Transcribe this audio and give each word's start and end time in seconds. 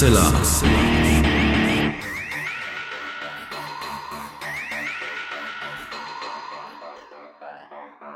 Mixella. 0.00 0.32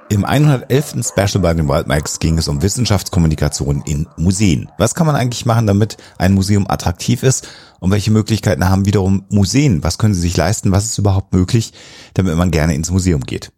Im 0.09 0.25
111. 0.25 1.07
Special 1.07 1.43
bei 1.43 1.53
den 1.53 1.69
Wild 1.69 1.87
Mikes 1.87 2.21
ging 2.21 2.39
es 2.39 2.49
um 2.49 2.63
Wissenschaftskommunikation 2.63 3.83
in 3.85 4.09
Museen. 4.17 4.71
Was 4.79 4.95
kann 4.95 5.07
man 5.07 5.15
eigentlich 5.15 5.45
machen, 5.45 5.67
damit 5.67 5.99
ein 6.17 6.33
Museum 6.33 6.71
attraktiv 6.71 7.23
ist? 7.23 7.49
Und 7.81 7.91
welche 7.91 8.11
Möglichkeiten 8.11 8.67
haben 8.67 8.87
wiederum 8.87 9.27
Museen? 9.29 9.85
Was 9.85 9.99
können 9.99 10.15
sie 10.15 10.23
sich 10.23 10.39
leisten? 10.39 10.73
Was 10.73 10.87
ist 10.87 10.97
überhaupt 10.97 11.35
möglich, 11.35 11.75
damit 12.15 12.35
man 12.37 12.51
gerne 12.51 12.75
ins 12.75 12.91
Museum 12.91 13.21
geht? 13.21 13.53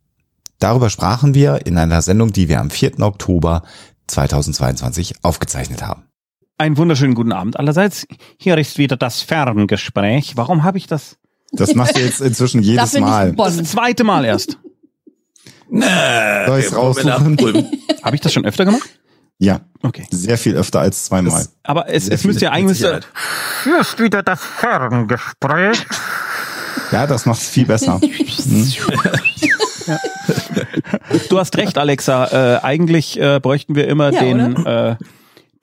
Darüber 0.59 0.91
sprachen 0.91 1.35
wir 1.35 1.65
in 1.65 1.79
einer 1.79 2.03
Sendung, 2.03 2.33
die 2.33 2.49
wir 2.49 2.59
am 2.59 2.71
4. 2.71 2.99
Oktober 3.03 3.63
2022 4.09 5.23
aufgezeichnet 5.23 5.87
haben. 5.87 6.07
Einen 6.59 6.79
wunderschönen 6.79 7.15
guten 7.15 7.33
Abend 7.33 7.59
allerseits. 7.59 8.07
Hier 8.39 8.57
ist 8.57 8.79
wieder 8.79 8.97
das 8.97 9.21
Ferngespräch. 9.23 10.33
Warum 10.37 10.65
habe 10.65 10.79
ich 10.79 10.87
das? 10.87 11.17
Das 11.53 11.75
machst 11.75 11.97
du 11.97 12.01
jetzt 12.01 12.21
inzwischen 12.21 12.63
jedes 12.63 12.99
Mal. 12.99 13.33
Das 13.33 13.63
zweite 13.65 14.05
Mal 14.05 14.25
erst. 14.25 14.59
Nee, 15.69 15.85
Soll 16.47 16.61
ich's 16.61 16.77
raussuchen? 16.77 17.11
Habe 18.05 18.15
ich 18.15 18.21
das 18.21 18.33
schon 18.33 18.45
öfter 18.45 18.65
gemacht? 18.65 18.89
Ja, 19.39 19.63
Okay. 19.83 20.07
sehr 20.13 20.39
viel 20.39 20.55
öfter 20.55 20.79
als 20.79 21.07
zweimal. 21.07 21.33
Das- 21.33 21.57
Aber 21.65 21.89
es, 21.93 22.05
Sehr 22.07 22.15
es 22.15 22.23
müsste 22.23 22.45
ja 22.45 22.51
eigentlich 22.53 22.67
mit 22.69 22.77
Sicherheit. 22.77 23.09
Hier 23.65 23.81
ist 23.81 23.99
wieder 23.99 24.23
das 24.23 24.45
Ferngespräch. 24.45 25.85
Ja, 26.93 27.09
das 27.09 27.27
macht's 27.27 27.49
viel 27.49 27.67
besser. 27.67 28.01
Du 31.29 31.37
hast 31.41 31.57
recht, 31.57 31.79
Alexa. 31.79 32.59
Äh, 32.59 32.61
eigentlich 32.63 33.21
äh, 33.21 33.41
bräuchten 33.41 33.75
wir 33.75 33.89
immer 33.89 34.13
Ja, 34.13 34.21
den, 34.21 34.65
äh, 34.67 34.95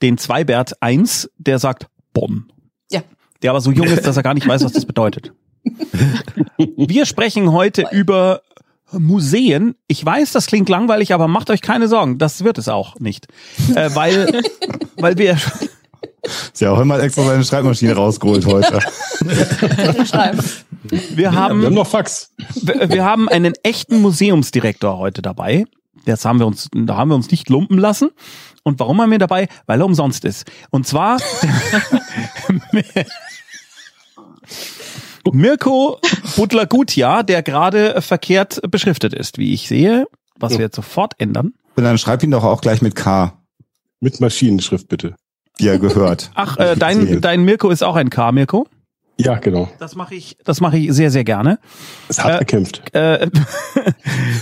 den 0.04 0.18
Zweibert 0.18 0.74
1, 0.82 1.32
der 1.38 1.58
sagt 1.58 1.88
Bonn. 2.14 2.52
Ja. 2.92 3.02
Der 3.42 3.52
aber 3.52 3.62
so 3.62 3.72
jung 3.72 3.88
ist, 3.88 4.06
dass 4.06 4.18
er 4.18 4.24
gar 4.24 4.34
nicht 4.34 4.48
weiß, 4.48 4.64
was 4.64 4.74
das 4.74 4.86
bedeutet. 4.86 5.32
Wir 6.78 7.06
sprechen 7.06 7.52
heute 7.54 7.86
über 7.92 8.42
Museen. 8.92 9.76
Ich 9.88 10.06
weiß, 10.06 10.34
das 10.34 10.46
klingt 10.46 10.70
langweilig, 10.70 11.14
aber 11.14 11.28
macht 11.28 11.50
euch 11.50 11.62
keine 11.62 11.88
Sorgen, 11.88 12.18
das 12.18 12.44
wird 12.44 12.58
es 12.58 12.68
auch 12.68 13.00
nicht. 13.00 13.28
Äh, 13.76 13.90
weil, 13.96 14.42
weil 14.98 15.18
wir, 15.18 15.38
Sie 16.52 16.66
hat 16.66 16.74
auch 16.74 16.82
immer 16.82 17.00
extra 17.02 17.24
seine 17.24 17.44
Schreibmaschine 17.44 17.94
rausgeholt 17.96 18.46
heute. 18.46 18.80
wir 19.22 21.18
Wir 21.18 21.32
haben, 21.32 21.66
haben 21.66 21.74
noch 21.74 21.88
Fax. 21.88 22.32
wir 22.62 22.90
wir 22.90 23.04
haben 23.06 23.30
einen 23.30 23.54
echten 23.64 24.02
Museumsdirektor 24.02 24.98
heute 24.98 25.22
dabei. 25.22 25.66
Das 26.06 26.26
haben 26.26 26.40
wir 26.40 26.48
uns, 26.48 26.70
da 26.74 26.98
haben 26.98 27.10
wir 27.10 27.16
uns 27.16 27.32
nicht 27.32 27.50
lumpen 27.50 27.78
lassen. 27.78 28.12
Und 28.64 28.80
warum 28.80 29.02
haben 29.02 29.10
wir 29.10 29.18
ihn 29.18 29.20
dabei? 29.20 29.48
Weil 29.66 29.82
er 29.82 29.86
umsonst 29.86 30.24
ist. 30.26 30.50
Und 30.72 30.88
zwar 30.88 31.20
Mirko 35.32 36.00
Butler-Gutjahr, 36.36 37.24
der 37.24 37.44
gerade 37.44 38.02
verkehrt 38.02 38.62
beschriftet 38.70 39.14
ist, 39.14 39.38
wie 39.38 39.54
ich 39.54 39.68
sehe, 39.68 40.06
was 40.38 40.54
wir 40.54 40.62
jetzt 40.66 40.76
sofort 40.76 41.14
ändern. 41.18 41.54
Und 41.76 41.84
dann 41.84 41.98
schreib 41.98 42.24
ihn 42.24 42.32
doch 42.32 42.44
auch 42.44 42.62
gleich 42.62 42.82
mit 42.82 42.96
K, 42.96 43.34
Mit 44.00 44.20
Maschinenschrift 44.20 44.88
bitte. 44.88 45.16
wie 45.58 45.68
er 45.68 45.80
gehört. 45.80 46.32
Ach, 46.36 46.58
äh, 46.58 46.76
dein, 46.76 47.22
dein 47.22 47.44
Mirko 47.44 47.70
ist 47.70 47.84
auch 47.84 47.96
ein 47.96 48.10
K, 48.10 48.32
Mirko. 48.32 48.68
Ja, 49.18 49.36
genau. 49.38 49.70
Das 49.80 49.96
mache 49.96 50.16
ich, 50.16 50.38
das 50.44 50.60
mache 50.60 50.78
ich 50.78 50.92
sehr, 50.92 51.12
sehr 51.12 51.24
gerne. 51.24 51.60
Es 52.10 52.24
hat 52.24 52.36
Äh, 52.36 52.40
gekämpft. 52.40 52.82
Äh, 52.96 53.28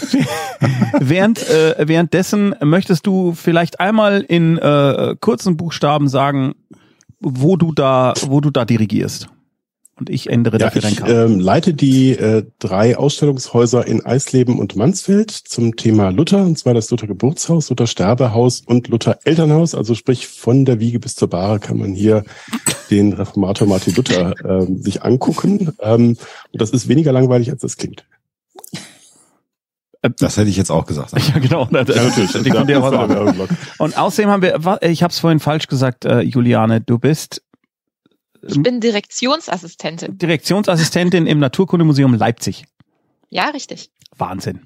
während, 0.99 1.47
äh, 1.49 1.75
währenddessen 1.87 2.55
möchtest 2.61 3.05
du 3.05 3.33
vielleicht 3.33 3.79
einmal 3.79 4.21
in 4.21 4.57
äh, 4.57 5.15
kurzen 5.19 5.57
Buchstaben 5.57 6.07
sagen, 6.07 6.55
wo 7.19 7.57
du 7.57 7.73
da, 7.73 8.13
wo 8.25 8.39
du 8.41 8.49
da 8.49 8.65
dirigierst. 8.65 9.27
Und 10.01 10.09
ich 10.09 10.31
ändere 10.31 10.57
Ja, 10.57 10.65
dafür 10.65 10.81
dein 10.81 10.93
ich 10.93 10.97
K. 10.99 11.25
ähm, 11.25 11.39
leite 11.39 11.75
die 11.75 12.13
äh, 12.13 12.43
drei 12.57 12.97
Ausstellungshäuser 12.97 13.85
in 13.85 14.03
Eisleben 14.03 14.57
und 14.57 14.75
Mansfeld 14.75 15.29
zum 15.29 15.75
Thema 15.75 16.09
Luther, 16.09 16.41
und 16.41 16.57
zwar 16.57 16.73
das 16.73 16.89
Luther 16.89 17.05
Geburtshaus, 17.05 17.69
Luther 17.69 17.85
Sterbehaus 17.85 18.63
und 18.65 18.87
Luther 18.87 19.19
Elternhaus. 19.25 19.75
Also 19.75 19.93
sprich 19.93 20.27
von 20.27 20.65
der 20.65 20.79
Wiege 20.79 20.99
bis 20.99 21.13
zur 21.13 21.29
Bahre 21.29 21.59
kann 21.59 21.77
man 21.77 21.93
hier 21.93 22.23
den 22.89 23.13
Reformator 23.13 23.67
Martin 23.67 23.93
Luther 23.93 24.33
ähm, 24.43 24.81
sich 24.81 25.03
angucken. 25.03 25.71
Ähm, 25.79 26.17
und 26.51 26.61
das 26.61 26.71
ist 26.71 26.87
weniger 26.87 27.11
langweilig, 27.11 27.51
als 27.51 27.61
das 27.61 27.77
klingt. 27.77 28.03
Das 30.17 30.35
hätte 30.35 30.49
ich 30.49 30.57
jetzt 30.57 30.71
auch 30.71 30.87
gesagt. 30.87 31.11
ja, 31.29 31.37
genau. 31.37 31.67
Ja, 31.71 31.83
Die. 31.83 31.93
Werbeblock. 31.93 33.49
Und 33.77 33.95
außerdem 33.99 34.31
haben 34.31 34.41
wir, 34.41 34.79
ich 34.81 35.03
habe 35.03 35.11
es 35.11 35.19
vorhin 35.19 35.39
falsch 35.39 35.67
gesagt, 35.67 36.05
äh, 36.05 36.21
Juliane, 36.21 36.81
du 36.81 36.97
bist 36.97 37.43
Ich 38.47 38.61
bin 38.61 38.79
Direktionsassistentin. 38.79 40.17
Direktionsassistentin 40.17 41.27
im 41.27 41.39
Naturkundemuseum 41.39 42.13
Leipzig. 42.15 42.65
Ja, 43.29 43.49
richtig. 43.49 43.91
Wahnsinn. 44.17 44.61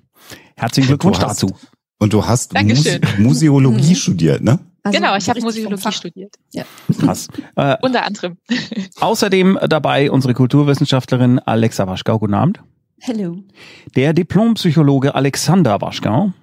Herzlichen 0.55 0.87
Glückwunsch 0.87 1.19
hast- 1.19 1.43
dazu. 1.43 1.55
Und 1.99 2.13
du 2.13 2.25
hast 2.25 2.53
Muse. 2.53 2.99
Museologie 3.17 3.91
Mhm. 3.91 3.95
studiert, 3.95 4.41
ne? 4.43 4.59
Also 4.83 4.97
genau, 4.99 5.15
ich 5.15 5.27
habe 5.29 5.41
Museologie 5.41 5.91
studiert. 5.91 6.35
Krass. 6.99 7.27
Äh, 7.55 7.77
Unter 7.81 8.05
anderem. 8.05 8.37
außerdem 8.99 9.57
dabei 9.67 10.11
unsere 10.11 10.33
Kulturwissenschaftlerin 10.33 11.39
Alexa 11.39 11.87
Waschgau. 11.87 12.19
Guten 12.19 12.33
Abend. 12.33 12.59
Hello. 12.99 13.37
Der 13.95 14.13
Diplompsychologe 14.13 15.15
Alexander 15.15 15.81
Waschgau 15.81 16.33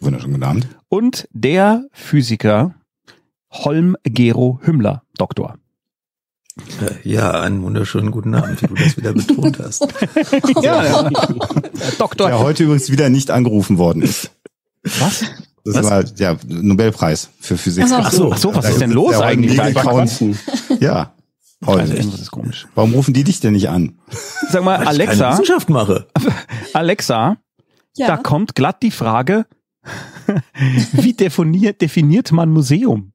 Wunderschönen 0.00 0.32
guten 0.34 0.44
Abend. 0.44 0.66
und 0.88 1.28
der 1.32 1.84
Physiker 1.92 2.74
Holm 3.52 3.96
Gero 4.04 4.60
Hümmler, 4.62 5.02
Doktor. 5.18 5.56
Äh, 6.80 7.08
Ja, 7.08 7.40
einen 7.40 7.62
wunderschönen 7.62 8.10
guten 8.10 8.34
Abend, 8.34 8.62
wie 8.62 8.66
du 8.66 8.74
das 8.74 8.96
wieder 8.96 9.12
betont 9.12 9.58
hast. 9.58 9.86
Ja, 10.62 10.84
ja. 10.84 11.10
Doktor. 11.98 12.28
Der 12.28 12.38
heute 12.38 12.64
übrigens 12.64 12.90
wieder 12.90 13.08
nicht 13.08 13.30
angerufen 13.30 13.78
worden 13.78 14.02
ist. 14.02 14.30
Was? 14.98 15.24
Das 15.64 15.76
Was? 15.76 15.90
war 15.90 16.04
der 16.04 16.36
Nobelpreis 16.46 17.30
für 17.40 17.56
Physik. 17.56 17.84
Ach 17.90 18.10
so. 18.12 18.32
Ach 18.32 18.36
so, 18.36 18.54
was 18.54 18.64
Da 18.64 18.70
ist 18.70 18.80
denn 18.80 18.90
los 18.90 19.14
eigentlich? 19.16 19.56
Ja. 20.80 21.14
Also 21.64 21.80
Heute. 21.80 21.94
irgendwas 21.94 22.20
ist 22.20 22.30
komisch. 22.32 22.66
Warum 22.74 22.92
rufen 22.94 23.14
die 23.14 23.22
dich 23.22 23.38
denn 23.38 23.52
nicht 23.52 23.68
an? 23.68 23.98
Sag 24.50 24.64
mal, 24.64 24.84
Weil 24.84 25.00
ich 25.00 25.06
keine 25.06 25.10
Alexa, 25.10 25.32
Wissenschaft 25.32 25.70
mache. 25.70 26.08
Alexa, 26.72 27.36
Ja. 27.96 28.08
da 28.08 28.16
kommt 28.16 28.56
glatt 28.56 28.82
die 28.82 28.90
Frage, 28.90 29.46
wie 30.92 31.12
definiert, 31.12 31.80
definiert 31.80 32.32
man 32.32 32.50
Museum? 32.50 33.11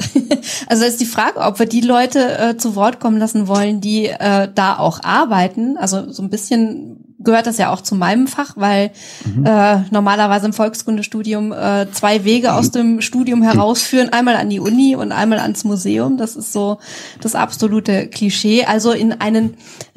Also 0.68 0.84
ist 0.84 1.00
die 1.00 1.06
Frage, 1.06 1.40
ob 1.40 1.58
wir 1.58 1.66
die 1.66 1.80
Leute 1.80 2.38
äh, 2.38 2.56
zu 2.56 2.74
Wort 2.76 3.00
kommen 3.00 3.18
lassen 3.18 3.48
wollen, 3.48 3.80
die 3.80 4.06
äh, 4.06 4.48
da 4.54 4.78
auch 4.78 5.02
arbeiten. 5.02 5.76
Also 5.76 6.10
so 6.12 6.22
ein 6.22 6.30
bisschen 6.30 7.04
gehört 7.18 7.46
das 7.46 7.58
ja 7.58 7.72
auch 7.72 7.80
zu 7.80 7.94
meinem 7.96 8.26
Fach, 8.28 8.52
weil 8.56 8.92
Mhm. 9.24 9.44
äh, 9.44 9.78
normalerweise 9.90 10.46
im 10.46 10.52
Volkskundestudium 10.52 11.52
äh, 11.52 11.90
zwei 11.90 12.24
Wege 12.24 12.54
aus 12.54 12.70
dem 12.70 13.00
Studium 13.00 13.42
herausführen, 13.42 14.10
einmal 14.10 14.36
an 14.36 14.48
die 14.50 14.60
Uni 14.60 14.94
und 14.94 15.10
einmal 15.10 15.40
ans 15.40 15.64
Museum. 15.64 16.16
Das 16.16 16.36
ist 16.36 16.52
so 16.52 16.78
das 17.20 17.34
absolute 17.34 18.06
Klischee. 18.08 18.64
Also 18.64 18.92
in 18.92 19.12
einen 19.20 19.56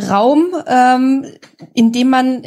Raum, 0.09 0.47
ähm, 0.67 1.25
in 1.73 1.91
dem 1.91 2.09
man 2.09 2.43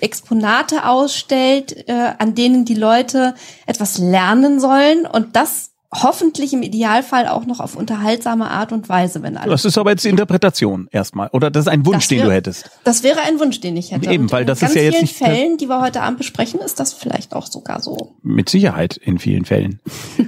Exponate 0.00 0.86
ausstellt, 0.86 1.88
äh, 1.88 2.12
an 2.18 2.34
denen 2.34 2.64
die 2.64 2.74
Leute 2.74 3.34
etwas 3.66 3.98
lernen 3.98 4.60
sollen 4.60 5.06
und 5.06 5.36
das 5.36 5.70
hoffentlich 6.02 6.52
im 6.52 6.62
Idealfall 6.62 7.28
auch 7.28 7.46
noch 7.46 7.60
auf 7.60 7.76
unterhaltsame 7.76 8.50
Art 8.50 8.72
und 8.72 8.88
Weise, 8.88 9.22
wenn 9.22 9.36
alles. 9.36 9.50
Das 9.50 9.64
ist 9.64 9.78
aber 9.78 9.90
jetzt 9.90 10.04
die 10.04 10.08
Interpretation 10.08 10.88
erstmal. 10.90 11.28
Oder 11.32 11.50
das 11.50 11.62
ist 11.66 11.68
ein 11.68 11.84
Wunsch, 11.86 12.04
Das 12.04 12.08
den 12.08 12.18
wär- 12.18 12.26
du 12.26 12.32
hättest. 12.32 12.70
Das 12.84 13.02
wäre 13.02 13.20
ein 13.20 13.38
Wunsch, 13.40 13.60
den 13.60 13.76
ich 13.76 13.92
hätte. 13.92 14.10
Eben, 14.10 14.24
Und 14.24 14.32
weil 14.32 14.42
in 14.42 14.46
das 14.46 14.62
ist 14.62 14.74
ja 14.74 14.82
jetzt 14.82 14.92
vielen 14.94 15.02
nicht- 15.02 15.16
Fällen, 15.16 15.56
die 15.58 15.68
wir 15.68 15.80
heute 15.80 16.02
Abend 16.02 16.18
besprechen, 16.18 16.60
ist 16.60 16.78
das 16.80 16.92
vielleicht 16.92 17.34
auch 17.34 17.46
sogar 17.46 17.80
so. 17.82 18.14
Mit 18.22 18.48
Sicherheit 18.48 18.96
in 18.96 19.18
vielen 19.18 19.44
Fällen. 19.44 19.80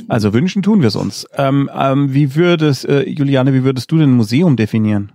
Also 0.08 0.32
wünschen 0.32 0.62
tun 0.62 0.80
wir 0.80 0.88
es 0.88 0.96
uns. 0.96 1.26
Ähm, 1.36 1.70
ähm, 1.74 2.12
wie 2.14 2.34
würdest, 2.34 2.84
äh, 2.84 3.02
Juliane, 3.08 3.52
wie 3.54 3.64
würdest 3.64 3.90
du 3.90 3.98
denn 3.98 4.10
ein 4.10 4.16
Museum 4.16 4.56
definieren? 4.56 5.12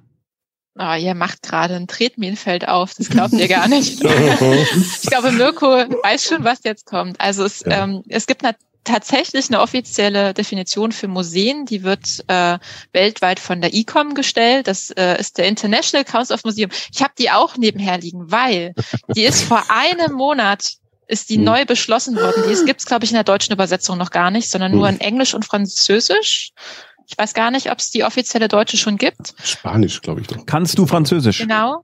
Oh, 0.80 0.96
ihr 1.00 1.14
macht 1.14 1.44
gerade 1.44 1.76
ein 1.76 1.86
Tretminenfeld 1.86 2.68
auf. 2.68 2.96
Das 2.98 3.08
glaubt 3.10 3.34
ihr 3.34 3.48
gar 3.48 3.68
nicht. 3.68 4.04
ich 4.04 5.02
glaube, 5.10 5.32
Mirko 5.32 5.68
weiß 5.68 6.26
schon, 6.26 6.44
was 6.44 6.60
jetzt 6.64 6.86
kommt. 6.88 7.22
Also 7.22 7.44
es, 7.44 7.62
Ja. 7.66 7.84
ähm, 7.84 8.02
es 8.08 8.26
gibt 8.26 8.44
eine, 8.44 8.56
tatsächlich 8.84 9.48
eine 9.50 9.62
offizielle 9.62 10.34
Definition 10.34 10.92
für 10.92 11.08
Museen. 11.08 11.66
Die 11.66 11.84
wird 11.84 12.24
äh, 12.28 12.58
weltweit 12.92 13.40
von 13.40 13.62
der 13.62 13.74
ICOM 13.74 14.14
gestellt. 14.14 14.68
Das 14.68 14.90
äh, 14.92 15.20
ist 15.20 15.38
der 15.38 15.48
International 15.48 16.04
Council 16.06 16.36
of 16.36 16.44
Museum. 16.44 16.72
Ich 16.94 17.02
habe 17.02 17.14
die 17.18 17.32
auch 17.32 17.58
nebenher 17.58 17.98
liegen, 17.98 18.32
weil 18.32 18.74
die 19.16 19.24
ist 19.24 19.44
vor 19.44 19.64
einem 19.70 20.14
Monat 20.14 20.74
ist 21.08 21.30
die 21.30 21.36
Hm. 21.36 21.44
neu 21.44 21.66
beschlossen 21.66 22.16
worden. 22.16 22.44
Die 22.50 22.66
gibt 22.66 22.80
es, 22.80 22.86
glaube 22.86 23.06
ich, 23.06 23.12
in 23.12 23.16
der 23.16 23.24
deutschen 23.26 23.54
Übersetzung 23.54 23.98
noch 23.98 24.10
gar 24.10 24.32
nicht, 24.32 24.50
sondern 24.50 24.72
nur 24.72 24.88
Hm. 24.88 24.96
in 24.96 25.02
Englisch 25.02 25.34
und 25.34 25.46
Französisch. 25.46 26.52
Ich 27.08 27.18
weiß 27.18 27.34
gar 27.34 27.52
nicht, 27.52 27.70
ob 27.72 27.80
es 27.80 27.92
die 27.92 28.04
offizielle 28.04 28.48
deutsche 28.48 28.78
schon 28.78 28.98
gibt. 28.98 29.34
Spanisch, 29.44 30.02
glaube 30.02 30.22
ich 30.22 30.30
noch. 30.30 30.46
Kannst 30.46 30.78
du 30.78 30.88
Französisch? 30.88 31.40
Genau. 31.40 31.84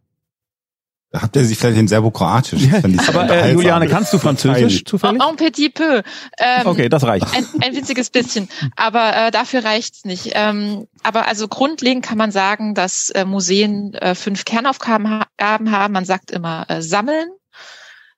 Da 1.12 1.24
habt 1.24 1.36
ihr 1.36 1.44
sie 1.44 1.56
vielleicht 1.56 1.80
in 1.80 1.88
Serbokroatisch. 1.88 2.60
Sehr 2.60 2.84
Aber 3.08 3.30
äh. 3.32 3.52
Juliane, 3.54 3.88
kannst 3.88 4.14
du 4.14 4.20
Französisch 4.20 4.86
zufällig? 4.86 5.24
Un 5.24 5.38
petit 5.38 5.74
peu. 5.74 6.04
Ähm, 6.38 6.68
Okay, 6.68 6.88
das 6.88 7.04
reicht. 7.04 7.26
ein, 7.36 7.46
ein 7.62 7.76
winziges 7.76 8.12
bisschen, 8.12 8.48
aber 8.76 9.16
äh, 9.16 9.32
dafür 9.32 9.64
reicht's 9.64 10.06
nicht. 10.06 10.32
Ähm, 10.34 10.86
aber 11.02 11.28
also 11.28 11.48
grundlegend 11.48 12.06
kann 12.06 12.20
man 12.20 12.32
sagen, 12.32 12.76
dass 12.76 13.10
äh, 13.10 13.26
Museen 13.26 13.96
äh, 13.96 14.14
fünf 14.14 14.46
Kernaufgaben 14.46 15.10
ha 15.10 15.26
haben. 15.40 15.92
Man 15.92 16.06
sagt 16.06 16.30
immer 16.30 16.70
äh, 16.70 16.84
sammeln, 16.84 17.30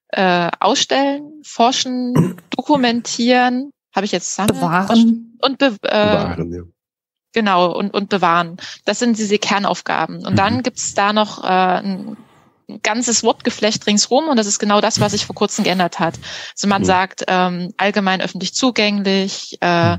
äh, 0.10 0.50
ausstellen, 0.60 1.42
forschen, 1.46 2.36
dokumentieren. 2.50 3.72
Habe 3.96 4.06
ich 4.06 4.12
jetzt 4.12 4.36
sammeln? 4.36 4.60
Bewahren. 4.60 5.38
Und 5.42 5.58
be 5.60 5.68
äh, 5.84 6.06
Bewahren, 6.08 6.54
ja. 6.54 6.62
genau 7.32 7.72
und 7.72 7.94
und 7.94 8.10
bewahren. 8.10 8.58
Das 8.84 9.00
sind 9.00 9.18
diese 9.18 9.38
Kernaufgaben. 9.38 10.26
Und 10.26 10.38
dann 10.38 10.62
gibt's 10.62 10.94
da 10.94 11.14
noch 11.14 11.42
äh, 11.42 11.48
ein 11.48 12.18
ganzes 12.84 13.24
Wortgeflecht 13.24 13.86
ringsrum 13.88 14.28
und 14.28 14.38
das 14.38 14.48
ist 14.48 14.60
genau 14.60 14.82
das, 14.82 15.00
was 15.00 15.12
sich 15.12 15.26
vor 15.26 15.36
kurzem 15.36 15.64
geändert 15.64 16.00
hat. 16.00 16.16
Also 16.56 16.68
man 16.68 16.82
Mhm. 16.82 16.86
sagt 16.86 17.24
ähm, 17.28 17.74
allgemein 17.78 18.22
öffentlich 18.22 18.54
zugänglich, 18.54 19.58
äh, 19.62 19.98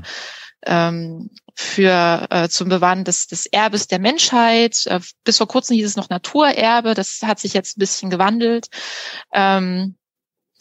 ähm, 0.65 1.29
für 1.55 2.25
äh, 2.31 2.49
zum 2.49 2.69
Bewahren 2.69 3.03
des, 3.03 3.27
des 3.27 3.45
Erbes 3.45 3.87
der 3.87 3.99
Menschheit. 3.99 4.87
Äh, 4.87 5.01
bis 5.23 5.37
vor 5.37 5.47
kurzem 5.47 5.75
hieß 5.75 5.85
es 5.85 5.95
noch 5.95 6.09
Naturerbe, 6.09 6.95
das 6.95 7.19
hat 7.23 7.39
sich 7.39 7.53
jetzt 7.53 7.77
ein 7.77 7.79
bisschen 7.79 8.09
gewandelt. 8.09 8.67
Ähm, 9.33 9.95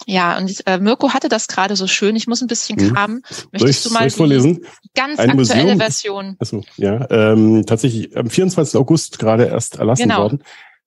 ja, 0.07 0.37
und 0.37 0.67
äh, 0.67 0.79
Mirko 0.79 1.13
hatte 1.15 1.29
das 1.29 1.47
gerade 1.47 1.77
so 1.77 1.87
schön. 1.87 2.17
Ich 2.17 2.27
muss 2.27 2.43
ein 2.43 2.49
bisschen 2.49 2.77
kramen. 2.77 3.23
Soll 3.31 3.47
ich, 3.53 3.61
Möchtest 3.63 3.87
du 3.87 3.91
mal 3.91 4.11
vorlesen? 4.11 4.67
ganz 4.95 5.19
Ein 5.21 5.31
aktuelle 5.39 5.63
Museum 5.63 5.79
Version? 5.79 6.37
Achso, 6.41 6.65
ja. 6.77 7.09
Ähm, 7.11 7.65
tatsächlich 7.67 8.17
am 8.17 8.29
24. 8.29 8.79
August 8.81 9.19
gerade 9.21 9.47
erst 9.47 9.77
erlassen 9.77 10.03
Genau. 10.03 10.23
worden. 10.23 10.43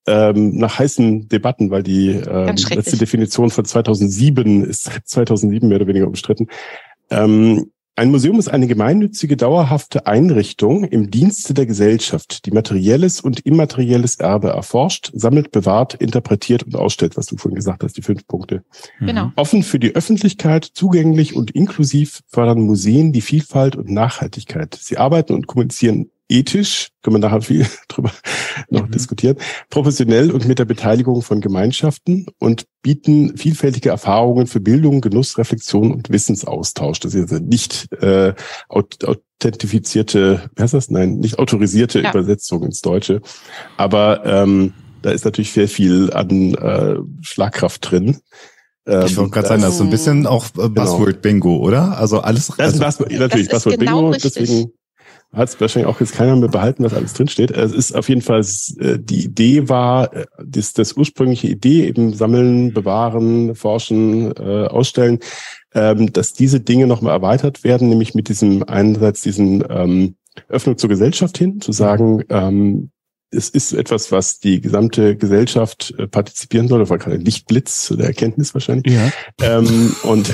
Ähm, 0.07 0.55
nach 0.55 0.77
heißen 0.77 1.29
Debatten, 1.29 1.71
weil 1.71 1.81
die 1.81 2.09
ähm, 2.09 2.55
letzte 2.69 2.97
Definition 2.97 3.49
von 3.49 3.65
2007 3.65 4.63
ist 4.63 4.83
seit 4.85 5.07
2007 5.07 5.67
mehr 5.67 5.77
oder 5.77 5.87
weniger 5.87 6.07
umstritten. 6.07 6.47
Ähm, 7.09 7.71
ein 7.97 8.11
Museum 8.11 8.37
ist 8.39 8.49
eine 8.49 8.67
gemeinnützige, 8.67 9.37
dauerhafte 9.37 10.05
Einrichtung 10.05 10.83
im 10.83 11.11
Dienste 11.11 11.53
der 11.53 11.65
Gesellschaft, 11.65 12.45
die 12.45 12.51
materielles 12.51 13.21
und 13.21 13.39
immaterielles 13.39 14.17
Erbe 14.17 14.49
erforscht, 14.49 15.11
sammelt, 15.13 15.51
bewahrt, 15.51 15.93
interpretiert 15.93 16.63
und 16.63 16.75
ausstellt, 16.75 17.15
was 17.15 17.27
du 17.27 17.37
vorhin 17.37 17.55
gesagt 17.55 17.85
hast, 17.85 17.95
die 17.95 18.01
fünf 18.01 18.27
Punkte. 18.27 18.65
Genau. 18.99 19.31
Offen 19.37 19.63
für 19.63 19.79
die 19.79 19.95
Öffentlichkeit, 19.95 20.65
zugänglich 20.65 21.37
und 21.37 21.51
inklusiv 21.51 22.21
fördern 22.27 22.59
Museen 22.59 23.13
die 23.13 23.21
Vielfalt 23.21 23.77
und 23.77 23.89
Nachhaltigkeit. 23.89 24.77
Sie 24.77 24.97
arbeiten 24.97 25.33
und 25.33 25.47
kommunizieren 25.47 26.11
ethisch, 26.29 26.89
können 27.03 27.15
wir 27.15 27.19
nachher 27.19 27.41
viel 27.41 27.65
drüber 27.87 28.11
noch 28.69 28.87
Mhm. 28.87 28.91
diskutieren, 28.91 29.37
professionell 29.69 30.31
und 30.31 30.47
mit 30.47 30.59
der 30.59 30.65
Beteiligung 30.65 31.21
von 31.21 31.41
Gemeinschaften 31.41 32.25
und 32.39 32.65
bieten 32.81 33.37
vielfältige 33.37 33.89
Erfahrungen 33.89 34.47
für 34.47 34.59
Bildung, 34.59 35.01
Genuss, 35.01 35.37
Reflexion 35.37 35.91
und 35.91 36.09
Wissensaustausch. 36.09 36.99
Das 36.99 37.13
ist 37.13 37.31
jetzt 37.31 37.43
nicht 37.43 37.91
äh, 38.01 38.33
aut- 38.69 39.03
authentifizierte, 39.03 40.49
wie 40.55 40.61
heißt 40.63 40.73
das? 40.73 40.89
Nein, 40.89 41.17
nicht 41.19 41.39
autorisierte 41.39 42.01
Ja. 42.01 42.09
Übersetzung 42.11 42.63
ins 42.63 42.81
Deutsche. 42.81 43.21
Aber 43.77 44.25
ähm, 44.25 44.73
da 45.01 45.11
ist 45.11 45.25
natürlich 45.25 45.51
sehr 45.51 45.67
viel 45.67 46.11
an 46.13 46.53
äh, 46.55 46.95
Schlagkraft 47.21 47.89
drin. 47.91 48.17
Ähm, 48.87 49.05
Ich 49.05 49.17
wollte 49.17 49.31
gerade 49.31 49.47
sagen, 49.47 49.61
das 49.61 49.71
ist 49.73 49.77
so 49.77 49.83
ein 49.83 49.89
bisschen 49.89 50.25
auch 50.27 50.45
äh, 50.57 50.69
Buzzword-Bingo, 50.69 51.57
oder? 51.57 51.97
Also 51.97 52.21
alles. 52.21 52.47
das 52.47 52.73
ist 52.73 52.81
also, 52.81 53.03
Buzzword, 53.03 53.11
natürlich 53.19 53.47
Das 53.49 53.57
ist 53.59 53.63
Buzzword 53.65 53.79
genau 53.79 54.11
deswegen 54.11 54.71
hat 55.35 55.49
es 55.49 55.59
wahrscheinlich 55.59 55.93
auch 55.93 55.99
jetzt 55.99 56.13
keiner 56.13 56.35
mehr 56.35 56.49
behalten, 56.49 56.83
was 56.83 56.93
alles 56.93 57.13
drinsteht. 57.13 57.51
Es 57.51 57.71
ist 57.73 57.93
auf 57.93 58.09
jeden 58.09 58.21
Fall, 58.21 58.41
äh, 58.79 58.97
die 58.99 59.25
Idee 59.25 59.69
war, 59.69 60.13
äh, 60.13 60.25
das, 60.43 60.73
das 60.73 60.93
ursprüngliche 60.93 61.47
Idee, 61.47 61.87
eben 61.87 62.13
sammeln, 62.13 62.73
bewahren, 62.73 63.55
forschen, 63.55 64.31
äh, 64.37 64.67
ausstellen, 64.67 65.19
ähm, 65.73 66.11
dass 66.13 66.33
diese 66.33 66.59
Dinge 66.59 66.87
nochmal 66.87 67.13
erweitert 67.13 67.63
werden, 67.63 67.89
nämlich 67.89 68.15
mit 68.15 68.29
diesem 68.29 68.63
einerseits 68.63 69.21
diesen 69.21 69.63
ähm, 69.69 70.15
Öffnung 70.47 70.77
zur 70.77 70.89
Gesellschaft 70.89 71.37
hin, 71.37 71.61
zu 71.61 71.71
sagen, 71.71 72.23
ähm, 72.29 72.91
es 73.35 73.49
ist 73.49 73.73
etwas, 73.73 74.11
was 74.11 74.39
die 74.39 74.61
gesamte 74.61 75.15
Gesellschaft 75.15 75.93
äh, 75.97 76.07
partizipieren 76.07 76.67
soll, 76.67 76.79
das 76.79 76.89
war 76.89 76.97
gerade 76.97 77.17
ein 77.17 77.25
Lichtblitz 77.25 77.93
der 77.97 78.07
Erkenntnis 78.07 78.53
wahrscheinlich. 78.53 78.93
Ja. 78.93 79.11
Ähm, 79.41 79.95
und 80.03 80.33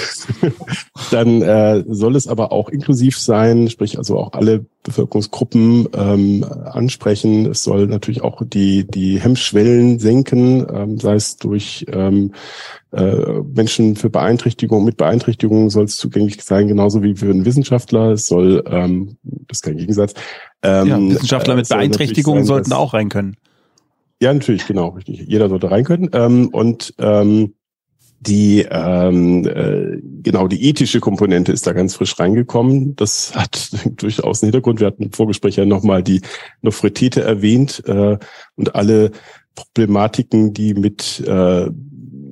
dann 1.11 1.41
äh, 1.41 1.83
soll 1.87 2.15
es 2.15 2.27
aber 2.27 2.51
auch 2.51 2.69
inklusiv 2.69 3.17
sein, 3.17 3.69
sprich 3.69 3.97
also 3.97 4.17
auch 4.17 4.33
alle 4.33 4.65
Bevölkerungsgruppen 4.83 5.89
ähm, 5.93 6.43
ansprechen. 6.43 7.45
Es 7.45 7.63
soll 7.63 7.87
natürlich 7.87 8.21
auch 8.21 8.41
die, 8.43 8.85
die 8.87 9.19
Hemmschwellen 9.19 9.99
senken, 9.99 10.65
ähm, 10.73 10.99
sei 10.99 11.15
es 11.15 11.37
durch 11.37 11.85
ähm, 11.89 12.33
äh, 12.91 13.41
Menschen 13.53 13.95
für 13.95 14.09
Beeinträchtigung, 14.09 14.83
mit 14.83 14.97
Beeinträchtigungen 14.97 15.69
soll 15.69 15.85
es 15.85 15.97
zugänglich 15.97 16.41
sein, 16.41 16.67
genauso 16.67 17.03
wie 17.03 17.15
für 17.15 17.29
einen 17.29 17.45
Wissenschaftler. 17.45 18.11
Es 18.11 18.25
soll, 18.25 18.63
ähm, 18.67 19.17
das 19.23 19.59
ist 19.59 19.63
kein 19.63 19.77
Gegensatz. 19.77 20.13
Ähm, 20.63 20.87
ja, 20.87 20.99
Wissenschaftler 21.15 21.53
äh, 21.53 21.57
mit 21.57 21.69
Beeinträchtigungen 21.69 22.45
sollten 22.45 22.73
auch 22.73 22.93
rein 22.93 23.09
können. 23.09 23.37
ja, 24.21 24.33
natürlich, 24.33 24.67
genau, 24.67 24.89
richtig. 24.89 25.25
Jeder 25.27 25.49
sollte 25.49 25.71
rein 25.71 25.83
können. 25.83 26.09
Ähm, 26.13 26.49
und 26.49 26.93
ähm, 26.99 27.53
die 28.21 28.67
ähm, 28.69 29.47
äh, 29.47 29.97
genau 30.21 30.47
die 30.47 30.69
ethische 30.69 30.99
Komponente 30.99 31.51
ist 31.51 31.65
da 31.65 31.73
ganz 31.73 31.95
frisch 31.95 32.19
reingekommen. 32.19 32.95
Das 32.95 33.35
hat 33.35 33.71
durchaus 34.01 34.41
einen 34.41 34.51
Hintergrund. 34.51 34.79
Wir 34.79 34.87
hatten 34.87 35.03
im 35.03 35.11
Vorgespräch 35.11 35.55
ja 35.55 35.65
nochmal 35.65 36.03
die 36.03 36.21
Nofretete 36.61 37.23
erwähnt 37.23 37.81
äh, 37.87 38.17
und 38.55 38.75
alle 38.75 39.11
Problematiken, 39.55 40.53
die 40.53 40.75
mit 40.75 41.19
äh, 41.27 41.71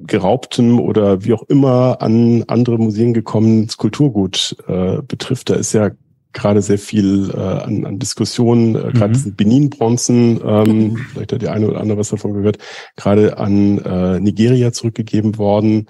geraubtem 0.05 0.79
oder 0.79 1.23
wie 1.23 1.33
auch 1.33 1.43
immer 1.43 2.01
an 2.01 2.43
andere 2.47 2.77
Museen 2.77 3.13
gekommenes 3.13 3.77
Kulturgut 3.77 4.57
äh, 4.67 5.01
betrifft. 5.01 5.49
Da 5.49 5.55
ist 5.55 5.73
ja 5.73 5.89
gerade 6.33 6.61
sehr 6.61 6.77
viel 6.77 7.31
äh, 7.33 7.37
an, 7.37 7.85
an 7.85 7.99
Diskussionen, 7.99 8.75
äh, 8.75 8.91
gerade 8.91 9.09
Mhm. 9.09 9.13
diesen 9.13 9.35
Benin-Bronzen, 9.35 10.39
ähm, 10.45 10.97
vielleicht 11.11 11.33
hat 11.33 11.41
die 11.41 11.47
eine 11.47 11.67
oder 11.67 11.81
andere 11.81 11.97
was 11.97 12.09
davon 12.09 12.33
gehört, 12.33 12.57
gerade 12.95 13.37
an 13.37 13.79
äh, 13.79 14.19
Nigeria 14.19 14.71
zurückgegeben 14.71 15.37
worden. 15.37 15.87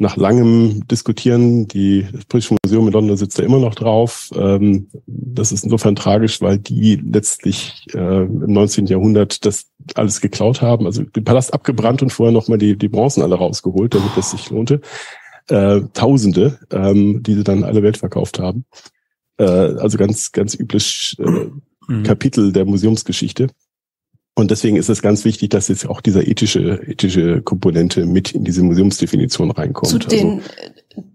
Nach 0.00 0.16
langem 0.16 0.86
Diskutieren, 0.86 1.66
die, 1.66 2.06
das 2.12 2.24
Britische 2.26 2.54
Museum 2.62 2.86
in 2.86 2.92
London 2.92 3.16
sitzt 3.16 3.38
da 3.38 3.42
immer 3.42 3.58
noch 3.58 3.74
drauf. 3.74 4.30
Ähm, 4.36 4.88
das 5.06 5.50
ist 5.50 5.64
insofern 5.64 5.96
tragisch, 5.96 6.40
weil 6.40 6.58
die 6.58 6.96
letztlich 6.96 7.86
äh, 7.94 8.22
im 8.24 8.52
19. 8.52 8.86
Jahrhundert 8.86 9.44
das 9.44 9.66
alles 9.94 10.20
geklaut 10.20 10.62
haben, 10.62 10.86
also 10.86 11.02
den 11.02 11.24
Palast 11.24 11.52
abgebrannt 11.52 12.02
und 12.02 12.10
vorher 12.12 12.32
nochmal 12.32 12.58
die, 12.58 12.76
die 12.76 12.88
Bronzen 12.88 13.22
alle 13.22 13.34
rausgeholt, 13.36 13.94
damit 13.94 14.10
das 14.16 14.30
sich 14.32 14.50
lohnte. 14.50 14.82
Äh, 15.48 15.80
Tausende, 15.94 16.58
ähm, 16.70 17.22
die 17.22 17.34
sie 17.34 17.42
dann 17.42 17.64
alle 17.64 17.82
Welt 17.82 17.96
verkauft 17.96 18.38
haben. 18.38 18.66
Äh, 19.38 19.44
also 19.44 19.98
ganz, 19.98 20.32
ganz 20.32 20.54
üblich 20.54 21.16
äh, 21.18 21.46
Mhm. 21.88 22.02
Kapitel 22.02 22.52
der 22.52 22.64
Museumsgeschichte. 22.66 23.48
Und 24.34 24.52
deswegen 24.52 24.76
ist 24.76 24.88
es 24.88 25.02
ganz 25.02 25.24
wichtig, 25.24 25.50
dass 25.50 25.66
jetzt 25.66 25.88
auch 25.88 26.00
dieser 26.00 26.28
ethische, 26.28 26.80
ethische 26.86 27.42
Komponente 27.42 28.06
mit 28.06 28.32
in 28.32 28.44
diese 28.44 28.62
Museumsdefinition 28.62 29.50
reinkommt. 29.50 29.90
Zu 29.90 29.98
den, 29.98 30.34
also, 30.34 30.50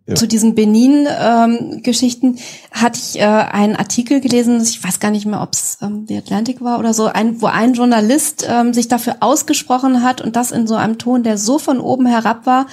ja. 0.05 0.15
zu 0.15 0.27
diesen 0.27 0.53
Benin-Geschichten 0.55 2.37
hatte 2.71 2.99
ich 2.99 3.19
äh, 3.19 3.23
einen 3.23 3.75
Artikel 3.75 4.19
gelesen, 4.19 4.61
ich 4.61 4.83
weiß 4.83 4.99
gar 4.99 5.11
nicht 5.11 5.25
mehr, 5.25 5.41
ob 5.41 5.53
es 5.53 5.77
ähm, 5.81 6.05
The 6.07 6.17
Atlantic 6.17 6.61
war 6.61 6.79
oder 6.79 6.93
so, 6.93 7.05
ein, 7.05 7.41
wo 7.41 7.47
ein 7.47 7.73
Journalist 7.73 8.45
ähm, 8.49 8.73
sich 8.73 8.87
dafür 8.87 9.17
ausgesprochen 9.21 10.03
hat 10.03 10.19
und 10.21 10.35
das 10.35 10.51
in 10.51 10.67
so 10.67 10.75
einem 10.75 10.97
Ton, 10.97 11.23
der 11.23 11.37
so 11.37 11.57
von 11.57 11.79
oben 11.79 12.05
herab 12.05 12.45
war, 12.45 12.67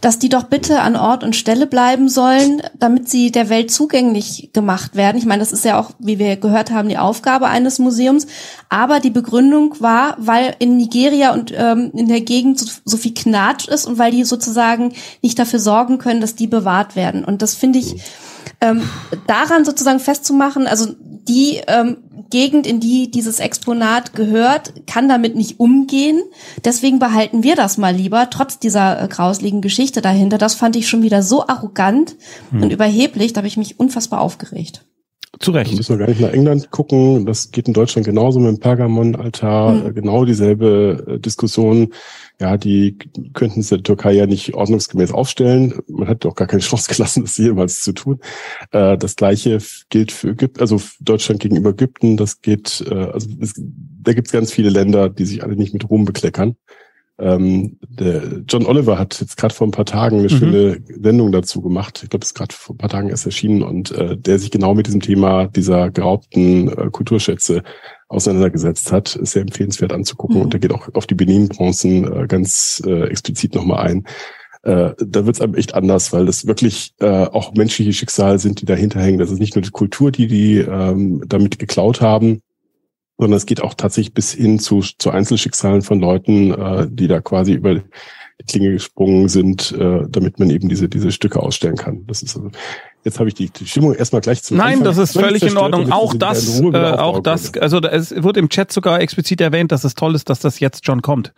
dass 0.00 0.18
die 0.18 0.28
doch 0.28 0.44
bitte 0.44 0.80
an 0.80 0.96
Ort 0.96 1.24
und 1.24 1.36
Stelle 1.36 1.66
bleiben 1.66 2.08
sollen, 2.08 2.62
damit 2.78 3.08
sie 3.08 3.30
der 3.30 3.48
Welt 3.48 3.70
zugänglich 3.70 4.50
gemacht 4.52 4.94
werden. 4.96 5.18
Ich 5.18 5.26
meine, 5.26 5.40
das 5.40 5.52
ist 5.52 5.64
ja 5.64 5.78
auch, 5.78 5.90
wie 5.98 6.18
wir 6.18 6.36
gehört 6.36 6.70
haben, 6.70 6.88
die 6.88 6.98
Aufgabe 6.98 7.46
eines 7.46 7.78
Museums. 7.78 8.26
Aber 8.68 9.00
die 9.00 9.10
Begründung 9.10 9.74
war, 9.80 10.16
weil 10.18 10.54
in 10.58 10.76
Nigeria 10.76 11.32
und 11.32 11.52
ähm, 11.54 11.90
in 11.94 12.08
der 12.08 12.22
Gegend 12.22 12.58
so, 12.58 12.66
so 12.84 12.96
viel 12.96 13.14
Knatsch 13.14 13.68
ist 13.68 13.86
und 13.86 13.98
weil 13.98 14.12
die 14.12 14.24
sozusagen 14.24 14.92
nicht 15.20 15.38
dafür 15.38 15.58
sorgen 15.58 15.98
können, 15.98 16.20
dass 16.20 16.34
die 16.34 16.46
bewahrt 16.62 16.96
werden. 16.96 17.24
Und 17.24 17.42
das 17.42 17.54
finde 17.54 17.78
ich 17.78 18.02
ähm, 18.60 18.82
daran 19.26 19.64
sozusagen 19.64 20.00
festzumachen, 20.00 20.66
also 20.66 20.94
die 21.28 21.60
ähm, 21.66 21.98
Gegend, 22.30 22.66
in 22.66 22.80
die 22.80 23.10
dieses 23.10 23.40
Exponat 23.40 24.14
gehört, 24.14 24.72
kann 24.86 25.08
damit 25.08 25.36
nicht 25.36 25.60
umgehen. 25.60 26.22
Deswegen 26.64 26.98
behalten 26.98 27.42
wir 27.42 27.56
das 27.56 27.76
mal 27.76 27.94
lieber, 27.94 28.30
trotz 28.30 28.58
dieser 28.58 29.02
äh, 29.02 29.08
grausligen 29.08 29.60
Geschichte 29.60 30.00
dahinter. 30.00 30.38
Das 30.38 30.54
fand 30.54 30.76
ich 30.76 30.88
schon 30.88 31.02
wieder 31.02 31.22
so 31.22 31.46
arrogant 31.46 32.16
und 32.50 32.72
überheblich, 32.72 33.32
da 33.32 33.38
habe 33.38 33.48
ich 33.48 33.56
mich 33.56 33.78
unfassbar 33.78 34.20
aufgeregt. 34.20 34.84
Zu 35.42 35.52
Da 35.52 35.58
Recht. 35.58 35.76
müssen 35.76 35.98
wir 35.98 35.98
gar 35.98 36.08
nicht 36.08 36.20
nach 36.20 36.32
England 36.32 36.70
gucken. 36.70 37.26
Das 37.26 37.50
geht 37.50 37.66
in 37.68 37.74
Deutschland 37.74 38.06
genauso 38.06 38.38
mit 38.40 38.48
dem 38.48 38.60
Pergamon-Altar. 38.60 39.72
Mhm. 39.72 39.94
Genau 39.94 40.24
dieselbe 40.24 41.04
äh, 41.06 41.18
Diskussion. 41.18 41.92
Ja, 42.40 42.56
die 42.56 42.96
könnten 43.34 43.60
es 43.60 43.68
der 43.68 43.82
Türkei 43.82 44.12
ja 44.12 44.26
nicht 44.26 44.54
ordnungsgemäß 44.54 45.12
aufstellen. 45.12 45.74
Man 45.88 46.08
hat 46.08 46.24
doch 46.24 46.34
gar 46.36 46.46
keine 46.46 46.62
Chance 46.62 46.92
gelassen, 46.94 47.24
das 47.24 47.36
jemals 47.36 47.82
zu 47.82 47.92
tun. 47.92 48.20
Äh, 48.70 48.96
Das 48.96 49.16
Gleiche 49.16 49.58
gilt 49.90 50.12
für 50.12 50.30
Ägypten, 50.30 50.60
also 50.60 50.80
Deutschland 51.00 51.40
gegenüber 51.40 51.70
Ägypten. 51.70 52.16
Das 52.16 52.40
geht, 52.40 52.82
äh, 52.88 52.94
also 52.94 53.28
es, 53.40 53.54
da 54.02 54.12
gibt 54.12 54.28
es 54.28 54.32
ganz 54.32 54.52
viele 54.52 54.70
Länder, 54.70 55.08
die 55.08 55.24
sich 55.24 55.42
alle 55.42 55.56
nicht 55.56 55.72
mit 55.72 55.90
Ruhm 55.90 56.04
bekleckern. 56.04 56.56
Ähm, 57.18 57.78
der 57.86 58.42
John 58.48 58.66
Oliver 58.66 58.98
hat 58.98 59.20
jetzt 59.20 59.36
gerade 59.36 59.54
vor 59.54 59.66
ein 59.66 59.70
paar 59.72 59.84
Tagen 59.84 60.16
eine 60.18 60.24
Mhm. 60.24 60.28
schöne 60.38 60.78
Sendung 61.02 61.30
dazu 61.30 61.60
gemacht. 61.60 62.00
Ich 62.02 62.10
glaube, 62.10 62.22
es 62.24 62.30
ist 62.30 62.34
gerade 62.34 62.54
vor 62.54 62.74
ein 62.74 62.78
paar 62.78 62.88
Tagen 62.90 63.10
erst 63.10 63.26
erschienen 63.26 63.62
und 63.62 63.90
äh, 63.92 64.16
der 64.16 64.38
sich 64.38 64.50
genau 64.50 64.74
mit 64.74 64.86
diesem 64.86 65.00
Thema 65.00 65.46
dieser 65.46 65.90
geraubten 65.90 66.68
äh, 66.68 66.88
Kulturschätze 66.90 67.62
auseinandergesetzt 68.08 68.92
hat. 68.92 69.14
Ist 69.16 69.32
sehr 69.32 69.42
empfehlenswert 69.42 69.92
anzugucken 69.92 70.36
Mhm. 70.36 70.42
und 70.42 70.52
der 70.52 70.60
geht 70.60 70.72
auch 70.72 70.88
auf 70.94 71.06
die 71.06 71.14
Benin-Bronzen 71.14 72.10
äh, 72.12 72.26
ganz 72.26 72.82
äh, 72.86 73.04
explizit 73.08 73.54
nochmal 73.54 73.86
ein. 73.86 74.04
Äh, 74.64 74.92
da 74.98 75.26
wird 75.26 75.36
es 75.36 75.40
einem 75.40 75.54
echt 75.54 75.74
anders, 75.74 76.12
weil 76.12 76.24
das 76.26 76.46
wirklich 76.46 76.94
äh, 77.00 77.06
auch 77.26 77.52
menschliche 77.54 77.92
Schicksale 77.92 78.38
sind, 78.38 78.60
die 78.60 78.66
dahinter 78.66 79.00
hängen. 79.00 79.18
Das 79.18 79.30
ist 79.30 79.40
nicht 79.40 79.54
nur 79.56 79.62
die 79.62 79.70
Kultur, 79.70 80.12
die 80.12 80.28
die 80.28 80.58
ähm, 80.58 81.22
damit 81.26 81.58
geklaut 81.58 82.00
haben, 82.00 82.40
sondern 83.22 83.36
es 83.36 83.46
geht 83.46 83.62
auch 83.62 83.74
tatsächlich 83.74 84.14
bis 84.14 84.32
hin 84.32 84.58
zu, 84.58 84.80
zu 84.80 85.12
Einzelschicksalen 85.12 85.82
von 85.82 86.00
Leuten, 86.00 86.50
äh, 86.50 86.88
die 86.90 87.06
da 87.06 87.20
quasi 87.20 87.52
über 87.52 87.76
die 87.76 87.82
Klinge 88.48 88.72
gesprungen 88.72 89.28
sind, 89.28 89.70
äh, 89.78 90.00
damit 90.08 90.40
man 90.40 90.50
eben 90.50 90.68
diese, 90.68 90.88
diese 90.88 91.12
Stücke 91.12 91.40
ausstellen 91.40 91.76
kann. 91.76 92.04
Das 92.08 92.22
ist 92.22 92.34
also, 92.34 92.50
jetzt 93.04 93.20
habe 93.20 93.28
ich 93.28 93.34
die, 93.34 93.48
die 93.48 93.68
Stimmung 93.68 93.94
erstmal 93.94 94.22
gleich 94.22 94.42
zum 94.42 94.56
Nein, 94.56 94.78
Anfang 94.78 94.84
das 94.86 94.98
ist 94.98 95.12
völlig 95.12 95.44
in 95.44 95.56
Ordnung. 95.56 95.82
ich 95.82 95.92
Auch 95.92 96.14
das, 96.14 96.60
äh, 96.60 96.76
auch 96.76 97.20
das, 97.20 97.54
also 97.54 97.80
es 97.80 98.10
wird 98.10 98.36
im 98.36 98.48
Chat 98.48 98.72
sogar 98.72 99.00
explizit 99.00 99.40
erwähnt, 99.40 99.70
dass 99.70 99.84
es 99.84 99.94
toll 99.94 100.16
ist, 100.16 100.28
dass 100.28 100.40
das 100.40 100.58
jetzt 100.58 100.84
schon 100.84 101.00
kommt. 101.00 101.32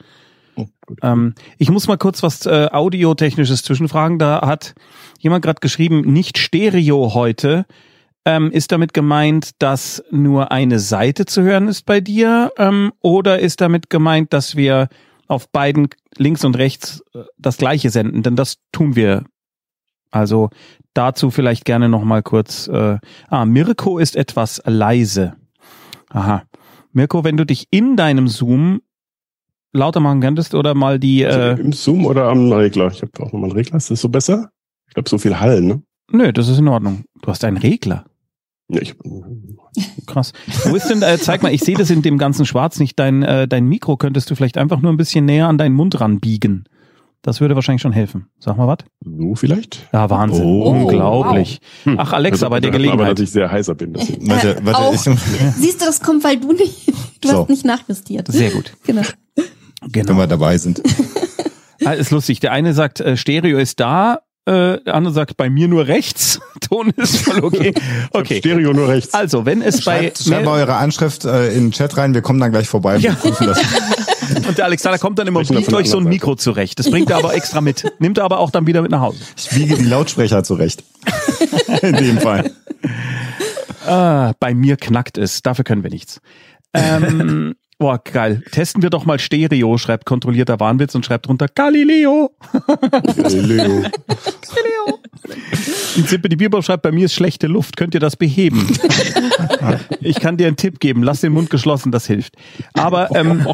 Oh. 0.57 0.67
Ähm, 1.03 1.35
ich 1.59 1.69
muss 1.69 1.87
mal 1.87 1.99
kurz 1.99 2.23
was 2.23 2.47
äh, 2.47 2.69
audiotechnisches 2.73 3.63
zwischenfragen. 3.63 4.19
Da 4.19 4.41
hat 4.47 4.75
jemand 5.19 5.45
gerade 5.45 5.61
geschrieben, 5.61 6.01
nicht 6.01 6.39
Stereo 6.39 7.13
heute. 7.13 7.67
Ähm, 8.27 8.51
ist 8.51 8.73
damit 8.73 8.95
gemeint, 8.95 9.51
dass 9.59 10.03
nur 10.11 10.51
eine 10.51 10.79
Seite 10.79 11.27
zu 11.27 11.43
hören 11.43 11.69
ist 11.69 11.85
bei 11.85 12.01
dir? 12.01 12.51
Ähm, 12.57 12.93
oder 13.01 13.39
ist 13.39 13.61
damit 13.61 13.91
gemeint, 13.91 14.33
dass 14.33 14.57
wir 14.57 14.89
auf 15.27 15.51
beiden 15.51 15.89
links 16.17 16.45
und 16.45 16.57
rechts 16.57 17.03
äh, 17.15 17.25
das 17.37 17.59
gleiche 17.59 17.91
senden? 17.91 18.23
Denn 18.23 18.35
das 18.35 18.57
tun 18.73 18.97
wir. 18.97 19.25
Also 20.11 20.49
dazu 20.95 21.31
vielleicht 21.31 21.65
gerne 21.65 21.89
noch 21.89 22.05
mal 22.05 22.23
kurz. 22.23 22.67
Äh, 22.69 22.99
ah, 23.29 23.45
Mirko 23.45 23.99
ist 23.99 24.17
etwas 24.17 24.63
leise. 24.65 25.35
Aha. 26.09 26.45
Mirko, 26.93 27.25
wenn 27.25 27.37
du 27.37 27.45
dich 27.45 27.67
in 27.71 27.97
deinem 27.97 28.29
Zoom 28.29 28.81
lauter 29.73 30.01
machen 30.01 30.21
könntest 30.21 30.55
oder 30.55 30.75
mal 30.75 30.99
die. 30.99 31.27
Also 31.27 31.41
Äh, 31.41 31.61
Im 31.61 31.73
Zoom 31.73 32.07
oder 32.07 32.29
am 32.29 32.51
Regler? 32.53 32.91
Ich 32.93 33.03
habe 33.03 33.11
auch 33.19 33.33
nochmal 33.33 33.51
einen 33.51 33.59
Regler. 33.59 33.77
Ist 33.77 33.91
das 33.91 34.01
so 34.01 34.09
besser? 34.09 34.51
Ich 34.89 34.95
glaube, 34.95 35.11
so 35.11 35.19
viel 35.19 35.39
Hallen, 35.41 35.67
ne? 35.67 35.83
nö, 36.11 36.33
das 36.33 36.49
ist 36.49 36.59
in 36.59 36.69
Ordnung. 36.69 37.05
Du 37.21 37.29
hast 37.29 37.45
einen 37.45 37.57
Regler. 37.57 38.05
Ja, 38.75 38.81
ich, 38.83 38.95
Krass. 40.07 40.33
Wo 40.65 40.75
ist 40.77 40.89
denn, 40.89 41.03
äh, 41.03 41.19
zeig 41.19 41.43
mal, 41.43 41.53
ich 41.53 41.63
sehe 41.63 41.77
das 41.77 41.91
in 41.91 42.03
dem 42.03 42.19
ganzen 42.19 42.45
Schwarz 42.47 42.79
nicht. 42.79 42.99
Dein, 42.99 43.23
äh, 43.23 43.49
dein 43.49 43.67
Mikro 43.67 43.97
könntest 43.97 44.31
du 44.31 44.35
vielleicht 44.35 44.59
einfach 44.59 44.81
nur 44.81 44.93
ein 44.93 44.97
bisschen 44.97 45.25
näher 45.25 45.49
an 45.49 45.59
deinen 45.59 45.75
Mund 45.75 46.01
ranbiegen. 46.01 46.65
Das 47.23 47.41
würde 47.41 47.55
wahrscheinlich 47.55 47.81
schon 47.81 47.93
helfen. 47.93 48.27
Sag 48.39 48.59
mal 48.59 48.69
was. 48.69 48.79
so 49.03 49.35
vielleicht? 49.35 49.89
Ja, 49.93 50.11
Wahnsinn. 50.11 50.45
Oh, 50.45 50.71
Unglaublich. 50.71 51.61
Hm. 51.85 51.99
Ach, 51.99 52.13
Alexa, 52.13 52.49
bei 52.51 52.61
der 52.61 52.71
man 52.71 52.81
Aber, 52.81 52.85
Gelegenheit. 52.87 53.19
dass 53.19 53.23
ich 53.25 53.31
sehr 53.31 53.51
heiser 53.51 53.75
bin. 53.75 53.95
Deswegen. 53.95 54.29
Warte, 54.31 54.59
warte, 54.63 54.79
auch. 54.79 54.93
ich, 54.93 55.01
Siehst 55.57 55.81
du, 55.81 55.87
das 55.87 56.01
kommt, 56.03 56.23
weil 56.23 56.39
du 56.39 56.53
nicht, 56.53 56.93
du 57.23 57.29
So. 57.29 57.39
hast 57.41 57.49
nicht 57.49 57.65
nachjustiert. 57.65 58.29
Sehr 58.31 58.51
gut. 58.51 58.75
Genau. 58.85 59.03
wenn 59.81 59.91
Genau. 59.93 60.17
wir 60.19 60.27
dabei 60.27 60.59
sind. 60.59 60.83
Ah, 61.85 61.93
ist 61.93 62.11
lustig. 62.11 62.41
Der 62.41 62.53
eine 62.53 62.75
sagt, 62.75 63.01
äh, 63.01 63.17
Stereo 63.17 63.59
ist 63.59 63.81
da. 63.81 64.21
Äh, 64.47 64.83
der 64.85 64.95
andere 64.95 65.15
sagt, 65.15 65.39
bei 65.39 65.49
mir 65.49 65.69
nur 65.69 65.87
rechts. 65.87 66.39
Ton 66.61 66.91
ist 66.97 67.23
voll 67.23 67.43
okay. 67.43 67.73
Okay. 68.11 68.39
Stereo 68.39 68.75
nur 68.75 68.89
rechts. 68.89 69.15
Also, 69.15 69.47
wenn 69.47 69.63
es 69.63 69.83
bei 69.85 70.01
Schreibt, 70.01 70.19
schreibt 70.19 70.45
mal 70.45 70.61
eure 70.61 70.77
Anschrift 70.77 71.25
äh, 71.25 71.49
in 71.49 71.67
den 71.67 71.73
Chat 71.73 71.97
rein, 71.97 72.13
wir 72.13 72.21
kommen 72.21 72.41
dann 72.41 72.53
gleich 72.53 72.69
vorbei. 72.69 72.97
Ja. 72.99 73.15
Prüfen 73.15 73.47
das. 73.47 73.59
und 74.47 74.59
der 74.59 74.67
Alexander 74.67 74.99
kommt 74.99 75.19
dann 75.19 75.27
immer 75.27 75.41
und 75.41 75.49
biegt 75.49 75.73
euch 75.73 75.89
so 75.89 75.99
ein 75.99 76.05
Mikro 76.05 76.35
zurecht. 76.35 76.79
Das 76.79 76.91
bringt 76.91 77.09
er 77.09 77.17
aber 77.17 77.35
extra 77.35 77.63
mit. 77.63 77.91
Nimmt 78.01 78.19
er 78.19 78.25
aber 78.25 78.39
auch 78.39 78.51
dann 78.51 78.67
wieder 78.67 78.83
mit 78.83 78.91
nach 78.91 79.01
Hause. 79.01 79.19
Ich 79.37 79.49
biege 79.49 79.77
die 79.77 79.85
Lautsprecher 79.85 80.45
zurecht. 80.45 80.85
in 81.81 81.97
dem 81.97 82.19
Fall. 82.19 82.51
Ah, 83.87 84.33
bei 84.41 84.55
mir 84.55 84.77
knackt 84.77 85.17
es. 85.17 85.41
Dafür 85.41 85.65
können 85.65 85.83
wir 85.83 85.91
nichts. 85.91 86.21
Ähm, 86.75 87.55
boah, 87.79 88.03
geil. 88.03 88.43
Testen 88.51 88.83
wir 88.83 88.91
doch 88.91 89.05
mal 89.05 89.19
Stereo, 89.19 89.79
schreibt 89.79 90.07
kontrollierter 90.07 90.61
Wahnwitz 90.61 90.95
und 90.95 91.05
schreibt 91.05 91.27
drunter 91.27 91.49
Galileo. 91.49 92.31
Leo. 93.29 93.83
Galileo. 94.47 95.01
Und 95.97 96.09
Zippe 96.09 96.29
die 96.29 96.37
Bierbau 96.37 96.63
schreibt, 96.63 96.83
bei 96.83 96.93
mir 96.93 97.07
ist 97.07 97.15
schlechte 97.15 97.47
Luft. 97.47 97.77
Könnt 97.77 97.95
ihr 97.95 98.01
das 98.01 98.17
beheben? 98.17 98.67
ich 100.01 100.21
kann 100.21 100.37
dir 100.37 100.47
einen 100.47 100.57
Tipp 100.57 100.81
geben. 100.81 101.03
Lass 101.03 101.21
den 101.21 101.33
Mund 101.33 101.51
geschlossen, 101.51 101.93
das 101.93 102.07
hilft. 102.07 102.35
Aber, 102.75 103.15
ähm, 103.15 103.47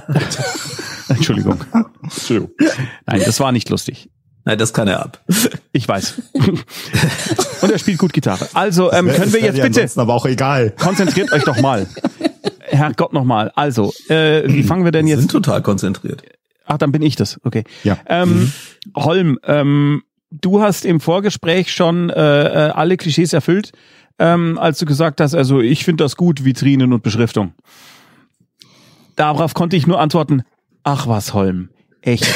Entschuldigung. 1.09 1.65
Entschuldigung. 2.03 2.51
Nein, 3.07 3.23
das 3.25 3.41
war 3.41 3.53
nicht 3.53 3.69
lustig. 3.69 4.11
Nein, 4.45 4.59
das 4.59 4.73
kann 4.73 4.89
er 4.89 5.01
ab. 5.01 5.23
Ich 5.73 5.87
weiß. 5.87 6.15
und 7.61 7.71
er 7.71 7.79
spielt 7.79 7.99
gut 7.99 8.13
Gitarre. 8.13 8.49
Also, 8.55 8.91
ähm, 8.91 9.09
können 9.09 9.33
wir 9.33 9.41
jetzt 9.41 9.61
bitte, 9.61 10.01
aber 10.01 10.15
auch 10.15 10.27
egal. 10.27 10.71
konzentriert 10.71 11.31
euch 11.33 11.45
doch 11.45 11.61
mal. 11.61 11.87
Herrgott 12.71 13.13
nochmal. 13.13 13.53
Also, 13.55 13.93
äh, 14.09 14.43
wie 14.47 14.63
fangen 14.63 14.85
wir 14.85 14.93
denn 14.93 15.07
Wir 15.07 15.13
jetzt 15.13 15.21
sind 15.21 15.33
total 15.33 15.63
konzentriert. 15.63 16.23
Ach, 16.67 16.79
dann 16.79 16.93
bin 16.93 17.03
ich 17.03 17.17
das. 17.17 17.41
Okay. 17.43 17.65
Ja. 17.83 17.99
Ähm, 18.07 18.53
Holm, 18.97 19.39
ähm, 19.45 20.03
du 20.31 20.63
hast 20.63 20.85
im 20.85 21.01
Vorgespräch 21.01 21.73
schon 21.73 22.11
äh, 22.11 22.69
äh, 22.69 22.71
alle 22.71 22.97
Klischees 22.97 23.33
erfüllt, 23.33 23.73
ähm, 24.19 24.59
als 24.59 24.79
du 24.79 24.87
gesagt 24.87 25.21
hast, 25.21 25.35
also 25.35 25.61
ich 25.61 25.85
finde 25.85 26.05
das 26.05 26.17
gut, 26.17 26.45
Vitrinen 26.45 26.93
und 26.93 27.03
Beschriftung. 27.03 27.55
Darauf 29.17 29.55
konnte 29.55 29.77
ich 29.77 29.87
nur 29.87 30.01
antworten, 30.01 30.43
ach 30.85 31.07
was, 31.07 31.35
Holm, 31.35 31.71
echt. 32.03 32.25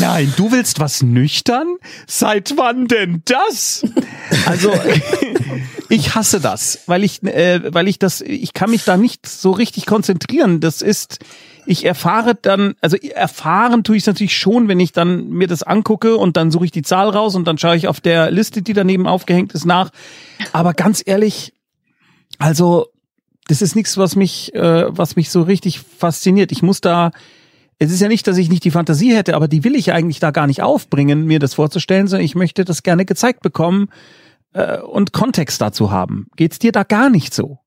Nein, 0.00 0.32
du 0.36 0.52
willst 0.52 0.80
was 0.80 1.02
nüchtern? 1.02 1.76
Seit 2.06 2.56
wann 2.56 2.88
denn 2.88 3.22
das? 3.24 3.84
Also 4.46 4.72
ich 5.88 6.14
hasse 6.14 6.40
das, 6.40 6.80
weil 6.86 7.04
ich, 7.04 7.22
äh, 7.22 7.72
weil 7.72 7.88
ich 7.88 7.98
das, 7.98 8.20
ich 8.20 8.52
kann 8.52 8.70
mich 8.70 8.84
da 8.84 8.96
nicht 8.96 9.26
so 9.26 9.50
richtig 9.50 9.86
konzentrieren. 9.86 10.60
Das 10.60 10.82
ist, 10.82 11.18
ich 11.66 11.84
erfahre 11.84 12.34
dann, 12.34 12.74
also 12.80 12.96
erfahren 12.96 13.84
tue 13.84 13.96
ich 13.96 14.02
es 14.02 14.06
natürlich 14.06 14.36
schon, 14.36 14.68
wenn 14.68 14.80
ich 14.80 14.92
dann 14.92 15.28
mir 15.28 15.46
das 15.46 15.62
angucke 15.62 16.16
und 16.16 16.36
dann 16.36 16.50
suche 16.50 16.66
ich 16.66 16.70
die 16.70 16.82
Zahl 16.82 17.08
raus 17.10 17.34
und 17.34 17.46
dann 17.46 17.58
schaue 17.58 17.76
ich 17.76 17.88
auf 17.88 18.00
der 18.00 18.30
Liste, 18.30 18.62
die 18.62 18.72
daneben 18.72 19.06
aufgehängt 19.06 19.52
ist, 19.52 19.64
nach. 19.64 19.90
Aber 20.52 20.74
ganz 20.74 21.02
ehrlich, 21.04 21.52
also 22.38 22.86
das 23.48 23.62
ist 23.62 23.74
nichts, 23.74 23.96
was 23.96 24.14
mich, 24.14 24.54
äh, 24.54 24.84
was 24.88 25.16
mich 25.16 25.30
so 25.30 25.42
richtig 25.42 25.80
fasziniert. 25.80 26.52
Ich 26.52 26.62
muss 26.62 26.80
da, 26.80 27.10
es 27.78 27.92
ist 27.92 28.00
ja 28.00 28.08
nicht, 28.08 28.26
dass 28.26 28.36
ich 28.36 28.48
nicht 28.48 28.64
die 28.64 28.70
Fantasie 28.70 29.14
hätte, 29.14 29.36
aber 29.36 29.48
die 29.48 29.64
will 29.64 29.76
ich 29.76 29.92
eigentlich 29.92 30.20
da 30.20 30.30
gar 30.30 30.46
nicht 30.46 30.62
aufbringen, 30.62 31.24
mir 31.24 31.38
das 31.38 31.54
vorzustellen, 31.54 32.08
sondern 32.08 32.24
ich 32.24 32.34
möchte 32.34 32.64
das 32.64 32.82
gerne 32.82 33.04
gezeigt 33.04 33.40
bekommen 33.40 33.88
äh, 34.52 34.78
und 34.78 35.12
Kontext 35.12 35.60
dazu 35.60 35.90
haben. 35.90 36.26
Geht's 36.36 36.58
dir 36.58 36.72
da 36.72 36.82
gar 36.82 37.08
nicht 37.10 37.34
so? 37.34 37.58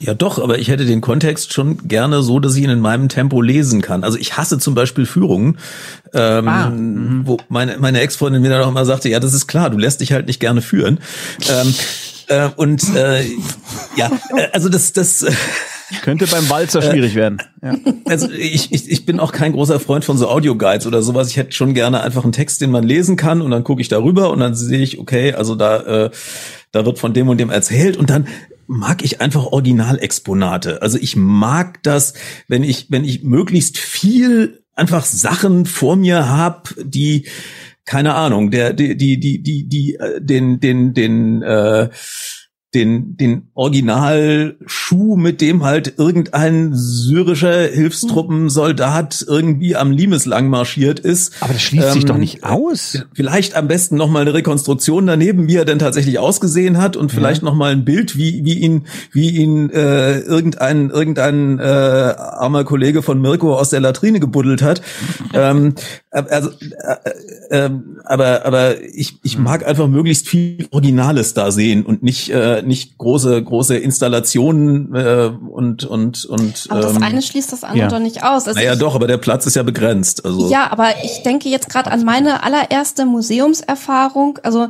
Ja, 0.00 0.14
doch, 0.14 0.42
aber 0.42 0.58
ich 0.58 0.66
hätte 0.66 0.84
den 0.84 1.00
Kontext 1.00 1.52
schon 1.52 1.86
gerne 1.86 2.24
so, 2.24 2.40
dass 2.40 2.56
ich 2.56 2.64
ihn 2.64 2.70
in 2.70 2.80
meinem 2.80 3.08
Tempo 3.08 3.40
lesen 3.40 3.82
kann. 3.82 4.02
Also 4.02 4.18
ich 4.18 4.36
hasse 4.36 4.58
zum 4.58 4.74
Beispiel 4.74 5.06
Führungen, 5.06 5.58
ähm, 6.12 6.48
Ah, 6.48 6.70
mhm. 6.70 7.22
wo 7.24 7.38
meine, 7.48 7.78
meine 7.78 8.00
Ex-Freundin 8.00 8.42
mir 8.42 8.50
dann 8.50 8.62
auch 8.62 8.68
immer 8.68 8.84
sagte, 8.84 9.08
ja, 9.08 9.20
das 9.20 9.32
ist 9.32 9.46
klar, 9.46 9.70
du 9.70 9.78
lässt 9.78 10.00
dich 10.00 10.10
halt 10.10 10.26
nicht 10.26 10.40
gerne 10.40 10.60
führen. 10.60 10.98
Ähm, 11.48 11.74
äh, 12.26 12.48
und 12.56 12.82
äh, 12.96 13.24
ja, 13.96 14.10
äh, 14.36 14.48
also 14.52 14.68
das, 14.68 14.92
das, 14.92 15.22
äh, 15.22 15.30
Könnte 16.02 16.26
beim 16.26 16.48
Walzer 16.48 16.82
schwierig 16.82 17.14
werden. 17.14 17.38
Ja. 17.62 17.74
also 18.06 18.30
ich, 18.30 18.72
ich, 18.72 18.90
ich 18.90 19.06
bin 19.06 19.20
auch 19.20 19.32
kein 19.32 19.52
großer 19.52 19.78
Freund 19.78 20.04
von 20.04 20.16
so 20.16 20.28
Audioguides 20.28 20.86
oder 20.86 21.02
sowas. 21.02 21.28
Ich 21.28 21.36
hätte 21.36 21.52
schon 21.52 21.74
gerne 21.74 22.02
einfach 22.02 22.24
einen 22.24 22.32
Text, 22.32 22.60
den 22.60 22.70
man 22.70 22.84
lesen 22.84 23.16
kann 23.16 23.42
und 23.42 23.50
dann 23.50 23.64
gucke 23.64 23.80
ich 23.80 23.88
darüber 23.88 24.30
und 24.30 24.40
dann 24.40 24.54
sehe 24.54 24.80
ich, 24.80 24.98
okay, 24.98 25.34
also 25.34 25.54
da, 25.54 26.06
äh, 26.06 26.10
da 26.70 26.86
wird 26.86 26.98
von 26.98 27.12
dem 27.12 27.28
und 27.28 27.38
dem 27.38 27.50
erzählt 27.50 27.96
und 27.96 28.10
dann 28.10 28.26
mag 28.66 29.04
ich 29.04 29.20
einfach 29.20 29.46
Originalexponate. 29.46 30.80
Also 30.82 30.98
ich 30.98 31.16
mag 31.16 31.82
das, 31.82 32.14
wenn 32.48 32.64
ich, 32.64 32.86
wenn 32.90 33.04
ich 33.04 33.22
möglichst 33.22 33.78
viel 33.78 34.62
einfach 34.74 35.04
Sachen 35.04 35.66
vor 35.66 35.96
mir 35.96 36.28
hab, 36.28 36.74
die 36.82 37.26
keine 37.84 38.14
Ahnung, 38.14 38.50
der 38.50 38.72
die 38.72 38.96
die 38.96 39.18
die 39.18 39.42
die 39.42 39.68
die 39.68 39.94
äh, 39.96 40.20
den 40.20 40.60
den 40.60 40.94
den 40.94 41.42
äh, 41.42 41.88
den, 42.74 43.16
den 43.18 43.48
Originalschuh, 43.54 45.16
mit 45.16 45.40
dem 45.40 45.62
halt 45.62 45.94
irgendein 45.98 46.70
syrischer 46.74 47.66
Hilfstruppensoldat 47.66 49.24
irgendwie 49.28 49.76
am 49.76 49.90
Limes 49.90 50.24
lang 50.24 50.48
marschiert 50.48 50.98
ist. 50.98 51.34
Aber 51.40 51.52
das 51.52 51.62
schließt 51.62 51.92
sich 51.92 52.02
Ähm, 52.04 52.08
doch 52.08 52.16
nicht 52.16 52.44
aus. 52.44 53.04
Vielleicht 53.12 53.56
am 53.56 53.68
besten 53.68 53.96
noch 53.96 54.08
mal 54.08 54.20
eine 54.20 54.32
Rekonstruktion 54.32 55.06
daneben, 55.06 55.48
wie 55.48 55.56
er 55.56 55.66
denn 55.66 55.78
tatsächlich 55.78 56.18
ausgesehen 56.18 56.78
hat 56.78 56.96
und 56.96 57.12
vielleicht 57.12 57.42
noch 57.42 57.54
mal 57.54 57.72
ein 57.72 57.84
Bild, 57.84 58.16
wie 58.16 58.42
wie 58.44 58.58
ihn 58.58 58.86
wie 59.12 59.30
ihn 59.30 59.68
äh, 59.70 60.20
irgendein 60.20 60.88
irgendein 60.88 61.58
äh, 61.58 61.62
armer 61.62 62.64
Kollege 62.64 63.02
von 63.02 63.20
Mirko 63.20 63.54
aus 63.56 63.68
der 63.68 63.80
Latrine 63.80 64.18
gebuddelt 64.18 64.62
hat. 64.62 64.80
ähm, 65.34 65.74
also, 66.10 66.50
äh, 67.50 67.66
äh, 67.66 67.70
aber 68.04 68.46
aber 68.46 68.80
ich 68.82 69.18
ich 69.22 69.38
mag 69.38 69.66
einfach 69.66 69.88
möglichst 69.88 70.28
viel 70.28 70.66
Originales 70.70 71.34
da 71.34 71.50
sehen 71.50 71.84
und 71.84 72.02
nicht 72.02 72.30
äh, 72.30 72.61
nicht 72.62 72.98
große 72.98 73.42
große 73.42 73.76
Installationen 73.76 74.94
äh, 74.94 75.30
und 75.50 75.84
und 75.84 76.24
und. 76.24 76.66
Aber 76.70 76.80
das 76.80 76.96
ähm, 76.96 77.02
eine 77.02 77.22
schließt 77.22 77.52
das 77.52 77.64
andere 77.64 77.78
ja. 77.80 77.88
doch 77.88 77.98
nicht 77.98 78.24
aus. 78.24 78.46
Also 78.46 78.58
Naja, 78.58 78.74
ich- 78.74 78.78
doch, 78.78 78.94
aber 78.94 79.06
der 79.06 79.18
Platz 79.18 79.46
ist 79.46 79.56
ja 79.56 79.62
begrenzt. 79.62 80.24
Also 80.24 80.48
Ja, 80.50 80.70
aber 80.70 80.90
ich 81.04 81.22
denke 81.22 81.48
jetzt 81.48 81.68
gerade 81.68 81.90
an 81.90 82.04
meine 82.04 82.42
allererste 82.42 83.04
Museumserfahrung. 83.06 84.38
Also 84.42 84.68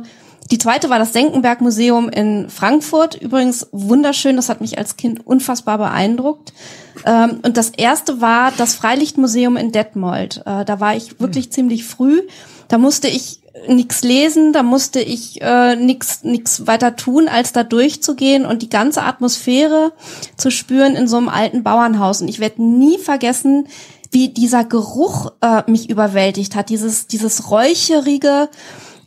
die 0.51 0.57
zweite 0.57 0.89
war 0.89 0.99
das 0.99 1.13
Senckenberg 1.13 1.61
Museum 1.61 2.09
in 2.09 2.49
Frankfurt. 2.49 3.15
Übrigens 3.15 3.67
wunderschön, 3.71 4.35
das 4.35 4.49
hat 4.49 4.61
mich 4.61 4.77
als 4.77 4.97
Kind 4.97 5.25
unfassbar 5.25 5.77
beeindruckt. 5.77 6.53
Ähm, 7.05 7.39
und 7.43 7.57
das 7.57 7.69
erste 7.69 8.21
war 8.21 8.51
das 8.57 8.75
Freilichtmuseum 8.75 9.57
in 9.57 9.71
Detmold. 9.71 10.43
Äh, 10.45 10.65
da 10.65 10.79
war 10.79 10.95
ich 10.95 11.19
wirklich 11.19 11.51
ziemlich 11.51 11.85
früh. 11.85 12.21
Da 12.67 12.77
musste 12.77 13.07
ich 13.07 13.39
nichts 13.67 14.03
lesen, 14.03 14.51
da 14.53 14.63
musste 14.63 14.99
ich 14.99 15.41
äh, 15.41 15.75
nichts 15.75 16.23
nix 16.23 16.65
weiter 16.67 16.95
tun, 16.95 17.27
als 17.27 17.53
da 17.53 17.63
durchzugehen 17.63 18.45
und 18.45 18.61
die 18.61 18.69
ganze 18.69 19.03
Atmosphäre 19.03 19.93
zu 20.37 20.49
spüren 20.49 20.95
in 20.95 21.07
so 21.07 21.17
einem 21.17 21.29
alten 21.29 21.63
Bauernhaus. 21.63 22.21
Und 22.21 22.27
ich 22.27 22.39
werde 22.39 22.63
nie 22.63 22.97
vergessen, 22.97 23.67
wie 24.11 24.29
dieser 24.29 24.63
Geruch 24.63 25.31
äh, 25.41 25.69
mich 25.69 25.89
überwältigt 25.89 26.55
hat. 26.55 26.69
Dieses, 26.69 27.07
dieses 27.07 27.49
räucherige, 27.51 28.49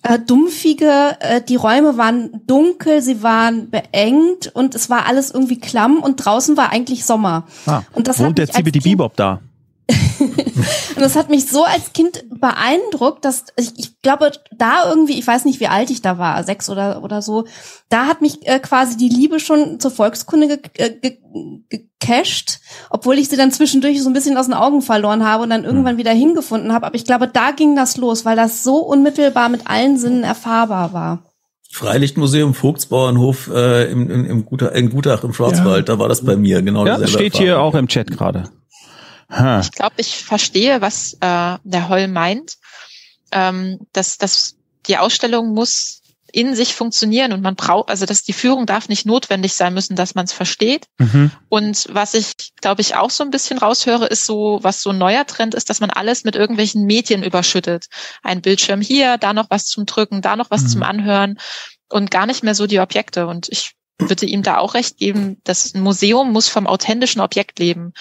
äh, 0.02 0.18
dumpfige, 0.18 1.16
äh, 1.20 1.40
die 1.42 1.56
Räume 1.56 1.96
waren 1.96 2.42
dunkel, 2.46 3.02
sie 3.02 3.22
waren 3.22 3.70
beengt 3.70 4.50
und 4.54 4.74
es 4.74 4.90
war 4.90 5.06
alles 5.06 5.32
irgendwie 5.32 5.58
klamm 5.58 5.98
und 5.98 6.16
draußen 6.16 6.56
war 6.56 6.70
eigentlich 6.70 7.04
Sommer. 7.04 7.46
Ah, 7.66 7.82
und 7.92 8.06
das 8.08 8.18
hat 8.18 8.26
wohnt 8.26 8.38
der 8.38 8.46
Kind- 8.46 8.82
Bebop 8.82 9.16
da? 9.16 9.40
und 10.96 11.02
das 11.02 11.16
hat 11.16 11.30
mich 11.30 11.46
so 11.48 11.64
als 11.64 11.92
Kind 11.92 12.24
beeindruckt, 12.28 13.24
dass 13.24 13.44
ich, 13.56 13.72
ich 13.76 14.00
glaube, 14.00 14.32
da 14.56 14.88
irgendwie, 14.88 15.18
ich 15.18 15.26
weiß 15.26 15.44
nicht, 15.44 15.60
wie 15.60 15.68
alt 15.68 15.90
ich 15.90 16.02
da 16.02 16.18
war, 16.18 16.42
sechs 16.44 16.70
oder, 16.70 17.02
oder 17.02 17.22
so, 17.22 17.44
da 17.88 18.06
hat 18.06 18.22
mich 18.22 18.46
äh, 18.46 18.58
quasi 18.58 18.96
die 18.96 19.08
Liebe 19.08 19.38
schon 19.40 19.78
zur 19.80 19.90
Volkskunde 19.90 20.48
ge 20.48 20.58
äh, 20.78 20.90
ge 20.90 21.18
gecasht, 21.68 22.60
obwohl 22.90 23.18
ich 23.18 23.28
sie 23.28 23.36
dann 23.36 23.52
zwischendurch 23.52 24.02
so 24.02 24.08
ein 24.08 24.14
bisschen 24.14 24.36
aus 24.36 24.46
den 24.46 24.54
Augen 24.54 24.80
verloren 24.80 25.24
habe 25.26 25.42
und 25.42 25.50
dann 25.50 25.64
irgendwann 25.64 25.98
wieder 25.98 26.12
hingefunden 26.12 26.72
habe. 26.72 26.86
Aber 26.86 26.94
ich 26.94 27.04
glaube, 27.04 27.28
da 27.28 27.50
ging 27.50 27.76
das 27.76 27.96
los, 27.96 28.24
weil 28.24 28.36
das 28.36 28.62
so 28.62 28.78
unmittelbar 28.78 29.48
mit 29.48 29.66
allen 29.66 29.98
Sinnen 29.98 30.22
erfahrbar 30.24 30.92
war. 30.92 31.22
Freilichtmuseum, 31.70 32.54
Vogtsbauernhof 32.54 33.50
äh, 33.52 33.90
im, 33.90 34.10
im, 34.10 34.24
im 34.24 34.44
Guter, 34.46 34.72
in 34.72 34.88
Gutach 34.88 35.24
im 35.24 35.34
Schwarzwald, 35.34 35.88
da 35.90 35.98
war 35.98 36.08
das 36.08 36.24
bei 36.24 36.36
mir 36.36 36.62
genau 36.62 36.86
Ja, 36.86 36.94
dieselbe 36.94 37.12
steht 37.12 37.36
hier 37.36 37.50
Erfahrung. 37.52 37.74
auch 37.74 37.78
im 37.78 37.88
Chat 37.88 38.10
gerade. 38.10 38.44
Ha. 39.30 39.61
Ich 39.61 39.73
glaube, 39.73 39.95
ich 39.99 40.25
verstehe, 40.25 40.80
was 40.80 41.14
äh, 41.14 41.59
der 41.62 41.88
Holl 41.88 42.09
meint. 42.09 42.56
Ähm, 43.33 43.78
dass, 43.92 44.18
dass 44.18 44.56
die 44.87 44.99
Ausstellung 44.99 45.52
muss 45.52 46.00
in 46.33 46.54
sich 46.54 46.75
funktionieren 46.75 47.33
und 47.33 47.40
man 47.40 47.54
braucht, 47.56 47.88
also 47.88 48.04
dass 48.04 48.23
die 48.23 48.33
Führung 48.33 48.66
darf 48.66 48.88
nicht 48.88 49.06
notwendig 49.06 49.54
sein 49.54 49.73
müssen, 49.75 49.97
dass 49.97 50.14
man 50.14 50.26
es 50.26 50.33
versteht. 50.33 50.87
Mhm. 50.99 51.30
Und 51.49 51.87
was 51.90 52.14
ich, 52.14 52.33
glaube 52.61 52.83
ich, 52.83 52.95
auch 52.95 53.11
so 53.11 53.25
ein 53.25 53.30
bisschen 53.30 53.59
raushöre, 53.59 54.06
ist 54.06 54.26
so, 54.26 54.59
was 54.62 54.83
so 54.83 54.90
ein 54.90 54.99
neuer 54.99 55.26
Trend 55.26 55.54
ist, 55.54 55.71
dass 55.71 55.80
man 55.80 55.90
alles 55.90 56.25
mit 56.25 56.37
irgendwelchen 56.37 56.85
Medien 56.85 57.23
überschüttet. 57.23 57.87
Ein 58.23 58.42
Bildschirm 58.42 58.80
hier, 58.80 59.18
da 59.18 59.33
noch 59.33 59.50
was 59.50 59.66
zum 59.66 59.87
Drücken, 59.87 60.21
da 60.21 60.37
noch 60.37 60.50
was 60.50 60.62
Mhm. 60.62 60.68
zum 60.68 60.83
Anhören 60.83 61.38
und 61.88 62.11
gar 62.11 62.26
nicht 62.26 62.42
mehr 62.42 62.54
so 62.54 62.66
die 62.66 62.80
Objekte. 62.80 63.26
Und 63.26 63.49
ich 63.49 63.73
würde 63.99 64.26
ihm 64.26 64.42
da 64.42 64.59
auch 64.59 64.75
recht 64.75 64.99
geben, 64.99 65.40
dass 65.45 65.75
ein 65.75 65.80
Museum 65.80 66.33
muss 66.33 66.49
vom 66.49 66.66
authentischen 66.66 67.23
Objekt 67.23 67.59
leben. 67.59 67.92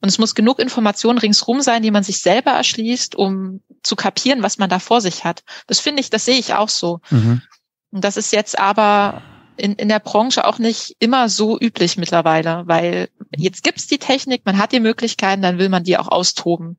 Und 0.00 0.08
es 0.08 0.18
muss 0.18 0.34
genug 0.34 0.58
Information 0.58 1.18
ringsrum 1.18 1.60
sein, 1.60 1.82
die 1.82 1.90
man 1.90 2.02
sich 2.02 2.20
selber 2.20 2.52
erschließt, 2.52 3.14
um 3.14 3.60
zu 3.82 3.96
kapieren, 3.96 4.42
was 4.42 4.58
man 4.58 4.68
da 4.68 4.78
vor 4.78 5.00
sich 5.00 5.24
hat. 5.24 5.44
Das 5.66 5.80
finde 5.80 6.00
ich, 6.00 6.10
das 6.10 6.24
sehe 6.24 6.38
ich 6.38 6.54
auch 6.54 6.68
so. 6.68 7.00
Mhm. 7.10 7.42
Und 7.90 8.04
das 8.04 8.16
ist 8.16 8.32
jetzt 8.32 8.58
aber 8.58 9.22
in, 9.56 9.74
in 9.74 9.88
der 9.88 10.00
Branche 10.00 10.46
auch 10.46 10.58
nicht 10.58 10.96
immer 10.98 11.28
so 11.28 11.58
üblich 11.58 11.96
mittlerweile, 11.96 12.64
weil 12.66 13.08
jetzt 13.36 13.62
gibt's 13.62 13.86
die 13.86 13.98
Technik, 13.98 14.42
man 14.44 14.58
hat 14.58 14.72
die 14.72 14.80
Möglichkeiten, 14.80 15.42
dann 15.42 15.58
will 15.58 15.68
man 15.68 15.84
die 15.84 15.96
auch 15.96 16.08
austoben. 16.08 16.78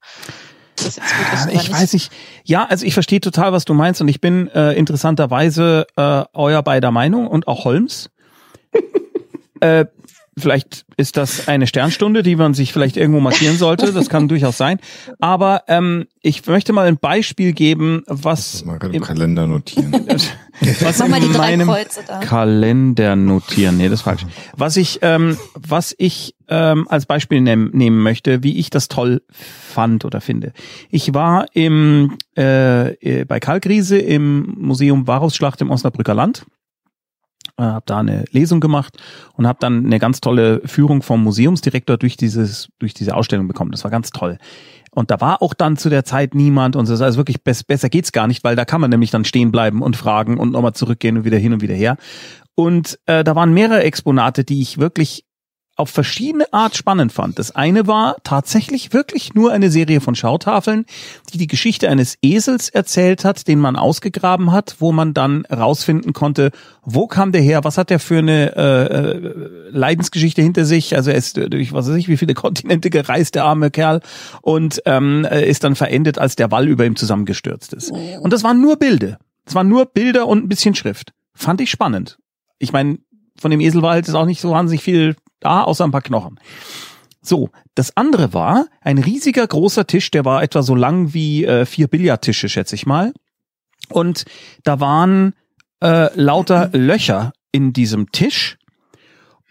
Das 0.76 0.88
ist 0.88 0.98
jetzt 0.98 1.48
gut, 1.48 1.54
Ich 1.54 1.72
weiß 1.72 1.94
nicht. 1.94 2.12
Ja, 2.44 2.66
also 2.66 2.86
ich 2.86 2.94
verstehe 2.94 3.22
total, 3.22 3.54
was 3.54 3.66
du 3.66 3.74
meinst 3.74 4.02
und 4.02 4.08
ich 4.08 4.20
bin 4.20 4.50
äh, 4.50 4.74
interessanterweise 4.74 5.88
äh, 5.96 6.26
euer 6.34 6.62
beider 6.64 6.92
Meinung 6.92 7.28
und 7.28 7.48
auch 7.48 7.64
Holmes. 7.64 8.10
äh, 9.62 9.86
vielleicht 10.38 10.86
ist 10.98 11.18
das 11.18 11.48
eine 11.48 11.68
Sternstunde, 11.68 12.24
die 12.24 12.36
man 12.36 12.54
sich 12.54 12.74
vielleicht 12.74 12.98
irgendwo 12.98 13.20
markieren 13.20 13.58
sollte. 13.58 13.94
Das 13.94 14.10
kann 14.10 14.28
durchaus 14.28 14.58
sein. 14.58 14.80
Aber 15.20 15.64
ähm, 15.68 16.06
ich 16.22 16.46
möchte 16.46 16.74
mal 16.74 16.88
ein 16.88 16.98
Beispiel 16.98 17.54
geben, 17.54 18.04
was 18.08 18.66
Mal 18.66 18.80
im, 18.92 19.02
Kalender 19.02 19.48
notieren. 19.48 19.92
was 20.82 21.00
Mach 21.00 21.08
mal 21.08 21.20
die 21.20 21.32
drei 21.32 21.58
Kreuze 21.58 22.02
da. 22.06 22.20
Kalender 22.20 23.16
notieren. 23.16 23.78
Nee, 23.78 23.90
das 23.90 24.00
ist 24.00 24.04
falsch. 24.04 24.26
Was 24.56 24.76
ich, 24.78 25.00
ähm, 25.02 25.38
was 25.54 25.96
ich 25.98 26.36
ähm, 26.48 26.88
als 26.90 27.06
Beispiel 27.06 27.42
nehm, 27.42 27.72
nehmen 27.74 28.02
möchte, 28.02 28.44
wie 28.44 28.58
ich 28.58 28.70
das 28.70 28.88
toll 28.88 29.22
fand 29.32 30.06
oder 30.06 30.22
finde. 30.22 30.54
Ich 30.90 31.14
war 31.14 31.46
im 31.54 32.18
äh, 32.38 32.92
äh, 32.96 33.26
bei 33.26 33.40
Kalkriese 33.40 33.98
im 33.98 34.54
Museum 34.58 35.08
Varusschlacht 35.08 35.62
im 35.62 35.72
Osnabrücker 35.72 36.14
Land. 36.14 36.46
Äh, 37.58 37.64
habe 37.64 37.86
da 37.86 38.00
eine 38.00 38.26
Lesung 38.32 38.60
gemacht 38.60 38.98
und 39.34 39.48
habe 39.48 39.60
dann 39.62 39.86
eine 39.86 40.00
ganz 40.00 40.20
tolle 40.20 40.62
Führung 40.66 41.02
vom 41.02 41.24
Museumsdirektor 41.24 41.98
durch 41.98 42.18
dieses 42.18 42.70
durch 42.80 42.94
diese 42.94 43.16
Ausstellung 43.16 43.48
bekommen. 43.48 43.72
Das 43.72 43.84
war 43.86 43.92
ganz 43.92 44.10
toll. 44.10 44.38
Und 44.92 45.12
da 45.12 45.22
war 45.22 45.42
auch 45.42 45.54
dann 45.54 45.78
zu 45.78 45.90
der 45.90 46.06
Zeit 46.06 46.36
niemand 46.36 46.76
und 46.76 46.86
so. 46.86 47.02
Also 47.02 47.18
wirklich 47.18 47.44
bess 47.44 47.64
besser 47.64 47.90
geht's 47.90 48.12
gar 48.12 48.28
nicht, 48.28 48.44
weil 48.44 48.56
da 48.56 48.66
kann 48.66 48.82
man 48.82 48.90
nämlich 48.90 49.12
dann 49.12 49.26
stehen 49.26 49.52
bleiben 49.52 49.82
und 49.82 49.96
fragen 49.96 50.38
und 50.38 50.52
nochmal 50.52 50.74
zurückgehen 50.74 51.18
und 51.18 51.26
wieder 51.26 51.38
hin 51.38 51.54
und 51.54 51.62
wieder 51.62 51.76
her. 51.76 51.98
Und 52.56 53.00
äh, 53.06 53.24
da 53.24 53.36
waren 53.36 53.54
mehrere 53.54 53.84
Exponate, 53.84 54.44
die 54.44 54.62
ich 54.62 54.78
wirklich 54.78 55.25
auf 55.76 55.90
verschiedene 55.90 56.52
Art 56.54 56.78
spannend 56.78 57.12
fand. 57.12 57.38
Das 57.38 57.54
eine 57.56 57.86
war 57.86 58.16
tatsächlich 58.24 58.94
wirklich 58.94 59.34
nur 59.34 59.52
eine 59.52 59.70
Serie 59.70 60.00
von 60.00 60.16
Schautafeln, 60.16 60.86
die 61.34 61.38
die 61.38 61.48
Geschichte 61.48 61.90
eines 61.90 62.18
Esels 62.22 62.70
erzählt 62.70 63.26
hat, 63.26 63.48
den 63.48 63.60
man 63.60 63.76
ausgegraben 63.76 64.54
hat, 64.54 64.78
wo 64.80 64.94
man 64.94 65.14
dann 65.14 65.46
rausfinden 65.46 66.14
konnte, 66.14 66.52
wo 66.84 67.08
kam 67.08 67.34
der 67.34 67.42
her, 67.42 67.66
was 67.66 67.78
hat 67.78 67.90
der 67.90 68.00
für 68.00 68.20
eine 68.20 68.56
äh, 68.56 68.84
äh, 68.84 69.70
Leidensgeschichte 69.70 70.42
hinter 70.42 70.64
sich. 70.64 70.96
Also 70.96 71.12
er 71.12 71.18
ist 71.18 71.38
durch 71.38 71.74
was 71.74 71.90
weiß 71.90 71.96
ich, 71.96 72.08
wie 72.08 72.18
viele 72.18 72.36
Kontinente 72.36 72.90
gereist, 72.90 73.36
der 73.36 73.44
arme 73.44 73.70
Kerl, 73.70 74.00
und 74.42 74.82
ähm, 74.86 75.26
äh, 75.30 75.46
ist 75.46 75.66
dann 75.66 75.76
verendet, 75.76 76.18
als 76.20 76.38
der 76.38 76.52
Wall 76.52 76.68
über 76.70 76.86
ihm 76.86 76.96
zusammengestürzt 76.96 77.74
ist. 77.74 77.92
Und 77.92 78.32
das 78.32 78.44
waren 78.44 78.62
nur 78.62 78.78
Bilder. 78.78 79.18
Das 79.44 79.56
waren 79.56 79.68
nur 79.68 79.86
Bilder 79.86 80.28
und 80.28 80.46
ein 80.46 80.50
bisschen 80.50 80.76
Schrift. 80.76 81.12
Fand 81.34 81.60
ich 81.60 81.70
spannend. 81.70 82.18
Ich 82.60 82.72
meine, 82.72 83.00
von 83.38 83.52
dem 83.52 83.60
Esel 83.60 83.82
war 83.82 83.92
halt 83.92 84.10
auch 84.10 84.26
nicht 84.26 84.42
so 84.42 84.52
wahnsinnig 84.52 84.82
viel 84.82 85.16
da, 85.46 85.64
außer 85.64 85.84
ein 85.84 85.92
paar 85.92 86.02
Knochen. 86.02 86.40
So, 87.22 87.50
das 87.74 87.98
andere 87.98 88.34
war 88.34 88.68
ein 88.82 89.00
riesiger 89.00 89.48
großer 89.48 89.88
Tisch, 89.88 90.12
der 90.12 90.26
war 90.26 90.44
etwa 90.44 90.62
so 90.62 90.76
lang 90.76 91.14
wie 91.14 91.44
äh, 91.44 91.66
vier 91.66 91.88
Billardtische, 91.88 92.50
schätze 92.50 92.76
ich 92.76 92.86
mal. 92.86 93.14
Und 93.90 94.26
da 94.64 94.80
waren 94.80 95.34
äh, 95.82 96.10
lauter 96.20 96.70
Löcher 96.74 97.34
in 97.52 97.74
diesem 97.74 98.12
Tisch. 98.12 98.58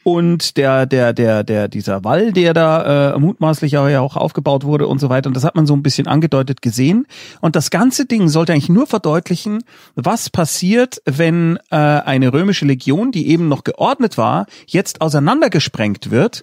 Und 0.05 0.59
der, 0.59 0.85
der, 0.85 1.15
der, 1.15 1.45
der, 1.45 1.67
dieser 1.67 2.05
Wall, 2.05 2.33
der 2.33 2.53
da 2.53 3.15
äh, 3.15 3.19
mutmaßlich 3.19 3.73
ja 3.73 4.01
auch 4.01 4.17
aufgebaut 4.17 4.65
wurde 4.65 4.87
und 4.87 4.99
so 4.99 5.09
weiter. 5.09 5.29
Und 5.29 5.35
das 5.35 5.45
hat 5.45 5.57
man 5.57 5.67
so 5.67 5.75
ein 5.75 5.83
bisschen 5.83 6.07
angedeutet 6.07 6.61
gesehen. 6.61 7.07
Und 7.41 7.57
das 7.57 7.71
ganze 7.71 8.05
Ding 8.05 8.29
sollte 8.29 8.53
eigentlich 8.53 8.69
nur 8.69 8.87
verdeutlichen, 8.87 9.65
was 9.95 10.29
passiert, 10.29 11.01
wenn 11.07 11.59
äh, 11.71 11.77
eine 11.77 12.35
römische 12.35 12.67
Legion, 12.67 13.13
die 13.13 13.29
eben 13.29 13.49
noch 13.49 13.65
geordnet 13.65 14.19
war, 14.19 14.45
jetzt 14.67 15.01
auseinandergesprengt 15.01 16.11
wird 16.11 16.43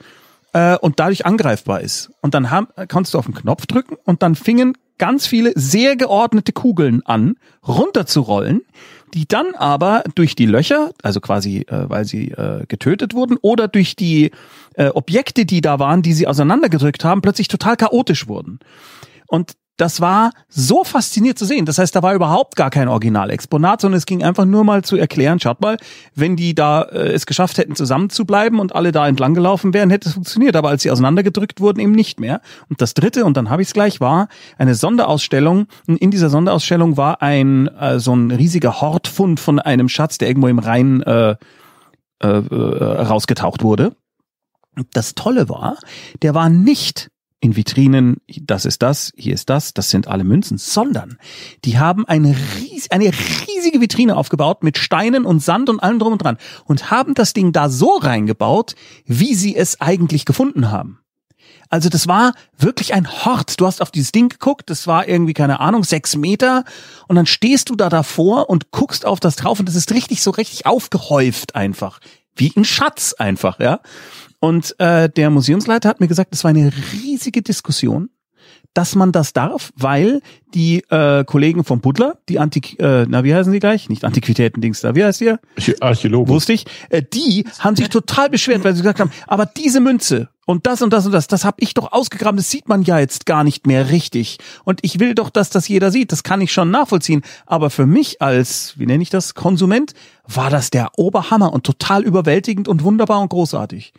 äh, 0.53 0.75
und 0.77 0.99
dadurch 0.99 1.27
angreifbar 1.27 1.81
ist. 1.81 2.11
Und 2.21 2.33
dann 2.33 2.49
haben, 2.49 2.67
kannst 2.87 3.13
du 3.13 3.19
auf 3.19 3.25
den 3.25 3.35
Knopf 3.35 3.67
drücken 3.67 3.95
und 4.05 4.23
dann 4.23 4.33
fingen 4.33 4.75
ganz 4.97 5.25
viele 5.27 5.51
sehr 5.55 5.95
geordnete 5.95 6.51
Kugeln 6.51 7.01
an, 7.05 7.35
runterzurollen, 7.67 8.61
die 9.13 9.27
dann 9.27 9.55
aber 9.55 10.03
durch 10.15 10.35
die 10.35 10.45
Löcher, 10.45 10.91
also 11.03 11.19
quasi, 11.19 11.65
äh, 11.67 11.89
weil 11.89 12.05
sie 12.05 12.31
äh, 12.31 12.65
getötet 12.67 13.13
wurden, 13.13 13.37
oder 13.41 13.67
durch 13.67 13.95
die 13.95 14.31
äh, 14.75 14.87
Objekte, 14.87 15.45
die 15.45 15.61
da 15.61 15.79
waren, 15.79 16.01
die 16.01 16.13
sie 16.13 16.27
auseinandergedrückt 16.27 17.03
haben, 17.03 17.21
plötzlich 17.21 17.47
total 17.47 17.77
chaotisch 17.77 18.27
wurden. 18.27 18.59
Und 19.27 19.53
das 19.81 19.99
war 19.99 20.31
so 20.47 20.83
faszinierend 20.83 21.39
zu 21.39 21.45
sehen. 21.45 21.65
Das 21.65 21.79
heißt, 21.79 21.95
da 21.95 22.03
war 22.03 22.13
überhaupt 22.13 22.55
gar 22.55 22.69
kein 22.69 22.87
Originalexponat, 22.87 23.81
sondern 23.81 23.97
es 23.97 24.05
ging 24.05 24.23
einfach 24.23 24.45
nur 24.45 24.63
mal 24.63 24.83
zu 24.83 24.95
erklären, 24.95 25.39
schaut 25.39 25.59
mal, 25.59 25.77
wenn 26.13 26.35
die 26.35 26.53
da 26.53 26.83
äh, 26.83 27.11
es 27.11 27.25
geschafft 27.25 27.57
hätten, 27.57 27.75
zusammenzubleiben 27.75 28.59
und 28.59 28.75
alle 28.75 28.91
da 28.91 29.07
entlang 29.07 29.33
gelaufen 29.33 29.73
wären, 29.73 29.89
hätte 29.89 30.07
es 30.07 30.13
funktioniert. 30.13 30.55
Aber 30.55 30.69
als 30.69 30.83
sie 30.83 30.91
auseinandergedrückt 30.91 31.59
wurden, 31.61 31.79
eben 31.79 31.93
nicht 31.93 32.19
mehr. 32.19 32.41
Und 32.69 32.79
das 32.79 32.93
dritte, 32.93 33.25
und 33.25 33.35
dann 33.37 33.49
habe 33.49 33.63
ich 33.63 33.69
es 33.69 33.73
gleich, 33.73 33.99
war 33.99 34.27
eine 34.59 34.75
Sonderausstellung. 34.75 35.65
Und 35.87 35.97
in 35.97 36.11
dieser 36.11 36.29
Sonderausstellung 36.29 36.95
war 36.95 37.23
ein 37.23 37.67
äh, 37.67 37.99
so 37.99 38.15
ein 38.15 38.29
riesiger 38.29 38.81
Hortfund 38.81 39.39
von 39.39 39.59
einem 39.59 39.89
Schatz, 39.89 40.19
der 40.19 40.27
irgendwo 40.27 40.47
im 40.47 40.59
Rhein 40.59 41.01
äh, 41.01 41.35
äh, 42.21 42.27
äh, 42.27 43.01
rausgetaucht 43.01 43.63
wurde. 43.63 43.95
Das 44.93 45.15
Tolle 45.15 45.49
war, 45.49 45.77
der 46.21 46.35
war 46.35 46.49
nicht 46.49 47.10
in 47.41 47.55
Vitrinen, 47.55 48.21
das 48.43 48.65
ist 48.65 48.83
das, 48.83 49.11
hier 49.17 49.33
ist 49.33 49.49
das, 49.49 49.73
das 49.73 49.89
sind 49.89 50.07
alle 50.07 50.23
Münzen, 50.23 50.59
sondern 50.59 51.17
die 51.65 51.79
haben 51.79 52.07
eine, 52.07 52.35
ries 52.55 52.89
eine 52.91 53.11
riesige 53.11 53.81
Vitrine 53.81 54.15
aufgebaut 54.15 54.63
mit 54.63 54.77
Steinen 54.77 55.25
und 55.25 55.41
Sand 55.41 55.69
und 55.69 55.79
allem 55.81 55.97
drum 55.97 56.13
und 56.13 56.23
dran 56.23 56.37
und 56.65 56.91
haben 56.91 57.15
das 57.15 57.33
Ding 57.33 57.51
da 57.51 57.69
so 57.69 57.97
reingebaut, 57.97 58.75
wie 59.05 59.33
sie 59.33 59.55
es 59.55 59.81
eigentlich 59.81 60.25
gefunden 60.25 60.71
haben. 60.71 60.99
Also 61.69 61.89
das 61.89 62.07
war 62.07 62.33
wirklich 62.57 62.93
ein 62.93 63.09
Hort. 63.09 63.59
Du 63.59 63.65
hast 63.65 63.81
auf 63.81 63.91
dieses 63.91 64.11
Ding 64.11 64.29
geguckt, 64.29 64.69
das 64.69 64.85
war 64.87 65.07
irgendwie, 65.07 65.33
keine 65.33 65.61
Ahnung, 65.61 65.83
sechs 65.83 66.15
Meter 66.15 66.63
und 67.07 67.15
dann 67.15 67.25
stehst 67.25 67.69
du 67.69 67.75
da 67.75 67.89
davor 67.89 68.49
und 68.49 68.71
guckst 68.71 69.05
auf 69.05 69.19
das 69.19 69.35
drauf 69.35 69.59
und 69.59 69.67
das 69.67 69.75
ist 69.75 69.91
richtig 69.93 70.21
so 70.21 70.31
richtig 70.31 70.67
aufgehäuft 70.67 71.55
einfach. 71.55 71.99
Wie 72.35 72.53
ein 72.55 72.65
Schatz 72.65 73.13
einfach, 73.13 73.59
ja. 73.59 73.79
Und 74.41 74.75
äh, 74.79 75.07
der 75.07 75.29
Museumsleiter 75.29 75.87
hat 75.87 75.99
mir 75.99 76.07
gesagt, 76.07 76.33
es 76.33 76.43
war 76.43 76.49
eine 76.49 76.73
riesige 76.93 77.43
Diskussion, 77.43 78.09
dass 78.73 78.95
man 78.95 79.11
das 79.11 79.33
darf, 79.33 79.71
weil 79.75 80.21
die 80.55 80.83
äh, 80.89 81.23
Kollegen 81.25 81.63
vom 81.63 81.79
Butler, 81.79 82.17
die 82.27 82.39
Antik, 82.39 82.79
äh, 82.79 83.05
na 83.07 83.23
wie 83.23 83.35
heißen 83.35 83.53
die 83.53 83.59
gleich? 83.59 83.87
Nicht 83.87 84.03
Antiquitäten-Dings 84.03 84.81
da, 84.81 84.95
wie 84.95 85.03
heißt 85.03 85.21
ihr? 85.21 85.39
Archäologen. 85.79 86.33
Wusste 86.33 86.53
ich. 86.53 86.65
Äh, 86.89 87.03
die 87.03 87.45
haben 87.59 87.75
sich 87.75 87.89
total 87.89 88.29
beschwert, 88.29 88.63
weil 88.63 88.73
sie 88.73 88.81
gesagt 88.81 88.99
haben, 88.99 89.11
aber 89.27 89.45
diese 89.45 89.79
Münze 89.79 90.29
und 90.45 90.65
das 90.65 90.81
und 90.81 90.91
das 90.91 91.05
und 91.05 91.11
das, 91.11 91.27
das 91.27 91.45
habe 91.45 91.57
ich 91.59 91.75
doch 91.75 91.91
ausgegraben, 91.91 92.37
das 92.37 92.49
sieht 92.49 92.67
man 92.67 92.81
ja 92.81 92.97
jetzt 92.97 93.27
gar 93.27 93.43
nicht 93.43 93.67
mehr 93.67 93.91
richtig. 93.91 94.39
Und 94.63 94.79
ich 94.81 94.99
will 94.99 95.13
doch, 95.13 95.29
dass 95.29 95.51
das 95.51 95.67
jeder 95.67 95.91
sieht, 95.91 96.11
das 96.11 96.23
kann 96.23 96.41
ich 96.41 96.51
schon 96.51 96.71
nachvollziehen. 96.71 97.21
Aber 97.45 97.69
für 97.69 97.85
mich 97.85 98.21
als, 98.23 98.73
wie 98.79 98.87
nenne 98.87 99.03
ich 99.03 99.11
das, 99.11 99.35
Konsument, 99.35 99.93
war 100.27 100.49
das 100.49 100.71
der 100.71 100.97
Oberhammer 100.97 101.53
und 101.53 101.65
total 101.65 102.03
überwältigend 102.03 102.67
und 102.67 102.83
wunderbar 102.83 103.21
und 103.21 103.29
großartig. 103.29 103.93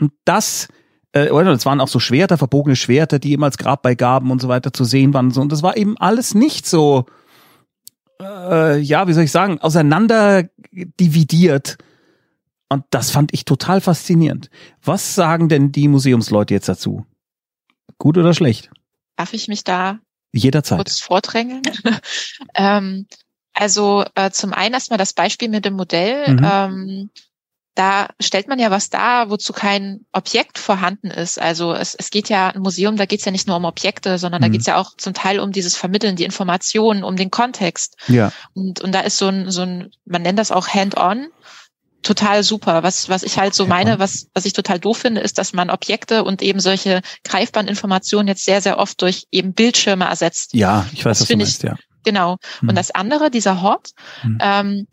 Und 0.00 0.12
das, 0.24 0.68
äh, 1.12 1.28
das 1.28 1.66
waren 1.66 1.80
auch 1.80 1.88
so 1.88 2.00
Schwerter, 2.00 2.38
verbogene 2.38 2.76
Schwerter, 2.76 3.18
die 3.18 3.32
eben 3.32 3.44
als 3.44 3.58
Grabbeigaben 3.58 4.30
und 4.30 4.40
so 4.40 4.48
weiter 4.48 4.72
zu 4.72 4.84
sehen 4.84 5.14
waren. 5.14 5.32
Und 5.32 5.52
das 5.52 5.62
war 5.62 5.76
eben 5.76 5.96
alles 5.98 6.34
nicht 6.34 6.66
so, 6.66 7.06
äh, 8.20 8.78
ja, 8.78 9.06
wie 9.06 9.12
soll 9.12 9.24
ich 9.24 9.32
sagen, 9.32 9.60
auseinander 9.60 10.48
dividiert. 10.72 11.78
Und 12.68 12.84
das 12.90 13.10
fand 13.10 13.34
ich 13.34 13.44
total 13.44 13.80
faszinierend. 13.80 14.48
Was 14.82 15.14
sagen 15.14 15.48
denn 15.48 15.72
die 15.72 15.88
Museumsleute 15.88 16.54
jetzt 16.54 16.68
dazu? 16.68 17.04
Gut 17.98 18.16
oder 18.16 18.32
schlecht? 18.32 18.70
Darf 19.16 19.34
ich 19.34 19.48
mich 19.48 19.64
da 19.64 19.98
Jederzeit. 20.32 20.78
kurz 20.78 21.00
vordrängeln? 21.00 21.62
ähm, 22.54 23.06
also 23.52 24.04
äh, 24.14 24.30
zum 24.30 24.52
einen 24.52 24.74
erstmal 24.74 24.98
das 24.98 25.12
Beispiel 25.12 25.48
mit 25.48 25.64
dem 25.64 25.74
Modell. 25.74 26.34
Mhm. 26.34 26.48
Ähm, 26.50 27.10
da 27.74 28.08
stellt 28.20 28.48
man 28.48 28.58
ja 28.58 28.70
was 28.70 28.90
dar, 28.90 29.30
wozu 29.30 29.52
kein 29.52 30.00
Objekt 30.12 30.58
vorhanden 30.58 31.08
ist. 31.10 31.40
Also 31.40 31.72
es, 31.72 31.94
es 31.94 32.10
geht 32.10 32.28
ja 32.28 32.48
ein 32.48 32.60
Museum, 32.60 32.96
da 32.96 33.06
geht 33.06 33.20
es 33.20 33.24
ja 33.24 33.32
nicht 33.32 33.46
nur 33.46 33.56
um 33.56 33.64
Objekte, 33.64 34.18
sondern 34.18 34.42
da 34.42 34.48
Mhm. 34.48 34.52
geht 34.52 34.60
es 34.62 34.66
ja 34.66 34.76
auch 34.76 34.96
zum 34.96 35.14
Teil 35.14 35.38
um 35.40 35.52
dieses 35.52 35.76
Vermitteln, 35.76 36.16
die 36.16 36.24
Informationen, 36.24 37.04
um 37.04 37.16
den 37.16 37.30
Kontext. 37.30 37.96
Ja. 38.08 38.32
Und, 38.54 38.80
und 38.80 38.92
da 38.92 39.00
ist 39.00 39.16
so 39.18 39.28
ein, 39.28 39.50
so 39.50 39.62
ein, 39.62 39.90
man 40.04 40.22
nennt 40.22 40.38
das 40.38 40.50
auch 40.52 40.68
Hand-on, 40.68 41.28
total 42.02 42.42
super. 42.42 42.82
Was, 42.82 43.08
was 43.08 43.22
ich 43.22 43.38
halt 43.38 43.54
so 43.54 43.66
meine, 43.66 43.98
was, 43.98 44.28
was 44.34 44.46
ich 44.46 44.52
total 44.54 44.78
doof 44.78 44.98
finde, 44.98 45.20
ist, 45.20 45.38
dass 45.38 45.52
man 45.52 45.70
Objekte 45.70 46.24
und 46.24 46.42
eben 46.42 46.58
solche 46.60 47.02
greifbaren 47.24 47.68
Informationen 47.68 48.26
jetzt 48.26 48.44
sehr, 48.44 48.60
sehr 48.62 48.78
oft 48.78 49.00
durch 49.02 49.26
eben 49.30 49.52
Bildschirme 49.52 50.06
ersetzt. 50.06 50.54
Ja, 50.54 50.86
ich 50.92 51.04
weiß, 51.04 51.18
Das 51.18 51.20
was 51.20 51.26
du 51.28 51.32
finde 51.32 51.44
ich- 51.44 51.50
meinst, 51.50 51.62
ja. 51.62 51.76
Genau. 52.02 52.38
Hm. 52.60 52.70
Und 52.70 52.74
das 52.76 52.90
andere, 52.90 53.30
dieser 53.30 53.60
Hort, 53.60 53.90
Hm. 54.22 54.38
ähm, 54.40 54.86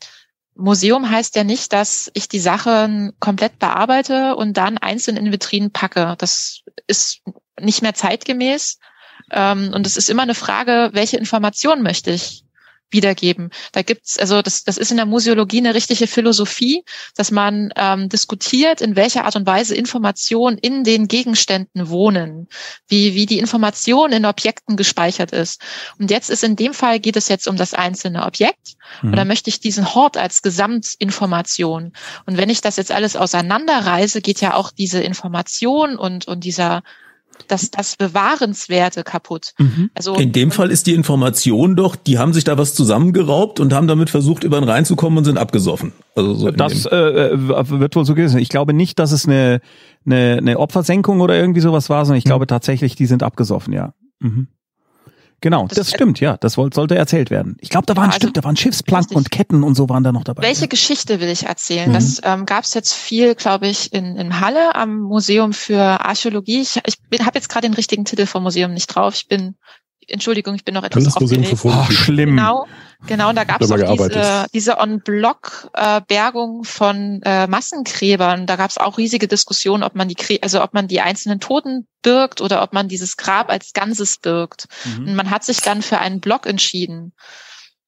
Museum 0.57 1.09
heißt 1.09 1.35
ja 1.35 1.43
nicht, 1.43 1.71
dass 1.73 2.09
ich 2.13 2.27
die 2.27 2.39
Sachen 2.39 3.13
komplett 3.19 3.59
bearbeite 3.59 4.35
und 4.35 4.57
dann 4.57 4.77
einzeln 4.77 5.17
in 5.17 5.31
Vitrinen 5.31 5.71
packe. 5.71 6.15
Das 6.17 6.61
ist 6.87 7.21
nicht 7.59 7.81
mehr 7.81 7.93
zeitgemäß. 7.93 8.79
Ähm, 9.31 9.71
und 9.73 9.85
es 9.85 9.97
ist 9.97 10.09
immer 10.09 10.23
eine 10.23 10.35
Frage, 10.35 10.89
welche 10.93 11.17
Informationen 11.17 11.83
möchte 11.83 12.11
ich 12.11 12.43
wiedergeben. 12.89 13.51
Da 13.71 13.81
gibt's, 13.81 14.17
also 14.17 14.41
das, 14.41 14.63
das 14.63 14.77
ist 14.77 14.91
in 14.91 14.97
der 14.97 15.05
Museologie 15.05 15.59
eine 15.59 15.73
richtige 15.73 16.07
Philosophie, 16.07 16.83
dass 17.15 17.31
man 17.31 17.71
ähm, 17.75 18.09
diskutiert, 18.09 18.81
in 18.81 18.95
welcher 18.95 19.25
Art 19.25 19.35
und 19.35 19.45
Weise 19.45 19.75
Informationen 19.75 20.57
in 20.57 20.83
den 20.83 21.07
Gegenständen 21.07 21.89
wohnen, 21.89 22.47
wie, 22.87 23.13
wie 23.13 23.25
die 23.25 23.39
Information 23.39 24.11
in 24.11 24.25
Objekten 24.25 24.77
gespeichert 24.77 25.31
ist. 25.31 25.61
Und 25.99 26.11
jetzt 26.11 26.29
ist 26.29 26.43
in 26.43 26.55
dem 26.55 26.73
Fall 26.73 26.99
geht 26.99 27.17
es 27.17 27.27
jetzt 27.27 27.47
um 27.47 27.57
das 27.57 27.73
einzelne 27.73 28.25
Objekt. 28.25 28.75
Mhm. 29.01 29.09
Und 29.09 29.15
da 29.17 29.25
möchte 29.25 29.49
ich 29.49 29.59
diesen 29.59 29.93
Hort 29.93 30.17
als 30.17 30.41
Gesamtinformation. 30.41 31.93
Und 32.25 32.37
wenn 32.37 32.49
ich 32.49 32.61
das 32.61 32.77
jetzt 32.77 32.91
alles 32.91 33.15
auseinanderreise, 33.15 34.21
geht 34.21 34.41
ja 34.41 34.53
auch 34.53 34.71
diese 34.71 35.01
Information 35.01 35.97
und, 35.97 36.27
und 36.27 36.43
dieser, 36.43 36.83
das, 37.47 37.71
das 37.71 37.95
Bewahrenswerte 37.95 39.03
kaputt. 39.03 39.53
Mhm. 39.57 39.89
Also 39.93 40.15
In 40.15 40.31
dem 40.31 40.51
Fall 40.51 40.71
ist 40.71 40.87
die 40.87 40.93
Information 40.93 41.75
doch, 41.75 41.95
die 41.95 42.17
haben 42.17 42.33
sich 42.33 42.43
da 42.43 42.57
was 42.57 42.73
zusammengeraubt 42.73 43.59
und 43.59 43.73
haben 43.73 43.87
damit 43.87 44.09
versucht, 44.09 44.43
über 44.43 44.59
den 44.59 44.67
Rhein 44.69 44.85
zu 44.85 44.95
kommen 44.95 45.17
und 45.17 45.25
sind 45.25 45.37
abgesoffen. 45.37 45.93
Also 46.15 46.33
so 46.33 46.51
Das 46.51 46.85
äh, 46.85 46.95
äh, 46.95 47.69
wird 47.69 47.95
wohl 47.95 48.05
so 48.05 48.15
gewesen. 48.15 48.39
Ich 48.39 48.49
glaube 48.49 48.73
nicht, 48.73 48.99
dass 48.99 49.11
es 49.11 49.25
eine, 49.27 49.61
eine, 50.05 50.37
eine 50.37 50.59
Opfersenkung 50.59 51.21
oder 51.21 51.35
irgendwie 51.35 51.61
sowas 51.61 51.89
war, 51.89 52.05
sondern 52.05 52.17
ich 52.19 52.25
Mhm. 52.25 52.29
glaube 52.29 52.47
tatsächlich, 52.47 52.95
die 52.95 53.05
sind 53.05 53.23
abgesoffen, 53.23 53.73
ja. 53.73 53.93
Mhm. 54.19 54.47
Genau, 55.39 55.67
das, 55.67 55.77
Das- 55.77 55.89
stimmt, 55.91 56.19
ja. 56.19 56.35
Das 56.37 56.53
sollte 56.53 56.95
erzählt 56.95 57.29
werden. 57.29 57.57
Ich 57.61 57.69
glaube, 57.69 57.85
da 57.85 57.95
waren 57.95 58.05
Ja, 58.05 58.07
also- 58.09 58.17
stimmt, 58.17 58.37
da 58.37 58.43
waren 58.43 58.55
Schiffsplanken 58.57 59.15
und 59.15 59.29
Ketten 59.29 59.63
und 59.63 59.75
so 59.75 59.87
waren 59.87 60.03
da 60.03 60.11
noch 60.11 60.23
dabei. 60.23 60.41
Welche 60.41 60.61
ja. 60.61 60.67
Geschichte 60.67 61.19
will 61.19 61.29
ich 61.29 61.43
erzählen? 61.45 61.89
Mhm. 61.89 61.93
Das 61.93 62.19
ähm, 62.23 62.45
gab 62.47 62.63
es 62.63 62.73
jetzt 62.73 62.93
viel, 62.93 63.35
glaube 63.35 63.67
ich, 63.67 63.93
in, 63.93 64.15
in 64.17 64.39
Halle 64.39 64.73
am 64.75 64.97
Museum 64.99 65.53
für 65.53 65.79
Archäologie. 65.79 66.61
Ich, 66.61 66.81
ich 66.85 67.19
habe 67.21 67.37
jetzt 67.37 67.49
gerade 67.49 67.67
den 67.67 67.75
richtigen 67.75 68.03
Titel 68.05 68.25
vom 68.25 68.43
Museum 68.43 68.73
nicht 68.73 68.87
drauf. 68.87 69.13
Ich 69.15 69.27
bin, 69.27 69.55
Entschuldigung, 70.07 70.55
ich 70.55 70.63
bin 70.63 70.73
noch 70.73 70.83
etwas 70.83 71.15
aufgeregt. 71.15 71.59
Oh, 71.63 71.83
schlimm. 71.91 72.31
Genau, 72.31 72.65
genau, 73.05 73.33
da 73.33 73.43
gab 73.43 73.61
es 73.61 73.67
Da 73.67 73.75
auch 73.89 74.07
diese, 74.07 74.45
diese 74.53 74.77
On-Block-Bergung 74.77 76.63
von 76.63 77.21
äh, 77.23 77.47
Massengräbern. 77.47 78.47
Da 78.47 78.55
gab 78.55 78.69
es 78.69 78.77
auch 78.77 78.97
riesige 78.97 79.27
Diskussionen, 79.27 79.83
ob 79.83 79.95
man 79.95 80.07
die, 80.07 80.41
also 80.41 80.63
ob 80.63 80.73
man 80.73 80.87
die 80.87 81.01
einzelnen 81.01 81.39
Toten 81.39 81.87
birgt 82.01 82.41
oder 82.41 82.63
ob 82.63 82.73
man 82.73 82.87
dieses 82.87 83.17
Grab 83.17 83.49
als 83.49 83.73
Ganzes 83.73 84.17
birgt. 84.17 84.67
Mhm. 84.85 85.09
Und 85.09 85.15
man 85.15 85.29
hat 85.29 85.43
sich 85.43 85.61
dann 85.61 85.81
für 85.81 85.99
einen 85.99 86.21
Block 86.21 86.45
entschieden. 86.45 87.13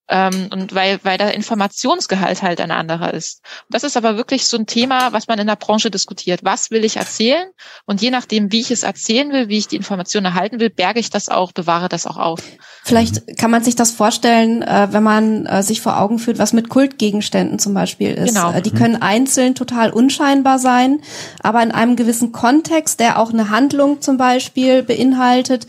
Ähm, 0.10 0.50
und 0.52 0.74
weil, 0.74 1.00
weil 1.04 1.18
der 1.18 1.36
Informationsgehalt 1.36 2.42
halt 2.42 2.62
ein 2.62 2.72
anderer 2.72 3.14
ist. 3.14 3.42
Und 3.68 3.76
das 3.76 3.84
ist 3.84 3.96
aber 3.96 4.18
wirklich 4.18 4.48
so 4.48 4.58
ein 4.58 4.66
Thema, 4.66 5.14
was 5.14 5.28
man 5.28 5.38
in 5.38 5.46
der 5.46 5.56
Branche 5.56 5.92
diskutiert. 5.92 6.42
Was 6.44 6.72
will 6.72 6.84
ich 6.84 6.98
erzählen? 6.98 7.48
Und 7.86 8.02
je 8.02 8.10
nachdem, 8.10 8.52
wie 8.52 8.60
ich 8.60 8.72
es 8.72 8.82
erzählen 8.82 9.32
will, 9.32 9.50
wie 9.50 9.60
ich 9.60 9.68
die 9.68 9.76
Information 9.76 10.26
erhalten 10.26 10.60
will, 10.60 10.72
berge 10.72 11.00
ich 11.00 11.12
das 11.12 11.30
auch, 11.30 11.52
bewahre 11.52 11.90
das 11.90 12.08
auch 12.08 12.18
auf. 12.18 12.42
Vielleicht 12.84 13.38
kann 13.38 13.52
man 13.52 13.64
sich 13.64 13.76
das 13.76 13.92
vorstellen, 13.92 14.64
äh, 14.64 14.88
wenn 14.92 15.04
man 15.04 15.46
äh, 15.46 15.62
sich 15.62 15.82
vor 15.82 16.00
Augen 16.00 16.18
führt, 16.18 16.40
was 16.40 16.54
mit 16.54 16.70
Kultgegenständen 16.70 17.60
zum 17.60 17.76
Beispiel 17.76 18.14
ist. 18.14 18.34
Genau. 18.34 18.52
Äh, 18.52 18.64
die 18.64 18.72
können 18.72 19.02
einzeln 19.02 19.54
total 19.54 19.92
unscheinbar 19.92 20.58
sein, 20.58 21.02
aber 21.42 21.62
in 21.62 21.72
einem 21.72 21.96
gewissen 21.96 22.32
Kontext, 22.32 23.00
der 23.00 23.20
auch 23.20 23.32
eine 23.32 23.50
Handlung 23.52 24.02
zum 24.02 24.18
Beispiel 24.18 24.82
beinhaltet, 24.82 25.68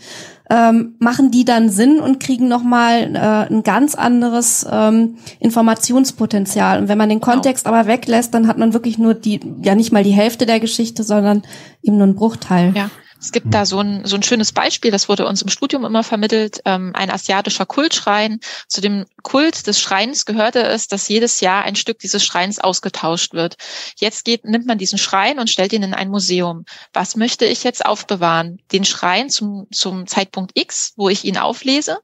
ähm, 0.51 0.95
machen 0.99 1.31
die 1.31 1.45
dann 1.45 1.69
Sinn 1.69 2.01
und 2.01 2.19
kriegen 2.19 2.49
nochmal 2.49 3.15
äh, 3.15 3.53
ein 3.53 3.63
ganz 3.63 3.95
anderes 3.95 4.65
ähm, 4.69 5.15
Informationspotenzial. 5.39 6.81
Und 6.81 6.89
wenn 6.89 6.97
man 6.97 7.07
den 7.07 7.21
Genau. 7.21 7.31
Kontext 7.33 7.67
aber 7.67 7.87
weglässt, 7.87 8.33
dann 8.33 8.47
hat 8.47 8.57
man 8.57 8.73
wirklich 8.73 8.97
nur 8.97 9.13
die, 9.13 9.39
ja 9.63 9.75
nicht 9.75 9.93
mal 9.93 10.03
die 10.03 10.11
Hälfte 10.11 10.45
der 10.45 10.59
Geschichte, 10.59 11.03
sondern 11.03 11.43
eben 11.81 11.95
nur 11.95 12.07
einen 12.07 12.15
Bruchteil. 12.15 12.73
Ja. 12.75 12.89
Es 13.21 13.31
gibt 13.31 13.53
da 13.53 13.67
so 13.67 13.79
ein, 13.79 14.03
so 14.03 14.15
ein 14.15 14.23
schönes 14.23 14.51
Beispiel, 14.51 14.89
das 14.89 15.07
wurde 15.07 15.27
uns 15.27 15.43
im 15.43 15.49
Studium 15.49 15.85
immer 15.85 16.03
vermittelt, 16.03 16.61
ähm, 16.65 16.91
ein 16.95 17.11
asiatischer 17.11 17.67
Kultschrein. 17.67 18.39
Zu 18.67 18.81
dem 18.81 19.05
Kult 19.21 19.67
des 19.67 19.79
Schreins 19.79 20.25
gehörte 20.25 20.63
es, 20.63 20.87
dass 20.87 21.07
jedes 21.07 21.39
Jahr 21.39 21.63
ein 21.63 21.75
Stück 21.75 21.99
dieses 21.99 22.25
Schreins 22.25 22.57
ausgetauscht 22.57 23.33
wird. 23.33 23.57
Jetzt 23.95 24.25
geht, 24.25 24.43
nimmt 24.43 24.65
man 24.65 24.79
diesen 24.79 24.97
Schrein 24.97 25.37
und 25.37 25.51
stellt 25.51 25.71
ihn 25.71 25.83
in 25.83 25.93
ein 25.93 26.09
Museum. 26.09 26.65
Was 26.93 27.15
möchte 27.15 27.45
ich 27.45 27.63
jetzt 27.63 27.85
aufbewahren? 27.85 28.57
Den 28.71 28.85
Schrein 28.85 29.29
zum, 29.29 29.67
zum 29.71 30.07
Zeitpunkt 30.07 30.53
X, 30.55 30.93
wo 30.97 31.07
ich 31.07 31.23
ihn 31.23 31.37
auflese? 31.37 31.99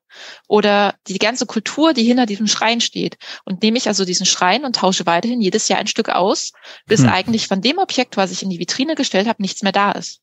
Oder 0.48 0.94
die 1.08 1.18
ganze 1.18 1.48
Kultur, 1.48 1.94
die 1.94 2.04
hinter 2.04 2.28
diesem 2.28 2.48
Schrein 2.48 2.80
steht? 2.80 3.18
Und 3.44 3.64
nehme 3.64 3.80
ich 3.80 3.88
also 3.88 4.06
diesen 4.06 4.28
Schrein 4.28 4.66
und 4.66 4.76
tausche 4.76 5.08
weiterhin 5.08 5.42
jedes 5.42 5.68
Jahr 5.68 5.80
ein 5.80 5.88
Stück 5.88 6.10
aus, 6.10 6.52
bis 6.86 7.02
Hm. 7.02 7.10
eigentlich 7.10 7.48
von 7.48 7.62
dem 7.62 7.80
Objekt, 7.80 8.18
was 8.18 8.32
ich 8.32 8.44
in 8.44 8.52
die 8.52 8.60
Vitrine 8.60 8.94
gestellt 8.94 9.28
habe, 9.28 9.42
nichts 9.42 9.64
mehr 9.64 9.72
da 9.72 9.94
ist. 9.94 10.22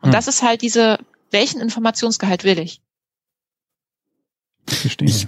Und 0.00 0.06
Hm. 0.08 0.12
das 0.12 0.28
ist 0.28 0.42
halt 0.42 0.62
diese, 0.62 0.98
welchen 1.30 1.60
Informationsgehalt 1.60 2.44
will 2.44 2.58
ich? 2.58 2.80
Verstehe. 4.66 5.08
Ich 5.08 5.26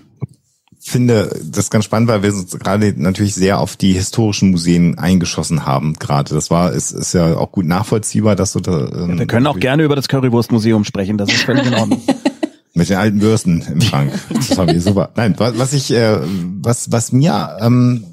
finde 0.83 1.39
das 1.45 1.71
ganz 1.71 1.85
spannend, 1.85 2.09
weil 2.09 2.23
wir 2.23 2.33
uns 2.33 2.51
gerade 2.59 2.95
natürlich 2.97 3.35
sehr 3.35 3.59
auf 3.59 3.77
die 3.77 3.93
historischen 3.93 4.51
Museen 4.51 4.99
eingeschossen 4.99 5.67
haben 5.67 5.95
gerade. 5.95 6.35
Das 6.35 6.51
war, 6.51 6.73
ist, 6.73 6.93
ist 6.93 7.13
ja 7.13 7.37
auch 7.37 7.53
gut 7.53 7.67
nachvollziehbar, 7.67 8.35
dass 8.37 8.53
du 8.55 8.61
da. 8.61 8.89
Ähm, 8.89 9.11
Ja, 9.13 9.19
wir 9.19 9.27
können 9.27 9.47
auch 9.47 9.59
gerne 9.61 9.83
über 9.83 9.97
das 9.97 10.09
Currywurstmuseum 10.09 10.85
sprechen, 10.85 11.19
das 11.19 11.31
ist 11.33 11.43
völlig 11.43 11.67
in 11.67 11.75
Ordnung. 11.75 12.03
Mit 12.75 12.89
den 12.89 12.97
alten 12.97 13.21
Würsten 13.21 13.61
im 13.63 13.81
Schrank. 13.81 14.13
Das 14.31 14.57
war 14.57 14.65
mir 14.65 14.81
super. 14.81 15.11
Nein, 15.17 15.39
wa- 15.39 15.53
was 15.57 15.73
ich, 15.75 15.91
äh, 15.93 16.19
was, 16.63 16.91
was 16.93 17.13
mir 17.13 17.59
ähm, 17.61 18.05
äh, 18.05 18.10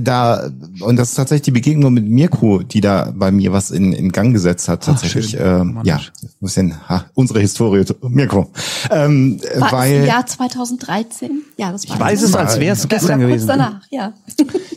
da, 0.00 0.50
und 0.80 0.96
das 0.96 1.10
ist 1.10 1.14
tatsächlich 1.14 1.44
die 1.46 1.50
Begegnung 1.50 1.94
mit 1.94 2.06
Mirko, 2.08 2.62
die 2.62 2.80
da 2.80 3.12
bei 3.14 3.30
mir 3.30 3.52
was 3.52 3.70
in, 3.70 3.92
in 3.92 4.12
Gang 4.12 4.32
gesetzt 4.32 4.68
hat, 4.68 4.84
tatsächlich. 4.84 5.38
Ach, 5.40 5.62
ähm, 5.62 5.80
ja, 5.82 6.00
bisschen 6.40 6.88
ha, 6.88 7.06
unsere 7.14 7.40
Historie, 7.40 7.84
Mirko. 8.02 8.50
Ähm, 8.90 9.40
War 9.56 9.72
weil 9.72 9.92
es 9.92 10.00
im 10.00 10.06
Jahr 10.06 10.26
2013? 10.26 11.42
Ja, 11.56 11.72
das 11.72 11.88
war 11.88 11.96
Ich 11.96 12.00
weiß 12.00 12.22
es, 12.22 12.34
als 12.34 12.60
wäre 12.60 12.74
es 12.74 12.86
gestern 12.86 13.18
Oder 13.20 13.28
kurz 13.28 13.42
gewesen. 13.42 13.48
danach, 13.48 13.80
ja. 13.90 14.12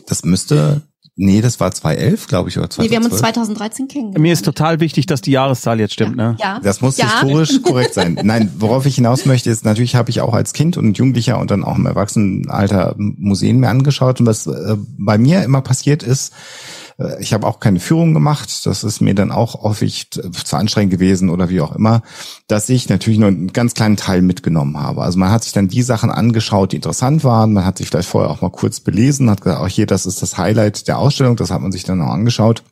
das 0.06 0.24
müsste, 0.24 0.82
nee, 1.20 1.40
das 1.40 1.60
war 1.60 1.70
2011, 1.70 2.26
glaube 2.26 2.48
ich, 2.48 2.58
oder 2.58 2.68
Nee, 2.78 2.90
wir 2.90 2.96
haben 2.96 3.04
uns 3.04 3.18
2012. 3.18 3.50
2013 3.60 3.88
kennengelernt. 3.88 4.22
Mir 4.22 4.32
ist 4.32 4.44
total 4.44 4.80
wichtig, 4.80 5.06
dass 5.06 5.20
die 5.20 5.32
Jahreszahl 5.32 5.78
jetzt 5.78 5.92
stimmt, 5.92 6.16
ne? 6.16 6.36
Ja. 6.40 6.60
Das 6.62 6.80
muss 6.80 6.96
ja. 6.96 7.20
historisch 7.20 7.62
korrekt 7.62 7.94
sein. 7.94 8.18
Nein, 8.22 8.50
worauf 8.58 8.86
ich 8.86 8.96
hinaus 8.96 9.26
möchte, 9.26 9.50
ist, 9.50 9.64
natürlich 9.64 9.94
habe 9.94 10.10
ich 10.10 10.20
auch 10.20 10.32
als 10.32 10.52
Kind 10.52 10.76
und 10.76 10.96
Jugendlicher 10.98 11.38
und 11.38 11.50
dann 11.50 11.62
auch 11.62 11.76
im 11.76 11.86
Erwachsenenalter 11.86 12.94
Museen 12.96 13.60
mir 13.60 13.68
angeschaut. 13.68 14.20
Und 14.20 14.26
was 14.26 14.46
äh, 14.46 14.76
bei 14.98 15.18
mir 15.18 15.44
immer 15.44 15.60
passiert 15.60 16.02
ist, 16.02 16.32
äh, 16.32 16.79
ich 17.18 17.32
habe 17.32 17.46
auch 17.46 17.60
keine 17.60 17.80
Führung 17.80 18.12
gemacht. 18.12 18.66
Das 18.66 18.84
ist 18.84 19.00
mir 19.00 19.14
dann 19.14 19.32
auch 19.32 19.62
häufig 19.62 20.10
zu 20.10 20.30
zu 20.30 20.56
anstrengend 20.56 20.92
gewesen 20.92 21.30
oder 21.30 21.48
wie 21.48 21.60
auch 21.60 21.74
immer, 21.74 22.02
dass 22.46 22.68
ich 22.68 22.88
natürlich 22.88 23.18
nur 23.18 23.28
einen 23.28 23.52
ganz 23.52 23.74
kleinen 23.74 23.96
Teil 23.96 24.22
mitgenommen 24.22 24.78
habe. 24.78 25.02
Also 25.02 25.18
man 25.18 25.30
hat 25.30 25.44
sich 25.44 25.52
dann 25.52 25.68
die 25.68 25.82
Sachen 25.82 26.10
angeschaut, 26.10 26.72
die 26.72 26.76
interessant 26.76 27.24
waren. 27.24 27.52
Man 27.52 27.64
hat 27.64 27.78
sich 27.78 27.88
vielleicht 27.88 28.08
vorher 28.08 28.30
auch 28.30 28.42
mal 28.42 28.50
kurz 28.50 28.80
belesen, 28.80 29.30
hat 29.30 29.40
gesagt, 29.42 29.60
auch 29.60 29.68
hier, 29.68 29.86
das 29.86 30.06
ist 30.06 30.22
das 30.22 30.36
Highlight 30.36 30.88
der 30.88 30.98
Ausstellung. 30.98 31.36
Das 31.36 31.50
hat 31.50 31.62
man 31.62 31.72
sich 31.72 31.84
dann 31.84 32.02
auch 32.02 32.12
angeschaut 32.12 32.62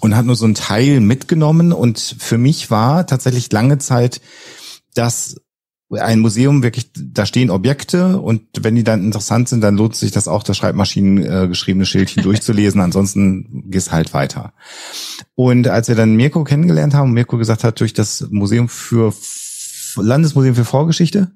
und 0.00 0.16
hat 0.16 0.26
nur 0.26 0.36
so 0.36 0.44
einen 0.44 0.54
Teil 0.54 1.00
mitgenommen. 1.00 1.72
Und 1.72 2.16
für 2.18 2.38
mich 2.38 2.70
war 2.70 3.06
tatsächlich 3.06 3.52
lange 3.52 3.78
Zeit, 3.78 4.20
dass 4.94 5.36
ein 5.90 6.20
Museum 6.20 6.62
wirklich, 6.62 6.90
da 6.94 7.24
stehen 7.24 7.50
Objekte 7.50 8.18
und 8.18 8.42
wenn 8.60 8.74
die 8.74 8.84
dann 8.84 9.04
interessant 9.04 9.48
sind, 9.48 9.62
dann 9.62 9.76
lohnt 9.76 9.96
sich 9.96 10.10
das 10.10 10.28
auch, 10.28 10.42
das 10.42 10.56
Schreibmaschinen 10.58 11.24
äh, 11.24 11.48
geschriebene 11.48 11.86
Schildchen 11.86 12.22
durchzulesen. 12.22 12.80
Ansonsten 12.80 13.64
gehst 13.70 13.90
halt 13.90 14.12
weiter. 14.12 14.52
Und 15.34 15.66
als 15.68 15.88
wir 15.88 15.94
dann 15.94 16.16
Mirko 16.16 16.44
kennengelernt 16.44 16.94
haben, 16.94 17.12
Mirko 17.12 17.38
gesagt 17.38 17.64
hat, 17.64 17.80
durch 17.80 17.94
das 17.94 18.26
Museum 18.30 18.68
für 18.68 19.14
Landesmuseum 19.96 20.54
für 20.54 20.66
Vorgeschichte, 20.66 21.32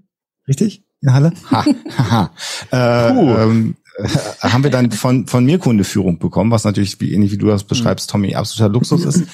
richtig? 0.47 0.85
In 1.01 1.15
Halle? 1.15 1.33
Ha, 1.51 1.65
ha, 1.99 2.11
ha. 2.11 2.31
Äh, 2.71 3.43
ähm, 3.43 3.75
äh, 3.97 4.09
haben 4.41 4.65
wir 4.65 4.71
dann 4.71 4.91
von, 4.93 5.27
von 5.27 5.45
Mirko 5.45 5.71
eine 5.71 5.85
Führung 5.85 6.19
bekommen, 6.19 6.51
was 6.51 6.65
natürlich, 6.65 7.01
wie 7.01 7.13
ähnlich 7.13 7.33
wie 7.33 7.39
du 7.39 7.47
das 7.47 7.65
beschreibst, 7.65 8.11
Tommy, 8.11 8.35
absoluter 8.35 8.73
Luxus 8.73 9.05
ist. 9.05 9.25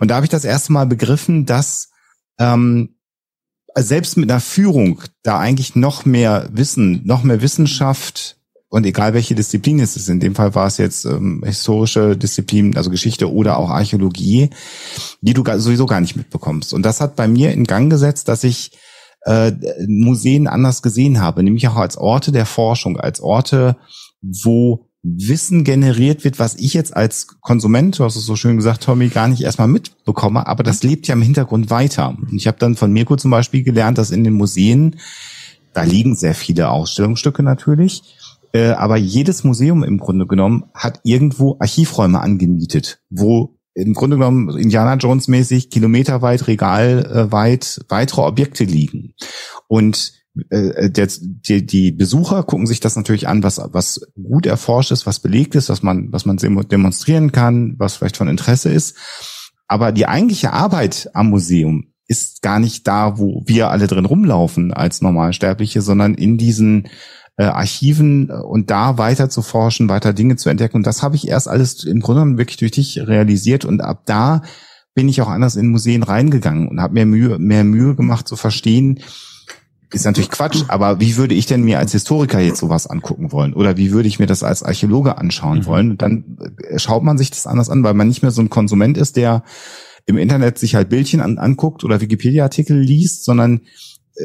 Und 0.00 0.10
da 0.10 0.16
habe 0.16 0.26
ich 0.26 0.30
das 0.30 0.44
erste 0.44 0.72
Mal 0.72 0.86
begriffen, 0.86 1.46
dass 1.46 1.90
ähm, 2.38 2.90
selbst 3.76 4.16
mit 4.16 4.30
einer 4.30 4.40
Führung 4.40 5.02
da 5.22 5.38
eigentlich 5.38 5.74
noch 5.74 6.04
mehr 6.04 6.48
Wissen, 6.52 7.02
noch 7.04 7.24
mehr 7.24 7.42
Wissenschaft 7.42 8.36
und 8.74 8.84
egal 8.86 9.14
welche 9.14 9.36
Disziplin 9.36 9.78
es 9.78 9.94
ist, 9.94 10.08
in 10.08 10.18
dem 10.18 10.34
Fall 10.34 10.56
war 10.56 10.66
es 10.66 10.78
jetzt 10.78 11.04
ähm, 11.04 11.44
historische 11.46 12.16
Disziplin, 12.16 12.76
also 12.76 12.90
Geschichte 12.90 13.32
oder 13.32 13.56
auch 13.56 13.70
Archäologie, 13.70 14.50
die 15.20 15.32
du 15.32 15.44
gar, 15.44 15.60
sowieso 15.60 15.86
gar 15.86 16.00
nicht 16.00 16.16
mitbekommst. 16.16 16.74
Und 16.74 16.82
das 16.82 17.00
hat 17.00 17.14
bei 17.14 17.28
mir 17.28 17.52
in 17.52 17.62
Gang 17.64 17.88
gesetzt, 17.88 18.26
dass 18.26 18.42
ich 18.42 18.72
äh, 19.26 19.52
Museen 19.86 20.48
anders 20.48 20.82
gesehen 20.82 21.20
habe, 21.20 21.44
nämlich 21.44 21.68
auch 21.68 21.76
als 21.76 21.96
Orte 21.96 22.32
der 22.32 22.46
Forschung, 22.46 22.98
als 22.98 23.20
Orte, 23.20 23.76
wo 24.22 24.88
Wissen 25.06 25.64
generiert 25.64 26.24
wird, 26.24 26.38
was 26.38 26.56
ich 26.56 26.72
jetzt 26.72 26.96
als 26.96 27.26
Konsument, 27.42 27.98
du 27.98 28.04
hast 28.04 28.16
es 28.16 28.24
so 28.24 28.36
schön 28.36 28.56
gesagt, 28.56 28.82
Tommy, 28.82 29.08
gar 29.08 29.28
nicht 29.28 29.42
erstmal 29.42 29.68
mitbekomme, 29.68 30.46
aber 30.46 30.62
das 30.62 30.82
lebt 30.82 31.06
ja 31.06 31.14
im 31.14 31.20
Hintergrund 31.20 31.68
weiter. 31.68 32.16
Und 32.18 32.32
ich 32.32 32.46
habe 32.46 32.56
dann 32.58 32.74
von 32.74 32.90
Mirko 32.90 33.16
zum 33.16 33.30
Beispiel 33.30 33.62
gelernt, 33.62 33.98
dass 33.98 34.10
in 34.10 34.24
den 34.24 34.32
Museen, 34.32 34.96
da 35.74 35.82
liegen 35.82 36.16
sehr 36.16 36.34
viele 36.34 36.70
Ausstellungsstücke 36.70 37.42
natürlich, 37.42 38.02
äh, 38.54 38.70
aber 38.70 38.96
jedes 38.96 39.44
Museum 39.44 39.84
im 39.84 39.98
Grunde 39.98 40.26
genommen 40.26 40.64
hat 40.72 41.00
irgendwo 41.04 41.58
Archivräume 41.60 42.20
angemietet, 42.20 43.02
wo 43.10 43.58
im 43.74 43.92
Grunde 43.92 44.16
genommen 44.16 44.56
Indiana 44.56 44.94
Jones 44.94 45.28
mäßig 45.28 45.68
kilometerweit, 45.68 46.46
regalweit 46.46 47.84
weitere 47.88 48.22
Objekte 48.22 48.64
liegen. 48.64 49.12
Und 49.66 50.23
äh, 50.50 50.90
der, 50.90 51.08
die, 51.08 51.64
die 51.64 51.92
Besucher 51.92 52.42
gucken 52.42 52.66
sich 52.66 52.80
das 52.80 52.96
natürlich 52.96 53.28
an, 53.28 53.42
was, 53.42 53.60
was 53.72 54.00
gut 54.14 54.46
erforscht 54.46 54.90
ist, 54.90 55.06
was 55.06 55.20
belegt 55.20 55.54
ist, 55.54 55.68
was 55.68 55.82
man, 55.82 56.12
was 56.12 56.24
man 56.24 56.36
demonstrieren 56.36 57.32
kann, 57.32 57.74
was 57.78 57.96
vielleicht 57.96 58.16
von 58.16 58.28
Interesse 58.28 58.70
ist. 58.70 58.96
Aber 59.68 59.92
die 59.92 60.06
eigentliche 60.06 60.52
Arbeit 60.52 61.10
am 61.14 61.30
Museum 61.30 61.92
ist 62.06 62.42
gar 62.42 62.58
nicht 62.58 62.86
da, 62.86 63.18
wo 63.18 63.42
wir 63.46 63.70
alle 63.70 63.86
drin 63.86 64.04
rumlaufen 64.04 64.72
als 64.72 65.00
Normalsterbliche, 65.00 65.80
sondern 65.80 66.14
in 66.14 66.36
diesen 66.36 66.88
äh, 67.36 67.44
Archiven 67.44 68.30
und 68.30 68.70
da 68.70 68.98
weiter 68.98 69.30
zu 69.30 69.40
forschen, 69.42 69.88
weiter 69.88 70.12
Dinge 70.12 70.36
zu 70.36 70.50
entdecken. 70.50 70.76
Und 70.76 70.86
das 70.86 71.02
habe 71.02 71.16
ich 71.16 71.28
erst 71.28 71.48
alles 71.48 71.84
im 71.84 72.00
Grunde 72.00 72.20
genommen 72.20 72.38
wirklich 72.38 72.58
durch 72.58 72.72
dich 72.72 72.98
realisiert. 72.98 73.64
Und 73.64 73.80
ab 73.80 74.02
da 74.06 74.42
bin 74.94 75.08
ich 75.08 75.22
auch 75.22 75.28
anders 75.28 75.56
in 75.56 75.68
Museen 75.68 76.02
reingegangen 76.02 76.68
und 76.68 76.80
habe 76.80 76.94
mir 76.94 77.06
Mühe, 77.06 77.38
mehr 77.38 77.64
Mühe 77.64 77.94
gemacht 77.94 78.28
zu 78.28 78.36
verstehen, 78.36 79.00
ist 79.94 80.04
natürlich 80.04 80.30
Quatsch, 80.30 80.64
aber 80.68 81.00
wie 81.00 81.16
würde 81.16 81.34
ich 81.34 81.46
denn 81.46 81.62
mir 81.62 81.78
als 81.78 81.92
Historiker 81.92 82.40
jetzt 82.40 82.58
sowas 82.58 82.86
angucken 82.86 83.32
wollen? 83.32 83.54
Oder 83.54 83.76
wie 83.76 83.92
würde 83.92 84.08
ich 84.08 84.18
mir 84.18 84.26
das 84.26 84.42
als 84.42 84.62
Archäologe 84.62 85.18
anschauen 85.18 85.58
Mhm. 85.60 85.66
wollen? 85.66 85.96
Dann 85.98 86.38
äh, 86.68 86.78
schaut 86.78 87.02
man 87.02 87.18
sich 87.18 87.30
das 87.30 87.46
anders 87.46 87.70
an, 87.70 87.82
weil 87.84 87.94
man 87.94 88.08
nicht 88.08 88.22
mehr 88.22 88.30
so 88.30 88.42
ein 88.42 88.50
Konsument 88.50 88.98
ist, 88.98 89.16
der 89.16 89.42
im 90.06 90.18
Internet 90.18 90.58
sich 90.58 90.74
halt 90.74 90.88
Bildchen 90.90 91.20
an, 91.20 91.38
anguckt 91.38 91.84
oder 91.84 92.00
Wikipedia-Artikel 92.00 92.78
liest, 92.78 93.24
sondern 93.24 93.62
äh, 94.16 94.24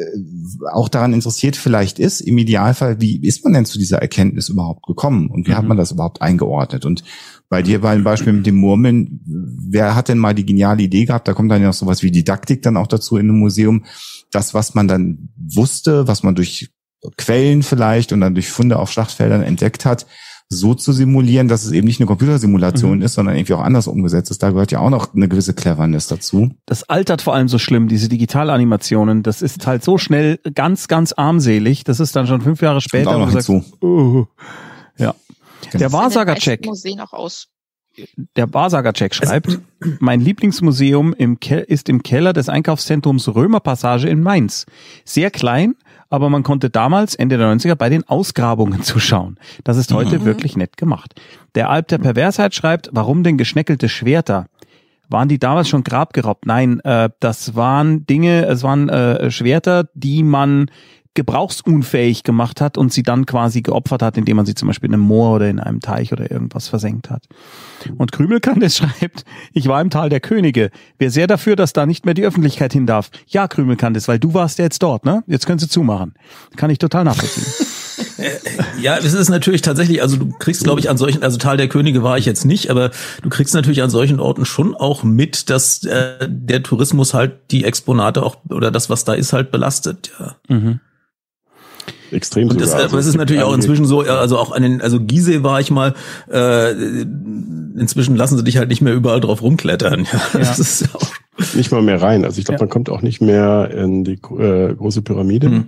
auch 0.74 0.90
daran 0.90 1.14
interessiert 1.14 1.56
vielleicht 1.56 1.98
ist, 2.00 2.22
im 2.22 2.38
Idealfall, 2.38 3.00
wie 3.02 3.26
ist 3.26 3.44
man 3.44 3.54
denn 3.54 3.66
zu 3.66 3.80
dieser 3.80 4.00
Erkenntnis 4.00 4.50
überhaupt 4.50 4.86
gekommen 4.86 5.30
und 5.30 5.48
wie 5.48 5.54
hat 5.56 5.64
Mhm. 5.64 5.70
man 5.70 5.78
das 5.78 5.92
überhaupt 5.92 6.22
eingeordnet? 6.22 6.86
Und 6.86 7.04
bei 7.50 7.64
dir 7.64 7.82
war 7.82 7.92
ein 7.92 8.04
Beispiel 8.04 8.34
mit 8.34 8.46
dem 8.46 8.58
Murmeln, 8.58 9.22
wer 9.26 9.96
hat 9.96 10.10
denn 10.10 10.20
mal 10.20 10.36
die 10.36 10.46
geniale 10.46 10.84
Idee 10.84 11.06
gehabt, 11.06 11.28
da 11.28 11.34
kommt 11.34 11.50
dann 11.52 11.62
ja 11.62 11.68
noch 11.68 11.74
sowas 11.74 12.04
wie 12.04 12.12
Didaktik 12.12 12.62
dann 12.62 12.78
auch 12.78 12.86
dazu 12.88 13.18
in 13.18 13.28
einem 13.30 13.40
Museum, 13.40 13.86
das, 14.32 14.54
was 14.54 14.76
man 14.76 14.88
dann 14.88 15.30
wusste, 15.38 16.08
was 16.08 16.24
man 16.24 16.36
durch 16.36 16.70
Quellen 17.18 17.64
vielleicht 17.64 18.12
und 18.12 18.22
dann 18.22 18.34
durch 18.36 18.50
Funde 18.50 18.78
auf 18.78 18.92
Schlachtfeldern 18.92 19.42
entdeckt 19.42 19.86
hat, 19.86 20.06
so 20.52 20.74
zu 20.74 20.92
simulieren, 20.94 21.48
dass 21.48 21.64
es 21.64 21.72
eben 21.72 21.86
nicht 21.86 22.00
eine 22.00 22.08
Computersimulation 22.08 22.98
Mhm. 22.98 23.04
ist, 23.04 23.14
sondern 23.14 23.36
irgendwie 23.36 23.54
auch 23.54 23.62
anders 23.62 23.88
umgesetzt 23.88 24.32
ist. 24.32 24.42
Da 24.42 24.50
gehört 24.50 24.72
ja 24.72 24.80
auch 24.80 24.90
noch 24.90 25.14
eine 25.14 25.30
gewisse 25.30 25.54
Cleverness 25.54 26.08
dazu. 26.08 26.50
Das 26.66 26.84
altert 26.90 27.22
vor 27.22 27.36
allem 27.36 27.48
so 27.48 27.60
schlimm, 27.60 27.88
diese 27.88 28.10
Digitalanimationen. 28.10 29.22
Das 29.24 29.42
ist 29.44 29.68
halt 29.68 29.84
so 29.84 29.98
schnell 30.00 30.40
ganz, 30.56 30.88
ganz 30.88 31.14
armselig. 31.14 31.84
Das 31.84 32.00
ist 32.00 32.16
dann 32.16 32.26
schon 32.26 32.42
fünf 32.42 32.62
Jahre 32.62 32.82
später. 32.82 33.12
auch 33.12 33.20
noch 33.20 33.28
und 33.28 33.36
du 33.36 33.42
sagst, 33.42 33.50
oh. 33.82 34.26
Ja. 34.98 35.14
Der 35.66 35.74
In 35.74 35.80
den 35.80 35.92
Wahrsager-Check. 35.92 36.66
Museen 36.66 37.00
auch 37.00 37.14
aus. 37.14 37.48
Der 38.36 38.54
Wahrsager-Check 38.54 39.14
schreibt, 39.16 39.60
mein 40.00 40.22
Lieblingsmuseum 40.22 41.14
im 41.14 41.38
ist 41.68 41.90
im 41.90 42.04
Keller 42.04 42.34
des 42.34 42.50
Einkaufszentrums 42.50 43.34
Römerpassage 43.34 44.10
in 44.10 44.22
Mainz. 44.22 44.66
Sehr 45.06 45.32
klein, 45.32 45.76
aber 46.10 46.30
man 46.30 46.44
konnte 46.44 46.70
damals, 46.70 47.16
Ende 47.16 47.38
der 47.38 47.48
90er, 47.56 47.76
bei 47.76 47.90
den 47.90 48.08
Ausgrabungen 48.08 48.82
zuschauen. 48.84 49.38
Das 49.64 49.78
ist 49.78 49.94
heute 49.94 50.26
wirklich 50.26 50.58
nett 50.58 50.78
gemacht. 50.78 51.20
Der 51.56 51.70
Alp 51.70 51.88
der 51.88 52.00
Perversheit 52.00 52.56
schreibt, 52.56 52.90
warum 52.92 53.24
denn 53.24 53.38
geschneckelte 53.38 53.90
Schwerter? 53.90 54.48
Waren 55.12 55.28
die 55.28 55.40
damals 55.40 55.68
schon 55.68 55.84
grabgeraubt? 55.84 56.46
Nein, 56.46 56.82
äh, 56.82 57.10
das 57.20 57.56
waren 57.56 58.06
Dinge, 58.06 58.46
es 58.46 58.62
waren 58.62 58.90
äh, 58.90 59.32
Schwerter, 59.32 59.90
die 59.96 60.22
man 60.22 60.70
gebrauchsunfähig 61.20 62.24
gemacht 62.24 62.62
hat 62.62 62.78
und 62.78 62.94
sie 62.94 63.04
dann 63.04 63.26
quasi 63.26 63.62
geopfert 63.62 64.02
hat, 64.02 64.16
indem 64.16 64.38
man 64.38 64.46
sie 64.46 64.56
zum 64.56 64.70
Beispiel 64.70 64.88
in 64.88 64.94
einem 64.94 65.04
Moor 65.04 65.36
oder 65.36 65.50
in 65.50 65.60
einem 65.60 65.82
Teich 65.82 66.14
oder 66.14 66.32
irgendwas 66.32 66.70
versenkt 66.70 67.10
hat. 67.10 67.26
Und 67.98 68.14
Krümelkandes 68.14 68.78
schreibt, 68.78 69.26
ich 69.52 69.68
war 69.68 69.82
im 69.82 69.90
Tal 69.90 70.08
der 70.08 70.22
Könige. 70.22 70.72
Wäre 70.98 71.12
sehr 71.12 71.28
dafür, 71.28 71.58
dass 71.58 71.74
da 71.74 71.86
nicht 71.86 72.06
mehr 72.06 72.14
die 72.14 72.24
Öffentlichkeit 72.24 72.72
hin 72.72 72.86
darf. 72.86 73.12
Ja, 73.28 73.50
Krümelkandes, 73.50 74.08
weil 74.08 74.18
du 74.18 74.34
warst 74.34 74.60
ja 74.60 74.64
jetzt 74.64 74.82
dort, 74.82 75.04
ne? 75.04 75.22
Jetzt 75.28 75.46
können 75.46 75.60
sie 75.60 75.68
zumachen. 75.68 76.14
Kann 76.56 76.70
ich 76.70 76.78
total 76.78 77.04
nachvollziehen. 77.04 77.46
Ja, 78.82 78.98
es 78.98 79.14
ist 79.14 79.30
natürlich 79.30 79.62
tatsächlich, 79.62 80.02
also 80.02 80.18
du 80.18 80.30
kriegst, 80.40 80.64
glaube 80.64 80.80
ich, 80.80 80.90
an 80.90 80.98
solchen, 80.98 81.22
also 81.22 81.38
Tal 81.38 81.58
der 81.58 81.68
Könige 81.68 82.04
war 82.04 82.18
ich 82.18 82.26
jetzt 82.26 82.46
nicht, 82.46 82.70
aber 82.70 82.92
du 83.22 83.30
kriegst 83.30 83.54
natürlich 83.54 83.82
an 83.82 83.90
solchen 83.90 84.20
Orten 84.20 84.46
schon 84.46 84.76
auch 84.76 85.04
mit, 85.04 85.50
dass 85.50 85.84
äh, 85.84 86.28
der 86.30 86.64
Tourismus 86.64 87.14
halt 87.14 87.52
die 87.52 87.66
Exponate 87.66 88.24
auch 88.24 88.38
oder 88.50 88.72
das, 88.72 88.90
was 88.90 89.04
da 89.04 89.14
ist, 89.14 89.34
halt 89.34 89.52
belastet. 89.52 90.12
Ja. 90.20 90.36
Mhm. 90.48 90.80
Extrem 92.12 92.50
Und 92.50 92.60
das, 92.62 92.70
sogar. 92.72 92.82
äh, 92.82 92.84
Also 92.86 92.96
das 92.98 93.06
es 93.06 93.12
ist 93.14 93.18
natürlich 93.18 93.44
auch 93.44 93.54
inzwischen 93.54 93.86
so, 93.86 94.04
ja, 94.06 94.18
also 94.18 94.38
auch 94.38 94.52
an 94.52 94.64
den, 94.64 94.82
also 94.82 95.00
Gizeh 95.00 95.44
war 95.44 95.60
ich 95.60 95.72
mal, 95.72 95.94
äh, 96.32 96.72
inzwischen 97.80 98.16
lassen 98.16 98.38
sie 98.38 98.44
dich 98.44 98.58
halt 98.58 98.70
nicht 98.70 98.82
mehr 98.82 98.94
überall 98.94 99.20
drauf 99.22 99.42
rumklettern. 99.42 100.08
Ja, 100.34 100.40
das 100.40 100.60
ist 100.60 100.82
ja 100.82 100.88
auch, 100.94 101.56
nicht 101.56 101.72
mal 101.72 101.82
mehr 101.82 102.02
rein. 102.02 102.26
Also 102.26 102.40
ich 102.40 102.46
glaube, 102.46 102.60
Ja. 102.60 102.64
man 102.66 102.70
kommt 102.70 102.90
auch 102.90 103.02
nicht 103.02 103.22
mehr 103.22 103.72
in 103.74 104.04
die 104.04 104.14
äh, 104.38 104.74
große 104.76 105.02
Pyramide. 105.02 105.48
Hm. 105.48 105.64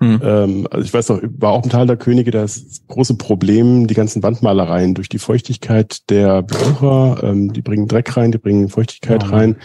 Hm. 0.00 0.20
Ähm, 0.22 0.68
also 0.70 0.84
ich 0.84 0.94
weiß 0.94 1.08
noch, 1.08 1.20
war 1.38 1.50
auch 1.50 1.64
im 1.64 1.70
Tal 1.70 1.86
der 1.88 1.96
Könige 1.96 2.30
das 2.30 2.62
große 2.86 3.16
Problem, 3.16 3.88
die 3.88 3.94
ganzen 3.94 4.22
Wandmalereien 4.22 4.94
durch 4.94 5.08
die 5.08 5.18
Feuchtigkeit 5.18 6.08
der 6.08 6.42
Besucher, 6.42 7.18
ähm, 7.24 7.52
die 7.52 7.62
bringen 7.62 7.88
Dreck 7.88 8.16
rein, 8.16 8.30
die 8.30 8.38
bringen 8.38 8.68
Feuchtigkeit 8.68 9.24
Ja. 9.24 9.28
rein. 9.30 9.56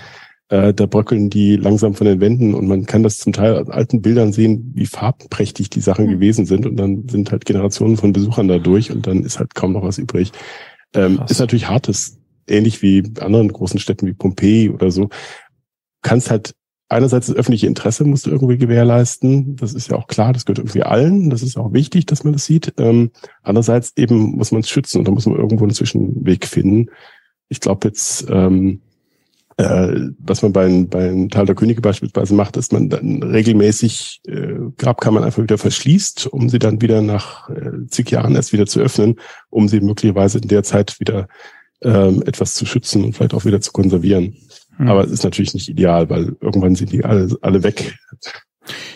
Äh, 0.54 0.72
da 0.72 0.86
bröckeln 0.86 1.32
die 1.32 1.56
langsam 1.56 1.96
von 1.96 2.06
den 2.06 2.22
Wänden 2.22 2.54
und 2.54 2.68
man 2.68 2.86
kann 2.86 3.02
das 3.02 3.18
zum 3.18 3.34
Teil 3.34 3.58
aus 3.58 3.70
alten 3.70 4.04
Bildern 4.04 4.32
sehen, 4.32 4.72
wie 4.76 4.86
farbenprächtig 4.86 5.72
die 5.72 5.80
Sachen 5.80 6.06
Mhm. 6.06 6.12
gewesen 6.12 6.46
sind 6.46 6.68
und 6.68 6.76
dann 6.76 7.10
sind 7.10 7.32
halt 7.32 7.46
Generationen 7.46 7.98
von 7.98 8.14
Besuchern 8.14 8.48
da 8.48 8.60
durch 8.60 8.92
und 8.92 9.08
dann 9.08 9.24
ist 9.24 9.40
halt 9.40 9.56
kaum 9.56 9.72
noch 9.72 9.82
was 9.82 9.98
übrig. 9.98 10.32
Ähm, 10.94 11.20
ist 11.28 11.40
natürlich 11.40 11.70
hartes, 11.70 12.20
ähnlich 12.48 12.84
wie 12.84 13.04
anderen 13.20 13.52
großen 13.52 13.80
Städten 13.80 14.06
wie 14.06 14.14
Pompeji 14.14 14.70
oder 14.70 14.92
so. 14.92 15.10
Kannst 16.04 16.30
halt 16.30 16.54
einerseits 16.88 17.26
das 17.26 17.36
öffentliche 17.36 17.66
Interesse 17.66 18.04
musst 18.04 18.28
du 18.28 18.30
irgendwie 18.30 18.60
gewährleisten. 18.60 19.56
Das 19.56 19.74
ist 19.74 19.90
ja 19.90 19.98
auch 19.98 20.06
klar, 20.06 20.34
das 20.34 20.46
gehört 20.46 20.60
irgendwie 20.60 20.84
allen. 20.84 21.32
Das 21.32 21.42
ist 21.42 21.58
auch 21.58 21.74
wichtig, 21.74 22.06
dass 22.06 22.24
man 22.24 22.34
das 22.34 22.46
sieht. 22.46 22.76
Ähm, 22.78 23.10
andererseits 23.42 23.94
eben 23.98 24.36
muss 24.36 24.52
man 24.52 24.62
es 24.62 24.70
schützen 24.70 25.00
und 25.00 25.08
da 25.08 25.12
muss 25.12 25.26
man 25.26 25.36
irgendwo 25.36 25.64
einen 25.64 25.74
Zwischenweg 25.74 26.46
finden. 26.46 26.92
Ich 27.50 27.60
glaube 27.60 27.88
jetzt, 27.88 28.28
ähm, 28.30 28.82
äh, 29.58 30.10
was 30.20 30.42
man 30.42 30.54
bei, 30.54 30.86
bei 30.90 31.28
Tal 31.30 31.46
der 31.46 31.56
Könige 31.56 31.82
beispielsweise 31.82 32.34
macht, 32.34 32.58
ist 32.58 32.74
man 32.74 32.90
dann 32.90 33.22
regelmäßig 33.22 34.22
äh, 34.28 34.56
Grabkammern 34.78 35.24
einfach 35.24 35.44
wieder 35.44 35.58
verschließt, 35.58 36.28
um 36.28 36.50
sie 36.50 36.60
dann 36.60 36.82
wieder 36.82 37.02
nach 37.02 37.50
äh, 37.50 37.86
zig 37.88 38.10
Jahren 38.12 38.36
erst 38.36 38.54
wieder 38.54 38.66
zu 38.66 38.80
öffnen, 38.80 39.20
um 39.50 39.68
sie 39.68 39.82
möglicherweise 39.82 40.40
in 40.40 40.48
der 40.48 40.64
Zeit 40.64 41.00
wieder 41.00 41.28
ähm, 41.82 42.24
etwas 42.26 42.56
zu 42.56 42.66
schützen 42.66 43.04
und 43.04 43.14
vielleicht 43.14 43.34
auch 43.34 43.46
wieder 43.46 43.62
zu 43.62 43.72
konservieren. 43.72 44.36
Hm. 44.78 44.88
Aber 44.88 45.04
es 45.04 45.12
ist 45.12 45.24
natürlich 45.24 45.54
nicht 45.54 45.70
ideal, 45.70 46.10
weil 46.10 46.36
irgendwann 46.42 46.76
sind 46.76 46.92
die 46.92 47.04
alle, 47.04 47.36
alle 47.42 47.64
weg. 47.64 47.96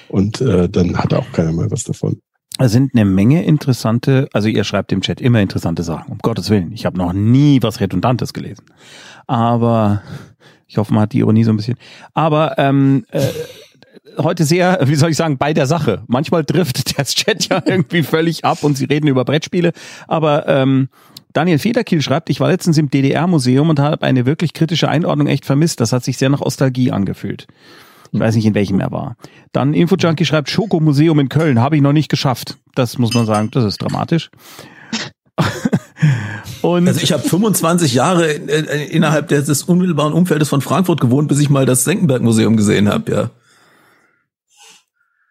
Und 0.07 0.41
äh, 0.41 0.69
dann 0.69 0.97
hat 0.97 1.13
auch 1.13 1.31
keiner 1.33 1.51
mehr 1.51 1.69
was 1.69 1.83
davon. 1.83 2.21
Es 2.59 2.71
sind 2.71 2.95
eine 2.95 3.05
Menge 3.05 3.45
interessante, 3.45 4.27
also 4.33 4.47
ihr 4.47 4.63
schreibt 4.63 4.91
im 4.91 5.01
Chat 5.01 5.21
immer 5.21 5.41
interessante 5.41 5.83
Sachen, 5.83 6.11
um 6.11 6.17
Gottes 6.19 6.49
Willen. 6.49 6.71
Ich 6.71 6.87
habe 6.87 6.97
noch 6.97 7.13
nie 7.13 7.61
was 7.61 7.79
Redundantes 7.79 8.33
gelesen. 8.33 8.65
Aber 9.27 10.01
ich 10.67 10.77
hoffe, 10.77 10.93
man 10.93 11.03
hat 11.03 11.13
die 11.13 11.19
Ironie 11.19 11.43
so 11.43 11.51
ein 11.51 11.57
bisschen. 11.57 11.77
Aber 12.13 12.57
ähm, 12.57 13.05
äh, 13.11 13.21
heute 14.17 14.43
sehr, 14.43 14.79
wie 14.83 14.95
soll 14.95 15.11
ich 15.11 15.17
sagen, 15.17 15.37
bei 15.37 15.53
der 15.53 15.67
Sache. 15.67 16.03
Manchmal 16.07 16.43
trifft 16.45 16.97
der 16.97 17.05
Chat 17.05 17.49
ja 17.49 17.61
irgendwie 17.65 18.03
völlig 18.03 18.45
ab 18.45 18.63
und 18.63 18.77
sie 18.77 18.85
reden 18.85 19.07
über 19.07 19.25
Brettspiele. 19.25 19.71
Aber 20.07 20.47
ähm, 20.47 20.89
Daniel 21.33 21.59
Federkiel 21.59 22.01
schreibt, 22.01 22.29
ich 22.29 22.39
war 22.39 22.49
letztens 22.49 22.77
im 22.77 22.89
DDR-Museum 22.89 23.69
und 23.69 23.79
habe 23.79 24.05
eine 24.05 24.25
wirklich 24.25 24.53
kritische 24.53 24.89
Einordnung 24.89 25.27
echt 25.27 25.45
vermisst. 25.45 25.79
Das 25.79 25.93
hat 25.93 26.03
sich 26.03 26.17
sehr 26.17 26.29
nach 26.29 26.41
Nostalgie 26.41 26.91
angefühlt. 26.91 27.47
Ich 28.11 28.19
weiß 28.19 28.35
nicht, 28.35 28.45
in 28.45 28.55
welchem 28.55 28.79
er 28.79 28.91
war. 28.91 29.17
Dann 29.51 29.73
Infojunkie 29.73 30.25
schreibt, 30.25 30.49
Schokomuseum 30.49 31.19
in 31.19 31.29
Köln, 31.29 31.59
habe 31.59 31.75
ich 31.75 31.81
noch 31.81 31.93
nicht 31.93 32.09
geschafft. 32.09 32.57
Das 32.73 32.97
muss 32.97 33.13
man 33.13 33.25
sagen, 33.25 33.51
das 33.51 33.65
ist 33.65 33.81
dramatisch. 33.81 34.31
Und 36.61 36.87
Also 36.87 37.01
ich 37.01 37.11
habe 37.11 37.23
25 37.27 37.93
Jahre 37.93 38.33
äh, 38.33 38.85
innerhalb 38.87 39.27
des, 39.27 39.63
unmittelbaren 39.63 40.13
Umfeldes 40.13 40.49
von 40.49 40.61
Frankfurt 40.61 41.01
gewohnt, 41.01 41.27
bis 41.27 41.39
ich 41.39 41.49
mal 41.49 41.65
das 41.65 41.83
Senckenberg-Museum 41.83 42.57
gesehen 42.57 42.89
habe, 42.89 43.11
ja. 43.11 43.29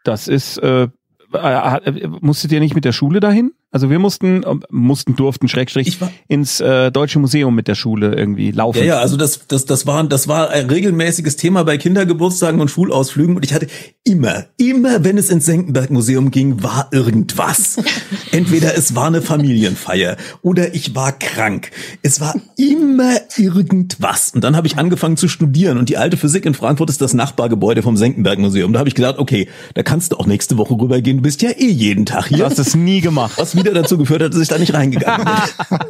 das 0.04 0.28
ist, 0.28 0.58
äh, 0.58 0.88
äh, 1.32 1.76
äh, 1.84 2.08
musstet 2.20 2.52
ihr 2.52 2.60
nicht 2.60 2.74
mit 2.74 2.84
der 2.84 2.92
Schule 2.92 3.20
dahin? 3.20 3.52
Also 3.76 3.90
wir 3.90 3.98
mussten, 3.98 4.42
äh, 4.42 4.54
mussten, 4.70 5.16
durften, 5.16 5.48
Schrägstrich, 5.48 5.86
Ich 5.86 6.00
war- 6.00 6.10
ins 6.28 6.60
äh, 6.60 6.90
Deutsche 6.90 7.18
Museum 7.18 7.54
mit 7.54 7.68
der 7.68 7.74
Schule 7.74 8.14
irgendwie 8.14 8.50
laufen. 8.50 8.78
Ja, 8.78 8.84
ja, 8.84 8.98
also 9.00 9.18
das, 9.18 9.40
das, 9.48 9.66
das 9.66 9.86
war, 9.86 10.02
das 10.04 10.28
war 10.28 10.48
ein 10.48 10.70
regelmäßiges 10.70 11.36
Thema 11.36 11.62
bei 11.62 11.76
Kindergeburtstagen 11.76 12.62
und 12.62 12.70
Schulausflügen 12.70 13.36
und 13.36 13.44
ich 13.44 13.52
hatte 13.52 13.66
immer, 14.02 14.46
immer, 14.56 15.04
wenn 15.04 15.18
es 15.18 15.28
ins 15.28 15.44
Senckenberg-Museum 15.44 16.30
ging, 16.30 16.62
war 16.62 16.88
irgendwas. 16.90 17.76
Entweder 18.32 18.74
es 18.78 18.94
war 18.94 19.08
eine 19.08 19.20
Familienfeier 19.20 20.16
oder 20.40 20.74
ich 20.74 20.94
war 20.94 21.12
krank. 21.12 21.70
Es 22.00 22.18
war 22.22 22.34
immer 22.56 23.16
irgendwas. 23.36 24.30
Und 24.34 24.42
dann 24.42 24.56
habe 24.56 24.66
ich 24.66 24.78
angefangen 24.78 25.18
zu 25.18 25.28
studieren 25.28 25.76
und 25.76 25.90
die 25.90 25.98
alte 25.98 26.16
Physik 26.16 26.46
in 26.46 26.54
Frankfurt 26.54 26.88
ist 26.88 27.02
das 27.02 27.12
Nachbargebäude 27.12 27.82
vom 27.82 27.98
Senckenberg-Museum. 27.98 28.72
Da 28.72 28.78
habe 28.78 28.88
ich 28.88 28.94
gedacht, 28.94 29.18
okay, 29.18 29.48
da 29.74 29.82
kannst 29.82 30.12
du 30.12 30.16
auch 30.16 30.26
nächste 30.26 30.56
Woche 30.56 30.72
rübergehen. 30.74 31.18
Du 31.18 31.22
bist 31.24 31.42
ja 31.42 31.50
eh 31.50 31.68
jeden 31.68 32.06
Tag 32.06 32.28
Du 32.28 32.36
hier. 32.36 32.44
hast 32.46 32.58
es 32.58 32.74
nie 32.74 33.00
gemacht. 33.00 33.34
Was 33.36 33.54
wieder 33.66 33.82
dazu 33.82 33.98
geführt 33.98 34.22
hat, 34.22 34.32
dass 34.32 34.40
ich 34.40 34.48
da 34.48 34.58
nicht 34.58 34.74
reingegangen 34.74 35.26
bin. 35.26 35.86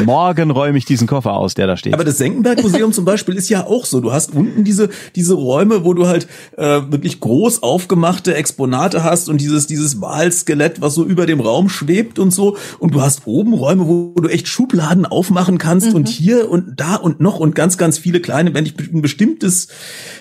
Morgen 0.04 0.50
räume 0.50 0.78
ich 0.78 0.84
diesen 0.84 1.06
Koffer 1.06 1.34
aus, 1.34 1.54
der 1.54 1.66
da 1.66 1.76
steht. 1.76 1.94
Aber 1.94 2.04
das 2.04 2.18
Senckenberg-Museum 2.18 2.92
zum 2.92 3.04
Beispiel 3.04 3.36
ist 3.36 3.48
ja 3.48 3.64
auch 3.64 3.84
so. 3.84 4.00
Du 4.00 4.12
hast 4.12 4.34
unten 4.34 4.64
diese, 4.64 4.88
diese 5.14 5.34
Räume, 5.34 5.84
wo 5.84 5.94
du 5.94 6.06
halt 6.06 6.26
äh, 6.56 6.80
wirklich 6.90 7.20
groß 7.20 7.62
aufgemachte 7.62 8.34
Exponate 8.34 9.04
hast 9.04 9.28
und 9.28 9.40
dieses, 9.40 9.66
dieses 9.66 10.00
Walskelett, 10.00 10.80
was 10.80 10.94
so 10.94 11.04
über 11.04 11.26
dem 11.26 11.40
Raum 11.40 11.68
schwebt 11.68 12.18
und 12.18 12.32
so. 12.32 12.56
Und 12.78 12.94
du 12.94 13.02
hast 13.02 13.26
oben 13.26 13.54
Räume, 13.54 13.86
wo 13.86 14.14
du 14.20 14.28
echt 14.28 14.48
Schubladen 14.48 15.06
aufmachen 15.06 15.58
kannst 15.58 15.94
und 15.94 16.08
hier 16.08 16.50
und 16.50 16.80
da 16.80 16.96
und 16.96 17.20
noch 17.20 17.38
und 17.38 17.54
ganz, 17.54 17.78
ganz 17.78 17.98
viele 17.98 18.20
kleine. 18.20 18.52
Wenn 18.52 18.64
dich 18.64 18.74
ein 18.92 19.02
bestimmtes, 19.02 19.68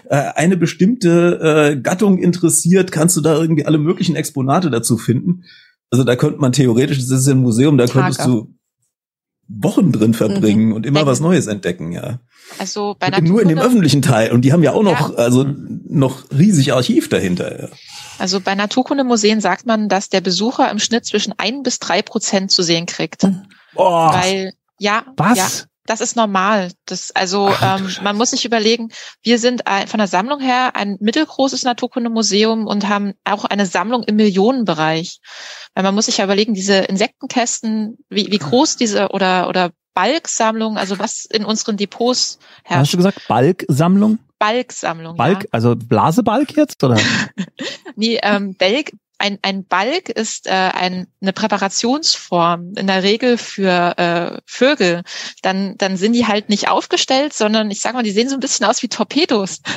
äh, 0.09 0.15
eine 0.35 0.57
bestimmte 0.57 1.73
äh, 1.73 1.81
Gattung 1.81 2.19
interessiert, 2.19 2.91
kannst 2.91 3.17
du 3.17 3.21
da 3.21 3.35
irgendwie 3.35 3.65
alle 3.65 3.79
möglichen 3.79 4.15
Exponate 4.15 4.69
dazu 4.69 4.97
finden. 4.97 5.43
Also 5.95 6.03
da 6.03 6.17
könnte 6.17 6.39
man 6.41 6.51
theoretisch, 6.51 6.97
das 6.97 7.09
ist 7.21 7.27
ja 7.27 7.33
ein 7.33 7.39
Museum, 7.39 7.77
da 7.77 7.87
könntest 7.87 8.19
Tage. 8.19 8.31
du 8.31 8.53
Wochen 9.47 9.93
drin 9.93 10.13
verbringen 10.13 10.73
und 10.73 10.85
immer 10.85 11.05
was 11.05 11.21
Neues 11.21 11.47
entdecken, 11.47 11.93
ja. 11.93 12.19
Also 12.59 12.97
bei 12.99 13.07
eben 13.07 13.25
nur 13.25 13.41
in 13.41 13.47
dem 13.47 13.59
öffentlichen 13.59 14.01
Teil. 14.01 14.33
Und 14.33 14.41
die 14.41 14.51
haben 14.51 14.61
ja 14.61 14.73
auch 14.73 14.83
noch, 14.83 15.11
Ja. 15.11 15.15
also 15.15 15.45
noch 15.87 16.23
riesig 16.37 16.73
Archiv 16.73 17.07
dahinter. 17.07 17.61
Ja. 17.63 17.69
Also 18.17 18.41
bei 18.41 18.55
Naturkundemuseen 18.55 19.39
sagt 19.39 19.65
man, 19.65 19.87
dass 19.87 20.09
der 20.09 20.19
Besucher 20.19 20.69
im 20.69 20.79
Schnitt 20.79 21.05
zwischen 21.05 21.33
ein 21.37 21.63
bis 21.63 21.79
drei 21.79 22.01
Prozent 22.01 22.51
zu 22.51 22.61
sehen 22.61 22.87
kriegt. 22.87 23.23
oh, 23.75 23.83
Weil, 24.11 24.51
ja, 24.77 25.05
was? 25.15 25.37
ja, 25.37 25.47
das 25.85 26.01
ist 26.01 26.15
normal. 26.15 26.71
Das, 26.85 27.11
also 27.15 27.49
Ach, 27.51 27.79
ähm, 27.79 27.89
man 28.03 28.17
muss 28.17 28.31
sich 28.31 28.45
überlegen, 28.45 28.89
wir 29.21 29.37
sind 29.39 29.67
ein, 29.67 29.87
von 29.87 29.97
der 29.99 30.07
Sammlung 30.07 30.39
her 30.39 30.75
ein 30.75 30.97
mittelgroßes 30.99 31.63
Naturkundemuseum 31.63 32.65
und 32.67 32.87
haben 32.89 33.13
auch 33.23 33.45
eine 33.45 33.65
Sammlung 33.65 34.03
im 34.03 34.15
Millionenbereich. 34.15 35.19
Weil 35.73 35.83
man 35.83 35.93
muss 35.95 36.05
sich 36.07 36.17
ja 36.17 36.25
überlegen, 36.25 36.53
diese 36.53 36.75
Insektenkästen, 36.79 37.97
wie, 38.09 38.31
wie 38.31 38.37
groß 38.39 38.77
diese 38.77 39.09
oder 39.09 39.47
oder 39.49 39.71
Balksammlung, 39.93 40.77
also 40.77 40.99
was 40.99 41.25
in 41.25 41.45
unseren 41.45 41.77
Depots 41.77 42.37
hast 42.37 42.65
du 42.65 42.69
herrscht. 42.75 42.97
gesagt 42.97 43.27
Balksammlung? 43.27 44.19
Balksammlung. 44.39 45.15
Balk, 45.15 45.43
Ja. 45.43 45.49
also 45.51 45.75
Blasebalg 45.75 46.55
jetzt 46.57 46.83
oder? 46.83 46.97
Nee, 47.95 48.19
ähm, 48.21 48.55
Balk, 48.57 48.91
ein, 49.17 49.39
ein 49.41 49.65
Balk 49.65 50.09
ist 50.09 50.47
äh, 50.47 50.51
ein, 50.51 51.07
eine 51.21 51.33
Präparationsform, 51.33 52.73
in 52.75 52.87
der 52.87 53.03
Regel 53.03 53.37
für 53.37 53.97
äh, 53.97 54.41
Vögel. 54.45 55.03
Dann, 55.41 55.77
dann 55.77 55.97
sind 55.97 56.13
die 56.13 56.27
halt 56.27 56.49
nicht 56.49 56.69
aufgestellt, 56.69 57.33
sondern 57.33 57.71
ich 57.71 57.81
sag 57.81 57.93
mal, 57.93 58.03
die 58.03 58.11
sehen 58.11 58.29
so 58.29 58.35
ein 58.35 58.39
bisschen 58.39 58.65
aus 58.65 58.81
wie 58.81 58.89
Torpedos. 58.89 59.61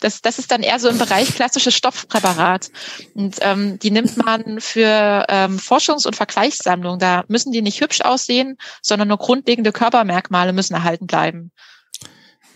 Das, 0.00 0.20
das 0.20 0.38
ist 0.38 0.50
dann 0.50 0.62
eher 0.62 0.78
so 0.78 0.88
im 0.88 0.98
Bereich 0.98 1.34
klassisches 1.34 1.74
Stoffpräparat. 1.74 2.70
Und 3.14 3.36
ähm, 3.40 3.78
die 3.78 3.90
nimmt 3.90 4.16
man 4.16 4.60
für 4.60 5.24
ähm, 5.28 5.58
Forschungs- 5.58 6.06
und 6.06 6.16
Vergleichssammlungen. 6.16 6.98
Da 6.98 7.24
müssen 7.28 7.52
die 7.52 7.62
nicht 7.62 7.80
hübsch 7.80 8.02
aussehen, 8.02 8.58
sondern 8.82 9.08
nur 9.08 9.18
grundlegende 9.18 9.72
Körpermerkmale 9.72 10.52
müssen 10.52 10.74
erhalten 10.74 11.06
bleiben. 11.06 11.52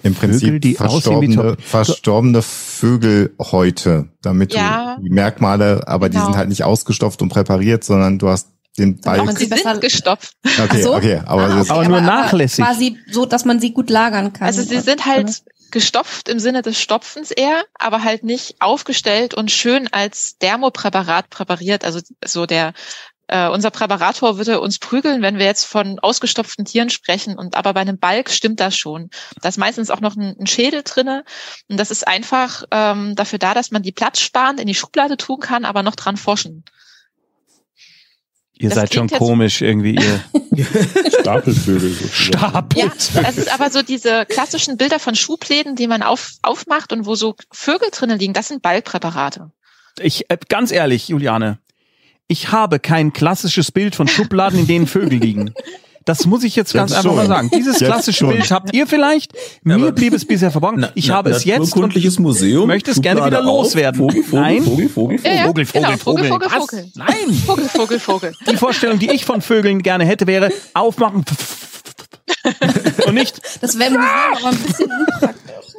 Im 0.02 0.14
Prinzip 0.14 0.48
Vögel, 0.48 0.60
die 0.60 0.74
verstorbene, 0.74 1.56
verstorbene 1.58 2.42
Vögel 2.42 3.34
heute, 3.40 4.08
damit 4.22 4.54
Ja, 4.54 4.96
du 4.96 5.02
die 5.02 5.10
Merkmale, 5.10 5.86
aber 5.88 6.08
die 6.08 6.14
genau. 6.14 6.26
sind 6.26 6.36
halt 6.36 6.48
nicht 6.48 6.62
ausgestopft 6.64 7.20
und 7.20 7.30
präpariert, 7.30 7.82
sondern 7.84 8.18
du 8.18 8.28
hast 8.28 8.48
den 8.78 9.00
man 9.04 9.20
Und 9.20 9.38
sie 9.38 9.46
sind 9.46 9.80
gestopft. 9.80 10.34
Okay, 10.62 10.82
so? 10.82 10.94
okay, 10.94 11.20
aber 11.26 11.44
Ah, 11.44 11.56
das, 11.56 11.70
Aber 11.70 11.88
nur 11.88 12.00
nachlässig. 12.00 12.64
Quasi 12.64 12.96
so, 13.10 13.26
dass 13.26 13.44
man 13.44 13.60
sie 13.60 13.72
gut 13.72 13.90
lagern 13.90 14.32
kann. 14.32 14.46
Also 14.46 14.62
sie 14.62 14.78
sind 14.80 15.04
halt 15.04 15.42
gestopft 15.70 16.28
im 16.28 16.38
Sinne 16.38 16.62
des 16.62 16.80
Stopfens 16.80 17.30
eher, 17.30 17.64
aber 17.74 18.04
halt 18.04 18.24
nicht 18.24 18.56
aufgestellt 18.60 19.34
und 19.34 19.50
schön 19.50 19.88
als 19.92 20.38
Dermopräparat 20.38 21.28
präpariert. 21.28 21.84
Also 21.84 22.00
so 22.24 22.46
der 22.46 22.72
äh, 23.28 23.48
unser 23.48 23.70
Präparator 23.70 24.38
würde 24.38 24.60
uns 24.60 24.78
prügeln, 24.78 25.22
wenn 25.22 25.38
wir 25.38 25.44
jetzt 25.44 25.64
von 25.64 25.98
ausgestopften 25.98 26.64
Tieren 26.64 26.90
sprechen. 26.90 27.38
Und 27.38 27.56
aber 27.56 27.74
bei 27.74 27.80
einem 27.80 27.98
Balk 27.98 28.30
stimmt 28.30 28.58
das 28.58 28.76
schon. 28.76 29.10
Da 29.40 29.48
ist 29.48 29.58
meistens 29.58 29.90
auch 29.90 30.00
noch 30.00 30.16
ein, 30.16 30.34
ein 30.38 30.46
Schädel 30.46 30.82
drinne. 30.82 31.24
Und 31.68 31.78
das 31.78 31.90
ist 31.90 32.08
einfach 32.08 32.64
ähm, 32.70 33.14
dafür 33.14 33.38
da, 33.38 33.54
dass 33.54 33.70
man 33.70 33.82
die 33.82 33.92
platzsparend 33.92 34.60
in 34.60 34.66
die 34.66 34.74
Schublade 34.74 35.16
tun 35.16 35.40
kann, 35.40 35.64
aber 35.64 35.82
noch 35.82 35.94
dran 35.94 36.16
forschen. 36.16 36.64
Ihr 38.54 38.70
Das 38.70 38.76
seid 38.76 38.94
schon 38.94 39.08
komisch 39.08 39.60
irgendwie, 39.60 39.94
ihr 39.94 40.20
Stapelvögel. 41.20 41.94
Stapel. 42.10 42.78
Ja, 42.80 42.92
es 42.96 43.38
ist 43.38 43.52
aber 43.52 43.70
so 43.70 43.82
diese 43.82 44.26
klassischen 44.26 44.76
Bilder 44.76 44.98
von 44.98 45.14
Schubläden, 45.14 45.76
die 45.76 45.86
man 45.86 46.02
auf, 46.02 46.32
aufmacht 46.42 46.92
und 46.92 47.06
wo 47.06 47.14
so 47.14 47.36
Vögel 47.52 47.90
drinnen 47.92 48.18
liegen, 48.18 48.32
das 48.32 48.48
sind 48.48 48.62
Balkpräparate. 48.62 49.52
Ich, 50.00 50.28
äh, 50.28 50.38
ganz 50.48 50.72
ehrlich, 50.72 51.06
Juliane, 51.06 51.58
ich 52.28 52.52
habe 52.52 52.78
kein 52.78 53.12
klassisches 53.12 53.72
Bild 53.72 53.96
von 53.96 54.06
Schubladen, 54.08 54.58
in 54.60 54.66
denen 54.66 54.86
Vögel 54.86 55.18
liegen. 55.18 55.52
Das 56.04 56.24
muss 56.24 56.42
ich 56.42 56.56
jetzt 56.56 56.72
ganz 56.72 56.90
Jetzt 56.92 56.98
einfach 56.98 57.10
schon. 57.10 57.16
mal 57.18 57.26
sagen. 57.26 57.50
Dieses 57.54 57.80
Jetzt 57.80 57.88
klassische 57.90 58.18
schon. 58.20 58.30
Bild 58.30 58.50
habt 58.50 58.74
ihr 58.74 58.86
vielleicht. 58.86 59.32
Mir 59.62 59.92
blieb 59.92 60.14
es 60.14 60.24
bisher 60.24 60.50
verborgen. 60.50 60.80
Na- 60.80 60.90
Ich 60.94 61.08
na- 61.08 61.16
habe 61.16 61.30
es 61.30 61.44
jetzt 61.44 61.76
und 61.76 62.18
Museum. 62.20 62.66
möchte 62.66 62.90
es 62.92 63.02
gerne 63.02 63.26
wieder 63.26 63.40
auf, 63.40 63.44
loswerden. 63.44 63.98
Vogel, 64.00 64.22
Vogel, 64.24 64.40
Nein. 64.40 64.62
Vogel, 64.62 64.88
Vogel, 64.88 65.18
Vogel. 65.18 65.30
Ja, 65.32 65.36
ja, 65.40 65.46
Vogel, 65.46 65.66
Vogel, 65.66 65.82
genau, 65.82 65.96
Vogel, 65.98 66.24
Vogel. 66.24 66.48
Vogel? 66.48 66.60
Vogel. 66.60 66.92
Nein. 66.94 67.34
Vogel, 67.46 67.68
Vogel, 67.68 68.00
Vogel. 68.00 68.32
Die 68.50 68.56
Vorstellung, 68.56 68.98
die 68.98 69.10
ich 69.10 69.26
von 69.26 69.42
Vögeln 69.42 69.82
gerne 69.82 70.06
hätte, 70.06 70.26
wäre 70.26 70.50
aufmachen 70.72 71.24
und 73.06 73.14
nicht 73.14 73.40
das 73.60 73.78
wäre 73.78 73.98
aber 73.98 74.48
ein 74.48 74.56
bisschen 74.58 74.90
unpraktisch. 74.90 75.74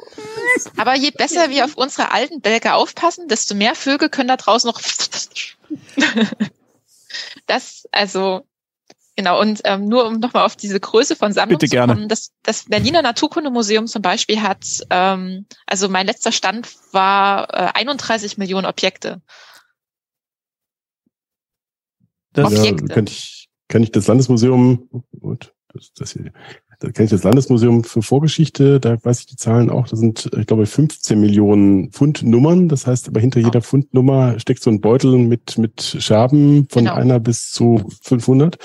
Aber 0.78 0.96
je 0.96 1.10
besser 1.12 1.50
wir 1.50 1.66
auf 1.66 1.76
unsere 1.76 2.12
alten 2.12 2.42
Bälge 2.42 2.74
aufpassen, 2.74 3.28
desto 3.28 3.56
mehr 3.56 3.74
Vögel 3.74 4.10
können 4.10 4.28
da 4.28 4.38
draußen 4.38 4.68
noch. 4.68 4.80
das, 7.46 7.88
also, 7.92 8.48
genau. 9.16 9.40
Und 9.40 9.62
ähm, 9.66 9.86
nur 9.86 10.06
um 10.06 10.20
nochmal 10.20 10.46
auf 10.46 10.56
diese 10.56 10.80
Größe 10.80 11.16
von 11.16 11.34
Sammlungen 11.34 11.60
Bitte 11.60 11.70
zu 11.70 11.76
gerne. 11.76 11.94
kommen, 11.94 12.10
das, 12.10 12.32
das 12.44 12.66
Berliner 12.66 13.02
Naturkundemuseum 13.02 13.88
zum 13.88 14.02
Beispiel 14.02 14.42
hat, 14.42 14.66
ähm, 14.90 15.46
also 15.66 15.90
mein 15.90 16.06
letzter 16.06 16.32
Stand 16.32 16.70
war 16.92 17.54
äh, 17.54 17.72
31 17.74 18.38
Millionen 18.38 18.66
Objekte. 18.66 19.22
Das, 22.34 22.52
Ja, 22.52 22.60
Objekte. 22.60 22.94
könnte 22.94 23.12
ich, 23.12 23.50
kann 23.68 23.84
ich 23.84 23.92
das 23.92 24.08
Landesmuseum, 24.08 25.04
gut, 25.20 25.54
das, 25.74 25.94
das 25.94 26.14
hier, 26.14 26.32
da 26.80 26.92
kann 26.92 27.06
ich 27.06 27.12
das 27.12 27.24
Landesmuseum 27.24 27.84
für 27.84 28.02
Vorgeschichte, 28.02 28.80
da 28.80 28.98
weiß 29.04 29.20
ich 29.20 29.26
die 29.26 29.36
Zahlen 29.36 29.70
auch, 29.70 29.88
da 29.88 29.98
sind, 29.98 30.30
ich 30.38 30.48
glaube, 30.48 30.66
15 30.66 31.20
Millionen 31.20 31.92
Fundnummern. 31.92 32.70
Das 32.70 32.88
heißt, 32.88 33.10
aber 33.10 33.20
hinter 33.20 33.40
jeder 33.42 33.62
Fundnummer 33.62 34.40
steckt 34.40 34.64
so 34.64 34.70
ein 34.70 34.80
Beutel 34.80 35.18
mit, 35.18 35.58
mit 35.58 35.82
Scherben 36.00 36.68
von 36.70 36.86
Genau. 36.86 36.96
einer 36.96 37.20
bis 37.20 37.52
zu 37.52 37.84
500. 38.04 38.58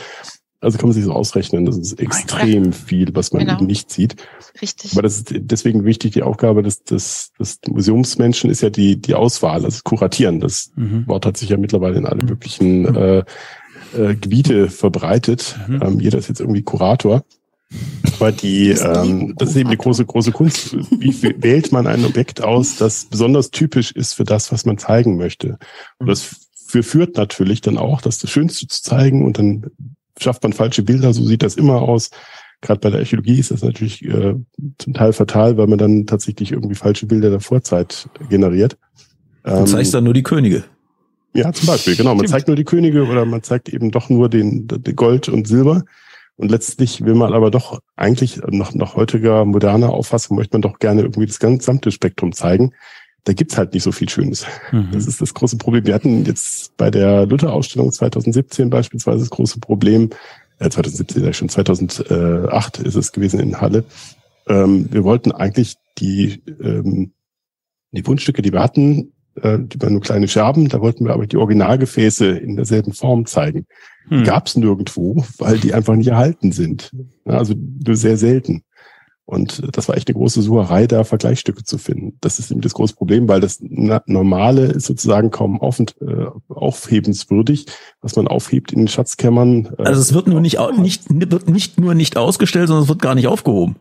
Also 0.61 0.79
kann 0.79 0.89
man 0.89 0.95
sich 0.95 1.05
so 1.05 1.13
ausrechnen. 1.13 1.67
Das 1.67 1.77
ist 1.77 2.01
extrem 2.01 2.73
viel, 2.73 3.15
was 3.15 3.33
man 3.33 3.45
Genau. 3.45 3.59
eben 3.59 3.67
nicht 3.67 3.91
sieht. 3.91 4.17
Richtig. 4.63 4.93
Aber 4.93 5.03
das 5.03 5.17
ist 5.19 5.35
deswegen 5.37 5.85
wichtig, 5.85 6.13
die 6.13 6.23
Aufgabe 6.23 6.63
des, 6.63 6.85
des, 6.85 7.33
des 7.39 7.59
Museumsmenschen 7.69 8.49
ist 8.49 8.63
ja 8.63 8.71
die, 8.71 8.99
die 8.99 9.15
Auswahl, 9.15 9.57
also 9.57 9.67
das 9.67 9.85
Kuratieren. 9.85 10.41
Das 10.41 10.71
mhm. 10.77 11.07
Wort 11.07 11.27
hat 11.27 11.37
sich 11.37 11.51
ja 11.51 11.59
mittlerweile 11.59 11.99
in 11.99 12.07
alle 12.07 12.23
Mhm. 12.23 12.29
möglichen 12.31 12.83
Mhm. 12.83 12.97
äh, 12.97 13.19
äh, 13.99 14.15
Gebiete 14.15 14.71
verbreitet. 14.71 15.59
Mhm. 15.69 15.83
Ähm, 15.83 16.01
jeder 16.01 16.17
ist 16.19 16.29
jetzt 16.29 16.41
irgendwie 16.41 16.63
Kurator. 16.63 17.25
Aber 18.19 18.33
die, 18.33 18.69
Das 18.75 18.81
ist 18.81 18.87
ein 18.87 19.21
ähm, 19.21 19.35
das 19.37 19.51
ist 19.51 19.57
eben 19.57 19.71
die 19.71 19.77
große, 19.79 20.05
große 20.05 20.33
Kunst. 20.33 20.77
Wie 20.91 21.15
wählt 21.43 21.73
man 21.73 21.87
ein 21.87 22.05
Objekt 22.05 22.43
aus, 22.43 22.77
das 22.77 23.05
besonders 23.07 23.51
typisch 23.51 23.93
ist 23.93 24.15
für 24.15 24.25
das, 24.25 24.53
was 24.53 24.65
man 24.65 24.79
zeigen 24.79 25.17
möchte? 25.17 25.59
Und 25.99 26.09
das 26.09 26.37
führt 26.67 27.17
natürlich 27.17 27.61
dann 27.61 27.79
auch, 27.79 28.01
das 28.01 28.19
das 28.19 28.31
Schönste 28.31 28.67
zu 28.67 28.83
zeigen 28.83 29.25
und 29.25 29.39
dann 29.39 29.67
schafft 30.19 30.43
man 30.43 30.53
falsche 30.53 30.83
Bilder. 30.83 31.13
So 31.13 31.25
sieht 31.25 31.43
das 31.43 31.55
immer 31.57 31.83
aus. 31.83 32.11
Gerade 32.61 32.81
bei 32.81 32.91
der 32.91 33.01
Archäologie 33.01 33.39
ist 33.39 33.51
das 33.51 33.63
natürlich 33.63 34.03
äh, 34.05 34.35
zum 34.79 34.95
Teil 34.95 35.13
fatal, 35.13 35.57
weil 35.59 35.67
man 35.67 35.79
dann 35.79 36.07
tatsächlich 36.07 36.51
irgendwie 36.53 36.75
falsche 36.75 37.07
Bilder 37.07 37.31
der 37.31 37.41
Vorzeit 37.41 38.09
generiert. 38.31 38.77
Du 39.45 39.51
Ähm, 39.51 39.67
zeigst 39.67 39.93
dann 39.93 40.05
nur 40.05 40.15
die 40.15 40.23
Könige. 40.23 40.65
ja, 41.35 41.53
zum 41.53 41.67
Beispiel, 41.67 41.95
genau. 41.95 42.11
Man 42.15 42.21
Stimmt. 42.21 42.31
zeigt 42.31 42.47
nur 42.49 42.57
die 42.57 42.65
Könige 42.65 43.07
oder 43.07 43.27
man 43.27 43.43
zeigt 43.43 43.69
eben 43.69 43.91
doch 43.91 44.09
nur 44.09 44.29
den, 44.31 44.67
den 44.67 44.97
Gold 44.97 45.29
und 45.29 45.47
Silber. 45.47 45.85
Und 46.37 46.51
letztlich 46.51 47.05
will 47.05 47.15
man 47.15 47.33
aber 47.33 47.51
doch 47.51 47.81
eigentlich 47.97 48.41
nach, 48.49 48.75
nach 48.75 48.97
heutiger 48.97 49.45
moderner 49.45 49.91
Auffassung 49.91 50.37
möchte 50.37 50.55
man 50.55 50.63
doch 50.63 50.79
gerne 50.79 51.03
irgendwie 51.03 51.27
das 51.27 51.39
gesamte 51.39 51.93
Spektrum 51.93 52.33
zeigen. 52.33 52.73
Da 53.23 53.33
gibt's 53.33 53.57
halt 53.57 53.73
nicht 53.73 53.85
so 53.85 53.93
viel 53.93 54.09
Schönes. 54.09 54.45
Mhm. 54.73 54.89
Das 54.93 55.07
ist 55.07 55.21
das 55.21 55.33
große 55.33 55.57
Problem. 55.57 55.87
Wir 55.87 55.95
hatten 55.95 56.25
jetzt 56.25 56.77
bei 56.77 56.91
der 56.91 57.27
Luther-Ausstellung 57.27 57.91
2017 57.93 58.69
beispielsweise 58.69 59.21
das 59.21 59.31
große 59.31 59.61
Problem, 59.61 60.11
äh, 60.59 60.69
2017 60.69 61.23
sag 61.23 61.31
ich 61.31 61.37
schon, 61.37 61.49
2008 61.49 62.79
ist 62.79 62.97
es 62.97 63.13
gewesen 63.13 63.41
in 63.41 63.61
Halle. 63.61 63.85
Ähm, 64.47 64.89
wir 64.93 65.05
wollten 65.05 65.33
eigentlich 65.33 65.77
die, 65.99 66.43
ähm, 66.61 67.13
die 67.93 68.03
Fundstücke, 68.03 68.43
die 68.43 68.53
wir 68.53 68.63
hatten, 68.63 69.13
äh, 69.37 69.59
die 69.59 69.81
waren 69.81 69.93
nur 69.93 70.03
kleine 70.03 70.29
Scherben, 70.29 70.69
da 70.69 70.81
wollten 70.81 71.05
wir 71.07 71.15
aber 71.15 71.27
die 71.27 71.37
Originalgefäße 71.37 72.27
in 72.27 72.57
derselben 72.57 72.93
Form 72.93 73.27
zeigen. 73.27 73.67
Hm. 74.09 74.25
gab's 74.25 74.57
nirgendwo, 74.57 75.25
weil 75.39 75.59
die 75.59 75.73
einfach 75.75 75.95
nicht 75.97 76.09
erhalten 76.09 76.53
sind. 76.53 76.91
Also 77.25 77.55
nur 77.55 77.97
sehr 77.97 78.17
selten. 78.19 78.63
Und 79.27 79.63
das 79.75 79.89
war 79.89 79.97
echt 79.97 80.09
eine 80.09 80.19
große 80.19 80.43
Sucherei, 80.43 80.87
da 80.87 81.03
Vergleichsstücke 81.05 81.65
zu 81.65 81.79
finden. 81.79 82.19
Das 82.21 82.39
ist 82.39 82.51
eben 82.51 82.61
das 82.61 82.75
große 82.75 82.95
Problem, 82.95 83.27
weil 83.27 83.41
das 83.41 83.59
Normale 83.63 84.67
ist 84.67 84.85
sozusagen 84.85 85.31
kaum 85.31 85.59
auf, 85.63 85.81
äh, 85.81 85.85
aufhebenswürdig, 86.49 87.65
was 88.03 88.17
man 88.17 88.29
aufhebt 88.29 88.73
in 88.73 88.81
den 88.81 88.89
Schatzkämmern. 88.89 89.71
äh, 89.79 89.83
Also 89.85 90.01
es 90.03 90.13
wird 90.13 90.29
nur 90.29 90.43
nicht, 90.43 90.59
nicht, 90.79 91.05
wird 91.09 91.49
nicht 91.49 91.81
nur 91.81 91.95
nicht 91.95 92.17
ausgestellt, 92.19 92.69
sondern 92.69 92.83
es 92.83 92.89
wird 92.91 93.01
gar 93.01 93.15
nicht 93.15 93.27
aufgehoben. 93.29 93.77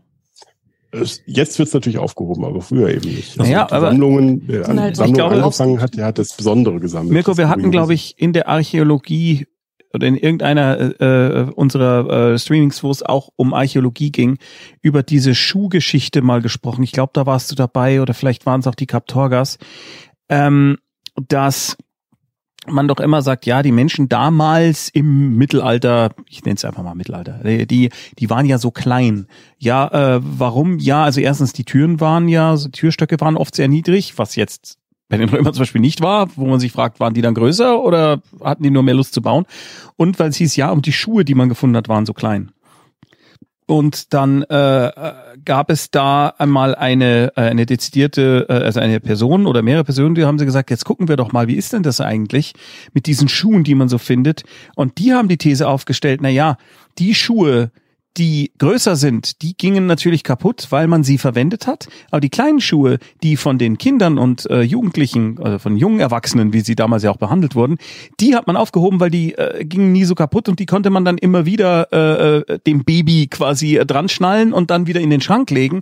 es- 0.92 1.22
Jetzt 1.26 1.58
wird's 1.60 1.74
natürlich 1.74 1.98
aufgehoben, 1.98 2.46
aber 2.46 2.62
früher 2.62 2.90
eben 2.90 3.10
nicht. 3.10 3.36
Naja, 3.38 3.66
die 3.66 3.74
aber- 3.74 3.90
Sammlungen, 3.90 4.48
an 4.64 4.80
halt- 4.80 4.96
Sammlung 4.96 5.16
glaube- 5.16 5.36
angefangen 5.44 5.82
hat, 5.82 5.98
der 5.98 6.06
hat 6.06 6.20
das 6.20 6.38
Besondere 6.38 6.80
gesammelt. 6.80 7.12
Mirko, 7.14 7.36
wir 7.36 7.50
hatten, 7.50 7.72
glaube 7.72 7.96
ich, 7.96 8.14
in 8.18 8.32
der 8.32 8.48
Archäologie 8.48 9.48
oder 9.94 10.08
in 10.08 10.18
irgendeiner 10.18 11.00
äh, 11.00 11.52
unserer 11.52 12.34
äh, 12.34 12.40
Streamings, 12.40 12.84
wo 12.84 12.92
es 12.92 13.04
auch 13.04 13.30
um 13.36 13.54
Archäologie 13.54 14.12
ging, 14.12 14.38
über 14.82 15.04
diese 15.04 15.36
Schuhgeschichte 15.36 16.22
mal 16.22 16.42
gesprochen. 16.42 16.84
Ich 16.84 16.92
glaube, 16.92 17.12
da 17.14 17.26
warst 17.26 17.52
du 17.52 17.56
dabei 17.56 18.02
oder 18.02 18.14
vielleicht 18.14 18.46
waren 18.46 18.60
es 18.60 18.68
auch 18.68 18.76
die 18.76 18.88
Kaptorgas, 18.88 19.58
ähm, 20.30 20.78
dass 21.28 21.78
man 22.66 22.88
doch 22.88 23.00
immer 23.00 23.22
sagt, 23.22 23.46
ja, 23.46 23.62
die 23.62 23.72
Menschen 23.72 24.08
damals 24.10 24.90
im 24.90 25.36
Mittelalter, 25.36 26.12
ich 26.30 26.44
nenne 26.44 26.56
es 26.56 26.66
einfach 26.66 26.84
mal 26.84 26.96
Mittelalter, 26.96 27.44
äh, 27.44 27.66
die, 27.66 27.90
die 28.18 28.30
waren 28.30 28.46
ja 28.46 28.58
so 28.58 28.72
klein. 28.72 29.28
Ja, 29.58 30.16
äh, 30.16 30.22
warum? 30.24 30.80
Ja, 30.80 31.04
also 31.04 31.20
erstens, 31.20 31.54
die 31.54 31.66
Türen 31.66 32.00
waren 32.00 32.28
ja, 32.28 32.56
Türstöcke 32.56 33.20
waren 33.20 33.38
oft 33.38 33.56
sehr 33.56 33.68
niedrig, 33.68 34.18
was 34.18 34.36
jetzt 34.36 34.78
bei 35.14 35.18
den 35.18 35.30
Römern 35.30 35.54
zum 35.54 35.62
Beispiel 35.62 35.80
nicht 35.80 36.02
war, 36.02 36.28
wo 36.36 36.48
man 36.48 36.60
sich 36.60 36.72
fragt, 36.72 37.00
waren 37.00 37.14
die 37.14 37.22
dann 37.22 37.36
größer 37.36 37.80
oder 37.80 38.24
hatten 38.42 38.64
die 38.64 38.72
nur 38.72 38.82
mehr 38.82 38.96
Lust 38.96 39.14
zu 39.14 39.22
bauen? 39.22 39.46
Und 39.96 40.18
weil 40.18 40.30
es 40.30 40.38
hieß, 40.38 40.56
ja, 40.56 40.72
und 40.72 40.88
die 40.88 40.92
Schuhe, 40.92 41.24
die 41.24 41.36
man 41.36 41.50
gefunden 41.50 41.78
hat, 41.78 41.88
waren 41.88 42.08
so 42.08 42.14
klein. 42.14 42.52
Und 43.68 44.12
dann 44.12 44.42
äh, 44.42 44.88
äh, 44.88 45.14
gab 45.46 45.70
es 45.70 45.92
da 45.92 46.30
einmal 46.40 46.74
eine, 46.74 47.32
äh, 47.36 47.42
eine 47.42 47.68
dezidierte, 47.68 48.48
äh, 48.50 48.54
also 48.54 48.80
eine 48.80 49.00
Person 49.00 49.46
oder 49.46 49.62
mehrere 49.62 49.84
Personen, 49.84 50.16
die 50.16 50.26
haben 50.26 50.40
sie 50.40 50.46
gesagt, 50.46 50.72
jetzt 50.72 50.84
gucken 50.84 51.08
wir 51.08 51.16
doch 51.16 51.32
mal, 51.32 51.48
wie 51.48 51.58
ist 51.58 51.74
denn 51.74 51.84
das 51.84 52.02
eigentlich 52.02 52.54
mit 52.94 53.06
diesen 53.06 53.30
Schuhen, 53.30 53.64
die 53.64 53.76
man 53.76 53.90
so 53.90 54.00
findet? 54.00 54.44
Und 54.76 54.98
die 54.98 55.14
haben 55.14 55.28
die 55.28 55.38
These 55.38 55.68
aufgestellt, 55.68 56.22
na 56.24 56.30
ja, 56.30 56.58
die 56.98 57.14
Schuhe, 57.14 57.70
die 58.18 58.52
größer 58.60 58.96
sind, 58.96 59.42
die 59.42 59.56
gingen 59.58 59.88
natürlich 59.88 60.24
kaputt, 60.24 60.68
weil 60.70 60.88
man 60.88 61.04
sie 61.04 61.18
verwendet 61.18 61.68
hat. 61.68 61.88
Aber 62.12 62.22
die 62.22 62.30
kleinen 62.30 62.62
Schuhe, 62.62 63.00
die 63.24 63.38
von 63.38 63.58
den 63.58 63.78
Kindern 63.78 64.18
und 64.18 64.50
äh, 64.50 64.62
Jugendlichen, 64.62 65.40
also 65.42 65.60
von 65.60 65.78
jungen 65.78 66.00
Erwachsenen, 66.00 66.54
wie 66.54 66.62
sie 66.62 66.76
damals 66.76 67.04
ja 67.04 67.12
auch 67.12 67.18
behandelt 67.18 67.56
wurden, 67.56 67.78
die 68.20 68.36
hat 68.36 68.48
man 68.48 68.56
aufgehoben, 68.56 69.00
weil 69.00 69.10
die 69.10 69.34
äh, 69.34 69.66
gingen 69.66 69.92
nie 69.92 70.06
so 70.06 70.16
kaputt 70.16 70.48
und 70.48 70.60
die 70.60 70.66
konnte 70.66 70.90
man 70.90 71.06
dann 71.06 71.18
immer 71.18 71.46
wieder 71.46 71.88
äh, 71.92 72.54
äh, 72.54 72.60
dem 72.60 72.84
Baby 72.84 73.28
quasi 73.28 73.78
äh, 73.78 73.86
dran 73.86 74.10
schnallen 74.10 74.54
und 74.54 74.70
dann 74.70 74.88
wieder 74.88 75.02
in 75.02 75.10
den 75.10 75.22
Schrank 75.22 75.50
legen. 75.50 75.82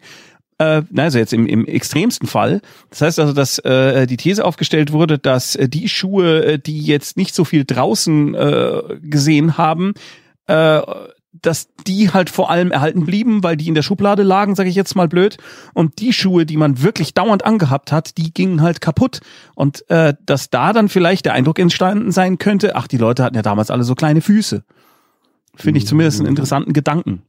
Äh, 0.57 0.83
also 0.95 1.17
jetzt 1.17 1.33
im, 1.33 1.47
im 1.47 1.65
extremsten 1.65 2.27
Fall. 2.27 2.61
Das 2.91 3.01
heißt 3.01 3.19
also, 3.19 3.33
dass 3.33 3.59
äh, 3.59 4.07
die 4.07 4.17
These 4.17 4.45
aufgestellt 4.45 4.93
wurde, 4.93 5.17
dass 5.17 5.55
äh, 5.55 5.67
die 5.67 5.89
Schuhe, 5.89 6.45
äh, 6.45 6.59
die 6.59 6.81
jetzt 6.81 7.17
nicht 7.17 7.35
so 7.35 7.43
viel 7.43 7.65
draußen 7.65 8.35
äh, 8.35 8.81
gesehen 9.01 9.57
haben, 9.57 9.95
äh, 10.47 10.81
dass 11.33 11.69
die 11.87 12.11
halt 12.11 12.29
vor 12.29 12.51
allem 12.51 12.71
erhalten 12.71 13.05
blieben, 13.05 13.41
weil 13.43 13.55
die 13.57 13.67
in 13.67 13.73
der 13.75 13.81
Schublade 13.83 14.23
lagen, 14.23 14.55
sage 14.55 14.69
ich 14.69 14.75
jetzt 14.75 14.95
mal 14.95 15.07
blöd. 15.07 15.37
Und 15.73 15.99
die 15.99 16.11
Schuhe, 16.13 16.45
die 16.45 16.57
man 16.57 16.81
wirklich 16.83 17.13
dauernd 17.13 17.45
angehabt 17.45 17.91
hat, 17.91 18.17
die 18.17 18.33
gingen 18.33 18.61
halt 18.61 18.81
kaputt. 18.81 19.21
Und 19.55 19.89
äh, 19.89 20.13
dass 20.25 20.49
da 20.49 20.73
dann 20.73 20.89
vielleicht 20.89 21.25
der 21.25 21.33
Eindruck 21.33 21.57
entstanden 21.59 22.11
sein 22.11 22.37
könnte, 22.37 22.75
ach, 22.75 22.87
die 22.87 22.97
Leute 22.97 23.23
hatten 23.23 23.35
ja 23.35 23.41
damals 23.41 23.71
alle 23.71 23.83
so 23.83 23.95
kleine 23.95 24.21
Füße. 24.21 24.63
Finde 25.55 25.77
ich 25.79 25.87
zumindest 25.87 26.19
einen 26.19 26.29
interessanten 26.29 26.73
Gedanken. 26.73 27.23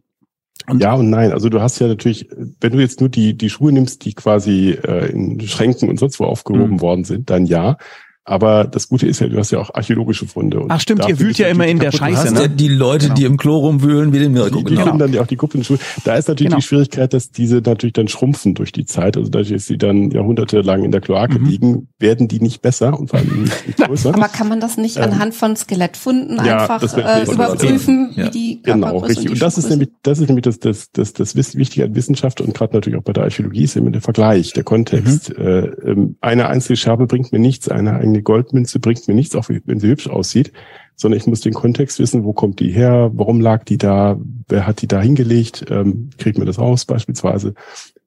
Und- 0.69 0.81
Ja 0.83 0.95
und 0.95 1.11
nein. 1.11 1.33
Also 1.33 1.49
du 1.49 1.61
hast 1.61 1.79
ja 1.81 1.89
natürlich, 1.89 2.29
wenn 2.61 2.73
du 2.73 2.79
jetzt 2.81 3.01
nur 3.01 3.09
die, 3.09 3.37
die 3.37 3.51
Schuhe 3.51 3.73
nimmst, 3.73 4.05
die 4.05 4.15
quasi 4.15 4.71
äh, 4.71 5.11
in 5.11 5.41
Schränken 5.41 5.89
und 5.89 5.99
sonst 5.99 6.21
wo 6.21 6.25
aufgehoben 6.25 6.75
Mhm. 6.75 6.81
worden 6.81 7.05
sind, 7.05 7.31
dann 7.31 7.47
ja. 7.47 7.79
Aber 8.25 8.65
das 8.65 8.89
Gute 8.89 9.07
ist 9.09 9.19
ja, 9.21 9.27
du 9.27 9.37
hast 9.37 9.51
ja 9.51 9.59
auch 9.59 9.75
archäologische 9.75 10.27
Funde. 10.27 10.61
Und 10.61 10.71
Ach 10.71 10.81
stimmt, 10.81 11.09
ihr 11.09 11.19
wühlt 11.19 11.39
ja 11.39 11.49
immer 11.49 11.67
in 11.67 11.81
der 11.81 11.91
Scheiße, 11.91 12.19
hast 12.27 12.35
ne? 12.35 12.43
ja 12.43 12.49
die 12.49 12.69
Leute, 12.69 13.07
Genau. 13.07 13.15
die 13.17 13.25
im 13.25 13.37
Klo 13.37 13.57
rumwühlen, 13.57 14.13
wie 14.13 14.21
den 14.21 14.33
Mirko, 14.33 14.59
Die, 14.59 14.65
die 14.65 14.71
genau. 14.75 14.83
finden 14.85 14.99
dann 15.01 15.13
ja 15.13 15.23
auch 15.23 15.27
die 15.27 15.35
Kuppelschuhe. 15.37 15.79
Da 16.05 16.15
ist 16.15 16.29
natürlich 16.29 16.51
Genau. 16.51 16.61
die 16.61 16.63
Schwierigkeit, 16.63 17.13
dass 17.15 17.31
diese 17.33 17.57
natürlich 17.57 17.95
dann 17.95 18.07
schrumpfen 18.07 18.55
durch 18.55 18.71
die 18.71 18.85
Zeit. 18.85 19.17
Also 19.17 19.29
dadurch, 19.29 19.51
dass 19.51 19.67
sie 19.67 19.77
dann 19.77 20.11
jahrhundertelang 20.13 20.85
in 20.85 20.93
der 20.93 21.01
Kloake 21.01 21.41
Mhm. 21.41 21.47
liegen, 21.47 21.89
werden 21.99 22.29
die 22.29 22.39
nicht 22.41 22.63
besser 22.63 22.97
und 22.99 23.11
vor 23.11 23.19
allem 23.19 23.43
nicht, 23.43 23.77
größer. 23.77 24.15
Aber 24.15 24.29
kann 24.29 24.49
man 24.49 24.61
das 24.61 24.77
nicht 24.77 24.99
Ähm, 24.99 25.03
anhand 25.05 25.35
von 25.35 25.57
Skelettfunden 25.57 26.37
ja, 26.45 26.59
einfach 26.69 26.83
äh, 26.97 27.25
überprüfen, 27.31 28.13
Ja. 28.15 28.27
wie 28.27 28.31
die 28.31 28.63
Genau, 28.63 28.87
Körpergröße 28.87 29.09
richtig. 29.09 29.27
die 29.27 29.33
Und 29.33 29.43
das 29.43 29.59
ist 29.59 29.69
nämlich, 29.69 29.89
das 30.05 30.19
ist 30.21 30.29
nämlich 30.29 30.45
das, 30.45 30.59
das, 30.61 30.91
das, 30.93 31.13
das 31.13 31.35
Wichtige 31.35 31.85
an 31.87 31.97
Wissenschaft 31.97 32.41
und 32.41 32.55
gerade 32.55 32.75
natürlich 32.75 32.99
auch 33.01 33.05
bei 33.05 33.13
der 33.13 33.25
Archäologie 33.25 33.65
ist 33.65 33.77
immer 33.77 33.91
der 33.91 34.01
Vergleich, 34.01 34.53
der 34.53 34.63
Kontext. 34.63 35.37
Mhm. 35.37 35.45
Äh, 35.45 35.59
ähm, 35.91 36.17
eine 36.21 36.47
einzelne 36.49 36.77
Scherbe 36.77 37.07
bringt 37.07 37.33
mir 37.33 37.41
nichts, 37.41 37.69
eine 37.69 38.12
eigene 38.13 38.23
Goldmünze 38.23 38.79
bringt 38.79 39.09
mir 39.09 39.15
nichts, 39.15 39.35
auch 39.35 39.49
wenn 39.49 39.81
sie 39.81 39.89
hübsch 39.89 40.09
aussieht, 40.09 40.53
sondern 40.97 41.19
ich 41.19 41.27
muss 41.27 41.41
den 41.41 41.55
Kontext 41.55 41.99
wissen, 41.99 42.25
wo 42.25 42.33
kommt 42.33 42.61
die 42.61 42.71
her, 42.71 43.11
warum 43.15 43.41
lag 43.41 43.65
die 43.65 43.79
da, 43.79 44.21
wer 44.49 44.67
hat 44.67 44.83
die 44.83 44.87
da 44.87 45.01
hingelegt, 45.01 45.65
ähm, 45.71 46.11
kriegt 46.19 46.39
mir 46.39 46.45
das 46.45 46.59
raus 46.59 46.85
beispielsweise. 46.85 47.55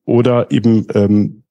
Oder 0.06 0.51
eben, 0.51 0.86
ähm, 0.93 1.43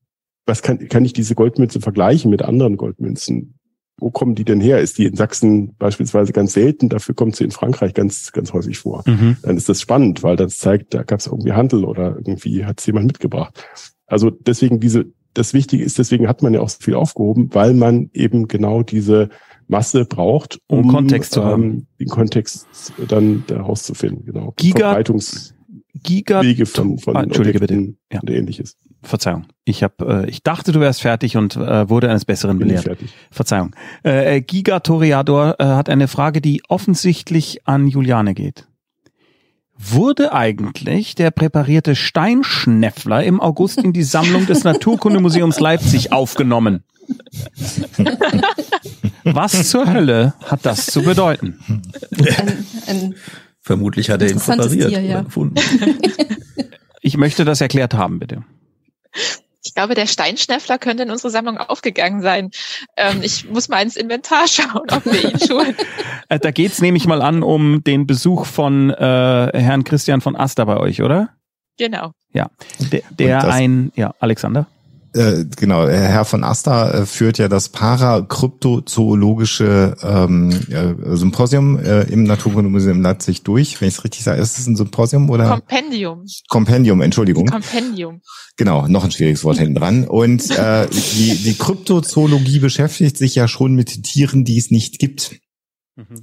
was 0.46 0.62
kann, 0.62 0.88
kann 0.88 1.04
ich 1.04 1.12
diese 1.12 1.34
Goldmünze 1.34 1.80
vergleichen 1.80 2.30
mit 2.30 2.42
anderen 2.42 2.76
Goldmünzen? 2.76 3.54
Wo 3.98 4.10
kommen 4.10 4.34
die 4.34 4.44
denn 4.44 4.60
her? 4.60 4.80
Ist 4.80 4.98
die 4.98 5.06
in 5.06 5.16
Sachsen 5.16 5.74
beispielsweise 5.78 6.32
ganz 6.32 6.52
selten? 6.52 6.88
Dafür 6.88 7.14
kommt 7.14 7.36
sie 7.36 7.44
in 7.44 7.50
Frankreich 7.50 7.94
ganz, 7.94 8.32
ganz 8.32 8.52
häufig 8.52 8.78
vor 8.78 9.04
Mhm. 9.06 9.36
dann 9.42 9.56
ist 9.56 9.68
das 9.68 9.80
spannend, 9.80 10.22
weil 10.22 10.36
das 10.36 10.58
zeigt, 10.58 10.94
da 10.94 11.02
gab 11.02 11.20
es 11.20 11.26
irgendwie 11.26 11.52
Handel 11.52 11.84
oder 11.84 12.16
irgendwie 12.16 12.64
hat 12.64 12.80
es 12.80 12.86
jemand 12.86 13.06
mitgebracht. 13.06 13.64
Also 14.06 14.30
deswegen 14.30 14.80
diese 14.80 15.06
das 15.34 15.52
Wichtige 15.54 15.84
ist, 15.84 15.98
deswegen 15.98 16.28
hat 16.28 16.42
man 16.42 16.54
ja 16.54 16.60
auch 16.60 16.68
so 16.68 16.78
viel 16.80 16.94
aufgehoben, 16.94 17.50
weil 17.52 17.74
man 17.74 18.10
eben 18.12 18.48
genau 18.48 18.82
diese 18.82 19.28
Masse 19.68 20.04
braucht, 20.04 20.58
Um 20.66 20.80
um, 20.80 20.88
Kontext 20.88 21.32
zu 21.32 21.44
haben. 21.44 21.62
ähm, 21.62 21.86
den 22.00 22.08
Kontext 22.08 22.66
dann 23.08 23.44
herauszufinden. 23.48 24.24
Genau. 24.24 24.54
Giga- 24.58 25.02
Giga, 26.02 26.42
von, 26.66 26.98
von 26.98 27.16
Ah, 27.16 27.22
Entschuldige 27.22 27.58
Objekten 27.62 27.98
Ja. 28.12 28.20
und 28.20 28.30
ähnliches. 28.30 28.76
Verzeihung. 29.02 29.46
Ich 29.64 29.82
habe, 29.82 30.24
äh, 30.26 30.30
ich 30.30 30.42
dachte, 30.42 30.72
du 30.72 30.80
wärst 30.80 31.02
fertig 31.02 31.36
und 31.36 31.56
äh, 31.56 31.88
wurde 31.88 32.08
eines 32.10 32.24
Besseren 32.24 32.58
Bin 32.58 32.68
belehrt. 32.68 32.84
fertig. 32.84 33.12
Verzeihung. 33.30 33.74
Äh, 34.04 34.36
äh, 34.36 34.40
Giga 34.40 34.80
Toriador 34.80 35.56
äh, 35.58 35.64
hat 35.64 35.88
eine 35.88 36.08
Frage, 36.08 36.40
die 36.40 36.62
offensichtlich 36.68 37.66
an 37.66 37.86
Juliane 37.86 38.34
geht. 38.34 38.66
Wurde 39.76 40.32
eigentlich 40.32 41.14
der 41.14 41.30
präparierte 41.30 41.96
Steinschnäffler 41.96 43.24
im 43.24 43.40
August 43.40 43.78
in 43.78 43.92
die 43.92 44.04
Sammlung 44.04 44.46
des 44.46 44.64
Naturkundemuseums 44.64 45.58
Leipzig 45.60 46.12
aufgenommen? 46.12 46.84
Was 49.24 49.68
zur 49.68 49.92
Hölle 49.92 50.34
hat 50.44 50.64
das 50.64 50.86
zu 50.86 51.02
bedeuten? 51.02 51.58
Ein, 52.36 52.66
ein, 52.86 53.14
Vermutlich 53.60 54.10
hat 54.10 54.22
er 54.22 54.30
ihn 54.30 54.38
präpariert 54.38 54.90
Tier, 54.90 55.00
ja. 55.00 55.14
oder 55.16 55.24
gefunden. 55.24 55.54
Ich 57.00 57.16
möchte 57.16 57.44
das 57.44 57.60
erklärt 57.60 57.94
haben, 57.94 58.18
bitte. 58.18 58.44
Ich 59.64 59.74
glaube, 59.74 59.94
der 59.94 60.06
Steinschnäffler 60.06 60.78
könnte 60.78 61.04
in 61.04 61.10
unsere 61.10 61.30
Sammlung 61.30 61.56
aufgegangen 61.56 62.20
sein. 62.20 62.50
Ähm, 62.96 63.22
ich 63.22 63.48
muss 63.48 63.68
mal 63.68 63.82
ins 63.82 63.96
Inventar 63.96 64.46
schauen, 64.46 64.90
ob 64.90 65.04
wir 65.06 65.24
ihn 65.24 65.40
schon. 65.40 65.74
Äh, 66.30 66.38
da 66.38 66.50
geht's 66.52 66.80
nämlich 66.80 67.06
mal 67.06 67.20
an 67.20 67.42
um 67.42 67.84
den 67.84 68.06
Besuch 68.06 68.46
von 68.46 68.88
äh, 68.88 68.94
Herrn 69.52 69.84
Christian 69.84 70.22
von 70.22 70.36
Aster 70.36 70.64
bei 70.64 70.78
euch, 70.78 71.02
oder? 71.02 71.34
genau. 71.76 72.12
Ja. 72.32 72.50
Der, 72.92 73.02
der 73.10 73.44
ein, 73.52 73.92
ja, 73.94 74.14
Alexander. 74.20 74.66
Äh, 75.14 75.44
genau, 75.56 75.86
äh, 75.86 75.96
Herr 75.96 76.24
von 76.24 76.42
Asta 76.42 76.90
äh, 76.90 77.06
führt 77.06 77.38
ja 77.38 77.46
das 77.48 77.68
paracryptozoologische 77.68 79.96
ähm, 80.02 80.50
äh, 80.70 80.94
Symposium 81.16 81.78
äh, 81.78 82.02
im 82.04 82.24
Naturkundemuseum 82.24 83.00
Leipzig 83.00 83.44
durch. 83.44 83.80
Wenn 83.80 83.86
ich 83.88 83.94
es 83.94 84.04
richtig 84.04 84.24
sage, 84.24 84.42
ist 84.42 84.58
es 84.58 84.66
ein 84.66 84.74
Symposium 84.74 85.30
oder 85.30 85.48
Kompendium. 85.48 86.24
Kompendium, 86.48 87.00
Entschuldigung. 87.00 87.46
Kompendium. 87.46 88.22
Genau, 88.56 88.88
noch 88.88 89.04
ein 89.04 89.12
schwieriges 89.12 89.44
Wort 89.44 89.58
hinten 89.58 89.76
dran. 89.76 90.02
Und 90.04 90.50
äh, 90.50 90.88
die, 90.90 91.36
die 91.44 91.54
Kryptozoologie 91.54 92.58
beschäftigt 92.58 93.16
sich 93.16 93.36
ja 93.36 93.46
schon 93.46 93.74
mit 93.74 94.02
Tieren, 94.02 94.44
die 94.44 94.58
es 94.58 94.72
nicht 94.72 94.98
gibt. 94.98 95.36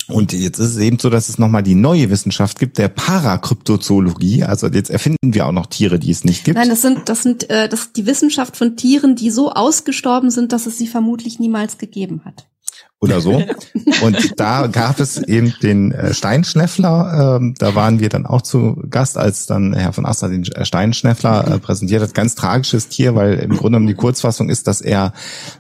Und 0.08 0.34
jetzt 0.34 0.60
ist 0.60 0.72
es 0.72 0.78
eben 0.78 1.00
so, 1.00 1.10
dass 1.10 1.30
es 1.30 1.38
nochmal 1.38 1.64
die 1.64 1.76
neue 1.76 2.10
Wissenschaft 2.10 2.60
gibt, 2.60 2.78
der 2.78 2.90
Parakryptozoologie. 2.90 4.44
Also 4.44 4.68
jetzt 4.68 4.90
erfinden 4.90 5.34
wir 5.34 5.46
auch 5.46 5.54
noch 5.54 5.68
Tiere, 5.68 5.98
die 5.98 6.12
es 6.12 6.26
nicht 6.26 6.44
gibt. 6.44 6.58
nein, 6.58 6.68
das 6.68 6.82
sind, 6.82 7.08
das 7.08 7.24
sind, 7.24 7.50
äh, 7.50 7.70
das 7.70 7.82
ist 7.82 7.96
die 7.96 8.06
Wissenschaft 8.06 8.58
von 8.58 8.76
Tieren, 8.76 9.16
die 9.16 9.30
so 9.30 9.52
ausgestorben 9.52 10.30
sind, 10.30 10.52
dass 10.52 10.66
es 10.66 10.78
sie 10.78 10.88
vermutlich 10.88 11.40
niemals 11.40 11.78
gegeben 11.78 12.26
hat. 12.26 12.48
Oder 13.02 13.20
so. 13.20 13.44
Und 14.04 14.40
da 14.40 14.68
gab 14.68 15.00
es 15.00 15.18
eben 15.18 15.54
den 15.62 15.92
äh, 15.92 16.14
Steinschnäffler. 16.14 17.38
Ähm, 17.38 17.56
da 17.58 17.74
waren 17.74 18.00
wir 18.00 18.10
dann 18.10 18.28
auch 18.28 18.44
zu 18.44 18.82
Gast, 18.90 19.18
als 19.18 19.48
dann 19.48 19.74
Herr 19.74 19.92
von 19.92 20.06
Aster 20.06 20.30
den 20.30 20.46
Steinschnäffler 20.46 21.48
äh, 21.48 21.60
präsentiert 21.60 22.04
hat. 22.04 22.14
Ganz 22.14 22.36
tragisches 22.36 22.90
Tier, 22.90 23.16
weil 23.16 23.34
im 23.40 23.50
Grunde 23.52 23.78
genommen 23.78 23.88
die 23.88 23.96
Kurzfassung 23.96 24.50
ist, 24.50 24.68
dass 24.68 24.82
er 24.82 25.14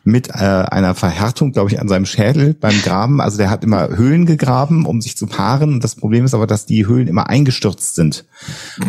mit 0.03 0.29
äh, 0.29 0.33
einer 0.33 0.93
Verhärtung, 0.93 1.51
glaube 1.51 1.71
ich, 1.71 1.79
an 1.81 1.87
seinem 1.87 2.05
Schädel 2.05 2.53
beim 2.53 2.79
Graben, 2.83 3.19
also 3.19 3.37
der 3.37 3.49
hat 3.49 3.63
immer 3.63 3.89
Höhlen 3.89 4.27
gegraben, 4.27 4.85
um 4.85 5.01
sich 5.01 5.17
zu 5.17 5.25
paaren. 5.25 5.73
Und 5.73 5.83
das 5.83 5.95
Problem 5.95 6.25
ist 6.25 6.35
aber, 6.35 6.45
dass 6.45 6.67
die 6.67 6.85
Höhlen 6.85 7.07
immer 7.07 7.27
eingestürzt 7.27 7.95
sind. 7.95 8.25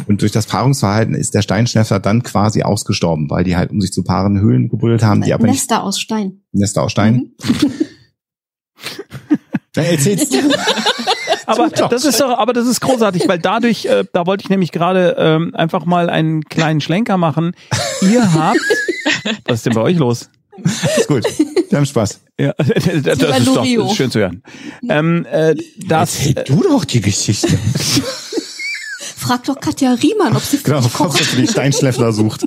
Und 0.07 0.20
durch 0.20 0.33
das 0.33 0.45
Paarungsverhalten 0.45 1.14
ist 1.14 1.35
der 1.35 1.43
Steinschnäffler 1.43 2.01
dann 2.01 2.22
quasi 2.22 2.62
ausgestorben, 2.62 3.30
weil 3.30 3.45
die 3.45 3.57
halt, 3.57 3.70
um 3.70 3.80
sich 3.80 3.93
zu 3.93 4.03
paaren, 4.03 4.41
Höhlen 4.41 4.68
gebuddelt 4.68 5.03
haben, 5.03 5.22
die 5.22 5.33
aber 5.33 5.47
nicht 5.47 5.55
Nester 5.55 5.83
aus 5.83 5.99
Stein. 5.99 6.43
Nester 6.53 6.83
aus 6.83 6.93
Stein. 6.93 7.30
Dann 9.75 9.85
erzählst 9.85 10.33
du. 10.33 10.39
Aber 11.47 11.68
das 11.68 12.05
ist 12.05 12.20
doch, 12.20 12.39
aber 12.39 12.53
das 12.53 12.66
ist 12.66 12.81
großartig, 12.81 13.27
weil 13.27 13.39
dadurch, 13.39 13.85
äh, 13.87 14.05
da 14.12 14.27
wollte 14.27 14.45
ich 14.45 14.49
nämlich 14.49 14.70
gerade 14.70 15.16
ähm, 15.18 15.55
einfach 15.55 15.85
mal 15.85 16.09
einen 16.09 16.45
kleinen 16.45 16.81
Schlenker 16.81 17.16
machen. 17.16 17.55
Ihr 18.01 18.33
habt, 18.33 18.61
was 19.47 19.59
ist 19.59 19.66
denn 19.66 19.75
bei 19.75 19.81
euch 19.83 19.99
los? 19.99 20.31
Ist 20.62 21.09
gut. 21.09 21.25
Wir 21.68 21.79
haben 21.79 21.87
Spaß. 21.87 22.20
Ja, 22.39 22.53
das, 22.59 22.68
ist 22.68 23.07
doch 23.07 23.16
das 23.18 23.41
ist 23.41 23.97
schön 23.97 24.11
zu 24.11 24.20
hören. 24.20 24.43
Ähm, 24.89 25.27
äh, 25.31 25.55
das, 25.87 26.27
äh, 26.27 26.45
du 26.45 26.62
doch 26.62 26.85
die 26.85 27.01
Geschichte. 27.01 27.59
Frag 29.16 29.45
doch 29.45 29.59
Katja 29.59 29.93
Riemann, 29.95 30.37
ob 30.37 30.43
sie 30.43 30.59
Genau, 30.62 30.81
kocht. 30.83 31.23
sie 31.23 31.37
die 31.37 31.49
Steinschläffler 31.49 32.12
sucht. 32.12 32.47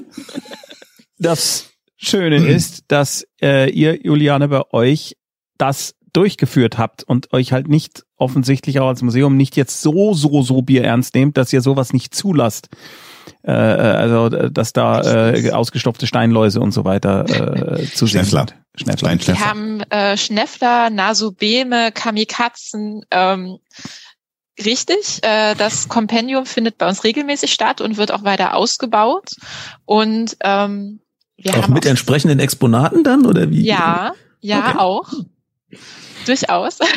das 1.18 1.66
Schöne 1.98 2.38
ist, 2.46 2.84
dass 2.88 3.26
äh, 3.42 3.70
ihr, 3.70 4.00
Juliane, 4.04 4.48
bei 4.48 4.62
euch 4.72 5.16
das 5.58 5.96
durchgeführt 6.16 6.78
habt 6.78 7.04
und 7.04 7.34
euch 7.34 7.52
halt 7.52 7.68
nicht 7.68 8.04
offensichtlich 8.18 8.80
auch 8.80 8.88
als 8.88 9.02
Museum 9.02 9.36
nicht 9.36 9.56
jetzt 9.56 9.82
so, 9.82 10.14
so, 10.14 10.42
so 10.42 10.62
Bier 10.62 10.84
ernst 10.84 11.16
nehmt, 11.16 11.38
dass 11.38 11.52
ihr 11.52 11.62
sowas 11.62 11.94
nicht 11.94 12.16
zulasst. 12.16 12.70
Äh, 13.44 13.52
äh, 13.52 13.54
also, 13.54 14.36
äh, 14.36 14.52
dass 14.52 14.74
da 14.74 15.32
äh, 15.34 15.52
ausgestopfte 15.52 16.08
Steinläuse 16.08 16.60
und 16.60 16.72
so 16.72 16.86
weiter 16.86 17.26
äh, 17.80 17.84
zu 17.86 18.06
sehen 18.06 18.22
Schnäffler. 18.26 18.46
sind. 18.48 18.82
Schnäffler. 18.82 19.18
Wir 19.20 19.40
haben 19.40 19.82
äh, 19.90 20.18
Schnäffler, 20.18 20.90
Nasubeme, 20.90 21.92
Kamikazen. 21.92 23.04
Ähm, 23.12 23.58
richtig, 24.64 25.20
äh, 25.24 25.56
das 25.56 25.88
Kompendium 25.90 26.46
findet 26.46 26.78
bei 26.78 26.88
uns 26.88 27.04
regelmäßig 27.04 27.52
statt 27.52 27.82
und 27.82 27.98
wird 27.98 28.12
auch 28.12 28.24
weiter 28.24 28.56
ausgebaut. 28.56 29.32
Und 29.86 30.38
ähm, 30.44 31.00
wir 31.38 31.52
Auch 31.58 31.64
haben 31.64 31.74
mit 31.74 31.86
entsprechenden 31.86 32.40
Exponaten 32.40 33.04
dann 33.04 33.26
oder 33.26 33.50
wie? 33.50 33.66
ja, 33.66 34.14
ja 34.40 34.70
Okay. 34.70 34.78
auch. 34.78 35.12
Durchaus. 36.26 36.80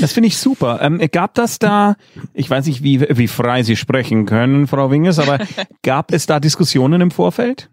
Das 0.00 0.12
finde 0.12 0.26
ich 0.28 0.36
super. 0.36 0.80
Ähm, 0.82 0.98
gab 1.10 1.34
das 1.34 1.58
da, 1.58 1.96
ich 2.34 2.50
weiß 2.50 2.66
nicht, 2.66 2.82
wie, 2.82 3.00
wie 3.00 3.28
frei 3.28 3.62
Sie 3.62 3.76
sprechen 3.76 4.26
können, 4.26 4.66
Frau 4.66 4.90
Winges, 4.90 5.18
aber 5.18 5.38
gab 5.82 6.12
es 6.12 6.26
da 6.26 6.40
Diskussionen 6.40 7.00
im 7.00 7.10
Vorfeld? 7.10 7.70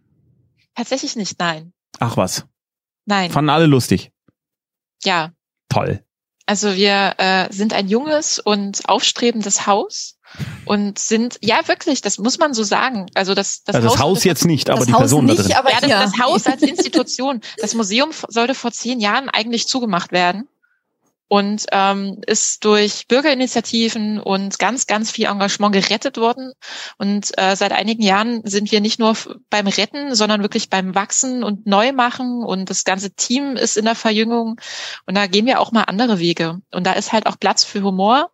Tatsächlich 0.75 1.15
nicht, 1.15 1.39
nein. 1.39 1.73
Ach 1.99 2.17
was, 2.17 2.45
Nein. 3.05 3.29
fanden 3.29 3.49
alle 3.49 3.65
lustig. 3.65 4.11
Ja. 5.03 5.31
Toll. 5.69 6.03
Also 6.45 6.75
wir 6.75 7.15
äh, 7.17 7.51
sind 7.51 7.73
ein 7.73 7.87
junges 7.87 8.39
und 8.39 8.87
aufstrebendes 8.87 9.67
Haus 9.67 10.12
und 10.65 10.99
sind, 10.99 11.37
ja 11.41 11.67
wirklich, 11.67 12.01
das 12.01 12.17
muss 12.17 12.39
man 12.39 12.53
so 12.53 12.63
sagen. 12.63 13.07
Also 13.13 13.33
das, 13.33 13.63
das, 13.63 13.75
also 13.75 13.89
das 13.89 13.99
Haus 13.99 14.19
wurde 14.19 14.29
jetzt 14.29 14.45
nicht, 14.45 14.69
aber 14.69 14.79
das 14.79 14.87
die 14.87 14.93
Haus 14.93 14.99
Person 14.99 15.27
da 15.27 15.33
nicht, 15.33 15.45
drin. 15.45 15.55
aber 15.55 15.71
ja, 15.71 15.79
das, 15.81 16.11
das 16.11 16.19
Haus 16.19 16.45
als 16.47 16.61
Institution. 16.61 17.41
Das 17.59 17.73
Museum 17.73 18.11
sollte 18.27 18.55
vor 18.55 18.71
zehn 18.71 18.99
Jahren 18.99 19.29
eigentlich 19.29 19.67
zugemacht 19.67 20.11
werden 20.11 20.47
und 21.33 21.65
ähm, 21.71 22.21
ist 22.27 22.63
durch 22.63 23.07
Bürgerinitiativen 23.07 24.19
und 24.19 24.59
ganz, 24.59 24.85
ganz 24.85 25.09
viel 25.09 25.25
Engagement 25.25 25.73
gerettet 25.73 26.17
worden. 26.17 26.53
Und 26.99 27.31
äh, 27.39 27.55
seit 27.55 27.71
einigen 27.71 28.03
Jahren 28.03 28.41
sind 28.45 28.71
wir 28.71 28.81
nicht 28.81 28.99
nur 28.99 29.17
beim 29.49 29.65
Retten, 29.65 30.13
sondern 30.13 30.43
wirklich 30.43 30.69
beim 30.69 30.93
Wachsen 30.93 31.43
und 31.43 31.65
Neumachen. 31.65 32.43
Und 32.43 32.69
das 32.69 32.83
ganze 32.83 33.15
Team 33.15 33.55
ist 33.55 33.77
in 33.77 33.85
der 33.85 33.95
Verjüngung. 33.95 34.61
Und 35.07 35.15
da 35.15 35.25
gehen 35.25 35.47
wir 35.47 35.59
auch 35.59 35.71
mal 35.71 35.85
andere 35.85 36.19
Wege. 36.19 36.61
Und 36.71 36.85
da 36.85 36.93
ist 36.93 37.11
halt 37.13 37.25
auch 37.25 37.39
Platz 37.39 37.63
für 37.63 37.81
Humor 37.81 38.29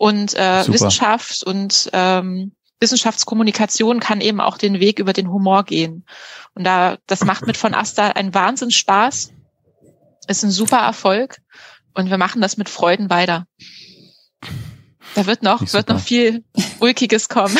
und 0.00 0.32
äh, 0.32 0.62
Super. 0.62 0.72
Wissenschaft 0.72 1.44
und 1.44 1.90
ähm, 1.92 2.52
Wissenschaftskommunikation 2.80 4.00
kann 4.00 4.22
eben 4.22 4.40
auch 4.40 4.56
den 4.56 4.80
Weg 4.80 4.98
über 4.98 5.12
den 5.12 5.30
Humor 5.30 5.64
gehen. 5.64 6.06
Und 6.54 6.64
da, 6.64 6.96
das 7.06 7.26
macht 7.26 7.46
mit 7.46 7.58
von 7.58 7.74
Asta 7.74 8.08
einen 8.08 8.32
Wahnsinns 8.32 8.74
Spaß. 8.76 9.30
Ist 10.26 10.42
ein 10.42 10.50
super 10.50 10.78
Erfolg. 10.78 11.36
Und 11.92 12.08
wir 12.08 12.16
machen 12.16 12.40
das 12.40 12.56
mit 12.56 12.70
Freuden 12.70 13.10
weiter. 13.10 13.44
Da 15.14 15.26
wird 15.26 15.42
noch, 15.42 15.60
Nicht 15.60 15.72
wird 15.74 15.88
super. 15.88 15.94
noch 15.94 16.00
viel 16.00 16.44
Ulkiges 16.78 17.28
kommen. 17.28 17.56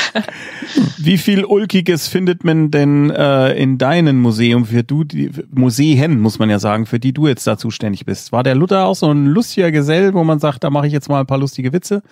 Wie 0.99 1.19
viel 1.19 1.45
Ulkiges 1.45 2.07
findet 2.07 2.45
man 2.45 2.71
denn 2.71 3.11
äh, 3.11 3.53
in 3.55 3.77
deinem 3.79 4.21
Museum 4.21 4.67
für 4.67 4.85
du, 4.85 5.05
die 5.05 5.31
Museen, 5.51 6.21
muss 6.21 6.39
man 6.39 6.49
ja 6.49 6.59
sagen, 6.59 6.87
für 6.87 7.01
die 7.01 7.13
du 7.13 7.27
jetzt 7.27 7.47
da 7.47 7.57
zuständig 7.59 8.05
bist? 8.05 8.33
War 8.33 8.43
der 8.43 8.55
Luther 8.55 8.85
auch 8.87 8.95
so 8.95 9.11
ein 9.11 9.27
lustiger 9.27 9.73
Gesell, 9.73 10.15
wo 10.15 10.23
man 10.23 10.39
sagt, 10.39 10.63
da 10.63 10.71
mache 10.71 10.87
ich 10.87 10.93
jetzt 10.93 11.09
mal 11.09 11.21
ein 11.21 11.27
paar 11.27 11.39
lustige 11.39 11.73
Witze? 11.73 12.03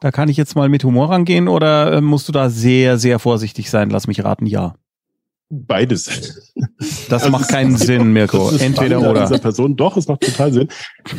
Da 0.00 0.10
kann 0.10 0.28
ich 0.28 0.36
jetzt 0.36 0.54
mal 0.54 0.68
mit 0.68 0.84
Humor 0.84 1.10
rangehen 1.10 1.48
oder 1.48 1.94
äh, 1.94 2.00
musst 2.00 2.28
du 2.28 2.32
da 2.32 2.48
sehr, 2.48 2.98
sehr 2.98 3.18
vorsichtig 3.18 3.68
sein? 3.70 3.90
Lass 3.90 4.06
mich 4.06 4.24
raten, 4.24 4.46
ja. 4.46 4.74
Beides. 5.50 6.52
Das 7.08 7.22
Also 7.24 7.30
macht 7.30 7.48
keinen 7.48 7.76
Sinn, 7.76 8.12
Mirko. 8.12 8.50
Entweder 8.50 9.00
oder. 9.00 9.22
Dieser 9.22 9.38
Person. 9.38 9.76
Doch, 9.76 9.96
es 9.96 10.06
macht 10.06 10.20
total 10.20 10.52
Sinn. 10.52 10.68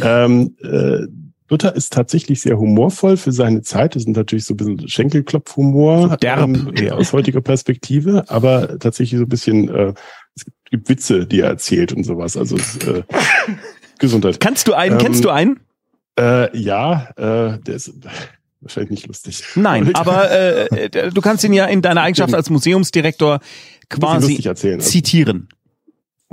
Ähm, 0.03 0.55
äh, 0.61 1.07
Luther 1.49 1.75
ist 1.75 1.93
tatsächlich 1.93 2.41
sehr 2.41 2.57
humorvoll 2.57 3.17
für 3.17 3.31
seine 3.31 3.61
Zeit. 3.61 3.95
Das 3.95 4.03
ist 4.03 4.09
natürlich 4.09 4.45
so 4.45 4.53
ein 4.53 4.57
bisschen 4.57 4.87
Schenkelklopfhumor 4.87 6.17
Derb, 6.17 6.41
ähm, 6.41 6.73
ja. 6.79 6.93
aus 6.93 7.11
heutiger 7.13 7.41
Perspektive, 7.41 8.25
aber 8.27 8.79
tatsächlich 8.79 9.17
so 9.17 9.25
ein 9.25 9.29
bisschen, 9.29 9.69
äh, 9.69 9.93
es 10.35 10.45
gibt 10.69 10.89
Witze, 10.89 11.25
die 11.25 11.41
er 11.41 11.49
erzählt 11.49 11.91
und 11.93 12.03
sowas. 12.03 12.37
Also 12.37 12.57
äh, 12.57 13.03
Gesundheit. 13.99 14.39
Kannst 14.39 14.67
du 14.67 14.73
einen? 14.73 14.93
Ähm, 14.93 14.99
kennst 14.99 15.25
du 15.25 15.29
einen? 15.29 15.59
Äh, 16.19 16.57
ja, 16.57 17.09
äh, 17.17 17.59
der 17.59 17.75
ist 17.75 17.93
wahrscheinlich 18.61 18.91
nicht 18.91 19.07
lustig. 19.07 19.43
Nein, 19.55 19.89
aber 19.95 20.31
äh, 20.31 20.65
äh, 20.85 21.11
du 21.11 21.21
kannst 21.21 21.43
ihn 21.43 21.53
ja 21.53 21.65
in 21.65 21.81
deiner 21.81 22.01
Eigenschaft 22.01 22.33
als 22.33 22.49
Museumsdirektor 22.49 23.39
quasi 23.89 24.41
erzählen. 24.43 24.79
Also, 24.79 24.89
zitieren. 24.89 25.49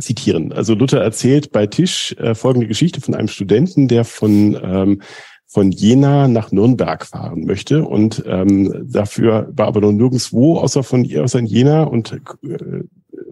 Zitieren. 0.00 0.52
Also 0.52 0.74
Luther 0.74 1.00
erzählt 1.00 1.52
bei 1.52 1.66
Tisch 1.66 2.14
äh, 2.18 2.34
folgende 2.34 2.66
Geschichte 2.66 3.00
von 3.00 3.14
einem 3.14 3.28
Studenten, 3.28 3.88
der 3.88 4.04
von 4.04 4.58
ähm, 4.62 5.02
von 5.48 5.70
Jena 5.70 6.26
nach 6.26 6.50
Nürnberg 6.50 7.06
fahren 7.06 7.44
möchte 7.44 7.84
und 7.84 8.22
ähm, 8.26 8.84
dafür 8.90 9.48
war 9.52 9.68
aber 9.68 9.80
noch 9.80 9.92
nirgendwo 9.92 10.58
außer 10.58 10.82
von 10.82 11.08
außer 11.16 11.38
in 11.38 11.46
Jena 11.46 11.84
und 11.84 12.12
äh, 12.12 12.82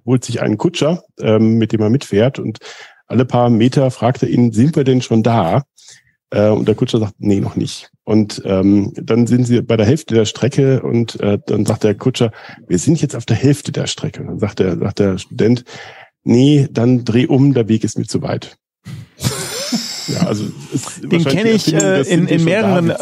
holt 0.07 0.25
sich 0.25 0.41
einen 0.41 0.57
Kutscher, 0.57 1.03
ähm, 1.21 1.59
mit 1.59 1.73
dem 1.73 1.81
er 1.81 1.91
mitfährt 1.91 2.39
und 2.39 2.59
alle 3.07 3.25
paar 3.25 3.51
Meter 3.51 3.91
fragt 3.91 4.23
er 4.23 4.29
ihn, 4.29 4.53
sind 4.53 4.77
wir 4.77 4.85
denn 4.85 5.03
schon 5.03 5.23
da? 5.23 5.65
Äh, 6.31 6.49
und 6.49 6.67
der 6.67 6.75
Kutscher 6.75 6.99
sagt, 6.99 7.15
nee, 7.19 7.41
noch 7.41 7.57
nicht. 7.57 7.91
Und 8.05 8.43
ähm, 8.45 8.93
dann 8.97 9.27
sind 9.27 9.45
sie 9.47 9.63
bei 9.63 9.77
der 9.77 9.87
Hälfte 9.87 10.15
der 10.15 10.25
Strecke 10.25 10.83
und 10.83 11.21
äh, 11.21 11.39
dann 11.47 11.65
sagt 11.65 11.85
der 11.85 11.95
Kutscher, 11.95 12.33
wir 12.67 12.79
sind 12.79 13.01
jetzt 13.01 13.17
auf 13.17 13.27
der 13.27 13.37
Hälfte 13.37 13.73
der 13.73 13.87
Strecke. 13.87 14.21
Und 14.21 14.27
dann 14.29 14.39
sagt 14.39 14.59
der, 14.59 14.79
sagt 14.79 14.99
der 14.99 15.19
Student, 15.19 15.65
nee, 16.25 16.69
dann 16.71 17.05
dreh 17.05 17.27
um, 17.27 17.55
der 17.55 17.69
Weg 17.69 17.85
ist 17.85 17.99
mir 17.99 18.07
zu 18.07 18.23
weit. 18.23 18.57
Ja, 20.07 20.27
also 20.27 20.45
den 21.03 21.25
kenne 21.25 21.53
ich 21.53 21.73
äh, 21.73 22.03
in, 22.03 22.27
in 22.27 22.45
mehreren, 22.45 22.93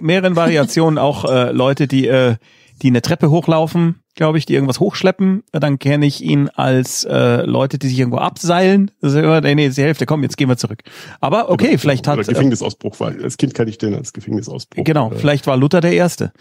mehreren 0.00 0.34
Variationen 0.34 0.98
auch 0.98 1.24
äh, 1.24 1.52
Leute, 1.52 1.86
die 1.86 2.08
äh, 2.08 2.34
die 2.82 2.88
eine 2.88 3.02
Treppe 3.02 3.30
hochlaufen, 3.30 3.96
glaube 4.14 4.38
ich, 4.38 4.46
die 4.46 4.54
irgendwas 4.54 4.80
hochschleppen. 4.80 5.42
Dann 5.52 5.78
kenne 5.78 6.06
ich 6.06 6.22
ihn 6.22 6.48
als 6.48 7.04
äh, 7.04 7.42
Leute, 7.42 7.78
die 7.78 7.88
sich 7.88 7.98
irgendwo 7.98 8.18
abseilen. 8.18 8.90
Das 9.00 9.12
ist 9.12 9.18
immer, 9.18 9.40
nee, 9.40 9.54
nee, 9.54 9.66
ist 9.66 9.78
die 9.78 9.82
Hälfte, 9.82 10.06
komm, 10.06 10.22
jetzt 10.22 10.36
gehen 10.36 10.48
wir 10.48 10.56
zurück. 10.56 10.82
Aber 11.20 11.50
okay, 11.50 11.68
oder, 11.68 11.78
vielleicht 11.78 12.06
hat... 12.06 12.18
Oder 12.18 12.26
Gefängnisausbruch 12.26 12.98
war, 13.00 13.12
als 13.22 13.36
Kind 13.36 13.54
kann 13.54 13.68
ich 13.68 13.78
den 13.78 13.94
als 13.94 14.12
Gefängnisausbruch. 14.12 14.84
Genau, 14.84 15.12
äh, 15.12 15.16
vielleicht 15.16 15.46
war 15.46 15.56
Luther 15.56 15.80
der 15.80 15.92
Erste. 15.92 16.32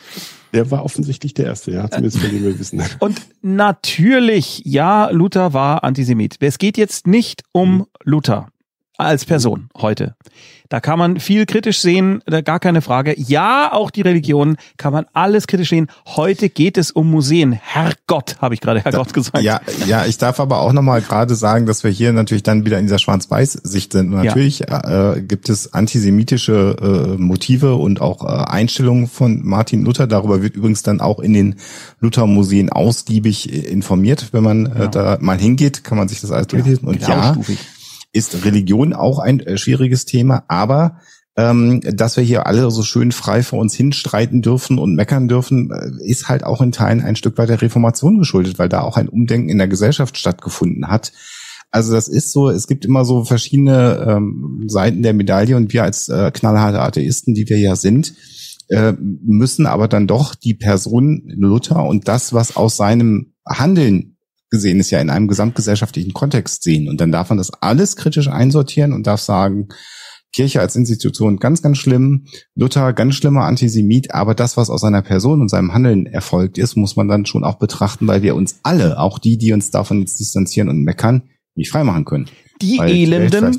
Der 0.54 0.72
war 0.72 0.84
offensichtlich 0.84 1.34
der 1.34 1.46
Erste, 1.46 1.72
ja, 1.72 1.90
zumindest 1.90 2.20
von 2.20 2.30
dem 2.30 2.44
wir 2.44 2.60
wissen. 2.60 2.82
Und 3.00 3.22
natürlich, 3.42 4.62
ja, 4.66 5.10
Luther 5.10 5.54
war 5.54 5.84
Antisemit. 5.84 6.38
Es 6.40 6.58
geht 6.58 6.78
jetzt 6.78 7.08
nicht 7.08 7.44
um 7.52 7.88
Luther 8.04 8.48
als 8.98 9.26
Person 9.26 9.70
heute. 9.78 10.16
Da 10.70 10.82
kann 10.82 11.00
man 11.00 11.20
viel 11.20 11.46
kritisch 11.46 11.80
sehen, 11.80 12.22
gar 12.44 12.60
keine 12.60 12.82
Frage. 12.82 13.16
Ja, 13.18 13.72
auch 13.72 13.90
die 13.90 14.02
Religion 14.02 14.58
kann 14.76 14.92
man 14.92 15.06
alles 15.14 15.48
kritisch 15.48 15.70
sehen. 15.70 15.88
Heute 16.06 16.50
geht 16.50 16.78
es 16.78 16.92
um 16.92 17.10
Museen. 17.10 17.54
Herrgott, 17.54 18.36
habe 18.42 18.54
ich 18.54 18.60
gerade 18.60 18.82
Herrgott 18.82 19.14
gesagt. 19.14 19.44
Ja, 19.44 19.62
ja, 19.86 20.06
ich 20.06 20.18
darf 20.18 20.40
aber 20.42 20.60
auch 20.60 20.74
nochmal 20.74 21.02
gerade 21.02 21.36
sagen, 21.36 21.66
dass 21.66 21.86
wir 21.86 21.92
hier 21.92 22.12
natürlich 22.12 22.44
dann 22.44 22.66
wieder 22.66 22.80
in 22.80 22.86
dieser 22.86 23.00
Schwarz-Weiß-Sicht 23.00 23.94
sind. 23.94 24.14
Und 24.14 24.24
natürlich 24.24 24.60
ja. 24.60 25.14
äh, 25.14 25.22
gibt 25.22 25.48
es 25.48 25.74
antisemitische 25.74 26.76
äh, 26.82 27.22
Motive 27.22 27.76
und 27.76 28.02
auch 28.02 28.26
äh, 28.26 28.28
Einstellungen 28.28 29.08
von 29.08 29.46
Martin 29.46 29.86
Luther. 29.86 30.06
Darüber 30.06 30.42
wird 30.42 30.56
übrigens 30.56 30.84
dann 30.84 31.00
auch 31.00 31.20
in 31.20 31.34
den 31.34 31.56
Luther-Museen 32.02 32.72
ausgiebig 32.72 33.72
informiert. 33.72 34.30
Wenn 34.34 34.44
man 34.44 34.66
äh, 34.66 34.80
ja. 34.82 34.88
da 34.88 35.18
mal 35.22 35.38
hingeht, 35.38 35.86
kann 35.86 35.98
man 35.98 36.10
sich 36.10 36.20
das 36.20 36.32
alles 36.32 36.48
durchlesen. 36.48 36.88
Und 36.88 37.02
ja, 37.02 37.38
ist 38.18 38.46
Religion 38.46 38.94
auch 38.94 39.20
ein 39.20 39.40
äh, 39.40 39.58
schwieriges 39.58 40.06
Thema, 40.06 40.44
aber 40.48 41.00
ähm, 41.38 41.82
dass 41.82 42.18
wir 42.18 42.24
hier 42.24 42.48
alle 42.48 42.70
so 42.72 42.82
schön 42.82 43.12
frei 43.12 43.44
vor 43.44 43.60
uns 43.60 43.76
hinstreiten 43.76 44.42
dürfen 44.42 44.80
und 44.80 44.96
meckern 44.96 45.28
dürfen, 45.28 45.70
äh, 45.72 46.04
ist 46.04 46.28
halt 46.28 46.44
auch 46.44 46.62
in 46.62 46.72
Teilen 46.72 47.02
ein 47.02 47.16
Stück 47.16 47.38
weit 47.38 47.50
der 47.50 47.62
Reformation 47.62 48.18
geschuldet, 48.18 48.58
weil 48.58 48.70
da 48.70 48.82
auch 48.82 48.98
ein 48.98 49.08
Umdenken 49.08 49.50
in 49.50 49.60
der 49.60 49.68
Gesellschaft 49.68 50.18
stattgefunden 50.18 50.88
hat. 50.88 51.14
Also 51.70 51.94
das 51.94 52.08
ist 52.08 52.32
so, 52.32 52.50
es 52.50 52.66
gibt 52.66 52.86
immer 52.86 53.06
so 53.06 53.24
verschiedene 53.24 54.06
ähm, 54.08 54.64
Seiten 54.68 55.04
der 55.04 55.14
Medaille 55.14 55.56
und 55.56 55.74
wir 55.74 55.84
als 55.84 56.10
äh, 56.10 56.32
knallharte 56.32 56.82
Atheisten, 56.82 57.36
die 57.36 57.48
wir 57.48 57.60
ja 57.60 57.76
sind, 57.76 58.16
äh, 58.70 58.94
müssen 59.00 59.68
aber 59.68 59.88
dann 59.88 60.08
doch 60.08 60.34
die 60.34 60.56
Person 60.56 61.24
Luther 61.28 61.86
und 61.86 62.08
das, 62.08 62.34
was 62.34 62.56
aus 62.56 62.78
seinem 62.78 63.34
Handeln 63.48 64.17
gesehen 64.50 64.80
ist 64.80 64.92
ja 64.92 65.00
in 65.00 65.10
einem 65.10 65.28
gesamtgesellschaftlichen 65.28 66.14
Kontext 66.14 66.64
sehen. 66.64 66.90
Und 66.90 67.02
dann 67.02 67.12
darf 67.12 67.30
man 67.30 67.38
das 67.38 67.52
alles 67.62 67.96
kritisch 67.96 68.28
einsortieren 68.28 68.94
und 68.94 69.08
darf 69.08 69.22
sagen, 69.22 69.70
Kirche 70.34 70.60
als 70.60 70.76
Institution 70.76 71.38
ganz, 71.38 71.62
ganz 71.62 71.78
schlimm, 71.78 72.26
Luther 72.54 72.94
ganz 72.94 73.16
schlimmer 73.16 73.46
Antisemit, 73.46 74.14
aber 74.14 74.36
das, 74.36 74.58
was 74.58 74.70
aus 74.70 74.82
seiner 74.82 75.02
Person 75.02 75.42
und 75.42 75.50
seinem 75.50 75.74
Handeln 75.74 76.06
erfolgt 76.06 76.58
ist, 76.58 76.76
muss 76.76 76.96
man 76.96 77.08
dann 77.08 77.26
schon 77.26 77.44
auch 77.44 77.58
betrachten, 77.58 78.08
weil 78.08 78.22
wir 78.22 78.36
uns 78.36 78.60
alle, 78.64 79.00
auch 79.00 79.20
die, 79.20 79.38
die 79.38 79.54
uns 79.54 79.72
davon 79.72 80.00
jetzt 80.00 80.20
distanzieren 80.20 80.70
und 80.70 80.84
meckern, 80.84 81.24
nicht 81.56 81.72
freimachen 81.72 82.06
können. 82.06 82.28
Die 82.62 82.78
elenden, 82.78 83.56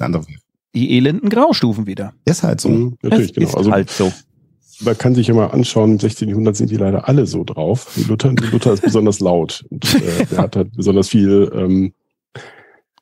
die 0.74 0.96
elenden 0.96 1.30
Graustufen 1.30 1.86
wieder. 1.86 2.14
Ist 2.24 2.42
halt 2.42 2.60
so. 2.60 2.68
Mhm, 2.68 2.96
natürlich, 3.02 3.30
es 3.30 3.34
genau. 3.34 3.48
Ist 3.48 3.56
also, 3.56 3.72
halt 3.72 3.90
so 3.90 4.12
man 4.80 4.98
kann 4.98 5.14
sich 5.14 5.26
ja 5.26 5.34
mal 5.34 5.46
anschauen, 5.46 5.92
im 5.92 6.00
16. 6.00 6.28
Jahrhundert 6.28 6.56
sind 6.56 6.70
die 6.70 6.76
leider 6.76 7.08
alle 7.08 7.26
so 7.26 7.44
drauf. 7.44 7.96
Luther, 8.08 8.32
Luther 8.52 8.72
ist 8.72 8.82
besonders 8.82 9.20
laut. 9.20 9.64
Und, 9.70 9.84
äh, 9.94 10.26
der 10.30 10.38
hat 10.38 10.56
halt 10.56 10.76
besonders 10.76 11.08
viel 11.08 11.50
ähm, 11.54 11.92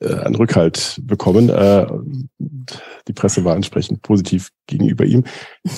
äh, 0.01 0.13
an 0.13 0.35
Rückhalt 0.35 1.01
bekommen. 1.03 1.49
Äh, 1.49 1.87
die 3.09 3.13
Presse 3.13 3.45
war 3.45 3.57
entsprechend 3.57 4.03
positiv 4.03 4.51
gegenüber 4.67 5.05
ihm. 5.05 5.25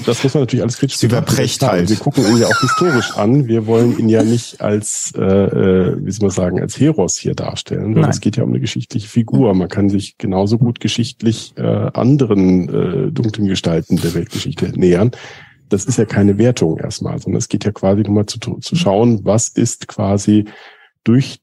Das 0.06 0.24
muss 0.24 0.34
man 0.34 0.42
natürlich 0.42 0.62
alles 0.62 0.78
kritisch 0.78 1.02
überbrecht 1.02 1.62
halt. 1.62 1.88
Wir 1.88 1.96
gucken 1.96 2.24
ihn 2.26 2.38
ja 2.38 2.46
auch 2.46 2.60
historisch 2.60 3.16
an. 3.16 3.46
Wir 3.46 3.66
wollen 3.66 3.98
ihn 3.98 4.08
ja 4.08 4.22
nicht 4.22 4.60
als, 4.60 5.12
äh, 5.16 5.22
äh, 5.22 5.96
wie 6.00 6.10
soll 6.10 6.28
man 6.28 6.34
sagen, 6.34 6.60
als 6.60 6.80
Heros 6.80 7.16
hier 7.16 7.34
darstellen, 7.34 7.94
weil 7.94 8.08
es 8.08 8.20
geht 8.20 8.36
ja 8.36 8.44
um 8.44 8.50
eine 8.50 8.60
geschichtliche 8.60 9.08
Figur. 9.08 9.54
Man 9.54 9.68
kann 9.68 9.88
sich 9.88 10.18
genauso 10.18 10.58
gut 10.58 10.80
geschichtlich 10.80 11.52
äh, 11.56 11.62
anderen 11.62 12.68
äh, 12.68 13.12
dunklen 13.12 13.46
Gestalten 13.46 13.96
der 13.96 14.14
Weltgeschichte 14.14 14.72
nähern 14.78 15.12
das 15.68 15.84
ist 15.84 15.98
ja 15.98 16.04
keine 16.04 16.38
Wertung 16.38 16.78
erstmal, 16.78 17.18
sondern 17.18 17.38
es 17.38 17.48
geht 17.48 17.64
ja 17.64 17.72
quasi 17.72 18.02
nochmal 18.02 18.26
zu, 18.26 18.38
zu 18.38 18.76
schauen, 18.76 19.24
was 19.24 19.48
ist 19.48 19.88
quasi 19.88 20.46
durch 21.04 21.40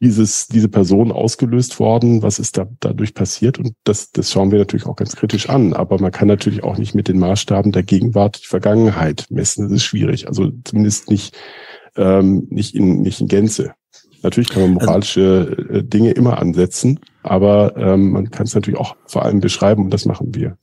dieses, 0.00 0.48
diese 0.48 0.68
Person 0.68 1.12
ausgelöst 1.12 1.78
worden, 1.80 2.22
was 2.22 2.38
ist 2.38 2.58
da 2.58 2.68
dadurch 2.80 3.14
passiert 3.14 3.58
und 3.58 3.74
das, 3.84 4.10
das 4.12 4.30
schauen 4.30 4.50
wir 4.50 4.58
natürlich 4.58 4.86
auch 4.86 4.96
ganz 4.96 5.16
kritisch 5.16 5.48
an, 5.48 5.72
aber 5.72 6.00
man 6.00 6.12
kann 6.12 6.28
natürlich 6.28 6.62
auch 6.62 6.76
nicht 6.76 6.94
mit 6.94 7.08
den 7.08 7.18
Maßstaben 7.18 7.72
der 7.72 7.84
Gegenwart 7.84 8.42
die 8.42 8.46
Vergangenheit 8.46 9.26
messen, 9.30 9.64
das 9.64 9.72
ist 9.72 9.84
schwierig, 9.84 10.28
also 10.28 10.50
zumindest 10.64 11.10
nicht, 11.10 11.36
ähm, 11.96 12.46
nicht, 12.50 12.74
in, 12.74 13.00
nicht 13.00 13.20
in 13.20 13.28
Gänze. 13.28 13.74
Natürlich 14.22 14.48
kann 14.48 14.62
man 14.62 14.78
also 14.78 14.86
moralische 14.86 15.68
äh, 15.70 15.82
Dinge 15.82 16.10
immer 16.12 16.38
ansetzen, 16.38 17.00
aber 17.22 17.76
ähm, 17.76 18.10
man 18.10 18.30
kann 18.30 18.46
es 18.46 18.54
natürlich 18.54 18.80
auch 18.80 18.96
vor 19.06 19.22
allem 19.22 19.40
beschreiben 19.40 19.84
und 19.84 19.90
das 19.90 20.06
machen 20.06 20.34
wir. 20.34 20.56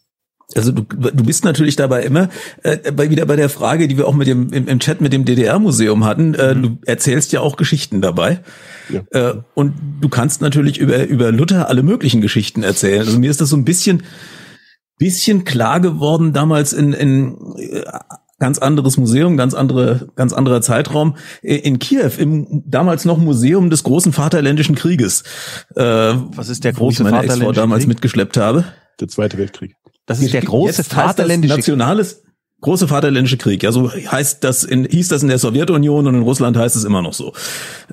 Also 0.55 0.71
du, 0.71 0.81
du 0.81 1.23
bist 1.23 1.43
natürlich 1.43 1.75
dabei 1.75 2.03
immer 2.03 2.29
äh, 2.63 2.91
bei, 2.91 3.09
wieder 3.09 3.25
bei 3.25 3.35
der 3.35 3.49
Frage, 3.49 3.87
die 3.87 3.97
wir 3.97 4.07
auch 4.07 4.13
mit 4.13 4.27
dem 4.27 4.51
im, 4.51 4.67
im 4.67 4.79
Chat 4.79 5.01
mit 5.01 5.13
dem 5.13 5.25
DDR-Museum 5.25 6.05
hatten. 6.05 6.33
Äh, 6.33 6.55
mhm. 6.55 6.61
Du 6.61 6.77
erzählst 6.85 7.31
ja 7.31 7.41
auch 7.41 7.57
Geschichten 7.57 8.01
dabei. 8.01 8.39
Ja. 8.89 9.01
Äh, 9.11 9.35
und 9.53 9.73
du 10.01 10.09
kannst 10.09 10.41
natürlich 10.41 10.77
über, 10.77 11.05
über 11.05 11.31
Luther 11.31 11.69
alle 11.69 11.83
möglichen 11.83 12.21
Geschichten 12.21 12.63
erzählen. 12.63 13.01
Also 13.01 13.19
mir 13.19 13.31
ist 13.31 13.41
das 13.41 13.49
so 13.49 13.57
ein 13.57 13.65
bisschen, 13.65 14.03
bisschen 14.97 15.43
klar 15.45 15.79
geworden 15.79 16.33
damals 16.33 16.73
in, 16.73 16.93
in 16.93 17.37
äh, 17.57 17.83
ganz 18.41 18.57
anderes 18.57 18.97
Museum, 18.97 19.37
ganz 19.37 19.53
andere, 19.53 20.09
ganz 20.15 20.33
anderer 20.33 20.61
Zeitraum 20.61 21.15
in 21.43 21.79
Kiew 21.79 22.09
im 22.17 22.63
damals 22.65 23.05
noch 23.05 23.17
Museum 23.17 23.69
des 23.69 23.83
großen 23.83 24.13
Vaterländischen 24.13 24.75
Krieges. 24.75 25.23
Äh, 25.75 25.83
Was 25.83 26.49
ist 26.49 26.63
der 26.63 26.73
große 26.73 27.03
Vaterländische 27.03 27.45
Krieg? 27.45 27.55
damals 27.55 27.87
mitgeschleppt 27.87 28.37
habe? 28.37 28.65
Der 28.99 29.07
Zweite 29.07 29.37
Weltkrieg. 29.37 29.75
Das 30.19 30.25
ist 30.25 30.33
der 30.33 30.41
große 30.41 30.83
Vaterländische 30.83 31.55
nationales 31.55 32.23
große 32.61 32.87
Vaterländische 32.87 33.37
Krieg. 33.37 33.63
Ja, 33.63 33.71
so 33.71 33.91
heißt 33.91 34.43
das 34.43 34.63
in, 34.63 34.85
hieß 34.85 35.09
das 35.09 35.23
in 35.23 35.29
der 35.29 35.39
Sowjetunion 35.39 36.07
und 36.07 36.15
in 36.15 36.21
Russland 36.21 36.55
heißt 36.55 36.75
es 36.75 36.83
immer 36.83 37.01
noch 37.01 37.13
so. 37.13 37.33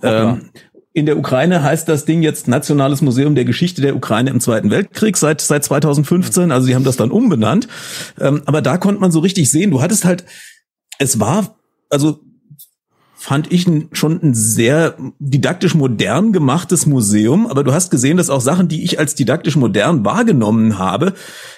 Ähm, 0.02 0.50
in 0.92 1.06
der 1.06 1.18
Ukraine 1.18 1.62
heißt 1.62 1.88
das 1.88 2.04
Ding 2.04 2.22
jetzt 2.22 2.48
Nationales 2.48 3.02
Museum 3.02 3.34
der 3.34 3.44
Geschichte 3.44 3.80
der 3.80 3.96
Ukraine 3.96 4.30
im 4.30 4.40
Zweiten 4.40 4.70
Weltkrieg 4.70 5.16
seit 5.16 5.40
seit 5.40 5.64
2015. 5.64 6.52
Also 6.52 6.66
die 6.66 6.74
haben 6.74 6.84
das 6.84 6.96
dann 6.96 7.10
umbenannt. 7.10 7.68
Ähm, 8.20 8.42
aber 8.46 8.62
da 8.62 8.78
konnte 8.78 9.00
man 9.00 9.10
so 9.10 9.20
richtig 9.20 9.50
sehen. 9.50 9.70
Du 9.70 9.80
hattest 9.80 10.04
halt, 10.04 10.24
es 10.98 11.18
war 11.18 11.56
also 11.90 12.20
fand 13.28 13.52
ich 13.52 13.66
schon 13.92 14.22
ein 14.22 14.32
sehr 14.32 14.96
didaktisch 15.18 15.74
modern 15.74 16.32
gemachtes 16.32 16.86
Museum, 16.86 17.46
aber 17.46 17.62
du 17.62 17.74
hast 17.74 17.90
gesehen, 17.90 18.16
dass 18.16 18.30
auch 18.30 18.40
Sachen, 18.40 18.68
die 18.68 18.82
ich 18.84 18.98
als 18.98 19.14
didaktisch 19.14 19.54
modern 19.54 20.02
wahrgenommen 20.02 20.78
habe, 20.78 21.12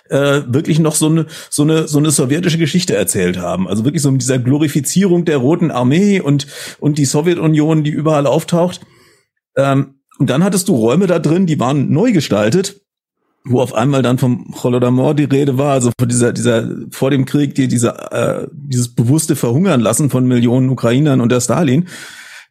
äh, 0.09 0.43
wirklich 0.49 0.81
noch 0.81 0.97
so 0.97 1.07
eine 1.07 1.27
so 1.49 1.63
eine 1.63 1.87
so 1.87 1.99
eine 1.99 2.11
sowjetische 2.11 2.59
Geschichte 2.59 2.97
erzählt 2.97 3.39
haben. 3.39 3.69
Also 3.69 3.85
wirklich 3.85 4.03
so 4.03 4.11
mit 4.11 4.21
dieser 4.21 4.41
Glorifizierung 4.41 5.25
der 5.25 5.37
Roten 5.37 5.71
Armee 5.71 6.19
und 6.19 6.49
und 6.81 6.99
die 6.99 7.05
Sowjetunion, 7.05 7.85
die 7.85 7.93
überall 7.93 8.27
auftaucht. 8.27 8.81
Ähm, 9.57 10.01
und 10.19 10.29
dann 10.29 10.43
hattest 10.43 10.69
du 10.69 10.75
Räume 10.75 11.07
da 11.07 11.21
drin, 11.21 11.47
die 11.47 11.61
waren 11.61 11.93
neu 11.93 12.11
gestaltet 12.11 12.81
wo 13.45 13.61
auf 13.61 13.75
einmal 13.75 14.03
dann 14.03 14.19
vom 14.19 14.55
Holodomor 14.63 15.15
die 15.15 15.25
Rede 15.25 15.57
war, 15.57 15.73
also 15.73 15.93
vor 15.99 16.07
dieser, 16.07 16.33
dieser, 16.33 16.69
vor 16.91 17.11
dem 17.11 17.25
Krieg, 17.25 17.55
die, 17.55 17.69
dieser, 17.69 18.43
äh, 18.43 18.49
dieses 18.53 18.95
bewusste 18.95 19.35
Verhungern 19.35 19.81
lassen 19.81 20.11
von 20.11 20.27
Millionen 20.27 20.69
Ukrainern 20.69 21.21
und 21.21 21.33
der 21.33 21.41
Stalin. 21.41 21.89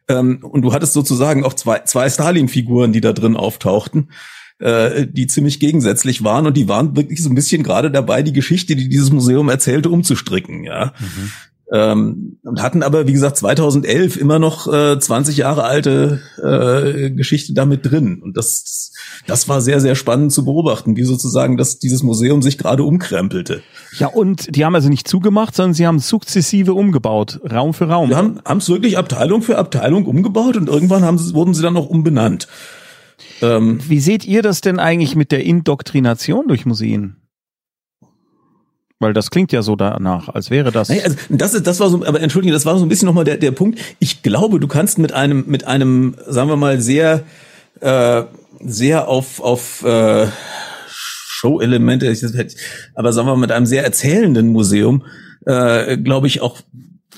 Ähm, 0.08 0.40
und 0.42 0.62
du 0.62 0.72
hattest 0.72 0.92
sozusagen 0.92 1.44
auch 1.44 1.54
zwei, 1.54 1.80
zwei 1.80 2.10
Stalin-Figuren, 2.10 2.92
die 2.92 3.00
da 3.00 3.12
drin 3.12 3.36
auftauchten, 3.36 4.10
äh, 4.58 5.06
die 5.06 5.28
ziemlich 5.28 5.60
gegensätzlich 5.60 6.24
waren 6.24 6.46
und 6.46 6.56
die 6.56 6.68
waren 6.68 6.96
wirklich 6.96 7.22
so 7.22 7.30
ein 7.30 7.36
bisschen 7.36 7.62
gerade 7.62 7.90
dabei, 7.90 8.22
die 8.22 8.32
Geschichte, 8.32 8.74
die 8.74 8.88
dieses 8.88 9.12
Museum 9.12 9.48
erzählte, 9.48 9.90
umzustricken, 9.90 10.64
ja. 10.64 10.92
Mhm. 10.98 11.32
Ähm, 11.72 12.38
und 12.42 12.60
hatten 12.62 12.82
aber, 12.82 13.06
wie 13.06 13.12
gesagt, 13.12 13.36
2011 13.36 14.16
immer 14.16 14.40
noch 14.40 14.72
äh, 14.72 14.98
20 14.98 15.36
Jahre 15.36 15.62
alte 15.62 16.20
äh, 16.42 17.10
Geschichte 17.10 17.54
damit 17.54 17.88
drin. 17.88 18.20
Und 18.22 18.36
das, 18.36 18.92
das 19.28 19.48
war 19.48 19.60
sehr, 19.60 19.80
sehr 19.80 19.94
spannend 19.94 20.32
zu 20.32 20.44
beobachten, 20.44 20.96
wie 20.96 21.04
sozusagen 21.04 21.56
dass 21.56 21.78
dieses 21.78 22.02
Museum 22.02 22.42
sich 22.42 22.58
gerade 22.58 22.82
umkrempelte. 22.82 23.62
Ja, 23.98 24.08
und 24.08 24.56
die 24.56 24.64
haben 24.64 24.74
also 24.74 24.88
nicht 24.88 25.06
zugemacht, 25.06 25.54
sondern 25.54 25.74
sie 25.74 25.86
haben 25.86 26.00
sukzessive 26.00 26.74
umgebaut, 26.74 27.40
Raum 27.48 27.72
für 27.72 27.88
Raum. 27.88 28.08
Wir 28.08 28.16
haben 28.16 28.58
es 28.58 28.68
wirklich 28.68 28.98
Abteilung 28.98 29.42
für 29.42 29.56
Abteilung 29.56 30.06
umgebaut 30.06 30.56
und 30.56 30.68
irgendwann 30.68 31.04
haben 31.04 31.18
sie, 31.18 31.34
wurden 31.34 31.54
sie 31.54 31.62
dann 31.62 31.74
noch 31.74 31.86
umbenannt. 31.86 32.48
Ähm, 33.42 33.78
wie 33.86 34.00
seht 34.00 34.24
ihr 34.24 34.42
das 34.42 34.60
denn 34.60 34.80
eigentlich 34.80 35.14
mit 35.14 35.30
der 35.30 35.44
Indoktrination 35.44 36.48
durch 36.48 36.66
Museen? 36.66 37.19
Weil 39.00 39.14
das 39.14 39.30
klingt 39.30 39.50
ja 39.50 39.62
so 39.62 39.76
danach, 39.76 40.28
als 40.28 40.50
wäre 40.50 40.70
das. 40.70 40.90
Naja, 40.90 41.04
also 41.04 41.16
das 41.30 41.54
ist, 41.54 41.66
das 41.66 41.80
war 41.80 41.88
so, 41.88 42.04
aber 42.04 42.20
entschuldige, 42.20 42.52
das 42.52 42.66
war 42.66 42.76
so 42.76 42.84
ein 42.84 42.88
bisschen 42.90 43.06
nochmal 43.06 43.24
der, 43.24 43.38
der 43.38 43.50
Punkt. 43.50 43.80
Ich 43.98 44.22
glaube, 44.22 44.60
du 44.60 44.68
kannst 44.68 44.98
mit 44.98 45.12
einem, 45.12 45.44
mit 45.46 45.66
einem, 45.66 46.16
sagen 46.28 46.50
wir 46.50 46.56
mal, 46.56 46.82
sehr, 46.82 47.22
äh, 47.80 48.22
sehr 48.62 49.08
auf, 49.08 49.40
auf 49.40 49.82
äh, 49.84 50.26
Show-Elemente, 50.86 52.14
aber 52.94 53.12
sagen 53.14 53.26
wir 53.26 53.34
mal, 53.34 53.40
mit 53.40 53.52
einem 53.52 53.64
sehr 53.64 53.84
erzählenden 53.84 54.48
Museum, 54.48 55.06
äh, 55.46 55.96
glaube 55.96 56.26
ich, 56.26 56.42
auch 56.42 56.58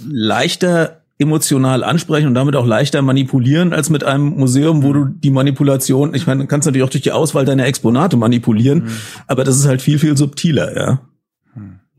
leichter 0.09 1.01
emotional 1.18 1.83
ansprechen 1.83 2.28
und 2.28 2.35
damit 2.35 2.55
auch 2.55 2.66
leichter 2.66 3.03
manipulieren 3.03 3.72
als 3.72 3.91
mit 3.91 4.05
einem 4.05 4.26
Museum, 4.39 4.85
wo 4.85 4.93
du 4.93 5.07
die 5.07 5.30
Manipulation, 5.30 6.14
ich 6.14 6.28
meine, 6.28 6.43
du 6.43 6.47
kannst 6.47 6.66
natürlich 6.66 6.85
auch 6.85 6.91
durch 6.91 7.03
die 7.03 7.12
Auswahl 7.12 7.45
deiner 7.45 7.66
Exponate 7.66 8.16
manipulieren, 8.16 8.85
mhm. 8.85 8.91
aber 9.26 9.43
das 9.43 9.57
ist 9.57 9.66
halt 9.66 9.83
viel, 9.83 9.99
viel 9.99 10.16
subtiler, 10.16 10.76
ja. 10.76 11.01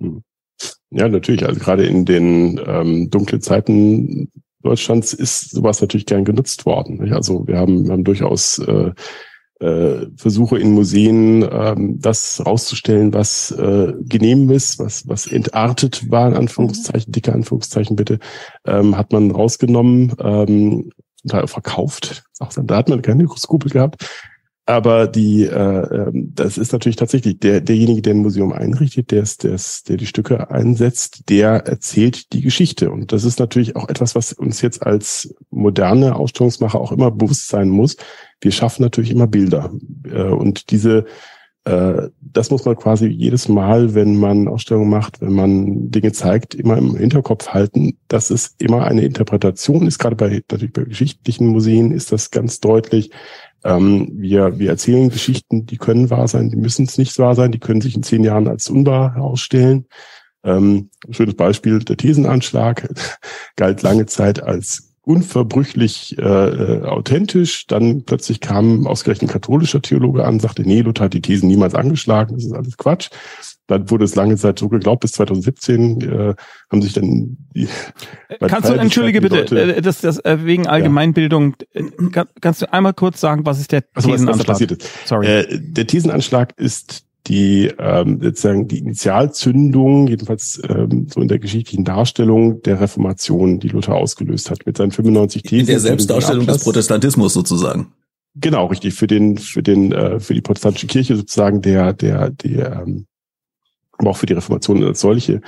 Hm. 0.03 0.23
Ja, 0.91 1.09
natürlich. 1.09 1.45
Also 1.45 1.59
gerade 1.59 1.85
in 1.85 2.05
den 2.05 2.61
ähm, 2.65 3.09
dunklen 3.09 3.41
Zeiten 3.41 4.31
Deutschlands 4.61 5.13
ist 5.13 5.51
sowas 5.51 5.81
natürlich 5.81 6.05
gern 6.05 6.23
genutzt 6.23 6.65
worden. 6.65 6.97
Nicht? 7.01 7.13
Also 7.13 7.47
wir 7.47 7.57
haben, 7.57 7.85
wir 7.85 7.91
haben 7.91 8.03
durchaus 8.03 8.59
äh, 8.59 8.91
äh, 9.59 10.07
Versuche 10.15 10.59
in 10.59 10.71
Museen, 10.71 11.47
ähm, 11.49 11.99
das 11.99 12.41
rauszustellen, 12.45 13.13
was 13.13 13.51
äh, 13.51 13.93
genehm 14.01 14.49
ist, 14.51 14.79
was, 14.79 15.07
was 15.07 15.27
entartet 15.27 16.09
war, 16.11 16.27
in 16.27 16.35
Anführungszeichen, 16.35 17.11
dicke 17.11 17.33
Anführungszeichen 17.33 17.95
bitte, 17.95 18.19
ähm, 18.65 18.97
hat 18.97 19.11
man 19.11 19.31
rausgenommen, 19.31 20.13
ähm, 20.19 20.91
da 21.23 21.47
verkauft. 21.47 22.23
Auch 22.39 22.51
da 22.53 22.75
hat 22.75 22.89
man 22.89 23.01
keine 23.01 23.27
Skrupel 23.37 23.71
gehabt. 23.71 24.05
Aber 24.65 25.07
die, 25.07 25.43
äh, 25.43 25.49
ähm, 25.49 26.31
das 26.33 26.57
ist 26.57 26.71
natürlich 26.71 26.95
tatsächlich 26.95 27.37
der, 27.39 27.59
derjenige, 27.59 28.01
der 28.01 28.13
ein 28.13 28.21
Museum 28.21 28.53
einrichtet, 28.53 29.11
der 29.11 29.23
ist, 29.23 29.43
der 29.43 29.55
ist, 29.55 29.89
der 29.89 29.97
die 29.97 30.05
Stücke 30.05 30.49
einsetzt, 30.51 31.29
der 31.29 31.67
erzählt 31.67 32.31
die 32.31 32.41
Geschichte. 32.41 32.89
Und 32.89 33.11
das 33.11 33.25
ist 33.25 33.39
natürlich 33.39 33.75
auch 33.75 33.89
etwas, 33.89 34.15
was 34.15 34.31
uns 34.31 34.61
jetzt 34.61 34.81
als 34.81 35.35
moderne 35.49 36.15
Ausstellungsmacher 36.15 36.79
auch 36.79 36.93
immer 36.93 37.11
bewusst 37.11 37.49
sein 37.49 37.67
muss. 37.67 37.97
Wir 38.39 38.51
schaffen 38.51 38.83
natürlich 38.83 39.11
immer 39.11 39.27
Bilder. 39.27 39.69
Äh, 40.05 40.23
und 40.23 40.71
diese, 40.71 41.05
äh, 41.65 42.07
das 42.21 42.49
muss 42.49 42.63
man 42.63 42.77
quasi 42.77 43.07
jedes 43.07 43.49
Mal, 43.49 43.95
wenn 43.95 44.17
man 44.17 44.47
Ausstellungen 44.47 44.89
macht, 44.89 45.19
wenn 45.19 45.33
man 45.33 45.91
Dinge 45.91 46.13
zeigt, 46.13 46.55
immer 46.55 46.77
im 46.77 46.95
Hinterkopf 46.95 47.49
halten, 47.49 47.97
dass 48.07 48.29
es 48.29 48.55
immer 48.59 48.85
eine 48.85 49.01
Interpretation 49.01 49.87
ist. 49.87 49.99
Gerade 49.99 50.15
bei, 50.15 50.41
natürlich 50.49 50.71
bei 50.71 50.85
geschichtlichen 50.85 51.47
Museen 51.47 51.91
ist 51.91 52.13
das 52.13 52.31
ganz 52.31 52.61
deutlich 52.61 53.11
ähm, 53.63 54.09
wir, 54.13 54.59
wir 54.59 54.69
erzählen 54.69 55.09
Geschichten, 55.09 55.65
die 55.65 55.77
können 55.77 56.09
wahr 56.09 56.27
sein, 56.27 56.49
die 56.49 56.57
müssen 56.57 56.85
es 56.85 56.97
nicht 56.97 57.17
wahr 57.19 57.35
sein, 57.35 57.51
die 57.51 57.59
können 57.59 57.81
sich 57.81 57.95
in 57.95 58.03
zehn 58.03 58.23
Jahren 58.23 58.47
als 58.47 58.69
unwahr 58.69 59.15
herausstellen. 59.15 59.85
Ähm, 60.43 60.89
schönes 61.09 61.35
Beispiel, 61.35 61.79
der 61.79 61.97
Thesenanschlag 61.97 62.89
galt 63.55 63.81
lange 63.81 64.05
Zeit 64.05 64.43
als 64.43 64.93
unverbrüchlich 65.05 66.17
äh, 66.17 66.21
äh, 66.21 66.83
authentisch. 66.85 67.67
Dann 67.67 68.03
plötzlich 68.03 68.39
kam 68.39 68.87
ausgerechnet 68.87 69.29
ein 69.29 69.33
katholischer 69.33 69.81
Theologe 69.81 70.25
an, 70.25 70.39
sagte, 70.39 70.63
nee, 70.63 70.81
Luther 70.81 71.05
hat 71.05 71.13
die 71.13 71.21
Thesen 71.21 71.47
niemals 71.47 71.75
angeschlagen, 71.75 72.35
das 72.35 72.45
ist 72.45 72.53
alles 72.53 72.77
Quatsch. 72.77 73.09
Dann 73.67 73.89
wurde 73.89 74.03
es 74.03 74.15
lange 74.15 74.35
Zeit 74.35 74.59
so 74.59 74.67
geglaubt, 74.67 75.01
bis 75.01 75.13
2017 75.13 76.01
äh, 76.01 76.35
haben 76.69 76.81
sich 76.81 76.93
dann 76.93 77.37
die. 77.55 77.67
Äh, 78.27 78.47
kannst 78.47 78.69
du, 78.69 78.73
entschuldige 78.73 79.21
bitte, 79.21 79.41
Leute, 79.41 79.75
äh, 79.75 79.81
das, 79.81 80.01
das 80.01 80.19
äh, 80.25 80.39
wegen 80.43 80.67
Allgemeinbildung, 80.67 81.55
ja. 82.13 82.25
kannst 82.41 82.61
du 82.61 82.73
einmal 82.73 82.93
kurz 82.93 83.21
sagen, 83.21 83.45
was 83.45 83.59
ist 83.59 83.71
der 83.71 83.83
also, 83.93 84.09
Thesenanschlag? 84.09 84.47
Was, 84.47 84.61
was 84.61 84.67
passiert 84.67 84.71
ist. 84.73 85.07
Sorry. 85.07 85.27
Äh, 85.27 85.59
der 85.61 85.87
Thesenanschlag 85.87 86.53
ist 86.57 87.05
die 87.27 87.71
ähm, 87.79 88.19
sozusagen 88.21 88.67
die 88.67 88.79
Initialzündung, 88.79 90.07
jedenfalls 90.07 90.61
ähm, 90.67 91.07
so 91.09 91.21
in 91.21 91.29
der 91.29 91.39
geschichtlichen 91.39 91.85
Darstellung 91.85 92.61
der 92.63 92.81
Reformation, 92.81 93.59
die 93.59 93.69
Luther 93.69 93.95
ausgelöst 93.95 94.51
hat 94.51 94.65
mit 94.65 94.77
seinen 94.77 94.91
95 94.91 95.43
Thesen. 95.43 95.59
In 95.61 95.65
der 95.67 95.79
Selbstdarstellung 95.79 96.45
des 96.45 96.63
Protestantismus 96.63 97.33
sozusagen. 97.33 97.93
Genau, 98.35 98.65
richtig 98.65 98.95
für 98.95 99.07
den 99.07 99.37
für 99.37 99.63
den 99.63 99.91
äh, 99.91 100.19
für 100.19 100.33
die 100.33 100.41
protestantische 100.41 100.87
Kirche 100.87 101.15
sozusagen 101.15 101.61
der 101.61 101.93
der 101.93 102.31
der 102.31 102.81
ähm, 102.81 103.05
aber 104.03 104.11
auch 104.11 104.17
für 104.17 104.25
die 104.25 104.33
Reformation 104.33 104.83
als 104.83 104.99
solche, 104.99 105.41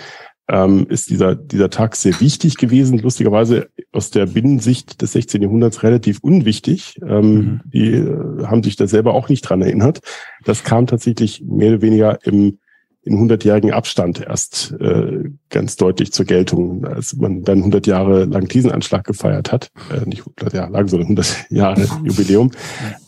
ähm, 0.47 0.85
ist 0.89 1.09
dieser, 1.09 1.35
dieser 1.35 1.69
Tag 1.69 1.95
sehr 1.95 2.19
wichtig 2.19 2.57
gewesen. 2.57 2.99
Lustigerweise 2.99 3.69
aus 3.91 4.11
der 4.11 4.27
Binnensicht 4.27 5.01
des 5.01 5.13
16. 5.13 5.41
Jahrhunderts 5.41 5.83
relativ 5.83 6.19
unwichtig. 6.19 6.99
Ähm, 7.01 7.35
mhm. 7.35 7.61
Die 7.65 7.93
äh, 7.93 8.45
haben 8.45 8.63
sich 8.63 8.75
da 8.75 8.87
selber 8.87 9.13
auch 9.13 9.29
nicht 9.29 9.41
dran 9.41 9.61
erinnert. 9.61 10.01
Das 10.43 10.63
kam 10.63 10.87
tatsächlich 10.87 11.41
mehr 11.41 11.69
oder 11.69 11.81
weniger 11.81 12.19
im 12.25 12.59
in 13.05 13.19
100-jährigen 13.19 13.71
Abstand 13.71 14.19
erst 14.19 14.73
äh, 14.79 15.29
ganz 15.49 15.75
deutlich 15.75 16.11
zur 16.11 16.25
Geltung, 16.25 16.85
als 16.85 17.15
man 17.15 17.43
dann 17.43 17.59
100 17.59 17.85
Jahre 17.85 18.25
lang 18.25 18.47
diesen 18.47 18.71
Anschlag 18.71 19.03
gefeiert 19.05 19.51
hat, 19.51 19.69
äh, 19.91 20.09
nicht 20.09 20.21
100 20.21 20.53
Jahre 20.53 20.71
lang, 20.71 20.87
sondern 20.87 21.05
100 21.09 21.45
Jahre 21.51 21.87
Jubiläum. 22.03 22.49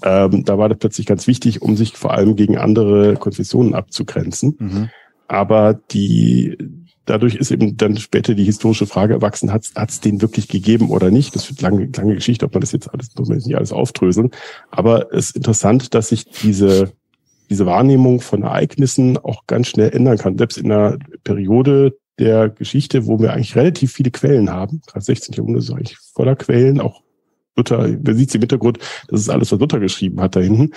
Ähm, 0.04 0.46
da 0.46 0.60
war 0.60 0.70
das 0.70 0.78
plötzlich 0.78 1.08
ganz 1.08 1.26
wichtig, 1.26 1.64
um 1.64 1.76
sich 1.76 1.98
vor 1.98 2.14
allem 2.14 2.36
gegen 2.36 2.60
andere 2.60 3.16
Konfessionen 3.16 3.74
abzugrenzen. 3.74 4.56
Mhm. 4.60 4.90
Aber 5.28 5.74
die, 5.74 6.58
dadurch 7.06 7.36
ist 7.36 7.52
eben 7.52 7.78
dann 7.78 7.98
später 7.98 8.34
die 8.34 8.44
historische 8.44 8.86
Frage 8.86 9.16
erwachsen, 9.16 9.52
hat 9.52 9.66
es 9.90 10.00
den 10.00 10.22
wirklich 10.22 10.48
gegeben 10.48 10.90
oder 10.90 11.12
nicht? 11.12 11.36
Das 11.36 11.50
wird 11.50 11.62
lange, 11.62 11.90
lange 11.96 12.16
Geschichte, 12.16 12.46
ob 12.46 12.54
man 12.54 12.62
das 12.62 12.72
jetzt 12.72 12.94
alles, 12.94 13.10
muss 13.18 13.28
man 13.30 13.38
jetzt 13.38 13.48
nicht 13.48 13.58
alles 13.58 13.72
aufdröseln. 13.72 14.32
Aber 14.72 15.12
es 15.14 15.30
ist 15.30 15.36
interessant, 15.38 15.94
dass 15.94 16.10
sich 16.10 16.26
diese, 16.26 16.92
diese 17.50 17.66
Wahrnehmung 17.66 18.22
von 18.22 18.44
Ereignissen 18.44 19.18
auch 19.18 19.48
ganz 19.48 19.68
schnell 19.68 19.90
ändern 19.92 20.18
kann. 20.18 20.38
Selbst 20.38 20.58
in 20.58 20.72
einer 20.72 20.98
Periode 21.24 21.98
der 22.20 22.50
Geschichte, 22.50 23.06
wo 23.06 23.20
wir 23.20 23.34
eigentlich 23.34 23.56
relativ 23.56 23.94
viele 23.94 24.12
Quellen 24.12 24.50
haben, 24.50 24.82
gerade 24.88 25.06
16. 25.06 25.36
Jahrhundert 25.36 25.64
ist 25.64 25.72
eigentlich 25.72 25.98
voller 26.14 26.36
Quellen, 26.36 26.82
auch 26.82 27.02
Luther, 27.58 27.88
man 27.88 28.16
sieht 28.16 28.34
im 28.36 28.42
Hintergrund, 28.42 28.80
das 29.08 29.22
ist 29.22 29.30
alles, 29.30 29.52
was 29.52 29.60
Luther 29.60 29.80
geschrieben 29.80 30.22
hat 30.22 30.36
da 30.36 30.40
hinten. 30.40 30.72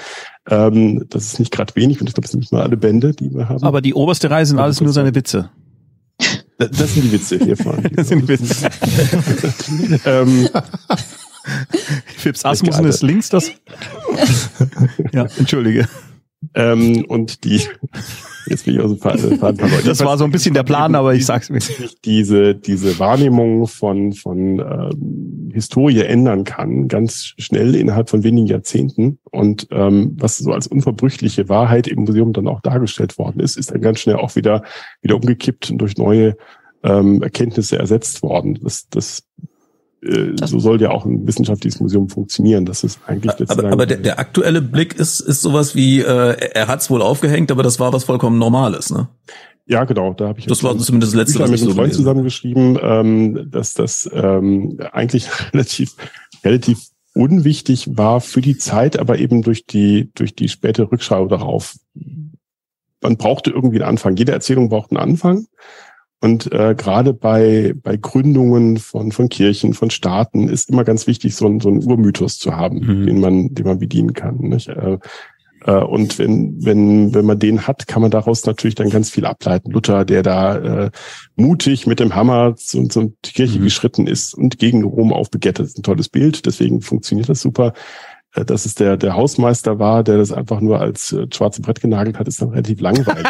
Ähm, 0.49 1.05
das 1.09 1.27
ist 1.27 1.39
nicht 1.39 1.53
gerade 1.53 1.77
wenig 1.77 2.01
und 2.01 2.09
ich 2.09 2.15
glaube, 2.15 2.25
es 2.25 2.33
sind 2.33 2.41
nicht 2.41 2.53
mal 2.53 2.63
alle 2.63 2.77
Bände, 2.77 3.13
die 3.13 3.33
wir 3.33 3.49
haben. 3.49 3.63
Aber 3.63 3.81
die 3.81 3.95
oberste 3.95 4.31
Reihe 4.31 4.47
sind 4.47 4.59
alles 4.59 4.81
nur 4.81 4.93
seine 4.93 5.15
Witze. 5.15 5.51
Das, 6.59 6.71
das 6.71 6.95
sind 6.95 7.05
die 7.05 7.13
Witze 7.13 7.39
hier 7.39 7.57
vorne. 7.57 7.89
das 7.91 8.09
sind 8.09 8.23
die 8.23 8.29
Witze. 8.29 8.71
ähm, 10.05 10.49
Phipps 12.17 12.45
Asmussen 12.45 12.85
ist 12.87 13.03
links 13.03 13.29
das. 13.29 13.51
ja, 15.13 15.27
entschuldige. 15.39 15.89
Ähm, 16.55 17.05
und 17.07 17.45
die, 17.45 17.63
jetzt 18.51 18.65
bin 18.65 18.75
ich 18.75 18.81
aus 18.81 18.91
dem 18.91 18.99
Faden 18.99 19.39
Das 19.85 20.05
war 20.05 20.19
so 20.19 20.25
ein 20.25 20.31
bisschen 20.31 20.55
der 20.55 20.63
Plan, 20.63 20.95
aber 20.95 21.15
ich 21.15 21.25
sag's 21.25 21.49
mir. 21.51 21.61
Diese, 22.05 22.55
diese 22.55 22.99
Wahrnehmung 22.99 23.67
von, 23.67 24.13
von 24.13 24.59
ähm, 24.59 25.51
Historie 25.53 26.01
ändern 26.01 26.45
kann, 26.45 26.89
ganz 26.89 27.35
schnell 27.39 27.75
innerhalb 27.75 28.11
von 28.11 28.23
wenigen 28.23 28.47
Jahrzehnten. 28.47 29.19
Und 29.31 29.69
ähm, 29.71 30.17
was 30.19 30.39
so 30.39 30.53
als 30.53 30.67
unverbrüchliche 30.67 31.49
Wahrheit 31.49 31.87
im 31.87 32.01
Museum 32.01 32.33
dann 32.33 32.49
auch 32.49 32.61
dargestellt 32.61 33.19
worden 33.19 33.41
ist, 33.41 33.57
ist 33.57 33.71
dann 33.71 33.81
ganz 33.81 34.01
schnell 34.01 34.17
auch 34.17 34.37
wieder, 34.37 34.63
wieder 35.03 35.17
umgekippt 35.17 35.71
und 35.71 35.79
durch 35.79 35.97
neue 35.97 36.37
ähm, 36.83 37.23
Erkenntnisse 37.23 37.79
ersetzt 37.79 38.23
worden. 38.23 38.59
Das, 38.63 38.89
das 38.89 39.23
äh, 40.03 40.33
so 40.45 40.59
soll 40.59 40.81
ja 40.81 40.91
auch 40.91 41.05
ein 41.05 41.27
wissenschaftliches 41.27 41.81
Museum 41.81 42.09
funktionieren. 42.09 42.65
Das 42.65 42.85
ist 42.85 43.01
eigentlich 43.07 43.33
aber, 43.51 43.71
aber 43.71 43.87
der, 43.87 43.99
der 43.99 44.19
aktuelle 44.19 44.63
Blick 44.63 44.95
ist 44.95 45.21
ist 45.21 45.43
sowas 45.43 45.75
wie 45.75 46.01
äh, 46.01 46.37
er 46.55 46.69
hat 46.69 46.81
es 46.81 46.91
wohl 46.91 47.03
aufgehängt, 47.03 47.51
aber 47.51 47.63
das 47.63 47.79
war 47.81 47.93
was 47.93 48.05
vollkommen 48.05 48.39
Normales, 48.39 48.91
ne? 48.91 49.09
Ja, 49.67 49.85
genau. 49.85 50.15
Da 50.15 50.29
habe 50.29 50.41
ich 50.41 50.47
das 50.47 50.65
war 50.65 50.77
zumindest 50.79 51.13
das 51.13 51.19
letzte, 51.19 51.39
was 51.39 51.51
ich 51.51 51.61
mit 51.61 51.69
einem 51.69 51.77
Freund 51.77 51.95
zusammengeschrieben, 51.95 52.79
ähm, 52.83 53.51
dass 53.51 53.75
das 53.75 54.09
ähm, 54.13 54.79
eigentlich 54.93 55.29
relativ 55.53 55.95
relativ 56.45 56.89
unwichtig 57.15 57.97
war 57.97 58.21
für 58.21 58.41
die 58.41 58.57
Zeit, 58.57 58.99
aber 58.99 59.19
eben 59.19 59.43
durch 59.43 59.67
die 59.67 60.11
durch 60.15 60.35
die 60.35 60.49
späte 60.49 60.91
Rückschau 60.91 61.27
darauf. 61.27 61.77
Man 63.03 63.17
brauchte 63.17 63.51
irgendwie 63.51 63.77
einen 63.77 63.89
Anfang. 63.89 64.17
Jede 64.17 64.33
Erzählung 64.33 64.69
braucht 64.69 64.91
einen 64.91 64.99
Anfang. 64.99 65.47
Und 66.21 66.53
äh, 66.53 66.75
gerade 66.77 67.15
bei, 67.15 67.75
bei 67.83 67.97
Gründungen 67.97 68.77
von, 68.77 69.11
von 69.13 69.29
Kirchen, 69.29 69.75
von 69.75 69.91
Staaten 69.91 70.49
ist 70.49 70.71
immer 70.71 70.85
ganz 70.85 71.07
wichtig, 71.07 71.35
so, 71.35 71.47
ein, 71.47 71.61
so 71.61 71.69
einen 71.69 71.83
Urmythos 71.83 72.39
zu 72.39 72.55
haben, 72.55 72.81
mhm. 72.81 73.07
den 73.07 73.21
man, 73.21 73.55
den 73.55 73.67
man 73.67 73.79
bedienen 73.79 74.13
kann. 74.13 74.37
Nicht? 74.37 74.69
Äh, 74.69 74.99
Äh, 75.67 75.73
und 75.73 76.19
wenn, 76.19 76.65
wenn, 76.65 77.15
wenn 77.15 77.27
man 77.27 77.39
den 77.39 77.67
hat, 77.67 77.87
kann 77.87 78.03
man 78.03 78.11
daraus 78.11 78.47
natürlich 78.47 78.75
dann 78.75 78.91
ganz 78.91 79.11
viel 79.11 79.27
ableiten. 79.27 79.71
Luther, 79.71 80.05
der 80.05 80.23
da 80.23 80.57
äh, 80.57 80.91
mutig 81.37 81.87
mit 81.87 82.01
dem 82.01 82.15
Hammer 82.15 82.57
zu, 82.57 82.89
zur 82.89 83.13
Kirche 83.23 83.59
mhm. 83.59 83.65
geschritten 83.65 84.07
ist 84.07 84.35
und 84.35 84.59
gegen 84.59 84.85
Rom 84.85 85.13
aufbegehrt. 85.13 85.59
Das 85.59 85.69
ist 85.69 85.79
ein 85.79 85.83
tolles 85.83 86.09
Bild, 86.09 86.47
deswegen 86.47 86.81
funktioniert 86.81 87.29
das 87.29 87.41
super. 87.41 87.75
Äh, 88.35 88.45
dass 88.45 88.67
es 88.67 88.75
der, 88.75 88.97
der 88.97 89.15
Hausmeister 89.15 89.79
war, 89.79 90.05
der 90.05 90.19
das 90.19 90.33
einfach 90.33 90.61
nur 90.61 90.81
als 90.81 91.13
äh, 91.13 91.27
schwarze 91.33 91.63
Brett 91.63 91.81
genagelt 91.81 92.19
hat, 92.19 92.29
ist 92.29 92.41
dann 92.41 92.51
relativ 92.51 92.81
langweilig. 92.81 93.27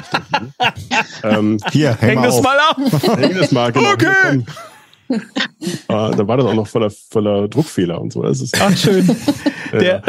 ähm, 1.23 1.59
Hier, 1.73 1.95
häng, 1.97 2.11
häng 2.11 2.23
das 2.23 2.43
mal 2.43 2.59
auf. 2.71 3.03
Häng 3.19 3.35
das 3.35 3.53
mal, 3.53 3.73
genau. 3.73 3.93
Okay. 3.93 4.45
äh, 5.11 5.17
da 5.89 6.29
war 6.29 6.37
das 6.37 6.47
auch 6.47 6.55
noch 6.55 6.67
voller, 6.67 6.91
voller 6.91 7.49
Druckfehler 7.49 8.01
und 8.01 8.13
so. 8.13 8.23
Das 8.23 8.41
ist, 8.41 8.61
Ach, 8.61 8.77
schön. 8.77 9.09
Äh, 9.73 9.79
der, 9.79 10.03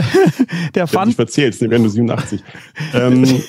der 0.74 0.88
fand. 0.88 1.12
Ich 1.12 1.16
verzählt, 1.16 1.54
es 1.54 1.62
wären 1.62 1.84
nur 1.84 1.92
87. 1.92 2.42
Ähm, 2.96 3.44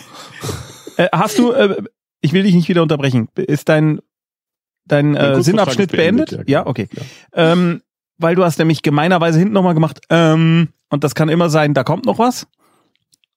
äh, 0.98 1.08
hast 1.10 1.38
du, 1.38 1.52
äh, 1.52 1.82
ich 2.20 2.34
will 2.34 2.42
dich 2.42 2.54
nicht 2.54 2.68
wieder 2.68 2.82
unterbrechen. 2.82 3.28
Ist 3.34 3.70
dein, 3.70 4.00
dein 4.84 5.16
äh, 5.16 5.42
Sinnabschnitt 5.42 5.90
beendet? 5.90 6.30
beendet? 6.30 6.48
Ja, 6.50 6.60
ja, 6.60 6.66
okay. 6.66 6.88
Ja. 6.92 7.52
Ähm, 7.52 7.80
weil 8.18 8.34
du 8.34 8.44
hast 8.44 8.58
nämlich 8.58 8.82
gemeinerweise 8.82 9.38
hinten 9.38 9.54
nochmal 9.54 9.72
gemacht, 9.72 10.00
ähm, 10.10 10.68
und 10.92 11.02
das 11.04 11.14
kann 11.14 11.30
immer 11.30 11.48
sein, 11.48 11.72
da 11.72 11.84
kommt 11.84 12.04
noch 12.04 12.18
was. 12.18 12.46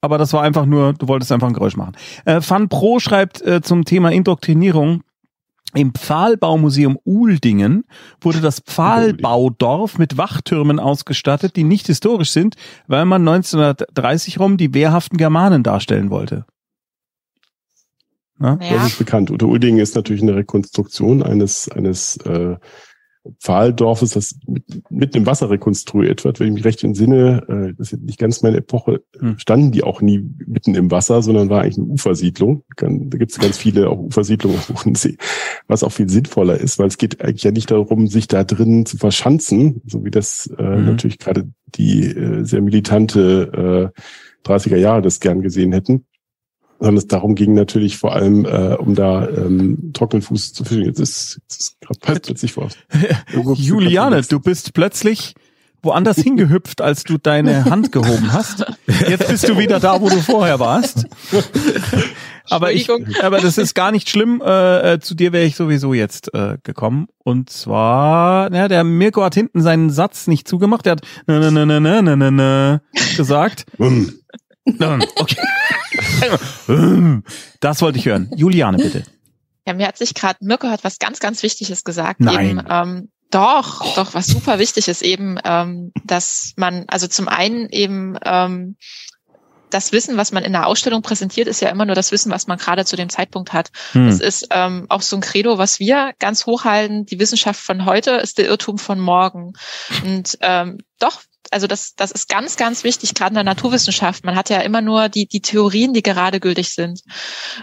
Aber 0.02 0.18
das 0.18 0.34
war 0.34 0.44
einfach 0.44 0.66
nur, 0.66 0.94
du 0.94 1.08
wolltest 1.08 1.32
einfach 1.32 1.48
ein 1.48 1.54
Geräusch 1.54 1.78
machen. 1.78 1.96
Äh, 2.26 2.42
Van 2.46 2.70
Pro 2.70 3.00
schreibt 3.00 3.42
äh, 3.42 3.62
zum 3.62 3.86
Thema 3.86 4.12
Indoktrinierung, 4.12 5.02
im 5.74 5.94
Pfahlbaumuseum 5.94 7.00
Uldingen 7.04 7.86
wurde 8.22 8.40
das 8.42 8.60
Pfahlbaudorf 8.60 9.98
mit 9.98 10.18
Wachtürmen 10.18 10.80
ausgestattet, 10.80 11.56
die 11.56 11.64
nicht 11.64 11.88
historisch 11.88 12.32
sind, 12.32 12.56
weil 12.88 13.06
man 13.06 13.28
1930 13.28 14.40
rum 14.40 14.58
die 14.58 14.74
wehrhaften 14.74 15.18
Germanen 15.18 15.64
darstellen 15.64 16.10
wollte. 16.10 16.46
Na? 18.38 18.60
Ja. 18.62 18.74
Das 18.74 18.88
ist 18.88 19.00
bekannt. 19.00 19.32
Unter 19.32 19.48
Uldingen 19.48 19.80
ist 19.80 19.96
natürlich 19.96 20.22
eine 20.22 20.36
Rekonstruktion 20.36 21.24
eines, 21.24 21.70
eines 21.70 22.18
äh, 22.18 22.58
Pfahldorfes, 23.40 24.12
das 24.12 24.40
mitten 24.90 25.18
im 25.18 25.26
Wasser 25.26 25.50
rekonstruiert 25.50 26.24
wird, 26.24 26.40
wenn 26.40 26.48
ich 26.48 26.54
mich 26.54 26.66
recht 26.66 26.84
entsinne, 26.84 27.44
äh, 27.48 27.74
das 27.78 27.94
ist 27.94 28.02
nicht 28.02 28.20
ganz 28.20 28.42
meine 28.42 28.58
Epoche, 28.58 29.04
hm. 29.18 29.38
standen 29.40 29.72
die 29.72 29.84
auch 29.84 30.02
nie 30.02 30.24
mitten 30.46 30.76
im 30.76 30.92
Wasser, 30.92 31.22
sondern 31.22 31.50
war 31.50 31.62
eigentlich 31.62 31.78
eine 31.78 31.88
Ufersiedlung. 31.88 32.64
Da 32.78 32.88
gibt 32.88 33.32
es 33.32 33.40
ganz 33.40 33.58
viele 33.58 33.90
auch 33.90 34.00
Ufersiedlungen 34.00 34.58
auf 34.58 34.68
Bodensee, 34.68 35.18
was 35.68 35.84
auch 35.84 35.92
viel 35.92 36.10
sinnvoller 36.10 36.60
ist, 36.60 36.80
weil 36.80 36.88
es 36.88 36.98
geht 36.98 37.22
eigentlich 37.22 37.44
ja 37.44 37.52
nicht 37.52 37.72
darum, 37.72 38.08
sich 38.08 38.28
da 38.28 38.44
drin 38.44 38.86
zu 38.86 38.98
verschanzen, 38.98 39.82
so 39.86 40.04
wie 40.06 40.12
das 40.12 40.50
äh, 40.58 40.64
mhm. 40.64 40.86
natürlich 40.86 41.20
gerade 41.20 41.50
die 41.76 42.06
äh, 42.06 42.44
sehr 42.44 42.62
militante 42.62 43.92
äh, 43.96 44.02
30er 44.48 44.78
Jahre 44.78 45.02
das 45.02 45.20
gern 45.20 45.42
gesehen 45.42 45.72
hätten, 45.72 46.06
sondern 46.86 46.98
es 47.00 47.08
darum 47.08 47.34
ging 47.34 47.56
natürlich 47.56 47.98
vor 47.98 48.14
allem, 48.14 48.46
äh, 48.46 48.76
um 48.76 48.94
da 48.94 49.28
ähm, 49.28 49.92
trockenen 49.94 50.22
Fuß 50.22 50.54
zu 50.54 50.64
fischen. 50.64 50.86
Jetzt 50.86 51.00
ist, 51.00 51.40
jetzt 51.42 51.60
ist 51.60 51.82
gerade 51.82 52.20
plötzlich 52.22 52.54
vor. 52.54 52.70
Juliane, 53.56 54.22
du 54.22 54.40
bist 54.40 54.74
plötzlich 54.74 55.34
woanders 55.82 56.18
hingehüpft, 56.18 56.82
als 56.82 57.04
du 57.04 57.18
deine 57.18 57.66
Hand 57.66 57.92
gehoben 57.92 58.34
hast. 58.34 58.66
Jetzt 58.86 59.28
bist 59.28 59.50
du 59.50 59.58
wieder 59.58 59.80
da, 59.80 60.00
wo 60.00 60.10
du 60.10 60.18
vorher 60.18 60.60
warst. 60.60 61.08
Aber 62.50 62.72
ich, 62.72 62.88
aber 63.24 63.40
das 63.40 63.58
ist 63.58 63.74
gar 63.74 63.92
nicht 63.92 64.08
schlimm. 64.08 64.40
Äh, 64.46 64.94
äh 64.94 65.00
zu 65.00 65.16
dir 65.16 65.34
wäre 65.34 65.46
ich 65.46 65.56
sowieso 65.56 65.96
jetzt 65.96 66.32
äh, 66.36 66.60
gekommen. 66.62 67.08
Und 67.24 67.50
zwar, 67.50 68.54
ja, 68.54 68.68
der 68.68 68.84
Mirko 68.84 69.24
hat 69.24 69.34
hinten 69.34 69.64
seinen 69.64 69.90
Satz 69.90 70.28
nicht 70.28 70.48
zugemacht. 70.48 70.86
Der 70.86 70.92
hat 70.94 71.02
na, 71.26 71.40
na, 71.40 71.66
na, 71.66 71.66
na, 71.66 72.02
na, 72.04 72.16
na, 72.16 72.32
na, 72.32 72.82
gesagt. 73.18 73.66
Okay. 75.16 75.38
Das 77.60 77.82
wollte 77.82 78.00
ich 78.00 78.06
hören. 78.06 78.32
Juliane, 78.36 78.78
bitte. 78.78 79.04
Ja, 79.68 79.74
mir 79.74 79.88
hat 79.88 79.98
sich 79.98 80.14
gerade, 80.14 80.40
Mirko 80.42 80.68
hat 80.68 80.84
was 80.84 81.00
ganz, 81.00 81.20
ganz 81.20 81.42
Wichtiges 81.44 81.84
gesagt. 81.84 82.20
Nein. 82.20 82.60
Eben, 82.60 82.68
ähm, 82.70 83.10
doch, 83.32 83.82
oh. 83.82 83.94
doch, 83.96 84.14
was 84.14 84.28
super 84.28 84.60
wichtig 84.60 84.88
ist 84.88 85.02
eben, 85.02 85.38
ähm, 85.44 85.92
dass 86.04 86.54
man, 86.58 86.86
also 86.88 87.08
zum 87.08 87.28
einen 87.28 87.70
eben 87.70 88.18
ähm, 88.24 88.78
das 89.72 89.92
Wissen, 89.92 90.16
was 90.16 90.32
man 90.32 90.44
in 90.44 90.54
der 90.54 90.68
Ausstellung 90.68 91.02
präsentiert, 91.02 91.48
ist 91.48 91.62
ja 91.62 91.70
immer 91.70 91.86
nur 91.86 91.96
das 91.96 92.12
Wissen, 92.12 92.32
was 92.32 92.48
man 92.48 92.58
gerade 92.58 92.86
zu 92.86 92.96
dem 92.96 93.10
Zeitpunkt 93.10 93.52
hat. 93.52 93.72
Hm. 93.92 94.08
Es 94.08 94.20
ist 94.20 94.48
ähm, 94.52 94.86
auch 94.90 95.02
so 95.02 95.18
ein 95.18 95.22
Credo, 95.22 95.58
was 95.58 95.80
wir 95.80 96.14
ganz 96.20 96.46
hochhalten. 96.46 97.06
Die 97.06 97.20
Wissenschaft 97.20 97.60
von 97.60 97.86
heute 97.86 98.12
ist 98.12 98.38
der 98.38 98.48
Irrtum 98.48 98.78
von 98.78 99.00
morgen. 99.00 99.54
Und 100.06 100.38
ähm, 100.42 100.78
doch, 101.00 101.22
also 101.52 101.68
das, 101.68 101.96
das 101.96 102.12
ist 102.12 102.30
ganz, 102.30 102.58
ganz 102.58 102.84
wichtig, 102.84 103.14
gerade 103.14 103.30
in 103.30 103.36
der 103.36 103.44
Naturwissenschaft. 103.44 104.24
Man 104.24 104.36
hat 104.36 104.50
ja 104.50 104.60
immer 104.62 104.82
nur 104.82 105.10
die, 105.10 105.28
die 105.28 105.42
Theorien, 105.42 105.94
die 105.94 106.04
gerade 106.04 106.40
gültig 106.40 106.70
sind. 106.70 107.02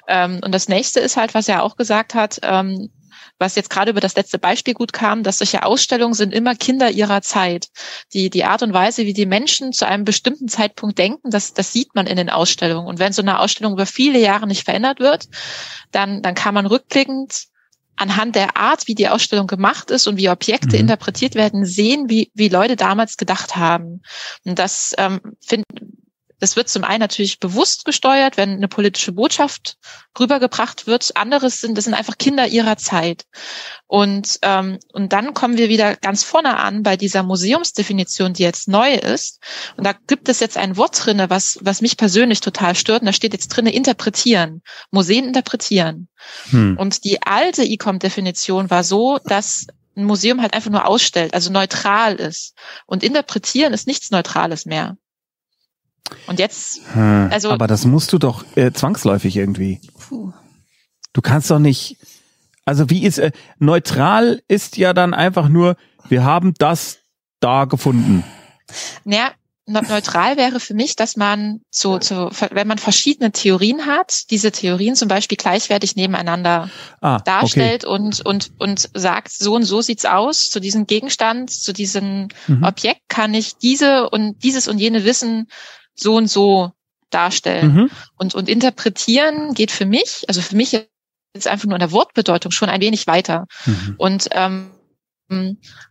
Ähm, 0.08 0.40
und 0.44 0.52
das 0.52 0.68
nächste 0.68 1.00
ist 1.00 1.16
halt, 1.16 1.34
was 1.34 1.48
er 1.48 1.62
auch 1.62 1.76
gesagt 1.76 2.14
hat, 2.14 2.38
ähm, 2.42 2.90
was 3.38 3.56
jetzt 3.56 3.70
gerade 3.70 3.90
über 3.90 4.00
das 4.00 4.14
letzte 4.14 4.38
Beispiel 4.38 4.72
gut 4.74 4.92
kam, 4.92 5.22
dass 5.22 5.38
solche 5.38 5.64
Ausstellungen 5.64 6.14
sind 6.14 6.32
immer 6.32 6.54
Kinder 6.54 6.90
ihrer 6.90 7.22
Zeit. 7.22 7.68
Die, 8.12 8.30
die 8.30 8.44
Art 8.44 8.62
und 8.62 8.72
Weise, 8.72 9.04
wie 9.04 9.12
die 9.12 9.26
Menschen 9.26 9.72
zu 9.72 9.86
einem 9.86 10.04
bestimmten 10.04 10.48
Zeitpunkt 10.48 10.96
denken, 10.98 11.30
das, 11.30 11.52
das 11.52 11.72
sieht 11.72 11.94
man 11.94 12.06
in 12.06 12.16
den 12.16 12.30
Ausstellungen. 12.30 12.86
Und 12.86 12.98
wenn 12.98 13.12
so 13.12 13.22
eine 13.22 13.40
Ausstellung 13.40 13.72
über 13.72 13.86
viele 13.86 14.18
Jahre 14.18 14.46
nicht 14.46 14.64
verändert 14.64 15.00
wird, 15.00 15.28
dann, 15.90 16.22
dann 16.22 16.34
kann 16.34 16.54
man 16.54 16.66
rückblickend 16.66 17.51
anhand 17.96 18.34
der 18.34 18.56
Art, 18.56 18.88
wie 18.88 18.94
die 18.94 19.08
Ausstellung 19.08 19.46
gemacht 19.46 19.90
ist 19.90 20.06
und 20.06 20.16
wie 20.16 20.28
Objekte 20.28 20.76
mhm. 20.76 20.82
interpretiert 20.82 21.34
werden, 21.34 21.64
sehen, 21.64 22.08
wie, 22.08 22.30
wie 22.34 22.48
Leute 22.48 22.76
damals 22.76 23.16
gedacht 23.16 23.56
haben. 23.56 24.02
Und 24.44 24.58
das 24.58 24.94
ähm, 24.98 25.20
find, 25.40 25.64
das 26.42 26.56
wird 26.56 26.68
zum 26.68 26.82
einen 26.82 26.98
natürlich 26.98 27.38
bewusst 27.38 27.84
gesteuert, 27.84 28.36
wenn 28.36 28.50
eine 28.50 28.66
politische 28.66 29.12
Botschaft 29.12 29.76
rübergebracht 30.18 30.88
wird. 30.88 31.16
Anderes 31.16 31.60
sind, 31.60 31.78
das 31.78 31.84
sind 31.84 31.94
einfach 31.94 32.18
Kinder 32.18 32.48
ihrer 32.48 32.76
Zeit. 32.76 33.26
Und, 33.86 34.40
ähm, 34.42 34.80
und 34.92 35.12
dann 35.12 35.34
kommen 35.34 35.56
wir 35.56 35.68
wieder 35.68 35.94
ganz 35.94 36.24
vorne 36.24 36.56
an 36.56 36.82
bei 36.82 36.96
dieser 36.96 37.22
Museumsdefinition, 37.22 38.32
die 38.32 38.42
jetzt 38.42 38.66
neu 38.66 38.92
ist. 38.92 39.40
Und 39.76 39.86
da 39.86 39.92
gibt 39.92 40.28
es 40.28 40.40
jetzt 40.40 40.56
ein 40.56 40.76
Wort 40.76 41.06
drinne, 41.06 41.30
was, 41.30 41.60
was 41.62 41.80
mich 41.80 41.96
persönlich 41.96 42.40
total 42.40 42.74
stört. 42.74 43.02
Und 43.02 43.06
da 43.06 43.12
steht 43.12 43.34
jetzt 43.34 43.46
drinne 43.46 43.72
interpretieren. 43.72 44.62
Museen 44.90 45.26
interpretieren. 45.26 46.08
Hm. 46.50 46.76
Und 46.76 47.04
die 47.04 47.22
alte 47.22 47.62
ICOM-Definition 47.62 48.68
war 48.68 48.82
so, 48.82 49.20
dass 49.26 49.68
ein 49.96 50.06
Museum 50.06 50.42
halt 50.42 50.54
einfach 50.54 50.72
nur 50.72 50.88
ausstellt, 50.88 51.34
also 51.34 51.52
neutral 51.52 52.16
ist. 52.16 52.56
Und 52.86 53.04
interpretieren 53.04 53.72
ist 53.72 53.86
nichts 53.86 54.10
Neutrales 54.10 54.66
mehr. 54.66 54.96
Und 56.26 56.38
jetzt, 56.38 56.80
hm, 56.92 57.28
also. 57.30 57.50
Aber 57.50 57.66
das 57.66 57.84
musst 57.84 58.12
du 58.12 58.18
doch 58.18 58.44
äh, 58.56 58.72
zwangsläufig 58.72 59.36
irgendwie. 59.36 59.80
Puh. 59.98 60.32
Du 61.12 61.20
kannst 61.20 61.50
doch 61.50 61.58
nicht. 61.58 61.96
Also 62.64 62.90
wie 62.90 63.04
ist 63.04 63.18
äh, 63.18 63.32
neutral 63.58 64.42
ist 64.48 64.76
ja 64.76 64.92
dann 64.92 65.14
einfach 65.14 65.48
nur, 65.48 65.76
wir 66.08 66.24
haben 66.24 66.54
das 66.58 66.98
da 67.40 67.64
gefunden. 67.64 68.24
Naja, 69.04 69.32
neutral 69.66 70.36
wäre 70.36 70.60
für 70.60 70.74
mich, 70.74 70.96
dass 70.96 71.16
man 71.16 71.60
so, 71.70 72.00
so, 72.00 72.30
wenn 72.50 72.66
man 72.66 72.78
verschiedene 72.78 73.32
Theorien 73.32 73.86
hat, 73.86 74.30
diese 74.30 74.50
Theorien 74.52 74.96
zum 74.96 75.08
Beispiel 75.08 75.36
gleichwertig 75.36 75.96
nebeneinander 75.96 76.70
ah, 77.00 77.18
darstellt 77.20 77.84
okay. 77.84 77.94
und, 77.94 78.24
und, 78.24 78.52
und 78.58 78.90
sagt, 78.94 79.32
so 79.32 79.54
und 79.54 79.64
so 79.64 79.80
sieht's 79.80 80.04
aus, 80.04 80.50
zu 80.50 80.60
diesem 80.60 80.86
Gegenstand, 80.86 81.50
zu 81.50 81.72
diesem 81.72 82.28
mhm. 82.46 82.64
Objekt 82.64 83.02
kann 83.08 83.34
ich 83.34 83.56
diese 83.56 84.10
und 84.10 84.42
dieses 84.42 84.68
und 84.68 84.78
jene 84.78 85.04
Wissen 85.04 85.48
so 85.94 86.16
und 86.16 86.28
so 86.28 86.72
darstellen. 87.10 87.74
Mhm. 87.74 87.90
Und, 88.16 88.34
und 88.34 88.48
interpretieren 88.48 89.54
geht 89.54 89.70
für 89.70 89.86
mich, 89.86 90.24
also 90.28 90.40
für 90.40 90.56
mich 90.56 90.74
ist 91.34 91.46
einfach 91.46 91.66
nur 91.66 91.76
in 91.76 91.80
der 91.80 91.92
Wortbedeutung 91.92 92.52
schon 92.52 92.68
ein 92.68 92.80
wenig 92.80 93.06
weiter. 93.06 93.46
Mhm. 93.66 93.94
Und 93.98 94.28
ähm, 94.32 94.70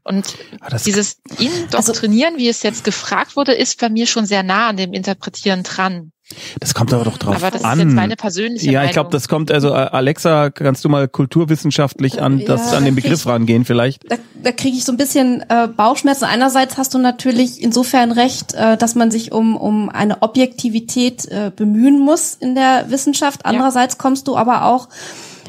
und 0.04 0.38
ah, 0.60 0.78
dieses 0.78 1.20
Indoktrinieren, 1.39 2.34
also, 2.34 2.43
wie 2.43 2.49
es 2.49 2.62
jetzt 2.62 2.84
gefragt 2.84 3.36
wurde, 3.36 3.54
ist 3.54 3.80
bei 3.80 3.89
mir 3.89 4.06
schon 4.06 4.28
sehr 4.28 4.43
nah 4.43 4.70
an 4.70 4.78
dem 4.78 4.93
Interpretieren 4.93 5.64
dran. 5.64 6.12
Das 6.59 6.73
kommt 6.73 6.93
aber 6.93 7.03
doch 7.03 7.17
drauf 7.17 7.36
an. 7.36 7.41
Aber 7.41 7.51
das 7.51 7.63
an. 7.63 7.79
ist 7.79 7.86
jetzt 7.86 7.93
meine 7.93 8.15
persönliche 8.15 8.71
Ja, 8.71 8.84
ich 8.84 8.91
glaube, 8.91 9.09
das 9.09 9.27
kommt, 9.27 9.51
also 9.51 9.69
äh, 9.69 9.73
Alexa, 9.73 10.49
kannst 10.49 10.84
du 10.86 10.89
mal 10.89 11.07
kulturwissenschaftlich 11.07 12.21
an, 12.21 12.43
das, 12.45 12.73
an 12.73 12.86
den 12.86 12.95
Begriff 12.95 13.25
rangehen 13.25 13.65
vielleicht? 13.65 14.09
Da, 14.09 14.17
da 14.43 14.51
kriege 14.51 14.77
ich 14.77 14.86
so 14.86 14.91
ein 14.91 14.97
bisschen 14.97 15.43
äh, 15.49 15.67
Bauchschmerzen. 15.67 16.25
Einerseits 16.25 16.77
hast 16.77 16.93
du 16.93 16.97
natürlich 16.97 17.61
insofern 17.61 18.11
recht, 18.11 18.53
äh, 18.53 18.77
dass 18.77 18.95
man 18.95 19.11
sich 19.11 19.32
um, 19.32 19.55
um 19.55 19.89
eine 19.89 20.21
Objektivität 20.21 21.25
äh, 21.25 21.51
bemühen 21.55 21.99
muss 21.99 22.36
in 22.36 22.55
der 22.55 22.89
Wissenschaft. 22.89 23.45
Andererseits 23.45 23.95
ja. 23.95 23.99
kommst 23.99 24.27
du 24.27 24.38
aber 24.38 24.65
auch 24.65 24.89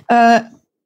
äh, 0.09 0.41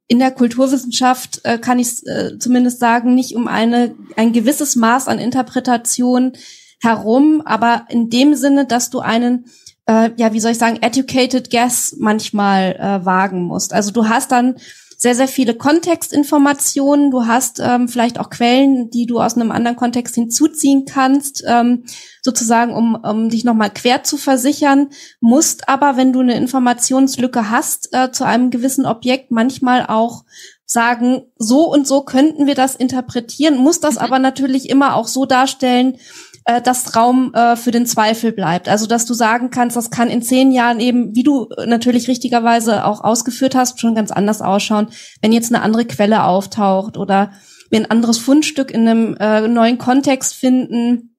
in 0.09 0.19
der 0.19 0.31
Kulturwissenschaft 0.31 1.41
äh, 1.45 1.59
kann 1.59 1.79
ich 1.79 2.07
äh, 2.07 2.39
zumindest 2.39 2.79
sagen, 2.79 3.15
nicht 3.15 3.35
um 3.35 3.49
eine 3.49 3.95
ein 4.17 4.33
gewisses 4.33 4.77
Maß 4.77 5.09
an 5.09 5.19
Interpretation 5.19 6.33
herum, 6.81 7.43
aber 7.45 7.87
in 7.89 8.11
dem 8.11 8.35
Sinne, 8.35 8.67
dass 8.67 8.91
du 8.91 9.01
einen 9.01 9.47
äh, 9.87 10.11
ja, 10.17 10.33
wie 10.33 10.41
soll 10.41 10.53
ich 10.53 10.59
sagen, 10.59 10.83
educated 10.83 11.51
guess 11.51 11.97
manchmal 11.99 12.77
äh, 12.77 13.05
wagen 13.05 13.43
musst. 13.45 13.73
Also 13.73 13.91
du 13.93 14.09
hast 14.09 14.33
dann 14.33 14.57
sehr, 14.99 15.15
sehr 15.15 15.29
viele 15.29 15.55
Kontextinformationen. 15.55 17.11
Du 17.11 17.27
hast 17.27 17.61
ähm, 17.63 17.87
vielleicht 17.89 18.19
auch 18.19 18.31
Quellen, 18.31 18.91
die 18.91 19.07
du 19.07 19.21
aus 19.21 19.37
einem 19.37 19.53
anderen 19.53 19.77
Kontext 19.77 20.15
hinzuziehen 20.15 20.87
kannst, 20.87 21.45
ähm, 21.47 21.85
sozusagen, 22.23 22.73
um, 22.75 22.95
um 22.95 23.29
dich 23.29 23.45
nochmal 23.45 23.71
quer 23.71 24.05
zu 24.05 24.17
versichern. 24.17 24.89
Musst 25.21 25.69
aber, 25.69 25.97
wenn 25.97 26.13
du 26.13 26.21
eine 26.21 26.37
Informationslücke 26.37 27.51
hast 27.51 27.91
äh, 27.93 28.11
zu 28.11 28.25
einem 28.25 28.51
gewissen 28.51 28.87
Objekt, 28.87 29.31
manchmal 29.31 29.87
auch 29.87 30.25
sagen, 30.65 31.27
so 31.37 31.71
und 31.71 31.87
so 31.87 32.03
könnten 32.03 32.47
wir 32.47 32.55
das 32.55 32.75
interpretieren, 32.75 33.57
muss 33.59 33.81
das 33.81 33.95
mhm. 33.97 34.01
aber 34.01 34.19
natürlich 34.19 34.69
immer 34.69 34.97
auch 34.97 35.07
so 35.07 35.27
darstellen, 35.27 35.99
äh, 36.47 36.63
dass 36.63 36.97
Raum 36.97 37.35
äh, 37.35 37.57
für 37.57 37.73
den 37.73 37.87
Zweifel 37.87 38.33
bleibt. 38.33 38.69
Also 38.69 38.87
dass 38.87 39.05
du 39.05 39.15
sagen 39.15 39.51
kannst, 39.51 39.77
das 39.77 39.91
kann 39.91 40.09
in 40.09 40.23
zehn 40.23 40.53
Jahren 40.53 40.81
eben, 40.81 41.15
wie 41.15 41.25
du 41.25 41.49
natürlich 41.67 42.09
richtigerweise 42.09 42.85
auch 42.85 43.03
ausgeführt 43.03 43.55
hast, 43.55 43.81
schon 43.81 43.95
ganz 43.95 44.13
anders 44.13 44.41
ausschauen, 44.41 44.89
wenn 45.21 45.33
jetzt 45.33 45.53
eine 45.53 45.63
andere 45.63 45.85
Quelle 45.85 46.25
auftaucht 46.25 46.97
oder 46.97 47.33
wir 47.69 47.81
ein 47.81 47.91
anderes 47.91 48.19
Fundstück 48.19 48.71
in 48.71 48.87
einem 48.87 49.17
äh, 49.19 49.49
neuen 49.49 49.77
Kontext 49.77 50.35
finden. 50.35 51.17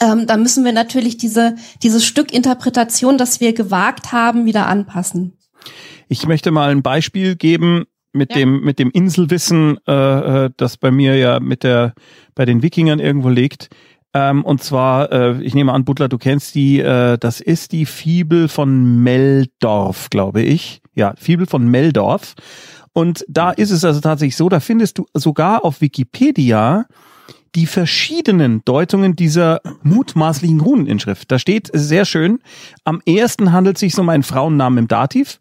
Ähm, 0.00 0.26
da 0.26 0.38
müssen 0.38 0.64
wir 0.64 0.72
natürlich 0.72 1.18
diese, 1.18 1.56
dieses 1.82 2.06
Stück 2.06 2.32
Interpretation, 2.32 3.18
das 3.18 3.40
wir 3.40 3.52
gewagt 3.52 4.10
haben, 4.10 4.46
wieder 4.46 4.66
anpassen. 4.66 5.36
Ich 6.08 6.26
möchte 6.26 6.50
mal 6.50 6.70
ein 6.70 6.82
Beispiel 6.82 7.36
geben 7.36 7.84
mit 8.14 8.30
ja. 8.30 8.38
dem 8.38 8.60
mit 8.62 8.78
dem 8.78 8.90
Inselwissen, 8.90 9.78
äh, 9.86 10.44
äh, 10.46 10.50
das 10.56 10.76
bei 10.76 10.90
mir 10.90 11.16
ja 11.16 11.40
mit 11.40 11.62
der 11.62 11.94
bei 12.34 12.44
den 12.44 12.62
Wikingern 12.62 13.00
irgendwo 13.00 13.28
liegt. 13.28 13.70
Ähm, 14.14 14.44
und 14.44 14.62
zwar, 14.62 15.10
äh, 15.10 15.42
ich 15.42 15.54
nehme 15.54 15.72
an, 15.72 15.84
Butler, 15.84 16.08
du 16.08 16.18
kennst 16.18 16.54
die, 16.54 16.80
äh, 16.80 17.16
das 17.18 17.40
ist 17.40 17.72
die 17.72 17.86
Fibel 17.86 18.48
von 18.48 19.02
Meldorf, 19.02 20.10
glaube 20.10 20.42
ich. 20.42 20.82
Ja, 20.94 21.14
Fibel 21.16 21.46
von 21.46 21.66
Meldorf. 21.66 22.34
Und 22.92 23.24
da 23.28 23.50
ist 23.50 23.70
es 23.70 23.84
also 23.84 24.00
tatsächlich 24.00 24.36
so, 24.36 24.50
da 24.50 24.60
findest 24.60 24.98
du 24.98 25.06
sogar 25.14 25.64
auf 25.64 25.80
Wikipedia 25.80 26.86
die 27.54 27.66
verschiedenen 27.66 28.62
Deutungen 28.64 29.16
dieser 29.16 29.60
mutmaßlichen 29.82 30.60
Runeninschrift. 30.60 31.30
Da 31.30 31.38
steht 31.38 31.70
sehr 31.72 32.04
schön, 32.04 32.40
am 32.84 33.00
ersten 33.06 33.52
handelt 33.52 33.76
es 33.76 33.80
sich 33.80 33.98
um 33.98 34.08
einen 34.08 34.22
Frauennamen 34.22 34.78
im 34.78 34.88
Dativ, 34.88 35.38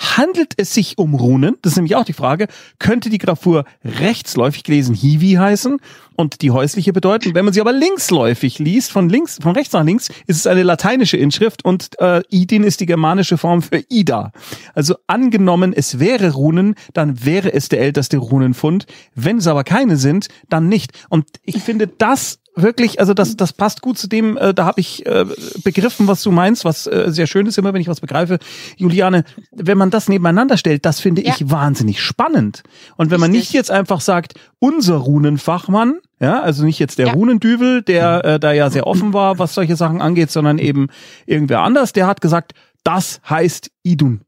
Handelt 0.00 0.54
es 0.56 0.72
sich 0.72 0.96
um 0.96 1.14
Runen? 1.14 1.56
Das 1.60 1.72
ist 1.72 1.76
nämlich 1.76 1.94
auch 1.94 2.06
die 2.06 2.14
Frage. 2.14 2.46
Könnte 2.78 3.10
die 3.10 3.18
Grafur 3.18 3.66
rechtsläufig 3.84 4.64
gelesen 4.64 4.94
Hiwi 4.94 5.34
heißen 5.34 5.78
und 6.16 6.42
die 6.42 6.50
häusliche 6.50 6.92
bedeuten? 6.92 7.34
Wenn 7.34 7.44
man 7.44 7.54
sie 7.54 7.60
aber 7.60 7.72
linksläufig 7.72 8.58
liest, 8.58 8.92
von 8.92 9.08
links, 9.08 9.38
von 9.40 9.54
rechts 9.54 9.72
nach 9.72 9.84
links, 9.84 10.08
ist 10.26 10.36
es 10.36 10.46
eine 10.46 10.62
lateinische 10.62 11.16
Inschrift 11.16 11.64
und 11.64 11.98
äh, 12.00 12.22
Idin 12.28 12.64
ist 12.64 12.80
die 12.80 12.86
germanische 12.86 13.38
Form 13.38 13.62
für 13.62 13.84
Ida. 13.88 14.32
Also 14.74 14.96
angenommen, 15.06 15.72
es 15.72 15.98
wäre 15.98 16.32
Runen, 16.32 16.74
dann 16.92 17.24
wäre 17.24 17.52
es 17.52 17.68
der 17.68 17.80
älteste 17.80 18.18
Runenfund. 18.18 18.86
Wenn 19.14 19.38
es 19.38 19.46
aber 19.46 19.64
keine 19.64 19.96
sind, 19.96 20.28
dann 20.48 20.68
nicht. 20.68 20.92
Und 21.08 21.26
ich 21.44 21.58
finde, 21.62 21.86
das 21.86 22.40
wirklich, 22.56 23.00
also 23.00 23.14
das, 23.14 23.36
das 23.36 23.52
passt 23.52 23.82
gut 23.82 23.98
zu 23.98 24.08
dem, 24.08 24.36
äh, 24.36 24.54
da 24.54 24.64
habe 24.64 24.80
ich 24.80 25.06
äh, 25.06 25.24
begriffen, 25.62 26.06
was 26.06 26.22
du 26.22 26.30
meinst, 26.30 26.64
was 26.64 26.86
äh, 26.86 27.06
sehr 27.08 27.26
schön 27.26 27.46
ist, 27.46 27.58
immer 27.58 27.72
wenn 27.72 27.80
ich 27.80 27.88
was 27.88 28.00
begreife. 28.00 28.38
Juliane, 28.76 29.24
wenn 29.52 29.78
man 29.78 29.90
das 29.90 30.08
nebeneinander 30.08 30.56
stellt, 30.56 30.84
das 30.84 31.00
finde 31.00 31.24
ja. 31.24 31.34
ich 31.34 31.50
wahnsinnig 31.50 32.00
spannend. 32.00 32.62
Und 32.96 33.10
wenn 33.10 33.20
man 33.20 33.30
nicht 33.30 33.52
jetzt 33.52 33.70
einfach 33.70 34.00
sagt, 34.00 34.34
unser 34.58 34.96
Runenfachmann, 34.96 35.98
ja, 36.20 36.42
also 36.42 36.64
nicht 36.64 36.78
jetzt 36.78 36.98
der 36.98 37.08
ja. 37.08 37.12
Runendüvel, 37.14 37.82
der 37.82 38.24
äh, 38.24 38.40
da 38.40 38.52
ja 38.52 38.68
sehr 38.68 38.86
offen 38.86 39.14
war, 39.14 39.38
was 39.38 39.54
solche 39.54 39.76
Sachen 39.76 40.02
angeht, 40.02 40.30
sondern 40.30 40.58
eben 40.58 40.88
irgendwer 41.26 41.62
anders, 41.62 41.92
der 41.92 42.06
hat 42.06 42.20
gesagt, 42.20 42.52
das 42.84 43.20
heißt 43.28 43.70
Idun. 43.82 44.20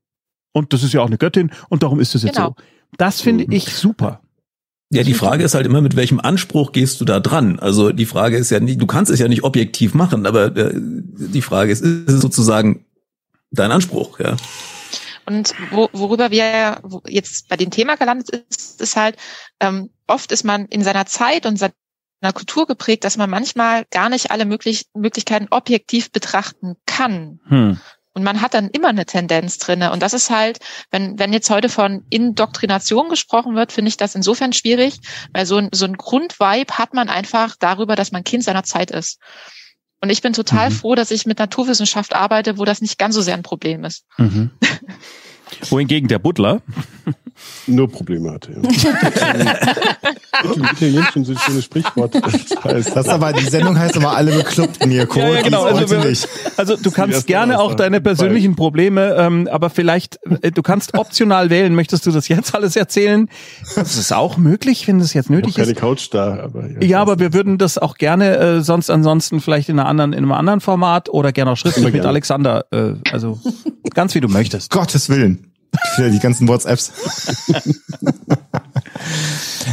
Und 0.52 0.72
das 0.72 0.82
ist 0.82 0.94
ja 0.94 1.02
auch 1.02 1.06
eine 1.06 1.18
Göttin 1.18 1.50
und 1.68 1.82
darum 1.82 2.00
ist 2.00 2.14
es 2.14 2.22
jetzt 2.22 2.36
genau. 2.36 2.54
so. 2.58 2.64
Das 2.96 3.20
finde 3.20 3.44
ich 3.54 3.66
super. 3.74 4.20
Ja, 4.90 5.02
die 5.02 5.14
Frage 5.14 5.42
ist 5.44 5.54
halt 5.54 5.64
immer, 5.64 5.80
mit 5.80 5.96
welchem 5.96 6.20
Anspruch 6.20 6.72
gehst 6.72 7.00
du 7.00 7.06
da 7.06 7.18
dran? 7.18 7.58
Also 7.58 7.92
die 7.92 8.04
Frage 8.04 8.36
ist 8.36 8.50
ja 8.50 8.60
nicht, 8.60 8.80
du 8.80 8.86
kannst 8.86 9.10
es 9.10 9.18
ja 9.18 9.28
nicht 9.28 9.42
objektiv 9.42 9.94
machen, 9.94 10.26
aber 10.26 10.54
äh, 10.54 10.72
die 10.74 11.40
Frage 11.40 11.72
ist, 11.72 11.80
ist 11.80 12.10
es 12.10 12.20
sozusagen 12.20 12.84
dein 13.50 13.72
Anspruch, 13.72 14.18
ja? 14.18 14.36
Und 15.24 15.54
wo, 15.70 15.88
worüber 15.92 16.30
wir 16.30 16.82
jetzt 17.06 17.48
bei 17.48 17.56
dem 17.56 17.70
Thema 17.70 17.96
gelandet 17.96 18.30
ist, 18.30 18.80
ist 18.80 18.96
halt, 18.96 19.16
ähm, 19.60 19.90
oft 20.06 20.32
ist 20.32 20.44
man 20.44 20.66
in 20.66 20.82
seiner 20.82 21.06
Zeit 21.06 21.46
und 21.46 21.58
seiner 21.58 21.72
Kultur 22.30 22.66
geprägt, 22.66 23.02
dass 23.02 23.16
man 23.16 23.28
manchmal 23.28 23.84
gar 23.90 24.08
nicht 24.08 24.30
alle 24.30 24.44
möglich 24.44 24.86
Möglichkeiten 24.94 25.48
objektiv 25.50 26.12
betrachten 26.12 26.76
kann. 26.86 27.40
Hm. 27.48 27.80
Und 28.14 28.22
man 28.22 28.42
hat 28.42 28.54
dann 28.54 28.68
immer 28.68 28.88
eine 28.88 29.06
Tendenz 29.06 29.58
drinne. 29.58 29.90
Und 29.90 30.02
das 30.02 30.12
ist 30.12 30.30
halt, 30.30 30.58
wenn, 30.90 31.18
wenn 31.18 31.32
jetzt 31.32 31.48
heute 31.50 31.68
von 31.68 32.04
Indoktrination 32.10 33.08
gesprochen 33.08 33.56
wird, 33.56 33.72
finde 33.72 33.88
ich 33.88 33.96
das 33.96 34.14
insofern 34.14 34.52
schwierig, 34.52 35.00
weil 35.32 35.46
so 35.46 35.56
ein, 35.56 35.70
so 35.72 35.86
ein 35.86 35.96
Grundvibe 35.96 36.78
hat 36.78 36.94
man 36.94 37.08
einfach 37.08 37.56
darüber, 37.58 37.96
dass 37.96 38.12
man 38.12 38.22
Kind 38.22 38.44
seiner 38.44 38.64
Zeit 38.64 38.90
ist. 38.90 39.18
Und 40.02 40.10
ich 40.10 40.20
bin 40.20 40.32
total 40.34 40.70
mhm. 40.70 40.74
froh, 40.74 40.94
dass 40.94 41.10
ich 41.10 41.26
mit 41.26 41.38
Naturwissenschaft 41.38 42.14
arbeite, 42.14 42.58
wo 42.58 42.64
das 42.64 42.82
nicht 42.82 42.98
ganz 42.98 43.14
so 43.14 43.22
sehr 43.22 43.34
ein 43.34 43.42
Problem 43.42 43.84
ist. 43.84 44.04
Mhm. 44.18 44.50
Wohingegen 45.70 46.08
der 46.08 46.18
Butler 46.18 46.62
nur 47.66 47.88
Probleme 47.88 48.32
hatte. 48.32 48.52
Ja. 48.52 48.60
Im 50.54 50.64
Italienischen 50.64 51.24
so 51.24 51.32
ein 51.32 51.38
schönes 51.38 51.64
Sprichwort. 51.64 52.14
Das, 52.14 52.64
heißt, 52.64 52.96
das 52.96 53.08
aber, 53.08 53.32
die 53.32 53.44
Sendung 53.44 53.78
heißt 53.78 53.96
immer 53.96 54.12
alle 54.12 54.32
beklubbt, 54.32 54.84
Mirko. 54.84 55.20
Ja, 55.20 55.28
ja, 55.28 55.42
genau. 55.42 55.64
Also, 55.64 55.88
wir, 55.90 56.16
also, 56.56 56.76
du 56.76 56.90
kannst 56.90 57.26
gerne 57.26 57.60
auch 57.60 57.74
deine 57.74 58.00
persönlichen 58.00 58.56
Probleme, 58.56 59.14
ähm, 59.18 59.48
aber 59.50 59.70
vielleicht, 59.70 60.18
äh, 60.42 60.50
du 60.50 60.62
kannst 60.62 60.94
optional 60.94 61.50
wählen. 61.50 61.74
Möchtest 61.74 62.06
du 62.06 62.10
das 62.10 62.28
jetzt 62.28 62.54
alles 62.54 62.76
erzählen? 62.76 63.28
Das 63.76 63.96
ist 63.96 64.12
auch 64.12 64.36
möglich, 64.36 64.88
wenn 64.88 64.98
das 64.98 65.14
jetzt 65.14 65.30
nötig 65.30 65.54
keine 65.54 65.70
ist. 65.70 65.78
Keine 65.78 65.94
Couch 65.94 66.08
da, 66.10 66.40
aber 66.42 66.68
ja. 66.68 66.80
Ja, 66.82 67.00
aber 67.00 67.18
wir 67.18 67.32
würden 67.32 67.58
das 67.58 67.78
auch 67.78 67.96
gerne, 67.96 68.36
äh, 68.36 68.60
sonst 68.62 68.90
ansonsten 68.90 69.40
vielleicht 69.40 69.68
in 69.68 69.78
einer 69.78 69.88
anderen, 69.88 70.12
in 70.12 70.20
einem 70.20 70.32
anderen 70.32 70.60
Format 70.60 71.08
oder 71.08 71.32
gerne 71.32 71.52
auch 71.52 71.56
schriftlich 71.56 71.92
mit 71.92 72.04
Alexander. 72.04 72.64
Äh, 72.70 72.94
also 73.12 73.38
ganz 73.94 74.14
wie 74.14 74.20
du 74.20 74.28
möchtest. 74.28 74.70
Gottes 74.70 75.08
Willen. 75.08 75.41
Die 75.98 76.18
ganzen 76.18 76.48
WhatsApps. 76.48 76.92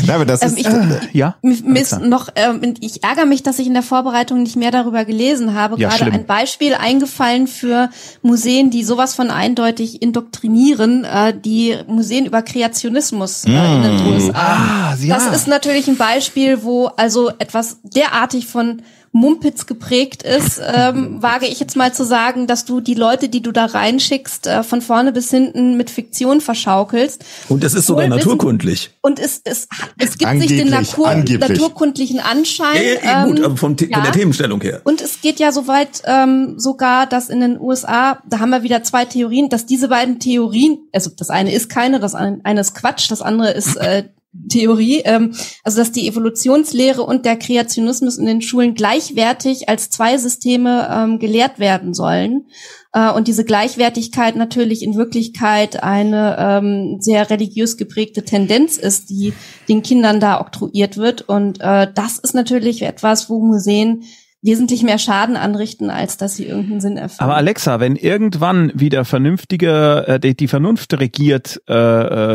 ja, 0.04 0.16
aber 0.16 0.26
das 0.26 0.42
ähm, 0.42 0.48
ist, 0.50 0.60
ich, 0.60 0.66
äh, 0.68 1.00
ja. 1.14 1.36
Mir 1.42 1.82
ist 1.82 2.00
noch, 2.00 2.30
ähm, 2.36 2.76
ich 2.80 3.04
ärgere 3.04 3.26
mich, 3.26 3.44
dass 3.44 3.60
ich 3.60 3.68
in 3.68 3.74
der 3.74 3.84
Vorbereitung 3.84 4.44
nicht 4.44 4.56
mehr 4.56 4.72
darüber 4.72 5.04
gelesen 5.06 5.54
habe. 5.54 5.80
Ja, 5.80 5.90
Gerade 5.90 6.04
schlimm. 6.04 6.14
ein 6.14 6.26
Beispiel 6.26 6.74
eingefallen 6.74 7.48
für 7.48 7.90
Museen, 8.22 8.70
die 8.70 8.84
sowas 8.84 9.14
von 9.14 9.30
eindeutig 9.30 10.02
indoktrinieren, 10.02 11.04
äh, 11.04 11.34
die 11.38 11.78
Museen 11.88 12.26
über 12.26 12.42
Kreationismus 12.42 13.46
äh, 13.46 13.50
mm. 13.50 13.76
in 13.76 13.82
den 13.84 14.08
USA. 14.08 14.34
Ah, 14.34 14.96
ja. 15.00 15.16
Das 15.16 15.28
ist 15.36 15.48
natürlich 15.48 15.88
ein 15.88 15.98
Beispiel, 15.98 16.64
wo 16.64 16.88
also 16.88 17.30
etwas 17.40 17.80
derartig 17.84 18.48
von 18.48 18.82
Mumpitz 19.12 19.66
geprägt 19.66 20.24
ist, 20.24 20.62
ähm, 20.64 21.22
wage 21.22 21.48
ich 21.48 21.60
jetzt 21.60 21.76
mal 21.76 21.94
zu 21.94 22.06
sagen, 22.06 22.48
dass 22.48 22.66
du 22.66 22.80
die 22.80 22.94
Leute, 22.94 23.30
die 23.30 23.42
du 23.42 23.52
da 23.52 23.66
reinschickst, 23.66 24.48
äh, 24.48 24.64
von 24.64 24.82
vorne 24.82 25.12
bis 25.12 25.30
hinten 25.32 25.78
mit 25.78 25.90
Fiktion 25.90 26.42
verschaukelst. 26.42 27.26
Und 27.48 27.64
das 27.64 27.74
ist 27.74 27.88
sogar 27.88 28.08
naturkundlich. 28.08 28.92
Und 29.02 29.20
es, 29.20 29.42
es, 29.44 29.68
es 29.98 30.18
gibt 30.18 30.30
angeblich, 30.30 30.50
sich 30.50 30.60
den 30.60 30.70
Natur, 30.70 31.16
naturkundlichen 31.16 32.20
Anschein. 32.20 32.76
Ja, 32.76 33.04
ja, 33.04 33.26
gut, 33.26 33.40
ähm, 33.40 33.46
aber 33.46 33.58
vom, 33.58 33.76
ja. 33.80 33.96
von 33.96 34.04
der 34.04 34.14
Themenstellung 34.14 34.62
her. 34.62 34.82
Und 34.84 35.02
es 35.02 35.22
geht 35.22 35.40
ja 35.40 35.52
soweit 35.52 36.02
ähm, 36.06 36.60
sogar, 36.60 37.08
dass 37.08 37.30
in 37.30 37.40
den 37.40 37.60
USA, 37.60 38.20
da 38.28 38.40
haben 38.40 38.52
wir 38.52 38.64
wieder 38.64 38.84
zwei 38.84 39.06
Theorien, 39.06 39.50
dass 39.50 39.66
diese 39.66 39.88
beiden 39.88 40.20
Theorien, 40.20 40.78
also 40.94 41.10
das 41.16 41.30
eine 41.30 41.54
ist 41.54 41.70
keine, 41.70 42.00
das 42.00 42.14
eine 42.16 42.62
ist 42.62 42.76
Quatsch, 42.76 43.10
das 43.10 43.22
andere 43.22 43.52
ist 43.52 43.76
äh, 43.78 44.04
Theorie, 44.48 45.02
ähm, 45.06 45.34
also 45.64 45.80
dass 45.80 45.92
die 45.92 46.08
Evolutionslehre 46.08 47.02
und 47.02 47.26
der 47.26 47.36
Kreationismus 47.36 48.18
in 48.18 48.28
den 48.28 48.42
Schulen 48.42 48.76
gleichwertig 48.76 49.70
als 49.70 49.90
zwei 49.90 50.18
Systeme 50.18 50.88
ähm, 50.92 51.20
gelehrt 51.20 51.58
werden 51.58 51.96
sollen. 51.96 52.46
Äh, 52.94 53.12
und 53.12 53.28
diese 53.28 53.44
Gleichwertigkeit 53.44 54.36
natürlich 54.36 54.84
in 54.84 54.96
Wirklichkeit 54.96 55.82
eine 55.82 56.38
ähm, 56.40 56.98
sehr 57.00 57.30
religiös 57.30 57.76
geprägte 57.76 58.24
Tendenz 58.24 58.78
ist, 58.78 59.10
die 59.10 59.34
den 59.68 59.82
Kindern 59.82 60.20
da 60.20 60.40
oktroyiert 60.42 60.98
wird. 60.98 61.24
Und 61.28 61.60
äh, 61.62 61.88
das 61.94 62.20
ist 62.20 62.36
natürlich 62.36 62.84
etwas, 62.84 63.32
wo 63.32 63.40
Museen 63.40 64.04
wesentlich 64.42 64.84
mehr 64.84 64.98
Schaden 64.98 65.36
anrichten, 65.36 65.90
als 65.90 66.16
dass 66.16 66.36
sie 66.36 66.46
irgendeinen 66.46 66.80
Sinn 66.80 66.98
erfüllen. 66.98 67.20
Aber 67.20 67.36
Alexa, 67.36 67.82
wenn 67.82 67.98
irgendwann 67.98 68.72
wieder 68.74 69.04
vernünftige, 69.04 70.06
äh, 70.08 70.20
die, 70.20 70.36
die 70.36 70.48
Vernunft 70.48 70.98
regiert 70.98 71.62
äh, 71.68 71.74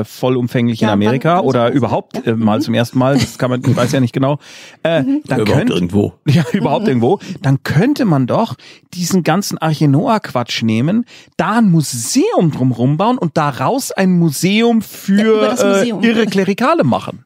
äh 0.01 0.05
vollumfänglich 0.05 0.81
ja, 0.81 0.89
in 0.89 0.93
Amerika 0.93 1.41
oder 1.41 1.71
überhaupt 1.71 2.27
ja. 2.27 2.33
äh, 2.33 2.37
mal 2.37 2.61
zum 2.61 2.75
ersten 2.75 2.99
Mal, 2.99 3.15
das 3.15 3.39
kann 3.39 3.51
man, 3.51 3.63
ich 3.67 3.75
weiß 3.75 3.93
ja 3.93 4.01
nicht 4.01 4.13
genau, 4.13 4.39
äh, 4.83 5.03
mhm. 5.03 5.23
dann 5.27 5.39
ja, 5.39 5.45
überhaupt 5.45 5.71
irgendwo. 5.71 6.13
Ja, 6.35 6.45
überhaupt 6.53 6.83
mhm. 6.83 6.89
irgendwo. 6.89 7.21
Dann 7.43 7.63
könnte 7.63 8.05
man 8.05 8.27
doch 8.27 8.57
diesen 8.93 9.23
ganzen 9.23 9.57
Archenoa-Quatsch 9.59 10.63
nehmen, 10.63 11.05
da 11.37 11.59
ein 11.59 11.71
Museum 11.71 12.51
drumherum 12.51 12.97
bauen 12.97 13.19
und 13.19 13.37
daraus 13.37 13.93
ein 13.93 14.19
Museum 14.19 14.83
für 14.83 15.51
Museum. 15.51 16.03
Äh, 16.03 16.07
irre 16.07 16.27
Klerikale 16.27 16.83
machen. 16.83 17.25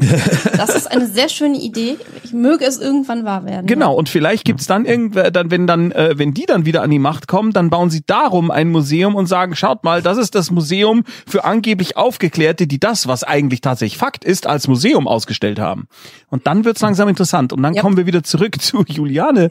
Das 0.56 0.74
ist 0.74 0.90
eine 0.90 1.06
sehr 1.06 1.28
schöne 1.28 1.58
Idee. 1.58 1.96
Ich 2.24 2.32
möge 2.32 2.64
es 2.64 2.78
irgendwann 2.78 3.24
wahr 3.24 3.44
werden. 3.44 3.66
Genau, 3.66 3.94
und 3.94 4.08
vielleicht 4.08 4.44
gibt's 4.44 4.66
dann 4.66 4.84
irgendwer, 4.84 5.30
dann, 5.30 5.50
wenn 5.50 5.66
dann, 5.66 5.92
äh, 5.92 6.14
wenn 6.18 6.34
die 6.34 6.46
dann 6.46 6.66
wieder 6.66 6.82
an 6.82 6.90
die 6.90 6.98
Macht 6.98 7.28
kommen, 7.28 7.52
dann 7.52 7.70
bauen 7.70 7.90
sie 7.90 8.02
darum 8.06 8.50
ein 8.50 8.70
Museum 8.70 9.14
und 9.14 9.26
sagen, 9.26 9.54
schaut 9.56 9.84
mal, 9.84 10.02
das 10.02 10.18
ist 10.18 10.34
das 10.34 10.50
Museum 10.50 11.04
für 11.26 11.44
angeblich 11.44 11.96
Aufgeklärte, 11.96 12.66
die 12.66 12.78
das, 12.80 13.06
was 13.06 13.24
eigentlich 13.24 13.60
tatsächlich 13.60 13.98
Fakt 13.98 14.24
ist, 14.24 14.46
als 14.46 14.68
Museum 14.68 15.08
ausgestellt 15.08 15.58
haben. 15.58 15.86
Und 16.28 16.46
dann 16.46 16.64
wird's 16.64 16.80
langsam 16.80 17.08
interessant. 17.08 17.52
Und 17.52 17.62
dann 17.62 17.74
Ja. 17.74 17.82
kommen 17.82 17.96
wir 17.96 18.06
wieder 18.06 18.22
zurück 18.22 18.56
zu 18.60 18.84
Juliane, 18.86 19.50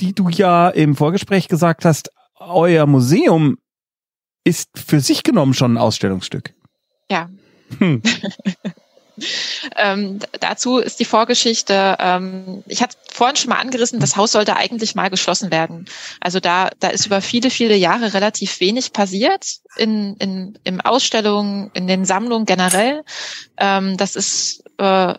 die 0.00 0.14
du 0.14 0.28
ja 0.28 0.68
im 0.68 0.94
Vorgespräch 0.96 1.48
gesagt 1.48 1.84
hast, 1.84 2.10
euer 2.38 2.86
Museum 2.86 3.56
ist 4.44 4.68
für 4.78 5.00
sich 5.00 5.22
genommen 5.22 5.54
schon 5.54 5.74
ein 5.74 5.78
Ausstellungsstück. 5.78 6.54
Ja. 7.10 7.28
Hm. 7.78 8.02
ähm, 9.76 10.18
dazu 10.40 10.78
ist 10.78 11.00
die 11.00 11.04
Vorgeschichte, 11.04 11.96
ähm, 11.98 12.62
ich 12.66 12.82
hatte 12.82 12.96
vorhin 13.12 13.36
schon 13.36 13.50
mal 13.50 13.60
angerissen, 13.60 14.00
das 14.00 14.16
Haus 14.16 14.32
sollte 14.32 14.56
eigentlich 14.56 14.94
mal 14.94 15.10
geschlossen 15.10 15.50
werden. 15.50 15.86
Also 16.20 16.40
da, 16.40 16.70
da 16.80 16.88
ist 16.88 17.06
über 17.06 17.20
viele, 17.20 17.50
viele 17.50 17.76
Jahre 17.76 18.14
relativ 18.14 18.60
wenig 18.60 18.92
passiert 18.92 19.46
in, 19.76 20.16
in, 20.16 20.58
in 20.64 20.80
Ausstellungen, 20.80 21.70
in 21.74 21.86
den 21.86 22.04
Sammlungen 22.04 22.46
generell. 22.46 23.02
Ähm, 23.58 23.96
das 23.96 24.16
ist 24.16 24.64
äh, 24.78 25.14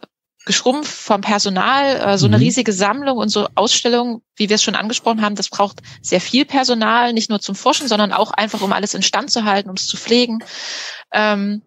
geschrumpft 0.47 0.91
vom 0.91 1.21
Personal, 1.21 1.97
äh, 1.97 2.17
so 2.17 2.25
eine 2.25 2.37
Mhm. 2.37 2.43
riesige 2.43 2.71
Sammlung 2.73 3.17
und 3.17 3.29
so 3.29 3.47
Ausstellungen, 3.53 4.21
wie 4.35 4.49
wir 4.49 4.55
es 4.55 4.63
schon 4.63 4.75
angesprochen 4.75 5.21
haben, 5.21 5.35
das 5.35 5.49
braucht 5.49 5.81
sehr 6.01 6.21
viel 6.21 6.45
Personal, 6.45 7.13
nicht 7.13 7.29
nur 7.29 7.39
zum 7.39 7.53
Forschen, 7.53 7.87
sondern 7.87 8.13
auch 8.13 8.31
einfach, 8.31 8.61
um 8.61 8.73
alles 8.73 8.95
instand 8.95 9.29
zu 9.29 9.43
halten, 9.43 9.69
um 9.69 9.75
es 9.75 9.87
zu 9.87 9.97
pflegen. 9.97 10.39
Ähm, 11.11 11.61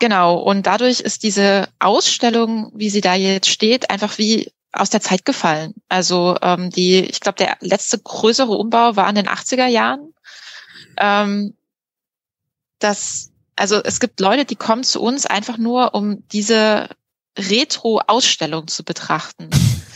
Genau, 0.00 0.36
und 0.38 0.66
dadurch 0.66 1.00
ist 1.00 1.22
diese 1.22 1.68
Ausstellung, 1.78 2.72
wie 2.74 2.90
sie 2.90 3.00
da 3.00 3.14
jetzt 3.14 3.48
steht, 3.48 3.90
einfach 3.90 4.18
wie 4.18 4.50
aus 4.72 4.90
der 4.90 5.00
Zeit 5.00 5.24
gefallen. 5.24 5.74
Also 5.88 6.36
ähm, 6.42 6.70
die, 6.70 6.98
ich 6.98 7.20
glaube, 7.20 7.36
der 7.38 7.56
letzte 7.60 7.98
größere 7.98 8.50
Umbau 8.52 8.96
war 8.96 9.08
in 9.08 9.14
den 9.14 9.28
80er 9.28 9.66
Jahren. 9.66 10.12
Ähm, 10.98 11.54
das, 12.80 13.30
also 13.56 13.76
es 13.82 14.00
gibt 14.00 14.18
Leute, 14.20 14.44
die 14.44 14.56
kommen 14.56 14.82
zu 14.84 15.00
uns 15.00 15.26
einfach 15.26 15.58
nur, 15.58 15.94
um 15.94 16.26
diese 16.28 16.88
Retro-Ausstellung 17.38 18.66
zu 18.68 18.84
betrachten. 18.84 19.48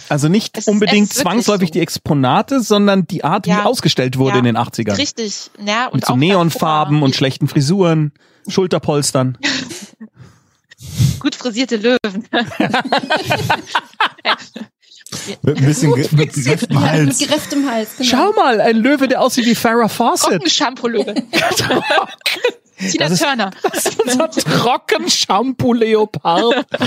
Also 0.08 0.28
nicht 0.28 0.56
Es 0.56 0.66
unbedingt 0.68 1.12
zwangsläufig 1.12 1.68
so. 1.68 1.72
die 1.74 1.80
Exponate, 1.80 2.60
sondern 2.60 3.06
die 3.06 3.24
Art, 3.24 3.46
wie 3.46 3.50
Ja. 3.50 3.64
ausgestellt 3.64 4.16
wurde 4.16 4.34
Ja. 4.34 4.38
in 4.38 4.44
den 4.44 4.56
80ern. 4.56 4.96
Richtig, 4.96 5.50
ja, 5.64 5.86
und 5.86 5.96
Mit 5.96 6.06
so 6.06 6.16
Neonfarben 6.16 7.02
und 7.02 7.14
schlechten 7.14 7.46
Frisuren, 7.48 8.12
Schulterpolstern. 8.48 9.36
gut 11.20 11.34
frisierte 11.34 11.76
Löwen. 11.76 12.24
Mit 15.42 15.56
ein 15.58 15.64
bisschen 15.64 15.94
ge- 15.94 16.08
mit 16.12 16.32
gegrifftem 16.34 16.74
Ja, 16.76 16.80
mit 16.80 16.90
Hals. 16.90 17.18
gerefftem 17.18 17.70
Hals. 17.70 17.88
Genau. 17.96 18.10
Schau 18.10 18.32
mal, 18.32 18.60
ein 18.60 18.76
Löwe, 18.76 19.08
der 19.08 19.22
aussieht 19.22 19.46
wie 19.46 19.54
Farrah 19.54 19.88
Fawcett. 19.88 20.32
Trockenshampoo-Löwe. 20.42 21.14
Tina 22.78 22.92
Das 22.98 23.12
ist- 23.12 23.22
Turner. 23.22 23.50
Das 23.62 23.86
ist 23.86 23.98
unser 24.02 24.30
Trockenshampoo-Leopard. 24.30 26.66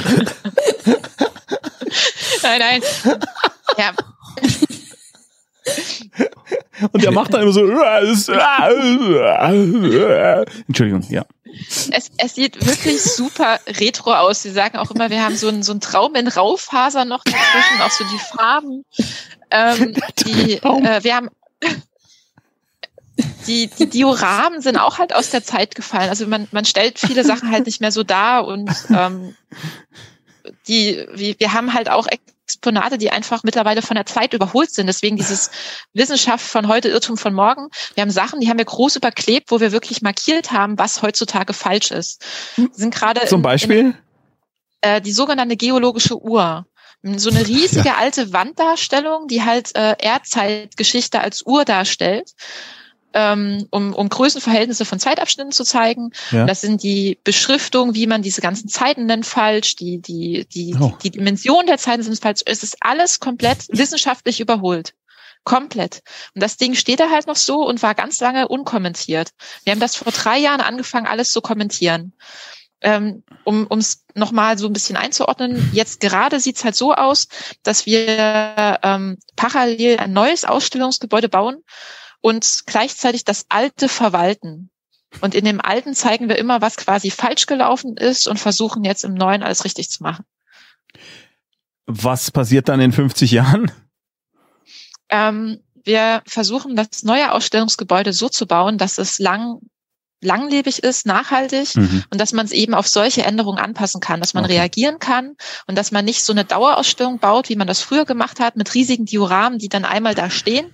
Nein, 2.44 2.60
nein. 2.60 2.82
Ja, 3.78 3.92
Und 6.92 7.04
der 7.04 7.12
macht 7.12 7.34
dann 7.34 7.44
immer 7.44 7.52
so. 7.52 7.66
Entschuldigung, 10.68 11.06
ja. 11.10 11.26
es, 11.92 12.10
es 12.18 12.36
sieht 12.36 12.66
wirklich 12.66 13.02
super 13.02 13.60
retro 13.68 14.14
aus. 14.14 14.42
Sie 14.42 14.52
sagen 14.52 14.78
auch 14.78 14.92
immer, 14.92 15.10
wir 15.10 15.24
haben 15.24 15.36
so 15.36 15.48
einen, 15.48 15.64
so 15.64 15.72
einen 15.74 15.82
Traum 15.82 16.16
in 16.16 16.28
Raufaser 16.28 17.06
noch 17.06 17.24
dazwischen, 17.24 17.82
auch 17.82 17.92
so 17.92 18.04
die 18.06 18.20
Farben. 18.20 18.86
Ähm, 19.52 19.94
die, 20.26 20.54
äh, 20.56 21.04
wir 21.04 21.16
haben 21.16 21.30
die, 23.48 23.68
die 23.68 23.90
Dioramen 23.90 24.62
sind 24.62 24.78
auch 24.78 24.98
halt 24.98 25.14
aus 25.14 25.30
der 25.30 25.44
Zeit 25.44 25.76
gefallen. 25.76 26.10
Also 26.10 26.28
man, 26.28 26.48
man 26.52 26.66
stellt 26.66 27.00
viele 27.00 27.24
Sachen 27.24 27.52
halt 27.52 27.66
nicht 27.66 27.82
mehr 27.82 27.92
so 27.92 28.04
dar 28.04 28.46
und 28.48 28.70
ähm, 28.90 29.36
die, 30.68 31.06
wie, 31.14 31.36
wir 31.40 31.54
haben 31.54 31.74
halt 31.74 31.90
auch 31.90 32.08
Exponate, 32.56 32.98
die 32.98 33.10
einfach 33.12 33.44
mittlerweile 33.44 33.82
von 33.82 33.96
der 33.96 34.06
Zeit 34.06 34.34
überholt 34.34 34.72
sind. 34.72 34.88
Deswegen 34.88 35.16
dieses 35.18 35.50
Wissenschaft 35.94 36.46
von 36.46 36.68
heute, 36.68 36.90
Irrtum 36.90 37.18
von 37.18 37.34
morgen. 37.34 37.70
Wir 37.96 38.02
haben 38.02 38.12
Sachen, 38.12 38.40
die 38.40 38.50
haben 38.50 38.58
wir 38.58 38.66
groß 38.66 38.96
überklebt, 38.98 39.52
wo 39.52 39.60
wir 39.60 39.72
wirklich 39.72 40.02
markiert 40.02 40.52
haben, 40.52 40.78
was 40.78 41.02
heutzutage 41.02 41.54
falsch 41.54 41.92
ist. 41.92 42.24
Wir 42.56 42.70
sind 42.74 42.94
gerade 42.94 43.26
Zum 43.28 43.40
in- 43.40 43.44
Beispiel. 43.44 43.80
In, 43.80 43.96
äh, 44.82 45.02
die 45.02 45.12
sogenannte 45.14 45.56
geologische 45.58 46.22
Uhr. 46.22 46.66
So 47.04 47.32
eine 47.32 47.48
riesige 47.48 47.96
alte 47.96 48.32
Wanddarstellung, 48.32 49.28
die 49.28 49.42
halt 49.44 49.76
äh, 49.76 49.96
Erdzeitgeschichte 50.00 51.20
als 51.20 51.44
Uhr 51.44 51.66
darstellt. 51.66 52.32
Ähm, 53.14 53.68
um, 53.72 53.94
um 53.94 54.08
Größenverhältnisse 54.08 54.86
von 54.86 55.00
Zeitabschnitten 55.00 55.52
zu 55.52 55.66
zeigen. 55.66 56.12
Ja. 56.32 56.46
Das 56.46 56.62
sind 56.62 56.82
die 56.82 57.20
Beschriftungen, 57.24 57.94
wie 57.94 58.08
man 58.08 58.22
diese 58.22 58.40
ganzen 58.40 58.70
Zeiten 58.70 59.06
nennt, 59.06 59.26
falsch, 59.26 59.76
die, 59.76 60.00
die, 60.00 60.46
die, 60.46 60.76
Oh. 60.80 60.94
die, 61.04 61.12
Dimensionen 61.12 61.68
der 61.68 61.78
Zeiten 61.78 62.04
sind 62.04 62.18
falsch. 62.20 62.42
Es 62.46 62.64
ist 62.64 62.78
alles 62.80 63.20
komplett 63.20 63.68
wissenschaftlich 63.70 64.40
überholt. 64.40 64.94
Komplett. 65.44 66.04
Und 66.36 66.44
das 66.44 66.58
Ding 66.58 66.76
steht 66.76 67.00
da 67.00 67.10
halt 67.10 67.28
noch 67.28 67.36
so 67.36 67.66
und 67.68 67.82
war 67.82 67.96
ganz 67.96 68.20
lange 68.22 68.48
unkommentiert. 68.48 69.32
Wir 69.64 69.72
haben 69.72 69.80
das 69.80 69.96
vor 69.96 70.12
drei 70.12 70.38
Jahren 70.38 70.62
angefangen, 70.62 71.08
alles 71.08 71.32
zu 71.32 71.42
kommentieren. 71.42 72.14
Ähm, 72.84 73.24
um 73.44 73.68
es 73.78 74.06
nochmal 74.16 74.58
so 74.58 74.66
ein 74.68 74.74
bisschen 74.74 74.98
einzuordnen, 74.98 75.70
jetzt 75.72 76.00
gerade 76.00 76.40
sieht's 76.40 76.64
halt 76.64 76.76
so 76.76 76.94
aus, 76.94 77.28
dass 77.62 77.86
wir 77.86 78.80
ähm, 78.82 79.20
parallel 79.36 79.98
ein 79.98 80.14
neues 80.14 80.46
Ausstellungsgebäude 80.46 81.30
bauen 81.30 81.64
und 82.22 82.64
gleichzeitig 82.66 83.26
das 83.26 83.46
alte 83.50 83.90
verwalten. 83.90 84.70
Und 85.20 85.36
in 85.36 85.44
dem 85.44 85.60
alten 85.60 85.94
zeigen 85.94 86.30
wir 86.30 86.38
immer, 86.38 86.62
was 86.62 86.78
quasi 86.78 87.12
falsch 87.12 87.46
gelaufen 87.46 87.98
ist 87.98 88.28
und 88.28 88.40
versuchen 88.40 88.84
jetzt 88.86 89.04
im 89.04 89.14
neuen 89.14 89.44
alles 89.44 89.66
richtig 89.66 89.90
zu 89.90 90.04
machen. 90.04 90.24
Was 91.86 92.32
passiert 92.32 92.70
dann 92.70 92.80
in 92.80 92.94
50 92.94 93.32
Jahren? 93.32 93.72
Ähm, 95.10 95.60
wir 95.84 96.22
versuchen, 96.26 96.76
das 96.76 97.04
neue 97.04 97.34
Ausstellungsgebäude 97.34 98.14
so 98.14 98.30
zu 98.30 98.46
bauen, 98.46 98.78
dass 98.78 98.98
es 98.98 99.20
lang, 99.20 99.60
langlebig 100.22 100.84
ist, 100.84 101.06
nachhaltig 101.06 101.76
Mhm. 101.76 102.04
und 102.12 102.22
dass 102.22 102.32
man 102.32 102.46
es 102.46 102.52
eben 102.52 102.74
auf 102.76 102.88
solche 102.88 103.24
Änderungen 103.24 103.60
anpassen 103.60 104.00
kann, 104.00 104.22
dass 104.22 104.34
man 104.34 104.46
Okay. 104.46 104.54
reagieren 104.54 105.00
kann 105.00 105.36
und 105.68 105.76
dass 105.78 105.92
man 105.92 106.06
nicht 106.06 106.24
so 106.24 106.32
eine 106.32 106.46
Dauerausstellung 106.46 107.20
baut, 107.20 107.50
wie 107.50 107.56
man 107.56 107.68
das 107.68 107.82
früher 107.82 108.06
gemacht 108.06 108.40
hat, 108.40 108.56
mit 108.56 108.74
riesigen 108.76 109.06
Dioramen, 109.06 109.58
die 109.60 109.70
dann 109.70 109.84
einmal 109.84 110.16
da 110.16 110.30
stehen 110.30 110.72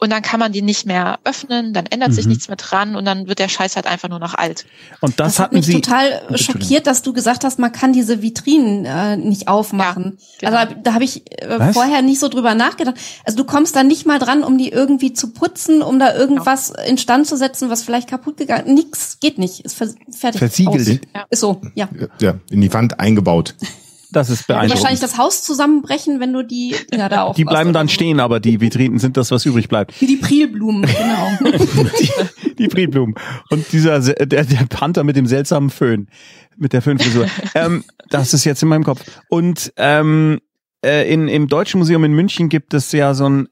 und 0.00 0.10
dann 0.10 0.22
kann 0.22 0.40
man 0.40 0.50
die 0.52 0.62
nicht 0.62 0.86
mehr 0.86 1.18
öffnen, 1.24 1.72
dann 1.74 1.86
ändert 1.86 2.12
sich 2.14 2.24
Mhm. 2.24 2.30
nichts 2.32 2.48
mehr 2.48 2.56
dran 2.56 2.96
und 2.96 3.04
dann 3.04 3.28
wird 3.28 3.38
der 3.38 3.48
Scheiß 3.48 3.76
halt 3.76 3.86
einfach 3.86 4.08
nur 4.08 4.18
noch 4.18 4.34
alt. 4.34 4.64
Und 5.00 5.20
das, 5.20 5.34
Das, 5.34 5.38
hat 5.40 5.52
mich 5.52 5.66
Sie. 5.66 5.74
total 5.74 6.10
Entschuldigung. 6.28 6.38
schockiert, 6.62 6.86
dass 6.86 7.02
du 7.02 7.12
gesagt 7.12 7.44
hast, 7.44 7.58
man 7.58 7.70
kann 7.72 7.92
diese 7.92 8.22
Vitrinen 8.22 8.84
äh, 8.86 9.16
nicht 9.16 9.48
aufmachen. 9.48 10.18
genau. 10.40 10.56
Also 10.56 10.74
da 10.82 10.94
habe 10.94 11.04
ich 11.04 11.22
äh, 11.42 11.72
vorher 11.72 12.02
nicht 12.02 12.18
so 12.20 12.28
drüber 12.28 12.54
nachgedacht. 12.54 12.96
Also 13.24 13.36
du 13.36 13.44
kommst 13.44 13.76
da 13.76 13.82
nicht 13.82 14.06
mal 14.06 14.18
dran, 14.18 14.42
um 14.42 14.56
die 14.58 14.70
irgendwie 14.70 15.12
zu 15.12 15.32
putzen, 15.32 15.82
um 15.82 15.98
da 15.98 16.14
irgendwas 16.14 16.70
instand 16.86 17.26
zu 17.26 17.36
setzen, 17.36 17.68
was 17.70 17.82
vielleicht 17.82 18.08
kaputt 18.08 18.36
gegangen 18.38 18.66
ist. 18.66 18.74
Nix 18.74 19.18
geht 19.20 19.38
nicht. 19.38 19.60
Ist 19.60 19.74
fertig. 19.76 20.38
Versiegelt. 20.38 21.02
Aus. 21.14 21.22
Ist 21.30 21.40
so, 21.40 21.60
ja. 21.74 21.88
Ja, 22.20 22.34
in 22.50 22.60
die 22.60 22.72
Wand 22.72 22.98
eingebaut. 23.00 23.54
Das 24.12 24.28
ist 24.30 24.48
Wahrscheinlich 24.48 24.74
beeindruckend. 24.74 25.02
das 25.02 25.18
Haus 25.18 25.42
zusammenbrechen, 25.42 26.20
wenn 26.20 26.32
du 26.32 26.42
die 26.42 26.74
Dinger 26.92 27.08
da 27.08 27.22
aufmachst. 27.22 27.38
Die 27.38 27.44
bleiben 27.44 27.72
dann 27.72 27.88
stehen, 27.88 28.20
aber 28.20 28.40
die 28.40 28.60
Vitrinen 28.60 28.98
sind 28.98 29.16
das, 29.16 29.30
was 29.30 29.46
übrig 29.46 29.68
bleibt. 29.68 30.00
Wie 30.00 30.06
die 30.06 30.16
Prilblumen, 30.16 30.82
genau. 30.82 31.52
die, 32.00 32.54
die 32.54 32.68
Friedblumen. 32.70 33.14
Und 33.50 33.70
dieser, 33.72 34.02
se- 34.02 34.14
der, 34.14 34.44
der 34.44 34.66
Panther 34.68 35.04
mit 35.04 35.16
dem 35.16 35.26
seltsamen 35.26 35.70
Föhn. 35.70 36.08
Mit 36.56 36.72
der 36.72 36.82
Föhnfrisur. 36.82 37.26
ähm, 37.54 37.84
das 38.08 38.34
ist 38.34 38.44
jetzt 38.44 38.62
in 38.62 38.68
meinem 38.68 38.84
Kopf. 38.84 39.02
Und 39.28 39.72
ähm, 39.76 40.40
äh, 40.84 41.12
in, 41.12 41.28
im 41.28 41.48
Deutschen 41.48 41.78
Museum 41.78 42.04
in 42.04 42.12
München 42.12 42.48
gibt 42.48 42.74
es 42.74 42.92
ja 42.92 43.14
so 43.14 43.28
ein 43.28 43.48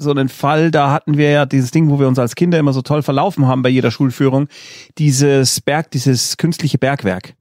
so 0.00 0.12
einen 0.12 0.28
Fall, 0.28 0.70
da 0.70 0.92
hatten 0.92 1.18
wir 1.18 1.30
ja 1.30 1.44
dieses 1.44 1.72
Ding, 1.72 1.90
wo 1.90 1.98
wir 1.98 2.06
uns 2.06 2.20
als 2.20 2.36
Kinder 2.36 2.56
immer 2.58 2.72
so 2.72 2.82
toll 2.82 3.02
verlaufen 3.02 3.48
haben 3.48 3.62
bei 3.62 3.68
jeder 3.68 3.90
Schulführung, 3.90 4.46
dieses 4.96 5.60
Berg, 5.60 5.90
dieses 5.90 6.36
künstliche 6.36 6.78
Bergwerk. 6.78 7.34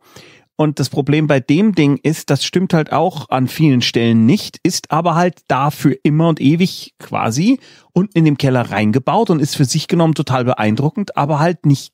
Und 0.57 0.79
das 0.79 0.89
Problem 0.89 1.27
bei 1.27 1.39
dem 1.39 1.75
Ding 1.75 1.99
ist, 2.01 2.31
das 2.31 2.43
stimmt 2.43 2.73
halt 2.73 2.91
auch 2.91 3.29
an 3.29 3.47
vielen 3.47 3.83
Stellen 3.83 4.25
nicht, 4.25 4.59
ist 4.63 4.91
aber 4.91 5.13
halt 5.13 5.41
dafür 5.47 5.95
immer 6.01 6.27
und 6.27 6.41
ewig 6.41 6.95
quasi 6.97 7.59
unten 7.93 8.17
in 8.17 8.25
dem 8.25 8.37
Keller 8.39 8.71
reingebaut 8.71 9.29
und 9.29 9.39
ist 9.39 9.55
für 9.55 9.65
sich 9.65 9.87
genommen 9.87 10.15
total 10.15 10.45
beeindruckend, 10.45 11.15
aber 11.15 11.37
halt 11.39 11.67
nicht 11.67 11.93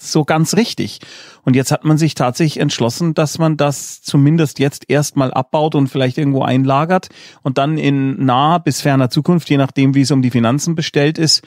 so 0.00 0.24
ganz 0.24 0.54
richtig. 0.54 1.00
Und 1.42 1.56
jetzt 1.56 1.72
hat 1.72 1.84
man 1.84 1.98
sich 1.98 2.14
tatsächlich 2.14 2.60
entschlossen, 2.60 3.14
dass 3.14 3.38
man 3.38 3.56
das 3.56 4.00
zumindest 4.02 4.60
jetzt 4.60 4.88
erstmal 4.88 5.32
abbaut 5.32 5.74
und 5.74 5.88
vielleicht 5.88 6.16
irgendwo 6.16 6.42
einlagert 6.42 7.08
und 7.42 7.58
dann 7.58 7.78
in 7.78 8.24
naher 8.24 8.60
bis 8.60 8.80
ferner 8.80 9.10
Zukunft, 9.10 9.50
je 9.50 9.56
nachdem, 9.56 9.94
wie 9.94 10.02
es 10.02 10.10
um 10.12 10.22
die 10.22 10.30
Finanzen 10.30 10.76
bestellt 10.76 11.18
ist, 11.18 11.42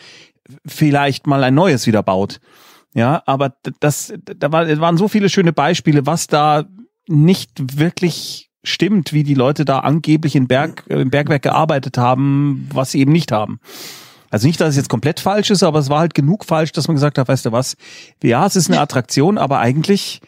vielleicht 0.66 1.28
mal 1.28 1.46
ein 1.46 1.56
neues 1.56 1.88
wieder 1.88 2.04
baut. 2.04 2.40
Ja, 2.94 3.22
aber 3.26 3.54
das, 3.80 4.14
da 4.24 4.52
war- 4.52 4.66
da 4.66 4.80
waren 4.80 4.98
so 4.98 5.08
viele 5.08 5.30
schöne 5.30 5.54
Beispiele, 5.54 6.06
was 6.06 6.28
da 6.28 6.66
nicht 7.08 7.80
wirklich 7.80 8.50
stimmt, 8.64 9.14
wie 9.14 9.24
die 9.24 9.34
Leute 9.36 9.64
da 9.66 9.80
angeblich 9.80 10.36
in 10.36 10.48
Berg, 10.48 10.84
äh, 10.90 11.02
im 11.02 11.10
Bergwerk 11.10 11.44
gearbeitet 11.44 11.98
haben, 11.98 12.68
was 12.74 12.92
sie 12.92 13.00
eben 13.00 13.12
nicht 13.12 13.32
haben. 13.32 13.60
Also 14.30 14.46
nicht, 14.48 14.60
dass 14.60 14.70
es 14.72 14.76
jetzt 14.76 14.90
komplett 14.90 15.22
falsch 15.22 15.52
ist, 15.52 15.64
aber 15.64 15.80
es 15.80 15.90
war 15.90 16.00
halt 16.00 16.14
genug 16.14 16.44
falsch, 16.44 16.74
dass 16.74 16.88
man 16.90 16.96
gesagt 16.96 17.18
hat, 17.18 17.30
weißt 17.30 17.46
du 17.46 17.52
was, 17.54 17.78
ja, 18.22 18.46
es 18.46 18.58
ist 18.58 18.70
eine 18.70 18.82
Attraktion, 18.82 19.38
aber 19.38 19.60
eigentlich 19.60 20.22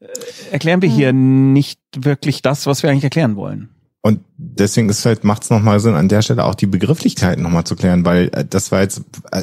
äh, 0.00 0.06
erklären 0.52 0.82
wir 0.82 0.88
hier 0.88 1.12
nicht 1.12 1.80
wirklich 1.96 2.42
das, 2.42 2.66
was 2.66 2.82
wir 2.84 2.90
eigentlich 2.90 3.04
erklären 3.04 3.34
wollen. 3.34 3.70
Und 4.02 4.20
deswegen 4.36 4.88
ist 4.88 5.04
halt, 5.04 5.24
macht 5.24 5.42
es 5.42 5.50
nochmal 5.50 5.80
Sinn, 5.80 5.94
an 5.94 6.08
der 6.08 6.22
Stelle 6.22 6.44
auch 6.44 6.54
die 6.54 6.66
Begrifflichkeiten 6.66 7.42
nochmal 7.42 7.64
zu 7.64 7.74
klären, 7.76 8.04
weil 8.04 8.30
äh, 8.32 8.44
das 8.48 8.70
war 8.70 8.82
jetzt, 8.82 9.02
äh, 9.32 9.42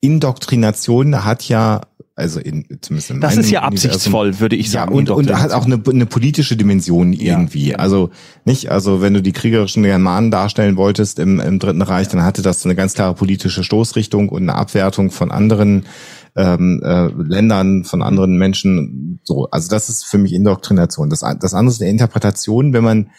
Indoktrination 0.00 1.24
hat 1.24 1.42
ja 1.48 1.82
also 2.20 2.38
in, 2.38 2.66
zumindest 2.82 3.10
in 3.10 3.20
Das 3.20 3.36
ist 3.36 3.50
ja 3.50 3.62
absichtsvoll, 3.62 4.40
würde 4.40 4.54
ich 4.54 4.70
sagen. 4.70 4.92
Ja, 4.92 4.98
und, 4.98 5.10
und 5.10 5.32
hat 5.32 5.52
auch 5.52 5.64
eine, 5.64 5.80
eine 5.88 6.06
politische 6.06 6.56
Dimension 6.56 7.14
irgendwie. 7.14 7.70
Ja. 7.70 7.76
Also 7.76 8.10
nicht, 8.44 8.70
also 8.70 9.00
wenn 9.00 9.14
du 9.14 9.22
die 9.22 9.32
kriegerischen 9.32 9.82
Germanen 9.82 10.30
darstellen 10.30 10.76
wolltest 10.76 11.18
im, 11.18 11.40
im 11.40 11.58
Dritten 11.58 11.80
Reich, 11.80 12.08
dann 12.08 12.22
hatte 12.22 12.42
das 12.42 12.64
eine 12.64 12.74
ganz 12.74 12.92
klare 12.94 13.14
politische 13.14 13.64
Stoßrichtung 13.64 14.28
und 14.28 14.42
eine 14.42 14.54
Abwertung 14.54 15.10
von 15.10 15.30
anderen 15.30 15.86
ähm, 16.36 16.82
äh, 16.84 17.06
Ländern, 17.06 17.84
von 17.84 18.02
anderen 18.02 18.36
Menschen. 18.36 19.20
So, 19.24 19.48
also 19.50 19.70
das 19.70 19.88
ist 19.88 20.04
für 20.04 20.18
mich 20.18 20.34
Indoktrination. 20.34 21.08
Das, 21.08 21.20
das 21.20 21.54
andere 21.54 21.72
ist 21.72 21.80
eine 21.80 21.90
Interpretation, 21.90 22.74
wenn 22.74 22.84
man 22.84 23.10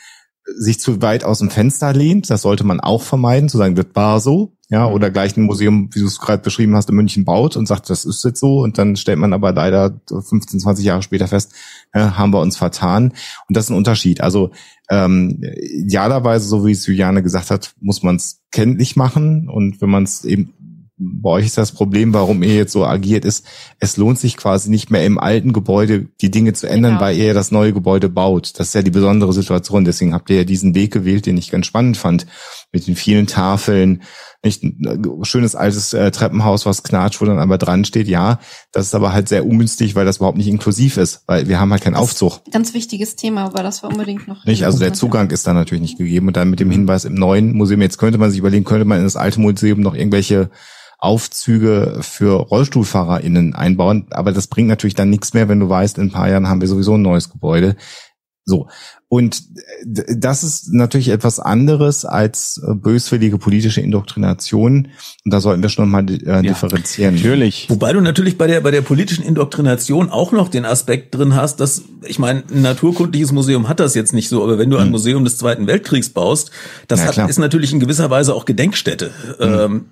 sich 0.57 0.79
zu 0.79 1.01
weit 1.01 1.23
aus 1.23 1.39
dem 1.39 1.49
Fenster 1.49 1.93
lehnt, 1.93 2.29
das 2.29 2.41
sollte 2.43 2.63
man 2.63 2.79
auch 2.79 3.01
vermeiden, 3.01 3.49
zu 3.49 3.57
sagen, 3.57 3.75
das 3.75 3.87
war 3.93 4.19
so, 4.19 4.57
ja, 4.71 4.87
mhm. 4.87 4.95
oder 4.95 5.11
gleich 5.11 5.35
ein 5.35 5.43
Museum, 5.43 5.89
wie 5.91 5.99
du 5.99 6.07
es 6.07 6.19
gerade 6.19 6.41
beschrieben 6.41 6.75
hast, 6.75 6.89
in 6.89 6.95
München 6.95 7.25
baut 7.25 7.57
und 7.57 7.67
sagt, 7.67 7.89
das 7.89 8.05
ist 8.05 8.23
jetzt 8.23 8.39
so, 8.39 8.61
und 8.61 8.77
dann 8.77 8.95
stellt 8.95 9.19
man 9.19 9.33
aber 9.33 9.51
leider 9.51 9.99
15, 10.09 10.61
20 10.61 10.85
Jahre 10.85 11.03
später 11.03 11.27
fest, 11.27 11.53
ja, 11.93 12.17
haben 12.17 12.31
wir 12.31 12.39
uns 12.39 12.57
vertan. 12.57 13.13
Und 13.47 13.57
das 13.57 13.65
ist 13.65 13.69
ein 13.69 13.77
Unterschied. 13.77 14.21
Also 14.21 14.51
ähm, 14.89 15.43
idealerweise, 15.61 16.47
so 16.47 16.65
wie 16.65 16.71
es 16.71 16.87
Juliane 16.87 17.21
gesagt 17.21 17.51
hat, 17.51 17.73
muss 17.81 18.01
man 18.01 18.15
es 18.15 18.39
kenntlich 18.51 18.95
machen. 18.95 19.49
Und 19.49 19.81
wenn 19.81 19.89
man 19.89 20.03
es 20.03 20.23
eben 20.23 20.53
bei 21.01 21.31
euch 21.31 21.47
ist 21.47 21.57
das 21.57 21.71
Problem, 21.71 22.13
warum 22.13 22.43
ihr 22.43 22.55
jetzt 22.55 22.73
so 22.73 22.85
agiert, 22.85 23.25
ist, 23.25 23.45
es 23.79 23.97
lohnt 23.97 24.19
sich 24.19 24.37
quasi 24.37 24.69
nicht 24.69 24.91
mehr 24.91 25.03
im 25.03 25.17
alten 25.17 25.51
Gebäude 25.51 26.07
die 26.21 26.29
Dinge 26.29 26.53
zu 26.53 26.69
ändern, 26.69 26.93
genau. 26.93 27.01
weil 27.01 27.17
ihr 27.17 27.33
das 27.33 27.51
neue 27.51 27.73
Gebäude 27.73 28.07
baut. 28.07 28.53
Das 28.59 28.67
ist 28.67 28.75
ja 28.75 28.83
die 28.83 28.91
besondere 28.91 29.33
Situation. 29.33 29.83
Deswegen 29.83 30.13
habt 30.13 30.29
ihr 30.29 30.37
ja 30.37 30.43
diesen 30.43 30.75
Weg 30.75 30.93
gewählt, 30.93 31.25
den 31.25 31.37
ich 31.37 31.49
ganz 31.49 31.65
spannend 31.65 31.97
fand, 31.97 32.27
mit 32.71 32.87
den 32.87 32.95
vielen 32.95 33.27
Tafeln, 33.27 34.03
nicht 34.43 34.63
ein 34.63 35.23
schönes 35.23 35.55
altes 35.55 35.93
äh, 35.93 36.09
Treppenhaus, 36.11 36.65
was 36.65 36.83
knatscht, 36.83 37.21
wo 37.21 37.25
dann 37.25 37.39
aber 37.39 37.57
dran 37.57 37.85
steht, 37.85 38.07
ja, 38.07 38.39
das 38.71 38.87
ist 38.87 38.95
aber 38.95 39.13
halt 39.13 39.29
sehr 39.29 39.45
ungünstig, 39.45 39.95
weil 39.95 40.05
das 40.05 40.17
überhaupt 40.17 40.37
nicht 40.37 40.47
inklusiv 40.47 40.97
ist, 40.97 41.23
weil 41.27 41.47
wir 41.47 41.59
haben 41.59 41.71
halt 41.71 41.83
keinen 41.83 41.95
Aufzug. 41.95 42.41
Ganz 42.51 42.73
wichtiges 42.73 43.15
Thema, 43.15 43.45
aber 43.45 43.61
das 43.61 43.83
war 43.83 43.91
unbedingt 43.91 44.27
noch. 44.27 44.45
Nicht, 44.45 44.65
also 44.65 44.79
der 44.79 44.93
Zugang 44.93 45.29
ist 45.31 45.45
da 45.45 45.53
natürlich 45.53 45.81
nicht 45.81 45.97
gegeben 45.97 46.27
und 46.27 46.37
dann 46.37 46.49
mit 46.49 46.59
dem 46.59 46.71
Hinweis 46.71 47.05
im 47.05 47.13
neuen 47.13 47.53
Museum, 47.53 47.81
jetzt 47.81 47.97
könnte 47.97 48.17
man 48.17 48.31
sich 48.31 48.39
überlegen, 48.39 48.63
könnte 48.63 48.85
man 48.85 48.99
in 48.99 49.03
das 49.03 49.15
alte 49.15 49.39
Museum 49.39 49.81
noch 49.81 49.93
irgendwelche 49.93 50.49
Aufzüge 50.97 51.97
für 52.01 52.41
RollstuhlfahrerInnen 52.47 53.55
einbauen. 53.55 54.07
Aber 54.11 54.31
das 54.31 54.47
bringt 54.47 54.69
natürlich 54.69 54.93
dann 54.93 55.09
nichts 55.09 55.33
mehr, 55.33 55.49
wenn 55.49 55.59
du 55.59 55.67
weißt, 55.67 55.97
in 55.97 56.05
ein 56.05 56.11
paar 56.11 56.29
Jahren 56.29 56.47
haben 56.47 56.61
wir 56.61 56.67
sowieso 56.67 56.93
ein 56.93 57.01
neues 57.01 57.31
Gebäude. 57.31 57.75
So. 58.45 58.69
Und 59.13 59.43
das 59.85 60.41
ist 60.41 60.71
natürlich 60.71 61.09
etwas 61.09 61.41
anderes 61.41 62.05
als 62.05 62.61
äh, 62.65 62.73
böswillige 62.73 63.37
politische 63.37 63.81
Indoktrination. 63.81 64.87
Und 65.25 65.33
da 65.33 65.41
sollten 65.41 65.61
wir 65.61 65.67
schon 65.67 65.89
mal 65.89 66.09
äh, 66.09 66.23
ja, 66.23 66.41
differenzieren. 66.41 67.15
Natürlich. 67.15 67.69
Wobei 67.69 67.91
du 67.91 67.99
natürlich 67.99 68.37
bei 68.37 68.47
der, 68.47 68.61
bei 68.61 68.71
der 68.71 68.79
politischen 68.79 69.25
Indoktrination 69.25 70.09
auch 70.09 70.31
noch 70.31 70.47
den 70.47 70.63
Aspekt 70.63 71.13
drin 71.13 71.35
hast, 71.35 71.59
dass, 71.59 71.81
ich 72.05 72.19
meine, 72.19 72.43
ein 72.53 72.61
naturkundliches 72.61 73.33
Museum 73.33 73.67
hat 73.67 73.81
das 73.81 73.95
jetzt 73.95 74.13
nicht 74.13 74.29
so, 74.29 74.41
aber 74.43 74.57
wenn 74.57 74.69
du 74.69 74.77
ein 74.77 74.85
hm. 74.85 74.91
Museum 74.91 75.25
des 75.25 75.37
Zweiten 75.37 75.67
Weltkriegs 75.67 76.07
baust, 76.07 76.51
das 76.87 77.01
ja, 77.01 77.07
hat, 77.07 77.29
ist 77.29 77.37
natürlich 77.37 77.73
in 77.73 77.81
gewisser 77.81 78.09
Weise 78.09 78.33
auch 78.33 78.45
Gedenkstätte. 78.45 79.11
Hm. 79.39 79.59
Ähm, 79.59 79.85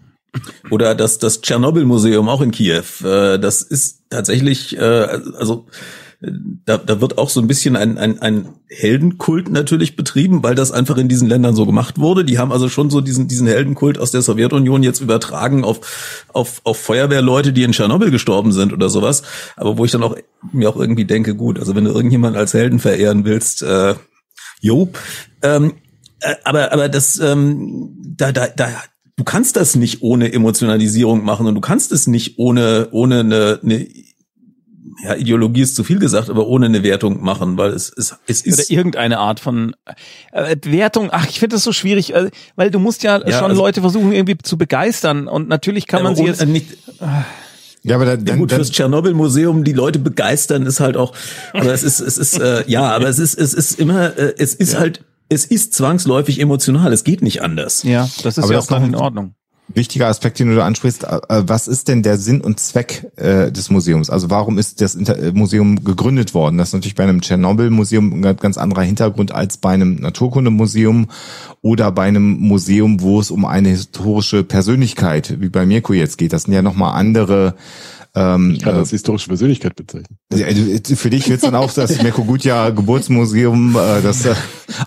oder 0.70 0.96
das, 0.96 1.18
das 1.18 1.42
Tschernobyl-Museum 1.42 2.30
auch 2.30 2.40
in 2.40 2.52
Kiew. 2.52 2.84
Äh, 3.04 3.38
das 3.38 3.64
ist 3.64 4.04
tatsächlich, 4.10 4.78
äh, 4.78 4.80
also 5.38 5.66
da, 6.22 6.78
da 6.78 7.00
wird 7.00 7.18
auch 7.18 7.30
so 7.30 7.40
ein 7.40 7.48
bisschen 7.48 7.78
ein, 7.78 7.98
ein, 7.98 8.22
ein 8.22 8.50
Heldenkult 8.68 9.50
natürlich 9.50 9.96
betrieben, 9.96 10.44
weil 10.44 10.54
das 10.54 10.72
einfach 10.72 10.98
in 10.98 11.08
diesen 11.08 11.30
Ländern 11.30 11.56
so 11.56 11.66
gemacht 11.66 11.98
wurde. 11.98 12.26
Die 12.26 12.38
haben 12.38 12.52
also 12.52 12.68
schon 12.68 12.90
so 12.90 13.00
diesen, 13.00 13.30
diesen 13.30 13.48
Heldenkult 13.48 13.98
aus 13.98 14.12
der 14.12 14.22
Sowjetunion 14.22 14.84
jetzt 14.84 15.00
übertragen 15.00 15.64
auf, 15.64 16.26
auf, 16.34 16.60
auf 16.66 16.78
Feuerwehrleute, 16.78 17.54
die 17.54 17.64
in 17.64 17.72
Tschernobyl 17.72 18.12
gestorben 18.12 18.52
sind 18.52 18.74
oder 18.74 18.90
sowas. 18.90 19.24
Aber 19.56 19.78
wo 19.78 19.86
ich 19.86 19.92
dann 19.92 20.04
auch 20.04 20.18
mir 20.52 20.70
auch 20.70 20.76
irgendwie 20.76 21.06
denke, 21.06 21.36
gut, 21.36 21.58
also 21.58 21.74
wenn 21.74 21.86
du 21.86 21.92
irgendjemand 21.92 22.36
als 22.36 22.54
Helden 22.54 22.80
verehren 22.80 23.24
willst, 23.24 23.62
äh, 23.62 23.96
jo. 24.60 24.90
Ähm, 25.42 25.76
äh, 26.20 26.36
aber, 26.44 26.74
aber 26.74 26.90
das, 26.90 27.18
ähm, 27.20 27.96
da, 28.18 28.34
da, 28.34 28.48
da, 28.48 28.68
du 29.16 29.24
kannst 29.24 29.56
das 29.56 29.76
nicht 29.78 30.02
ohne 30.02 30.34
Emotionalisierung 30.34 31.24
machen 31.24 31.48
und 31.48 31.56
du 31.56 31.62
kannst 31.62 31.94
es 31.94 32.08
nicht 32.08 32.40
ohne, 32.40 32.90
ohne 32.92 33.22
eine, 33.22 33.60
eine 33.64 33.88
ja, 35.04 35.16
Ideologie 35.16 35.62
ist 35.62 35.76
zu 35.76 35.84
viel 35.84 36.00
gesagt, 36.00 36.30
aber 36.30 36.48
ohne 36.48 36.68
eine 36.68 36.84
Wertung 36.84 37.22
machen, 37.24 37.58
weil 37.58 37.72
es, 37.72 37.92
es, 37.96 38.18
es 38.28 38.42
ist. 38.42 38.60
Oder 38.60 38.78
irgendeine 38.78 39.20
Art 39.20 39.40
von 39.40 39.76
äh, 40.32 40.56
Wertung. 40.64 41.10
Ach, 41.12 41.28
ich 41.28 41.40
finde 41.40 41.56
das 41.56 41.64
so 41.64 41.72
schwierig, 41.72 42.14
äh, 42.14 42.30
weil 42.56 42.72
du 42.72 42.80
musst 42.80 43.04
ja, 43.04 43.18
ja 43.18 43.40
schon 43.40 43.52
also, 43.52 43.62
Leute 43.62 43.82
versuchen, 43.82 44.12
irgendwie 44.12 44.38
zu 44.38 44.58
begeistern. 44.58 45.28
Und 45.28 45.48
natürlich 45.48 45.88
kann 45.88 46.04
man 46.04 46.16
sie 46.16 46.24
jetzt. 46.24 46.46
Nicht, 46.46 46.78
ja, 47.84 47.96
aber 47.96 48.06
dann, 48.06 48.26
dann, 48.26 48.40
gut 48.40 48.52
fürs 48.52 48.72
Tschernobyl-Museum 48.72 49.64
die 49.64 49.74
Leute 49.74 50.00
begeistern 50.00 50.66
ist 50.66 50.80
halt 50.80 50.98
auch, 50.98 51.14
aber 51.54 51.74
es 51.74 51.84
ist, 51.84 52.02
es 52.02 52.18
ist, 52.18 52.38
äh, 52.38 52.64
ja, 52.68 52.90
aber 52.92 53.08
es 53.08 53.20
ist, 53.20 53.40
es 53.40 53.54
ist 53.54 53.80
immer, 53.80 54.18
äh, 54.18 54.34
es 54.38 54.54
ist 54.54 54.74
ja. 54.74 54.80
halt 54.80 55.02
es 55.30 55.46
ist 55.46 55.74
zwangsläufig 55.74 56.40
emotional. 56.42 56.92
Es 56.92 57.04
geht 57.04 57.22
nicht 57.22 57.42
anders. 57.42 57.84
Ja, 57.84 58.10
das 58.24 58.38
ist 58.38 58.44
Aber 58.44 58.54
ja 58.54 58.60
auch 58.60 58.70
noch 58.70 58.84
in 58.84 58.96
Ordnung. 58.96 59.36
Wichtiger 59.72 60.08
Aspekt, 60.08 60.40
den 60.40 60.50
du 60.50 60.56
da 60.56 60.66
ansprichst, 60.66 61.04
äh, 61.04 61.20
äh, 61.30 61.44
was 61.46 61.68
ist 61.68 61.88
denn 61.88 62.02
der 62.02 62.18
Sinn 62.18 62.42
und 62.42 62.60
Zweck 62.60 63.06
äh, 63.18 63.52
des 63.52 63.70
Museums? 63.70 64.10
Also 64.10 64.30
warum 64.30 64.58
ist 64.58 64.82
das 64.82 64.96
Inter 64.96 65.32
Museum 65.34 65.84
gegründet 65.84 66.34
worden? 66.34 66.58
Das 66.58 66.70
ist 66.70 66.74
natürlich 66.74 66.96
bei 66.96 67.04
einem 67.04 67.22
Tschernobyl-Museum 67.22 68.24
ein 68.24 68.38
ganz 68.38 68.58
anderer 68.58 68.82
Hintergrund 68.82 69.32
als 69.32 69.58
bei 69.58 69.70
einem 69.70 69.96
Naturkundemuseum 69.96 71.08
oder 71.62 71.92
bei 71.92 72.04
einem 72.04 72.38
Museum, 72.40 73.02
wo 73.02 73.20
es 73.20 73.30
um 73.30 73.46
eine 73.46 73.70
historische 73.70 74.44
Persönlichkeit, 74.44 75.40
wie 75.40 75.50
bei 75.50 75.68
Mirko 75.68 75.94
jetzt 75.94 76.18
geht. 76.18 76.34
Das 76.34 76.44
sind 76.44 76.54
ja 76.54 76.64
nochmal 76.64 77.00
andere 77.00 77.56
ähm, 78.16 78.54
ich 78.56 78.62
kann 78.62 78.76
das 78.76 78.90
äh, 78.90 78.92
historische 78.92 79.28
Persönlichkeit 79.28 79.76
bezeichnen. 79.76 80.18
Für 80.96 81.10
dich 81.10 81.30
wird 81.30 81.44
dann 81.44 81.56
auch 81.56 81.72
das 81.72 82.02
Merkogutja 82.02 82.70
Geburtsmuseum, 82.72 83.76
äh, 83.76 84.02
das 84.02 84.26
äh, 84.26 84.34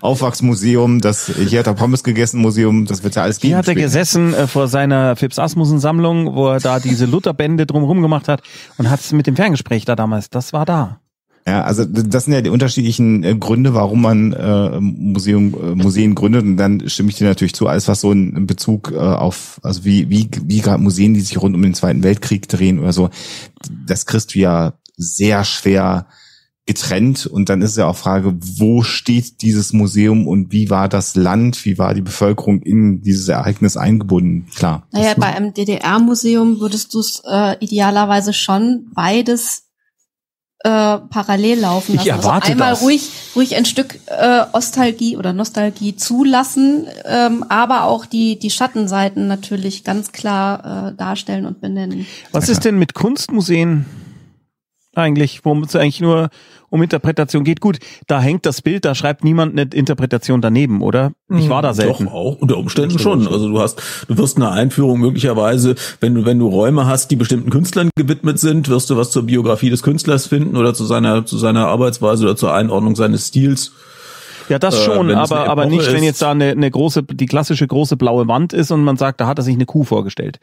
Aufwachsmuseum, 0.00 1.00
das 1.00 1.26
hier 1.26 1.60
hat 1.60 1.66
er 1.66 1.74
Pommes 1.74 2.02
gegessen 2.02 2.40
Museum, 2.40 2.86
das 2.86 3.04
wird 3.04 3.14
ja 3.14 3.22
alles 3.22 3.38
geben. 3.38 3.50
Hier 3.50 3.58
hat 3.58 3.68
er 3.68 3.74
gesessen 3.74 4.34
äh, 4.34 4.46
vor 4.46 4.68
seiner 4.68 5.16
Phipps 5.16 5.38
Asmussen 5.38 5.78
Sammlung, 5.78 6.34
wo 6.34 6.48
er 6.48 6.60
da 6.60 6.80
diese 6.80 7.06
Lutherbände 7.06 7.66
drumherum 7.66 8.02
gemacht 8.02 8.28
hat 8.28 8.42
und 8.78 8.90
hat 8.90 9.00
mit 9.12 9.26
dem 9.26 9.36
Ferngespräch 9.36 9.84
da 9.84 9.94
damals, 9.94 10.30
das 10.30 10.52
war 10.52 10.64
da. 10.64 11.01
Ja, 11.46 11.64
also 11.64 11.84
das 11.84 12.24
sind 12.24 12.34
ja 12.34 12.40
die 12.40 12.50
unterschiedlichen 12.50 13.24
äh, 13.24 13.34
Gründe, 13.34 13.74
warum 13.74 14.02
man 14.02 14.32
äh, 14.32 14.80
Museum, 14.80 15.54
äh, 15.54 15.74
Museen 15.74 16.14
gründet. 16.14 16.44
Und 16.44 16.56
dann 16.56 16.88
stimme 16.88 17.10
ich 17.10 17.16
dir 17.16 17.26
natürlich 17.26 17.54
zu, 17.54 17.66
alles 17.66 17.88
was 17.88 18.00
so 18.00 18.12
in 18.12 18.46
Bezug 18.46 18.92
äh, 18.92 18.98
auf, 18.98 19.58
also 19.62 19.84
wie, 19.84 20.08
wie, 20.08 20.30
wie 20.44 20.60
gerade 20.60 20.82
Museen, 20.82 21.14
die 21.14 21.20
sich 21.20 21.40
rund 21.40 21.56
um 21.56 21.62
den 21.62 21.74
Zweiten 21.74 22.04
Weltkrieg 22.04 22.48
drehen 22.48 22.78
oder 22.78 22.92
so, 22.92 23.10
das 23.86 24.06
kriegst 24.06 24.34
du 24.34 24.38
ja 24.38 24.74
sehr 24.96 25.42
schwer 25.42 26.06
getrennt. 26.64 27.26
Und 27.26 27.48
dann 27.48 27.60
ist 27.60 27.76
ja 27.76 27.86
auch 27.86 27.96
Frage, 27.96 28.34
wo 28.40 28.84
steht 28.84 29.42
dieses 29.42 29.72
Museum 29.72 30.28
und 30.28 30.52
wie 30.52 30.70
war 30.70 30.88
das 30.88 31.16
Land, 31.16 31.64
wie 31.64 31.76
war 31.76 31.92
die 31.92 32.02
Bevölkerung 32.02 32.62
in 32.62 33.02
dieses 33.02 33.26
Ereignis 33.26 33.76
eingebunden? 33.76 34.46
Klar. 34.54 34.86
Naja, 34.92 35.14
bei 35.16 35.26
einem 35.26 35.52
DDR-Museum 35.54 36.60
würdest 36.60 36.94
du 36.94 37.00
es 37.00 37.20
äh, 37.28 37.56
idealerweise 37.58 38.32
schon 38.32 38.86
beides 38.94 39.64
äh, 40.64 40.98
parallel 40.98 41.60
laufen 41.60 41.94
lassen. 41.94 42.06
Ich 42.06 42.12
also 42.12 42.28
erwarte 42.28 42.44
also 42.44 42.52
einmal 42.52 42.70
das. 42.70 42.82
ruhig, 42.82 43.10
ruhig 43.34 43.56
ein 43.56 43.64
Stück 43.64 43.98
äh, 44.06 44.44
Ostalgie 44.52 45.16
oder 45.16 45.32
Nostalgie 45.32 45.96
zulassen, 45.96 46.86
ähm, 47.04 47.44
aber 47.48 47.84
auch 47.84 48.06
die 48.06 48.38
die 48.38 48.50
Schattenseiten 48.50 49.26
natürlich 49.26 49.84
ganz 49.84 50.12
klar 50.12 50.88
äh, 50.88 50.96
darstellen 50.96 51.46
und 51.46 51.60
benennen. 51.60 52.06
Was 52.30 52.48
ist 52.48 52.64
denn 52.64 52.78
mit 52.78 52.94
Kunstmuseen 52.94 53.86
eigentlich, 54.94 55.44
worum 55.44 55.62
es 55.64 55.74
eigentlich 55.74 56.00
nur 56.00 56.28
um 56.72 56.82
Interpretation 56.82 57.44
geht. 57.44 57.60
Gut, 57.60 57.78
da 58.06 58.20
hängt 58.20 58.46
das 58.46 58.62
Bild, 58.62 58.86
da 58.86 58.94
schreibt 58.94 59.24
niemand 59.24 59.52
eine 59.52 59.68
Interpretation 59.74 60.40
daneben, 60.40 60.80
oder? 60.80 61.12
Ich 61.28 61.48
war 61.50 61.60
da 61.60 61.68
hm, 61.68 61.74
selten. 61.74 62.04
Doch, 62.06 62.12
auch 62.12 62.36
unter 62.40 62.56
Umständen 62.56 62.98
schon. 62.98 63.28
Also 63.28 63.48
du 63.48 63.60
hast, 63.60 63.80
du 64.08 64.16
wirst 64.16 64.38
eine 64.38 64.50
Einführung 64.50 64.98
möglicherweise, 64.98 65.74
wenn 66.00 66.14
du, 66.14 66.24
wenn 66.24 66.38
du 66.38 66.48
Räume 66.48 66.86
hast, 66.86 67.10
die 67.10 67.16
bestimmten 67.16 67.50
Künstlern 67.50 67.90
gewidmet 67.94 68.40
sind, 68.40 68.70
wirst 68.70 68.88
du 68.88 68.96
was 68.96 69.10
zur 69.10 69.24
Biografie 69.24 69.68
des 69.68 69.82
Künstlers 69.82 70.26
finden 70.26 70.56
oder 70.56 70.72
zu 70.72 70.84
seiner, 70.84 71.26
zu 71.26 71.36
seiner 71.36 71.66
Arbeitsweise 71.68 72.24
oder 72.24 72.36
zur 72.36 72.54
Einordnung 72.54 72.96
seines 72.96 73.28
Stils. 73.28 73.72
Ja, 74.48 74.58
das 74.58 74.74
äh, 74.74 74.84
schon, 74.84 75.10
äh, 75.10 75.14
aber, 75.14 75.50
aber 75.50 75.66
nicht, 75.66 75.82
ist. 75.82 75.92
wenn 75.92 76.02
jetzt 76.02 76.22
da 76.22 76.30
eine, 76.30 76.52
eine 76.52 76.70
große, 76.70 77.02
die 77.02 77.26
klassische 77.26 77.66
große 77.66 77.98
blaue 77.98 78.28
Wand 78.28 78.54
ist 78.54 78.70
und 78.70 78.82
man 78.82 78.96
sagt, 78.96 79.20
da 79.20 79.26
hat 79.26 79.38
er 79.38 79.42
sich 79.42 79.54
eine 79.54 79.66
Kuh 79.66 79.84
vorgestellt. 79.84 80.40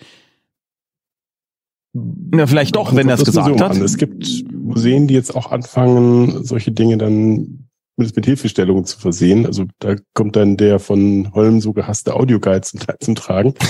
Na, 1.94 2.46
vielleicht 2.46 2.76
doch, 2.76 2.96
wenn 2.96 3.10
er 3.10 3.16
es 3.16 3.26
gesagt 3.26 3.60
hat. 3.60 3.72
An. 3.72 3.82
Es 3.82 3.98
gibt 3.98 4.28
Museen, 4.70 5.08
die 5.08 5.14
jetzt 5.14 5.36
auch 5.36 5.52
anfangen, 5.52 6.44
solche 6.44 6.72
Dinge 6.72 6.98
dann 6.98 7.70
mit, 7.98 8.16
mit 8.16 8.26
Hilfestellungen 8.26 8.86
zu 8.86 9.00
versehen. 9.00 9.46
Also 9.46 9.66
da 9.80 9.96
kommt 10.14 10.36
dann 10.36 10.58
der 10.58 10.80
von 10.80 11.34
Holm 11.34 11.62
so 11.62 11.74
gehasste 11.74 12.16
Audioguide 12.16 12.62
zum, 12.62 12.80
zum 13.00 13.16
Tragen. 13.16 13.54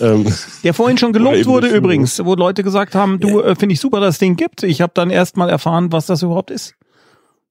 Ähm, 0.00 0.26
der 0.64 0.74
vorhin 0.74 0.98
schon 0.98 1.12
gelobt 1.12 1.46
wurde 1.46 1.68
übrigens, 1.68 2.18
wo 2.24 2.34
Leute 2.34 2.64
gesagt 2.64 2.96
haben, 2.96 3.20
du 3.20 3.40
äh, 3.40 3.54
finde 3.54 3.74
ich 3.74 3.80
super, 3.80 4.00
dass 4.00 4.14
das 4.14 4.18
Ding 4.18 4.34
gibt. 4.34 4.64
Ich 4.64 4.80
habe 4.80 4.90
dann 4.94 5.10
erst 5.10 5.36
mal 5.36 5.48
erfahren, 5.48 5.92
was 5.92 6.06
das 6.06 6.22
überhaupt 6.22 6.50
ist. 6.50 6.74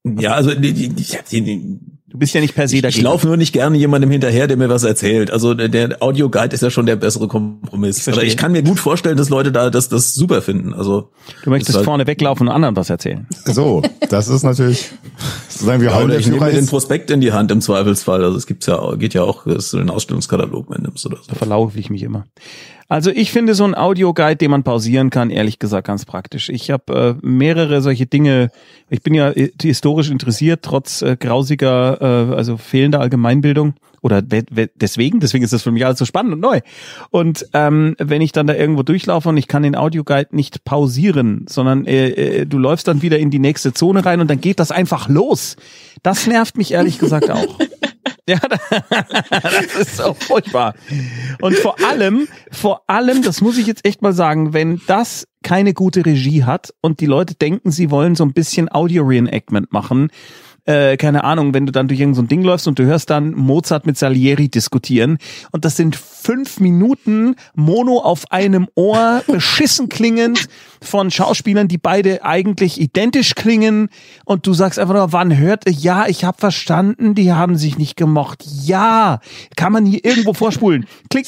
Ja, 0.04 0.32
also 0.34 0.52
die, 0.52 0.72
die, 0.72 0.88
die, 0.88 1.80
Du 2.12 2.18
bist 2.18 2.34
ja 2.34 2.42
nicht 2.42 2.54
per 2.54 2.68
se 2.68 2.76
ich, 2.76 2.82
dagegen. 2.82 2.98
ich 2.98 3.02
laufe 3.04 3.26
nur 3.26 3.38
nicht 3.38 3.54
gerne 3.54 3.78
jemandem 3.78 4.10
hinterher, 4.10 4.46
der 4.46 4.58
mir 4.58 4.68
was 4.68 4.84
erzählt. 4.84 5.30
Also 5.30 5.54
der, 5.54 5.68
der 5.68 6.02
Audioguide 6.02 6.54
ist 6.54 6.60
ja 6.60 6.68
schon 6.70 6.84
der 6.84 6.96
bessere 6.96 7.26
Kompromiss. 7.26 8.02
verstehe. 8.02 8.14
Aber 8.22 8.24
ich 8.26 8.36
kann 8.36 8.52
mir 8.52 8.62
gut 8.62 8.78
vorstellen, 8.78 9.16
dass 9.16 9.30
Leute 9.30 9.50
da 9.50 9.70
das, 9.70 9.88
das 9.88 10.12
super 10.14 10.42
finden. 10.42 10.74
Also 10.74 11.08
du 11.42 11.48
möchtest 11.48 11.70
ist 11.70 11.76
halt- 11.76 11.86
vorne 11.86 12.06
weglaufen 12.06 12.48
und 12.48 12.54
anderen 12.54 12.76
was 12.76 12.90
erzählen. 12.90 13.26
So, 13.46 13.80
das 14.10 14.28
ist 14.28 14.42
natürlich, 14.42 14.90
sozusagen 15.48 15.80
wie 15.80 15.86
Ja, 15.86 16.04
der 16.06 16.18
ich 16.18 16.26
nehme 16.26 16.50
den 16.50 16.58
ist. 16.64 16.68
Prospekt 16.70 17.10
in 17.10 17.22
die 17.22 17.32
Hand 17.32 17.50
im 17.50 17.62
Zweifelsfall. 17.62 18.22
Also 18.22 18.36
es 18.36 18.46
gibt's 18.46 18.66
ja, 18.66 18.78
auch- 18.78 18.98
geht 18.98 19.14
ja 19.14 19.22
auch, 19.22 19.44
dass 19.46 19.70
du 19.70 19.78
den 19.78 19.88
Ausstellungskatalog 19.88 20.68
mitnimmst 20.68 21.06
oder 21.06 21.16
so. 21.16 21.22
Da 21.28 21.34
verlaufe 21.34 21.78
ich 21.78 21.88
mich 21.88 22.02
immer. 22.02 22.26
Also 22.92 23.10
ich 23.10 23.32
finde 23.32 23.54
so 23.54 23.64
ein 23.64 23.74
Audioguide, 23.74 24.36
den 24.36 24.50
man 24.50 24.64
pausieren 24.64 25.08
kann, 25.08 25.30
ehrlich 25.30 25.58
gesagt 25.58 25.86
ganz 25.86 26.04
praktisch. 26.04 26.50
Ich 26.50 26.70
habe 26.70 27.16
äh, 27.22 27.26
mehrere 27.26 27.80
solche 27.80 28.04
Dinge. 28.04 28.50
Ich 28.90 29.02
bin 29.02 29.14
ja 29.14 29.32
historisch 29.62 30.10
interessiert, 30.10 30.60
trotz 30.62 31.00
äh, 31.00 31.16
grausiger, 31.18 32.02
äh, 32.02 32.34
also 32.34 32.58
fehlender 32.58 33.00
Allgemeinbildung. 33.00 33.72
Oder 34.02 34.20
we- 34.30 34.44
we- 34.50 34.68
deswegen, 34.74 35.20
deswegen 35.20 35.42
ist 35.42 35.54
das 35.54 35.62
für 35.62 35.70
mich 35.70 35.86
alles 35.86 36.00
so 36.00 36.04
spannend 36.04 36.34
und 36.34 36.40
neu. 36.40 36.60
Und 37.08 37.46
ähm, 37.54 37.96
wenn 37.98 38.20
ich 38.20 38.32
dann 38.32 38.46
da 38.46 38.54
irgendwo 38.54 38.82
durchlaufe 38.82 39.30
und 39.30 39.38
ich 39.38 39.48
kann 39.48 39.62
den 39.62 39.74
Audioguide 39.74 40.36
nicht 40.36 40.62
pausieren, 40.66 41.46
sondern 41.48 41.86
äh, 41.86 42.08
äh, 42.10 42.44
du 42.44 42.58
läufst 42.58 42.88
dann 42.88 43.00
wieder 43.00 43.18
in 43.18 43.30
die 43.30 43.38
nächste 43.38 43.72
Zone 43.72 44.04
rein 44.04 44.20
und 44.20 44.28
dann 44.28 44.42
geht 44.42 44.60
das 44.60 44.70
einfach 44.70 45.08
los. 45.08 45.56
Das 46.02 46.26
nervt 46.26 46.58
mich 46.58 46.72
ehrlich 46.72 46.98
gesagt 46.98 47.30
auch. 47.30 47.58
Ja, 48.28 48.38
das 49.42 49.74
ist 49.74 49.96
so 49.96 50.14
furchtbar. 50.14 50.74
Und 51.40 51.56
vor 51.56 51.76
allem, 51.84 52.28
vor 52.52 52.82
allem, 52.86 53.22
das 53.22 53.40
muss 53.40 53.58
ich 53.58 53.66
jetzt 53.66 53.84
echt 53.84 54.00
mal 54.00 54.12
sagen, 54.12 54.52
wenn 54.52 54.80
das 54.86 55.26
keine 55.42 55.74
gute 55.74 56.06
Regie 56.06 56.44
hat 56.44 56.72
und 56.82 57.00
die 57.00 57.06
Leute 57.06 57.34
denken, 57.34 57.72
sie 57.72 57.90
wollen 57.90 58.14
so 58.14 58.24
ein 58.24 58.32
bisschen 58.32 58.70
Audio-Reenactment 58.72 59.72
machen, 59.72 60.10
äh, 60.64 60.96
keine 60.96 61.24
Ahnung, 61.24 61.54
wenn 61.54 61.66
du 61.66 61.72
dann 61.72 61.88
durch 61.88 61.98
irgendein 61.98 62.14
so 62.14 62.22
ein 62.22 62.28
Ding 62.28 62.42
läufst 62.42 62.68
und 62.68 62.78
du 62.78 62.84
hörst 62.84 63.10
dann 63.10 63.32
Mozart 63.32 63.86
mit 63.86 63.98
Salieri 63.98 64.48
diskutieren 64.48 65.18
und 65.50 65.64
das 65.64 65.76
sind 65.76 65.96
fünf 65.96 66.60
Minuten 66.60 67.34
Mono 67.54 67.98
auf 67.98 68.30
einem 68.30 68.68
Ohr, 68.74 69.22
beschissen 69.26 69.88
klingend 69.88 70.46
von 70.80 71.10
Schauspielern, 71.10 71.68
die 71.68 71.78
beide 71.78 72.24
eigentlich 72.24 72.80
identisch 72.80 73.34
klingen 73.34 73.88
und 74.24 74.46
du 74.46 74.54
sagst 74.54 74.78
einfach 74.78 74.94
nur, 74.94 75.12
wann 75.12 75.36
hört 75.36 75.66
ihr? 75.66 75.72
Ja, 75.72 76.06
ich 76.06 76.24
habe 76.24 76.38
verstanden, 76.38 77.14
die 77.14 77.32
haben 77.32 77.56
sich 77.56 77.78
nicht 77.78 77.96
gemocht. 77.96 78.44
Ja, 78.64 79.20
kann 79.56 79.72
man 79.72 79.84
hier 79.84 80.04
irgendwo 80.04 80.34
vorspulen. 80.34 80.86
Klick. 81.10 81.26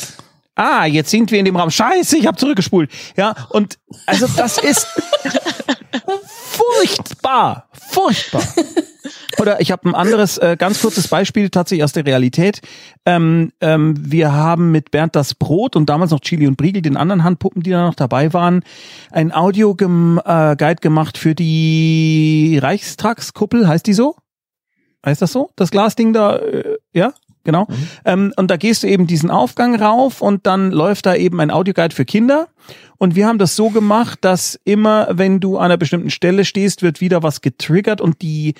Ah, 0.56 0.84
jetzt 0.84 1.10
sind 1.10 1.32
wir 1.32 1.40
in 1.40 1.44
dem 1.44 1.56
Raum. 1.56 1.70
Scheiße, 1.70 2.16
ich 2.16 2.28
habe 2.28 2.36
zurückgespult. 2.36 2.88
Ja, 3.16 3.34
und 3.50 3.78
also 4.06 4.28
das 4.36 4.58
ist 4.58 4.86
furchtbar, 6.28 7.68
furchtbar. 7.94 8.42
Oder 9.40 9.60
ich 9.60 9.72
habe 9.72 9.88
ein 9.88 9.94
anderes, 9.94 10.38
äh, 10.38 10.56
ganz 10.58 10.80
kurzes 10.80 11.08
Beispiel 11.08 11.50
tatsächlich 11.50 11.84
aus 11.84 11.92
der 11.92 12.06
Realität. 12.06 12.60
Ähm, 13.04 13.52
ähm, 13.60 13.94
wir 13.98 14.32
haben 14.32 14.70
mit 14.70 14.90
Bernd 14.90 15.16
das 15.16 15.34
Brot 15.34 15.76
und 15.76 15.88
damals 15.88 16.10
noch 16.10 16.20
Chili 16.20 16.46
und 16.46 16.56
Briegel, 16.56 16.82
den 16.82 16.96
anderen 16.96 17.24
Handpuppen, 17.24 17.62
die 17.62 17.70
da 17.70 17.84
noch 17.86 17.94
dabei 17.94 18.32
waren, 18.32 18.62
ein 19.10 19.34
Audio-Guide 19.34 20.58
äh, 20.58 20.74
gemacht 20.76 21.18
für 21.18 21.34
die 21.34 22.58
Reichstagskuppel, 22.62 23.66
heißt 23.66 23.86
die 23.86 23.94
so? 23.94 24.16
Heißt 25.04 25.20
das 25.20 25.32
so? 25.32 25.50
Das 25.56 25.70
Glasding 25.70 26.12
da, 26.12 26.36
äh, 26.36 26.78
ja? 26.92 27.12
Genau. 27.44 27.66
Ähm, 28.04 28.32
und 28.36 28.50
da 28.50 28.56
gehst 28.56 28.82
du 28.82 28.88
eben 28.88 29.06
diesen 29.06 29.30
Aufgang 29.30 29.74
rauf 29.74 30.20
und 30.22 30.46
dann 30.46 30.72
läuft 30.72 31.06
da 31.06 31.14
eben 31.14 31.40
ein 31.40 31.50
Audioguide 31.50 31.94
für 31.94 32.04
Kinder. 32.04 32.48
Und 32.98 33.14
wir 33.14 33.26
haben 33.26 33.38
das 33.38 33.54
so 33.54 33.70
gemacht, 33.70 34.18
dass 34.22 34.58
immer, 34.64 35.08
wenn 35.10 35.40
du 35.40 35.58
an 35.58 35.66
einer 35.66 35.76
bestimmten 35.76 36.10
Stelle 36.10 36.44
stehst, 36.44 36.82
wird 36.82 37.00
wieder 37.00 37.22
was 37.22 37.42
getriggert 37.42 38.00
und 38.00 38.22
die 38.22 38.54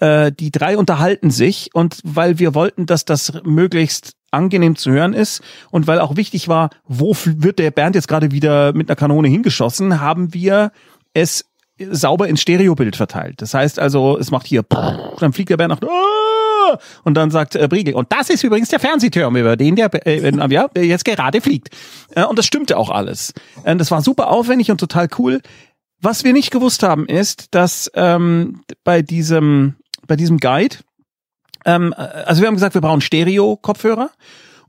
äh, 0.00 0.32
die 0.32 0.50
drei 0.50 0.76
unterhalten 0.76 1.30
sich 1.30 1.70
und 1.74 2.00
weil 2.02 2.38
wir 2.38 2.54
wollten, 2.54 2.86
dass 2.86 3.04
das 3.04 3.32
möglichst 3.44 4.14
angenehm 4.30 4.76
zu 4.76 4.90
hören 4.90 5.12
ist 5.12 5.42
und 5.70 5.86
weil 5.86 6.00
auch 6.00 6.16
wichtig 6.16 6.48
war, 6.48 6.70
wo 6.86 7.14
wird 7.24 7.58
der 7.58 7.70
Bernd 7.70 7.94
jetzt 7.94 8.08
gerade 8.08 8.30
wieder 8.30 8.72
mit 8.72 8.88
einer 8.88 8.96
Kanone 8.96 9.28
hingeschossen, 9.28 10.00
haben 10.00 10.32
wir 10.32 10.72
es 11.12 11.44
sauber 11.78 12.28
ins 12.28 12.40
Stereobild 12.40 12.96
verteilt. 12.96 13.42
Das 13.42 13.54
heißt 13.54 13.78
also, 13.78 14.18
es 14.18 14.30
macht 14.30 14.46
hier, 14.46 14.62
dann 15.18 15.32
fliegt 15.32 15.50
der 15.50 15.56
Bernd 15.56 15.82
nach! 15.82 16.19
Und 17.04 17.14
dann 17.14 17.30
sagt 17.30 17.56
äh, 17.56 17.68
Briegel, 17.68 17.94
und 17.94 18.12
das 18.12 18.30
ist 18.30 18.42
übrigens 18.44 18.68
der 18.68 18.80
Fernsehturm, 18.80 19.36
über 19.36 19.56
den 19.56 19.76
der 19.76 19.90
äh, 20.06 20.32
ja, 20.50 20.68
jetzt 20.76 21.04
gerade 21.04 21.40
fliegt. 21.40 21.70
Äh, 22.14 22.24
und 22.24 22.38
das 22.38 22.46
stimmte 22.46 22.76
auch 22.76 22.90
alles. 22.90 23.32
Äh, 23.64 23.76
das 23.76 23.90
war 23.90 24.02
super 24.02 24.30
aufwendig 24.30 24.70
und 24.70 24.78
total 24.78 25.08
cool. 25.18 25.40
Was 26.02 26.24
wir 26.24 26.32
nicht 26.32 26.50
gewusst 26.50 26.82
haben, 26.82 27.06
ist, 27.06 27.54
dass 27.54 27.90
ähm, 27.94 28.62
bei 28.84 29.02
diesem 29.02 29.74
bei 30.06 30.16
diesem 30.16 30.38
Guide, 30.38 30.76
ähm, 31.64 31.94
äh, 31.96 32.00
also 32.00 32.40
wir 32.40 32.48
haben 32.48 32.54
gesagt, 32.54 32.74
wir 32.74 32.80
brauchen 32.80 33.00
Stereo-Kopfhörer 33.00 34.10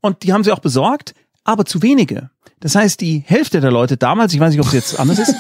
und 0.02 0.24
die 0.24 0.34
haben 0.34 0.44
sie 0.44 0.52
auch 0.52 0.60
besorgt, 0.60 1.14
aber 1.44 1.66
zu 1.66 1.82
wenige. 1.82 2.30
Das 2.60 2.76
heißt, 2.76 3.02
die 3.02 3.24
Hälfte 3.26 3.60
der 3.60 3.72
Leute 3.72 3.98
damals, 3.98 4.34
ich 4.34 4.40
weiß 4.40 4.52
nicht, 4.52 4.60
ob 4.60 4.68
es 4.68 4.74
jetzt 4.74 5.00
anders 5.00 5.20
ist, 5.20 5.36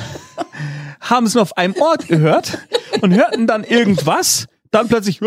haben 1.00 1.26
es 1.26 1.34
nur 1.34 1.42
auf 1.42 1.56
einem 1.56 1.74
Ort 1.80 2.06
gehört 2.06 2.58
und 3.00 3.12
hörten 3.12 3.46
dann 3.46 3.64
irgendwas, 3.64 4.46
dann 4.70 4.88
plötzlich 4.88 5.20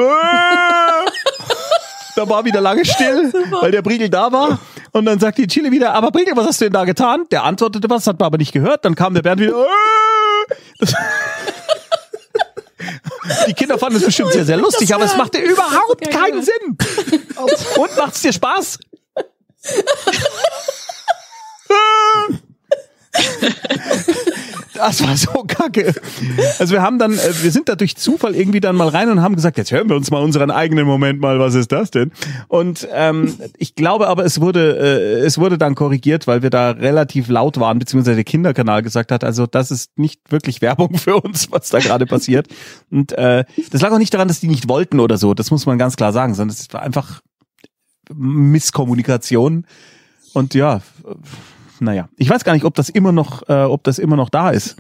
da 2.16 2.30
war 2.30 2.46
wieder 2.46 2.62
lange 2.62 2.86
still, 2.86 3.34
weil 3.62 3.72
der 3.72 3.82
Briegel 3.82 4.10
da 4.10 4.32
war. 4.32 4.60
Und 4.92 5.06
dann 5.06 5.20
sagt 5.20 5.38
die 5.40 5.48
Chile 5.48 5.72
wieder, 5.72 5.94
aber 5.94 6.12
Briegel, 6.12 6.36
was 6.36 6.46
hast 6.48 6.62
du 6.62 6.66
denn 6.66 6.74
da 6.74 6.86
getan? 6.86 7.26
Der 7.32 7.44
antwortete 7.44 7.90
was, 7.90 8.06
hat 8.08 8.20
man 8.20 8.28
aber 8.28 8.38
nicht 8.38 8.54
gehört. 8.54 8.86
Dann 8.86 8.96
kam 8.96 9.14
der 9.14 9.22
Bernd 9.22 9.42
wieder. 9.42 9.56
Das 10.80 10.94
die 13.48 13.54
Kinder 13.54 13.78
fanden 13.78 13.98
es 13.98 14.06
bestimmt 14.06 14.34
sehr, 14.34 14.46
sehr 14.46 14.58
lustig, 14.58 14.94
aber 14.94 15.06
es 15.06 15.16
machte 15.16 15.38
überhaupt 15.40 16.10
keinen 16.10 16.44
Sinn. 16.44 16.78
Und 17.78 17.98
macht's 17.98 18.22
dir 18.22 18.34
Spaß? 18.34 18.80
Das 24.74 25.06
war 25.06 25.16
so 25.16 25.44
kacke. 25.48 25.94
Also 26.60 26.74
wir 26.74 26.82
haben 26.82 27.00
dann, 27.00 27.14
äh, 27.14 27.44
wir 27.44 27.52
sind 27.52 27.70
da 27.70 27.76
durch 27.76 27.96
Zufall 27.96 28.36
irgendwie 28.36 28.60
dann 28.60 28.76
mal 28.76 28.88
rein 28.88 29.10
und 29.10 29.22
haben 29.22 29.36
gesagt, 29.36 29.58
jetzt 29.58 29.72
hören 29.72 29.90
wir 29.90 29.96
uns 29.96 30.12
mal 30.12 30.22
unseren 30.22 30.52
eigenen 30.52 30.86
Moment 30.86 31.20
mal, 31.20 31.40
was 31.40 31.54
ist 31.56 31.72
das 31.72 31.92
denn? 31.92 32.12
Und 32.48 32.88
ähm, 32.92 33.36
ich 33.58 33.76
glaube 33.76 34.08
aber, 34.08 34.26
es 34.26 34.42
wurde, 34.42 34.78
äh, 34.78 35.26
es 35.26 35.38
wurde 35.38 35.58
dann 35.58 35.76
korrigiert, 35.76 36.28
weil 36.28 36.42
wir 36.42 36.50
da 36.50 36.72
relativ 36.72 37.28
laut 37.28 37.60
waren, 37.60 37.80
beziehungsweise 37.80 38.16
der 38.16 38.24
Kinderkanal 38.24 38.82
gesagt 38.82 39.12
hat, 39.12 39.24
also 39.24 39.46
das 39.46 39.72
ist 39.72 39.98
nicht 39.98 40.32
wirklich 40.32 40.62
Werbung 40.62 40.98
für 40.98 41.18
uns, 41.18 41.52
was 41.52 41.70
da 41.70 41.80
gerade 41.80 42.06
passiert. 42.06 42.48
Und 42.90 43.12
äh, 43.14 43.46
das 43.72 43.82
lag 43.82 43.92
auch 43.92 44.00
nicht 44.00 44.14
daran, 44.14 44.28
dass 44.28 44.40
die 44.40 44.48
nicht 44.48 44.68
wollten 44.70 45.00
oder 45.00 45.18
so, 45.18 45.34
das 45.34 45.52
muss 45.52 45.66
man 45.66 45.78
ganz 45.78 45.96
klar 45.96 46.14
sagen, 46.14 46.34
sondern 46.34 46.56
es 46.56 46.74
war 46.74 46.82
einfach 46.82 47.22
Misskommunikation. 48.14 49.66
Und 50.34 50.56
ja, 50.56 50.82
naja, 51.80 52.10
ich 52.18 52.30
weiß 52.30 52.44
gar 52.44 52.54
nicht, 52.54 52.66
ob 52.66 52.76
das 52.76 52.90
immer 52.90 53.12
noch, 53.12 53.48
äh, 53.50 53.64
ob 53.64 53.84
das 53.84 54.00
immer 54.00 54.16
noch 54.16 54.30
da 54.30 54.50
ist. 54.50 54.76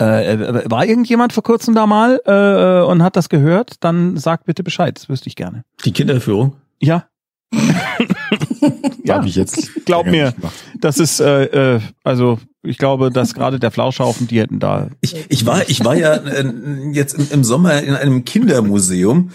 Äh, 0.00 0.34
äh, 0.34 0.70
war 0.70 0.86
irgendjemand 0.86 1.32
vor 1.32 1.42
kurzem 1.42 1.74
da 1.74 1.86
mal 1.86 2.20
äh, 2.24 2.86
und 2.88 3.02
hat 3.02 3.16
das 3.16 3.28
gehört? 3.28 3.76
Dann 3.80 4.16
sag 4.16 4.44
bitte 4.44 4.62
Bescheid, 4.62 4.96
das 4.96 5.08
wüsste 5.08 5.28
ich 5.28 5.36
gerne. 5.36 5.64
Die 5.84 5.92
Kinderführung. 5.92 6.56
Ja, 6.80 7.06
ja 9.04 9.16
Hab 9.16 9.26
ich 9.26 9.36
jetzt 9.36 9.84
glaub 9.84 10.06
mir. 10.06 10.34
das 10.80 10.98
ist 10.98 11.20
äh, 11.20 11.74
äh, 11.74 11.80
also 12.02 12.38
ich 12.62 12.78
glaube, 12.78 13.10
dass 13.10 13.34
gerade 13.34 13.58
der 13.58 13.70
Flauschhaufen, 13.70 14.28
die 14.28 14.40
hätten 14.40 14.60
da. 14.60 14.88
Ich, 15.00 15.26
ich 15.28 15.46
war, 15.46 15.68
ich 15.68 15.84
war 15.84 15.96
ja 15.96 16.14
äh, 16.14 16.44
jetzt 16.92 17.14
im, 17.14 17.26
im 17.30 17.44
Sommer 17.44 17.82
in 17.82 17.94
einem 17.94 18.24
Kindermuseum 18.24 19.30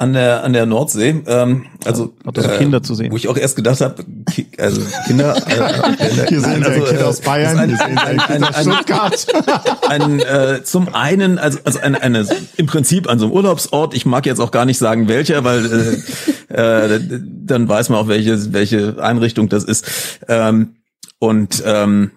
an 0.00 0.14
der 0.14 0.42
an 0.44 0.54
der 0.54 0.64
Nordsee. 0.64 1.22
Ähm, 1.26 1.66
also 1.84 2.14
Lauter 2.24 2.42
so 2.42 2.48
Kinder 2.48 2.82
zu 2.82 2.94
sehen. 2.94 3.12
Wo 3.12 3.16
ich 3.16 3.28
auch 3.28 3.36
erst 3.36 3.54
gedacht 3.54 3.82
habe, 3.82 4.02
ki 4.32 4.46
also 4.58 4.80
Kinder. 5.06 5.36
Äh, 5.50 6.26
Hier 6.28 6.40
sehen 6.40 6.64
ein 6.64 6.64
also, 6.64 6.84
Kind 6.84 7.00
äh, 7.00 7.02
aus 7.02 7.20
Bayern, 7.20 7.56
das 7.56 7.66
hier 7.66 7.76
sehen 7.76 7.96
Sie 7.96 8.06
ein 8.06 8.20
ein, 8.20 8.26
Kind 8.26 8.30
ein, 8.30 8.44
aus 8.44 8.54
ein, 8.54 8.72
Stuttgart. 8.72 9.26
ein, 9.88 10.20
äh, 10.20 10.62
zum 10.64 10.94
einen, 10.94 11.38
also, 11.38 11.58
also 11.64 11.80
eine, 11.80 12.00
eine, 12.00 12.26
im 12.56 12.66
Prinzip 12.66 13.08
an 13.08 13.18
so 13.18 13.26
einem 13.26 13.34
Urlaubsort, 13.34 13.94
ich 13.94 14.06
mag 14.06 14.26
jetzt 14.26 14.40
auch 14.40 14.50
gar 14.50 14.64
nicht 14.64 14.78
sagen 14.78 15.08
welcher, 15.08 15.44
weil 15.44 16.02
äh, 16.48 16.94
äh, 16.94 17.00
dann 17.44 17.68
weiß 17.68 17.88
man 17.88 17.98
auch, 17.98 18.08
welche, 18.08 18.52
welche 18.52 19.02
Einrichtung 19.02 19.48
das 19.48 19.64
ist. 19.64 19.86
Ähm, 20.28 20.76
und 21.18 21.62
ähm, 21.66 22.12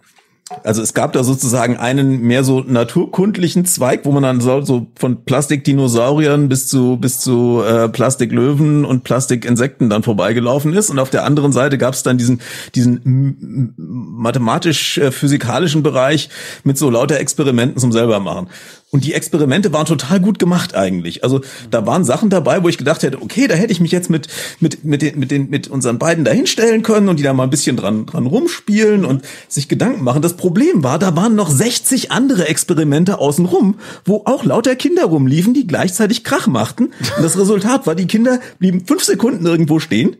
Also 0.64 0.82
es 0.82 0.94
gab 0.94 1.14
da 1.14 1.24
sozusagen 1.24 1.78
einen 1.78 2.22
mehr 2.22 2.44
so 2.44 2.60
naturkundlichen 2.60 3.66
Zweig, 3.66 4.02
wo 4.04 4.12
man 4.12 4.24
dann 4.24 4.42
so, 4.42 4.62
so 4.62 4.88
von 4.96 5.24
Plastikdinosauriern 5.24 6.50
bis 6.50 6.68
zu 6.68 6.98
bis 6.98 7.20
zu 7.20 7.64
äh, 7.64 7.88
Plastiklöwen 7.88 8.84
und 8.84 9.06
Plastikinsekten 9.06 9.90
dann 9.90 10.04
vorbeigelaufen 10.04 10.74
ist. 10.74 10.90
Und 10.90 11.00
auf 11.00 11.10
der 11.10 11.24
anderen 11.24 11.54
Seite 11.54 11.78
gab 11.78 11.94
es 11.94 12.04
dann 12.04 12.18
diesen 12.18 12.42
diesen 12.76 13.74
mathematisch-physikalischen 13.78 15.82
Bereich 15.82 16.30
mit 16.66 16.78
so 16.78 16.90
lauter 16.90 17.20
Experimenten 17.20 17.80
zum 17.80 17.94
selbermachen. 17.94 18.50
Und 18.94 19.06
die 19.06 19.14
Experimente 19.14 19.74
waren 19.74 19.88
total 19.88 20.20
gut 20.20 20.38
gemacht 20.38 20.76
eigentlich. 20.76 21.24
Also 21.24 21.42
da 21.72 21.88
waren 21.88 22.04
Sachen 22.04 22.30
dabei, 22.30 22.64
wo 22.64 22.70
ich 22.70 22.78
gedacht 22.78 23.02
hätte, 23.02 23.24
okay, 23.24 23.48
da 23.48 23.56
hätte 23.56 23.74
ich 23.74 23.80
mich 23.80 23.92
jetzt 23.92 24.12
mit 24.12 24.28
mit 24.60 24.86
mit 24.86 25.02
den 25.02 25.18
mit 25.18 25.32
den 25.32 25.50
mit 25.50 25.68
unseren 25.68 25.98
beiden 25.98 26.24
dahinstellen 26.24 26.84
können 26.84 27.10
und 27.10 27.18
die 27.18 27.24
da 27.24 27.34
mal 27.34 27.46
ein 27.46 27.50
bisschen 27.50 27.76
dran 27.76 28.06
dran 28.06 28.28
rumspielen 28.28 29.04
und 29.04 29.24
sich 29.48 29.68
Gedanken 29.68 30.04
machen. 30.04 30.22
Das 30.22 30.38
Problem 30.38 30.84
war, 30.84 31.00
da 31.00 31.16
waren 31.16 31.34
noch 31.34 31.50
60 31.50 32.12
andere 32.12 32.48
Experimente 32.48 33.18
außenrum, 33.18 33.80
wo 34.06 34.26
auch 34.26 34.46
lauter 34.46 34.76
Kinder 34.76 35.06
rumliefen, 35.06 35.56
die 35.56 35.66
gleichzeitig 35.66 36.24
Krach 36.24 36.46
machten. 36.46 36.92
Und 37.18 37.24
das 37.24 37.36
Resultat 37.36 37.88
war, 37.88 37.96
die 37.96 38.06
Kinder 38.06 38.40
blieben 38.60 38.86
fünf 38.86 39.04
Sekunden 39.04 39.44
irgendwo 39.44 39.80
stehen, 39.80 40.18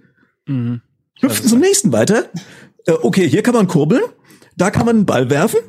mhm. 0.48 0.82
hüpften 1.22 1.48
zum 1.48 1.60
nächsten 1.60 1.92
weiter. 1.92 2.26
Äh, 2.88 2.94
okay, 3.04 3.30
hier 3.30 3.44
kann 3.44 3.54
man 3.54 3.68
kurbeln, 3.68 4.02
da 4.58 4.72
kann 4.72 4.88
man 4.88 4.96
einen 4.96 5.06
Ball 5.06 5.30
werfen 5.30 5.60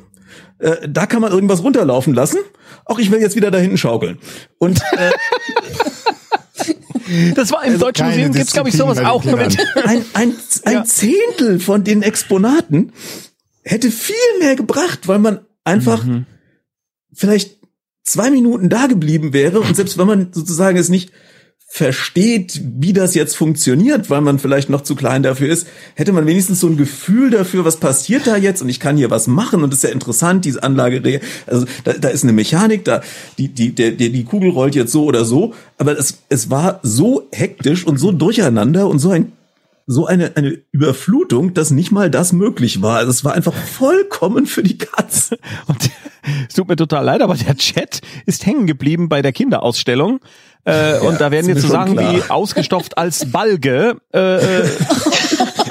äh, 0.59 0.87
da 0.87 1.05
kann 1.05 1.21
man 1.21 1.31
irgendwas 1.31 1.63
runterlaufen 1.63 2.13
lassen. 2.13 2.39
Auch 2.85 2.99
ich 2.99 3.11
will 3.11 3.19
jetzt 3.19 3.35
wieder 3.35 3.51
da 3.51 3.57
hinten 3.57 3.77
schaukeln. 3.77 4.19
Und 4.57 4.81
äh, 4.93 5.11
Das 7.35 7.51
war 7.51 7.63
im 7.63 7.73
also 7.73 7.85
Deutschen 7.85 8.07
Museum 8.07 8.31
gibt's 8.31 8.53
glaube 8.53 8.69
ich 8.69 8.75
sowas 8.75 8.97
auch 8.99 9.23
nur 9.23 9.37
mit. 9.37 9.57
Ein, 9.75 10.05
ein, 10.13 10.33
ein 10.63 10.73
ja. 10.73 10.85
Zehntel 10.85 11.59
von 11.59 11.83
den 11.83 12.01
Exponaten 12.01 12.93
hätte 13.63 13.91
viel 13.91 14.15
mehr 14.39 14.55
gebracht, 14.55 15.07
weil 15.07 15.19
man 15.19 15.45
einfach 15.63 16.03
mhm. 16.03 16.25
vielleicht 17.13 17.59
zwei 18.03 18.31
Minuten 18.31 18.69
da 18.69 18.87
geblieben 18.87 19.33
wäre 19.33 19.59
und 19.59 19.75
selbst 19.75 19.97
wenn 19.97 20.07
man 20.07 20.33
sozusagen 20.33 20.77
es 20.77 20.89
nicht 20.89 21.11
versteht, 21.75 22.61
wie 22.63 22.93
das 22.93 23.15
jetzt 23.15 23.35
funktioniert, 23.35 24.09
weil 24.09 24.21
man 24.21 24.39
vielleicht 24.39 24.69
noch 24.69 24.79
zu 24.79 24.95
klein 24.95 25.23
dafür 25.23 25.49
ist, 25.49 25.67
hätte 25.95 26.13
man 26.13 26.25
wenigstens 26.25 26.61
so 26.61 26.67
ein 26.67 26.77
Gefühl 26.77 27.31
dafür, 27.31 27.65
was 27.65 27.81
passiert 27.81 28.27
da 28.27 28.37
jetzt 28.37 28.61
und 28.61 28.69
ich 28.69 28.79
kann 28.79 28.95
hier 28.95 29.09
was 29.09 29.27
machen 29.27 29.61
und 29.61 29.73
das 29.73 29.79
ist 29.79 29.83
ja 29.83 29.89
interessant, 29.89 30.45
diese 30.45 30.63
Anlage, 30.63 31.19
also 31.45 31.65
da, 31.83 31.91
da 31.91 32.07
ist 32.07 32.23
eine 32.23 32.31
Mechanik, 32.31 32.85
da 32.85 33.01
die 33.37 33.49
die 33.49 33.75
der, 33.75 33.91
die 33.91 34.23
Kugel 34.23 34.51
rollt 34.51 34.73
jetzt 34.73 34.93
so 34.93 35.03
oder 35.03 35.25
so, 35.25 35.53
aber 35.77 35.99
es 35.99 36.19
es 36.29 36.49
war 36.49 36.79
so 36.81 37.27
hektisch 37.33 37.85
und 37.85 37.97
so 37.97 38.13
durcheinander 38.13 38.87
und 38.87 38.99
so 38.99 39.09
ein 39.09 39.33
so 39.87 40.05
eine, 40.07 40.35
eine 40.35 40.57
Überflutung, 40.71 41.53
dass 41.53 41.71
nicht 41.71 41.91
mal 41.91 42.09
das 42.09 42.33
möglich 42.33 42.81
war. 42.81 42.97
Also 42.97 43.11
es 43.11 43.23
war 43.23 43.33
einfach 43.33 43.53
vollkommen 43.53 44.47
für 44.47 44.63
die 44.63 44.79
Katze. 44.79 45.37
Und 45.67 45.91
es 46.49 46.55
tut 46.55 46.67
mir 46.67 46.75
total 46.75 47.05
leid, 47.05 47.21
aber 47.21 47.35
der 47.35 47.55
Chat 47.55 48.01
ist 48.25 48.47
hängen 48.47 48.65
geblieben 48.65 49.09
bei 49.09 49.21
der 49.21 49.31
Kinderausstellung. 49.31 50.21
Äh, 50.65 50.93
ja, 50.93 51.01
und 51.01 51.21
da 51.21 51.29
werden 51.31 51.47
jetzt 51.47 51.61
so 51.61 51.67
Sachen 51.67 51.97
wie 51.99 52.23
ausgestopft 52.27 52.97
als 52.97 53.31
Balge 53.31 53.97
äh, 54.13 54.61
äh 54.61 54.69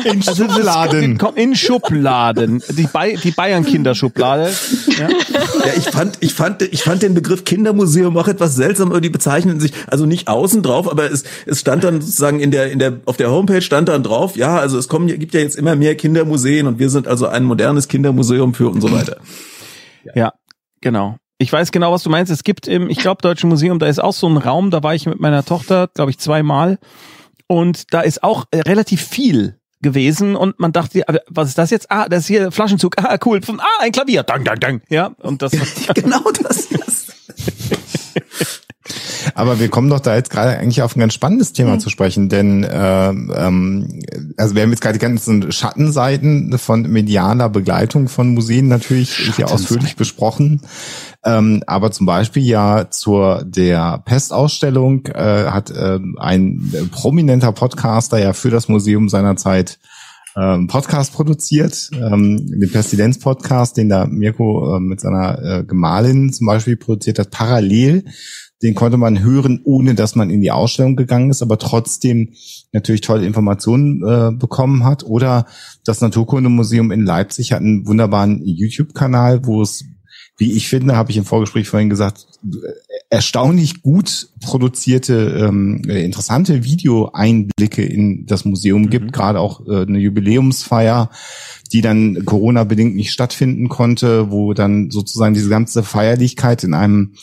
in 0.04 0.22
also 0.26 0.44
Schubladen. 0.44 1.18
In 1.34 1.56
Schubladen. 1.56 2.62
Die, 2.70 2.86
Bay 2.86 3.16
die 3.22 3.30
Bayern-Kinderschublade. 3.32 4.52
Ja. 4.98 5.08
ja, 5.08 5.72
ich 5.76 5.84
fand, 5.84 6.18
ich 6.20 6.34
fand, 6.34 6.62
ich 6.62 6.82
fand 6.82 7.02
den 7.02 7.14
Begriff 7.14 7.44
Kindermuseum 7.44 8.16
auch 8.16 8.28
etwas 8.28 8.54
seltsam, 8.54 8.90
aber 8.90 9.00
die 9.00 9.10
bezeichnen 9.10 9.60
sich, 9.60 9.72
also 9.88 10.06
nicht 10.06 10.28
außen 10.28 10.62
drauf, 10.62 10.90
aber 10.90 11.10
es, 11.10 11.24
es 11.46 11.60
stand 11.60 11.84
dann 11.84 12.00
sozusagen 12.00 12.40
in 12.40 12.50
der, 12.50 12.70
in 12.70 12.78
der, 12.78 13.00
auf 13.06 13.16
der 13.16 13.30
Homepage 13.30 13.62
stand 13.62 13.88
dann 13.88 14.02
drauf, 14.02 14.36
ja, 14.36 14.58
also 14.58 14.78
es 14.78 14.88
kommen, 14.88 15.06
gibt 15.06 15.34
ja 15.34 15.40
jetzt 15.40 15.56
immer 15.56 15.74
mehr 15.74 15.94
Kindermuseen 15.96 16.66
und 16.66 16.78
wir 16.78 16.90
sind 16.90 17.08
also 17.08 17.26
ein 17.26 17.44
modernes 17.44 17.88
Kindermuseum 17.88 18.54
für 18.54 18.68
und 18.68 18.80
so 18.80 18.92
weiter. 18.92 19.16
ja, 20.04 20.12
ja 20.14 20.32
genau. 20.80 21.16
Ich 21.38 21.52
weiß 21.52 21.72
genau, 21.72 21.92
was 21.92 22.02
du 22.02 22.10
meinst. 22.10 22.30
Es 22.30 22.44
gibt 22.44 22.68
im, 22.68 22.88
ich 22.88 22.98
glaube, 22.98 23.22
Deutschen 23.22 23.48
Museum, 23.48 23.78
da 23.78 23.86
ist 23.86 23.98
auch 23.98 24.12
so 24.12 24.28
ein 24.28 24.36
Raum, 24.36 24.70
da 24.70 24.82
war 24.82 24.94
ich 24.94 25.06
mit 25.06 25.20
meiner 25.20 25.44
Tochter, 25.44 25.88
glaube 25.88 26.10
ich, 26.10 26.18
zweimal. 26.18 26.78
Und 27.46 27.92
da 27.92 28.00
ist 28.00 28.22
auch 28.22 28.46
relativ 28.54 29.02
viel 29.02 29.58
gewesen 29.82 30.34
und 30.34 30.58
man 30.58 30.72
dachte, 30.72 31.04
was 31.28 31.48
ist 31.48 31.58
das 31.58 31.70
jetzt? 31.70 31.90
Ah, 31.90 32.08
das 32.08 32.20
ist 32.20 32.26
hier 32.28 32.50
Flaschenzug. 32.50 32.96
Ah, 32.98 33.18
cool. 33.24 33.40
Ah, 33.58 33.62
ein 33.80 33.92
Klavier. 33.92 34.22
Dang, 34.22 34.44
dang, 34.44 34.58
dang. 34.58 34.80
Ja, 34.88 35.12
und 35.18 35.42
das. 35.42 35.52
genau 35.94 36.22
das. 36.42 36.68
Aber 39.34 39.58
wir 39.60 39.68
kommen 39.68 39.88
doch 39.88 40.00
da 40.00 40.14
jetzt 40.14 40.30
gerade 40.30 40.58
eigentlich 40.58 40.82
auf 40.82 40.94
ein 40.94 41.00
ganz 41.00 41.14
spannendes 41.14 41.52
Thema 41.52 41.74
mhm. 41.74 41.80
zu 41.80 41.90
sprechen, 41.90 42.28
denn 42.28 42.64
äh, 42.64 43.08
ähm, 43.08 44.02
also 44.36 44.54
wir 44.54 44.62
haben 44.62 44.70
jetzt 44.70 44.80
gerade 44.80 44.98
die 44.98 45.04
ganzen 45.04 45.50
Schattenseiten 45.52 46.58
von 46.58 46.82
medialer 46.82 47.48
Begleitung 47.48 48.08
von 48.08 48.34
Museen 48.34 48.68
natürlich 48.68 49.32
hier 49.36 49.50
ausführlich 49.50 49.96
besprochen. 49.96 50.60
Ähm, 51.24 51.62
aber 51.66 51.90
zum 51.90 52.06
Beispiel 52.06 52.44
ja 52.44 52.90
zur 52.90 53.44
der 53.44 54.02
Pestausstellung 54.04 55.06
äh, 55.06 55.46
hat 55.46 55.70
äh, 55.70 55.98
ein 56.18 56.90
prominenter 56.92 57.52
Podcaster 57.52 58.18
ja 58.18 58.34
für 58.34 58.50
das 58.50 58.68
Museum 58.68 59.08
seinerzeit 59.08 59.78
ähm, 60.36 60.66
Podcast 60.66 61.12
produziert, 61.12 61.90
ähm, 61.92 62.44
den 62.46 62.70
Pestilenz-Podcast, 62.70 63.76
den 63.76 63.88
da 63.88 64.06
Mirko 64.06 64.76
äh, 64.76 64.80
mit 64.80 65.00
seiner 65.00 65.42
äh, 65.42 65.64
Gemahlin 65.64 66.32
zum 66.32 66.46
Beispiel 66.48 66.76
produziert 66.76 67.20
hat, 67.20 67.30
parallel 67.30 68.04
den 68.64 68.74
konnte 68.74 68.96
man 68.96 69.22
hören, 69.22 69.60
ohne 69.62 69.94
dass 69.94 70.16
man 70.16 70.30
in 70.30 70.40
die 70.40 70.50
Ausstellung 70.50 70.96
gegangen 70.96 71.30
ist, 71.30 71.42
aber 71.42 71.58
trotzdem 71.58 72.30
natürlich 72.72 73.02
tolle 73.02 73.26
Informationen 73.26 74.02
äh, 74.02 74.32
bekommen 74.32 74.84
hat. 74.84 75.04
Oder 75.04 75.46
das 75.84 76.00
Naturkundemuseum 76.00 76.90
in 76.90 77.04
Leipzig 77.04 77.52
hat 77.52 77.60
einen 77.60 77.86
wunderbaren 77.86 78.40
YouTube-Kanal, 78.42 79.44
wo 79.44 79.60
es, 79.60 79.84
wie 80.38 80.52
ich 80.52 80.66
finde, 80.68 80.96
habe 80.96 81.10
ich 81.10 81.18
im 81.18 81.26
Vorgespräch 81.26 81.68
vorhin 81.68 81.90
gesagt, 81.90 82.26
erstaunlich 83.10 83.82
gut 83.82 84.30
produzierte, 84.40 85.46
ähm, 85.46 85.82
interessante 85.84 86.64
Videoeinblicke 86.64 87.84
in 87.84 88.24
das 88.24 88.46
Museum 88.46 88.82
mhm. 88.82 88.90
gibt, 88.90 89.12
gerade 89.12 89.40
auch 89.40 89.66
äh, 89.66 89.82
eine 89.82 89.98
Jubiläumsfeier 89.98 91.10
die 91.72 91.80
dann 91.80 92.24
Corona-bedingt 92.24 92.94
nicht 92.94 93.10
stattfinden 93.10 93.68
konnte, 93.68 94.30
wo 94.30 94.54
dann 94.54 94.90
sozusagen 94.92 95.34
diese 95.34 95.48
ganze 95.48 95.82
Feierlichkeit 95.82 96.62
in 96.62 96.72
einem 96.72 97.14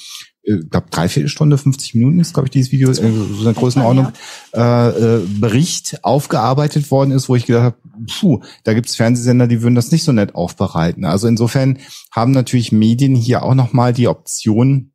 ich 0.43 0.53
äh, 0.53 0.59
glaube, 0.69 0.87
dreiviertel 0.89 1.29
Stunde, 1.29 1.57
50 1.57 1.95
Minuten 1.95 2.19
ist, 2.19 2.33
glaube 2.33 2.47
ich, 2.47 2.51
dieses 2.51 2.71
Video, 2.71 2.89
äh, 2.89 2.93
so 2.93 3.01
eine 3.01 3.53
Größenordnung, 3.53 4.11
äh, 4.53 4.89
äh, 4.89 5.21
Bericht 5.39 6.03
aufgearbeitet 6.03 6.89
worden 6.91 7.11
ist, 7.11 7.29
wo 7.29 7.35
ich 7.35 7.45
gedacht 7.45 7.63
habe, 7.63 7.77
puh, 8.19 8.41
da 8.63 8.73
gibt's 8.73 8.95
Fernsehsender, 8.95 9.47
die 9.47 9.61
würden 9.61 9.75
das 9.75 9.91
nicht 9.91 10.03
so 10.03 10.11
nett 10.11 10.35
aufbereiten. 10.35 11.05
Also 11.05 11.27
insofern 11.27 11.79
haben 12.11 12.31
natürlich 12.31 12.71
Medien 12.71 13.15
hier 13.15 13.43
auch 13.43 13.55
nochmal 13.55 13.93
die 13.93 14.07
Option 14.07 14.91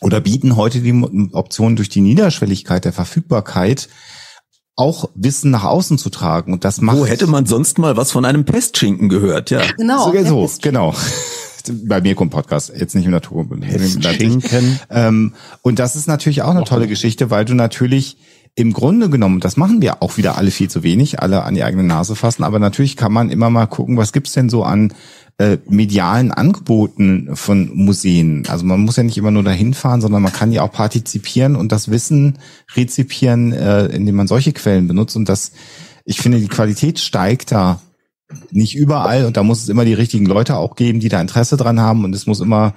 oder 0.00 0.20
bieten 0.20 0.56
heute 0.56 0.80
die 0.80 0.92
Option 1.32 1.76
durch 1.76 1.88
die 1.88 2.00
Niederschwelligkeit 2.00 2.84
der 2.84 2.92
Verfügbarkeit, 2.92 3.88
auch 4.74 5.10
Wissen 5.14 5.52
nach 5.52 5.64
außen 5.64 5.96
zu 5.96 6.10
tragen. 6.10 6.52
Und 6.52 6.64
das 6.64 6.80
macht. 6.80 6.96
Wo 6.96 7.06
hätte 7.06 7.28
man 7.28 7.46
sonst 7.46 7.78
mal 7.78 7.96
was 7.96 8.10
von 8.10 8.24
einem 8.24 8.44
Pestschinken 8.44 9.08
gehört, 9.08 9.50
ja. 9.50 9.62
Genau. 9.76 10.06
Sogar 10.06 10.24
so, 10.24 10.50
genau 10.60 10.94
bei 11.70 12.00
mir 12.00 12.14
kommt 12.14 12.32
Podcast, 12.32 12.72
jetzt 12.76 12.94
nicht 12.94 13.04
im 13.04 13.10
Natur. 13.10 13.46
Ähm, 14.90 15.34
und 15.62 15.78
das 15.78 15.96
ist 15.96 16.08
natürlich 16.08 16.42
auch 16.42 16.50
eine 16.50 16.64
tolle 16.64 16.86
Geschichte, 16.86 17.30
weil 17.30 17.44
du 17.44 17.54
natürlich 17.54 18.16
im 18.54 18.72
Grunde 18.72 19.08
genommen, 19.08 19.40
das 19.40 19.56
machen 19.56 19.80
wir 19.80 20.02
auch 20.02 20.18
wieder 20.18 20.36
alle 20.36 20.50
viel 20.50 20.68
zu 20.68 20.82
wenig, 20.82 21.20
alle 21.20 21.42
an 21.44 21.54
die 21.54 21.64
eigene 21.64 21.84
Nase 21.84 22.14
fassen, 22.14 22.44
aber 22.44 22.58
natürlich 22.58 22.96
kann 22.96 23.12
man 23.12 23.30
immer 23.30 23.48
mal 23.48 23.66
gucken, 23.66 23.96
was 23.96 24.12
gibt's 24.12 24.32
denn 24.32 24.50
so 24.50 24.62
an 24.62 24.92
äh, 25.38 25.56
medialen 25.68 26.30
Angeboten 26.30 27.30
von 27.34 27.70
Museen. 27.74 28.44
Also 28.48 28.66
man 28.66 28.80
muss 28.80 28.96
ja 28.96 29.02
nicht 29.02 29.16
immer 29.16 29.30
nur 29.30 29.42
dahin 29.42 29.72
fahren, 29.72 30.02
sondern 30.02 30.20
man 30.20 30.32
kann 30.32 30.52
ja 30.52 30.62
auch 30.62 30.72
partizipieren 30.72 31.56
und 31.56 31.72
das 31.72 31.90
Wissen 31.90 32.38
rezipieren, 32.76 33.52
äh, 33.52 33.86
indem 33.86 34.16
man 34.16 34.26
solche 34.26 34.52
Quellen 34.52 34.86
benutzt. 34.86 35.16
Und 35.16 35.30
das, 35.30 35.52
ich 36.04 36.18
finde, 36.18 36.38
die 36.38 36.48
Qualität 36.48 36.98
steigt 36.98 37.52
da 37.52 37.80
nicht 38.50 38.76
überall 38.76 39.26
und 39.26 39.36
da 39.36 39.42
muss 39.42 39.62
es 39.62 39.68
immer 39.68 39.84
die 39.84 39.94
richtigen 39.94 40.26
Leute 40.26 40.56
auch 40.56 40.76
geben, 40.76 41.00
die 41.00 41.08
da 41.08 41.20
Interesse 41.20 41.56
dran 41.56 41.80
haben 41.80 42.04
und 42.04 42.14
es 42.14 42.26
muss 42.26 42.40
immer, 42.40 42.74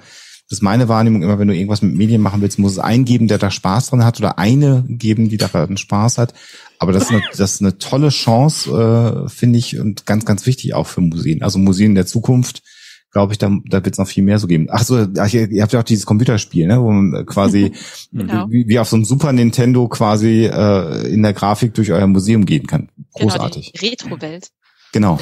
das 0.48 0.58
ist 0.58 0.62
meine 0.62 0.88
Wahrnehmung, 0.88 1.22
immer 1.22 1.38
wenn 1.38 1.48
du 1.48 1.54
irgendwas 1.54 1.82
mit 1.82 1.94
Medien 1.94 2.22
machen 2.22 2.40
willst, 2.40 2.58
muss 2.58 2.72
es 2.72 2.78
einen 2.78 3.04
geben, 3.04 3.28
der 3.28 3.38
da 3.38 3.50
Spaß 3.50 3.90
dran 3.90 4.04
hat 4.04 4.18
oder 4.18 4.38
eine 4.38 4.84
geben, 4.88 5.28
die 5.28 5.36
daran 5.36 5.76
Spaß 5.76 6.18
hat. 6.18 6.34
Aber 6.78 6.92
das 6.92 7.04
ist 7.04 7.10
eine, 7.10 7.22
das 7.36 7.54
ist 7.54 7.62
eine 7.62 7.78
tolle 7.78 8.10
Chance, 8.10 9.26
äh, 9.26 9.28
finde 9.28 9.58
ich, 9.58 9.78
und 9.78 10.06
ganz, 10.06 10.24
ganz 10.24 10.46
wichtig 10.46 10.74
auch 10.74 10.86
für 10.86 11.00
Museen. 11.00 11.42
Also 11.42 11.58
Museen 11.58 11.94
der 11.94 12.06
Zukunft, 12.06 12.62
glaube 13.10 13.32
ich, 13.32 13.38
da, 13.38 13.50
da 13.64 13.84
wird 13.84 13.94
es 13.94 13.98
noch 13.98 14.08
viel 14.08 14.22
mehr 14.22 14.38
so 14.38 14.46
geben. 14.46 14.66
Ach 14.70 14.82
so, 14.82 14.98
ihr, 14.98 15.62
habt 15.62 15.72
ja 15.72 15.80
auch 15.80 15.84
dieses 15.84 16.04
Computerspiel, 16.04 16.66
ne, 16.66 16.80
wo 16.82 16.90
man 16.90 17.24
quasi 17.24 17.72
genau. 18.12 18.46
wie, 18.50 18.68
wie 18.68 18.78
auf 18.78 18.88
so 18.88 18.96
einem 18.96 19.04
Super 19.04 19.32
Nintendo 19.32 19.88
quasi 19.88 20.44
äh, 20.44 21.08
in 21.08 21.22
der 21.22 21.32
Grafik 21.32 21.72
durch 21.74 21.92
euer 21.92 22.06
Museum 22.06 22.44
gehen 22.44 22.66
kann. 22.66 22.90
Großartig. 23.14 23.72
Genau, 23.72 23.80
die 23.80 23.88
Retro-Welt. 23.88 24.50
Genau. 24.92 25.18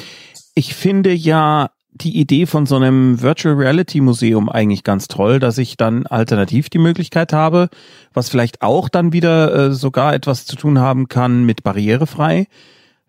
Ich 0.54 0.74
finde 0.74 1.12
ja 1.12 1.70
die 1.94 2.18
Idee 2.18 2.46
von 2.46 2.66
so 2.66 2.76
einem 2.76 3.22
Virtual 3.22 3.54
Reality 3.54 4.00
Museum 4.00 4.48
eigentlich 4.48 4.82
ganz 4.82 5.06
toll, 5.06 5.38
dass 5.38 5.58
ich 5.58 5.76
dann 5.76 6.06
alternativ 6.06 6.68
die 6.68 6.78
Möglichkeit 6.78 7.32
habe, 7.32 7.68
was 8.12 8.28
vielleicht 8.28 8.62
auch 8.62 8.88
dann 8.88 9.12
wieder 9.12 9.54
äh, 9.54 9.72
sogar 9.72 10.12
etwas 10.12 10.44
zu 10.44 10.56
tun 10.56 10.80
haben 10.80 11.08
kann 11.08 11.44
mit 11.44 11.62
barrierefrei. 11.62 12.48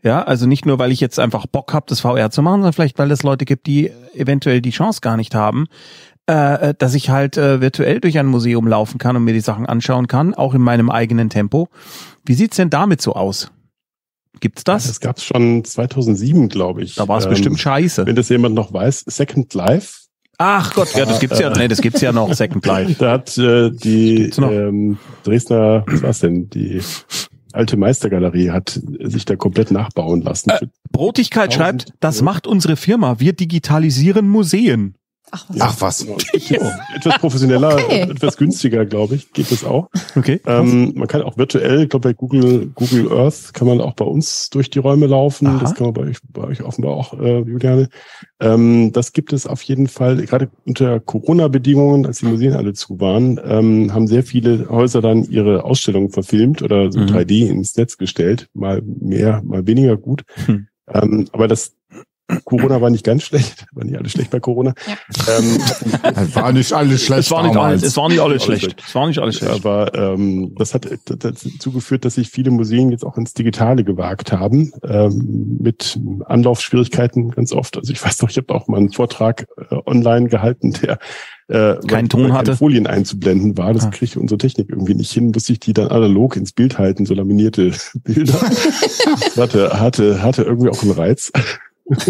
Ja, 0.03 0.21
also 0.21 0.45
nicht 0.45 0.67
nur, 0.67 0.77
weil 0.77 0.91
ich 0.91 0.99
jetzt 0.99 1.19
einfach 1.19 1.47
Bock 1.47 1.73
habe, 1.73 1.87
das 1.89 2.01
VR 2.01 2.29
zu 2.29 2.43
machen, 2.43 2.57
sondern 2.57 2.73
vielleicht, 2.73 2.99
weil 2.99 3.09
es 3.09 3.23
Leute 3.23 3.45
gibt, 3.45 3.65
die 3.65 3.89
eventuell 4.13 4.61
die 4.61 4.69
Chance 4.69 5.01
gar 5.01 5.17
nicht 5.17 5.33
haben, 5.33 5.65
äh, 6.27 6.75
dass 6.77 6.93
ich 6.93 7.09
halt 7.09 7.37
äh, 7.37 7.59
virtuell 7.59 7.99
durch 7.99 8.19
ein 8.19 8.27
Museum 8.27 8.67
laufen 8.67 8.99
kann 8.99 9.15
und 9.15 9.23
mir 9.23 9.33
die 9.33 9.39
Sachen 9.39 9.65
anschauen 9.65 10.07
kann, 10.07 10.35
auch 10.35 10.53
in 10.53 10.61
meinem 10.61 10.91
eigenen 10.91 11.31
Tempo. 11.31 11.69
Wie 12.23 12.35
sieht's 12.35 12.57
denn 12.57 12.69
damit 12.69 13.01
so 13.01 13.13
aus? 13.13 13.51
Gibt's 14.39 14.63
das? 14.63 14.87
Das 14.87 14.99
gab's 14.99 15.23
schon 15.23 15.63
2007, 15.63 16.49
glaube 16.49 16.83
ich. 16.83 16.95
Da 16.95 17.07
war 17.07 17.17
es 17.17 17.25
Ähm, 17.25 17.31
bestimmt 17.31 17.59
scheiße. 17.59 18.05
Wenn 18.05 18.15
das 18.15 18.29
jemand 18.29 18.55
noch 18.55 18.73
weiß, 18.73 19.05
Second 19.07 19.53
Life. 19.53 19.99
Ach 20.37 20.73
Gott, 20.73 20.93
ja, 20.95 21.05
das 21.05 21.19
gibt's 21.19 21.39
ja, 21.39 21.49
nee, 21.51 21.67
das 21.69 21.79
gibt's 21.79 22.01
ja 22.01 22.11
noch, 22.11 22.33
Second 22.33 22.65
Life. 22.65 22.95
Da 22.99 23.11
hat 23.13 23.37
äh, 23.37 23.71
die 23.71 24.29
ähm, 24.37 24.97
Dresdner, 25.23 25.85
was 25.87 26.01
war's 26.03 26.19
denn, 26.19 26.49
die 26.49 26.81
alte 27.53 27.77
Meistergalerie 27.77 28.51
hat 28.51 28.81
sich 28.99 29.23
da 29.23 29.37
komplett 29.37 29.71
nachbauen 29.71 30.21
lassen. 30.21 30.49
Äh, 30.49 30.67
Brotigkeit 30.91 31.53
schreibt, 31.53 31.93
das 32.01 32.21
macht 32.21 32.47
unsere 32.47 32.75
Firma. 32.75 33.19
Wir 33.21 33.31
digitalisieren 33.33 34.27
Museen. 34.27 34.95
Ach, 35.31 35.45
was? 35.49 35.57
Ach 35.59 35.81
was. 35.81 36.05
Genau, 36.47 36.61
auch 36.67 36.95
etwas 36.95 37.19
professioneller, 37.19 37.75
Okay. 37.75 38.01
etwas 38.01 38.37
günstiger, 38.37 38.85
glaube 38.85 39.15
ich, 39.15 39.33
geht 39.33 39.51
das 39.51 39.63
auch. 39.63 39.89
Okay. 40.15 40.39
Ähm, 40.45 40.93
man 40.95 41.07
kann 41.07 41.21
auch 41.23 41.37
virtuell, 41.37 41.83
ich 41.83 41.89
glaube 41.89 42.09
bei 42.09 42.13
Google, 42.13 42.67
Google 42.75 43.11
Earth 43.11 43.53
kann 43.53 43.67
man 43.67 43.81
auch 43.81 43.93
bei 43.93 44.05
uns 44.05 44.49
durch 44.49 44.69
die 44.69 44.79
Räume 44.79 45.07
laufen. 45.07 45.47
Aha. 45.47 45.59
Das 45.59 45.73
kann 45.75 45.87
man 45.87 45.93
bei 45.93 46.01
euch, 46.03 46.17
bei 46.31 46.43
euch 46.43 46.61
offenbar 46.61 46.93
auch, 46.93 47.19
äh, 47.19 47.39
Juliane. 47.39 47.89
Ähm, 48.39 48.91
das 48.93 49.13
gibt 49.13 49.33
es 49.33 49.47
auf 49.47 49.61
jeden 49.63 49.87
Fall, 49.87 50.17
gerade 50.25 50.49
unter 50.65 50.99
Corona-Bedingungen, 50.99 52.05
als 52.05 52.19
die 52.19 52.27
Museen 52.27 52.53
alle 52.53 52.73
zu 52.73 52.99
waren, 52.99 53.39
ähm, 53.43 53.93
haben 53.93 54.07
sehr 54.07 54.23
viele 54.23 54.69
Häuser 54.69 55.01
dann 55.01 55.23
ihre 55.23 55.63
Ausstellungen 55.63 56.11
verfilmt 56.11 56.61
oder 56.61 56.91
so 56.91 56.99
Mhm. 56.99 57.07
3D 57.07 57.47
ins 57.49 57.75
Netz 57.75 57.97
gestellt. 57.97 58.47
Mal 58.53 58.81
mehr, 58.83 59.41
mal 59.43 59.65
weniger 59.67 59.97
gut. 59.97 60.23
Hm. 60.45 60.67
Ähm, 60.93 61.27
aber 61.31 61.47
das 61.47 61.73
Corona 62.43 62.81
war 62.81 62.89
nicht 62.89 63.03
ganz 63.03 63.23
schlecht, 63.23 63.65
war 63.73 63.83
nicht 63.83 63.97
alles 63.97 64.11
schlecht 64.11 64.31
bei 64.31 64.39
Corona. 64.39 64.73
Ähm, 65.27 65.59
War 66.33 66.51
nicht 66.53 66.73
alles 66.73 67.03
schlecht 67.05 67.19
Es 67.25 67.31
war 67.31 67.43
nicht 67.43 67.55
alles, 67.57 67.83
es 67.83 67.95
war 67.97 68.09
nicht 68.09 68.19
alles 68.19 68.43
schlecht. 68.43 68.83
Es 68.85 68.95
war 68.95 69.07
nicht 69.07 69.19
alles 69.19 69.35
schlecht. 69.37 69.53
Aber 69.53 69.93
ähm, 69.93 70.55
das 70.57 70.73
hat 70.73 70.87
dazu 71.05 71.71
geführt, 71.71 72.03
dass 72.05 72.15
sich 72.15 72.29
viele 72.29 72.51
Museen 72.51 72.89
jetzt 72.91 73.05
auch 73.05 73.17
ins 73.17 73.33
Digitale 73.33 73.83
gewagt 73.83 74.31
haben, 74.31 74.71
ähm, 74.83 75.57
mit 75.61 75.99
Anlaufschwierigkeiten 76.25 77.31
ganz 77.31 77.51
oft. 77.53 77.77
Also 77.77 77.91
ich 77.93 78.03
weiß 78.03 78.21
noch, 78.21 78.29
ich 78.29 78.37
habe 78.37 78.53
auch 78.53 78.67
mal 78.67 78.77
einen 78.77 78.91
Vortrag 78.91 79.47
äh, 79.69 79.75
online 79.85 80.27
gehalten, 80.27 80.73
der 80.81 80.97
äh, 81.47 81.75
Keinen 81.87 82.09
Ton 82.09 82.33
hatte? 82.33 82.55
Folien 82.55 82.87
einzublenden 82.87 83.55
war. 83.55 83.71
Das 83.73 83.85
Ah. 83.85 83.89
kriegt 83.91 84.17
unsere 84.17 84.39
Technik 84.39 84.69
irgendwie 84.69 84.95
nicht 84.95 85.11
hin, 85.11 85.31
musste 85.31 85.53
ich 85.53 85.59
die 85.59 85.73
dann 85.73 85.89
analog 85.89 86.35
ins 86.37 86.53
Bild 86.53 86.79
halten, 86.79 87.05
so 87.05 87.13
laminierte 87.13 87.71
Bilder. 88.03 88.33
hatte, 89.37 89.79
hatte, 89.79 90.23
hatte 90.23 90.41
irgendwie 90.41 90.69
auch 90.69 90.81
einen 90.81 90.91
Reiz. 90.91 91.31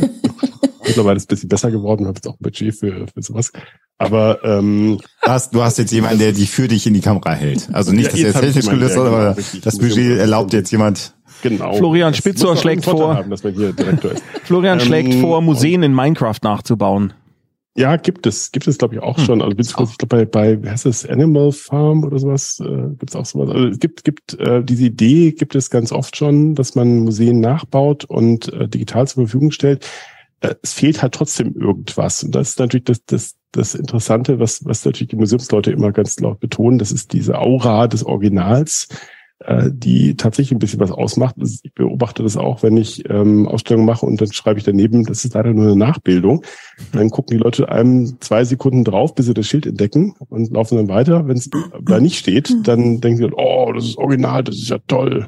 Mittlerweile 0.85 1.17
ist 1.17 1.23
es 1.23 1.25
ein 1.25 1.29
bisschen 1.29 1.49
besser 1.49 1.71
geworden, 1.71 2.05
habe 2.05 2.17
jetzt 2.17 2.27
auch 2.27 2.33
ein 2.33 2.41
Budget 2.41 2.75
für, 2.75 3.05
für 3.13 3.21
sowas. 3.21 3.51
Aber 3.97 4.39
ähm, 4.43 4.99
Du 5.23 5.27
hast, 5.31 5.53
du 5.55 5.63
hast 5.63 5.77
jetzt 5.79 5.91
jemanden, 5.91 6.19
der 6.19 6.31
die 6.31 6.45
für 6.45 6.67
dich 6.67 6.85
in 6.85 6.93
die 6.93 7.01
Kamera 7.01 7.31
hält. 7.33 7.69
Also 7.73 7.91
nicht, 7.91 8.05
Ja, 8.05 8.11
dass 8.11 8.19
jetzt 8.19 8.35
er 8.35 8.43
ich 8.43 8.53
technisch 8.53 8.69
gelöst 8.69 8.95
hat, 8.97 9.03
genau 9.05 9.15
aber 9.15 9.37
richtig 9.37 9.61
das 9.61 9.77
Budget 9.79 10.19
erlaubt 10.19 10.53
jetzt 10.53 10.71
jemand. 10.71 11.15
Genau. 11.41 11.73
Florian 11.75 12.13
Spitzer 12.13 12.55
schlägt 12.55 12.85
vor- 12.85 13.15
Haben, 13.15 13.29
dass 13.29 13.43
man 13.43 13.53
hier 13.53 13.73
Direktor 13.73 14.11
ist. 14.11 14.23
Florian 14.43 14.79
ähm, 14.79 14.85
schlägt 14.85 15.15
vor, 15.15 15.41
Museen 15.41 15.83
in 15.83 15.93
Minecraft 15.93 16.39
nachzubauen. 16.43 17.13
Ja, 17.77 17.97
gibt 17.97 18.25
es, 18.25 18.51
gibt 18.53 18.67
es 18.67 18.77
glaube 18.77 18.95
ich 18.95 19.01
Hm. 19.01 19.07
auch 19.07 19.19
schon. 19.19 19.41
Also 19.41 19.55
beziehungsweise 19.55 19.91
ich 19.91 19.97
glaube 19.97 20.25
bei, 20.25 20.25
bei, 20.25 20.63
wie 20.63 20.69
heißt 20.69 20.85
das, 20.85 21.05
Animal 21.05 21.51
Farm 21.51 22.03
oder 22.05 22.17
sowas, 22.19 22.59
äh, 22.61 22.89
gibt 22.97 23.09
es 23.09 23.15
auch 23.15 23.25
sowas. 23.25 23.49
Also 23.49 23.67
es 23.67 23.79
gibt, 23.79 24.03
gibt 24.05 24.39
äh, 24.39 24.63
diese 24.63 24.85
Idee 24.85 25.33
gibt 25.33 25.55
es 25.55 25.69
ganz 25.69 25.91
oft 25.91 26.15
schon, 26.15 26.55
dass 26.55 26.75
man 26.75 26.99
Museen 26.99 27.41
nachbaut 27.41 28.05
und 28.05 28.51
äh, 28.53 28.69
digital 28.69 29.07
zur 29.07 29.23
Verfügung 29.25 29.51
stellt. 29.51 29.85
Äh, 30.39 30.55
es 30.61 30.73
fehlt 30.73 31.01
halt 31.01 31.13
trotzdem 31.15 31.53
irgendwas. 31.55 32.23
Und 32.23 32.33
das 32.33 32.49
ist 32.51 32.59
natürlich 32.59 32.85
das, 32.85 33.03
das, 33.05 33.35
das 33.51 33.75
Interessante, 33.75 34.39
was, 34.39 34.63
was 34.63 34.85
natürlich 34.85 35.09
die 35.09 35.17
Museumsleute 35.17 35.71
immer 35.71 35.91
ganz 35.91 36.17
laut 36.21 36.39
betonen. 36.39 36.77
Das 36.79 36.93
ist 36.93 37.11
diese 37.11 37.37
Aura 37.39 37.87
des 37.87 38.05
Originals, 38.05 38.87
äh, 39.39 39.69
die 39.71 40.15
tatsächlich 40.15 40.53
ein 40.53 40.59
bisschen 40.59 40.79
was 40.79 40.91
ausmacht. 40.91 41.35
Das- 41.37 41.59
Ich 41.63 41.73
beobachte 41.73 42.23
das 42.23 42.37
auch, 42.37 42.63
wenn 42.63 42.77
ich 42.77 43.03
ähm, 43.09 43.47
Ausstellungen 43.47 43.85
mache 43.85 44.05
und 44.05 44.19
dann 44.21 44.31
schreibe 44.31 44.59
ich 44.59 44.65
daneben, 44.65 45.05
das 45.05 45.25
ist 45.25 45.33
leider 45.33 45.53
nur 45.53 45.65
eine 45.65 45.75
Nachbildung. 45.75 46.43
Dann 46.93 47.09
gucken 47.09 47.37
die 47.37 47.43
Leute 47.43 47.69
einem 47.69 48.17
zwei 48.21 48.43
Sekunden 48.45 48.83
drauf, 48.83 49.13
bis 49.15 49.25
sie 49.25 49.33
das 49.33 49.45
Schild 49.47 49.65
entdecken 49.65 50.13
und 50.29 50.51
laufen 50.51 50.77
dann 50.77 50.87
weiter. 50.87 51.27
Wenn 51.27 51.37
es 51.37 51.49
da 51.83 51.99
nicht 51.99 52.17
steht, 52.17 52.53
dann 52.63 53.01
denken 53.01 53.17
sie, 53.17 53.29
oh, 53.35 53.71
das 53.73 53.85
ist 53.85 53.97
original, 53.97 54.43
das 54.43 54.55
ist 54.55 54.69
ja 54.69 54.77
toll. 54.87 55.27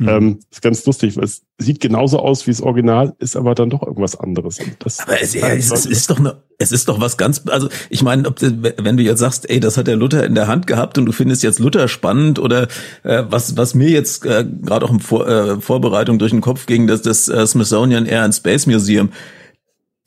Hm. 0.00 0.08
Ähm, 0.08 0.38
ist 0.50 0.62
ganz 0.62 0.84
lustig, 0.86 1.16
weil 1.16 1.24
es 1.24 1.42
sieht 1.58 1.78
genauso 1.78 2.20
aus 2.20 2.46
wie 2.46 2.50
das 2.50 2.62
Original, 2.62 3.14
ist 3.18 3.36
aber 3.36 3.54
dann 3.54 3.68
doch 3.68 3.82
irgendwas 3.82 4.16
anderes. 4.18 4.58
Aber 4.98 5.20
es, 5.20 5.34
ja, 5.34 5.48
es, 5.48 5.70
es 5.70 5.84
ist 5.84 6.08
doch 6.08 6.18
eine, 6.18 6.42
es 6.56 6.72
ist 6.72 6.88
doch 6.88 7.00
was 7.00 7.18
ganz, 7.18 7.42
also 7.48 7.68
ich 7.90 8.02
meine, 8.02 8.26
ob, 8.26 8.40
wenn 8.40 8.96
du 8.96 9.02
jetzt 9.02 9.18
sagst, 9.18 9.50
ey, 9.50 9.60
das 9.60 9.76
hat 9.76 9.86
der 9.88 9.96
Luther 9.96 10.24
in 10.24 10.34
der 10.34 10.48
Hand 10.48 10.66
gehabt 10.66 10.96
und 10.96 11.04
du 11.04 11.12
findest 11.12 11.42
jetzt 11.42 11.58
Luther 11.58 11.86
spannend 11.86 12.38
oder 12.38 12.68
äh, 13.02 13.24
was, 13.28 13.58
was 13.58 13.74
mir 13.74 13.90
jetzt 13.90 14.24
äh, 14.24 14.46
gerade 14.62 14.86
auch 14.86 14.90
in 14.90 15.00
Vor, 15.00 15.28
äh, 15.28 15.60
Vorbereitung 15.60 16.18
durch 16.18 16.30
den 16.30 16.40
Kopf 16.40 16.64
ging, 16.64 16.86
dass 16.86 17.02
das 17.02 17.28
äh, 17.28 17.46
Smithsonian 17.46 18.06
Air 18.06 18.22
and 18.22 18.34
Space 18.34 18.66
Museum, 18.66 19.10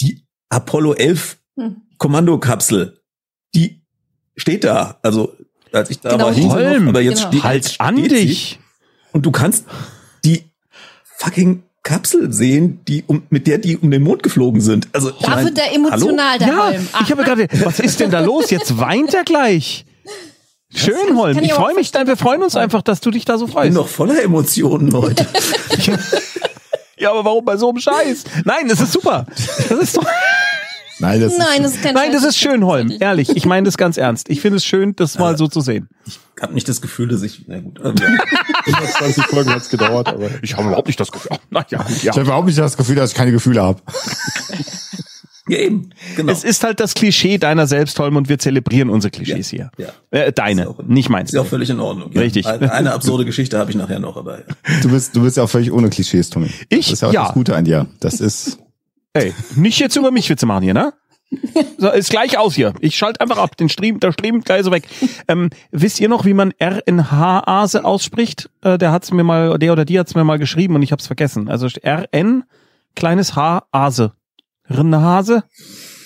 die 0.01 0.25
Apollo 0.49 0.93
11 0.93 1.37
Hm. 1.55 1.75
Kommandokapsel, 1.99 2.99
die 3.53 3.83
steht 4.35 4.63
da. 4.63 4.97
Also 5.03 5.35
als 5.71 5.89
ich 5.89 5.99
da 5.99 6.09
Genau, 6.11 6.25
war, 6.25 6.35
Holm, 6.35 6.87
aber 6.89 7.01
jetzt 7.01 7.19
genau. 7.19 7.31
steht, 7.31 7.43
Halt 7.43 7.65
jetzt 7.65 7.81
an 7.81 7.97
steht 7.97 8.11
sie. 8.11 8.57
Und 9.13 9.25
du 9.25 9.31
kannst 9.31 9.65
die 10.25 10.43
fucking 11.17 11.63
Kapsel 11.83 12.31
sehen, 12.31 12.79
die 12.87 13.03
um, 13.07 13.23
mit 13.29 13.45
der 13.47 13.57
die 13.57 13.77
um 13.77 13.89
den 13.91 14.03
Mond 14.03 14.23
geflogen 14.23 14.61
sind. 14.61 14.87
Also 14.93 15.09
ich 15.11 15.17
Da 15.25 15.31
mein, 15.35 15.45
wird 15.45 15.57
er 15.59 15.73
emotional, 15.73 16.37
der 16.39 16.47
Ja, 16.47 16.65
Holm. 16.67 16.87
ich 17.03 17.11
habe 17.11 17.23
gerade, 17.23 17.47
was 17.63 17.79
ist 17.79 17.99
denn 17.99 18.09
da 18.11 18.19
los? 18.21 18.49
Jetzt 18.49 18.77
weint 18.77 19.13
er 19.13 19.23
gleich. 19.23 19.85
Schön, 20.75 21.15
Holm. 21.17 21.37
ich 21.37 21.43
Ich 21.45 21.53
freue 21.53 21.75
mich, 21.75 21.91
dann, 21.91 22.07
wir 22.07 22.17
freuen 22.17 22.41
uns 22.41 22.55
einfach, 22.55 22.81
dass 22.81 22.99
du 23.01 23.11
dich 23.11 23.25
da 23.25 23.37
so 23.37 23.45
Ich 23.45 23.51
bin 23.51 23.61
freust. 23.61 23.73
noch 23.75 23.87
voller 23.87 24.21
Emotionen 24.23 24.93
heute. 24.93 25.25
Ja, 26.95 27.09
aber 27.11 27.25
warum 27.25 27.43
bei 27.43 27.57
so 27.57 27.67
einem 27.69 27.79
Scheiß? 27.79 28.23
Nein, 28.45 28.69
das 28.69 28.79
ist 28.79 28.93
super. 28.93 29.25
Das 29.67 29.71
ist 29.79 29.97
doch, 29.97 30.05
Nein, 31.03 31.21
das 31.21 31.37
Nein, 31.37 31.63
das 31.63 31.73
ist 31.75 31.83
kein 31.83 31.93
nein, 31.93 32.11
das 32.11 32.23
ist 32.23 32.37
schön, 32.37 32.65
Holm. 32.65 32.91
Ehrlich, 32.99 33.29
ich 33.35 33.45
meine 33.45 33.65
das 33.65 33.77
ganz 33.77 33.97
ernst. 33.97 34.29
Ich 34.29 34.41
finde 34.41 34.57
es 34.57 34.65
schön, 34.65 34.95
das 34.95 35.19
mal 35.19 35.37
so 35.37 35.47
zu 35.47 35.61
sehen. 35.61 35.87
Ich 36.05 36.19
habe 36.41 36.53
nicht 36.53 36.67
das 36.67 36.81
Gefühl, 36.81 37.07
dass 37.09 37.21
ich, 37.21 37.43
na 37.47 37.59
gut, 37.59 37.79
also, 37.81 37.93
120 38.65 39.25
Folgen 39.25 39.49
hat's 39.51 39.69
gedauert, 39.69 40.07
aber 40.07 40.29
Ich 40.41 40.55
habe 40.55 40.67
überhaupt 40.67 40.87
nicht 40.87 40.99
das 40.99 41.11
Gefühl. 41.11 41.31
Naja, 41.49 41.65
ja. 41.71 41.85
ich 42.01 42.09
habe 42.09 42.21
überhaupt 42.21 42.47
nicht 42.47 42.57
das 42.57 42.75
Gefühl, 42.77 42.95
dass 42.95 43.11
ich 43.11 43.15
keine 43.17 43.31
Gefühle 43.31 43.61
habe. 43.61 43.81
ja 45.49 45.57
eben, 45.57 45.89
genau. 46.15 46.31
Es 46.31 46.43
ist 46.43 46.63
halt 46.63 46.79
das 46.79 46.93
Klischee 46.93 47.37
deiner 47.37 47.67
selbst, 47.67 47.99
Holm, 47.99 48.15
und 48.15 48.29
wir 48.29 48.39
zelebrieren 48.39 48.89
unsere 48.89 49.11
Klischees 49.11 49.49
hier. 49.49 49.71
ja. 49.77 49.89
Äh, 50.11 50.29
Ist 50.29 50.37
deine, 50.37 50.69
auch- 50.69 50.81
nicht 50.83 51.09
meins. 51.09 51.29
Ist 51.31 51.35
ja 51.35 51.41
auch 51.41 51.45
völlig 51.45 51.69
in 51.69 51.79
Ordnung. 51.79 52.11
Ja. 52.13 52.21
Richtig. 52.21 52.45
Eine, 52.47 52.71
eine 52.71 52.93
absurde 52.93 53.25
Geschichte 53.25 53.57
habe 53.57 53.69
ich 53.71 53.75
nachher 53.77 53.99
noch, 53.99 54.15
aber 54.17 54.39
ja. 54.39 54.45
Du 54.81 54.89
bist, 54.89 55.15
du 55.15 55.21
bist 55.23 55.37
ja 55.37 55.43
auch 55.43 55.49
völlig 55.49 55.71
ohne 55.71 55.89
Klischees, 55.89 56.29
Tommy. 56.29 56.49
Ich? 56.69 56.85
Das 56.87 56.93
ist 56.93 57.01
ja 57.01 57.07
auch 57.09 57.13
Ja. 57.13 57.23
das 57.25 57.33
Gute 57.33 57.55
an 57.55 57.65
dir. 57.65 57.87
Das 57.99 58.21
ist, 58.21 58.57
Ey, 59.13 59.33
nicht 59.55 59.79
jetzt 59.79 59.95
über 59.95 60.11
mich 60.11 60.29
Witze 60.29 60.45
machen 60.45 60.63
hier, 60.63 60.73
ne? 60.73 60.93
So, 61.77 61.89
ist 61.89 62.09
gleich 62.11 62.37
aus 62.37 62.53
hier. 62.55 62.73
Ich 62.79 62.95
schalte 62.95 63.21
einfach 63.21 63.37
ab. 63.37 63.57
Den 63.57 63.69
Stream, 63.69 63.99
der 63.99 64.11
Stream 64.11 64.41
gleich 64.41 64.63
so 64.63 64.71
weg. 64.71 64.87
Ähm, 65.27 65.49
wisst 65.71 65.99
ihr 65.99 66.09
noch, 66.09 66.25
wie 66.25 66.33
man 66.33 66.53
RNH-Ase 66.61 67.85
ausspricht? 67.85 68.49
Äh, 68.61 68.77
der 68.77 68.91
hat's 68.91 69.11
mir 69.11 69.23
mal, 69.23 69.57
der 69.57 69.71
oder 69.71 69.85
die 69.85 69.97
hat's 69.97 70.15
mir 70.15 70.23
mal 70.23 70.37
geschrieben 70.37 70.75
und 70.75 70.83
ich 70.83 70.91
hab's 70.91 71.07
vergessen. 71.07 71.49
Also 71.49 71.67
RN, 71.83 72.43
kleines 72.95 73.35
H, 73.35 73.65
Ase. 73.71 74.13
Rinhase? 74.69 75.43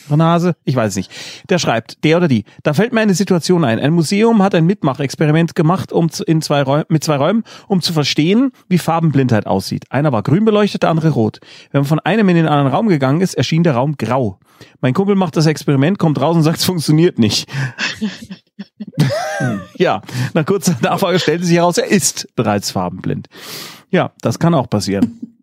Renase? 0.09 0.55
Ich 0.63 0.75
weiß 0.75 0.91
es 0.91 0.95
nicht. 0.95 1.11
Der 1.49 1.59
schreibt, 1.59 2.03
der 2.03 2.17
oder 2.17 2.27
die. 2.27 2.45
Da 2.63 2.73
fällt 2.73 2.93
mir 2.93 3.01
eine 3.01 3.13
Situation 3.13 3.63
ein. 3.63 3.79
Ein 3.79 3.93
Museum 3.93 4.41
hat 4.41 4.55
ein 4.55 4.65
Mitmachexperiment 4.65 5.55
gemacht 5.55 5.91
um 5.91 6.09
zu, 6.09 6.23
in 6.23 6.41
zwei 6.41 6.61
Räu 6.61 6.83
mit 6.89 7.03
zwei 7.03 7.17
Räumen, 7.17 7.43
um 7.67 7.81
zu 7.81 7.93
verstehen, 7.93 8.51
wie 8.69 8.77
Farbenblindheit 8.77 9.47
aussieht. 9.47 9.85
Einer 9.89 10.11
war 10.11 10.23
grün 10.23 10.45
beleuchtet, 10.45 10.83
der 10.83 10.89
andere 10.89 11.09
rot. 11.09 11.39
Wenn 11.71 11.81
man 11.81 11.87
von 11.87 11.99
einem 11.99 12.29
in 12.29 12.35
den 12.35 12.47
anderen 12.47 12.73
Raum 12.73 12.87
gegangen 12.87 13.21
ist, 13.21 13.33
erschien 13.33 13.63
der 13.63 13.73
Raum 13.73 13.97
grau. 13.97 14.39
Mein 14.81 14.93
Kumpel 14.93 15.15
macht 15.15 15.35
das 15.35 15.45
Experiment, 15.45 15.99
kommt 15.99 16.19
raus 16.19 16.35
und 16.35 16.43
sagt, 16.43 16.57
es 16.57 16.65
funktioniert 16.65 17.19
nicht. 17.19 17.49
ja, 19.75 20.01
nach 20.33 20.45
kurzer 20.45 20.77
Nachfrage 20.81 21.19
stellte 21.19 21.45
sich 21.45 21.57
heraus, 21.57 21.77
er 21.77 21.87
ist 21.87 22.27
bereits 22.35 22.71
farbenblind. 22.71 23.27
Ja, 23.89 24.11
das 24.21 24.39
kann 24.39 24.53
auch 24.53 24.69
passieren. 24.69 25.19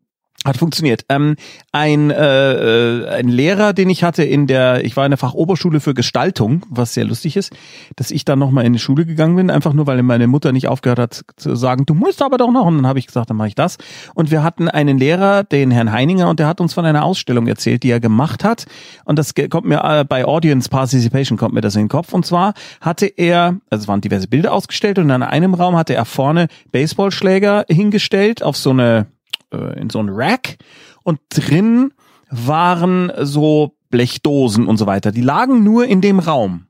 Hat 0.45 0.59
funktioniert. 0.59 1.07
Ähm, 1.09 1.37
ein, 1.73 2.11
äh, 2.11 2.53
äh, 2.53 3.09
ein 3.09 3.29
Lehrer, 3.29 3.73
den 3.73 3.89
ich 3.89 4.05
hatte 4.05 4.25
in 4.25 4.47
der, 4.47 4.85
ich 4.85 4.95
war 4.95 5.07
in 5.07 5.11
der 5.11 5.19
Fachoberschule 5.19 5.81
für 5.81 5.95
Gestaltung, 5.95 6.67
was 6.69 6.93
sehr 6.93 7.07
lustig 7.07 7.39
ist, 7.39 7.55
dass 7.97 8.11
ich 8.11 8.27
dann 8.27 8.39
nochmal 8.39 8.67
in 8.67 8.75
die 8.75 8.79
Schule 8.79 9.07
gegangen 9.07 9.37
bin, 9.37 9.51
einfach 9.51 9.73
nur, 9.73 9.87
weil 9.87 10.03
meine 10.03 10.27
Mutter 10.27 10.53
nicht 10.53 10.69
aufgehört 10.69 10.99
hat 10.99 11.23
zu 11.37 11.57
sagen, 11.57 11.87
du 11.87 11.95
musst 11.95 12.21
aber 12.21 12.37
doch 12.37 12.51
noch. 12.51 12.67
Und 12.67 12.77
dann 12.77 12.87
habe 12.87 12.99
ich 12.99 13.07
gesagt, 13.07 13.31
dann 13.31 13.39
mache 13.39 13.49
ich 13.49 13.55
das. 13.55 13.79
Und 14.15 14.31
wir 14.31 14.43
hatten 14.43 14.69
einen 14.69 14.99
Lehrer, 14.99 15.45
den 15.45 15.71
Herrn 15.71 15.91
Heininger, 15.91 16.29
und 16.29 16.41
der 16.41 16.47
hat 16.47 16.61
uns 16.61 16.75
von 16.75 16.85
einer 16.85 17.05
Ausstellung 17.05 17.47
erzählt, 17.47 17.83
die 17.83 17.91
er 17.91 18.01
gemacht 18.01 18.45
hat. 18.45 18.67
Und 19.07 19.19
das 19.19 19.33
kommt 19.49 19.67
mir 19.67 19.83
äh, 19.83 20.05
bei 20.05 20.27
Audience 20.27 20.69
Participation 20.69 21.39
kommt 21.39 21.55
mir 21.55 21.63
das 21.63 21.75
in 21.75 21.85
den 21.85 21.89
Kopf. 21.89 22.13
Und 22.13 22.27
zwar 22.27 22.53
hatte 22.83 23.07
er, 23.07 23.57
also 23.71 23.85
es 23.85 23.89
waren 23.89 24.03
diverse 24.03 24.29
Bilder 24.29 24.53
ausgestellt 24.53 24.99
und 24.99 25.09
in 25.09 25.23
einem 25.23 25.55
Raum 25.55 25.75
hatte 25.75 25.95
er 25.95 26.05
vorne 26.05 26.49
Baseballschläger 26.71 27.65
hingestellt 27.71 28.43
auf 28.43 28.59
so 28.59 28.71
eine 28.71 29.07
äh, 29.55 29.81
in 29.81 29.91
so 29.91 30.01
ein 30.01 30.09
Rack 30.11 30.57
und 31.03 31.21
drin 31.31 31.93
waren 32.31 33.13
so 33.21 33.77
Blechdosen 33.91 34.67
und 34.67 34.77
so 34.77 34.87
weiter. 34.87 35.13
Die 35.13 35.21
lagen 35.21 35.63
nur 35.63 35.87
in 35.87 36.01
dem 36.01 36.19
Raum. 36.19 36.67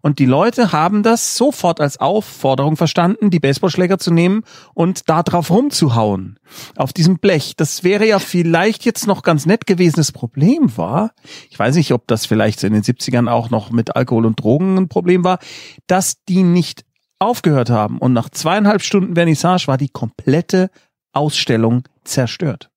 Und 0.00 0.18
die 0.20 0.26
Leute 0.26 0.72
haben 0.72 1.02
das 1.02 1.36
sofort 1.36 1.80
als 1.80 1.98
Aufforderung 1.98 2.76
verstanden, 2.76 3.30
die 3.30 3.40
Baseballschläger 3.40 3.98
zu 3.98 4.12
nehmen 4.12 4.42
und 4.74 5.08
da 5.08 5.22
drauf 5.22 5.50
rumzuhauen. 5.50 6.38
Auf 6.76 6.92
diesem 6.92 7.18
Blech. 7.18 7.54
Das 7.56 7.82
wäre 7.84 8.06
ja 8.06 8.18
vielleicht 8.18 8.84
jetzt 8.84 9.06
noch 9.06 9.22
ganz 9.22 9.44
nett 9.44 9.66
gewesen. 9.66 9.96
Das 9.96 10.12
Problem 10.12 10.76
war, 10.76 11.12
ich 11.50 11.58
weiß 11.58 11.74
nicht, 11.74 11.92
ob 11.92 12.06
das 12.06 12.26
vielleicht 12.26 12.62
in 12.62 12.72
den 12.72 12.82
70ern 12.82 13.28
auch 13.28 13.50
noch 13.50 13.70
mit 13.70 13.96
Alkohol 13.96 14.26
und 14.26 14.40
Drogen 14.40 14.78
ein 14.78 14.88
Problem 14.88 15.24
war, 15.24 15.38
dass 15.88 16.22
die 16.28 16.42
nicht 16.42 16.84
aufgehört 17.18 17.70
haben. 17.70 17.98
Und 17.98 18.12
nach 18.12 18.28
zweieinhalb 18.30 18.82
Stunden 18.82 19.14
Vernissage 19.14 19.66
war 19.66 19.78
die 19.78 19.88
komplette 19.88 20.70
Ausstellung 21.12 21.82
zerstört. 22.08 22.70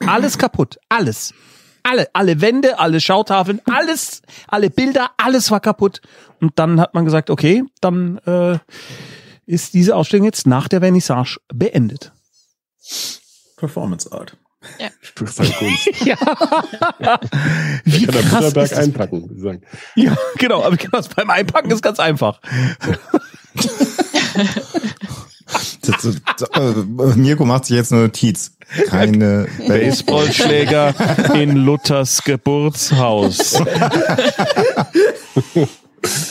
Alles 0.00 0.38
kaputt. 0.38 0.78
Alles. 0.88 1.34
Alle, 1.82 2.08
alle 2.12 2.40
Wände, 2.40 2.78
alle 2.78 3.00
Schautafeln, 3.00 3.60
alles, 3.64 4.22
alle 4.46 4.68
Bilder, 4.68 5.10
alles 5.16 5.50
war 5.50 5.60
kaputt. 5.60 6.00
Und 6.40 6.58
dann 6.58 6.80
hat 6.80 6.92
man 6.94 7.04
gesagt, 7.04 7.30
okay, 7.30 7.64
dann 7.80 8.18
äh, 8.26 8.58
ist 9.46 9.74
diese 9.74 9.96
Ausstellung 9.96 10.26
jetzt 10.26 10.46
nach 10.46 10.68
der 10.68 10.80
Vernissage 10.80 11.38
beendet. 11.48 12.12
Performance 13.56 14.12
Art. 14.12 14.36
Seine 15.24 15.50
Kunst. 15.52 16.04
ja. 16.04 16.16
Wie 17.84 18.04
Kann 18.06 18.14
der 18.14 18.22
krass 18.22 18.30
Butterberg 18.32 18.64
ist 18.64 18.72
das? 18.72 18.78
einpacken, 18.78 19.22
würde 19.22 19.34
ich 19.34 19.42
sagen. 19.42 19.62
Ja, 19.94 20.16
genau. 20.36 20.64
Aber 20.64 20.76
das 20.76 21.08
beim 21.08 21.30
Einpacken 21.30 21.70
ist 21.70 21.82
ganz 21.82 21.98
einfach. 21.98 22.40
Das, 23.54 23.66
das, 23.72 24.72
das, 25.46 25.74
äh, 25.74 25.77
Mirko 27.16 27.44
macht 27.44 27.64
sich 27.66 27.76
jetzt 27.76 27.92
eine 27.92 28.02
Notiz. 28.02 28.56
Keine 28.86 29.46
Baseballschläger 29.66 30.94
in 31.34 31.56
Luthers 31.56 32.22
Geburtshaus. 32.24 33.62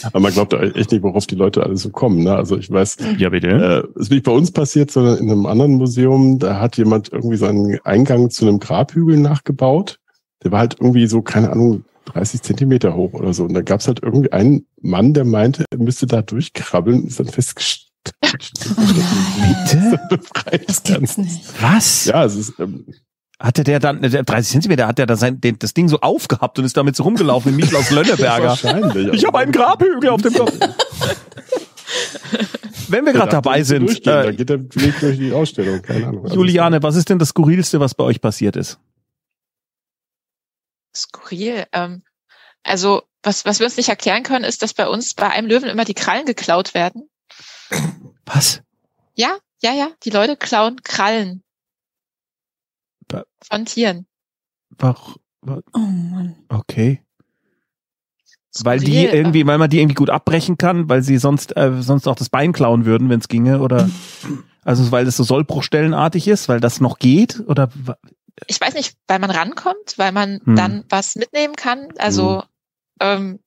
Aber 0.04 0.20
man 0.22 0.32
glaubt 0.32 0.54
echt 0.54 0.92
nicht, 0.92 1.04
worauf 1.04 1.28
die 1.28 1.36
Leute 1.36 1.62
alle 1.64 1.76
so 1.78 1.90
kommen. 1.90 2.24
Ne? 2.24 2.34
Also 2.36 2.58
ich 2.58 2.72
weiß, 2.72 2.98
Ja, 3.18 3.30
bitte. 3.30 3.86
äh, 3.96 4.00
ist 4.00 4.12
nicht 4.12 4.24
bei 4.24 4.32
uns 4.32 4.52
passiert, 4.52 4.92
sondern 4.92 5.18
in 5.18 5.30
einem 5.30 5.46
anderen 5.46 5.74
Museum, 5.76 6.40
da 6.40 6.60
hat 6.60 6.78
jemand 6.78 7.12
irgendwie 7.12 7.36
so 7.38 7.48
einen 7.48 7.78
Eingang 7.84 8.30
zu 8.30 8.48
einem 8.48 8.60
Grabhügel 8.60 9.18
nachgebaut. 9.18 10.00
Der 10.44 10.52
war 10.52 10.60
halt 10.60 10.76
irgendwie 10.80 11.08
so, 11.08 11.22
keine 11.22 11.52
Ahnung, 11.52 11.84
30 12.06 12.42
Zentimeter 12.44 12.96
hoch 12.96 13.14
oder 13.14 13.34
so. 13.34 13.44
Und 13.44 13.54
da 13.54 13.62
gab 13.62 13.82
es 13.82 13.88
halt 13.88 14.02
irgendwie 14.02 14.32
einen 14.32 14.66
Mann, 14.82 15.14
der 15.14 15.26
meinte, 15.26 15.66
er 15.70 15.80
müsste 15.80 16.08
da 16.08 16.22
durchkrabbeln 16.22 17.02
und 17.02 17.08
ist 17.08 17.20
dann 17.20 17.28
festgestellt. 17.28 17.87
Bitte? 18.22 20.00
befreit 20.10 20.70
Das 20.70 20.84
gibt's 20.84 21.18
nicht. 21.18 21.42
Was? 21.62 22.06
Ja, 22.06 22.26
es 22.26 22.36
ist, 22.36 22.60
ähm, 22.60 22.86
Hatte 23.40 23.64
der 23.64 23.80
dann, 23.80 24.02
der 24.02 24.24
30 24.24 24.52
Zentimeter, 24.52 24.88
hat 24.88 24.98
der 24.98 25.06
da 25.06 25.16
sein, 25.16 25.40
den, 25.42 25.60
das 25.60 25.74
Ding 25.74 25.88
so 25.88 26.00
aufgehabt 26.00 26.58
und 26.60 26.66
ist 26.66 26.78
damit 26.78 26.96
so 26.96 27.04
rumgelaufen 27.04 27.52
wie 27.52 27.62
Miklaus 27.62 27.92
Lönneberger. 27.92 28.48
wahrscheinlich. 28.50 29.14
Ich 29.14 29.26
habe 29.26 29.40
einen 29.40 29.52
Grabhügel 29.52 30.10
auf 30.10 30.22
dem 30.22 30.34
Kopf. 30.34 30.54
Wenn 32.90 33.06
wir 33.06 33.14
gerade 33.14 33.32
dabei 33.32 33.64
sind, 33.64 33.88
durchgehen, 33.88 34.04
Da 34.04 34.24
äh, 34.26 34.34
geht 34.34 34.50
der 34.50 34.60
Weg 34.60 35.00
durch 35.00 35.18
die 35.18 35.34
Ausstellung, 35.34 35.82
keine 35.82 36.08
Ahnung. 36.08 36.24
Also 36.24 36.36
Juliane, 36.36 36.82
was 36.84 36.96
ist 36.96 37.10
denn 37.10 37.20
das 37.20 37.30
Skurrilste, 37.30 37.80
was 37.80 37.94
bei 37.94 38.04
euch 38.04 38.22
passiert 38.22 38.56
ist? 38.56 38.80
Skurril. 40.96 41.66
Ähm, 41.74 42.04
also, 42.64 43.04
was, 43.24 43.46
was 43.46 43.60
wir 43.60 43.66
uns 43.66 43.78
nicht 43.78 43.90
erklären 43.90 44.24
können, 44.24 44.46
ist, 44.46 44.62
dass 44.62 44.74
bei 44.74 44.88
uns 44.88 45.14
bei 45.14 45.30
einem 45.30 45.48
Löwen 45.48 45.70
immer 45.70 45.86
die 45.86 45.94
Krallen 45.94 46.26
geklaut 46.26 46.74
werden. 46.74 47.10
Was? 48.26 48.62
Ja, 49.16 49.38
ja, 49.62 49.74
ja. 49.74 49.90
Die 50.04 50.10
Leute 50.10 50.36
klauen 50.38 50.82
Krallen. 50.84 51.44
Ba- 53.08 53.26
Von 53.44 53.66
Tieren. 53.66 54.06
Warum? 54.78 55.16
Oh 55.74 55.80
Mann. 55.80 56.36
Okay. 56.50 57.02
Weil 58.64 58.80
die 58.80 59.06
irgendwie, 59.06 59.46
weil 59.46 59.60
man 59.60 59.70
die 59.70 59.80
irgendwie 59.80 59.94
gut 59.96 60.10
abbrechen 60.10 60.58
kann, 60.58 60.90
weil 60.90 61.04
sie 61.04 61.18
sonst 61.18 61.56
äh, 61.56 61.82
sonst 61.82 62.08
auch 62.08 62.16
das 62.16 62.30
Bein 62.30 62.54
klauen 62.54 62.86
würden, 62.86 63.10
wenn 63.10 63.20
es 63.20 63.28
ginge, 63.28 63.62
oder 63.62 63.88
also 64.64 64.92
weil 64.92 65.06
das 65.06 65.16
so 65.16 65.24
Sollbruchstellenartig 65.24 66.28
ist, 66.28 66.50
weil 66.50 66.60
das 66.60 66.82
noch 66.82 66.98
geht, 66.98 67.44
oder 67.48 67.70
Ich 68.48 68.60
weiß 68.60 68.74
nicht, 68.74 68.98
weil 69.08 69.20
man 69.20 69.30
rankommt, 69.32 69.98
weil 69.98 70.12
man 70.12 70.42
Hm. 70.44 70.56
dann 70.56 70.86
was 70.90 71.16
mitnehmen 71.16 71.56
kann. 71.56 71.88
Also, 71.98 72.44
ähm, 73.00 73.40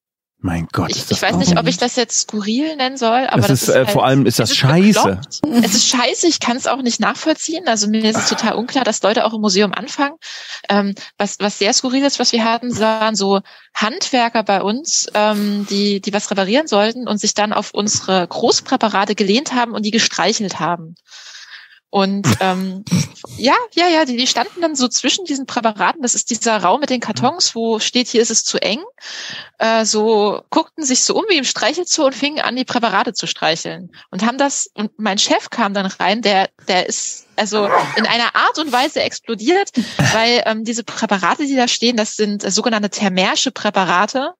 mein 0.42 0.68
Gott, 0.72 0.90
ich, 0.90 0.96
ist 0.96 1.10
das 1.10 1.18
ich 1.18 1.22
weiß 1.22 1.36
nicht, 1.36 1.58
ob 1.58 1.66
ich 1.66 1.76
das 1.76 1.96
jetzt 1.96 2.20
skurril 2.20 2.76
nennen 2.76 2.96
soll, 2.96 3.26
aber 3.26 3.42
das, 3.42 3.48
das, 3.48 3.62
ist, 3.62 3.68
äh, 3.68 3.74
halt, 3.74 3.90
vor 3.90 4.06
allem 4.06 4.24
ist 4.24 4.38
das 4.38 4.50
es 4.50 4.56
ist 4.56 4.58
scheiße. 4.58 5.02
bekloppt. 5.02 5.64
Es 5.64 5.74
ist 5.74 5.88
scheiße, 5.88 6.26
ich 6.26 6.40
kann 6.40 6.56
es 6.56 6.66
auch 6.66 6.80
nicht 6.80 6.98
nachvollziehen. 6.98 7.68
Also 7.68 7.88
mir 7.88 8.04
ist 8.04 8.16
es 8.16 8.28
total 8.28 8.54
unklar, 8.54 8.84
dass 8.84 9.02
Leute 9.02 9.26
auch 9.26 9.34
im 9.34 9.42
Museum 9.42 9.72
anfangen. 9.74 10.16
Ähm, 10.68 10.94
was, 11.18 11.36
was 11.40 11.58
sehr 11.58 11.72
skurril 11.72 12.04
ist, 12.04 12.18
was 12.18 12.32
wir 12.32 12.44
hatten, 12.44 12.78
waren 12.78 13.16
so 13.16 13.40
Handwerker 13.74 14.42
bei 14.42 14.62
uns, 14.62 15.08
ähm, 15.14 15.66
die, 15.68 16.00
die 16.00 16.12
was 16.12 16.30
reparieren 16.30 16.66
sollten 16.66 17.06
und 17.06 17.18
sich 17.18 17.34
dann 17.34 17.52
auf 17.52 17.72
unsere 17.72 18.26
Großpräparate 18.26 19.14
gelehnt 19.14 19.52
haben 19.52 19.72
und 19.72 19.84
die 19.84 19.90
gestreichelt 19.90 20.58
haben. 20.58 20.94
Und 21.90 22.26
ähm, 22.38 22.84
ja, 23.36 23.54
ja, 23.72 23.88
ja, 23.88 24.04
die, 24.04 24.16
die 24.16 24.28
standen 24.28 24.60
dann 24.60 24.76
so 24.76 24.86
zwischen 24.86 25.24
diesen 25.24 25.46
Präparaten. 25.46 26.02
Das 26.02 26.14
ist 26.14 26.30
dieser 26.30 26.58
Raum 26.58 26.80
mit 26.80 26.90
den 26.90 27.00
Kartons, 27.00 27.56
wo 27.56 27.80
steht, 27.80 28.06
hier 28.06 28.22
ist 28.22 28.30
es 28.30 28.44
zu 28.44 28.62
eng. 28.62 28.80
Äh, 29.58 29.84
so 29.84 30.42
guckten 30.50 30.84
sich 30.84 31.02
so 31.02 31.16
um 31.16 31.24
wie 31.28 31.36
im 31.36 31.44
Streichelzoo 31.44 32.06
und 32.06 32.14
fingen 32.14 32.40
an, 32.40 32.54
die 32.54 32.64
Präparate 32.64 33.12
zu 33.12 33.26
streicheln. 33.26 33.90
Und 34.12 34.24
haben 34.24 34.38
das, 34.38 34.70
und 34.74 34.92
mein 34.98 35.18
Chef 35.18 35.50
kam 35.50 35.74
dann 35.74 35.86
rein, 35.86 36.22
der, 36.22 36.50
der 36.68 36.86
ist 36.86 37.26
also 37.34 37.68
in 37.96 38.06
einer 38.06 38.36
Art 38.36 38.58
und 38.58 38.70
Weise 38.70 39.02
explodiert, 39.02 39.70
weil 40.12 40.42
ähm, 40.44 40.64
diese 40.64 40.84
Präparate, 40.84 41.46
die 41.46 41.56
da 41.56 41.66
stehen, 41.66 41.96
das 41.96 42.14
sind 42.14 42.44
äh, 42.44 42.50
sogenannte 42.50 42.90
thermärsche 42.90 43.50
Präparate. 43.50 44.34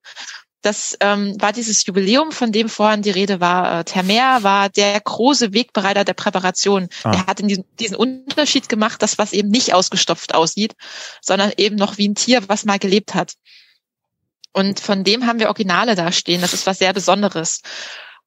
Das 0.61 0.95
ähm, 0.99 1.35
war 1.39 1.53
dieses 1.53 1.85
Jubiläum, 1.85 2.31
von 2.31 2.51
dem 2.51 2.69
vorhin 2.69 3.01
die 3.01 3.09
Rede 3.09 3.39
war. 3.39 3.79
Äh, 3.79 3.83
Thermer 3.83 4.43
war 4.43 4.69
der 4.69 4.99
große 4.99 5.53
Wegbereiter 5.53 6.03
der 6.03 6.13
Präparation. 6.13 6.87
Ah. 7.03 7.11
Er 7.11 7.25
hat 7.25 7.39
in 7.39 7.47
diesen, 7.47 7.65
diesen 7.79 7.95
Unterschied 7.95 8.69
gemacht, 8.69 9.01
dass 9.01 9.17
was 9.17 9.33
eben 9.33 9.49
nicht 9.49 9.73
ausgestopft 9.73 10.35
aussieht, 10.35 10.75
sondern 11.21 11.51
eben 11.57 11.75
noch 11.75 11.97
wie 11.97 12.07
ein 12.07 12.15
Tier, 12.15 12.47
was 12.47 12.65
mal 12.65 12.77
gelebt 12.77 13.15
hat. 13.15 13.33
Und 14.53 14.79
von 14.79 15.03
dem 15.03 15.25
haben 15.25 15.39
wir 15.39 15.47
Originale 15.47 15.95
da 15.95 16.11
stehen. 16.11 16.41
Das 16.41 16.53
ist 16.53 16.67
was 16.67 16.79
sehr 16.79 16.93
Besonderes. 16.93 17.61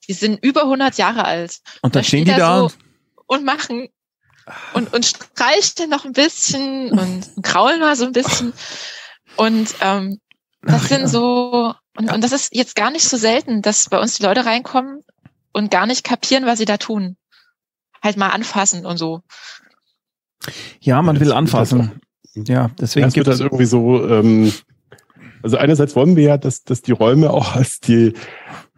Die 0.09 0.13
sind 0.13 0.43
über 0.43 0.63
100 0.63 0.97
Jahre 0.97 1.25
alt. 1.25 1.59
Und 1.83 1.95
dann 1.95 2.03
Da 2.03 2.09
stehen 2.09 2.25
die 2.25 2.33
da. 2.33 2.61
so 2.61 2.71
und 3.27 3.45
machen 3.45 3.89
und, 4.75 4.93
und 4.93 5.07
streichen 5.07 5.89
noch 5.89 6.05
ein 6.05 6.13
bisschen 6.13 6.91
und 6.91 7.31
kraulen 7.43 7.81
mal 7.81 7.97
so 7.97 8.05
ein 8.05 8.13
bisschen. 8.13 8.53
Und 9.37 9.75
ähm, 9.81 10.21
das 10.63 10.83
Ach 10.83 10.89
sind 10.89 11.01
ja. 11.03 11.09
so, 11.09 11.75
und, 11.97 12.13
und 12.13 12.25
das 12.25 12.33
ist 12.33 12.55
jetzt 12.55 12.77
gar 12.77 12.91
nicht 12.91 13.05
so 13.09 13.17
selten, 13.17 13.63
dass 13.63 13.89
bei 13.89 13.99
uns 14.01 14.17
die 14.17 14.23
Leute 14.23 14.45
reinkommen 14.47 15.01
und 15.53 15.71
gar 15.71 15.87
nicht 15.87 16.05
kapieren, 16.05 16.47
was 16.47 16.59
sie 16.59 16.65
da 16.65 16.77
tun. 16.77 17.17
Halt 18.03 18.17
mal 18.17 18.29
anfassen 18.31 18.85
und 18.85 18.97
so. 18.99 19.23
Ja, 20.81 21.01
man 21.03 21.17
Ja, 21.17 21.21
will 21.21 21.29
das 21.29 21.35
wird 21.35 21.37
anfassen. 21.39 22.01
Ja, 22.35 22.71
deswegen 22.81 23.07
Das 23.07 23.15
wird 23.17 23.27
gibt 23.27 23.27
halt 23.29 23.37
es. 23.37 23.41
irgendwie 23.41 23.65
so, 23.65 24.07
ähm, 24.09 24.53
also 25.43 25.57
einerseits 25.57 25.95
wollen 25.97 26.17
wir 26.17 26.25
ja, 26.25 26.37
dass, 26.39 26.65
dass 26.65 26.83
die 26.83 26.93
Räume 26.93 27.31
auch 27.31 27.55
als 27.55 27.79
die 27.81 28.15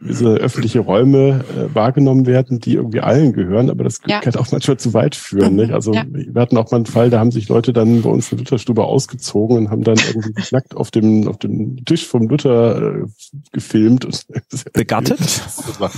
diese 0.01 0.29
öffentliche 0.35 0.81
Räume 0.81 1.45
äh, 1.57 1.75
wahrgenommen 1.75 2.27
werden, 2.27 2.61
die 2.61 2.75
irgendwie 2.75 3.01
allen 3.01 3.33
gehören, 3.33 3.71
aber 3.71 3.83
das 3.85 4.01
Ja. 4.07 4.21
kann 4.21 4.35
auch 4.37 4.53
manchmal 4.53 4.77
zu 4.77 4.93
weit 4.93 5.15
führen. 5.15 5.57
Nicht? 5.57 5.73
Also 5.73 5.95
Ja. 5.95 6.05
wir 6.09 6.41
hatten 6.41 6.57
auch 6.59 6.71
mal 6.71 6.77
einen 6.77 6.87
Fall, 6.87 7.09
da 7.09 7.19
haben 7.19 7.31
sich 7.31 7.49
Leute 7.49 7.73
dann 7.73 8.03
bei 8.03 8.11
uns 8.11 8.31
in 8.31 8.37
der 8.37 8.45
Lutherstube 8.45 8.85
ausgezogen 8.85 9.57
und 9.57 9.71
haben 9.71 9.85
dann 9.85 9.97
irgendwie 9.97 10.35
nackt 10.53 10.77
auf 10.77 10.91
dem 10.91 11.27
auf 11.29 11.39
dem 11.39 11.83
Tisch 11.85 12.07
vom 12.07 12.29
Luther 12.29 12.77
äh, 13.03 13.07
gefilmt. 13.53 14.05
Und, 14.05 14.27
Begattet? 14.73 15.19
Das 15.21 15.81
war, 15.81 15.91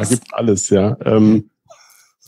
ja, 0.00 0.04
gibt 0.04 0.32
alles, 0.32 0.70
ja. 0.70 0.96
Ähm, 1.04 1.50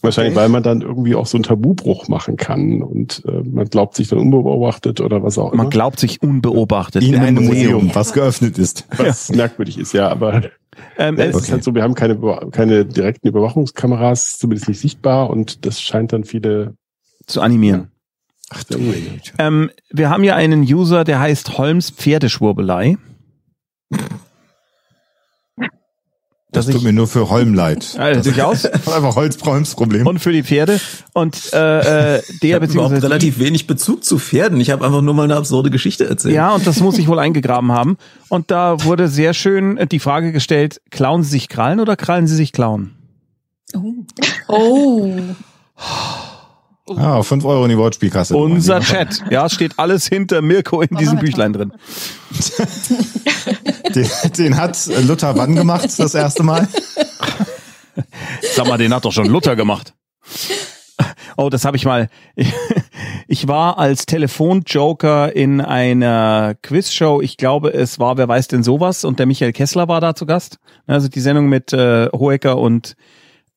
wahrscheinlich, 0.02 0.34
weil 0.36 0.48
man 0.48 0.62
dann 0.62 0.80
irgendwie 0.80 1.14
auch 1.14 1.26
so 1.26 1.36
einen 1.36 1.44
Tabubruch 1.44 2.08
machen 2.08 2.36
kann 2.36 2.82
und 2.82 3.22
äh, 3.26 3.42
man 3.42 3.66
glaubt 3.68 3.96
sich 3.96 4.08
dann 4.08 4.18
unbeobachtet 4.18 5.00
oder 5.00 5.22
was 5.22 5.38
auch 5.38 5.52
immer. 5.52 5.64
Man 5.64 5.70
glaubt 5.70 5.98
sich 5.98 6.22
unbeobachtet 6.22 7.02
In 7.02 7.14
in 7.14 7.20
einem 7.20 7.38
einem 7.38 7.46
Museum, 7.46 7.90
was 7.94 8.12
geöffnet 8.12 8.58
ist. 8.58 8.86
was 8.96 9.30
merkwürdig 9.32 9.78
ist, 9.78 9.92
ja, 9.92 10.08
aber 10.08 10.42
Ähm, 10.96 11.16
ja, 11.16 11.24
es, 11.24 11.36
es 11.36 11.42
ist 11.42 11.52
halt 11.52 11.64
so, 11.64 11.74
wir 11.74 11.82
haben 11.82 11.94
keine, 11.94 12.18
keine 12.50 12.84
direkten 12.84 13.28
Überwachungskameras, 13.28 14.38
zumindest 14.38 14.68
nicht 14.68 14.80
sichtbar 14.80 15.30
und 15.30 15.66
das 15.66 15.80
scheint 15.80 16.12
dann 16.12 16.24
viele 16.24 16.74
zu 17.26 17.40
animieren. 17.40 17.88
Ach, 18.50 18.64
der 18.64 18.78
Güte. 18.78 19.32
Ähm, 19.38 19.70
wir 19.90 20.08
haben 20.08 20.24
ja 20.24 20.34
einen 20.34 20.62
User, 20.62 21.04
der 21.04 21.20
heißt 21.20 21.58
Holmes 21.58 21.90
Pferdeschwurbelei. 21.90 22.96
Das 26.58 26.66
tut 26.66 26.76
ich- 26.76 26.82
mir 26.82 26.92
nur 26.92 27.06
für 27.06 27.28
Holm 27.30 27.54
leid. 27.54 27.94
Ja, 27.96 28.14
durchaus. 28.20 28.64
Einfach 28.66 29.16
Holz, 29.16 29.38
Holmes 29.44 29.74
Problem. 29.74 30.06
Und 30.06 30.18
für 30.18 30.32
die 30.32 30.42
Pferde. 30.42 30.80
Und 31.14 31.52
äh, 31.52 32.16
äh, 32.16 32.22
Ich 32.28 32.40
der 32.40 32.54
habe 32.56 32.66
überhaupt 32.66 32.66
beziehungsweise 32.66 33.02
relativ 33.02 33.38
wenig 33.38 33.66
Bezug 33.66 34.04
zu 34.04 34.18
Pferden. 34.18 34.60
Ich 34.60 34.70
habe 34.70 34.84
einfach 34.84 35.02
nur 35.02 35.14
mal 35.14 35.24
eine 35.24 35.36
absurde 35.36 35.70
Geschichte 35.70 36.08
erzählt. 36.08 36.34
Ja, 36.34 36.54
und 36.54 36.66
das 36.66 36.80
muss 36.80 36.98
ich 36.98 37.08
wohl 37.08 37.18
eingegraben 37.18 37.72
haben. 37.72 37.96
Und 38.28 38.50
da 38.50 38.84
wurde 38.84 39.08
sehr 39.08 39.34
schön 39.34 39.78
die 39.90 39.98
Frage 39.98 40.32
gestellt, 40.32 40.80
klauen 40.90 41.22
Sie 41.22 41.30
sich 41.30 41.48
Krallen 41.48 41.80
oder 41.80 41.96
krallen 41.96 42.26
Sie 42.26 42.36
sich 42.36 42.52
Klauen? 42.52 42.94
Oh. 43.74 43.92
Oh. 44.48 45.10
Ah, 46.96 47.22
fünf 47.22 47.44
Euro 47.44 47.64
in 47.64 47.70
die 47.70 47.78
Wortspielkasse. 47.78 48.36
Unser 48.36 48.80
Chat. 48.80 49.22
Ja, 49.30 49.46
es 49.46 49.54
steht 49.54 49.78
alles 49.78 50.06
hinter 50.06 50.42
Mirko 50.42 50.80
in 50.80 50.96
diesem 50.96 51.18
Büchlein 51.18 51.52
drin. 51.52 51.72
Den, 53.94 54.08
den 54.36 54.56
hat 54.56 54.78
Luther 55.06 55.36
wann 55.36 55.54
gemacht, 55.54 55.88
das 55.98 56.14
erste 56.14 56.42
Mal? 56.42 56.68
Sag 58.54 58.66
mal, 58.66 58.78
den 58.78 58.94
hat 58.94 59.04
doch 59.04 59.12
schon 59.12 59.26
Luther 59.26 59.56
gemacht. 59.56 59.94
Oh, 61.36 61.48
das 61.50 61.64
habe 61.64 61.76
ich 61.76 61.84
mal. 61.84 62.08
Ich 63.30 63.46
war 63.46 63.78
als 63.78 64.06
Telefonjoker 64.06 65.36
in 65.36 65.60
einer 65.60 66.54
Quizshow. 66.62 67.20
Ich 67.20 67.36
glaube, 67.36 67.74
es 67.74 67.98
war 67.98 68.16
Wer 68.16 68.26
weiß 68.26 68.48
denn 68.48 68.62
sowas 68.62 69.04
und 69.04 69.18
der 69.18 69.26
Michael 69.26 69.52
Kessler 69.52 69.86
war 69.86 70.00
da 70.00 70.14
zu 70.14 70.24
Gast. 70.24 70.58
Also 70.86 71.08
die 71.08 71.20
Sendung 71.20 71.50
mit 71.50 71.74
äh, 71.74 72.06
Hoeker 72.06 72.56
und 72.56 72.96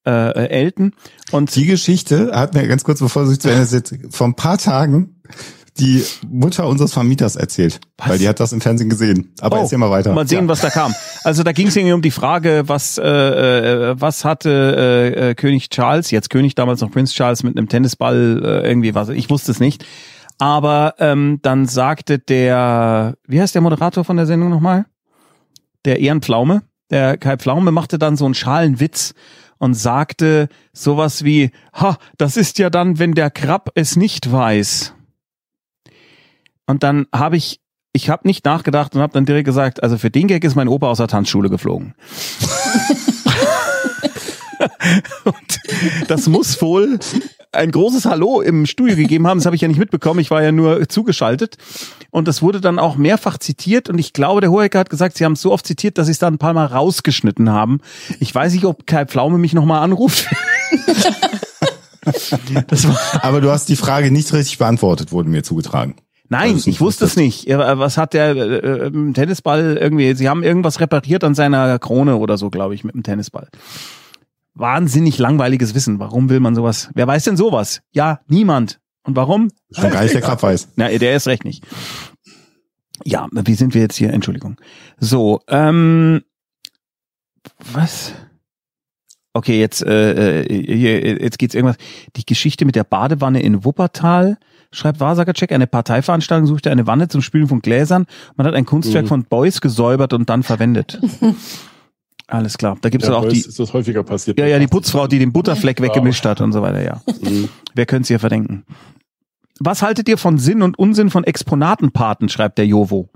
äh, 0.05 0.47
Elton. 0.47 0.93
Und 1.31 1.55
Die 1.55 1.65
Geschichte 1.65 2.31
hat 2.33 2.53
mir 2.53 2.67
ganz 2.67 2.83
kurz, 2.83 2.99
bevor 2.99 3.27
sie 3.27 3.37
zu 3.37 3.49
Ende 3.49 3.63
ist, 3.63 3.95
vor 4.09 4.27
ein 4.27 4.35
paar 4.35 4.57
Tagen 4.57 5.21
die 5.79 6.03
Mutter 6.29 6.67
unseres 6.67 6.91
Vermieters 6.93 7.37
erzählt. 7.37 7.79
Weil 7.97 8.17
die 8.17 8.27
hat 8.27 8.39
das 8.39 8.51
im 8.51 8.59
Fernsehen 8.59 8.89
gesehen. 8.89 9.33
Aber 9.39 9.57
Oh, 9.57 9.61
erzähl 9.61 9.77
mal 9.77 9.89
weiter. 9.89 10.13
Mal 10.13 10.27
sehen, 10.27 10.43
ja. 10.43 10.47
was 10.49 10.59
da 10.61 10.69
kam. 10.69 10.93
Also 11.23 11.43
da 11.43 11.53
ging 11.53 11.67
es 11.67 11.75
irgendwie 11.75 11.93
um 11.93 12.01
die 12.01 12.11
Frage, 12.11 12.63
was 12.67 12.97
äh, 12.97 13.03
äh, 13.03 13.95
was 13.99 14.25
hatte 14.25 14.49
äh, 15.15 15.29
äh, 15.29 15.35
König 15.35 15.69
Charles, 15.69 16.11
jetzt 16.11 16.29
König 16.29 16.55
damals 16.55 16.81
noch 16.81 16.91
Prince 16.91 17.13
Charles 17.13 17.43
mit 17.43 17.57
einem 17.57 17.69
Tennisball 17.69 18.41
äh, 18.43 18.67
irgendwie 18.69 18.93
was. 18.95 19.09
Ich 19.09 19.29
wusste 19.29 19.51
es 19.51 19.59
nicht. 19.61 19.85
Aber 20.39 20.95
ähm, 20.99 21.39
dann 21.41 21.65
sagte 21.67 22.19
der, 22.19 23.15
wie 23.27 23.39
heißt 23.39 23.55
der 23.55 23.61
Moderator 23.61 24.03
von 24.03 24.17
der 24.17 24.25
Sendung 24.25 24.49
nochmal? 24.49 24.85
Der 25.85 25.99
Ehrenpflaume. 25.99 26.63
Der 26.89 27.17
Kai 27.17 27.37
Pflaume 27.37 27.71
machte 27.71 27.97
dann 27.97 28.17
so 28.17 28.25
einen 28.25 28.33
Schalenwitz 28.33 29.13
und 29.61 29.75
sagte 29.75 30.49
sowas 30.73 31.23
wie, 31.23 31.51
ha, 31.73 31.99
das 32.17 32.35
ist 32.35 32.57
ja 32.57 32.71
dann, 32.71 32.97
wenn 32.97 33.13
der 33.13 33.29
Krab 33.29 33.69
es 33.75 33.95
nicht 33.95 34.31
weiß. 34.31 34.95
Und 36.65 36.81
dann 36.81 37.05
habe 37.13 37.37
ich 37.37 37.61
ich 37.93 38.09
habe 38.09 38.25
nicht 38.27 38.45
nachgedacht 38.45 38.95
und 38.95 39.01
habe 39.01 39.13
dann 39.13 39.25
direkt 39.25 39.45
gesagt, 39.45 39.83
also 39.83 39.97
für 39.97 40.09
den 40.09 40.27
Gag 40.27 40.45
ist 40.45 40.55
mein 40.55 40.69
Opa 40.69 40.87
aus 40.87 40.97
der 40.97 41.09
Tanzschule 41.09 41.49
geflogen. 41.49 41.93
und 45.25 45.59
das 46.07 46.27
muss 46.27 46.61
wohl 46.61 46.99
ein 47.51 47.71
großes 47.71 48.05
Hallo 48.05 48.41
im 48.41 48.65
Studio 48.65 48.95
gegeben 48.95 49.27
haben. 49.27 49.37
Das 49.37 49.45
habe 49.45 49.55
ich 49.55 49.61
ja 49.61 49.67
nicht 49.67 49.79
mitbekommen. 49.79 50.19
Ich 50.19 50.31
war 50.31 50.41
ja 50.41 50.51
nur 50.51 50.87
zugeschaltet. 50.87 51.57
Und 52.09 52.27
das 52.27 52.41
wurde 52.41 52.61
dann 52.61 52.79
auch 52.79 52.95
mehrfach 52.95 53.37
zitiert. 53.37 53.89
Und 53.89 53.97
ich 53.99 54.13
glaube, 54.13 54.41
der 54.41 54.51
Hohecker 54.51 54.79
hat 54.79 54.89
gesagt, 54.89 55.17
sie 55.17 55.25
haben 55.25 55.33
es 55.33 55.41
so 55.41 55.51
oft 55.51 55.65
zitiert, 55.67 55.97
dass 55.97 56.05
sie 56.07 56.13
es 56.13 56.19
dann 56.19 56.35
ein 56.35 56.37
paar 56.37 56.53
Mal 56.53 56.65
rausgeschnitten 56.65 57.49
haben. 57.49 57.81
Ich 58.19 58.33
weiß 58.33 58.53
nicht, 58.53 58.65
ob 58.65 58.87
Kai 58.87 59.05
Pflaume 59.05 59.37
mich 59.37 59.53
nochmal 59.53 59.83
anruft. 59.83 60.27
Aber 63.21 63.41
du 63.41 63.51
hast 63.51 63.69
die 63.69 63.75
Frage 63.75 64.11
nicht 64.11 64.31
richtig 64.33 64.57
beantwortet, 64.57 65.11
wurde 65.11 65.29
mir 65.29 65.43
zugetragen. 65.43 65.95
Nein, 66.29 66.53
Also, 66.53 66.69
ich 66.69 66.79
wusste 66.79 67.03
es 67.05 67.17
nicht. 67.17 67.45
Ja, 67.45 67.77
Was 67.77 67.97
hat 67.97 68.13
der 68.13 68.35
äh, 68.35 68.87
äh, 68.87 69.11
Tennisball 69.13 69.77
irgendwie? 69.77 70.13
Sie 70.15 70.29
haben 70.29 70.43
irgendwas 70.43 70.79
repariert 70.79 71.25
an 71.25 71.35
seiner 71.35 71.77
Krone 71.77 72.15
oder 72.15 72.37
so, 72.37 72.49
glaube 72.49 72.73
ich, 72.73 72.85
mit 72.85 72.95
dem 72.95 73.03
Tennisball. 73.03 73.49
Wahnsinnig 74.53 75.17
langweiliges 75.17 75.73
Wissen. 75.75 75.99
Warum 75.99 76.29
will 76.29 76.39
man 76.39 76.55
sowas? 76.55 76.89
Wer 76.93 77.07
weiß 77.07 77.23
denn 77.23 77.37
sowas? 77.37 77.81
Ja, 77.91 78.19
niemand. 78.27 78.79
Und 79.03 79.15
warum? 79.15 79.49
Schon 79.71 79.89
gar 79.89 80.03
nicht 80.03 80.13
der 80.13 80.21
Krab 80.21 80.43
weiß. 80.43 80.69
Na, 80.75 80.89
der 80.89 81.15
ist 81.15 81.27
recht 81.27 81.45
nicht. 81.45 81.63
Ja, 83.03 83.27
wie 83.31 83.55
sind 83.55 83.73
wir 83.73 83.81
jetzt 83.81 83.95
hier? 83.95 84.11
Entschuldigung. 84.13 84.57
So, 84.99 85.41
ähm, 85.47 86.21
was? 87.73 88.13
Okay, 89.33 89.59
jetzt, 89.59 89.81
äh, 89.81 90.41
äh, 90.41 90.75
hier, 90.77 91.21
jetzt 91.21 91.39
geht's 91.39 91.55
irgendwas. 91.55 91.77
Die 92.17 92.25
Geschichte 92.25 92.65
mit 92.65 92.75
der 92.75 92.83
Badewanne 92.83 93.41
in 93.41 93.63
Wuppertal, 93.63 94.37
schreibt 94.73 94.99
Wahrsagercheck. 94.99 95.51
Eine 95.53 95.67
Parteiveranstaltung 95.67 96.45
suchte 96.47 96.69
eine 96.69 96.85
Wanne 96.85 97.07
zum 97.07 97.21
Spülen 97.21 97.47
von 97.47 97.61
Gläsern. 97.61 98.05
Man 98.35 98.45
hat 98.45 98.53
ein 98.53 98.65
Kunstwerk 98.65 99.05
Mhm. 99.05 99.09
von 99.09 99.23
Beuys 99.23 99.61
gesäubert 99.61 100.13
und 100.13 100.29
dann 100.29 100.43
verwendet. 100.43 100.99
Alles 102.31 102.57
klar. 102.57 102.77
Da 102.81 102.89
gibt's 102.89 103.07
Ja, 103.07 103.13
ja, 103.13 103.19
auch 103.19 103.27
die, 103.27 103.39
ist 103.39 103.59
das 103.59 103.73
häufiger 103.73 104.03
passiert. 104.03 104.39
ja, 104.39 104.47
ja, 104.47 104.57
die 104.57 104.67
Putzfrau, 104.67 105.05
die 105.07 105.19
den 105.19 105.33
Butterfleck 105.33 105.81
weggemischt 105.81 106.25
hat 106.25 106.39
und 106.41 106.53
so 106.53 106.61
weiter, 106.61 106.81
ja. 106.81 107.01
Mhm. 107.21 107.49
Wer 107.75 107.85
könnte 107.85 108.03
es 108.03 108.09
ihr 108.09 108.19
verdenken? 108.19 108.65
Was 109.59 109.81
haltet 109.81 110.07
ihr 110.09 110.17
von 110.17 110.37
Sinn 110.37 110.61
und 110.61 110.79
Unsinn 110.79 111.09
von 111.09 111.23
Exponatenpaten, 111.25 112.29
schreibt 112.29 112.57
der 112.57 112.65
Jovo. 112.65 113.09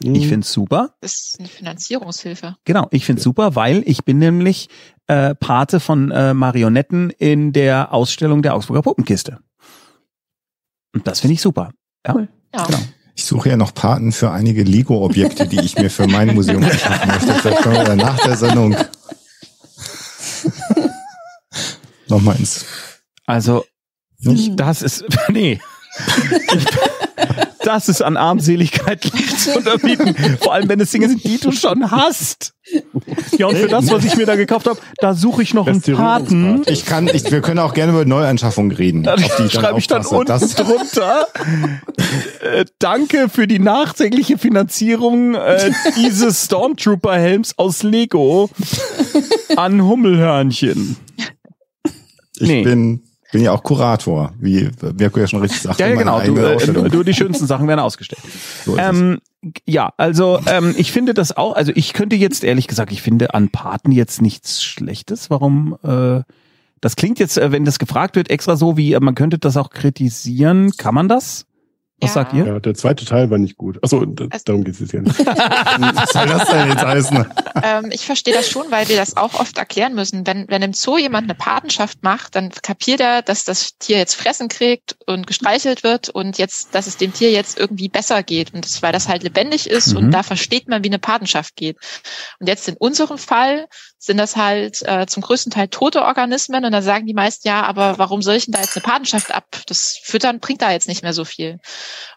Ich 0.00 0.08
Mhm. 0.24 0.28
find's 0.28 0.52
super. 0.52 0.94
Das 1.00 1.12
ist 1.14 1.36
eine 1.38 1.48
Finanzierungshilfe. 1.48 2.56
Genau, 2.64 2.88
ich 2.90 3.06
find's 3.06 3.22
super, 3.22 3.54
weil 3.54 3.82
ich 3.86 4.04
bin 4.04 4.18
nämlich 4.18 4.68
äh, 5.06 5.34
Pate 5.36 5.78
von 5.78 6.10
äh, 6.10 6.34
Marionetten 6.34 7.10
in 7.10 7.52
der 7.52 7.94
Ausstellung 7.94 8.42
der 8.42 8.56
Augsburger 8.56 8.82
Puppenkiste. 8.82 9.38
Und 10.92 11.06
das 11.06 11.20
finde 11.20 11.34
ich 11.34 11.40
super. 11.40 11.70
Ja, 12.04 12.14
Cool. 12.14 12.28
Ja. 12.54 12.64
Genau. 12.66 12.78
Ich 13.18 13.24
suche 13.24 13.48
ja 13.48 13.56
noch 13.56 13.72
Paten 13.72 14.12
für 14.12 14.30
einige 14.30 14.62
Lego-Objekte, 14.62 15.48
die 15.48 15.60
ich 15.60 15.78
mir 15.78 15.90
für 15.90 16.06
mein 16.06 16.34
Museum 16.34 16.62
anschaffen 16.62 17.08
möchte. 17.08 17.34
Vielleicht 17.34 17.62
können 17.62 17.86
wir 17.86 17.96
nach 17.96 18.18
der 18.18 18.36
Sendung 18.36 18.76
nochmal 22.08 22.36
ins... 22.36 22.66
Also, 23.24 23.64
Nicht? 24.18 24.60
das 24.60 24.82
ist, 24.82 25.04
nee. 25.30 25.58
Das 27.66 27.88
ist 27.88 28.00
an 28.00 28.16
Armseligkeit 28.16 29.10
nicht 29.12 29.40
zu 29.40 29.56
unterbieten. 29.56 30.14
Vor 30.40 30.54
allem, 30.54 30.68
wenn 30.68 30.78
es 30.78 30.92
Dinge 30.92 31.08
sind, 31.08 31.24
die 31.24 31.38
du 31.38 31.50
schon 31.50 31.90
hast. 31.90 32.54
Ja, 33.38 33.46
und 33.46 33.56
für 33.56 33.66
das, 33.66 33.90
was 33.90 34.04
ich 34.04 34.16
mir 34.16 34.24
da 34.24 34.36
gekauft 34.36 34.68
habe, 34.68 34.78
da 34.98 35.14
suche 35.14 35.42
ich 35.42 35.52
noch 35.52 35.66
einen 35.66 35.82
Paten. 35.82 36.62
Ich 36.66 36.86
kann, 36.86 37.08
ich, 37.08 37.28
wir 37.30 37.40
können 37.40 37.58
auch 37.58 37.74
gerne 37.74 37.90
über 37.90 38.04
Neuanschaffungen 38.04 38.70
reden. 38.70 39.02
Dann 39.02 39.18
schreibe 39.18 39.80
ich 39.80 39.88
dann 39.88 40.06
unten 40.06 40.26
Das, 40.26 40.54
drunter. 40.54 41.26
Äh, 42.40 42.66
danke 42.78 43.28
für 43.28 43.48
die 43.48 43.58
nachträgliche 43.58 44.38
Finanzierung 44.38 45.34
äh, 45.34 45.72
dieses 45.96 46.44
Stormtrooper-Helms 46.44 47.58
aus 47.58 47.82
Lego 47.82 48.48
an 49.56 49.82
Hummelhörnchen. 49.82 50.96
ich 52.38 52.48
nee. 52.48 52.62
bin, 52.62 53.02
bin 53.36 53.44
ja 53.44 53.52
auch 53.52 53.62
Kurator, 53.62 54.32
wie 54.40 54.70
Mirko 54.96 55.20
ja 55.20 55.26
schon 55.26 55.42
richtig 55.42 55.60
sagte. 55.60 55.82
Ja, 55.82 55.90
ja 55.90 55.96
genau. 55.96 56.20
Du, 56.20 56.38
äh, 56.38 56.54
Ausstellung. 56.54 56.88
du, 56.88 57.02
die 57.02 57.12
schönsten 57.12 57.46
Sachen 57.46 57.68
werden 57.68 57.80
ausgestellt. 57.80 58.22
So. 58.64 58.78
Ähm, 58.78 59.18
ja, 59.66 59.92
also 59.98 60.40
ähm, 60.46 60.74
ich 60.78 60.90
finde 60.90 61.12
das 61.12 61.36
auch, 61.36 61.54
also 61.54 61.70
ich 61.74 61.92
könnte 61.92 62.16
jetzt 62.16 62.44
ehrlich 62.44 62.66
gesagt, 62.66 62.92
ich 62.92 63.02
finde 63.02 63.34
an 63.34 63.50
Paten 63.50 63.92
jetzt 63.92 64.22
nichts 64.22 64.64
Schlechtes. 64.64 65.28
Warum? 65.28 65.76
Äh, 65.82 66.22
das 66.80 66.96
klingt 66.96 67.18
jetzt, 67.18 67.36
äh, 67.36 67.52
wenn 67.52 67.66
das 67.66 67.78
gefragt 67.78 68.16
wird, 68.16 68.30
extra 68.30 68.56
so 68.56 68.78
wie, 68.78 68.94
äh, 68.94 69.00
man 69.00 69.14
könnte 69.14 69.38
das 69.38 69.58
auch 69.58 69.68
kritisieren. 69.68 70.72
Kann 70.78 70.94
man 70.94 71.06
das? 71.06 71.44
Was 71.98 72.10
Ja. 72.10 72.14
sagt 72.14 72.34
ihr? 72.34 72.44
Ja, 72.46 72.60
der 72.60 72.74
zweite 72.74 73.06
Teil 73.06 73.30
war 73.30 73.38
nicht 73.38 73.56
gut. 73.56 73.82
Achso, 73.82 74.00
Also- 74.00 74.28
darum 74.44 74.64
geht 74.64 74.78
es 74.78 74.92
ja 74.92 75.00
nicht. 75.00 75.18
Was 75.18 76.10
soll 76.12 76.26
das 76.26 76.48
denn 76.48 76.68
jetzt 76.68 76.84
heißen? 76.84 77.26
Ähm, 77.62 77.90
ich 77.90 78.04
verstehe 78.04 78.34
das 78.34 78.50
schon, 78.50 78.70
weil 78.70 78.86
wir 78.88 78.96
das 78.96 79.16
auch 79.16 79.32
oft 79.40 79.56
erklären 79.56 79.94
müssen. 79.94 80.26
Wenn, 80.26 80.46
wenn 80.48 80.60
im 80.60 80.74
Zoo 80.74 80.98
jemand 80.98 81.24
eine 81.24 81.34
Patenschaft 81.34 82.02
macht, 82.02 82.34
dann 82.34 82.50
kapiert 82.50 83.00
er, 83.00 83.22
dass 83.22 83.44
das 83.44 83.78
Tier 83.78 83.96
jetzt 83.96 84.14
Fressen 84.14 84.48
kriegt 84.48 84.96
und 85.06 85.26
gestreichelt 85.26 85.84
wird 85.84 86.10
und 86.10 86.36
jetzt, 86.36 86.74
dass 86.74 86.86
es 86.86 86.98
dem 86.98 87.14
Tier 87.14 87.30
jetzt 87.30 87.58
irgendwie 87.58 87.88
besser 87.88 88.22
geht. 88.22 88.52
Und 88.52 88.66
das, 88.66 88.82
weil 88.82 88.92
das 88.92 89.08
halt 89.08 89.22
lebendig 89.22 89.70
ist 89.70 89.92
Mhm. 89.92 89.96
und 89.96 90.10
da 90.10 90.22
versteht 90.22 90.68
man, 90.68 90.84
wie 90.84 90.88
eine 90.88 90.98
Patenschaft 90.98 91.56
geht. 91.56 91.78
Und 92.38 92.46
jetzt 92.46 92.68
in 92.68 92.76
unserem 92.76 93.16
Fall 93.16 93.68
sind 94.06 94.18
das 94.18 94.36
halt 94.36 94.82
äh, 94.86 95.06
zum 95.06 95.22
größten 95.22 95.50
Teil 95.52 95.68
tote 95.68 96.02
Organismen 96.02 96.64
und 96.64 96.72
da 96.72 96.80
sagen 96.80 97.06
die 97.06 97.14
meisten, 97.14 97.46
ja, 97.46 97.64
aber 97.64 97.98
warum 97.98 98.22
soll 98.22 98.36
ich 98.36 98.46
denn 98.46 98.52
da 98.52 98.60
jetzt 98.60 98.76
eine 98.76 98.84
Patenschaft 98.84 99.34
ab? 99.34 99.44
Das 99.66 99.98
Füttern 100.02 100.38
bringt 100.38 100.62
da 100.62 100.70
jetzt 100.70 100.88
nicht 100.88 101.02
mehr 101.02 101.12
so 101.12 101.24
viel. 101.24 101.58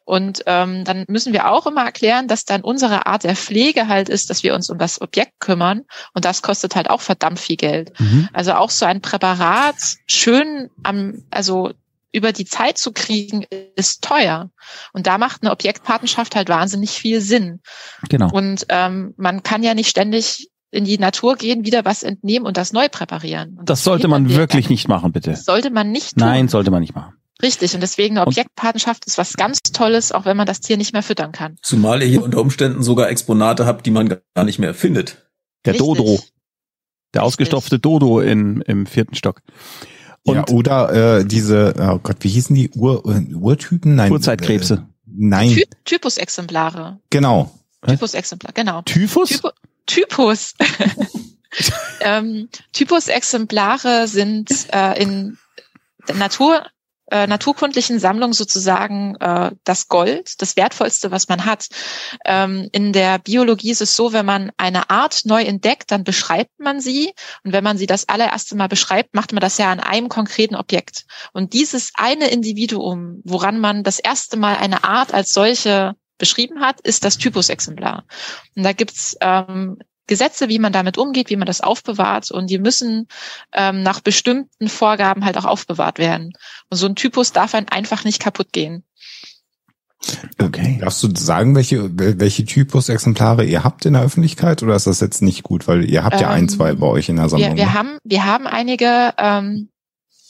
Und 0.06 0.44
ähm, 0.46 0.86
dann 0.86 1.06
müssen 1.08 1.34
wir 1.34 1.52
auch 1.52 1.66
immer 1.66 1.84
erklären, 1.84 2.28
dass 2.28 2.46
dann 2.46 2.62
unsere 2.62 3.08
Art 3.08 3.24
der 3.24 3.36
Pflege 3.36 3.88
halt 3.88 4.08
ist, 4.08 4.30
dass 4.30 4.44
wir 4.44 4.54
uns 4.54 4.70
um 4.70 4.78
das 4.78 5.02
Objekt 5.02 5.40
kümmern. 5.40 5.82
Und 6.14 6.26
das 6.26 6.42
kostet 6.42 6.76
halt 6.76 6.90
auch 6.90 7.02
verdammt 7.02 7.40
viel 7.40 7.58
Geld. 7.58 8.00
Mhm. 8.00 8.30
Also 8.34 8.54
auch 8.54 8.70
so 8.70 8.86
ein 8.86 9.02
Präparat 9.02 9.76
schön 10.06 10.70
am, 10.84 11.24
also 11.32 11.72
über 12.12 12.32
die 12.34 12.46
Zeit 12.46 12.78
zu 12.78 12.92
kriegen, 12.92 13.46
ist 13.76 14.04
teuer. 14.04 14.50
Und 14.94 15.08
da 15.08 15.18
macht 15.18 15.42
eine 15.42 15.52
Objektpatenschaft 15.52 16.36
halt 16.36 16.50
wahnsinnig 16.50 16.92
viel 16.92 17.22
Sinn. 17.22 17.62
Genau. 18.10 18.30
Und 18.32 18.66
ähm, 18.70 19.14
man 19.18 19.44
kann 19.44 19.64
ja 19.64 19.74
nicht 19.74 19.90
ständig 19.90 20.50
in 20.72 20.86
die 20.86 20.98
Natur 20.98 21.36
gehen, 21.36 21.66
wieder 21.66 21.86
was 21.86 22.04
entnehmen 22.04 22.46
und 22.46 22.58
das 22.58 22.74
neu 22.74 22.90
präparieren. 22.90 23.58
Und 23.60 23.70
Das 23.70 23.84
sollte 23.84 24.08
man 24.08 24.30
wirklich 24.30 24.66
dann. 24.66 24.74
nicht 24.74 24.88
machen, 24.88 25.12
bitte. 25.12 25.32
Das 25.32 25.46
sollte 25.46 25.70
man 25.72 25.92
nicht 25.92 26.18
tun. 26.18 26.28
Nein, 26.28 26.48
sollte 26.48 26.72
man 26.72 26.82
nicht 26.82 26.96
machen. 26.96 27.14
Richtig. 27.42 27.74
Und 27.74 27.82
deswegen 27.82 28.18
eine 28.18 28.28
Objektpatenschaft 28.28 29.06
ist 29.06 29.18
was 29.18 29.34
ganz 29.34 29.60
Tolles, 29.74 30.12
auch 30.12 30.26
wenn 30.26 30.36
man 30.38 30.46
das 30.46 30.60
Tier 30.60 30.78
nicht 30.78 30.94
mehr 30.94 31.04
füttern 31.04 31.32
kann. 31.32 31.56
Zumal 31.62 32.02
ihr 32.02 32.08
hier 32.10 32.24
unter 32.24 32.40
Umständen 32.42 32.84
sogar 32.84 33.10
Exponate 33.10 33.66
habt, 33.66 33.86
die 33.86 33.92
man 33.92 34.10
gar 34.10 34.44
nicht 34.44 34.60
mehr 34.60 34.74
findet. 34.74 35.30
Der 35.66 35.74
Richtig. 35.74 35.88
Dodo, 35.88 36.04
der 36.04 36.12
Richtig. 36.16 37.22
ausgestopfte 37.22 37.80
Dodo 37.80 38.20
in, 38.20 38.62
im 38.62 38.86
vierten 38.86 39.16
Stock. 39.16 39.42
Und 40.24 40.36
ja, 40.36 40.48
oder 40.50 41.20
äh, 41.20 41.26
diese, 41.26 41.74
oh 41.80 42.00
Gott, 42.04 42.18
wie 42.22 42.28
hießen 42.30 42.54
die 42.56 42.70
Ur, 42.72 43.04
äh, 43.06 43.34
Urtypen? 43.34 43.96
Nein. 43.96 44.12
Urzeitkrebse. 44.12 44.74
Äh, 44.74 45.02
nein, 45.06 45.50
Ty 45.52 45.68
Typusexemplare. 45.86 47.00
genau. 47.10 47.52
Was? 47.82 47.94
Typusexemplar, 47.94 48.52
genau. 48.54 48.82
Typhus? 48.82 49.30
Typo 49.30 49.50
Typus. 49.90 50.54
ähm, 52.02 52.50
Typusexemplare 52.74 54.08
sind 54.08 54.52
äh, 54.72 55.02
in 55.02 55.38
der 56.08 56.16
Natur 56.16 56.66
äh, 57.12 57.26
naturkundlichen 57.26 58.00
Sammlung 58.00 58.34
sozusagen 58.34 59.16
äh, 59.16 59.52
das 59.64 59.88
Gold, 59.88 60.40
das 60.44 60.56
Wertvollste, 60.56 61.10
was 61.10 61.28
man 61.28 61.46
hat. 61.46 61.68
Ähm, 62.24 62.70
in 62.72 62.94
der 62.94 63.18
Biologie 63.18 63.72
ist 63.72 63.82
es 63.82 63.96
so, 63.96 64.14
wenn 64.14 64.28
man 64.28 64.52
eine 64.58 64.92
Art 64.92 65.22
neu 65.26 65.42
entdeckt, 65.42 65.90
dann 65.90 66.04
beschreibt 66.04 66.60
man 66.60 66.80
sie. 66.80 67.12
Und 67.44 67.52
wenn 67.52 67.64
man 67.64 67.80
sie 67.80 67.88
das 67.88 68.08
allererste 68.08 68.56
Mal 68.56 68.68
beschreibt, 68.68 69.16
macht 69.16 69.34
man 69.34 69.42
das 69.42 69.58
ja 69.58 69.72
an 69.72 69.80
einem 69.80 70.08
konkreten 70.08 70.56
Objekt. 70.56 71.06
Und 71.34 71.54
dieses 71.54 71.92
eine 71.96 72.30
Individuum, 72.30 73.22
woran 73.24 73.60
man 73.60 73.84
das 73.84 73.98
erste 73.98 74.38
Mal 74.38 74.56
eine 74.58 74.84
Art 74.84 75.12
als 75.12 75.34
solche 75.34 75.96
beschrieben 76.20 76.62
hat, 76.62 76.80
ist 76.82 77.04
das 77.04 77.18
Typusexemplar. 77.18 78.04
Und 78.56 78.64
da 78.64 78.74
gibt's 78.74 79.18
ähm, 79.22 79.80
Gesetze, 80.10 80.50
wie 80.50 80.60
man 80.60 80.74
damit 80.74 80.98
umgeht, 80.98 81.30
wie 81.30 81.36
man 81.36 81.46
das 81.46 81.62
aufbewahrt 81.62 82.32
und 82.32 82.50
die 82.50 82.58
müssen 82.58 83.08
ähm, 83.54 83.84
nach 83.84 84.02
bestimmten 84.02 84.68
Vorgaben 84.68 85.24
halt 85.24 85.38
auch 85.38 85.46
aufbewahrt 85.46 86.00
werden. 86.00 86.34
Und 86.70 86.78
so 86.78 86.88
ein 86.88 86.96
Typus 86.96 87.32
darf 87.32 87.54
ein 87.54 87.70
einfach 87.70 88.04
nicht 88.04 88.20
kaputt 88.20 88.52
gehen. 88.52 88.84
Okay. 90.42 90.80
Darfst 90.82 91.04
du 91.04 91.10
sagen, 91.14 91.56
welche, 91.56 91.90
welche 91.94 92.46
Typus-Exemplare 92.46 93.44
ihr 93.44 93.64
habt 93.64 93.86
in 93.86 93.94
der 93.94 94.02
Öffentlichkeit 94.02 94.64
oder 94.64 94.76
ist 94.76 94.88
das 94.88 95.02
jetzt 95.02 95.22
nicht 95.22 95.44
gut? 95.44 95.68
Weil 95.68 95.90
ihr 95.90 96.04
habt 96.04 96.20
ja 96.20 96.30
ein, 96.30 96.44
ähm, 96.44 96.50
zwei 96.50 96.74
bei 96.74 96.88
euch 96.88 97.10
in 97.10 97.18
der 97.18 97.30
Sammlung. 97.30 97.52
Wir, 97.52 97.58
wir 97.58 97.66
ne? 97.66 97.74
haben, 97.74 97.98
wir 98.04 98.26
haben 98.26 98.48
einige, 98.48 99.14
ähm, 99.18 99.70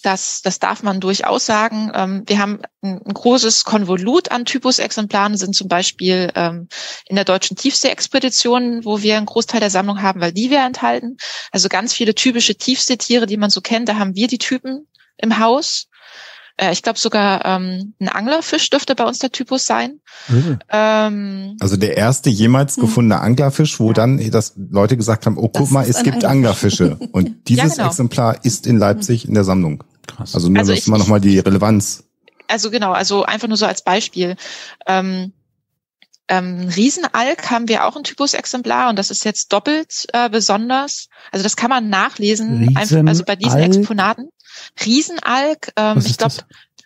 das, 0.01 0.41
das 0.41 0.59
darf 0.59 0.83
man 0.83 0.99
durchaus 0.99 1.45
sagen. 1.45 1.91
Ähm, 1.93 2.23
wir 2.25 2.39
haben 2.39 2.61
ein, 2.81 2.99
großes 3.03 3.65
Konvolut 3.65 4.31
an 4.31 4.45
Typusexemplaren, 4.45 5.37
sind 5.37 5.55
zum 5.55 5.67
Beispiel 5.67 6.31
ähm, 6.35 6.67
in 7.05 7.15
der 7.15 7.25
deutschen 7.25 7.57
Tiefsee-Expedition, 7.57 8.85
wo 8.85 9.01
wir 9.01 9.17
einen 9.17 9.25
Großteil 9.25 9.59
der 9.59 9.69
Sammlung 9.69 10.01
haben, 10.01 10.21
weil 10.21 10.31
die 10.31 10.49
wir 10.49 10.63
enthalten. 10.65 11.17
Also 11.51 11.69
ganz 11.69 11.93
viele 11.93 12.15
typische 12.15 12.55
Tiefseetiere, 12.55 13.25
die 13.25 13.37
man 13.37 13.49
so 13.49 13.61
kennt, 13.61 13.89
da 13.89 13.97
haben 13.97 14.15
wir 14.15 14.27
die 14.27 14.37
Typen 14.37 14.87
im 15.17 15.39
Haus. 15.39 15.88
Äh, 16.59 16.73
ich 16.73 16.83
glaube 16.83 16.99
sogar 16.99 17.45
ähm, 17.45 17.93
ein 17.99 18.09
Anglerfisch 18.09 18.69
dürfte 18.69 18.93
bei 18.93 19.05
uns 19.05 19.19
der 19.19 19.31
Typus 19.31 19.65
sein. 19.65 20.01
Mhm. 20.27 20.59
Ähm, 20.69 21.57
also 21.59 21.77
der 21.77 21.95
erste 21.95 22.29
jemals 22.29 22.75
hm. 22.75 22.81
gefundene 22.81 23.21
Anglerfisch, 23.21 23.79
wo 23.79 23.87
ja. 23.87 23.93
dann 23.93 24.29
das 24.29 24.55
Leute 24.57 24.97
gesagt 24.97 25.25
haben, 25.25 25.37
oh 25.37 25.43
guck 25.47 25.65
das 25.65 25.71
mal, 25.71 25.87
es 25.87 26.03
gibt 26.03 26.25
Anglerfische. 26.25 26.97
Und 27.13 27.35
dieses 27.47 27.77
ja, 27.77 27.83
genau. 27.83 27.87
Exemplar 27.87 28.43
ist 28.43 28.67
in 28.67 28.77
Leipzig 28.77 29.25
in 29.25 29.35
der 29.35 29.45
Sammlung. 29.45 29.83
Krass. 30.07 30.35
Also 30.35 30.49
nur, 30.49 30.59
also 30.59 30.75
dass 30.75 30.87
man 30.87 30.99
nochmal 30.99 31.21
die 31.21 31.39
Relevanz. 31.39 32.03
Also 32.47 32.71
genau, 32.71 32.91
also 32.91 33.23
einfach 33.23 33.47
nur 33.47 33.57
so 33.57 33.65
als 33.65 33.81
Beispiel. 33.81 34.35
Ähm, 34.85 35.31
ähm, 36.27 36.69
Riesenalk 36.75 37.49
haben 37.49 37.69
wir 37.69 37.85
auch 37.85 37.95
ein 37.95 38.03
Typusexemplar 38.03 38.89
und 38.89 38.99
das 38.99 39.11
ist 39.11 39.23
jetzt 39.23 39.53
doppelt 39.53 40.07
äh, 40.13 40.29
besonders. 40.29 41.07
Also 41.31 41.43
das 41.43 41.55
kann 41.55 41.69
man 41.69 41.89
nachlesen, 41.89 42.75
einfach, 42.75 43.07
also 43.07 43.23
bei 43.23 43.35
diesen 43.35 43.59
Exponaten. 43.59 44.29
Riesenalk, 44.85 45.71
ähm, 45.75 46.01
ich 46.05 46.17
glaube, 46.17 46.35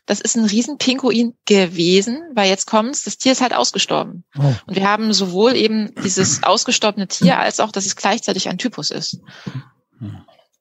das? 0.05 0.21
ist 0.21 0.35
ein 0.35 0.45
Riesenpinguin 0.45 1.35
gewesen, 1.45 2.21
weil 2.33 2.49
jetzt 2.49 2.67
kommt's, 2.67 3.03
das 3.03 3.17
Tier 3.17 3.31
ist 3.31 3.41
halt 3.41 3.53
ausgestorben. 3.53 4.23
Oh. 4.37 4.53
Und 4.67 4.75
wir 4.75 4.87
haben 4.87 5.13
sowohl 5.13 5.55
eben 5.55 5.93
dieses 6.03 6.43
ausgestorbene 6.43 7.07
Tier 7.07 7.39
als 7.39 7.59
auch, 7.59 7.71
dass 7.71 7.85
es 7.85 7.95
gleichzeitig 7.95 8.49
ein 8.49 8.57
Typus 8.57 8.89
ist. 8.89 9.19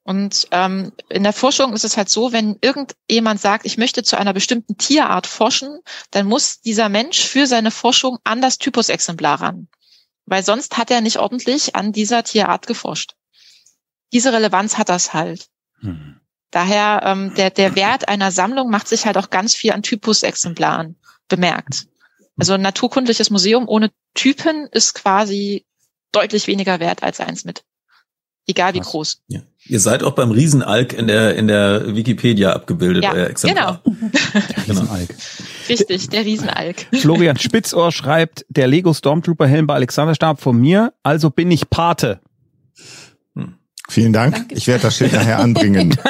Und 0.03 0.47
ähm, 0.51 0.91
in 1.09 1.23
der 1.23 1.31
Forschung 1.31 1.73
ist 1.73 1.85
es 1.85 1.95
halt 1.95 2.09
so, 2.09 2.33
wenn 2.33 2.57
irgendjemand 2.61 3.39
sagt, 3.39 3.65
ich 3.65 3.77
möchte 3.77 4.03
zu 4.03 4.17
einer 4.17 4.33
bestimmten 4.33 4.77
Tierart 4.77 5.27
forschen, 5.27 5.79
dann 6.11 6.27
muss 6.27 6.59
dieser 6.59 6.89
Mensch 6.89 7.21
für 7.21 7.47
seine 7.47 7.71
Forschung 7.71 8.17
an 8.25 8.41
das 8.41 8.57
Typusexemplar 8.57 9.41
ran. 9.41 9.69
Weil 10.25 10.43
sonst 10.43 10.77
hat 10.77 10.91
er 10.91 11.01
nicht 11.01 11.19
ordentlich 11.19 11.75
an 11.75 11.93
dieser 11.93 12.23
Tierart 12.23 12.67
geforscht. 12.67 13.15
Diese 14.11 14.33
Relevanz 14.33 14.77
hat 14.77 14.89
das 14.89 15.13
halt. 15.13 15.47
Hm. 15.79 16.19
Daher 16.53 17.01
ähm, 17.03 17.33
der, 17.33 17.49
der 17.49 17.75
Wert 17.75 18.07
einer 18.07 18.29
Sammlung 18.29 18.69
macht 18.69 18.87
sich 18.87 19.07
halt 19.07 19.17
auch 19.17 19.31
ganz 19.31 19.55
viel 19.55 19.71
an 19.71 19.81
Typusexemplaren 19.81 20.95
bemerkt. 21.27 21.87
Also 22.37 22.53
ein 22.53 22.61
naturkundliches 22.61 23.31
Museum 23.31 23.67
ohne 23.67 23.89
Typen 24.13 24.67
ist 24.71 24.93
quasi 24.93 25.65
deutlich 26.11 26.45
weniger 26.45 26.79
wert 26.79 27.01
als 27.01 27.19
eins 27.19 27.43
mit. 27.43 27.63
Egal 28.45 28.75
wie 28.75 28.81
groß. 28.81 29.21
Ja. 29.29 29.41
Ihr 29.65 29.79
seid 29.79 30.03
auch 30.03 30.11
beim 30.11 30.29
Riesenalk 30.29 30.93
in 30.93 31.07
der, 31.07 31.35
in 31.35 31.47
der 31.47 31.95
Wikipedia 31.95 32.53
abgebildet, 32.53 33.03
ja, 33.03 33.13
euer 33.13 33.27
Exemplar. 33.27 33.81
Genau. 33.83 34.09
Der 34.67 34.67
Riesenalk. 34.67 35.15
Richtig, 35.69 36.09
der 36.09 36.25
Riesenalk. 36.25 36.75
Florian 36.93 37.39
Spitzohr 37.39 37.91
schreibt, 37.91 38.45
der 38.49 38.67
Lego 38.67 38.93
Stormtrooper 38.93 39.47
Helm 39.47 39.65
bei 39.65 39.73
Alexanderstab 39.73 40.39
von 40.39 40.59
mir, 40.59 40.93
also 41.01 41.31
bin 41.31 41.49
ich 41.49 41.69
Pate. 41.69 42.19
Vielen 43.93 44.11
Dank. 44.11 44.35
Danke. 44.35 44.55
Ich 44.55 44.65
werde 44.65 44.81
das 44.81 44.97
Schild 44.97 45.13
nachher 45.13 45.37
anbringen. 45.37 45.95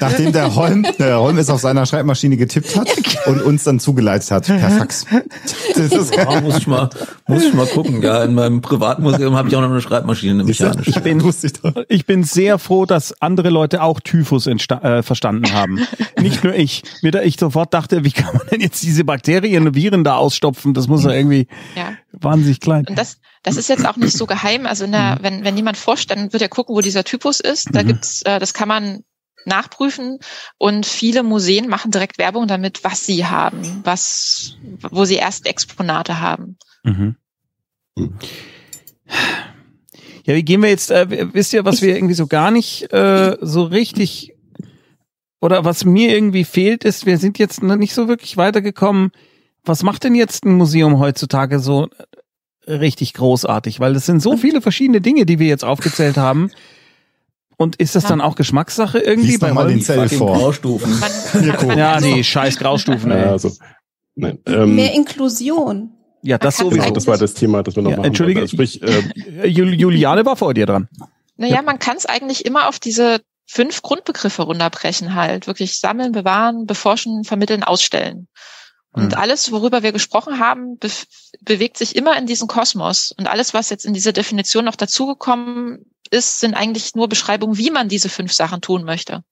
Nachdem 0.00 0.32
der 0.32 0.54
Holm, 0.56 0.84
der 0.98 1.20
Holm 1.20 1.38
es 1.38 1.50
auf 1.50 1.60
seiner 1.60 1.86
Schreibmaschine 1.86 2.36
getippt 2.36 2.76
hat 2.76 2.88
und 3.26 3.42
uns 3.42 3.62
dann 3.62 3.78
zugeleitet 3.78 4.30
hat 4.32 4.46
per 4.46 4.70
Fax. 4.70 5.06
Das 5.74 5.92
ist 5.92 6.16
ja, 6.16 6.40
muss 6.40 6.58
ich 6.58 6.66
mal, 6.66 6.90
muss 7.28 7.44
ich 7.44 7.54
mal 7.54 7.66
gucken. 7.66 8.02
Ja, 8.02 8.24
in 8.24 8.34
meinem 8.34 8.60
Privatmuseum 8.60 9.36
habe 9.36 9.48
ich 9.48 9.56
auch 9.56 9.60
noch 9.60 9.70
eine 9.70 9.80
Schreibmaschine, 9.80 10.32
eine 10.32 10.44
mechanische. 10.44 10.90
Ich 10.90 11.00
bin, 11.00 11.22
ich 11.88 12.06
bin 12.06 12.24
sehr 12.24 12.58
froh, 12.58 12.86
dass 12.86 13.20
andere 13.20 13.50
Leute 13.50 13.82
auch 13.82 14.00
Typhus 14.00 14.48
äh, 14.48 15.02
verstanden 15.02 15.52
haben. 15.52 15.80
Nicht 16.20 16.42
nur 16.42 16.54
ich. 16.54 16.82
Mir 17.02 17.12
da 17.12 17.22
ich 17.22 17.38
sofort 17.38 17.72
dachte, 17.72 18.02
wie 18.04 18.12
kann 18.12 18.34
man 18.34 18.46
denn 18.50 18.60
jetzt 18.60 18.82
diese 18.82 19.04
Bakterien 19.04 19.68
und 19.68 19.74
Viren 19.76 20.02
da 20.02 20.16
ausstopfen? 20.16 20.74
Das 20.74 20.88
muss 20.88 21.04
ja 21.04 21.12
irgendwie 21.12 21.46
ja. 21.76 21.92
Wahnsinnig 22.12 22.60
klein. 22.60 22.86
Und 22.86 22.98
das, 22.98 23.18
das 23.42 23.56
ist 23.56 23.68
jetzt 23.68 23.86
auch 23.86 23.96
nicht 23.96 24.16
so 24.16 24.26
geheim. 24.26 24.66
Also 24.66 24.86
der, 24.86 25.18
wenn, 25.22 25.44
wenn 25.44 25.56
jemand 25.56 25.76
forscht, 25.76 26.10
dann 26.10 26.32
wird 26.32 26.42
er 26.42 26.48
gucken, 26.48 26.74
wo 26.74 26.80
dieser 26.80 27.04
Typus 27.04 27.40
ist. 27.40 27.68
Da 27.72 27.82
mhm. 27.82 27.88
gibt's, 27.88 28.22
äh, 28.22 28.38
das 28.38 28.54
kann 28.54 28.68
man 28.68 29.04
nachprüfen 29.44 30.18
und 30.58 30.86
viele 30.86 31.22
Museen 31.22 31.68
machen 31.68 31.90
direkt 31.90 32.18
Werbung 32.18 32.46
damit, 32.46 32.84
was 32.84 33.04
sie 33.04 33.26
haben, 33.26 33.80
was, 33.82 34.56
wo 34.90 35.04
sie 35.04 35.16
erst 35.16 35.46
Exponate 35.46 36.20
haben. 36.20 36.56
Mhm. 36.84 37.16
Ja, 40.24 40.34
wie 40.36 40.44
gehen 40.44 40.62
wir 40.62 40.68
jetzt, 40.68 40.90
äh, 40.90 41.34
wisst 41.34 41.52
ihr, 41.52 41.64
was 41.64 41.82
wir 41.82 41.94
irgendwie 41.96 42.14
so 42.14 42.28
gar 42.28 42.52
nicht 42.52 42.92
äh, 42.92 43.36
so 43.40 43.64
richtig 43.64 44.34
oder 45.40 45.64
was 45.64 45.84
mir 45.84 46.14
irgendwie 46.14 46.44
fehlt, 46.44 46.84
ist, 46.84 47.04
wir 47.04 47.18
sind 47.18 47.38
jetzt 47.38 47.62
nicht 47.62 47.94
so 47.94 48.06
wirklich 48.06 48.36
weitergekommen. 48.36 49.10
Was 49.64 49.82
macht 49.82 50.04
denn 50.04 50.14
jetzt 50.14 50.44
ein 50.44 50.54
Museum 50.54 50.98
heutzutage 50.98 51.60
so 51.60 51.88
richtig 52.66 53.14
großartig? 53.14 53.80
Weil 53.80 53.94
es 53.96 54.06
sind 54.06 54.20
so 54.20 54.36
viele 54.36 54.60
verschiedene 54.60 55.00
Dinge, 55.00 55.26
die 55.26 55.38
wir 55.38 55.46
jetzt 55.46 55.64
aufgezählt 55.64 56.16
haben. 56.16 56.50
Und 57.56 57.76
ist 57.76 57.94
das 57.94 58.04
dann 58.04 58.20
auch 58.20 58.34
Geschmackssache 58.34 58.98
irgendwie? 58.98 59.32
Lies 59.32 59.38
bei 59.38 59.52
mal 59.52 59.68
den 59.68 59.80
Zell 59.80 60.08
vor. 60.08 60.36
Graustufen. 60.36 61.00
ja, 61.76 62.00
die 62.00 62.24
scheiß 62.24 62.58
Graustufen. 62.58 63.10
Ey. 63.12 63.22
Ja, 63.22 63.30
also, 63.30 63.52
nein, 64.16 64.38
ähm, 64.46 64.74
Mehr 64.74 64.92
Inklusion. 64.94 65.90
Ja, 66.22 66.38
das 66.38 66.56
sowieso. 66.56 66.90
Das 66.90 67.06
war 67.06 67.18
das 67.18 67.34
Thema, 67.34 67.62
das 67.62 67.76
wir 67.76 67.82
noch 67.82 67.90
ja, 67.90 67.96
machen. 67.98 68.06
Entschuldige, 68.06 68.40
also 68.40 68.56
sprich, 68.56 68.82
äh, 68.82 69.46
Juliane 69.46 70.24
war 70.24 70.36
vor 70.36 70.54
dir 70.54 70.66
dran. 70.66 70.88
Naja, 71.36 71.56
ja. 71.56 71.62
man 71.62 71.78
kann 71.78 71.96
es 71.96 72.06
eigentlich 72.06 72.44
immer 72.44 72.68
auf 72.68 72.78
diese 72.78 73.20
fünf 73.46 73.82
Grundbegriffe 73.82 74.42
runterbrechen 74.42 75.14
halt. 75.14 75.46
Wirklich 75.46 75.78
sammeln, 75.78 76.12
bewahren, 76.12 76.66
beforschen, 76.66 77.24
vermitteln, 77.24 77.62
ausstellen. 77.62 78.28
Und 78.92 79.14
hm. 79.14 79.18
alles, 79.18 79.50
worüber 79.52 79.82
wir 79.82 79.92
gesprochen 79.92 80.38
haben, 80.38 80.78
be 80.78 80.88
bewegt 81.40 81.78
sich 81.78 81.96
immer 81.96 82.16
in 82.18 82.26
diesem 82.26 82.46
Kosmos. 82.46 83.12
Und 83.16 83.26
alles, 83.26 83.54
was 83.54 83.70
jetzt 83.70 83.84
in 83.84 83.94
dieser 83.94 84.12
Definition 84.12 84.64
noch 84.64 84.76
dazugekommen 84.76 85.86
ist, 86.10 86.40
sind 86.40 86.54
eigentlich 86.54 86.94
nur 86.94 87.08
Beschreibungen, 87.08 87.56
wie 87.56 87.70
man 87.70 87.88
diese 87.88 88.08
fünf 88.08 88.32
Sachen 88.32 88.60
tun 88.60 88.84
möchte. 88.84 89.24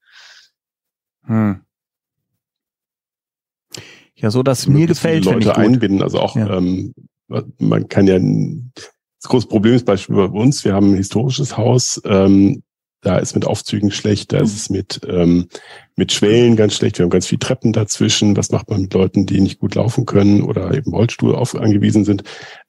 Hm. 1.27 1.61
Ja, 4.15 4.31
so 4.31 4.43
dass 4.43 4.67
mir 4.67 4.87
gefällt. 4.87 5.25
Leute 5.25 5.57
einbinden, 5.57 6.03
also 6.03 6.21
auch 6.21 6.37
ja. 6.37 6.57
ähm, 6.57 6.95
man 7.59 7.89
kann 7.89 8.07
ja 8.07 8.19
das 8.19 9.29
große 9.29 9.47
Problem 9.47 9.75
ist 9.75 9.85
beispielsweise 9.85 10.29
bei 10.31 10.39
uns, 10.39 10.65
wir 10.65 10.73
haben 10.73 10.93
ein 10.93 10.97
historisches 10.97 11.57
Haus, 11.57 12.01
ähm, 12.05 12.63
da 13.03 13.19
ist 13.19 13.35
mit 13.35 13.47
Aufzügen 13.47 13.91
schlecht, 13.91 14.33
da 14.33 14.39
ist 14.41 14.55
es 14.55 14.71
mit, 14.71 15.01
ähm, 15.09 15.49
mit 15.97 16.13
Schwellen 16.13 16.57
ganz 16.57 16.75
schlecht. 16.75 16.99
Wir 16.99 17.05
haben 17.05 17.11
ganz 17.11 17.27
viel 17.27 17.39
Treppen 17.39 17.73
dazwischen. 17.73 18.37
Was 18.37 18.51
macht 18.51 18.69
man 18.69 18.83
mit 18.83 18.95
Leuten, 18.95 19.27
die 19.27 19.41
nicht 19.41 19.59
gut 19.59 19.75
laufen 19.75 20.07
können 20.07 20.43
oder 20.43 20.75
eben 20.75 20.93
Rollstuhl 20.93 21.35
auf, 21.35 21.55
angewiesen 21.55 22.05
sind? 22.05 22.25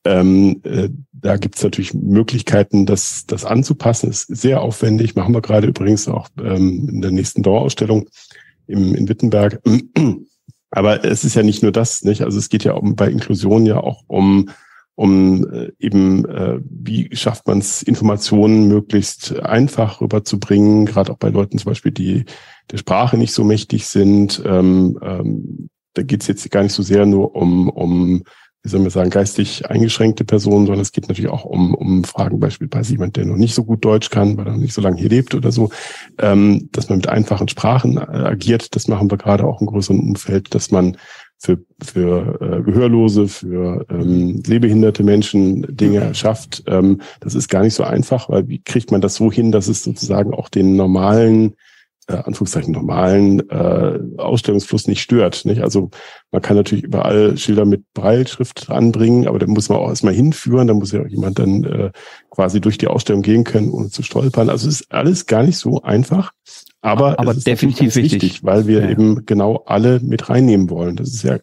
Ähm, 0.06 0.62
äh, 0.64 0.90
da 1.12 1.38
gibt 1.38 1.56
es 1.56 1.64
natürlich 1.64 1.94
Möglichkeiten, 1.94 2.86
das, 2.86 3.26
das 3.28 3.46
anzupassen. 3.46 4.10
Ist 4.10 4.28
sehr 4.28 4.62
aufwendig. 4.62 5.16
Machen 5.16 5.34
wir 5.34 5.42
gerade 5.42 5.68
übrigens 5.68 6.08
auch 6.08 6.30
ähm, 6.42 6.88
in 6.90 7.02
der 7.02 7.12
nächsten 7.12 7.44
Dauerausstellung 7.44 8.08
im, 8.68 8.96
in 8.96 9.10
Wittenberg. 9.10 9.62
Aber 10.72 11.04
es 11.04 11.26
ist 11.26 11.36
ja 11.36 11.44
nicht 11.44 11.64
nur 11.64 11.74
das, 11.74 12.04
nicht? 12.04 12.22
Also 12.22 12.40
es 12.40 12.48
geht 12.48 12.64
ja 12.64 12.74
um, 12.74 12.96
bei 12.96 13.10
Inklusion 13.10 13.66
ja 13.66 13.78
auch 13.78 14.04
um 14.08 14.50
um 14.96 15.50
äh, 15.52 15.72
eben, 15.80 16.26
äh, 16.26 16.60
wie 16.64 17.10
schafft 17.16 17.48
man 17.48 17.60
es, 17.60 17.82
Informationen 17.82 18.68
möglichst 18.68 19.40
einfach 19.40 20.02
rüberzubringen, 20.02 20.86
gerade 20.86 21.12
auch 21.12 21.18
bei 21.18 21.30
Leuten 21.30 21.58
zum 21.58 21.70
Beispiel, 21.70 21.92
die 21.92 22.26
der 22.72 22.78
Sprache 22.78 23.18
nicht 23.18 23.34
so 23.34 23.44
mächtig 23.44 23.88
sind. 23.88 24.42
Ähm, 24.46 25.00
ähm, 25.02 25.70
da 25.94 26.04
geht 26.04 26.22
es 26.22 26.28
jetzt 26.28 26.50
gar 26.52 26.64
nicht 26.64 26.74
so 26.74 26.84
sehr 26.84 27.06
nur 27.06 27.36
um, 27.36 27.70
um 27.70 28.24
wie 28.64 28.70
soll 28.70 28.82
man 28.82 28.92
sagen, 28.92 29.10
geistig 29.10 29.68
eingeschränkte 29.70 30.24
Personen, 30.24 30.68
sondern 30.68 30.82
es 30.82 30.92
geht 30.92 31.08
natürlich 31.08 31.32
auch 31.32 31.46
um, 31.46 31.74
um 31.74 32.04
Fragen 32.04 32.40
beispielsweise 32.40 32.92
jemand, 32.92 33.18
der 33.18 33.26
noch 33.26 33.36
nicht 33.36 33.56
so 33.56 33.64
gut 33.64 33.84
Deutsch 33.84 34.12
kann, 34.12 34.38
weil 34.38 34.46
er 34.46 34.52
noch 34.52 34.60
nicht 34.60 34.74
so 34.74 34.82
lange 34.82 34.98
hier 34.98 35.10
lebt 35.10 35.34
oder 35.34 35.52
so, 35.52 35.72
ähm, 36.20 36.70
dass 36.72 36.88
man 36.88 37.00
mit 37.00 37.10
einfachen 37.10 37.48
Sprachen 37.48 37.98
äh, 37.98 38.02
agiert. 38.02 38.76
Das 38.76 38.88
machen 38.88 39.10
wir 39.10 39.18
gerade 39.18 39.46
auch 39.46 39.62
im 39.62 39.68
größeren 39.68 40.00
Umfeld, 40.00 40.54
dass 40.54 40.70
man 40.70 40.98
für, 41.42 41.58
für 41.84 42.40
äh, 42.40 42.62
Gehörlose, 42.62 43.28
für 43.28 43.86
ähm, 43.90 44.44
sehbehinderte 44.46 45.04
Menschen 45.04 45.66
Dinge 45.76 46.14
schafft. 46.14 46.64
Ähm, 46.68 47.02
das 47.20 47.34
ist 47.34 47.50
gar 47.50 47.64
nicht 47.64 47.74
so 47.74 47.84
einfach, 47.84 48.30
weil 48.30 48.48
wie 48.48 48.62
kriegt 48.62 48.92
man 48.92 49.02
das 49.02 49.16
so 49.16 49.32
hin, 49.32 49.52
dass 49.52 49.68
es 49.68 49.84
sozusagen 49.84 50.34
auch 50.36 50.50
den 50.50 50.76
normalen 50.76 51.56
äh, 52.08 52.14
Anführungszeichen 52.14 52.74
normalen 52.74 53.50
äh, 53.50 54.00
Ausstellungsfluss 54.18 54.88
nicht 54.88 55.02
stört. 55.02 55.46
Nicht? 55.46 55.62
Also 55.62 55.90
man 56.32 56.44
kann 56.44 56.58
natürlich 56.58 56.84
überall 56.84 57.36
Schilder 57.38 57.66
mit 57.66 57.92
Breilschrift 57.94 58.70
anbringen, 58.70 59.28
aber 59.28 59.40
da 59.40 59.48
muss 59.48 59.70
man 59.70 59.80
auch 59.80 59.90
erstmal 59.90 60.14
hinführen, 60.14 60.68
da 60.68 60.76
muss 60.76 60.92
ja 60.92 61.02
auch 61.02 61.08
jemand 61.08 61.40
dann 61.40 61.64
äh, 61.64 61.92
quasi 62.30 62.62
durch 62.62 62.78
die 62.78 62.88
Ausstellung 62.88 63.24
gehen 63.24 63.46
können, 63.46 63.72
ohne 63.72 63.90
zu 63.90 64.04
stolpern. 64.04 64.50
Also 64.50 64.68
es 64.68 64.82
ist 64.82 64.92
alles 64.92 65.26
gar 65.26 65.42
nicht 65.42 65.58
so 65.58 65.82
einfach, 65.82 66.34
aber, 66.82 67.20
aber 67.20 67.32
es 67.32 67.38
ist 67.38 67.48
definitiv 67.48 67.96
wichtig, 67.96 68.22
wichtig. 68.24 68.44
weil 68.44 68.68
wir 68.68 68.82
Ja. 68.82 68.90
eben 68.90 69.26
genau 69.26 69.64
alle 69.66 70.00
mit 70.02 70.30
reinnehmen 70.30 70.70
wollen. 70.70 70.96
Das 70.96 71.10
ist 71.10 71.24
ja 71.24 71.38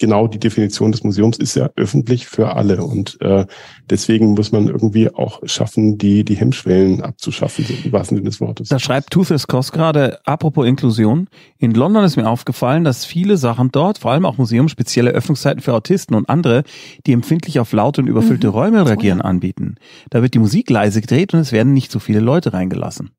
genau 0.00 0.26
die 0.26 0.40
Definition 0.40 0.90
des 0.90 1.04
Museums 1.04 1.38
ist 1.38 1.54
ja 1.54 1.70
öffentlich 1.76 2.26
für 2.26 2.56
alle 2.56 2.82
und 2.82 3.16
äh, 3.20 3.46
deswegen 3.88 4.32
muss 4.34 4.50
man 4.50 4.66
irgendwie 4.66 5.08
auch 5.14 5.40
schaffen, 5.44 5.98
die 5.98 6.24
die 6.24 6.34
Hemmschwellen 6.34 7.00
abzuschaffen, 7.00 7.64
so 7.64 7.72
im 7.84 7.92
wahrsten 7.92 8.16
Sinne 8.16 8.28
des 8.28 8.40
Wortes. 8.40 8.68
Da 8.70 8.80
schreibt 8.80 9.10
Toothless 9.12 9.46
Cost 9.46 9.72
gerade, 9.72 10.18
apropos 10.26 10.66
Inklusion, 10.66 11.28
in 11.58 11.74
London 11.74 12.02
ist 12.02 12.16
mir 12.16 12.28
aufgefallen, 12.28 12.82
dass 12.82 13.04
viele 13.04 13.36
Sachen 13.36 13.70
dort, 13.70 13.98
vor 13.98 14.10
allem 14.10 14.26
auch 14.26 14.36
Museum, 14.36 14.68
spezielle 14.68 15.12
Öffnungszeiten 15.12 15.62
für 15.62 15.72
Autisten 15.74 16.16
und 16.16 16.28
andere, 16.28 16.64
die 17.06 17.12
empfindlich 17.12 17.60
auf 17.60 17.72
laute 17.72 18.00
und 18.00 18.08
überfüllte 18.08 18.48
Mhm. 18.48 18.52
Räume 18.52 18.86
reagieren, 18.86 19.20
Oh 19.20 19.24
ja. 19.24 19.30
anbieten. 19.30 19.76
Da 20.10 20.22
wird 20.22 20.34
die 20.34 20.40
Musik 20.40 20.70
leise 20.70 21.00
gedreht 21.02 21.34
und 21.34 21.38
es 21.40 21.52
werden 21.52 21.72
nicht 21.72 21.92
so 21.92 22.00
viele 22.00 22.18
Leute 22.20 22.52
reingelassen. 22.52 23.10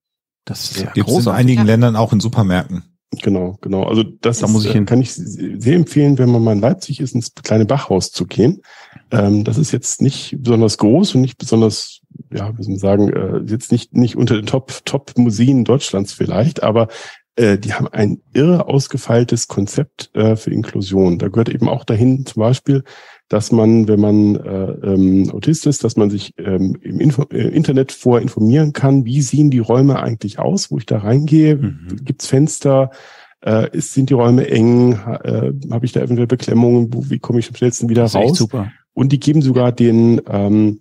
Das 0.45 0.72
ist 0.72 0.81
ja, 0.81 0.91
Gibt 0.91 1.09
es 1.09 1.26
in 1.26 1.31
einigen 1.31 1.61
Ja. 1.61 1.65
Ländern 1.65 1.95
auch 1.95 2.13
in 2.13 2.19
Supermärkten. 2.19 2.84
Genau, 3.22 3.57
genau. 3.61 3.84
Also 3.84 4.03
das 4.03 4.39
Da 4.39 4.47
muss 4.47 4.65
ich 4.65 4.72
äh, 4.72 4.73
hin. 4.73 4.85
kann 4.85 5.01
ich 5.01 5.13
sehr 5.13 5.76
empfehlen, 5.76 6.17
wenn 6.17 6.30
man 6.30 6.43
mal 6.43 6.51
in 6.53 6.59
Leipzig 6.61 6.99
ist, 6.99 7.15
ins 7.15 7.34
kleine 7.34 7.65
Bachhaus 7.65 8.11
zu 8.11 8.26
gehen. 8.26 8.61
Ähm, 9.11 9.43
das 9.43 9.57
ist 9.57 9.72
jetzt 9.72 10.01
nicht 10.01 10.35
besonders 10.39 10.77
groß 10.77 11.15
und 11.15 11.22
nicht 11.22 11.38
besonders, 11.38 12.01
ja, 12.34 12.57
wie 12.57 12.63
soll 12.63 12.72
man 12.73 12.80
sagen, 12.80 13.09
äh, 13.13 13.41
jetzt 13.49 13.72
nicht 13.72 13.95
nicht 13.95 14.15
unter 14.17 14.35
den 14.35 14.45
Top 14.45 14.81
Top 14.85 15.13
Museen 15.17 15.63
Deutschlands 15.63 16.13
vielleicht, 16.13 16.63
aber 16.63 16.88
äh, 17.38 17.57
die 17.57 17.73
haben 17.73 17.88
ein 17.88 18.22
irre 18.34 18.67
ausgefeiltes 18.67 19.47
Konzept 19.47 20.09
äh, 20.13 20.35
für 20.35 20.51
Inklusion. 20.51 21.17
Da 21.19 21.30
gehört 21.30 21.49
eben 21.49 21.69
auch 21.69 21.84
dahin 21.85 22.26
zum 22.26 22.41
Beispiel, 22.41 22.84
dass 23.27 23.52
man, 23.52 23.88
wenn 23.88 23.99
man 23.99 24.35
äh, 24.35 24.72
ähm, 24.93 25.31
Autist 25.31 25.65
ist, 25.65 25.84
dass 25.84 25.95
man 25.97 26.10
sich 26.10 26.34
ähm, 26.38 26.77
im 26.81 26.99
Info 26.99 27.23
äh, 27.31 27.47
Internet 27.47 27.91
vorher 27.91 28.22
informieren 28.22 28.72
kann, 28.73 29.06
wie 29.06 29.22
sehen 29.22 29.49
die 29.49 29.60
Räume 29.60 29.99
eigentlich 30.02 30.38
aus, 30.38 30.69
wo 30.69 30.77
ich 30.77 30.85
da 30.85 30.99
reingehe, 30.99 31.56
Mhm. 31.56 32.06
gibt's 32.06 32.27
Fenster, 32.27 32.91
äh, 33.43 33.76
ist, 33.76 33.93
sind 33.93 34.10
die 34.10 34.14
Räume 34.14 34.47
eng, 34.49 34.93
äh, 34.93 35.52
habe 35.72 35.85
ich 35.85 35.91
da 35.91 36.02
eventuell 36.02 36.27
Beklemmungen, 36.27 36.93
wo, 36.93 37.10
wie 37.10 37.19
komme 37.19 37.39
ich 37.39 37.47
am 37.49 37.56
schnellsten 37.56 37.89
wieder 37.89 38.06
raus? 38.06 38.38
super. 38.38 38.72
Und 38.93 39.11
die 39.11 39.19
geben 39.19 39.41
sogar 39.41 39.72
den 39.72 40.22
ähm, 40.30 40.80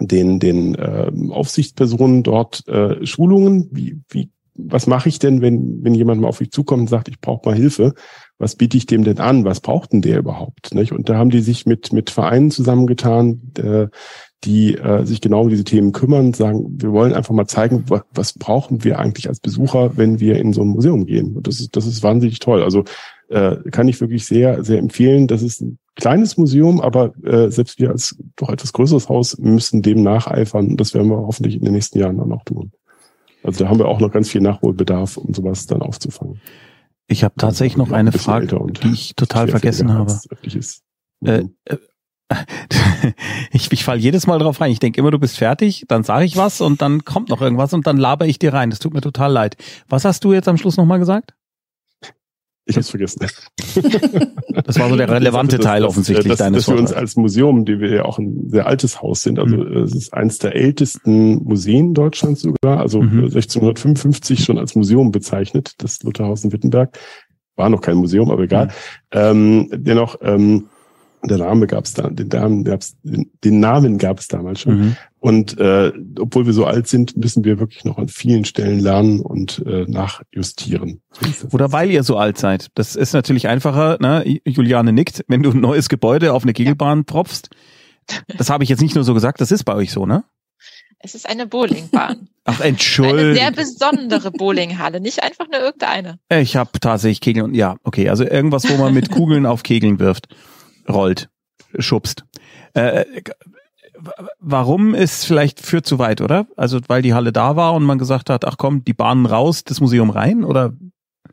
den 0.00 0.38
den 0.38 0.76
ähm, 0.78 1.32
Aufsichtspersonen 1.32 2.22
dort 2.22 2.66
äh, 2.68 3.04
Schulungen, 3.04 3.68
wie 3.72 4.00
wie 4.08 4.30
was 4.54 4.86
mache 4.86 5.08
ich 5.08 5.18
denn, 5.18 5.40
wenn 5.40 5.84
wenn 5.84 5.94
jemand 5.94 6.20
mal 6.20 6.28
auf 6.28 6.40
mich 6.40 6.50
zukommt 6.50 6.82
und 6.82 6.88
sagt, 6.88 7.08
ich 7.08 7.20
brauche 7.20 7.48
mal 7.48 7.56
Hilfe? 7.56 7.94
Was 8.38 8.54
biete 8.54 8.76
ich 8.76 8.86
dem 8.86 9.04
denn 9.04 9.18
an? 9.18 9.44
Was 9.44 9.60
braucht 9.60 9.92
denn 9.92 10.02
der 10.02 10.18
überhaupt? 10.18 10.74
Nicht? 10.74 10.92
Und 10.92 11.08
da 11.08 11.16
haben 11.16 11.30
die 11.30 11.40
sich 11.40 11.66
mit 11.66 11.92
mit 11.92 12.10
Vereinen 12.10 12.50
zusammengetan, 12.50 13.52
äh, 13.58 13.88
die 14.44 14.76
äh, 14.76 15.04
sich 15.04 15.20
genau 15.20 15.42
um 15.42 15.48
diese 15.48 15.64
Themen 15.64 15.92
kümmern 15.92 16.32
sagen, 16.32 16.80
wir 16.80 16.92
wollen 16.92 17.12
einfach 17.12 17.34
mal 17.34 17.46
zeigen, 17.46 17.84
was, 17.88 18.02
was 18.14 18.32
brauchen 18.34 18.84
wir 18.84 19.00
eigentlich 19.00 19.28
als 19.28 19.40
Besucher, 19.40 19.96
wenn 19.96 20.20
wir 20.20 20.36
in 20.36 20.52
so 20.52 20.62
ein 20.62 20.68
Museum 20.68 21.06
gehen. 21.06 21.36
Und 21.36 21.46
das 21.48 21.58
ist 21.60 21.76
das 21.76 21.86
ist 21.86 22.02
wahnsinnig 22.02 22.38
toll. 22.38 22.62
Also 22.62 22.84
äh, 23.28 23.56
kann 23.70 23.88
ich 23.88 24.00
wirklich 24.00 24.26
sehr 24.26 24.62
sehr 24.64 24.78
empfehlen. 24.78 25.26
Das 25.26 25.42
ist 25.42 25.60
ein 25.60 25.78
kleines 25.96 26.36
Museum, 26.36 26.80
aber 26.80 27.12
äh, 27.24 27.50
selbst 27.50 27.80
wir 27.80 27.90
als 27.90 28.16
doch 28.36 28.50
etwas 28.50 28.72
größeres 28.72 29.08
Haus 29.08 29.36
müssen 29.38 29.82
dem 29.82 30.02
nacheifern. 30.02 30.68
Und 30.68 30.80
das 30.80 30.94
werden 30.94 31.08
wir 31.08 31.18
hoffentlich 31.18 31.56
in 31.56 31.64
den 31.64 31.74
nächsten 31.74 31.98
Jahren 31.98 32.18
dann 32.18 32.32
auch 32.32 32.44
tun. 32.44 32.70
Also 33.42 33.64
da 33.64 33.70
haben 33.70 33.78
wir 33.78 33.88
auch 33.88 34.00
noch 34.00 34.12
ganz 34.12 34.28
viel 34.28 34.40
Nachholbedarf, 34.40 35.16
um 35.16 35.34
sowas 35.34 35.66
dann 35.66 35.82
aufzufangen. 35.82 36.40
Ich 37.08 37.24
habe 37.24 37.34
tatsächlich 37.36 37.78
noch 37.78 37.90
eine 37.90 38.12
ein 38.12 38.18
Frage, 38.18 38.46
die 38.82 38.92
ich 38.92 39.14
total 39.16 39.48
vergessen 39.48 39.92
habe. 39.92 40.12
Äh, 41.24 41.42
Museum. 41.42 41.56
äh, 41.64 41.76
ich 43.50 43.72
ich 43.72 43.84
falle 43.84 43.98
jedes 43.98 44.26
Mal 44.26 44.38
drauf 44.38 44.60
rein. 44.60 44.70
Ich 44.70 44.80
denke 44.80 45.00
immer, 45.00 45.10
du 45.10 45.18
bist 45.18 45.38
fertig, 45.38 45.86
dann 45.88 46.02
sage 46.04 46.26
ich 46.26 46.36
was 46.36 46.60
und 46.60 46.82
dann 46.82 47.04
kommt 47.04 47.30
noch 47.30 47.40
irgendwas 47.40 47.72
und 47.72 47.86
dann 47.86 47.96
laber 47.96 48.26
ich 48.26 48.38
dir 48.38 48.52
rein. 48.52 48.68
Das 48.68 48.78
tut 48.78 48.92
mir 48.92 49.00
total 49.00 49.32
leid. 49.32 49.56
Was 49.88 50.04
hast 50.04 50.22
du 50.24 50.34
jetzt 50.34 50.48
am 50.48 50.58
Schluss 50.58 50.76
nochmal 50.76 50.98
gesagt? 50.98 51.34
Ich 52.68 52.76
habe 52.76 52.80
es 52.80 52.90
vergessen. 52.90 53.26
Das 54.64 54.78
war 54.78 54.88
so 54.88 54.96
der 54.96 55.08
relevante 55.08 55.56
Das- 55.56 55.64
Teil 55.66 55.82
das- 55.82 55.90
offensichtlich 55.90 56.28
dass, 56.28 56.38
deines 56.38 56.66
Dass 56.66 56.74
wir 56.74 56.80
uns 56.80 56.92
als 56.92 57.16
Museum, 57.16 57.64
die 57.64 57.78
wir 57.80 57.90
ja 57.90 58.04
auch 58.04 58.18
ein 58.18 58.48
sehr 58.48 58.66
altes 58.66 59.00
Haus 59.00 59.22
sind, 59.22 59.38
also 59.38 59.56
Mhm. 59.56 59.72
äh, 59.76 59.80
es 59.80 59.94
ist 59.94 60.12
eines 60.12 60.38
der 60.38 60.54
ältesten 60.56 61.42
Museen 61.44 61.94
Deutschlands 61.94 62.42
sogar, 62.42 62.80
also 62.80 63.00
Mhm. 63.02 63.24
äh, 63.24 63.30
1655 63.30 64.44
schon 64.44 64.58
als 64.58 64.74
Museum 64.74 65.10
bezeichnet, 65.12 65.72
das 65.78 66.02
Lutherhaus 66.02 66.44
in 66.44 66.52
Wittenberg. 66.52 66.98
War 67.56 67.70
noch 67.70 67.80
kein 67.80 67.96
Museum, 67.96 68.30
aber 68.30 68.42
egal. 68.42 68.66
Mhm. 68.66 68.70
Ähm, 69.12 69.68
dennoch, 69.72 70.16
ähm, 70.22 70.66
der 71.24 71.38
Name 71.38 71.66
gab 71.66 71.84
es 71.84 71.94
da, 71.94 72.08
den 72.10 72.28
Namen 72.28 72.62
gab's, 72.64 72.96
den, 73.02 73.30
den 73.42 73.58
Namen 73.60 73.98
gab 73.98 74.20
es 74.20 74.28
damals 74.28 74.60
schon. 74.60 74.78
Mhm. 74.78 74.96
Und 75.20 75.58
äh, 75.58 75.92
obwohl 76.20 76.46
wir 76.46 76.52
so 76.52 76.64
alt 76.64 76.86
sind, 76.86 77.16
müssen 77.16 77.44
wir 77.44 77.58
wirklich 77.58 77.84
noch 77.84 77.98
an 77.98 78.08
vielen 78.08 78.44
Stellen 78.44 78.78
lernen 78.78 79.20
und 79.20 79.64
äh, 79.66 79.84
nachjustieren. 79.88 81.00
So. 81.36 81.48
Oder 81.52 81.72
weil 81.72 81.90
ihr 81.90 82.04
so 82.04 82.16
alt 82.16 82.38
seid. 82.38 82.68
Das 82.74 82.94
ist 82.94 83.12
natürlich 83.14 83.48
einfacher, 83.48 83.98
ne? 84.00 84.24
Juliane 84.44 84.92
nickt, 84.92 85.24
wenn 85.26 85.42
du 85.42 85.50
ein 85.50 85.60
neues 85.60 85.88
Gebäude 85.88 86.32
auf 86.32 86.44
eine 86.44 86.52
Kegelbahn 86.52 87.04
propfst. 87.04 87.50
Das 88.36 88.48
habe 88.48 88.62
ich 88.62 88.70
jetzt 88.70 88.80
nicht 88.80 88.94
nur 88.94 89.04
so 89.04 89.12
gesagt, 89.12 89.40
das 89.40 89.50
ist 89.50 89.64
bei 89.64 89.74
euch 89.74 89.90
so, 89.90 90.06
ne? 90.06 90.24
Es 91.00 91.14
ist 91.14 91.28
eine 91.28 91.46
Bowlingbahn. 91.46 92.28
Ach, 92.44 92.54
Eine 92.54 92.58
sehr 92.60 92.66
Entschuldigung. 92.68 93.54
besondere 93.54 94.30
Bowlinghalle, 94.30 95.00
nicht 95.00 95.22
einfach 95.22 95.46
nur 95.52 95.60
irgendeine. 95.60 96.18
Ich 96.30 96.56
habe 96.56 96.70
tatsächlich 96.80 97.20
Kegeln 97.20 97.46
und 97.46 97.54
ja, 97.54 97.76
okay, 97.84 98.08
also 98.08 98.24
irgendwas, 98.24 98.68
wo 98.68 98.76
man 98.76 98.94
mit 98.94 99.10
Kugeln 99.12 99.46
auf 99.46 99.62
Kegeln 99.62 99.98
wirft, 100.00 100.28
rollt, 100.88 101.28
schubst. 101.78 102.24
Äh, 102.74 103.04
warum 104.38 104.94
ist 104.94 105.24
vielleicht 105.24 105.60
für 105.60 105.82
zu 105.82 105.98
weit, 105.98 106.20
oder? 106.20 106.46
Also 106.56 106.80
weil 106.88 107.02
die 107.02 107.14
Halle 107.14 107.32
da 107.32 107.56
war 107.56 107.74
und 107.74 107.84
man 107.84 107.98
gesagt 107.98 108.30
hat, 108.30 108.44
ach 108.44 108.56
komm, 108.58 108.84
die 108.84 108.94
Bahnen 108.94 109.26
raus, 109.26 109.64
das 109.64 109.80
Museum 109.80 110.10
rein, 110.10 110.44
oder? 110.44 110.72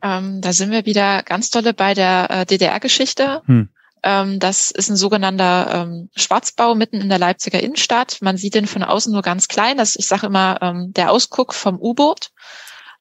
Ähm, 0.02 0.40
da 0.40 0.52
sind 0.52 0.70
wir 0.70 0.86
wieder 0.86 1.22
ganz 1.22 1.50
dolle 1.50 1.72
bei 1.74 1.94
der 1.94 2.30
äh, 2.30 2.46
DDR-Geschichte. 2.46 3.42
Hm. 3.46 3.68
Ähm, 4.02 4.38
das 4.38 4.70
ist 4.70 4.90
ein 4.90 4.96
sogenannter 4.96 5.68
ähm, 5.72 6.10
Schwarzbau 6.14 6.74
mitten 6.74 7.00
in 7.00 7.08
der 7.08 7.18
Leipziger 7.18 7.62
Innenstadt. 7.62 8.18
Man 8.20 8.36
sieht 8.36 8.54
den 8.54 8.66
von 8.66 8.82
außen 8.82 9.12
nur 9.12 9.22
ganz 9.22 9.48
klein. 9.48 9.78
Das, 9.78 9.96
ich 9.96 10.06
sage 10.06 10.26
immer, 10.26 10.58
ähm, 10.60 10.92
der 10.92 11.10
Ausguck 11.10 11.54
vom 11.54 11.80
U-Boot. 11.80 12.30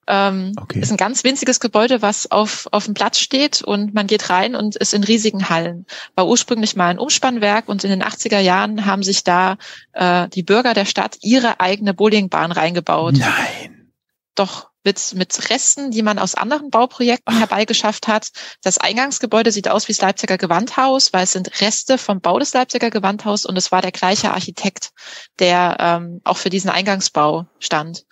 Ähm, 0.07 0.53
Okay. 0.57 0.79
Ist 0.79 0.91
ein 0.91 0.97
ganz 0.97 1.23
winziges 1.23 1.59
Gebäude, 1.59 2.01
was 2.01 2.29
auf, 2.31 2.67
auf 2.71 2.85
dem 2.85 2.93
Platz 2.93 3.19
steht 3.19 3.61
und 3.61 3.93
man 3.93 4.07
geht 4.07 4.29
rein 4.29 4.55
und 4.55 4.75
ist 4.75 4.93
in 4.93 5.03
riesigen 5.03 5.49
Hallen. 5.49 5.85
War 6.15 6.27
ursprünglich 6.27 6.75
mal 6.75 6.89
ein 6.89 6.99
Umspannwerk 6.99 7.67
und 7.67 7.83
in 7.83 7.89
den 7.89 8.03
80er 8.03 8.39
Jahren 8.39 8.85
haben 8.85 9.03
sich 9.03 9.23
da 9.23 9.57
äh, 9.93 10.27
die 10.29 10.43
Bürger 10.43 10.73
der 10.73 10.85
Stadt 10.85 11.17
ihre 11.21 11.59
eigene 11.59 11.93
Bowlingbahn 11.93 12.51
reingebaut. 12.51 13.15
Nein. 13.17 13.91
Doch 14.35 14.69
mit, 14.85 15.13
mit 15.15 15.49
Resten, 15.49 15.91
die 15.91 16.03
man 16.03 16.19
aus 16.19 16.35
anderen 16.35 16.69
Bauprojekten 16.69 17.37
herbeigeschafft 17.37 18.07
hat. 18.07 18.29
Das 18.63 18.77
Eingangsgebäude 18.77 19.51
sieht 19.51 19.67
aus 19.67 19.87
wie 19.87 19.93
das 19.93 20.01
Leipziger 20.01 20.37
Gewandhaus, 20.37 21.11
weil 21.11 21.23
es 21.23 21.33
sind 21.33 21.59
Reste 21.59 21.97
vom 21.97 22.21
Bau 22.21 22.39
des 22.39 22.53
Leipziger 22.53 22.91
Gewandhaus 22.91 23.45
und 23.45 23.57
es 23.57 23.71
war 23.71 23.81
der 23.81 23.91
gleiche 23.91 24.31
Architekt, 24.31 24.91
der 25.39 25.77
ähm, 25.79 26.21
auch 26.23 26.37
für 26.37 26.49
diesen 26.49 26.69
Eingangsbau 26.69 27.47
stand. 27.59 28.05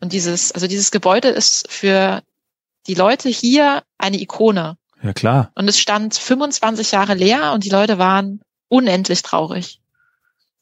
Und 0.00 0.12
dieses, 0.12 0.52
also 0.52 0.66
dieses 0.66 0.90
Gebäude 0.90 1.28
ist 1.28 1.66
für 1.70 2.22
die 2.86 2.94
Leute 2.94 3.28
hier 3.28 3.82
eine 3.96 4.20
Ikone. 4.20 4.76
Ja 5.02 5.12
klar. 5.12 5.50
Und 5.54 5.68
es 5.68 5.78
stand 5.78 6.14
25 6.14 6.92
Jahre 6.92 7.14
leer 7.14 7.52
und 7.52 7.64
die 7.64 7.70
Leute 7.70 7.98
waren 7.98 8.40
unendlich 8.68 9.22
traurig. 9.22 9.80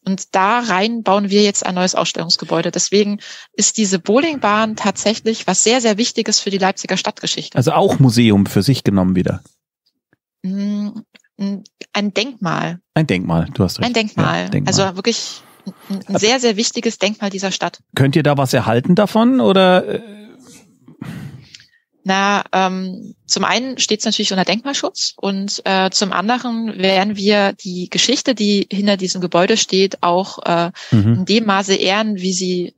Und 0.07 0.37
da 0.37 0.61
rein 0.61 1.03
bauen 1.03 1.31
wir 1.31 1.43
jetzt 1.43 1.67
ein 1.67 1.75
neues 1.75 1.97
Ausstellungsgebäude. 1.97 2.71
Deswegen 2.71 3.19
ist 3.53 3.77
diese 3.77 3.99
Bowlingbahn 3.99 4.77
tatsächlich 4.77 5.49
was 5.49 5.65
sehr, 5.65 5.81
sehr 5.81 5.99
Wichtiges 5.99 6.39
für 6.39 6.51
die 6.51 6.59
Leipziger 6.59 6.97
Stadtgeschichte. 6.97 7.59
Also 7.59 7.73
auch 7.73 7.99
Museum 7.99 8.47
für 8.47 8.63
sich 8.63 8.85
genommen 8.85 9.17
wieder. 9.17 9.43
Mm, 10.45 10.91
mm, 11.39 11.57
Ein 11.93 12.15
Denkmal. 12.15 12.79
Ein 12.95 13.09
Denkmal, 13.09 13.49
du 13.53 13.65
hast 13.65 13.81
recht. 13.81 13.87
Ein 13.87 13.95
Denkmal. 13.95 14.45
Ja, 14.45 14.49
Denkmal. 14.49 14.73
Also 14.73 14.97
wirklich 14.97 15.43
ein, 15.89 16.01
ein 16.07 16.19
sehr, 16.19 16.39
sehr 16.39 16.57
wichtiges 16.57 16.99
Denkmal 16.99 17.31
dieser 17.31 17.51
Stadt. 17.51 17.81
Könnt 17.97 18.15
ihr 18.15 18.23
da 18.23 18.39
was 18.39 18.55
erhalten 18.55 18.95
davon 18.95 19.41
oder? 19.41 20.01
Na, 22.09 22.45
ähm, 22.53 23.17
zum 23.27 23.43
einen 23.43 23.79
steht 23.79 23.99
es 23.99 24.05
natürlich 24.05 24.31
unter 24.31 24.45
Denkmalschutz 24.45 25.15
und 25.17 25.61
äh, 25.65 25.91
zum 25.91 26.13
anderen 26.13 26.79
werden 26.79 27.17
wir 27.17 27.53
die 27.53 27.89
Geschichte, 27.91 28.37
die 28.37 28.69
hinter 28.71 28.97
diesem 28.97 29.21
Gebäude 29.21 29.57
steht, 29.57 30.05
auch 30.05 30.39
äh, 30.47 30.71
Mhm. 30.93 31.15
in 31.15 31.25
dem 31.25 31.47
Maße 31.47 31.75
ehren, 31.75 32.15
wie 32.15 32.33
sie 32.33 32.75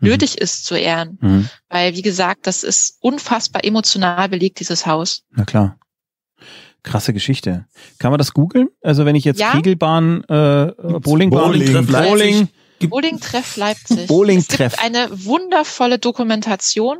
Mhm. 0.00 0.08
nötig 0.10 0.36
ist 0.38 0.66
zu 0.66 0.74
ehren. 0.74 1.16
Mhm. 1.22 1.48
Weil, 1.70 1.96
wie 1.96 2.02
gesagt, 2.02 2.46
das 2.46 2.62
ist 2.62 2.98
unfassbar 3.00 3.64
emotional 3.64 4.28
belegt, 4.28 4.60
dieses 4.60 4.84
Haus. 4.84 5.22
Na 5.30 5.46
klar. 5.46 5.78
Krasse 6.82 7.14
Geschichte. 7.14 7.64
Kann 7.98 8.10
man 8.10 8.18
das 8.18 8.34
googeln? 8.34 8.68
Also 8.82 9.06
wenn 9.06 9.16
ich 9.16 9.24
jetzt 9.24 9.40
Ja. 9.40 9.52
Kegelbahn, 9.52 10.24
äh, 10.24 10.72
Bowlingbahn, 11.00 11.52
Bowling, 11.52 11.72
Leipzig. 11.72 12.10
Bowling, 12.10 12.48
Bowling-Treff 12.86 13.56
Leipzig. 13.56 14.06
Bowling-Treff. 14.06 14.74
Es 14.74 14.78
gibt 14.80 14.84
eine 14.96 15.08
wundervolle 15.24 15.98
Dokumentation, 15.98 16.98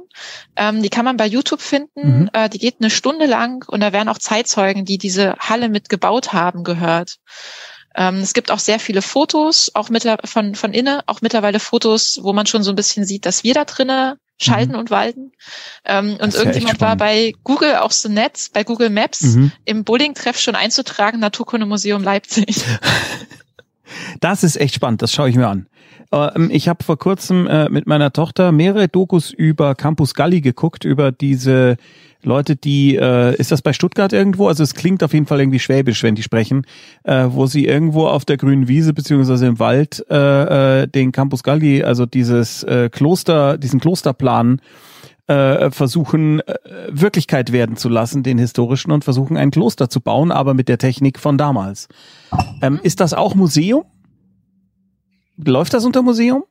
ähm, 0.56 0.82
die 0.82 0.88
kann 0.90 1.04
man 1.04 1.16
bei 1.16 1.26
YouTube 1.26 1.60
finden. 1.60 2.22
Mhm. 2.22 2.30
Äh, 2.32 2.48
die 2.48 2.58
geht 2.58 2.76
eine 2.80 2.90
Stunde 2.90 3.26
lang 3.26 3.64
und 3.68 3.80
da 3.80 3.92
werden 3.92 4.08
auch 4.08 4.18
Zeitzeugen, 4.18 4.84
die 4.84 4.98
diese 4.98 5.36
Halle 5.38 5.68
mitgebaut 5.68 6.32
haben, 6.32 6.64
gehört. 6.64 7.16
Ähm, 7.94 8.16
es 8.18 8.34
gibt 8.34 8.50
auch 8.50 8.58
sehr 8.58 8.78
viele 8.80 9.02
Fotos, 9.02 9.70
auch 9.74 9.88
mittler 9.88 10.18
von, 10.24 10.54
von 10.54 10.72
innen, 10.74 11.00
auch 11.06 11.20
mittlerweile 11.20 11.60
Fotos, 11.60 12.18
wo 12.22 12.32
man 12.32 12.46
schon 12.46 12.62
so 12.62 12.70
ein 12.72 12.76
bisschen 12.76 13.04
sieht, 13.06 13.24
dass 13.26 13.44
wir 13.44 13.54
da 13.54 13.64
drinnen 13.64 14.16
schalten 14.40 14.76
und 14.76 14.90
walten. 14.92 15.32
Ähm, 15.84 16.16
und 16.20 16.32
Mhm. 16.32 16.38
irgendjemand 16.38 16.80
war 16.80 16.94
bei 16.96 17.32
Google 17.42 17.74
auch 17.76 17.90
so 17.90 18.08
nett, 18.08 18.50
bei 18.52 18.62
Google 18.62 18.88
Maps 18.90 19.22
Mhm. 19.22 19.50
im 19.64 19.82
Bowling-Treff 19.82 20.38
schon 20.38 20.54
einzutragen, 20.54 21.18
Naturkundemuseum 21.18 22.04
Leipzig. 22.04 22.46
Das 24.20 24.44
ist 24.44 24.56
echt 24.56 24.74
spannend, 24.74 25.02
das 25.02 25.12
schaue 25.12 25.28
ich 25.28 25.36
mir 25.36 25.48
an. 25.48 25.66
Ähm, 26.12 26.50
Ich 26.52 26.68
habe 26.68 26.84
vor 26.84 26.98
kurzem 26.98 27.46
äh, 27.46 27.68
mit 27.68 27.86
meiner 27.86 28.12
Tochter 28.12 28.52
mehrere 28.52 28.88
Dokus 28.88 29.30
über 29.30 29.74
Campus 29.74 30.14
Galli 30.14 30.40
geguckt, 30.40 30.84
über 30.84 31.12
diese 31.12 31.76
Leute, 32.22 32.56
die, 32.56 32.96
äh, 32.96 33.36
ist 33.36 33.52
das 33.52 33.62
bei 33.62 33.72
Stuttgart 33.72 34.12
irgendwo? 34.12 34.48
Also 34.48 34.64
es 34.64 34.74
klingt 34.74 35.04
auf 35.04 35.12
jeden 35.12 35.26
Fall 35.26 35.40
irgendwie 35.40 35.60
schwäbisch, 35.60 36.02
wenn 36.02 36.16
die 36.16 36.24
sprechen, 36.24 36.66
äh, 37.04 37.26
wo 37.28 37.46
sie 37.46 37.64
irgendwo 37.64 38.06
auf 38.06 38.24
der 38.24 38.36
grünen 38.36 38.66
Wiese 38.66 38.92
beziehungsweise 38.92 39.46
im 39.46 39.58
Wald 39.58 40.04
den 40.08 41.12
Campus 41.12 41.42
Galli, 41.42 41.82
also 41.84 42.06
dieses 42.06 42.66
Kloster, 42.90 43.56
diesen 43.56 43.78
Klosterplan 43.78 44.60
äh, 45.28 45.70
versuchen, 45.70 46.40
äh, 46.40 46.54
Wirklichkeit 46.90 47.52
werden 47.52 47.76
zu 47.76 47.88
lassen, 47.88 48.22
den 48.22 48.38
historischen, 48.38 48.90
und 48.90 49.04
versuchen 49.04 49.36
ein 49.36 49.50
Kloster 49.50 49.88
zu 49.88 50.00
bauen, 50.00 50.32
aber 50.32 50.54
mit 50.54 50.68
der 50.68 50.78
Technik 50.78 51.18
von 51.18 51.38
damals. 51.38 51.88
Ähm, 52.62 52.80
ist 52.82 53.00
das 53.00 53.14
auch 53.14 53.34
Museum? 53.34 53.84
Läuft 55.36 55.74
das 55.74 55.84
unter 55.84 56.02
Museum? 56.02 56.44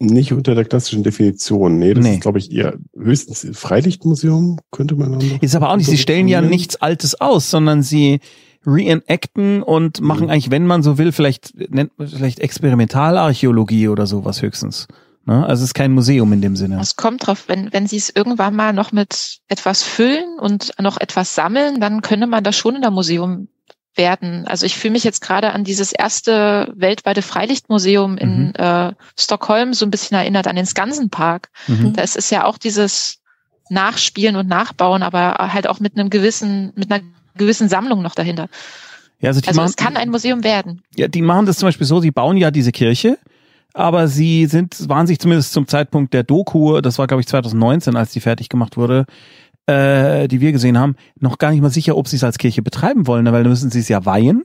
Nicht 0.00 0.32
unter 0.32 0.54
der 0.56 0.64
klassischen 0.64 1.04
Definition. 1.04 1.78
Nee, 1.78 1.94
das 1.94 2.02
Nee. 2.04 2.14
ist, 2.14 2.20
glaube 2.22 2.38
ich, 2.38 2.50
eher 2.50 2.74
höchstens 2.98 3.46
Freilichtmuseum, 3.52 4.58
könnte 4.72 4.96
man 4.96 5.12
noch. 5.12 5.22
Ist 5.40 5.54
aber 5.54 5.70
auch 5.70 5.76
nicht, 5.76 5.88
sie 5.88 5.98
stellen 5.98 6.26
ja 6.26 6.40
nichts 6.40 6.76
Altes 6.76 7.20
aus, 7.20 7.50
sondern 7.50 7.82
sie 7.82 8.18
reenacten 8.66 9.62
und 9.62 10.00
machen 10.00 10.24
Mhm. 10.24 10.30
eigentlich, 10.30 10.50
wenn 10.50 10.66
man 10.66 10.82
so 10.82 10.98
will, 10.98 11.12
vielleicht 11.12 11.54
nennt 11.70 11.96
man 11.98 12.08
vielleicht 12.08 12.40
Experimentalarchäologie 12.40 13.88
oder 13.88 14.06
sowas 14.06 14.42
höchstens. 14.42 14.88
Ne? 15.26 15.44
Also 15.46 15.62
es 15.62 15.70
ist 15.70 15.74
kein 15.74 15.92
Museum 15.92 16.32
in 16.32 16.42
dem 16.42 16.56
Sinne. 16.56 16.78
Es 16.80 16.96
kommt 16.96 17.26
drauf, 17.26 17.44
wenn, 17.46 17.72
wenn 17.72 17.86
sie 17.86 17.96
es 17.96 18.10
irgendwann 18.14 18.54
mal 18.54 18.72
noch 18.72 18.92
mit 18.92 19.38
etwas 19.48 19.82
füllen 19.82 20.38
und 20.38 20.72
noch 20.80 20.98
etwas 21.00 21.34
sammeln, 21.34 21.80
dann 21.80 22.02
könnte 22.02 22.26
man 22.26 22.44
das 22.44 22.56
schon 22.56 22.76
in 22.76 22.82
der 22.82 22.90
Museum 22.90 23.48
werden. 23.96 24.44
Also 24.46 24.66
ich 24.66 24.76
fühle 24.76 24.92
mich 24.92 25.04
jetzt 25.04 25.20
gerade 25.20 25.52
an 25.52 25.62
dieses 25.64 25.92
erste 25.92 26.72
weltweite 26.76 27.22
Freilichtmuseum 27.22 28.18
in 28.18 28.46
Mhm. 28.48 28.52
äh, 28.56 28.92
Stockholm 29.18 29.72
so 29.72 29.86
ein 29.86 29.90
bisschen 29.90 30.16
erinnert, 30.16 30.46
an 30.48 30.56
den 30.56 30.66
Skansenpark. 30.66 31.48
Mhm. 31.68 31.92
Da 31.94 32.02
ist 32.02 32.16
es 32.16 32.28
ja 32.30 32.44
auch 32.44 32.58
dieses 32.58 33.20
Nachspielen 33.70 34.36
und 34.36 34.48
Nachbauen, 34.48 35.02
aber 35.02 35.36
halt 35.52 35.68
auch 35.68 35.80
mit 35.80 35.96
einem 35.96 36.10
gewissen, 36.10 36.72
mit 36.74 36.90
einer 36.92 37.02
gewissen 37.36 37.68
Sammlung 37.68 38.02
noch 38.02 38.14
dahinter. 38.14 38.48
Ja, 39.20 39.28
also 39.30 39.40
die, 39.40 39.48
Also 39.48 39.60
machen, 39.60 39.70
es 39.70 39.76
kann 39.76 39.96
ein 39.96 40.10
Museum 40.10 40.44
werden. 40.44 40.82
ja, 40.96 41.08
die 41.08 41.22
machen 41.22 41.46
das 41.46 41.56
zum 41.58 41.68
Beispiel 41.68 41.86
so, 41.86 42.00
sie 42.00 42.10
bauen 42.10 42.36
ja 42.36 42.50
diese 42.50 42.72
Kirche, 42.72 43.16
aber 43.74 44.08
sie 44.08 44.46
sind, 44.46 44.88
waren 44.88 45.06
sich 45.06 45.18
zumindest 45.18 45.52
zum 45.52 45.66
Zeitpunkt 45.66 46.14
der 46.14 46.22
Doku, 46.22 46.80
das 46.80 46.98
war 46.98 47.06
glaube 47.06 47.20
ich 47.20 47.26
2019, 47.26 47.96
als 47.96 48.12
die 48.12 48.20
fertig 48.20 48.48
gemacht 48.48 48.76
wurde, 48.76 49.04
äh, 49.66 50.28
die 50.28 50.40
wir 50.40 50.52
gesehen 50.52 50.78
haben, 50.78 50.96
noch 51.18 51.38
gar 51.38 51.50
nicht 51.50 51.60
mal 51.60 51.70
sicher, 51.70 51.96
ob 51.96 52.08
sie 52.08 52.16
es 52.16 52.24
als 52.24 52.38
Kirche 52.38 52.62
betreiben 52.62 53.06
wollen, 53.06 53.24
ne, 53.24 53.32
weil 53.32 53.42
dann 53.42 53.50
müssen 53.50 53.70
sie 53.70 53.80
es 53.80 53.88
ja 53.88 54.06
weihen 54.06 54.44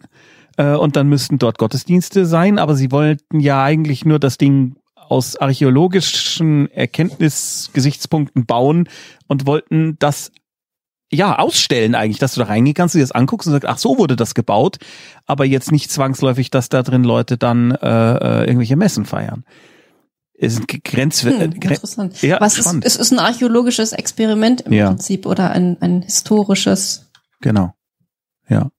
äh, 0.57 0.73
und 0.73 0.95
dann 0.95 1.07
müssten 1.07 1.37
dort 1.37 1.57
Gottesdienste 1.57 2.25
sein, 2.25 2.57
aber 2.57 2.75
sie 2.75 2.91
wollten 2.91 3.39
ja 3.39 3.63
eigentlich 3.63 4.03
nur 4.03 4.19
das 4.19 4.37
Ding 4.37 4.75
aus 4.95 5.35
archäologischen 5.35 6.71
Erkenntnisgesichtspunkten 6.71 8.45
bauen 8.45 8.87
und 9.27 9.45
wollten 9.45 9.97
das 9.99 10.31
ja 11.11 11.39
ausstellen 11.39 11.95
eigentlich, 11.95 12.19
dass 12.19 12.33
du 12.35 12.41
da 12.41 12.47
reingehen 12.47 12.73
kannst, 12.75 12.93
du 12.95 12.99
dir 12.99 13.03
das 13.03 13.11
anguckst 13.11 13.47
und 13.47 13.53
sagst, 13.53 13.67
ach 13.67 13.77
so 13.77 13.97
wurde 13.97 14.15
das 14.15 14.33
gebaut, 14.35 14.77
aber 15.25 15.45
jetzt 15.45 15.71
nicht 15.71 15.91
zwangsläufig, 15.91 16.51
dass 16.51 16.69
da 16.69 16.83
drin 16.83 17.03
Leute 17.03 17.37
dann 17.37 17.71
äh, 17.71 17.77
äh, 17.85 18.45
irgendwelche 18.45 18.75
Messen 18.75 19.05
feiern. 19.05 19.43
Ist 20.33 20.59
ein 20.59 20.65
Grenz 20.83 21.23
äh, 21.25 21.31
Hm, 21.31 21.37
Gren 21.59 21.71
interessant. 21.73 22.21
Ja, 22.21 22.39
Was 22.39 22.57
ist, 22.57 22.63
spannend. 22.65 22.85
es 22.85 22.95
ist 22.95 23.11
ein 23.11 23.19
archäologisches 23.19 23.91
Experiment 23.91 24.61
im 24.61 24.71
Ja. 24.73 24.87
Prinzip 24.87 25.25
oder 25.25 25.51
ein, 25.51 25.77
ein 25.81 26.01
historisches. 26.03 27.09
genau. 27.41 27.73
Ja. 28.47 28.69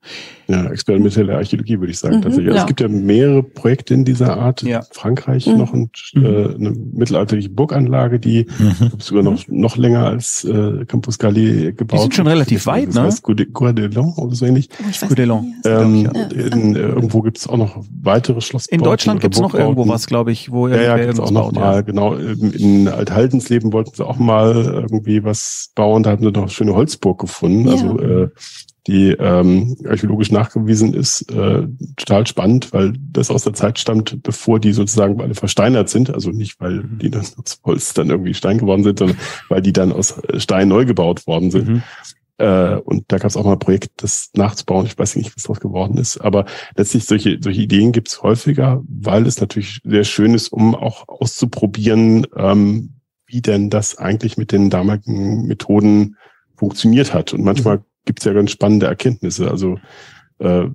Ja, 0.53 0.71
experimentelle 0.71 1.37
Archäologie, 1.37 1.79
würde 1.81 1.93
ich 1.93 1.99
sagen. 1.99 2.17
Mhm, 2.17 2.23
tatsächlich. 2.23 2.49
Also 2.49 2.57
ja. 2.57 2.63
Es 2.63 2.67
gibt 2.69 2.81
ja 2.81 2.89
mehrere 2.89 3.43
Projekte 3.43 3.95
in 3.95 4.05
dieser 4.05 4.37
Art. 4.37 4.63
Ja. 4.63 4.79
In 4.81 4.85
Frankreich 4.93 5.47
Mhm. 5.47 5.59
noch 5.59 5.73
ein, 5.73 5.91
Mhm. 6.15 6.25
äh, 6.25 6.29
eine 6.55 6.71
mittelalterliche 6.93 7.49
Burganlage, 7.51 8.19
die 8.21 8.47
Mhm. 8.59 8.91
sogar 8.99 9.23
noch, 9.23 9.47
noch 9.49 9.77
länger 9.77 10.07
als 10.07 10.45
äh, 10.45 10.85
Campus 10.87 11.19
Galli 11.19 11.73
gebaut 11.73 12.01
sind 12.03 12.15
schon 12.15 12.27
relativ 12.27 12.67
weit, 12.67 12.89
das 12.89 12.95
ne? 12.95 13.03
heißt 13.03 13.23
Gourdelon 13.23 14.15
oder 14.17 14.35
so 14.35 14.45
ähnlich. 14.47 14.69
Oh, 14.81 14.85
es 14.91 15.03
Ähm, 15.03 16.05
ja. 16.05 16.23
in, 16.47 16.77
äh, 16.77 16.79
irgendwo 16.81 17.23
gibt 17.23 17.39
es 17.39 17.47
auch 17.49 17.57
noch 17.57 17.85
weitere 18.03 18.41
Schlossbauten. 18.41 18.81
In 18.81 18.85
Deutschland 18.85 19.17
oder 19.17 19.23
gibt's 19.23 19.41
noch 19.41 19.55
irgendwo 19.55 19.87
was, 19.89 20.07
glaube 20.07 20.33
ich, 20.33 20.51
wo 20.51 20.69
Ja, 20.69 20.81
ja, 20.81 20.97
gibt's 20.99 21.21
auch 21.21 21.31
noch 21.31 21.47
baut, 21.53 21.55
mal, 21.55 21.75
ja. 21.77 21.81
genau. 21.83 22.15
In 22.15 22.51
in 22.53 22.89
Althaldенsleben 22.89 23.73
wollten 23.73 23.93
sie 23.95 24.07
auch 24.07 24.19
mal 24.19 24.55
irgendwie 24.91 25.25
was 25.25 25.71
bauen. 25.75 26.03
Da 26.03 26.11
hatten 26.11 26.25
sie 26.25 26.33
doch 26.33 26.43
eine 26.43 26.51
schöne 26.51 26.75
Holzburg 26.75 27.21
gefunden. 27.21 27.67
Ja. 27.67 27.73
Also 27.73 27.99
äh, 28.01 28.29
die 28.87 29.11
ähm, 29.11 29.77
archäologisch 29.89 30.31
nachgewiesen 30.41 30.95
ist, 30.95 31.31
äh, 31.31 31.67
total 31.97 32.27
spannend, 32.27 32.73
weil 32.73 32.95
das 33.13 33.31
aus 33.31 33.45
der 33.45 33.53
Zeit 33.55 33.79
stammt, 33.79 34.23
bevor 34.23 34.59
die 34.59 34.73
sozusagen 34.73 35.21
alle 35.21 35.35
versteinert 35.35 35.89
sind. 35.89 36.13
Also 36.13 36.31
nicht, 36.31 36.61
weil 36.61 36.83
Mhm. 36.83 36.99
die 36.99 37.11
dann 37.11 37.27
aus 37.37 37.61
Holz 37.65 37.95
dann 37.95 38.11
irgendwie 38.11 38.35
Stein 38.35 38.59
geworden 38.59 38.83
sind, 38.83 38.99
sondern 38.99 39.19
weil 39.49 39.63
die 39.63 39.73
dann 39.73 39.93
aus 39.93 40.19
äh, 40.19 40.41
Stein 40.41 40.69
neu 40.69 40.85
gebaut 40.85 41.27
worden 41.27 41.51
sind. 41.51 41.69
Mhm. 41.69 41.83
Äh, 42.39 42.77
und 42.77 43.05
da 43.09 43.19
gab 43.19 43.29
es 43.29 43.37
auch 43.37 43.45
mal 43.45 43.53
ein 43.53 43.59
Projekt, 43.59 44.03
das 44.03 44.31
nachzubauen. 44.35 44.87
Ich 44.87 44.99
weiß 44.99 45.17
nicht, 45.17 45.37
was 45.37 45.43
daraus 45.43 45.61
geworden 45.61 45.99
ist. 45.99 46.17
Aber 46.19 46.47
letztlich 46.75 47.05
solche, 47.05 47.39
solche 47.41 47.61
Ideen 47.61 47.93
gibt 47.93 48.09
es 48.09 48.23
häufiger, 48.23 48.83
weil 48.89 49.27
es 49.27 49.41
natürlich 49.41 49.81
sehr 49.85 50.05
schön 50.05 50.33
ist, 50.33 50.49
um 50.49 50.75
auch 50.75 51.07
auszuprobieren, 51.07 52.27
ähm, 52.35 52.95
wie 53.27 53.43
denn 53.43 53.69
das 53.69 53.99
eigentlich 53.99 54.39
mit 54.39 54.53
den 54.53 54.71
damaligen 54.71 55.47
Methoden 55.47 56.17
funktioniert 56.57 57.13
hat. 57.13 57.35
Und 57.35 57.45
manchmal 57.45 57.85
gibt 58.07 58.21
es 58.21 58.25
ja 58.25 58.33
ganz 58.33 58.51
spannende 58.51 58.87
Erkenntnisse. 58.87 59.51
Also 59.51 59.79
äh, 60.41 60.69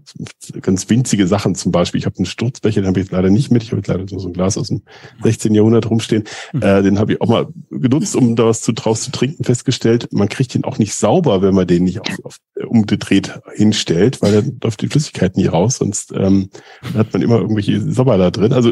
ganz 0.62 0.90
winzige 0.90 1.28
Sachen 1.28 1.56
zum 1.56 1.72
Beispiel. 1.72 2.00
Ich 2.00 2.06
habe 2.06 2.18
einen 2.18 2.26
Sturzbecher, 2.26 2.82
den 2.82 2.88
habe 2.88 3.00
ich 3.00 3.06
jetzt 3.06 3.12
leider 3.12 3.30
nicht 3.30 3.52
mit. 3.52 3.64
Ich 3.64 3.72
habe 3.72 3.80
jetzt 3.80 3.88
leider 3.88 4.06
so 4.08 4.28
ein 4.28 4.34
Glas 4.34 4.58
aus 4.58 4.68
dem 4.68 4.84
16. 5.24 5.54
Jahrhundert 5.54 5.90
rumstehen. 5.90 6.24
Mhm. 6.54 6.62
Äh, 6.62 6.84
den 6.84 7.00
habe 7.00 7.14
ich 7.14 7.22
auch 7.22 7.28
mal 7.28 7.48
genutzt, 7.72 8.16
um 8.16 8.36
da 8.36 8.46
was 8.46 8.62
zu, 8.62 8.74
draus 8.74 9.02
zu 9.02 9.12
trinken, 9.12 9.44
festgestellt. 9.44 10.08
Man 10.12 10.30
kriegt 10.30 10.54
den 10.54 10.64
auch 10.64 10.78
nicht 10.78 10.94
sauber, 10.94 11.42
wenn 11.42 11.56
man 11.56 11.68
den 11.68 11.84
nicht 11.84 12.00
auf, 12.00 12.08
auf, 12.24 12.38
umgedreht 12.68 13.40
hinstellt, 13.56 14.22
weil 14.22 14.34
dann 14.34 14.60
läuft 14.64 14.82
die 14.82 14.88
Flüssigkeit 14.88 15.36
nie 15.36 15.48
raus, 15.48 15.78
sonst 15.78 16.14
ähm, 16.14 16.50
hat 16.96 17.12
man 17.14 17.22
immer 17.22 17.40
irgendwelche 17.40 17.82
Sabber 17.82 18.18
da 18.18 18.32
drin. 18.32 18.54
Also 18.54 18.72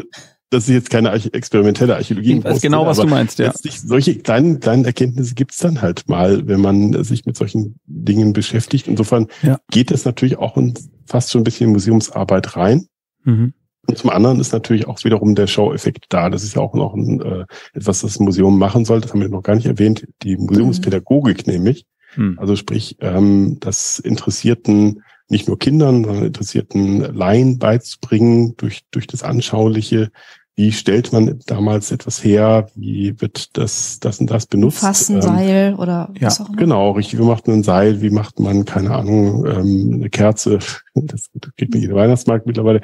das 0.54 0.68
ist 0.68 0.74
jetzt 0.74 0.90
keine 0.90 1.12
experimentelle 1.12 1.96
Archäologie. 1.96 2.38
Ich 2.38 2.44
weiß 2.44 2.62
genau, 2.62 2.86
was 2.86 2.98
du 2.98 3.06
meinst, 3.06 3.38
ja. 3.38 3.52
Solche 3.54 4.16
kleinen, 4.18 4.60
kleinen 4.60 4.84
Erkenntnisse 4.84 5.34
gibt's 5.34 5.58
dann 5.58 5.82
halt 5.82 6.08
mal, 6.08 6.46
wenn 6.46 6.60
man 6.60 7.04
sich 7.04 7.26
mit 7.26 7.36
solchen 7.36 7.78
Dingen 7.86 8.32
beschäftigt. 8.32 8.86
Insofern 8.88 9.26
Ja. 9.42 9.58
geht 9.70 9.90
das 9.90 10.04
natürlich 10.04 10.38
auch 10.38 10.56
in 10.56 10.74
fast 11.06 11.30
schon 11.30 11.40
ein 11.40 11.44
bisschen 11.44 11.66
in 11.68 11.72
Museumsarbeit 11.72 12.56
rein. 12.56 12.86
Mhm. 13.24 13.52
Und 13.86 13.98
zum 13.98 14.10
anderen 14.10 14.40
ist 14.40 14.52
natürlich 14.52 14.86
auch 14.86 15.02
wiederum 15.04 15.34
der 15.34 15.46
Show-Effekt 15.46 16.06
da. 16.08 16.30
Das 16.30 16.42
ist 16.42 16.56
ja 16.56 16.62
auch 16.62 16.74
noch 16.74 16.94
ein, 16.94 17.20
äh, 17.20 17.44
etwas, 17.74 18.00
das 18.00 18.18
Museum 18.18 18.58
machen 18.58 18.84
soll. 18.84 19.00
Das 19.00 19.12
haben 19.12 19.20
wir 19.20 19.28
noch 19.28 19.42
gar 19.42 19.56
nicht 19.56 19.66
erwähnt. 19.66 20.06
Die 20.22 20.36
Museumspädagogik 20.36 21.46
nämlich. 21.46 21.84
Mhm. 22.16 22.38
Also 22.38 22.56
sprich, 22.56 22.96
ähm, 23.00 23.58
das 23.60 23.98
interessierten 23.98 25.02
nicht 25.28 25.48
nur 25.48 25.58
Kindern, 25.58 26.04
sondern 26.04 26.24
interessierten 26.26 27.00
Laien 27.14 27.58
beizubringen 27.58 28.56
durch, 28.56 28.82
durch 28.90 29.06
das 29.06 29.22
Anschauliche, 29.22 30.10
wie 30.56 30.70
stellt 30.70 31.12
man 31.12 31.40
damals 31.46 31.90
etwas 31.90 32.22
her, 32.22 32.68
wie 32.76 33.20
wird 33.20 33.56
das, 33.58 33.98
das 33.98 34.20
und 34.20 34.30
das 34.30 34.46
benutzt. 34.46 34.78
Fassen, 34.78 35.16
Ähm, 35.16 35.22
Seil 35.22 35.74
oder 35.74 36.10
ja, 36.14 36.28
was 36.28 36.40
auch 36.40 36.48
immer. 36.48 36.56
Genau, 36.56 36.90
richtig. 36.92 37.18
Wie 37.18 37.24
macht 37.24 37.48
man 37.48 37.56
ein 37.56 37.62
Seil? 37.64 38.02
Wie 38.02 38.10
macht 38.10 38.38
man, 38.38 38.64
keine 38.64 38.92
Ahnung, 38.92 39.44
ähm, 39.46 39.90
eine 39.94 40.10
Kerze? 40.10 40.58
Das 40.96 41.28
kriegt 41.58 41.74
mir 41.74 41.80
jeder 41.80 41.96
Weihnachtsmarkt 41.96 42.46
mittlerweile 42.46 42.80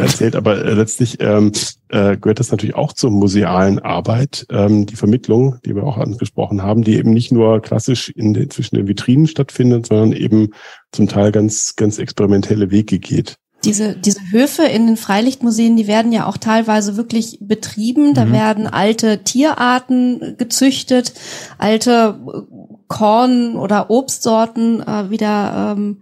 erzählt, 0.00 0.36
aber 0.36 0.64
äh, 0.64 0.74
letztlich 0.74 1.16
ähm, 1.20 1.50
äh, 1.88 2.16
gehört 2.16 2.38
das 2.38 2.52
natürlich 2.52 2.76
auch 2.76 2.92
zur 2.92 3.10
musealen 3.10 3.80
Arbeit, 3.80 4.46
ähm, 4.48 4.86
die 4.86 4.94
Vermittlung, 4.94 5.56
die 5.64 5.74
wir 5.74 5.82
auch 5.82 5.98
angesprochen 5.98 6.62
haben, 6.62 6.84
die 6.84 6.96
eben 6.96 7.10
nicht 7.10 7.32
nur 7.32 7.60
klassisch 7.60 8.10
in 8.10 8.32
den, 8.32 8.48
zwischen 8.48 8.76
den 8.76 8.86
Vitrinen 8.86 9.26
stattfindet, 9.26 9.86
sondern 9.86 10.12
eben 10.12 10.50
zum 10.92 11.08
Teil 11.08 11.32
ganz, 11.32 11.74
ganz 11.74 11.98
experimentelle 11.98 12.70
Wege 12.70 13.00
geht. 13.00 13.34
Diese, 13.64 13.94
diese 13.94 14.20
Höfe 14.32 14.64
in 14.64 14.86
den 14.88 14.96
Freilichtmuseen, 14.96 15.76
die 15.76 15.86
werden 15.86 16.10
ja 16.12 16.26
auch 16.26 16.36
teilweise 16.36 16.96
wirklich 16.96 17.38
betrieben. 17.40 18.12
Da 18.14 18.24
Mhm. 18.24 18.32
werden 18.32 18.66
alte 18.66 19.18
Tierarten 19.22 20.34
gezüchtet, 20.38 21.12
alte 21.58 22.18
äh, 22.26 22.40
Korn- 22.88 23.56
oder 23.56 23.88
Obstsorten 23.90 24.80
äh, 24.82 25.10
wieder 25.10 25.74
ähm, 25.76 25.98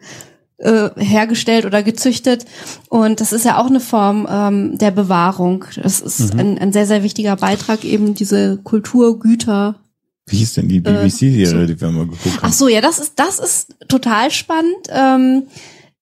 äh, 0.59 0.91
hergestellt 0.97 1.65
oder 1.67 1.83
gezüchtet. 1.83 2.45
Und 2.89 3.21
das 3.21 3.33
ist 3.33 3.45
ja 3.45 3.59
auch 3.59 3.67
eine 3.67 3.81
Form 3.81 4.27
ähm, 4.31 4.79
der 4.79 4.91
Bewahrung. 4.91 5.65
Das 5.83 6.01
ist 6.01 6.35
Mhm. 6.35 6.41
ein, 6.41 6.59
ein 6.59 6.73
sehr, 6.73 6.87
sehr 6.87 7.03
wichtiger 7.03 7.37
Beitrag, 7.37 7.85
eben 7.85 8.15
diese 8.15 8.59
Kulturgüter 8.59 9.77
Wie 10.27 10.37
hieß 10.37 10.55
denn 10.55 10.69
die 10.69 10.77
Äh, 10.79 10.81
BBC-Serie, 10.81 11.47
so. 11.47 11.67
die 11.67 11.81
wir 11.81 11.91
mal 11.91 12.05
geguckt 12.07 12.37
Ach 12.39 12.43
haben? 12.45 12.53
so, 12.53 12.69
ja, 12.69 12.81
das 12.81 12.99
ist 12.99 13.15
das 13.17 13.39
ist 13.39 13.75
total 13.89 14.31
spannend, 14.31 14.87
ähm, 14.91 15.45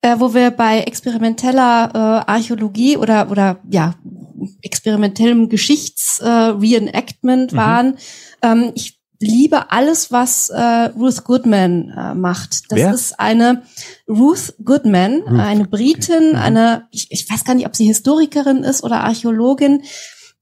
äh, 0.03 0.17
wo 0.19 0.35
wir 0.35 0.51
bei 0.51 0.81
experimenteller 0.81 1.91
äh, 2.27 2.31
Archäologie 2.31 2.97
oder 2.97 3.31
oder 3.31 3.59
ja 3.71 3.95
experimentellem 4.63 5.49
Geschichts 5.49 6.21
äh, 6.21 6.29
Reenactment 6.29 7.53
Mhm. 7.53 7.57
waren. 7.57 7.99
Ähm, 8.43 8.73
ich 8.75 8.99
liebe 9.21 9.73
alles, 9.73 10.13
was 10.13 10.49
äh, 10.51 10.61
Ruth 10.97 11.25
Goodman 11.25 11.89
äh, 11.97 12.15
macht. 12.15 12.71
Das 12.71 12.79
Wer? 12.79 12.95
ist 12.95 13.19
eine 13.19 13.63
Ruth 14.09 14.55
Goodman, 14.65 15.23
Ruth, 15.23 15.41
eine 15.41 15.65
Britin, 15.65 16.31
Mhm. 16.31 16.37
eine 16.37 16.87
ich, 16.93 17.11
ich 17.11 17.29
weiß 17.29 17.45
gar 17.45 17.55
nicht, 17.55 17.67
ob 17.67 17.75
sie 17.75 17.87
Historikerin 17.87 18.59
ist 18.63 18.85
oder 18.85 19.01
Archäologin, 19.01 19.83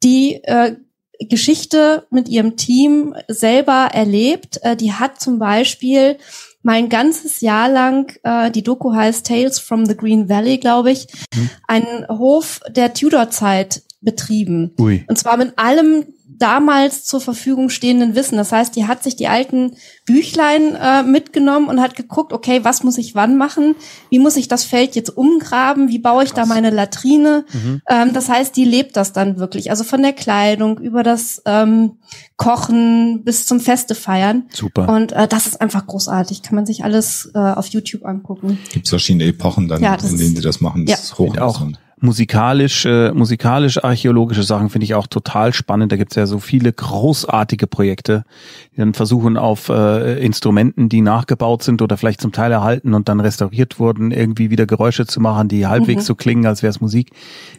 die 0.03 0.35
äh, 0.45 0.77
Geschichte 1.19 2.07
mit 2.11 2.29
ihrem 2.29 2.57
Team 2.59 3.15
selber 3.29 3.89
erlebt. 3.95 4.59
Äh, 4.63 4.77
die 4.77 4.93
hat 4.93 5.21
zum 5.23 5.39
Beispiel 5.39 6.19
mein 6.67 6.89
ganzes 6.89 7.43
Jahr 7.43 7.69
lang, 7.69 8.13
äh, 8.25 8.51
die 8.51 8.65
Doku 8.65 8.93
heißt 8.93 9.25
Tales 9.25 9.61
from 9.61 9.87
the 9.87 9.97
Green 9.97 10.29
Valley, 10.29 10.59
glaube 10.59 10.91
ich, 10.91 11.07
Mhm. 11.33 11.51
einen 11.69 12.09
Hof 12.09 12.61
der 12.69 12.93
Tudor-Zeit 12.93 13.83
betrieben. 14.01 14.73
Ui. 14.81 15.05
Und 15.07 15.17
zwar 15.17 15.37
mit 15.37 15.53
allem 15.57 16.07
damals 16.39 17.05
zur 17.05 17.21
Verfügung 17.21 17.69
stehenden 17.71 18.15
Wissen. 18.15 18.37
Das 18.37 18.53
heißt, 18.53 18.77
die 18.77 18.87
hat 18.87 19.03
sich 19.03 19.17
die 19.17 19.29
alten 19.29 19.77
Büchlein 20.05 20.75
äh, 20.75 21.03
mitgenommen 21.03 21.69
und 21.69 21.81
hat 21.81 21.97
geguckt, 21.97 22.33
okay, 22.33 22.61
was 22.65 22.83
muss 22.85 22.99
ich 22.99 23.15
wann 23.15 23.37
machen? 23.37 23.75
Wie 24.11 24.19
muss 24.19 24.37
ich 24.37 24.49
das 24.49 24.65
Feld 24.65 24.95
jetzt 24.97 25.17
umgraben? 25.17 25.89
Wie 25.89 25.99
baue 25.99 26.25
ich 26.25 26.33
da 26.33 26.47
meine 26.47 26.71
Latrine? 26.71 27.45
Mhm. 27.53 27.83
Ähm, 27.89 28.13
das 28.13 28.29
heißt, 28.29 28.57
die 28.57 28.65
lebt 28.65 28.97
das 28.97 29.13
dann 29.13 29.39
wirklich. 29.39 29.71
Also 29.71 29.85
von 29.85 30.03
der 30.03 30.13
Kleidung 30.13 30.79
über 30.79 31.03
das 31.03 31.43
ähm, 31.47 31.93
Kochen 32.37 33.25
bis 33.25 33.47
zum 33.47 33.61
Feste 33.61 33.95
feiern. 33.95 34.45
Super. 34.53 34.89
Und 34.89 35.13
äh, 35.13 35.27
das 35.27 35.47
ist 35.47 35.61
einfach 35.61 35.87
großartig. 35.87 36.43
Kann 36.43 36.55
man 36.55 36.67
sich 36.67 36.85
alles 36.85 37.31
äh, 37.35 37.39
auf 37.39 37.67
YouTube 37.69 38.05
angucken. 38.05 38.59
Gibt 38.73 38.87
es 38.87 38.91
verschiedene 38.91 39.25
Epochen 39.25 39.69
dann, 39.69 39.83
Ja, 39.83 39.95
in 39.95 40.17
denen 40.19 40.37
sie 40.37 40.43
das 40.43 40.61
machen. 40.61 40.87
ja. 40.87 40.97
Das 40.97 41.05
ist 41.05 41.19
Und 41.19 41.41
auch. 41.41 41.61
Musikalisch, 41.99 42.85
äh, 42.85 43.11
musikalisch 43.13 43.83
archäologische 43.83 44.43
Sachen 44.43 44.69
finde 44.69 44.85
ich 44.85 44.95
auch 44.95 45.07
total 45.07 45.53
spannend. 45.53 45.93
Da 45.93 45.97
gibt's 45.97 46.15
ja 46.15 46.27
so 46.27 46.39
viele 46.39 46.73
großartige 46.73 47.67
Projekte, 47.67 48.25
die 48.73 48.79
dann 48.79 48.93
versuchen 48.95 49.37
auf 49.37 49.69
äh, 49.69 50.23
Instrumenten, 50.25 50.89
die 50.89 51.01
nachgebaut 51.01 51.63
sind 51.63 51.81
oder 51.83 51.97
vielleicht 51.97 52.21
zum 52.21 52.33
Teil 52.33 52.53
erhalten 52.53 52.93
und 52.95 53.09
dann 53.09 53.21
restauriert 53.21 53.79
wurden, 53.79 54.11
irgendwie 54.11 54.51
wieder 54.51 54.67
Geräusche 54.67 55.07
zu 55.07 55.21
machen, 55.21 55.49
die 55.49 55.67
halbwegs 55.67 56.03
Mhm. 56.03 56.07
so 56.07 56.15
klingen, 56.15 56.47
als 56.47 56.63
wäre 56.63 56.71
es 56.71 56.81
Musik. 56.81 57.13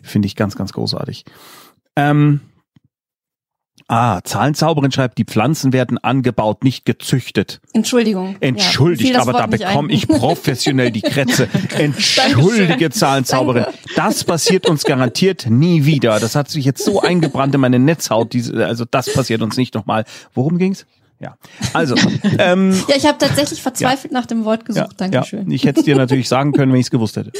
Finde 0.04 0.28
ich 0.28 0.36
ganz, 0.36 0.56
ganz 0.56 0.72
großartig. 0.72 1.26
Ähm, 1.96 2.42
ah, 3.88 4.20
Zahlenzauberin 4.24 4.92
schreibt, 4.92 5.18
die 5.18 5.26
Pflanzen 5.26 5.74
werden 5.74 5.98
angebaut, 5.98 6.64
nicht 6.64 6.86
gezüchtet. 6.86 7.62
Entschuldigung. 7.74 8.34
Ja, 8.34 8.50
Entschuldigt, 8.50 9.16
das 9.16 9.22
aber 9.22 9.34
da 9.34 9.40
Wort 9.40 9.52
bekomme 9.52 9.92
ich 9.92 10.08
professionell 10.08 10.92
die 10.92 11.02
Krätze. 11.02 11.48
Entschuldige. 11.78 12.90
Zahlenzauberin. 12.90 13.64
Danke. 13.64 13.80
Das 13.96 14.24
passiert 14.24 14.68
uns 14.68 14.84
garantiert 14.84 15.48
nie 15.50 15.86
wieder. 15.86 16.20
Das 16.20 16.36
hat 16.36 16.50
sich 16.50 16.66
jetzt 16.66 16.84
so 16.84 17.02
eingebrannt 17.02 17.56
in 17.56 17.62
meine 17.62 17.80
Netzhaut. 17.80 18.36
Also 18.56 18.86
das 18.90 19.12
passiert 19.14 19.42
uns 19.42 19.58
nicht 19.58 19.74
nochmal. 19.74 20.06
Worum 20.34 20.58
ging's? 20.58 20.86
Ja. 21.20 21.38
Also, 21.74 21.96
ähm, 22.40 22.74
Ja, 22.88 22.96
ich 22.96 23.06
habe 23.06 23.18
tatsächlich 23.18 23.62
verzweifelt 23.62 24.14
nach 24.14 24.26
dem 24.26 24.46
Wort 24.46 24.62
ja, 24.62 24.84
gesucht. 24.84 25.02
Dankeschön. 25.02 25.50
ja, 25.50 25.56
ich 25.56 25.66
hätte 25.66 25.80
es 25.80 25.86
dir 25.86 25.96
natürlich 25.96 26.30
sagen 26.30 26.54
können, 26.54 26.72
wenn 26.72 26.80
ich 26.80 26.88
es 26.88 26.92
gewusst 26.92 27.18
hätte. 27.18 27.32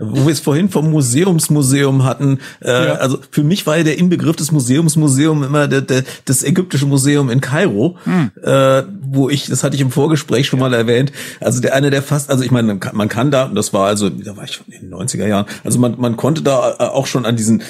Wo 0.00 0.26
wir 0.26 0.32
es 0.32 0.40
vorhin 0.40 0.70
vom 0.70 0.90
Museumsmuseum 0.90 2.02
hatten, 2.02 2.40
äh, 2.60 2.86
Ja. 2.86 2.94
also 2.94 3.18
für 3.30 3.44
mich 3.44 3.64
war 3.64 3.76
ja 3.76 3.84
der 3.84 3.96
Inbegriff 3.96 4.34
des 4.34 4.50
Museumsmuseum 4.50 5.44
immer 5.44 5.68
der, 5.68 5.82
der, 5.82 6.02
das 6.24 6.42
ägyptische 6.42 6.86
Museum 6.86 7.30
in 7.30 7.40
Kairo, 7.40 7.96
Hm. 8.02 8.32
äh, 8.42 8.82
wo 9.02 9.30
ich, 9.30 9.46
das 9.46 9.62
hatte 9.62 9.76
ich 9.76 9.80
im 9.82 9.92
Vorgespräch 9.92 10.48
schon 10.48 10.58
mal 10.58 10.74
erwähnt, 10.74 11.12
also 11.40 11.60
der 11.60 11.74
eine 11.74 11.90
der 11.90 12.02
fast, 12.02 12.28
also 12.28 12.42
ich 12.42 12.50
meine, 12.50 12.80
man 12.92 13.08
kann, 13.08 13.30
da, 13.30 13.44
und 13.44 13.54
das 13.54 13.72
war 13.72 13.86
also, 13.86 14.10
da 14.10 14.36
war 14.36 14.42
ich 14.42 14.60
in 14.66 14.90
den 14.90 14.94
90er 14.94 15.28
Jahren, 15.28 15.46
also 15.62 15.78
man, 15.78 15.94
man 15.96 16.16
konnte 16.16 16.42
da 16.42 16.72
äh, 16.72 16.82
auch 16.82 17.06
schon 17.06 17.24
an 17.24 17.36
diesen, 17.36 17.62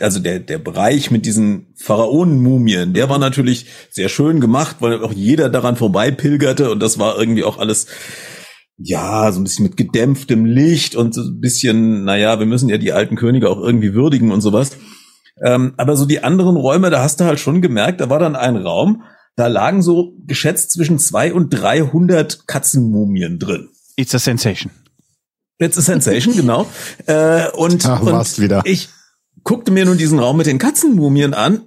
also 0.00 0.18
der, 0.18 0.40
der 0.40 0.58
Bereich 0.58 1.12
mit 1.12 1.26
diesen 1.26 1.66
Pharaonenmumien, 1.76 2.92
der 2.92 3.08
war 3.08 3.18
natürlich 3.20 3.66
sehr 3.90 4.08
schön 4.08 4.40
gemacht, 4.40 4.76
weil 4.80 5.00
auch 5.04 5.12
jeder 5.12 5.48
daran 5.48 5.76
vorbeipilgerte 5.76 6.72
und 6.72 6.80
das 6.80 6.98
war 6.98 7.16
irgendwie 7.16 7.44
auch 7.44 7.58
alles 7.58 7.86
ja, 8.78 9.30
so 9.32 9.40
ein 9.40 9.44
bisschen 9.44 9.64
mit 9.64 9.76
gedämpftem 9.76 10.44
Licht 10.44 10.94
und 10.94 11.12
so 11.14 11.22
ein 11.22 11.40
bisschen, 11.40 12.04
naja, 12.04 12.38
wir 12.38 12.46
müssen 12.46 12.68
ja 12.68 12.78
die 12.78 12.92
alten 12.92 13.16
Könige 13.16 13.50
auch 13.50 13.58
irgendwie 13.60 13.92
würdigen 13.92 14.30
und 14.30 14.40
sowas. 14.40 14.70
Ähm, 15.42 15.74
aber 15.76 15.96
so 15.96 16.06
die 16.06 16.22
anderen 16.22 16.56
Räume, 16.56 16.90
da 16.90 17.02
hast 17.02 17.20
du 17.20 17.24
halt 17.24 17.40
schon 17.40 17.60
gemerkt, 17.60 18.00
da 18.00 18.08
war 18.08 18.18
dann 18.18 18.36
ein 18.36 18.56
Raum, 18.56 19.02
da 19.36 19.46
lagen 19.48 19.82
so 19.82 20.14
geschätzt 20.26 20.70
zwischen 20.72 20.98
zwei 20.98 21.32
und 21.32 21.50
300 21.50 22.46
Katzenmumien 22.46 23.38
drin. 23.38 23.68
It's 23.96 24.14
a 24.14 24.18
sensation. 24.18 24.70
It's 25.58 25.76
a 25.76 25.82
sensation, 25.82 26.34
genau. 26.36 26.66
Äh, 27.06 27.48
und 27.50 27.84
Ach, 27.86 28.00
und 28.00 28.38
wieder. 28.38 28.62
ich 28.64 28.88
guckte 29.42 29.70
mir 29.72 29.84
nun 29.84 29.98
diesen 29.98 30.18
Raum 30.18 30.36
mit 30.36 30.46
den 30.46 30.58
Katzenmumien 30.58 31.34
an 31.34 31.62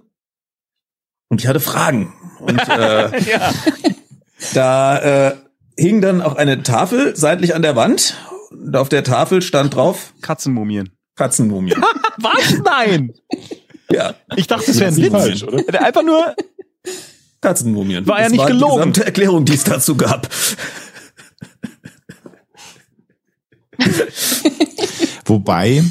und 1.30 1.42
ich 1.42 1.48
hatte 1.48 1.60
Fragen. 1.60 2.14
Und 2.40 2.58
äh, 2.70 3.20
Ja. 3.32 3.54
da 4.54 5.28
äh, 5.30 5.36
hing 5.77 6.02
dann 6.02 6.22
auch 6.22 6.35
eine 6.35 6.64
Tafel 6.64 7.15
seitlich 7.15 7.56
an 7.56 7.61
der 7.61 7.76
Wand. 7.76 8.15
Und 8.52 8.76
auf 8.76 8.89
der 8.89 9.03
Tafel 9.03 9.41
stand 9.41 9.76
drauf 9.76 10.14
Katzenmumien. 10.22 10.89
Katzenmumien. 11.15 11.81
Was? 12.18 12.60
Nein! 12.64 13.14
ja, 13.91 14.14
Ich 14.35 14.48
dachte, 14.48 14.68
das 14.68 14.80
wäre 14.80 14.91
ein 14.91 14.98
Witz. 14.98 15.11
falsch, 15.11 15.43
oder? 15.43 15.81
Einfach 15.81 16.03
nur, 16.03 16.35
Katzenmumien. 17.41 18.06
War 18.07 18.18
ja 18.18 18.23
das 18.23 18.31
nicht 18.31 18.41
war 18.41 18.48
gelogen. 18.48 18.72
Die 18.73 18.77
gesamte 18.80 19.06
Erklärung, 19.06 19.45
die 19.45 19.53
es 19.53 19.64
dazu 19.64 19.95
gab. 19.95 20.27
Wobei, 25.26 25.84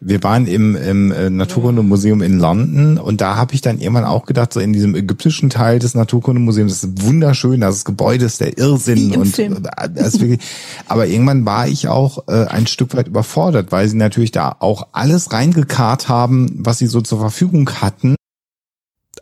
wir 0.00 0.22
waren 0.22 0.46
im, 0.46 0.76
im 0.76 1.12
äh, 1.12 1.28
Naturkundemuseum 1.28 2.22
in 2.22 2.38
London 2.38 2.98
und 2.98 3.20
da 3.20 3.36
habe 3.36 3.54
ich 3.54 3.60
dann 3.60 3.80
irgendwann 3.80 4.04
auch 4.04 4.26
gedacht, 4.26 4.52
so 4.52 4.60
in 4.60 4.72
diesem 4.72 4.94
ägyptischen 4.94 5.50
Teil 5.50 5.80
des 5.80 5.94
Naturkundemuseums, 5.94 6.80
das 6.80 6.84
ist 6.84 7.02
wunderschön, 7.02 7.60
das 7.60 7.84
Gebäude 7.84 8.24
ist 8.24 8.40
der 8.40 8.58
Irrsinn 8.58 8.96
Wie 8.96 9.14
im 9.14 9.20
und 9.22 9.34
Film. 9.34 9.64
äh, 9.76 9.88
das 9.90 10.14
ist 10.14 10.20
wirklich, 10.20 10.40
aber 10.86 11.06
irgendwann 11.06 11.44
war 11.44 11.66
ich 11.66 11.88
auch 11.88 12.28
äh, 12.28 12.46
ein 12.46 12.66
Stück 12.66 12.94
weit 12.96 13.08
überfordert, 13.08 13.72
weil 13.72 13.88
sie 13.88 13.96
natürlich 13.96 14.30
da 14.30 14.56
auch 14.60 14.88
alles 14.92 15.32
reingekarrt 15.32 16.08
haben, 16.08 16.50
was 16.58 16.78
sie 16.78 16.86
so 16.86 17.00
zur 17.00 17.18
Verfügung 17.18 17.68
hatten. 17.80 18.14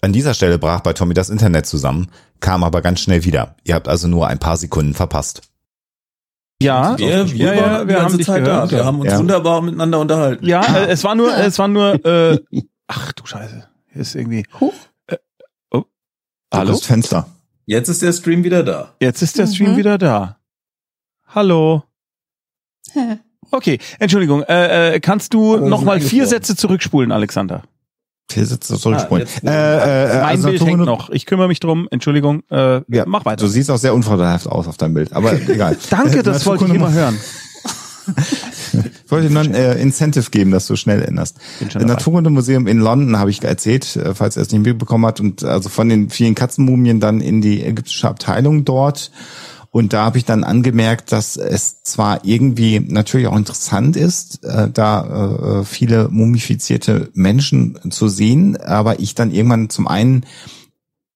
An 0.03 0.13
dieser 0.13 0.35
Stelle 0.35 0.59
brach 0.59 0.81
bei 0.81 0.93
Tommy 0.93 1.15
das 1.15 1.31
Internet 1.31 1.67
zusammen, 1.67 2.09
kam 2.41 2.65
aber 2.65 2.83
ganz 2.83 3.01
schnell 3.01 3.25
wieder. 3.25 3.57
Ihr 3.65 3.75
habt 3.75 3.89
also 3.89 4.09
nur 4.09 4.27
ein 4.27 4.39
paar 4.39 4.59
Sekunden 4.59 4.93
verpasst. 4.93 5.43
Ja, 6.63 6.99
Wir, 6.99 7.09
ja, 7.09 7.33
wir 7.33 7.55
ja, 7.55 7.63
waren 7.63 7.83
die 7.87 7.89
wir 7.89 7.97
haben 7.97 8.03
ganze 8.03 8.17
dich 8.19 8.27
Zeit 8.27 8.45
gehört. 8.45 8.73
da. 8.73 8.77
Wir 8.77 8.85
haben 8.85 9.01
uns 9.01 9.11
Ja. 9.13 9.19
wunderbar 9.19 9.63
miteinander 9.63 10.01
unterhalten. 10.01 10.47
Ja, 10.47 10.63
äh, 10.63 10.87
es 10.89 11.05
war 11.05 11.15
nur, 11.15 11.37
es 11.37 11.59
war 11.59 11.69
nur, 11.69 12.05
äh, 12.05 12.39
ach 12.87 13.13
du 13.13 13.27
Scheiße, 13.27 13.69
hier 13.93 14.01
ist 14.03 14.15
irgendwie. 14.15 14.45
Huch. 14.61 14.73
Äh, 15.07 15.17
oh. 15.71 15.85
Hallo? 16.53 16.73
bist 16.73 16.87
Fenster. 16.87 17.29
Jetzt 17.67 17.89
ist 17.89 18.01
der 18.03 18.13
Stream 18.13 18.45
wieder 18.45 18.63
da. 18.63 18.95
Jetzt 19.01 19.23
ist 19.23 19.39
der 19.39 19.47
Stream 19.49 19.73
Mhm. 19.73 19.77
wieder 19.77 19.99
da. 19.99 20.39
Hallo. 21.29 21.83
Hä. 22.93 23.19
Okay, 23.53 23.79
Entschuldigung. 24.01 24.43
Äh, 24.43 24.95
äh, 24.97 25.01
kannst 25.01 25.33
du 25.33 25.55
Aber 25.55 25.63
wir 25.63 25.69
noch 25.71 25.79
sind 25.79 25.87
mal 25.87 26.01
vier. 26.01 26.27
Sätze 26.27 26.57
zurückspulen, 26.57 27.13
Alexander? 27.13 27.63
Vier 28.29 28.45
Sätze 28.45 28.77
zurückspulen. 28.79 29.27
Ah, 29.27 29.31
jetzt- 29.31 29.45
äh, 29.45 30.05
äh, 30.19 30.21
mein 30.21 30.25
also 30.25 30.49
Bild 30.49 30.65
hängt 30.67 30.79
noch. 30.85 31.11
Ich 31.11 31.27
kümmere 31.27 31.49
mich 31.49 31.61
drum. 31.61 31.87
Entschuldigung. 31.91 32.43
Äh, 32.51 32.81
Ja, 32.89 33.05
mach 33.07 33.25
weiter. 33.25 33.45
Du 33.45 33.49
siehst 33.51 33.71
auch 33.71 33.79
sehr 33.79 33.95
unvorteilhaft 33.95 34.47
aus 34.49 34.67
auf 34.67 34.77
deinem 34.77 34.95
Bild, 34.95 35.13
aber 35.13 35.33
egal. 35.49 35.77
Danke, 35.91 36.19
Äh, 36.19 36.23
das 36.23 36.45
wollte 36.45 36.65
ich 36.67 36.75
immer 36.75 36.93
hören. 36.93 37.17
Ich 39.05 39.11
wollte 39.11 39.29
dir 39.29 39.33
nur 39.35 39.43
ein 39.43 39.55
äh, 39.55 39.75
Incentive 39.81 40.31
geben, 40.31 40.51
dass 40.53 40.67
du 40.67 40.77
schnell 40.77 41.01
dabei. 41.01 41.85
Naturkundemuseum 41.85 42.67
in 42.67 42.79
London 42.79 43.19
habe 43.19 43.31
ich 43.31 43.43
erzählt, 43.43 43.97
äh, 43.97 44.15
falls 44.15 44.37
er 44.37 44.43
es 44.43 44.51
nicht 44.53 44.65
mitbekommen 44.65 45.07
hat. 45.07 45.21
Und 45.21 45.43
also 45.45 45.69
von 45.69 45.89
den 45.89 46.11
vielen 46.11 46.35
Katzenmumien 46.35 47.01
dann 47.01 47.21
in 47.21 47.41
die 47.41 47.65
ägyptische 47.65 48.09
Abteilung 48.09 48.65
dort. 48.65 49.11
Und 49.71 49.93
da 49.93 50.07
habe 50.07 50.19
ich 50.19 50.25
dann 50.25 50.45
angemerkt, 50.45 51.13
dass 51.13 51.37
es 51.37 51.83
zwar 51.83 52.25
irgendwie 52.25 52.81
natürlich 52.81 53.27
auch 53.27 53.37
interessant 53.37 53.97
ist, 53.97 54.45
äh, 54.45 54.71
da 54.71 55.61
äh, 55.61 55.65
viele 55.65 56.09
mumifizierte 56.09 57.11
Menschen 57.15 57.79
zu 57.91 58.09
sehen, 58.09 58.57
aber 58.57 59.01
ich 59.01 59.15
dann 59.15 59.31
irgendwann 59.31 59.69
zum 59.71 59.87
einen 59.87 60.25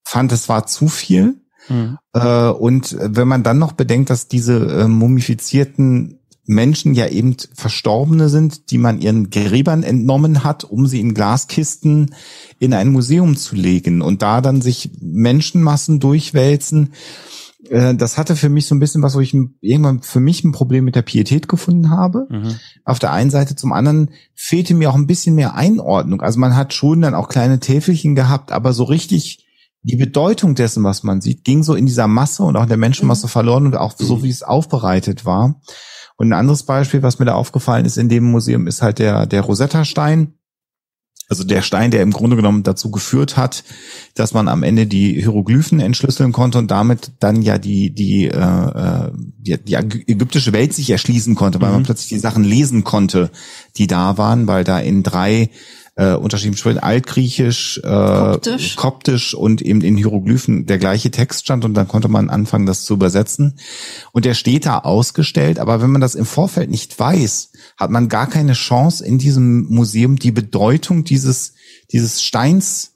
fand, 0.04 0.32
es 0.32 0.48
war 0.48 0.66
zu 0.66 0.88
viel. 0.88 1.40
Mhm. 1.68 1.98
Äh, 2.12 2.48
und 2.48 2.96
wenn 3.00 3.28
man 3.28 3.42
dann 3.42 3.58
noch 3.58 3.72
bedenkt, 3.72 4.10
dass 4.10 4.28
diese 4.28 4.58
äh, 4.58 4.88
mumifizierten 4.88 6.20
Menschen 6.50 6.94
ja 6.94 7.06
eben 7.06 7.36
Verstorbene 7.54 8.28
sind, 8.28 8.72
die 8.72 8.78
man 8.78 9.00
ihren 9.00 9.30
Gräbern 9.30 9.84
entnommen 9.84 10.42
hat, 10.42 10.64
um 10.64 10.86
sie 10.86 11.00
in 11.00 11.14
Glaskisten 11.14 12.14
in 12.58 12.74
ein 12.74 12.88
Museum 12.90 13.36
zu 13.36 13.54
legen 13.54 14.02
und 14.02 14.22
da 14.22 14.40
dann 14.40 14.60
sich 14.60 14.90
Menschenmassen 15.00 16.00
durchwälzen, 16.00 16.92
äh, 17.70 17.94
das 17.94 18.18
hatte 18.18 18.34
für 18.34 18.48
mich 18.48 18.66
so 18.66 18.74
ein 18.74 18.80
bisschen 18.80 19.02
was, 19.02 19.14
wo 19.14 19.20
ich 19.20 19.32
irgendwann 19.60 20.02
für 20.02 20.20
mich 20.20 20.42
ein 20.42 20.52
Problem 20.52 20.84
mit 20.84 20.96
der 20.96 21.02
Pietät 21.02 21.48
gefunden 21.48 21.90
habe. 21.90 22.26
Mhm. 22.28 22.56
Auf 22.84 22.98
der 22.98 23.12
einen 23.12 23.30
Seite, 23.30 23.54
zum 23.54 23.72
anderen 23.72 24.10
fehlte 24.34 24.74
mir 24.74 24.90
auch 24.90 24.96
ein 24.96 25.06
bisschen 25.06 25.36
mehr 25.36 25.54
Einordnung. 25.54 26.20
Also 26.20 26.40
man 26.40 26.56
hat 26.56 26.74
schon 26.74 27.00
dann 27.00 27.14
auch 27.14 27.28
kleine 27.28 27.60
Täfelchen 27.60 28.14
gehabt, 28.16 28.50
aber 28.50 28.72
so 28.72 28.84
richtig 28.84 29.46
die 29.82 29.96
Bedeutung 29.96 30.54
dessen, 30.54 30.84
was 30.84 31.04
man 31.04 31.20
sieht, 31.20 31.44
ging 31.44 31.62
so 31.62 31.74
in 31.74 31.86
dieser 31.86 32.08
Masse 32.08 32.42
und 32.42 32.56
auch 32.56 32.64
in 32.64 32.68
der 32.68 32.76
Menschenmasse 32.76 33.28
verloren 33.28 33.66
und 33.66 33.76
auch 33.76 33.94
so, 33.96 34.22
wie 34.22 34.28
es 34.28 34.42
aufbereitet 34.42 35.24
war. 35.24 35.60
Und 36.16 36.28
ein 36.28 36.38
anderes 36.38 36.64
Beispiel, 36.64 37.02
was 37.02 37.18
mir 37.18 37.24
da 37.24 37.34
aufgefallen 37.34 37.86
ist 37.86 37.96
in 37.96 38.10
dem 38.10 38.24
Museum, 38.24 38.66
ist 38.66 38.82
halt 38.82 38.98
der, 38.98 39.24
der 39.24 39.40
Rosetta-Stein. 39.40 40.34
Also 41.30 41.44
der 41.44 41.62
Stein, 41.62 41.92
der 41.92 42.02
im 42.02 42.10
Grunde 42.10 42.34
genommen 42.34 42.64
dazu 42.64 42.90
geführt 42.90 43.36
hat, 43.36 43.62
dass 44.14 44.34
man 44.34 44.48
am 44.48 44.64
Ende 44.64 44.88
die 44.88 45.14
Hieroglyphen 45.14 45.78
entschlüsseln 45.78 46.32
konnte 46.32 46.58
und 46.58 46.72
damit 46.72 47.12
dann 47.20 47.40
ja 47.40 47.56
die 47.56 47.90
die 47.90 48.26
äh, 48.26 48.34
äh, 48.36 49.12
die, 49.38 49.56
die 49.56 49.74
ägyptische 49.74 50.52
Welt 50.52 50.74
sich 50.74 50.90
erschließen 50.90 51.36
konnte, 51.36 51.60
weil 51.60 51.70
man 51.70 51.84
plötzlich 51.84 52.08
die 52.08 52.18
Sachen 52.18 52.42
lesen 52.42 52.82
konnte, 52.82 53.30
die 53.76 53.86
da 53.86 54.18
waren, 54.18 54.48
weil 54.48 54.64
da 54.64 54.80
in 54.80 55.04
drei 55.04 55.50
äh, 56.00 56.14
unterschiedlichen 56.14 56.58
Sprachen 56.58 56.78
altgriechisch, 56.78 57.78
äh, 57.84 57.88
Koptisch. 57.90 58.76
koptisch 58.76 59.34
und 59.34 59.60
eben 59.60 59.82
in 59.82 59.96
Hieroglyphen 59.98 60.64
der 60.64 60.78
gleiche 60.78 61.10
Text 61.10 61.44
stand 61.44 61.64
und 61.64 61.74
dann 61.74 61.88
konnte 61.88 62.08
man 62.08 62.30
anfangen, 62.30 62.64
das 62.64 62.84
zu 62.84 62.94
übersetzen. 62.94 63.58
Und 64.12 64.24
der 64.24 64.34
steht 64.34 64.64
da 64.64 64.78
ausgestellt, 64.78 65.58
aber 65.58 65.82
wenn 65.82 65.90
man 65.90 66.00
das 66.00 66.14
im 66.14 66.24
Vorfeld 66.24 66.70
nicht 66.70 66.98
weiß, 66.98 67.52
hat 67.76 67.90
man 67.90 68.08
gar 68.08 68.28
keine 68.28 68.54
Chance 68.54 69.04
in 69.04 69.18
diesem 69.18 69.64
Museum 69.68 70.16
die 70.18 70.32
Bedeutung 70.32 71.04
dieses 71.04 71.52
dieses 71.92 72.22
Steins 72.22 72.92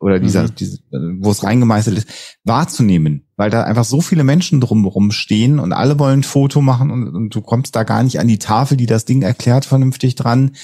oder 0.00 0.18
dieser, 0.18 0.44
Mhm. 0.44 0.54
diese, 0.58 0.78
wo 1.20 1.30
es 1.30 1.42
reingemeißelt 1.42 1.98
ist, 1.98 2.08
wahrzunehmen, 2.44 3.27
weil 3.38 3.50
da 3.50 3.62
einfach 3.62 3.84
so 3.84 4.00
viele 4.00 4.24
Menschen 4.24 4.60
drumherum 4.60 5.12
stehen 5.12 5.60
und 5.60 5.72
alle 5.72 5.98
wollen 5.98 6.20
ein 6.20 6.24
Foto 6.24 6.60
machen 6.60 6.90
und, 6.90 7.14
und 7.14 7.34
du 7.34 7.40
kommst 7.40 7.76
da 7.76 7.84
gar 7.84 8.02
nicht 8.02 8.18
an 8.18 8.26
die 8.26 8.40
Tafel, 8.40 8.76
die 8.76 8.86
das 8.86 9.04
Ding 9.04 9.22
erklärt, 9.22 9.64
vernünftig 9.64 10.16
dran. 10.16 10.56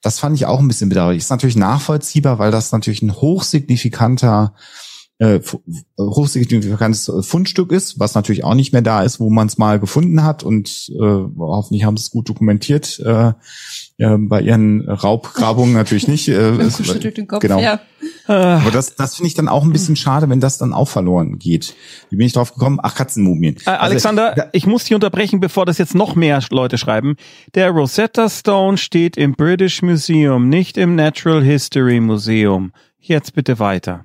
Das 0.00 0.18
fand 0.18 0.34
ich 0.34 0.46
auch 0.46 0.58
ein 0.58 0.66
bisschen 0.66 0.88
bedauerlich. 0.88 1.18
Ist 1.18 1.30
natürlich 1.30 1.56
nachvollziehbar, 1.56 2.38
weil 2.38 2.50
das 2.50 2.72
natürlich 2.72 3.02
ein 3.02 3.14
hochsignifikanter 3.14 4.54
äh, 5.18 5.40
hochsignifikantes 6.00 7.12
Fundstück 7.20 7.70
ist, 7.70 8.00
was 8.00 8.14
natürlich 8.14 8.44
auch 8.44 8.54
nicht 8.54 8.72
mehr 8.72 8.82
da 8.82 9.02
ist, 9.02 9.20
wo 9.20 9.28
man 9.28 9.46
es 9.46 9.58
mal 9.58 9.78
gefunden 9.78 10.24
hat 10.24 10.42
und 10.42 10.90
äh, 10.98 11.24
hoffentlich 11.38 11.84
haben 11.84 11.98
sie 11.98 12.04
es 12.04 12.10
gut 12.10 12.30
dokumentiert. 12.30 12.98
Äh, 13.00 13.34
äh, 14.02 14.16
bei 14.18 14.40
ihren 14.40 14.88
Raubgrabungen 14.88 15.74
natürlich 15.74 16.08
nicht. 16.08 16.28
Äh, 16.28 16.70
schüttelt 16.82 17.16
den 17.16 17.26
Kopf. 17.26 17.40
Genau. 17.40 17.60
Ja. 17.60 17.80
aber 18.26 18.70
das, 18.70 18.96
das 18.96 19.16
finde 19.16 19.28
ich 19.28 19.34
dann 19.34 19.48
auch 19.48 19.64
ein 19.64 19.72
bisschen 19.72 19.96
schade, 19.96 20.28
wenn 20.28 20.40
das 20.40 20.58
dann 20.58 20.72
auch 20.72 20.88
verloren 20.88 21.38
geht. 21.38 21.74
Wie 22.10 22.16
bin 22.16 22.26
ich 22.26 22.32
drauf 22.32 22.54
gekommen? 22.54 22.78
Ach, 22.82 22.94
Katzenmumien. 22.94 23.56
Äh, 23.66 23.70
Alexander, 23.70 24.30
Also, 24.30 24.42
ich 24.52 24.66
muss 24.66 24.84
dich 24.84 24.94
unterbrechen, 24.94 25.40
bevor 25.40 25.66
das 25.66 25.78
jetzt 25.78 25.94
noch 25.94 26.14
mehr 26.14 26.40
Leute 26.50 26.78
schreiben. 26.78 27.16
Der 27.54 27.70
Rosetta 27.70 28.28
Stone 28.28 28.76
steht 28.76 29.16
im 29.16 29.34
British 29.34 29.82
Museum, 29.82 30.48
nicht 30.48 30.76
im 30.76 30.94
Natural 30.94 31.42
History 31.42 32.00
Museum. 32.00 32.72
Jetzt 33.00 33.34
bitte 33.34 33.58
weiter. 33.58 34.04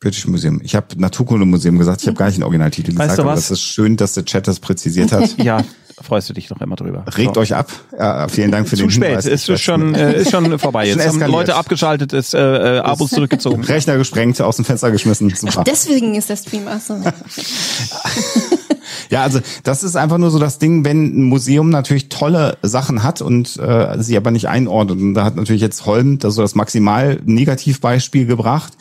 British 0.00 0.26
Museum. 0.28 0.60
Ich 0.62 0.74
habe 0.76 0.86
Naturkundemuseum 0.96 1.76
gesagt, 1.78 2.02
ich 2.02 2.06
habe 2.08 2.16
gar 2.16 2.26
nicht 2.26 2.36
den 2.38 2.44
Originaltitel 2.44 2.90
Weißt 2.90 2.98
gesagt, 2.98 3.18
du 3.18 3.22
aber 3.22 3.34
das 3.34 3.50
ist 3.50 3.62
schön, 3.62 3.96
dass 3.96 4.12
der 4.14 4.24
Chat 4.24 4.46
das 4.46 4.60
präzisiert 4.60 5.10
hat. 5.12 5.34
Ja, 5.38 5.64
freust 6.00 6.28
du 6.30 6.34
dich 6.34 6.48
noch 6.50 6.60
immer 6.60 6.76
drüber. 6.76 7.04
Regt 7.16 7.34
So. 7.34 7.40
euch 7.40 7.54
ab. 7.54 7.72
Äh, 7.96 8.28
vielen 8.28 8.52
Dank 8.52 8.68
für 8.68 8.76
Zu 8.76 8.82
den 8.82 8.90
spät, 8.92 9.08
Hinweis. 9.08 9.26
ist 9.26 9.60
schon, 9.60 9.94
äh, 9.96 10.20
ist 10.20 10.30
schon 10.30 10.56
vorbei. 10.60 10.86
Schon 10.86 10.98
Jetzt 10.98 11.08
haben 11.08 11.16
eskaliert. 11.16 11.30
Leute 11.38 11.54
abgeschaltet, 11.56 12.12
ist 12.12 12.34
äh, 12.34 12.76
äh, 12.76 12.78
Abos 12.80 13.10
zurückgezogen. 13.10 13.64
Rechner 13.64 13.96
gesprengt, 13.96 14.40
aus 14.40 14.54
dem 14.56 14.64
Fenster 14.64 14.92
geschmissen. 14.92 15.30
Super. 15.34 15.64
Deswegen 15.64 16.14
ist 16.14 16.30
der 16.30 16.36
Stream 16.36 16.68
auch 16.68 16.80
so. 16.80 16.94
Ja, 19.10 19.22
also 19.22 19.40
das 19.62 19.82
ist 19.82 19.96
einfach 19.96 20.18
nur 20.18 20.30
so 20.30 20.38
das 20.38 20.58
Ding, 20.58 20.84
wenn 20.84 21.18
ein 21.18 21.24
Museum 21.24 21.70
natürlich 21.70 22.08
tolle 22.08 22.58
Sachen 22.62 23.02
hat 23.02 23.20
und 23.22 23.56
äh, 23.56 23.96
sie 24.02 24.16
aber 24.16 24.30
nicht 24.30 24.48
einordnet. 24.48 25.00
Und 25.00 25.14
da 25.14 25.24
hat 25.24 25.36
natürlich 25.36 25.62
jetzt 25.62 25.86
Holm 25.86 26.18
das 26.18 26.34
so 26.34 26.42
das 26.42 26.54
maximal 26.54 27.20
Negativbeispiel 27.24 28.26
gebracht. 28.26 28.74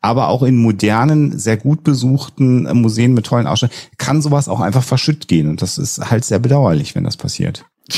Aber 0.00 0.28
auch 0.28 0.42
in 0.42 0.56
modernen, 0.56 1.38
sehr 1.38 1.56
gut 1.56 1.84
besuchten 1.84 2.66
äh, 2.66 2.74
Museen 2.74 3.14
mit 3.14 3.26
tollen 3.26 3.46
Ausstellungen 3.46 3.78
kann 3.98 4.22
sowas 4.22 4.48
auch 4.48 4.60
einfach 4.60 4.82
verschütt 4.82 5.28
gehen. 5.28 5.48
Und 5.48 5.62
das 5.62 5.78
ist 5.78 6.10
halt 6.10 6.24
sehr 6.24 6.38
bedauerlich, 6.38 6.94
wenn 6.94 7.04
das 7.04 7.16
passiert. 7.16 7.64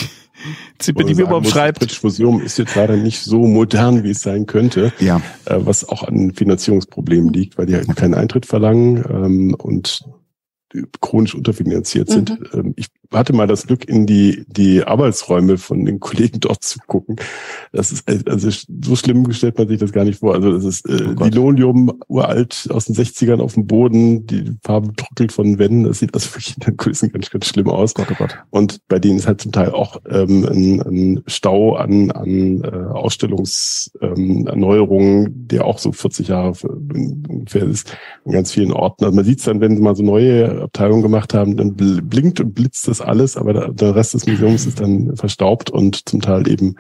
Zippe, 0.78 1.04
die 1.04 1.12
überhaupt 1.12 1.48
schreibt. 1.48 1.78
Das 1.78 1.86
British 1.88 2.02
Museum 2.02 2.40
ist 2.40 2.58
jetzt 2.58 2.74
leider 2.74 2.96
nicht 2.96 3.20
so 3.22 3.46
modern, 3.46 4.04
wie 4.04 4.10
es 4.10 4.20
sein 4.20 4.46
könnte, 4.46 4.92
Ja. 5.00 5.16
äh, 5.46 5.56
was 5.58 5.88
auch 5.88 6.02
an 6.02 6.32
Finanzierungsproblemen 6.34 7.32
liegt, 7.32 7.58
weil 7.58 7.66
die 7.66 7.74
halt 7.74 7.94
keinen 7.96 8.14
Eintritt 8.14 8.46
verlangen 8.46 9.04
ähm, 9.08 9.54
und 9.58 10.04
chronisch 11.00 11.34
unterfinanziert 11.34 12.10
sind. 12.10 12.38
Ähm, 12.52 12.74
ich 12.76 12.86
hatte 13.12 13.32
mal 13.32 13.46
das 13.46 13.66
Glück, 13.66 13.88
in 13.88 14.06
die, 14.06 14.44
die 14.48 14.84
Arbeitsräume 14.84 15.58
von 15.58 15.84
den 15.84 16.00
Kollegen 16.00 16.40
dort 16.40 16.62
zu 16.62 16.78
gucken. 16.86 17.16
Das 17.72 17.92
ist, 17.92 18.08
äh, 18.08 18.18
also 18.26 18.50
so 18.50 18.96
schlimm 18.96 19.30
stellt 19.32 19.58
man 19.58 19.68
sich 19.68 19.78
das 19.78 19.92
gar 19.92 20.04
nicht 20.04 20.20
vor. 20.20 20.34
Also 20.34 20.52
das 20.52 20.64
ist 20.64 20.88
äh, 20.88 21.04
Oh. 21.18 21.24
Linoleum 21.24 21.92
uralt 22.08 22.68
aus 22.70 22.86
den 22.86 22.94
60ern 22.96 23.40
auf 23.40 23.54
dem 23.54 23.66
Boden, 23.66 24.26
die 24.26 24.52
Farbe 24.64 24.92
trockelt 24.96 25.32
von 25.32 25.46
den 25.46 25.58
Wänden. 25.58 25.84
Das 25.84 25.98
sieht 26.00 26.14
also 26.14 26.30
wirklich 26.30 26.56
in 26.56 26.60
den 26.64 26.76
Kulissen 26.76 27.10
ganz, 27.12 27.30
ganz 27.30 27.46
schlimm 27.46 27.68
aus. 27.68 27.94
Oh 27.98 28.02
Gott. 28.18 28.36
Und 28.50 28.80
bei 28.88 28.98
denen 28.98 29.18
ist 29.18 29.26
halt 29.26 29.40
zum 29.40 29.52
Teil 29.52 29.70
auch 29.70 29.96
ähm, 30.08 30.44
ein, 30.46 30.82
ein 30.82 31.22
Stau 31.26 31.74
an, 31.76 32.10
an 32.10 32.62
äh, 32.64 32.68
Ausstellungserneuerungen, 32.70 34.40
ähm, 34.40 34.46
Erneuerungen, 34.46 35.48
der 35.48 35.64
auch 35.64 35.78
so 35.78 35.92
40 35.92 36.28
Jahre 36.28 36.52
ungefähr 36.66 37.64
ist, 37.64 37.96
an 38.24 38.32
ganz 38.32 38.52
vielen 38.52 38.72
Orten. 38.72 39.04
Also 39.04 39.14
man 39.14 39.24
sieht 39.24 39.38
es 39.38 39.44
dann, 39.44 39.60
wenn 39.60 39.76
sie 39.76 39.82
mal 39.82 39.96
so 39.96 40.02
neue 40.02 40.62
Abteilungen 40.62 41.02
gemacht 41.02 41.34
haben, 41.34 41.56
dann 41.56 41.76
bl- 41.76 42.02
blinkt 42.02 42.40
und 42.40 42.54
blitzt 42.54 42.88
das 42.88 42.95
alles, 43.00 43.36
aber 43.36 43.70
der, 43.70 43.94
Rest 43.94 44.14
des 44.14 44.26
Museums 44.26 44.66
ist 44.66 44.80
dann 44.80 45.16
verstaubt 45.16 45.70
und 45.70 46.08
zum 46.08 46.20
Teil 46.20 46.48
eben 46.48 46.76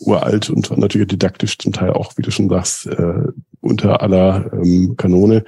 uralt 0.00 0.50
und 0.50 0.76
natürlich 0.76 1.08
didaktisch 1.08 1.58
zum 1.58 1.72
Teil 1.72 1.90
auch, 1.90 2.12
wie 2.16 2.22
du 2.22 2.30
schon 2.30 2.48
sagst, 2.48 2.86
äh, 2.86 3.28
unter 3.60 4.02
aller 4.02 4.50
ähm, 4.52 4.94
Kanone. 4.96 5.44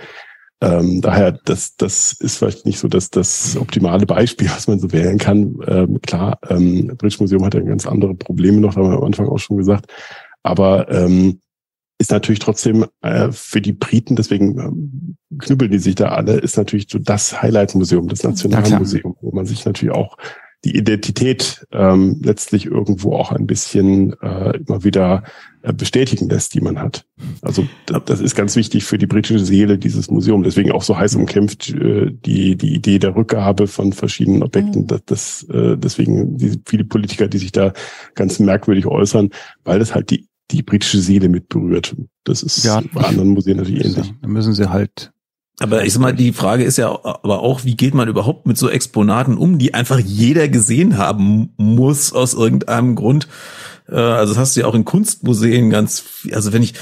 Ähm, 0.61 1.01
daher, 1.01 1.33
das, 1.33 1.77
das 1.77 2.13
ist 2.13 2.39
vielleicht 2.39 2.67
nicht 2.67 2.81
so 2.81 2.89
dass 2.89 3.11
das 3.11 3.57
optimale 3.57 4.07
Beispiel, 4.07 4.49
was 4.55 4.67
man 4.67 4.81
so 4.81 4.93
wählen 4.93 5.19
kann. 5.19 5.57
Ähm, 5.67 6.01
klar, 6.01 6.39
ähm, 6.49 6.89
British 6.99 7.21
Museum 7.21 7.45
hat 7.45 7.55
ja 7.55 7.61
ganz 7.61 7.87
andere 7.87 8.15
Probleme 8.15 8.61
noch, 8.61 8.77
haben 8.77 8.91
wir 8.91 8.99
am 8.99 9.05
Anfang 9.05 9.29
auch 9.29 9.39
schon 9.39 9.57
gesagt. 9.57 9.93
Aber 10.43 10.91
ähm, 10.91 11.41
ist 11.99 12.11
natürlich 12.13 12.39
trotzdem 12.39 12.87
äh, 13.03 13.31
für 13.33 13.61
die 13.61 13.73
Briten, 13.73 14.17
deswegen 14.17 14.59
ähm, 14.59 15.17
knüppeln 15.39 15.71
die 15.71 15.79
sich 15.79 15.97
da 15.97 16.11
alle, 16.11 16.35
ist 16.35 16.57
natürlich 16.57 16.87
so 16.89 16.99
das 16.99 17.43
Highlight-Museum, 17.43 18.09
das 18.09 18.23
Nationalmuseum, 18.23 19.17
wo 19.21 19.33
man 19.33 19.47
sich 19.47 19.65
natürlich 19.65 19.95
auch 19.95 20.17
die 20.65 20.77
Identität 20.77 21.67
ähm, 21.71 22.21
letztlich 22.25 22.67
irgendwo 22.67 23.15
auch 23.15 23.31
ein 23.31 23.47
bisschen 23.47 24.15
äh, 24.21 24.57
immer 24.57 24.83
wieder 24.83 25.23
äh, 25.63 25.73
bestätigen 25.73 26.29
lässt, 26.29 26.55
die 26.55 26.61
man 26.61 26.81
hat. 26.81 27.05
Also 27.43 27.65
das 27.87 28.21
ist 28.21 28.35
ganz 28.35 28.57
wichtig 28.57 28.85
für 28.85 28.99
die 28.99 29.07
britische 29.07 29.39
Seele, 29.39 29.79
dieses 29.79 30.11
Museum. 30.11 30.43
Deswegen 30.43 30.73
auch 30.73 30.83
so 30.83 30.99
heiß 30.99 31.15
umkämpft 31.15 31.71
äh, 31.71 32.11
die, 32.11 32.57
die 32.57 32.75
Idee 32.75 32.99
der 32.99 33.15
Rückgabe 33.15 33.69
von 33.69 33.93
verschiedenen 33.93 34.43
Objekten. 34.43 34.83
Mhm. 34.83 34.87
Das, 34.89 35.05
das, 35.07 35.43
äh, 35.45 35.77
deswegen 35.77 36.37
die, 36.39 36.61
viele 36.67 36.85
Politiker, 36.85 37.29
die 37.29 37.39
sich 37.39 37.53
da 37.53 37.73
ganz 38.17 38.41
merkwürdig 38.41 38.87
äußern, 38.87 39.31
weil 39.63 39.79
das 39.79 39.95
halt 39.95 40.11
die, 40.11 40.27
die 40.51 40.63
britische 40.63 41.01
Seele 41.01 41.29
mit 41.29 41.49
berührt. 41.49 41.95
Das 42.25 42.43
ist 42.43 42.65
Ja. 42.65 42.83
bei 42.93 43.03
anderen 43.05 43.31
Museen 43.31 43.59
natürlich 43.59 43.85
ähnlich. 43.85 44.13
Dann 44.21 44.31
müssen 44.31 44.55
sie 44.55 44.71
halt. 44.71 45.13
Aber 45.61 45.85
ich 45.85 45.93
sag 45.93 46.01
mal, 46.01 46.15
die 46.15 46.33
Frage 46.33 46.63
ist 46.65 46.79
ja 46.79 46.89
aber 47.05 47.41
auch, 47.41 47.65
wie 47.65 47.75
geht 47.77 47.93
man 47.95 48.09
überhaupt 48.09 48.47
mit 48.47 48.57
so 48.57 48.69
Exponaten 48.71 49.37
um, 49.37 49.59
die 49.59 49.75
einfach 49.75 49.99
jeder 49.99 50.49
gesehen 50.49 50.97
haben 50.99 51.51
muss 51.57 52.13
aus 52.13 52.35
irgendeinem 52.35 52.95
Grund. 52.95 53.27
Äh, 53.89 53.97
Also 53.97 54.35
das 54.35 54.39
hast 54.41 54.57
du 54.57 54.61
ja 54.61 54.67
auch 54.67 54.75
in 54.75 54.85
Kunstmuseen 54.85 55.69
ganz, 55.71 55.99
viel- 56.01 56.35
also 56.35 56.53
wenn 56.53 56.63
ich, 56.63 56.75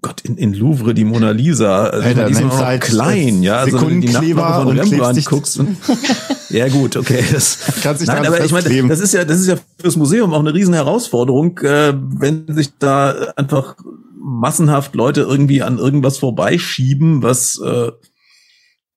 Gott, 0.00 0.20
in, 0.20 0.36
in 0.36 0.54
Louvre 0.54 0.94
die 0.94 1.04
Mona 1.04 1.32
Lisa, 1.32 1.86
also 1.86 2.06
Alter, 2.06 2.26
die 2.26 2.34
sind 2.34 2.52
halt, 2.52 2.82
klein, 2.82 3.42
ja, 3.42 3.56
also 3.58 3.80
wenn 3.80 4.00
du 4.00 4.06
die 4.06 4.12
Nachtwache 4.12 4.62
von 4.62 4.78
Rembrandt 4.78 5.24
guckst. 5.24 5.58
Und, 5.58 5.76
ja 6.50 6.68
gut, 6.68 6.96
okay. 6.96 7.24
Das, 7.32 7.58
Kannst 7.82 8.00
dich 8.00 8.08
nein, 8.08 8.24
aber 8.24 8.44
ich 8.44 8.52
meine, 8.52 8.88
das 8.88 9.00
ist 9.00 9.12
ja, 9.12 9.24
das 9.24 9.40
ist 9.40 9.48
ja 9.48 9.56
fürs 9.80 9.96
Museum 9.96 10.32
auch 10.34 10.40
eine 10.40 10.54
riesen 10.54 10.74
Herausforderung, 10.74 11.58
äh, 11.58 11.94
wenn 11.96 12.46
sich 12.54 12.70
da 12.78 13.32
einfach 13.34 13.74
massenhaft 14.14 14.94
Leute 14.94 15.22
irgendwie 15.22 15.62
an 15.62 15.78
irgendwas 15.78 16.16
vorbeischieben, 16.18 17.24
was 17.24 17.60
äh, 17.60 17.90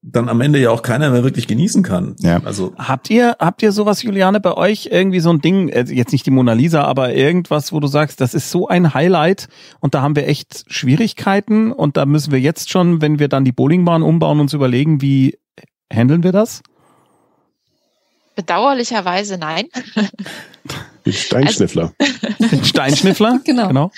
dann 0.07 0.29
am 0.29 0.39
Ende 0.41 0.59
ja 0.59 0.69
auch 0.69 0.83
keiner 0.83 1.09
mehr 1.09 1.23
wirklich 1.23 1.47
genießen 1.47 1.81
kann. 1.81 2.15
Ja. 2.19 2.39
Also 2.43 2.73
Habt 2.77 3.09
ihr, 3.09 3.35
habt 3.39 3.63
ihr 3.63 3.71
sowas, 3.71 4.03
Juliane, 4.03 4.39
bei 4.39 4.55
euch 4.55 4.89
irgendwie 4.91 5.19
so 5.19 5.31
ein 5.31 5.41
Ding, 5.41 5.69
äh, 5.69 5.85
jetzt 5.89 6.11
nicht 6.11 6.25
die 6.25 6.31
Mona 6.31 6.53
Lisa, 6.53 6.83
aber 6.83 7.13
irgendwas, 7.13 7.73
wo 7.73 7.79
du 7.79 7.87
sagst, 7.87 8.21
das 8.21 8.35
ist 8.35 8.51
so 8.51 8.67
ein 8.67 8.93
Highlight 8.93 9.47
und 9.79 9.95
da 9.95 10.01
haben 10.01 10.15
wir 10.15 10.27
echt 10.27 10.65
Schwierigkeiten 10.67 11.71
und 11.71 11.97
da 11.97 12.05
müssen 12.05 12.31
wir 12.31 12.39
jetzt 12.39 12.69
schon, 12.69 13.01
wenn 13.01 13.17
wir 13.17 13.29
dann 13.29 13.45
die 13.45 13.51
Bowlingbahn 13.51 14.03
umbauen, 14.03 14.39
uns 14.39 14.53
überlegen, 14.53 15.01
wie 15.01 15.39
handeln 15.91 16.23
wir 16.23 16.31
das? 16.31 16.61
Bedauerlicherweise 18.35 19.37
nein. 19.37 19.65
Steinschniffler. 21.07 21.93
Den 22.39 22.63
Steinschniffler? 22.63 23.39
Genau. 23.45 23.67
genau. 23.67 23.91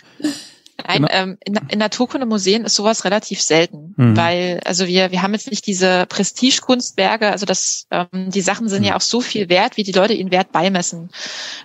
Nein, 0.85 0.97
Genau. 1.03 1.07
ähm, 1.11 1.37
in, 1.43 1.59
in 1.69 1.79
Naturkundemuseen 1.79 2.65
ist 2.65 2.75
sowas 2.75 3.03
relativ 3.03 3.41
selten, 3.41 3.93
Mhm. 3.97 4.15
weil 4.17 4.61
also 4.63 4.85
wir 4.87 5.11
wir 5.11 5.21
haben 5.23 5.33
jetzt 5.33 5.49
nicht 5.49 5.65
diese 5.65 6.05
Prestigekunstwerke, 6.07 7.31
also 7.31 7.45
das 7.45 7.87
ähm, 7.91 8.07
die 8.29 8.41
Sachen 8.41 8.69
sind 8.69 8.83
ja 8.83 8.95
auch 8.95 9.01
so 9.01 9.21
viel 9.21 9.49
wert, 9.49 9.77
wie 9.77 9.83
die 9.83 9.91
Leute 9.91 10.13
ihnen 10.13 10.31
Wert 10.31 10.51
beimessen. 10.51 11.09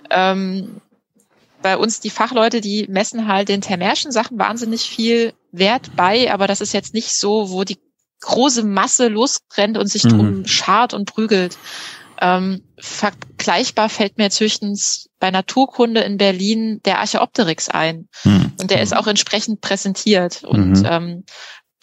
Ähm, 0.09 0.81
bei 1.61 1.77
uns 1.77 1.99
die 1.99 2.09
Fachleute, 2.09 2.59
die 2.59 2.87
messen 2.89 3.27
halt 3.27 3.49
den 3.49 3.61
Termerschen 3.61 4.11
Sachen 4.11 4.37
wahnsinnig 4.39 4.81
viel 4.89 5.33
Wert 5.51 5.91
bei, 5.95 6.31
aber 6.33 6.47
das 6.47 6.59
ist 6.59 6.73
jetzt 6.73 6.93
nicht 6.93 7.13
so, 7.13 7.51
wo 7.51 7.63
die 7.63 7.77
große 8.21 8.63
Masse 8.63 9.07
losrennt 9.09 9.77
und 9.77 9.87
sich 9.87 10.03
Mhm. 10.05 10.09
drum 10.09 10.47
schart 10.47 10.93
und 10.93 11.05
prügelt. 11.05 11.57
Ähm, 12.21 12.61
vergleichbar 12.79 13.89
fällt 13.89 14.17
mir 14.17 14.25
jetzt 14.25 14.39
höchstens 14.39 15.09
bei 15.19 15.31
Naturkunde 15.31 16.01
in 16.01 16.17
Berlin 16.17 16.79
der 16.85 16.99
Archeopteryx 16.99 17.69
ein. 17.69 18.07
Hm. 18.23 18.51
Und 18.59 18.71
der 18.71 18.81
ist 18.81 18.95
auch 18.95 19.07
entsprechend 19.07 19.61
präsentiert. 19.61 20.43
Und 20.43 20.79
Mhm. 20.81 20.85
ähm, 20.89 21.23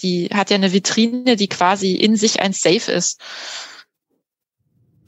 die 0.02 0.30
hat 0.32 0.50
ja 0.50 0.56
eine 0.56 0.72
Vitrine, 0.72 1.36
die 1.36 1.48
quasi 1.48 1.92
in 1.94 2.16
sich 2.16 2.40
ein 2.40 2.52
Safe 2.52 2.90
ist. 2.90 3.20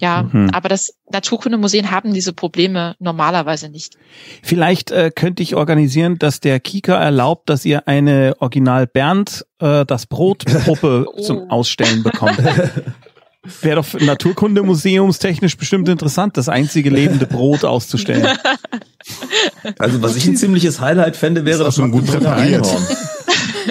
Ja, 0.00 0.24
Mhm. 0.24 0.50
aber 0.52 0.68
das 0.68 0.94
Naturkundemuseen 1.12 1.92
haben 1.92 2.12
diese 2.12 2.32
Probleme 2.32 2.96
normalerweise 2.98 3.68
nicht. 3.68 3.96
Vielleicht 4.42 4.90
äh, 4.90 5.12
könnte 5.14 5.44
ich 5.44 5.54
organisieren, 5.54 6.18
dass 6.18 6.40
der 6.40 6.58
Kika 6.58 7.00
erlaubt, 7.00 7.48
dass 7.48 7.64
ihr 7.64 7.86
eine 7.86 8.34
Original 8.40 8.88
Bernd 8.88 9.46
äh, 9.60 9.86
das 9.86 10.06
Brotpuppe 10.06 11.06
Oh. 11.14 11.20
zum 11.22 11.48
Ausstellen 11.50 12.02
bekommt. 12.02 12.38
Wäre 13.60 13.76
doch 13.76 13.84
für 13.84 14.04
Naturkundemuseumstechnisch 14.04 15.56
bestimmt 15.56 15.88
interessant, 15.88 16.36
das 16.36 16.48
einzige 16.48 16.90
lebende 16.90 17.26
Brot 17.26 17.64
auszustellen. 17.64 18.26
Also 19.78 20.00
was 20.00 20.14
ich 20.16 20.26
ein 20.26 20.36
ziemliches 20.36 20.80
Highlight 20.80 21.16
fände, 21.16 21.44
wäre 21.44 21.64
das 21.64 21.74
schon 21.74 21.90
gut 21.90 22.06
präpariert. 22.06 22.64
Einhorn. 22.64 22.86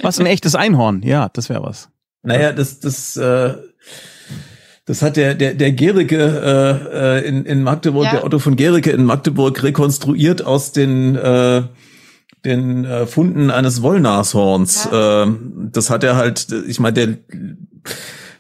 Was 0.02 0.20
ein 0.20 0.26
echtes 0.26 0.56
Einhorn, 0.56 1.02
ja, 1.04 1.30
das 1.30 1.48
wäre 1.50 1.64
was. 1.64 1.90
Naja, 2.24 2.52
das, 2.52 2.80
das, 2.82 3.16
äh, 3.16 3.54
das 4.86 5.02
hat 5.02 5.16
der, 5.16 5.36
der, 5.36 5.54
der 5.54 5.72
Gericke 5.72 6.18
äh, 6.94 7.20
äh, 7.24 7.28
in, 7.28 7.46
in 7.46 7.64
Magdeburg, 7.64 8.06
Ja. 8.06 8.12
der 8.12 8.26
Otto 8.26 8.40
von 8.40 8.58
Gericke 8.58 8.92
in 8.92 9.06
Magdeburg 9.06 9.64
rekonstruiert 9.64 10.46
aus 10.46 10.74
den, 10.74 11.16
äh, 11.16 11.64
den 12.44 12.84
äh, 12.84 13.06
Funden 13.06 13.50
eines 13.52 13.82
Wollnashorns. 13.82 14.86
Äh, 14.88 15.28
das 15.72 15.90
hat 15.90 16.04
er 16.04 16.18
halt, 16.18 16.48
ich 16.68 16.80
meine, 16.82 16.94
der 16.94 17.18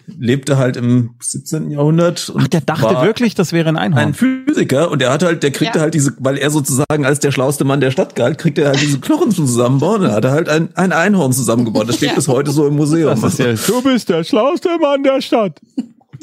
lebte 0.07 0.57
halt 0.57 0.77
im 0.77 1.11
17. 1.19 1.71
Jahrhundert. 1.71 2.29
Und 2.29 2.43
Ach, 2.43 2.47
der 2.47 2.61
dachte 2.61 2.83
war 2.83 3.05
wirklich, 3.05 3.35
das 3.35 3.53
wäre 3.53 3.69
ein 3.69 3.77
ein 3.77 3.93
Einhorn. 3.93 4.13
Physiker 4.13 4.91
und 4.91 4.99
der 5.01 5.11
hat 5.11 5.23
halt, 5.23 5.43
der 5.43 5.51
kriegte 5.51 5.77
Ja. 5.79 5.81
halt 5.83 5.93
diese, 5.93 6.13
weil 6.19 6.37
er 6.37 6.49
sozusagen 6.49 7.05
als 7.05 7.19
der 7.19 7.31
schlauste 7.31 7.63
Mann 7.63 7.79
der 7.81 7.91
Stadt 7.91 8.15
galt, 8.15 8.37
kriegte 8.37 8.61
er 8.63 8.69
halt 8.69 8.81
diese 8.81 8.99
Knochen 8.99 9.31
zum 9.31 9.45
Zusammenbauen. 9.47 10.01
Da 10.03 10.11
hat 10.13 10.25
er 10.25 10.31
halt 10.31 10.49
ein, 10.49 10.69
ein 10.75 10.91
Einhorn 10.91 11.33
zusammengebaut. 11.33 11.87
Das 11.89 11.97
steht 11.97 12.09
Ja. 12.09 12.15
bis 12.15 12.27
heute 12.27 12.51
so 12.51 12.67
im 12.67 12.75
Museum. 12.75 13.19
Das 13.21 13.33
ist 13.33 13.39
ja, 13.39 13.53
du 13.53 13.81
bist 13.81 14.09
der 14.09 14.23
schlauste 14.23 14.69
Mann 14.79 15.03
der 15.03 15.21
Stadt. 15.21 15.59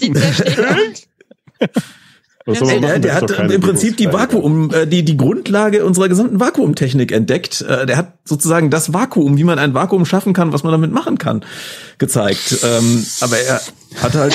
Die, 0.00 0.12
Was 2.48 2.60
soll 2.60 2.68
Ey, 2.70 2.80
man 2.80 2.82
der, 2.82 2.90
machen? 2.90 3.02
der 3.02 3.16
ist 3.22 3.38
hat 3.38 3.50
im 3.50 3.60
Prinzip 3.60 3.96
die. 3.98 4.10
Vakuum, 4.10 4.72
äh, 4.72 4.86
die, 4.86 5.04
die 5.04 5.18
Grundlage 5.18 5.84
unserer 5.84 6.08
gesamten 6.08 6.40
Vakuumtechnik 6.40 7.12
entdeckt. 7.12 7.60
Äh, 7.60 7.84
der 7.84 7.98
hat 7.98 8.14
sozusagen 8.24 8.70
das 8.70 8.94
Vakuum, 8.94 9.36
wie 9.36 9.44
man 9.44 9.58
ein 9.58 9.74
Vakuum 9.74 10.06
schaffen 10.06 10.32
kann, 10.32 10.50
was 10.54 10.62
man 10.62 10.72
damit 10.72 10.90
machen 10.90 11.18
kann, 11.18 11.44
gezeigt. 11.98 12.58
Ähm, 12.64 13.04
aber 13.20 13.36
er 13.36 13.60
hat 14.02 14.14
halt 14.14 14.34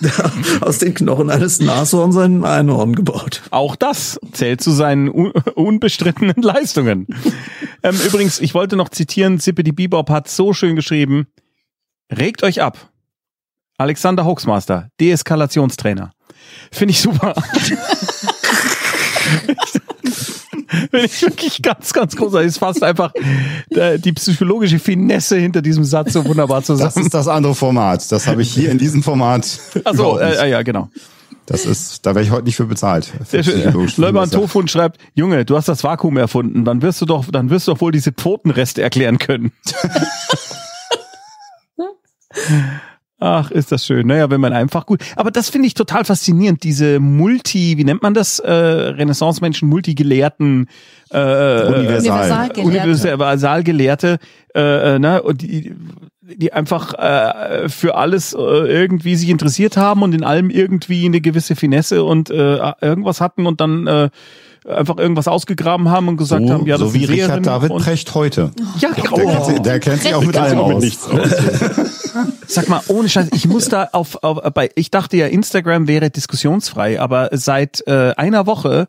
aus 0.62 0.78
den 0.78 0.94
Knochen 0.94 1.28
eines 1.28 1.60
Nashorns 1.60 2.16
ein 2.16 2.42
Einhorn 2.42 2.94
gebaut. 2.94 3.42
Auch 3.50 3.76
das 3.76 4.18
zählt 4.32 4.62
zu 4.62 4.70
seinen 4.70 5.10
un 5.10 5.32
unbestrittenen 5.54 6.40
Leistungen. 6.40 7.06
ähm, 7.82 7.96
übrigens, 8.06 8.40
ich 8.40 8.54
wollte 8.54 8.76
noch 8.76 8.88
zitieren, 8.88 9.40
Zippity 9.40 9.72
Bebop 9.72 10.08
hat 10.08 10.26
so 10.26 10.54
schön 10.54 10.74
geschrieben, 10.74 11.26
regt 12.10 12.42
euch 12.44 12.62
ab. 12.62 12.88
Alexander 13.76 14.24
Hoaxmaster, 14.24 14.88
Deeskalationstrainer. 15.00 16.12
Finde 16.70 16.92
ich 16.92 17.00
super. 17.00 17.34
Finde 20.90 21.06
ich 21.06 21.22
wirklich 21.22 21.62
ganz, 21.62 21.92
ganz 21.92 22.16
großartig. 22.16 22.48
Ist 22.48 22.58
fast 22.58 22.82
einfach 22.82 23.12
äh, 23.70 23.98
die 23.98 24.12
psychologische 24.12 24.78
Finesse 24.78 25.36
hinter 25.36 25.60
diesem 25.62 25.84
Satz 25.84 26.14
so 26.14 26.24
wunderbar 26.24 26.58
Das 26.60 26.66
zusammen. 26.66 27.04
ist 27.06 27.14
das 27.14 27.28
andere 27.28 27.54
Format. 27.54 28.10
Das 28.10 28.26
habe 28.26 28.42
ich 28.42 28.52
hier 28.52 28.70
in 28.70 28.78
diesem 28.78 29.02
Format. 29.02 29.60
Also, 29.84 30.18
äh, 30.18 30.50
ja, 30.50 30.62
genau. 30.62 30.88
Das 31.46 31.66
ist, 31.66 32.06
da 32.06 32.14
wäre 32.14 32.24
ich 32.24 32.30
heute 32.30 32.44
nicht 32.44 32.56
für 32.56 32.66
bezahlt. 32.66 33.12
Finesse. 33.26 33.72
Tofun 34.30 34.68
schreibt, 34.68 34.98
Junge, 35.14 35.44
du 35.44 35.56
hast 35.56 35.68
das 35.68 35.82
Vakuum 35.84 36.16
erfunden, 36.16 36.64
dann 36.64 36.82
wirst 36.82 37.00
du 37.00 37.06
doch, 37.06 37.24
dann 37.30 37.50
wirst 37.50 37.66
du 37.66 37.72
doch 37.72 37.80
wohl 37.80 37.92
diese 37.92 38.12
Pfotenreste 38.12 38.80
erklären 38.80 39.18
können. 39.18 39.52
Ach, 43.22 43.52
ist 43.52 43.70
das 43.70 43.86
schön. 43.86 44.08
Naja, 44.08 44.30
wenn 44.30 44.40
man 44.40 44.52
einfach 44.52 44.84
gut. 44.84 45.00
Aber 45.14 45.30
das 45.30 45.48
finde 45.48 45.68
ich 45.68 45.74
total 45.74 46.04
faszinierend, 46.04 46.64
diese 46.64 46.98
Multi, 46.98 47.78
wie 47.78 47.84
nennt 47.84 48.02
man 48.02 48.14
das? 48.14 48.40
Äh, 48.40 48.50
Renaissance-Menschen, 48.50 49.68
Multigelehrten, 49.68 50.66
äh, 51.10 51.18
Universal. 51.18 52.48
Universalgelehrte. 52.56 53.14
Universalgelehrte, 53.14 54.18
äh, 54.56 54.94
äh, 54.94 54.98
ne, 54.98 55.22
und 55.22 55.40
die, 55.40 55.72
die 56.20 56.52
einfach 56.52 56.94
äh, 56.94 57.68
für 57.68 57.94
alles 57.94 58.32
äh, 58.32 58.38
irgendwie 58.38 59.14
sich 59.14 59.28
interessiert 59.28 59.76
haben 59.76 60.02
und 60.02 60.14
in 60.16 60.24
allem 60.24 60.50
irgendwie 60.50 61.06
eine 61.06 61.20
gewisse 61.20 61.54
Finesse 61.54 62.02
und 62.02 62.28
äh, 62.28 62.72
irgendwas 62.80 63.20
hatten 63.20 63.46
und 63.46 63.60
dann 63.60 63.86
äh, 63.86 64.10
einfach 64.66 64.96
irgendwas 64.98 65.28
ausgegraben 65.28 65.88
haben 65.90 66.08
und 66.08 66.16
gesagt 66.16 66.46
so, 66.46 66.52
haben, 66.52 66.66
ja, 66.66 66.76
das 66.76 66.88
so 66.88 66.94
wie 66.94 67.02
ist 67.04 67.08
eine 67.10 67.16
Seherin 67.16 67.38
Richard 67.44 67.46
David 67.62 67.76
Precht 67.84 68.14
heute. 68.14 68.50
Ja, 68.78 68.90
Der, 68.92 69.04
kennt, 69.04 69.44
sich- 69.46 69.58
der 69.60 69.80
kennt 69.80 70.02
sich 70.02 70.14
auch 70.14 70.22
mit 70.24 70.36
allem 70.36 70.58
mit 70.58 70.76
aus. 70.76 70.82
nichts 70.82 71.08
aus. 71.08 71.30
Sag 72.46 72.68
mal, 72.68 72.80
ohne 72.88 73.08
Scheiß, 73.08 73.28
ich 73.32 73.46
muss 73.46 73.68
da 73.68 73.88
auf, 73.92 74.22
auf 74.22 74.38
bei, 74.54 74.70
ich 74.74 74.90
dachte 74.90 75.16
ja, 75.16 75.26
Instagram 75.26 75.88
wäre 75.88 76.10
diskussionsfrei, 76.10 77.00
aber 77.00 77.30
seit 77.32 77.82
äh, 77.86 78.12
einer 78.16 78.46
Woche, 78.46 78.86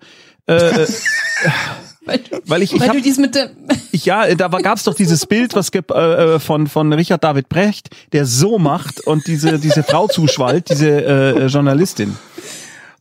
äh, 0.48 0.54
äh, 0.84 0.88
Weil 2.06 2.18
du, 2.18 2.38
weil 2.48 2.62
ich, 2.62 2.74
ich 2.74 2.82
weil 2.82 2.90
hab, 2.90 2.95
du 2.98 3.02
dies 3.02 3.18
mit 3.18 3.34
dem, 3.34 3.48
ich, 3.94 4.04
ja, 4.06 4.36
da 4.36 4.52
war, 4.52 4.62
gab's 4.62 4.84
doch 4.84 4.94
dieses 4.94 5.26
Bild, 5.26 5.56
was 5.56 5.72
gibt, 5.72 5.90
äh, 5.90 6.38
von 6.38 6.68
von 6.68 6.91
Richard 6.91 7.24
David 7.24 7.48
Brecht, 7.48 7.91
der 8.12 8.26
so 8.26 8.60
macht 8.60 9.00
und 9.08 9.26
diese 9.26 9.58
diese 9.58 9.84
Frau 9.84 10.08
zuschwallt, 10.10 10.70
diese 10.70 10.90
äh, 11.06 11.45
Journalistin. 11.45 12.18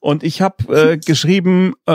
Und 0.03 0.25
ich 0.25 0.43
habe 0.43 0.93
äh, 0.93 0.99
geschrieben 0.99 1.75
äh, 1.89 1.93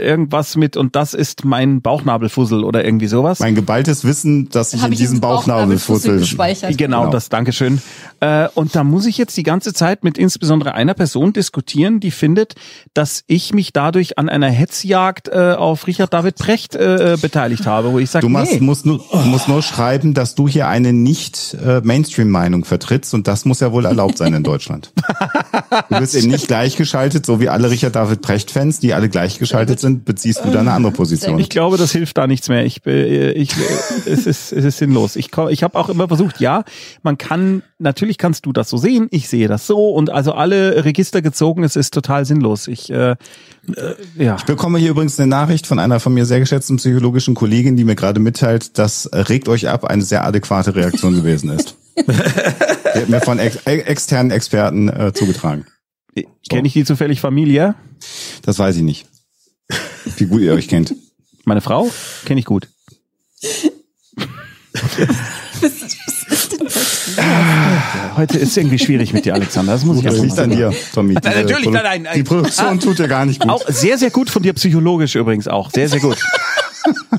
irgendwas 0.00 0.56
mit 0.56 0.78
und 0.78 0.96
das 0.96 1.12
ist 1.12 1.44
mein 1.44 1.82
Bauchnabelfussel 1.82 2.64
oder 2.64 2.82
irgendwie 2.82 3.08
sowas. 3.08 3.40
Mein 3.40 3.54
geballtes 3.54 4.06
Wissen, 4.06 4.48
dass 4.48 4.72
ich 4.72 4.82
in 4.82 4.92
diesem 4.92 5.20
Bauchnabelfussel 5.20 6.12
Bauchnabelfussel 6.12 6.18
gespeichert. 6.20 6.78
Genau, 6.78 7.00
Genau. 7.02 7.12
das, 7.12 7.28
Dankeschön. 7.28 7.82
Äh, 8.20 8.48
und 8.54 8.74
da 8.74 8.84
muss 8.84 9.04
ich 9.04 9.18
jetzt 9.18 9.36
die 9.36 9.42
ganze 9.42 9.74
Zeit 9.74 10.02
mit 10.02 10.16
insbesondere 10.16 10.72
einer 10.72 10.94
Person 10.94 11.34
diskutieren, 11.34 12.00
die 12.00 12.10
findet, 12.10 12.54
dass 12.94 13.22
ich 13.26 13.52
mich 13.52 13.74
dadurch 13.74 14.18
an 14.18 14.30
einer 14.30 14.48
Hetzjagd 14.48 15.28
äh, 15.28 15.52
auf 15.52 15.86
Richard 15.86 16.14
David 16.14 16.36
Precht 16.36 16.74
äh, 16.74 17.18
beteiligt 17.20 17.66
habe, 17.66 17.92
wo 17.92 17.98
ich 17.98 18.08
sage, 18.08 18.24
Du 18.24 18.30
machst, 18.30 18.52
nee, 18.54 18.60
musst, 18.60 18.86
nur, 18.86 18.98
du 19.12 19.18
musst 19.28 19.48
nur 19.48 19.60
schreiben, 19.62 20.14
dass 20.14 20.34
du 20.34 20.48
hier 20.48 20.68
eine 20.68 20.94
nicht 20.94 21.54
äh, 21.62 21.82
Mainstream-Meinung 21.84 22.64
vertrittst 22.64 23.12
und 23.12 23.28
das 23.28 23.44
muss 23.44 23.60
ja 23.60 23.72
wohl 23.72 23.84
erlaubt 23.84 24.16
sein 24.16 24.32
in 24.32 24.42
Deutschland. 24.42 24.90
Du 25.90 25.98
bist 25.98 26.14
eben 26.14 26.28
nicht 26.28 26.46
gleichgeschaltet, 26.48 27.26
so 27.26 27.41
wie 27.42 27.48
alle 27.50 27.70
Richard 27.70 27.94
David 27.96 28.22
Precht-Fans, 28.22 28.80
die 28.80 28.94
alle 28.94 29.08
gleichgeschaltet 29.08 29.80
sind, 29.80 30.04
beziehst 30.04 30.44
du 30.44 30.50
da 30.50 30.60
eine 30.60 30.72
andere 30.72 30.92
Position. 30.92 31.38
Ich 31.38 31.50
glaube, 31.50 31.76
das 31.76 31.92
hilft 31.92 32.16
da 32.16 32.26
nichts 32.26 32.48
mehr. 32.48 32.64
Ich, 32.64 32.86
ich, 32.86 33.50
es 34.06 34.26
ist, 34.26 34.52
es 34.52 34.64
ist 34.64 34.78
sinnlos. 34.78 35.16
Ich, 35.16 35.30
ich 35.50 35.62
habe 35.62 35.78
auch 35.78 35.88
immer 35.88 36.08
versucht, 36.08 36.40
ja, 36.40 36.64
man 37.02 37.18
kann, 37.18 37.62
natürlich 37.78 38.16
kannst 38.16 38.46
du 38.46 38.52
das 38.52 38.70
so 38.70 38.76
sehen, 38.78 39.08
ich 39.10 39.28
sehe 39.28 39.48
das 39.48 39.66
so 39.66 39.90
und 39.90 40.08
also 40.10 40.32
alle 40.32 40.84
Register 40.84 41.20
gezogen, 41.20 41.64
es 41.64 41.76
ist 41.76 41.92
total 41.92 42.24
sinnlos. 42.24 42.68
Ich, 42.68 42.90
äh, 42.90 43.10
äh, 43.10 43.16
ja. 44.16 44.36
Ich 44.38 44.44
bekomme 44.44 44.78
hier 44.78 44.90
übrigens 44.90 45.18
eine 45.18 45.28
Nachricht 45.28 45.66
von 45.66 45.78
einer 45.78 46.00
von 46.00 46.14
mir 46.14 46.24
sehr 46.24 46.40
geschätzten 46.40 46.76
psychologischen 46.76 47.34
Kollegin, 47.34 47.76
die 47.76 47.84
mir 47.84 47.96
gerade 47.96 48.20
mitteilt, 48.20 48.78
dass 48.78 49.10
regt 49.12 49.48
euch 49.48 49.68
ab 49.68 49.84
eine 49.84 50.02
sehr 50.02 50.24
adäquate 50.24 50.74
Reaktion 50.74 51.14
gewesen 51.14 51.50
ist. 51.50 51.76
Die 52.94 53.00
hat 53.00 53.08
mir 53.08 53.20
von 53.20 53.38
ex 53.38 53.56
ex- 53.64 53.86
externen 53.86 54.30
Experten 54.30 54.88
äh, 54.88 55.12
zugetragen. 55.12 55.66
Kenne 56.48 56.66
ich 56.68 56.74
die 56.74 56.84
zufällig 56.84 57.20
familiär? 57.20 57.74
Das 58.42 58.58
weiß 58.58 58.76
ich 58.76 58.82
nicht. 58.82 59.06
Wie 60.16 60.26
gut 60.26 60.42
ihr 60.42 60.52
euch 60.52 60.68
kennt. 60.68 60.94
Meine 61.44 61.60
Frau 61.60 61.90
kenne 62.24 62.40
ich 62.40 62.46
gut. 62.46 62.68
Heute 68.16 68.38
ist 68.38 68.56
irgendwie 68.56 68.78
schwierig 68.78 69.12
mit 69.12 69.24
dir, 69.24 69.34
Alexander. 69.34 69.72
Das 69.72 69.84
muss 69.84 69.98
ich 69.98 70.04
Das 70.04 70.18
liegt 70.18 70.38
an 70.38 70.50
dir, 70.50 70.72
Tommy. 70.94 71.14
Nein, 71.14 71.22
Diese 71.24 71.42
natürlich, 71.44 71.70
nein, 71.70 71.82
nein, 71.82 72.02
nein. 72.02 72.14
Die 72.16 72.22
Produktion 72.22 72.80
tut 72.80 72.98
dir 72.98 73.08
gar 73.08 73.24
nicht 73.24 73.40
gut. 73.40 73.50
Auch 73.50 73.66
sehr, 73.68 73.98
sehr 73.98 74.10
gut 74.10 74.30
von 74.30 74.42
dir 74.42 74.52
psychologisch 74.52 75.14
übrigens 75.14 75.48
auch. 75.48 75.70
Sehr, 75.70 75.88
sehr 75.88 76.00
gut. 76.00 76.18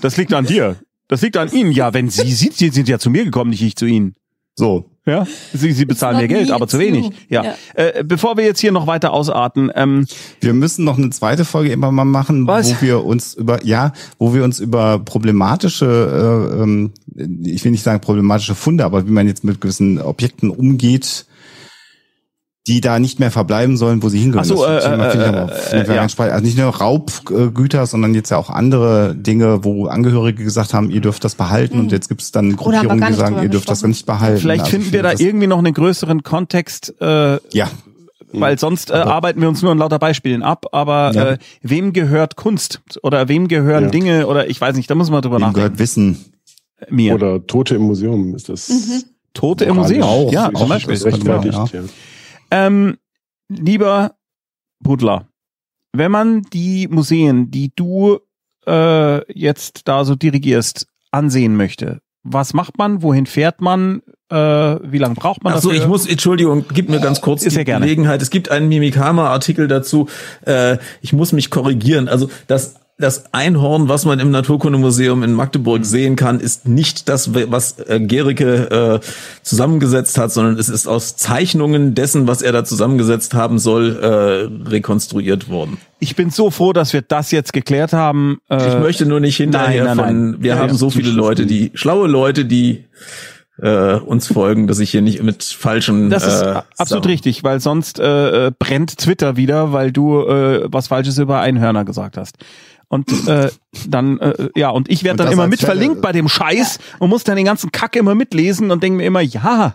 Das 0.02 0.18
liegt 0.18 0.34
an 0.34 0.46
dir. 0.46 0.78
Das 1.08 1.22
liegt 1.22 1.38
an 1.38 1.52
Ihnen. 1.52 1.72
Ja, 1.72 1.94
wenn 1.94 2.10
Sie, 2.10 2.32
Sie, 2.34 2.52
Sie 2.54 2.70
sind 2.70 2.88
ja 2.88 3.00
zu 3.00 3.10
mir 3.10 3.26
gekommen, 3.26 3.52
nicht 3.52 3.62
ich 3.62 3.76
zu 3.76 3.86
Ihnen. 3.86 4.16
So. 4.56 4.90
Ja, 5.06 5.28
Sie, 5.54 5.74
Sie 5.74 5.86
bezahlen 5.86 6.18
mir 6.18 6.30
Geld, 6.30 6.50
aber 6.50 6.66
zu 6.66 6.80
wenig. 6.80 7.10
Ja. 7.28 7.44
Ja. 7.44 7.56
Äh, 7.74 8.06
bevor 8.06 8.38
wir 8.38 8.46
jetzt 8.46 8.62
hier 8.62 8.72
noch 8.72 8.88
weiter 8.88 9.12
ausarten, 9.12 9.70
ähm, 9.76 10.06
Wir 10.40 10.54
müssen 10.54 10.86
noch 10.86 10.98
eine 10.98 11.10
zweite 11.10 11.44
Folge 11.44 11.74
immer 11.74 11.92
mal 11.92 12.06
machen, 12.06 12.48
Was? 12.48 12.72
wo 12.72 12.82
wir 12.86 13.04
uns 13.04 13.34
über, 13.34 13.66
ja, 13.66 13.92
wo 14.18 14.34
wir 14.34 14.46
uns 14.46 14.62
über 14.62 15.00
problematische, 15.00 16.56
äh, 16.56 16.62
ähm, 16.62 16.92
ich 17.44 17.64
will 17.66 17.72
nicht 17.72 17.84
sagen 17.84 18.00
problematische 18.00 18.56
Funde, 18.56 18.86
aber 18.86 19.06
wie 19.06 19.12
man 19.12 19.28
jetzt 19.28 19.44
mit 19.44 19.60
gewissen 19.60 20.00
Objekten 20.00 20.50
umgeht, 20.50 21.26
die 22.68 22.80
da 22.80 22.98
nicht 22.98 23.20
mehr 23.20 23.30
verbleiben 23.32 23.76
sollen, 23.76 24.02
wo 24.04 24.10
sie 24.10 24.20
hingehören. 24.20 24.46
Ach 24.46 24.56
so, 24.58 24.64
Das 24.66 24.86
äh, 24.86 24.90
äh, 24.90 25.78
äh, 25.80 26.06
ich 26.06 26.16
ja. 26.18 26.26
Also 26.32 26.46
nicht 26.46 26.58
nur 26.58 26.68
Raubgüter, 26.74 27.86
sondern 27.86 28.16
jetzt 28.16 28.30
ja 28.30 28.38
auch 28.38 28.50
andere 28.50 29.16
Dinge, 29.16 29.66
wo 29.66 29.88
Angehörige 29.88 30.44
gesagt 30.44 30.74
haben, 30.74 30.90
ihr 30.90 31.02
dürft 31.02 31.26
das 31.26 31.36
behalten 31.36 31.78
und 31.80 31.92
jetzt 31.92 32.08
gibt 32.08 32.22
es 32.22 32.32
dann 32.32 32.56
Gruppierungen, 32.56 33.06
die 33.06 33.14
sagen, 33.14 33.42
ihr 33.44 33.50
dürft 33.50 33.70
das 33.70 33.84
nicht 33.84 34.06
behalten. 34.06 34.40
vielleicht 34.40 34.62
Also 34.62 34.72
finden 34.78 34.94
wir 34.94 35.04
da 35.04 35.12
irgendwie 35.18 35.48
noch 35.48 35.58
einen 35.60 35.74
größeren 35.74 36.24
Kontext, 36.24 36.94
äh, 37.02 37.38
Ja, 37.52 37.70
weil 38.32 38.58
sonst 38.58 38.92
äh, 38.92 38.94
arbeiten 38.94 39.42
wir 39.42 39.50
uns 39.50 39.62
nur 39.62 39.72
an 39.72 39.78
lauter 39.78 40.00
Beispielen 40.00 40.42
ab. 40.42 40.66
Aber 40.72 41.12
Ja. 41.14 41.30
äh, 41.32 41.38
wem 41.62 41.92
gehört 41.94 42.36
Kunst 42.38 42.82
oder 43.04 43.28
wem 43.28 43.48
gehören 43.50 43.86
Ja. 43.86 43.90
Dinge 43.90 44.28
oder 44.28 44.50
ich 44.50 44.60
weiß 44.60 44.76
nicht, 44.78 44.90
da 44.90 44.96
muss 44.96 45.10
man 45.12 45.22
drüber 45.22 45.36
wem 45.36 45.42
nachdenken. 45.42 45.56
gehört 45.68 45.80
Wissen. 45.80 46.18
Mir. 46.90 47.14
Oder 47.16 47.46
Tote 47.46 47.76
im 47.76 47.84
Museum 47.84 48.34
ist 48.36 48.50
das. 48.50 48.72
Tote 49.34 49.66
im 49.66 49.76
Museum. 49.76 50.30
Ja, 50.32 50.48
auch 50.54 50.60
zum 50.62 50.70
Beispiel. 50.70 50.96
Rechtfertigt, 50.96 51.74
ja. 51.74 51.82
Ähm, 52.54 52.98
lieber 53.50 54.16
Budler, 54.80 55.28
wenn 55.92 56.12
man 56.12 56.44
die 56.54 56.88
Museen, 56.88 57.50
die 57.50 57.72
du 57.76 58.20
äh, 58.68 59.34
jetzt 59.34 59.88
da 59.88 60.06
so 60.06 60.16
dirigierst, 60.16 60.88
ansehen 61.12 61.56
möchte, 61.56 62.02
was 62.24 62.54
macht 62.54 62.78
man? 62.78 63.02
Wohin 63.02 63.26
fährt 63.26 63.60
man? 63.60 64.02
Äh, 64.30 64.36
wie 64.36 64.98
lange 64.98 65.16
braucht 65.16 65.44
man 65.44 65.54
Ach 65.54 65.62
so, 65.62 65.70
dafür? 65.70 65.84
ich 65.84 65.90
muss, 65.90 66.06
Entschuldigung, 66.06 66.66
gib 66.74 66.90
mir 66.90 67.00
ganz 67.00 67.22
kurz 67.22 67.44
Ist 67.44 67.58
die. 67.58 67.64
Gelegenheit. 67.66 68.22
Es 68.22 68.30
gibt 68.30 68.50
einen 68.50 68.70
Mimikama-Artikel 68.70 69.68
dazu. 69.68 70.08
Äh, 70.46 70.78
ich 71.02 71.12
muss 71.12 71.34
mich 71.34 71.50
korrigieren. 71.50 72.08
Also 72.08 72.30
das 72.48 72.76
das 73.04 73.34
Einhorn, 73.34 73.90
was 73.90 74.06
man 74.06 74.20
im 74.20 74.32
Naturkundemuseum 74.32 75.24
in 75.24 75.34
Magdeburg 75.34 75.86
sehen 75.86 76.16
kann, 76.16 76.40
ist 76.40 76.68
nicht 76.68 77.10
das, 77.10 77.34
was 77.34 77.78
äh, 77.80 78.00
Gericke 78.00 79.02
äh, 79.04 79.06
zusammengesetzt 79.44 80.18
hat, 80.18 80.32
sondern 80.32 80.58
es 80.58 80.70
ist 80.70 80.88
aus 80.88 81.18
Zeichnungen 81.18 81.96
dessen, 81.96 82.28
was 82.28 82.42
er 82.42 82.54
da 82.54 82.64
zusammengesetzt 82.64 83.34
haben 83.34 83.60
soll, 83.60 83.98
äh, 84.02 84.70
rekonstruiert 84.70 85.50
worden. 85.50 85.78
Ich 86.00 86.16
bin 86.16 86.30
so 86.30 86.50
froh, 86.50 86.74
dass 86.74 86.94
wir 86.94 87.02
das 87.02 87.32
jetzt 87.32 87.54
geklärt 87.54 87.94
haben. 87.94 88.40
Äh, 88.50 88.70
Ich 88.70 88.80
möchte 88.80 89.06
nur 89.06 89.20
nicht 89.20 89.38
hinterher 89.38 89.84
nein, 89.84 89.98
nein, 89.98 90.06
von, 90.06 90.32
nein. 90.32 90.42
wir 90.42 90.56
Ja, 90.56 90.60
haben 90.60 90.70
ja. 90.70 90.76
so 90.76 90.90
viele 90.90 91.12
Leute, 91.12 91.46
die, 91.46 91.72
schlaue 91.74 92.08
Leute, 92.08 92.46
die 92.46 92.86
äh, 93.62 93.96
uns 93.96 94.28
folgen, 94.28 94.68
dass 94.68 94.80
ich 94.80 94.92
hier 94.92 95.02
nicht 95.02 95.22
mit 95.22 95.44
falschen. 95.44 96.10
Das 96.10 96.26
ist 96.26 96.42
äh, 96.42 96.62
absolut 96.78 97.06
richtig, 97.08 97.44
weil 97.44 97.60
sonst 97.60 98.00
äh, 98.00 98.48
äh, 98.48 98.52
brennt 98.58 98.98
Twitter 98.98 99.36
wieder, 99.38 99.72
weil 99.72 99.92
du 99.92 100.22
äh, 100.22 100.64
was 100.72 100.88
Falsches 100.88 101.18
über 101.20 101.40
Einhörner 101.40 101.86
gesagt 101.86 102.18
hast. 102.18 102.38
Und 102.94 103.28
äh, 103.28 103.50
dann, 103.88 104.20
äh, 104.20 104.50
ja, 104.56 104.70
und 104.70 104.88
ich 104.88 105.04
werde 105.04 105.24
dann 105.24 105.34
immer 105.34 105.48
mit 105.48 105.62
verlinkt 105.62 106.00
bei 106.04 106.12
dem 106.12 106.30
Scheiß 106.30 106.78
und 107.00 107.10
muss 107.10 107.24
dann 107.24 107.36
den 107.38 107.46
ganzen 107.46 107.72
Kack 107.72 107.96
immer 107.96 108.14
mitlesen 108.14 108.70
und 108.70 108.84
denke 108.84 108.98
mir 108.98 109.06
immer, 109.08 109.22
ja, 109.22 109.74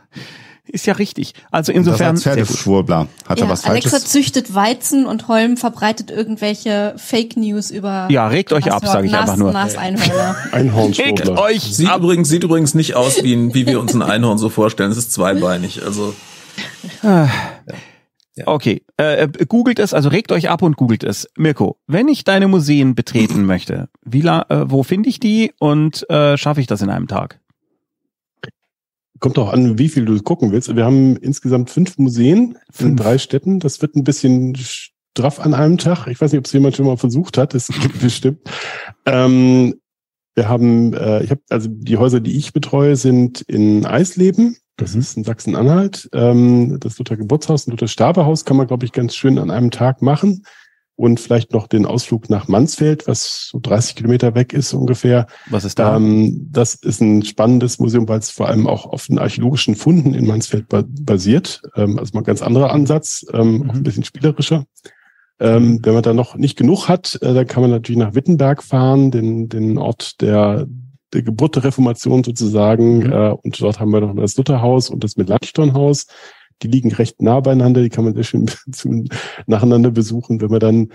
ist 0.69 0.87
ja 0.87 0.93
richtig. 0.93 1.33
Also 1.51 1.73
insofern 1.73 2.15
das 2.15 2.25
als 2.27 2.37
sehr 2.37 2.37
gut. 2.37 2.47
Pferdeschwurbler. 2.47 3.09
Hat 3.29 3.39
er 3.41 3.45
Ja, 3.47 3.51
was 3.51 3.65
Alexa 3.65 3.91
Falsches? 3.91 4.09
züchtet 4.13 4.55
Weizen 4.55 5.05
und 5.05 5.27
Holm 5.27 5.57
verbreitet 5.57 6.13
irgendwelche 6.13 6.95
Fake 6.97 7.37
News 7.37 7.73
über. 7.73 8.07
Ja, 8.09 8.29
regt 8.29 8.53
euch 8.53 8.71
ab, 8.71 8.87
sage 8.87 9.09
ich 9.09 9.15
einfach 9.17 9.37
nur. 9.37 9.51
Nas 9.51 9.77
Einhörner. 9.77 10.37
Regt 10.53 11.29
euch 11.29 11.63
Sieht 11.63 11.89
ab. 11.89 11.99
übrigens, 11.99 12.29
sieht 12.29 12.45
übrigens 12.45 12.75
nicht 12.75 12.95
aus, 12.95 13.25
wie, 13.25 13.33
ein, 13.33 13.53
wie 13.53 13.67
wir 13.67 13.81
uns 13.81 13.95
ein 13.95 14.03
Einhorn 14.03 14.39
so 14.39 14.49
vorstellen. 14.49 14.93
Es 14.93 14.97
ist 14.99 15.13
zweibeinig. 15.13 15.83
Also 15.85 16.15
Okay, 18.47 18.83
äh, 19.01 19.25
äh, 19.25 19.29
googelt 19.47 19.79
es, 19.79 19.95
also 19.95 20.09
regt 20.09 20.33
euch 20.33 20.49
ab 20.49 20.63
und 20.63 20.77
googelt 20.77 21.05
es. 21.05 21.29
Mirko, 21.37 21.77
wenn 21.87 22.09
ich 22.09 22.25
deine 22.25 22.49
Museen 22.49 22.95
betreten 22.95 23.45
möchte, 23.47 23.89
wie 24.05 24.21
la 24.21 24.47
äh, 24.49 24.71
wo 24.71 24.83
finde 24.83 25.09
ich 25.09 25.21
die 25.21 25.53
und 25.59 26.09
äh, 26.11 26.37
schaffe 26.37 26.61
ich 26.61 26.67
das 26.67 26.83
in 26.83 26.91
einem 26.91 27.09
Tag? 27.09 27.41
Kommt 29.21 29.39
auch 29.39 29.53
an, 29.53 29.79
wie 29.79 29.89
viel 29.89 30.05
du 30.05 30.21
gucken 30.23 30.53
willst. 30.53 30.75
Wir 30.75 30.85
haben 30.85 31.17
insgesamt 31.17 31.71
fünf 31.71 31.99
Museen 31.99 32.53
in 32.53 32.57
Fünf. 32.71 33.01
drei 33.01 33.19
Städten. 33.19 33.59
Das 33.59 33.83
wird 33.83 33.97
ein 33.97 34.05
bisschen 34.05 34.55
straff 34.57 35.41
an 35.41 35.55
einem 35.55 35.79
Tag. 35.79 36.07
Ich 36.07 36.21
weiß 36.21 36.31
nicht, 36.31 36.39
ob 36.39 36.47
es 36.47 36.53
jemand 36.53 36.77
schon 36.77 36.87
mal 36.87 36.97
versucht 36.97 37.37
hat. 37.37 37.55
Es 37.55 37.67
gibt 37.67 38.01
bestimmt. 38.01 38.39
Ähm, 39.07 39.75
wir 40.37 40.49
haben, 40.49 40.95
äh, 40.95 41.25
ich 41.25 41.31
habe 41.31 41.41
also 41.51 41.69
die 41.69 41.97
Häuser, 41.97 42.21
die 42.21 42.37
ich 42.37 42.53
betreue, 42.53 42.95
sind 42.95 43.41
in 43.43 43.85
Eisleben. 43.85 44.57
Das 44.79 44.95
ist 44.95 45.17
in 45.17 45.25
Sachsen-Anhalt. 45.25 46.09
Ähm, 46.13 46.79
das 46.81 46.99
Luther 46.99 47.17
Geburtshaus 47.17 47.67
und 47.67 47.73
Luther 47.73 47.89
Stabehaus 47.89 48.45
kann 48.45 48.57
man, 48.57 48.69
glaube 48.69 48.87
ich, 48.87 48.93
ganz 48.93 49.15
schön 49.15 49.39
an 49.39 49.51
einem 49.51 49.73
Tag 49.73 50.03
machen. 50.03 50.45
Und 50.95 51.21
vielleicht 51.21 51.53
noch 51.53 51.67
den 51.67 51.85
Ausflug 51.85 52.31
nach 52.31 52.49
Mansfeld, 52.49 53.07
was 53.07 53.49
so 53.51 53.61
30 53.61 53.97
Kilometer 53.97 54.35
weg 54.35 54.53
ist 54.53 54.73
ungefähr. 54.75 55.27
Was 55.51 55.65
ist 55.65 55.79
da? 55.79 55.97
Ähm, 55.97 56.49
das 56.51 56.75
ist 56.75 57.01
ein 57.01 57.25
spannendes 57.25 57.79
Museum, 57.81 58.09
weil 58.09 58.21
es 58.21 58.31
vor 58.31 58.49
allem 58.49 58.67
auch 58.67 58.87
auf 58.87 59.07
den 59.07 59.19
archäologischen 59.19 59.75
Funden 59.75 60.15
in 60.15 60.27
Mansfeld 60.27 60.69
ba 60.69 60.85
basiert. 60.87 61.63
Ähm, 61.75 61.99
also 61.99 62.13
mal 62.15 62.21
ein 62.21 62.25
ganz 62.25 62.43
anderer 62.43 62.73
Ansatz, 62.73 63.27
ähm, 63.33 63.69
auch 63.69 63.75
ein 63.75 63.83
bisschen 63.83 64.05
spielerischer. 64.05 64.65
Ähm, 65.41 65.81
wenn 65.83 65.95
man 65.95 66.03
da 66.03 66.15
noch 66.15 66.37
nicht 66.37 66.57
genug 66.57 66.89
hat, 66.89 67.19
äh, 67.23 67.35
dann 67.35 67.47
kann 67.47 67.63
man 67.63 67.71
natürlich 67.71 67.99
nach 67.99 68.15
Wittenberg 68.15 68.63
fahren, 68.63 69.11
den, 69.11 69.49
den 69.49 69.79
Ort 69.79 70.21
der, 70.21 70.67
der 71.13 71.23
Geburt 71.23 71.57
der 71.57 71.65
Reformation 71.65 72.25
sozusagen. 72.25 72.99
Mhm. 72.99 73.13
Äh, 73.13 73.31
und 73.31 73.61
dort 73.61 73.81
haben 73.81 73.93
wir 73.93 74.01
noch 74.01 74.15
das 74.15 74.37
Lutherhaus 74.37 74.91
und 74.91 75.05
das 75.05 75.17
Melanchthonhaus. 75.17 76.07
Die 76.63 76.69
liegen 76.69 76.93
recht 76.93 77.23
nah 77.23 77.41
beieinander, 77.41 77.83
die 77.83 77.89
kann 77.89 78.05
man 78.05 78.15
sehr 78.15 78.25
schön 78.25 78.51
nacheinander 79.47 79.91
besuchen. 79.91 80.41
Wenn 80.41 80.51
man 80.51 80.61
dann 80.61 80.89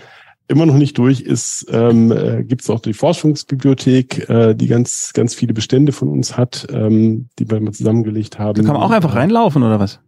immer 0.46 0.66
noch 0.66 0.74
nicht 0.76 0.98
durch 0.98 1.20
ist, 1.20 1.66
ähm, 1.70 2.12
äh, 2.12 2.44
gibt 2.44 2.62
es 2.62 2.70
auch 2.70 2.80
die 2.80 2.92
Forschungsbibliothek, 2.92 4.28
äh, 4.28 4.54
die 4.54 4.66
ganz, 4.66 5.12
ganz 5.14 5.34
viele 5.34 5.54
Bestände 5.54 5.92
von 5.92 6.08
uns 6.08 6.36
hat, 6.36 6.66
ähm, 6.70 7.28
die 7.38 7.50
wir 7.50 7.60
mal 7.60 7.72
zusammengelegt 7.72 8.38
haben. 8.38 8.60
Da 8.60 8.62
kann 8.62 8.74
man 8.74 8.82
auch 8.82 8.90
einfach 8.90 9.14
reinlaufen 9.14 9.62
oder 9.62 9.80
was? 9.80 10.00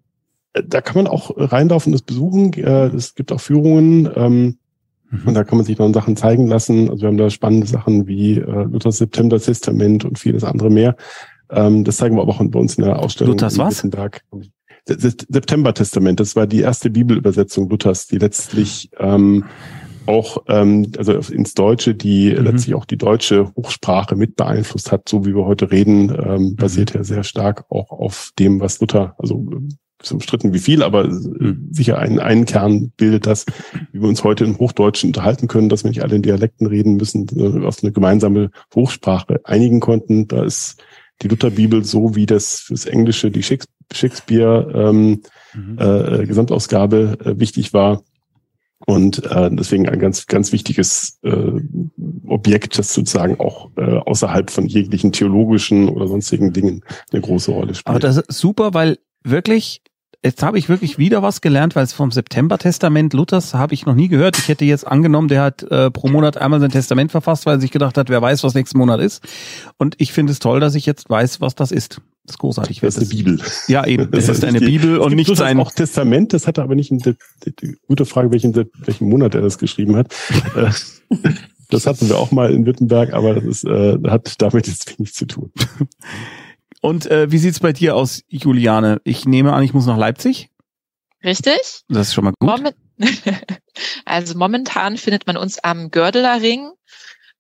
Äh, 0.53 0.63
Da 0.67 0.83
kann 0.83 1.03
man 1.03 1.07
auch 1.07 1.31
reinlaufen, 1.37 1.93
das 1.93 2.03
besuchen. 2.03 2.53
Äh, 2.53 2.89
es 2.89 3.15
gibt 3.15 3.33
auch 3.33 3.41
Führungen. 3.41 4.11
Ähm, 4.15 4.59
und 5.25 5.35
da 5.35 5.45
kann 5.45 5.59
man 5.59 5.65
sich 5.67 5.79
noch 5.79 5.93
Sachen 5.93 6.17
zeigen 6.17 6.47
lassen. 6.47 6.91
Also 6.91 7.03
wir 7.03 7.09
haben 7.09 7.17
da 7.17 7.31
spannende 7.31 7.67
Sachen 7.67 8.07
wie 8.07 8.39
äh, 8.39 8.65
Luthers 8.65 8.99
September 8.99 9.39
Testament 9.41 10.05
und 10.05 10.19
vieles 10.19 10.45
andere 10.45 10.71
mehr. 10.71 10.97
Ähm, 11.51 11.85
das 11.85 11.97
zeigen 11.99 12.17
wir 12.17 12.23
aber 12.23 12.33
auch 12.33 12.45
bei 12.45 12.59
uns 12.59 12.77
in 12.77 12.85
der 12.85 12.99
Ausstellung. 12.99 13.35
Luthers 13.35 13.59
was? 13.59 13.79
September 14.89 15.75
Testament, 15.75 16.21
das 16.21 16.37
war 16.37 16.47
die 16.47 16.61
erste 16.61 16.91
Bibelübersetzung 16.91 17.69
Luthers, 17.69 18.07
die 18.07 18.19
letztlich 18.19 18.91
ähm, 18.99 19.45
auch 20.07 20.45
ähm, 20.49 20.93
also 20.97 21.13
ins 21.33 21.55
Deutsche, 21.55 21.95
die 21.95 22.33
Mhm. 22.33 22.45
letztlich 22.45 22.75
auch 22.75 22.85
die 22.85 22.97
deutsche 22.97 23.53
Hochsprache 23.57 24.15
mit 24.15 24.37
beeinflusst 24.37 24.93
hat, 24.93 25.09
so 25.09 25.27
wie 25.27 25.35
wir 25.35 25.45
heute 25.45 25.71
reden, 25.71 26.07
Mhm. 26.07 26.17
ähm, 26.25 26.57
basiert 26.57 26.95
ja 26.95 27.03
sehr 27.03 27.25
stark 27.25 27.65
auch 27.69 27.91
auf 27.91 28.31
dem, 28.39 28.61
was 28.61 28.81
Luther, 28.81 29.15
also 29.19 29.45
ist 30.03 30.13
umstritten 30.13 30.53
wie 30.53 30.59
viel, 30.59 30.83
aber 30.83 31.05
äh, 31.05 31.09
Mhm. 31.09 31.69
sicher 31.73 31.99
einen, 31.99 32.19
einen 32.19 32.45
Kern 32.45 32.93
bildet 32.97 33.27
das, 33.27 33.47
wie 33.93 34.01
wir 34.01 34.09
uns 34.09 34.25
heute 34.25 34.45
im 34.45 34.59
Hochdeutschen 34.59 35.11
unterhalten 35.11 35.49
können, 35.49 35.69
dass 35.69 35.85
wir 35.85 35.91
nicht 35.91 36.03
alle 36.03 36.17
in 36.17 36.23
Dialekten 36.23 36.67
reden 36.67 36.97
müssen, 36.97 37.27
auf 37.65 37.83
eine 37.83 37.93
gemeinsame 37.93 38.51
Hochsprache 38.75 39.41
einigen 39.45 39.81
konnten. 39.81 40.29
Da 40.29 40.45
ist 40.45 40.77
die 41.23 41.29
Lutherbibel 41.29 41.85
so 41.85 42.15
wie 42.15 42.27
das 42.27 42.61
fürs 42.61 42.85
Englische 42.87 43.31
die 43.31 43.43
Shakes- 43.43 43.67
Shakespeare 43.93 44.71
ähm, 44.91 45.23
Mhm. 45.55 45.79
äh, 45.79 46.27
Gesamtausgabe 46.27 47.17
äh, 47.25 47.41
wichtig 47.41 47.73
war. 47.73 48.03
Und 48.85 49.25
äh, 49.25 49.49
deswegen 49.51 49.89
ein 49.89 49.99
ganz, 49.99 50.27
ganz 50.27 50.53
wichtiges 50.53 51.19
äh, 51.23 51.53
Objekt, 52.27 52.79
das 52.79 52.93
sozusagen 52.93 53.41
auch 53.41 53.71
äh, 53.77 53.81
außerhalb 53.97 54.51
von 54.51 54.67
jeglichen 54.67 55.13
theologischen 55.13 55.89
oder 55.89 56.07
sonstigen 56.09 56.53
Dingen 56.53 56.83
eine 57.11 57.23
große 57.23 57.53
Rolle 57.53 57.75
spielt. 57.75 57.87
Aber 57.87 57.99
das 58.01 58.19
ist 58.19 58.33
super, 58.33 58.75
weil 58.75 58.99
wirklich, 59.31 59.83
jetzt 60.23 60.43
habe 60.43 60.59
ich 60.59 60.69
wirklich 60.69 60.99
wieder 60.99 61.23
was 61.23 61.41
gelernt, 61.41 61.77
weil 61.77 61.85
es 61.85 61.93
vom 61.93 62.11
September-Testament 62.11 63.13
Luthers 63.13 63.55
habe 63.55 63.75
ich 63.75 63.87
noch 63.87 63.95
nie 63.95 64.09
gehört. 64.09 64.39
Ich 64.39 64.49
hätte 64.49 64.65
jetzt 64.65 64.87
angenommen, 64.87 65.29
der 65.29 65.43
hat 65.43 65.63
äh, 65.65 65.91
pro 65.91 66.09
Monat 66.09 66.37
einmal 66.37 66.61
sein 66.61 66.71
Testament 66.71 67.11
verfasst, 67.11 67.47
weil 67.47 67.57
er 67.57 67.61
sich 67.61 67.71
gedacht 67.71 67.97
hat, 67.99 68.09
wer 68.09 68.23
weiß, 68.23 68.43
was 68.45 68.55
nächsten 68.55 68.79
Monat 68.79 69.01
ist. 69.01 69.23
Und 69.79 69.95
ich 69.99 70.13
finde 70.13 70.33
es 70.33 70.39
toll, 70.39 70.61
dass 70.61 70.75
ich 70.75 70.87
jetzt 70.87 71.09
weiß, 71.11 71.41
was 71.41 71.55
das 71.55 71.73
ist. 71.73 72.01
Das 72.25 72.35
ist 72.35 72.39
großartig. 72.39 72.81
das 72.81 72.97
ist 72.97 73.03
eine 73.03 73.09
Bibel. 73.09 73.41
Ja, 73.69 73.87
eben. 73.87 74.11
Das, 74.11 74.29
ist 74.29 74.45
eine 74.45 74.59
Bibel 74.59 74.99
und 74.99 75.15
nicht 75.15 75.29
durchaus 75.29 75.47
ein. 75.47 75.61
auch 75.61 75.71
Testament, 75.71 76.33
das 76.33 76.49
hat 76.49 76.59
er 76.59 76.65
aber 76.65 76.75
nicht 76.75 76.91
in 76.91 76.99
der, 76.99 77.15
die, 77.47 77.77
gute 77.87 78.05
Frage, 78.05 78.33
welchen, 78.33 78.53
welchen 78.55 79.09
Monat 79.09 79.37
er 79.37 79.43
das 79.43 79.59
geschrieben 79.59 79.97
hat. 79.97 80.15
Das 81.69 81.87
hatten 81.87 82.09
wir 82.09 82.17
auch 82.17 82.31
mal 82.31 82.53
in 82.53 82.65
Württemberg, 82.65 83.13
aber 83.13 83.35
das 83.35 83.45
ist, 83.45 83.65
äh, 83.65 83.99
hat 84.07 84.41
damit 84.41 84.69
jetzt 84.69 84.97
wenig 84.97 85.15
zu 85.15 85.27
tun. 85.27 85.51
Und 86.81 87.07
äh, 87.07 87.31
wie 87.31 87.39
sieht's 87.39 87.61
bei 87.61 87.73
dir 87.73 87.97
aus, 87.97 88.23
Juliane? 88.29 89.01
Ich 89.05 89.25
nehme 89.25 89.53
an, 89.53 89.63
ich 89.63 89.75
muss 89.75 89.87
nach 89.87 89.97
Leipzig. 89.97 90.51
Richtig? 91.25 91.83
Das 91.89 92.09
ist 92.09 92.15
schon 92.15 92.25
mal 92.25 92.33
gut. 92.39 92.49
Moment 92.49 92.77
also 94.05 94.39
momentan 94.39 94.97
findet 94.97 95.27
man 95.27 95.37
uns 95.37 95.59
am 95.59 95.91
Gördeler 95.91 96.41
Ring. 96.41 96.71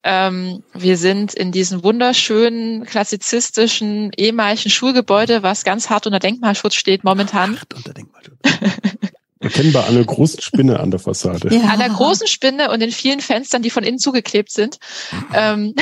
Ähm, 0.02 0.62
wir 0.72 0.98
sind 0.98 1.34
in 1.34 1.50
diesem 1.50 1.82
wunderschönen, 1.82 2.84
klassizistischen, 2.84 4.12
ehemaligen 4.16 4.70
Schulgebäude, 4.70 5.42
was 5.42 5.64
ganz 5.64 5.90
hart 5.90 6.06
unter 6.06 6.18
Denkmalschutz 6.18 6.74
steht 6.74 7.04
momentan. 7.04 7.58
Ach, 7.58 7.76
unter 7.76 7.94
Denkmalschutz. 7.94 8.38
Erkennbar 9.40 9.86
an 9.86 9.96
einer 9.96 10.04
großen 10.04 10.40
Spinne 10.40 10.80
an 10.80 10.90
der 10.90 11.00
Fassade. 11.00 11.54
Ja. 11.54 11.64
An 11.64 11.78
der 11.78 11.90
großen 11.90 12.26
Spinne 12.26 12.70
und 12.70 12.80
den 12.80 12.90
vielen 12.90 13.20
Fenstern, 13.20 13.62
die 13.62 13.70
von 13.70 13.84
innen 13.84 13.98
zugeklebt 13.98 14.50
sind. 14.50 14.78
Ähm, 15.34 15.74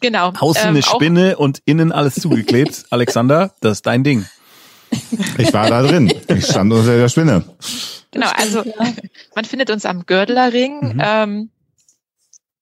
genau. 0.00 0.32
Außen 0.38 0.62
Ähm, 0.62 0.68
eine 0.70 0.82
Spinne 0.82 1.36
und 1.36 1.62
innen 1.64 1.92
alles 1.92 2.14
zugeklebt. 2.14 2.84
Alexander, 2.90 3.54
das 3.60 3.78
ist 3.78 3.86
dein 3.86 4.04
Ding. 4.04 4.26
Ich 5.38 5.52
war 5.52 5.68
da 5.68 5.82
drin. 5.82 6.12
Ich 6.28 6.46
stand 6.46 6.72
unter 6.72 6.96
der 6.96 7.08
Spinne. 7.08 7.44
Genau, 8.12 8.28
also 8.36 8.62
man 9.34 9.44
findet 9.44 9.70
uns 9.70 9.84
am 9.84 10.06
Gördlerring. 10.06 10.94
Mhm. 10.94 11.02
Ähm, 11.04 11.50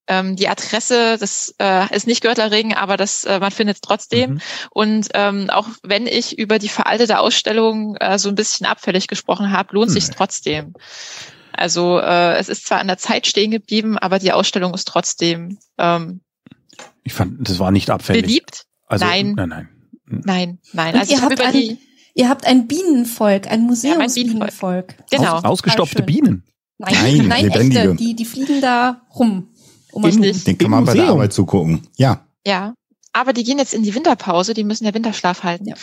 ähm, 0.07 0.35
die 0.35 0.47
Adresse, 0.47 1.17
das 1.19 1.55
äh, 1.59 1.95
ist 1.95 2.07
nicht 2.07 2.21
Gördlerring, 2.21 2.73
aber 2.73 2.97
das 2.97 3.23
äh, 3.23 3.39
man 3.39 3.51
findet 3.51 3.77
es 3.77 3.81
trotzdem. 3.81 4.31
Mhm. 4.33 4.41
Und 4.71 5.07
ähm, 5.13 5.49
auch 5.49 5.67
wenn 5.83 6.07
ich 6.07 6.37
über 6.37 6.59
die 6.59 6.69
veraltete 6.69 7.19
Ausstellung 7.19 7.95
äh, 7.97 8.19
so 8.19 8.29
ein 8.29 8.35
bisschen 8.35 8.67
abfällig 8.67 9.07
gesprochen 9.07 9.51
habe, 9.51 9.73
lohnt 9.73 9.91
sich 9.91 10.07
Nee. 10.07 10.13
trotzdem. 10.15 10.73
Also 11.53 11.99
äh, 11.99 12.35
es 12.37 12.49
ist 12.49 12.67
zwar 12.67 12.79
an 12.79 12.87
der 12.87 12.97
Zeit 12.97 13.27
stehen 13.27 13.51
geblieben, 13.51 13.97
aber 13.97 14.19
die 14.19 14.31
Ausstellung 14.33 14.73
ist 14.73 14.87
trotzdem 14.87 15.57
ähm, 15.77 16.21
Ich 17.05 17.13
fand, 17.13 17.47
das 17.47 17.59
war 17.59 17.71
nicht 17.71 17.89
abfällig. 17.89 18.23
beliebt. 18.23 18.65
Also, 18.87 19.05
Nein. 19.05 19.33
Nein, 19.35 19.49
nein. 19.49 19.69
Nein, 20.07 20.59
nein. 20.73 20.93
Und 20.93 20.99
Also 20.99 21.13
ihr 21.13 21.21
habt 21.21 21.53
die 21.53 21.77
Ihr 22.17 22.29
habt 22.29 22.45
ein 22.45 22.67
Bienenvolk, 22.67 23.47
ein 23.47 23.67
Bienenvolk. 23.67 23.97
Museumsbienenvolk. 24.07 24.95
genau. 25.11 25.35
Aus, 25.37 25.43
ausgestopfte. 25.43 26.03
Bienen. 26.03 26.43
Nein, 26.77 26.93
Nein, 26.93 27.27
nein, 27.27 27.43
lebendige. 27.45 27.79
echte. 27.79 27.95
Die, 27.95 28.15
die 28.15 28.25
fliegen 28.25 28.61
da 28.61 29.01
rum. 29.15 29.49
Um 29.91 30.03
rum. 30.03 30.21
Den 30.21 30.33
kann 30.57 30.65
Im 30.65 30.71
man 30.71 30.85
bei 30.85 30.93
der 30.93 31.01
Museum. 31.03 31.17
Arbeit 31.17 31.33
zugucken. 31.33 31.87
Ja. 31.97 32.25
Ja, 32.45 32.73
aber 33.13 33.33
die 33.33 33.43
gehen 33.43 33.57
jetzt 33.57 33.73
in 33.73 33.83
die 33.83 33.95
Winterpause, 33.95 34.53
die 34.53 34.63
müssen 34.63 34.85
ja 34.85 34.93
Winterschlaf 34.93 35.43
halten. 35.43 35.67
Ja. 35.69 35.75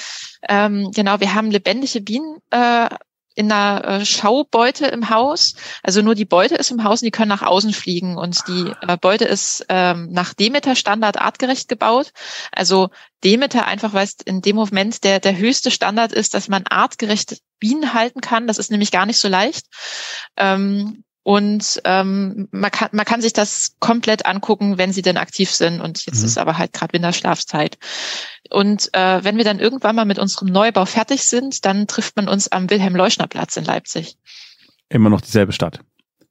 Ähm, 0.49 0.91
genau, 0.95 1.19
wir 1.21 1.35
haben 1.35 1.51
lebendige 1.51 2.01
Bienen 2.03 2.37
äh, 2.51 2.89
in 3.35 3.51
einer 3.51 3.85
äh, 3.85 4.05
Schaubeute 4.05 4.87
im 4.87 5.11
Haus. 5.11 5.55
Also 5.83 6.03
nur 6.03 6.15
die 6.15 6.25
Beute 6.25 6.55
ist 6.55 6.71
im 6.71 6.85
Haus 6.85 7.03
und 7.03 7.07
die 7.07 7.11
können 7.11 7.29
nach 7.29 7.43
außen 7.43 7.73
fliegen. 7.73 8.17
Und 8.17 8.47
die 8.49 8.73
äh, 8.87 8.97
Beute 8.97 9.25
ist 9.25 9.65
ähm, 9.69 10.09
nach 10.11 10.35
Demeter-Standard 10.35 11.21
artgerecht 11.21 11.69
gebaut. 11.69 12.13
Also 12.53 12.91
Demeter 13.25 13.67
einfach, 13.67 13.95
weil 13.95 14.05
es 14.05 14.17
in 14.25 14.43
dem 14.43 14.57
Moment 14.57 15.05
der, 15.05 15.21
der 15.21 15.37
höchste 15.37 15.71
Standard 15.71 16.13
ist, 16.13 16.35
dass 16.35 16.49
man 16.49 16.67
artgerechte 16.67 17.39
Bienen 17.59 17.95
halten 17.95 18.21
kann. 18.21 18.47
Das 18.47 18.59
ist 18.59 18.71
nämlich 18.71 18.91
gar 18.91 19.07
nicht 19.07 19.19
so 19.19 19.29
leicht. 19.29 19.67
Ähm, 20.37 21.05
und 21.25 21.81
ähm, 21.85 22.49
man, 22.51 22.71
kann, 22.71 22.89
man 22.93 23.05
kann 23.05 23.23
sich 23.23 23.33
das 23.33 23.77
komplett 23.79 24.27
angucken, 24.27 24.77
wenn 24.77 24.93
sie 24.93 25.03
denn 25.03 25.17
aktiv 25.17 25.51
sind. 25.53 25.81
Und 25.81 26.05
jetzt 26.05 26.21
Mhm. 26.21 26.25
ist 26.25 26.39
aber 26.39 26.59
halt 26.59 26.73
gerade 26.73 26.93
Winterschlafzeit. 26.93 27.79
Und 28.51 28.93
äh, 28.93 29.23
wenn 29.23 29.37
wir 29.37 29.45
dann 29.45 29.61
irgendwann 29.61 29.95
mal 29.95 30.05
mit 30.05 30.19
unserem 30.19 30.49
Neubau 30.49 30.85
fertig 30.85 31.23
sind, 31.23 31.65
dann 31.65 31.87
trifft 31.87 32.17
man 32.17 32.29
uns 32.29 32.49
am 32.49 32.69
Wilhelm-Leuschner-Platz 32.69 33.57
in 33.57 33.65
Leipzig. 33.65 34.17
Immer 34.89 35.11
noch 35.11 35.21
dieselbe 35.21 35.53
Stadt. 35.53 35.81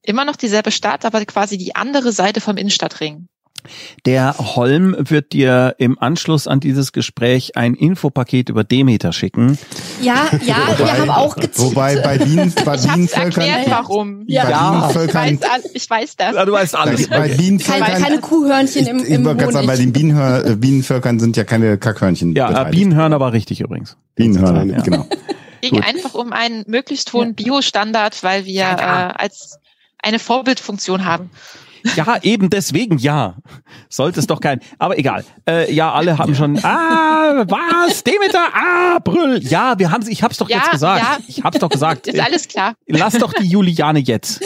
Immer 0.03 0.25
noch 0.25 0.35
dieselbe 0.35 0.71
Stadt, 0.71 1.05
aber 1.05 1.23
quasi 1.25 1.57
die 1.57 1.75
andere 1.75 2.11
Seite 2.11 2.41
vom 2.41 2.57
Innenstadtring. 2.57 3.27
Der 4.05 4.35
Holm 4.37 4.95
wird 4.99 5.33
dir 5.33 5.75
im 5.77 5.99
Anschluss 5.99 6.47
an 6.47 6.59
dieses 6.59 6.91
Gespräch 6.91 7.55
ein 7.57 7.73
Infopaket 7.75 8.49
über 8.49 8.63
Demeter 8.63 9.13
schicken. 9.13 9.57
Ja, 10.01 10.29
ja, 10.45 10.57
wir 10.77 10.97
haben 10.99 11.09
auch 11.09 11.35
gezielt. 11.35 11.69
Wobei 11.71 11.97
bei 12.01 12.17
Bienen, 12.17 12.53
bei 12.65 12.75
Ich 12.75 12.87
habe 12.89 13.01
erklärt, 13.03 13.35
Bienenvölkern, 13.35 13.63
warum. 13.67 14.23
Ja. 14.27 14.43
bei 14.43 14.49
Ja. 14.51 14.57
Ich 14.87 14.93
Bienenvölkern, 14.93 15.41
weiß, 15.41 15.49
all- 15.51 15.71
ich 15.73 15.89
weiß 15.89 16.15
das. 16.17 16.45
du 16.45 16.51
weißt 16.51 16.73
bei, 16.73 16.85
bei 16.85 16.95
keine, 17.07 17.35
Bienenvölkern, 17.35 18.01
keine 18.03 18.19
Kuhhörnchen 18.19 18.87
im, 18.87 18.97
ich, 18.97 19.03
ich 19.03 19.09
im 19.09 19.25
wollte 19.25 19.39
gerade 19.41 19.53
sagen, 19.53 19.67
bei 19.67 19.73
Honig. 19.75 19.85
den 19.87 19.93
Bienenhör, 19.93 20.45
äh, 20.45 20.55
Bienenvölkern 20.55 21.19
sind 21.19 21.37
ja 21.37 21.43
keine 21.43 21.77
Kackhörnchen. 21.77 22.33
Ja, 22.35 22.47
beteiligt. 22.47 22.71
Bienenhörner 22.71 23.19
war 23.19 23.33
richtig 23.33 23.61
übrigens. 23.61 23.97
Bienenhörner, 24.15 24.65
Ja. 24.65 24.81
genau. 24.81 25.05
ging 25.61 25.75
Gut. 25.75 25.85
einfach 25.87 26.15
um 26.15 26.33
einen 26.33 26.63
möglichst 26.67 27.13
hohen 27.13 27.35
Biostandard, 27.35 28.23
weil 28.23 28.45
wir 28.45 28.53
Ja, 28.53 28.77
ja. 28.79 29.09
Äh, 29.09 29.13
als 29.17 29.59
eine 30.03 30.17
Vorbildfunktion 30.17 31.05
haben. 31.05 31.29
Ja, 31.95 32.17
eben 32.21 32.49
deswegen 32.49 32.97
ja. 32.97 33.35
Sollte 33.89 34.19
es 34.19 34.27
doch 34.27 34.39
kein. 34.39 34.59
Aber 34.79 34.97
egal. 34.97 35.23
Äh, 35.47 35.73
ja, 35.73 35.91
alle 35.91 36.17
haben 36.17 36.35
schon. 36.35 36.57
Ah, 36.63 37.43
was? 37.47 38.03
Demeter? 38.03 38.39
Ah, 38.53 38.99
Brüll. 39.03 39.39
Ja, 39.43 39.77
wir 39.79 39.91
haben 39.91 40.07
Ich 40.07 40.23
hab's 40.23 40.37
doch 40.37 40.49
Ja, 40.49 40.57
jetzt 40.57 40.71
gesagt. 40.71 41.01
ja. 41.03 41.17
Ich 41.27 41.43
hab's 41.43 41.59
doch 41.59 41.69
gesagt. 41.69 42.07
Ist 42.07 42.19
alles 42.19 42.47
klar. 42.47 42.73
Lass 42.87 43.13
doch 43.17 43.33
die 43.33 43.47
Juliane 43.47 43.99
jetzt. 43.99 44.41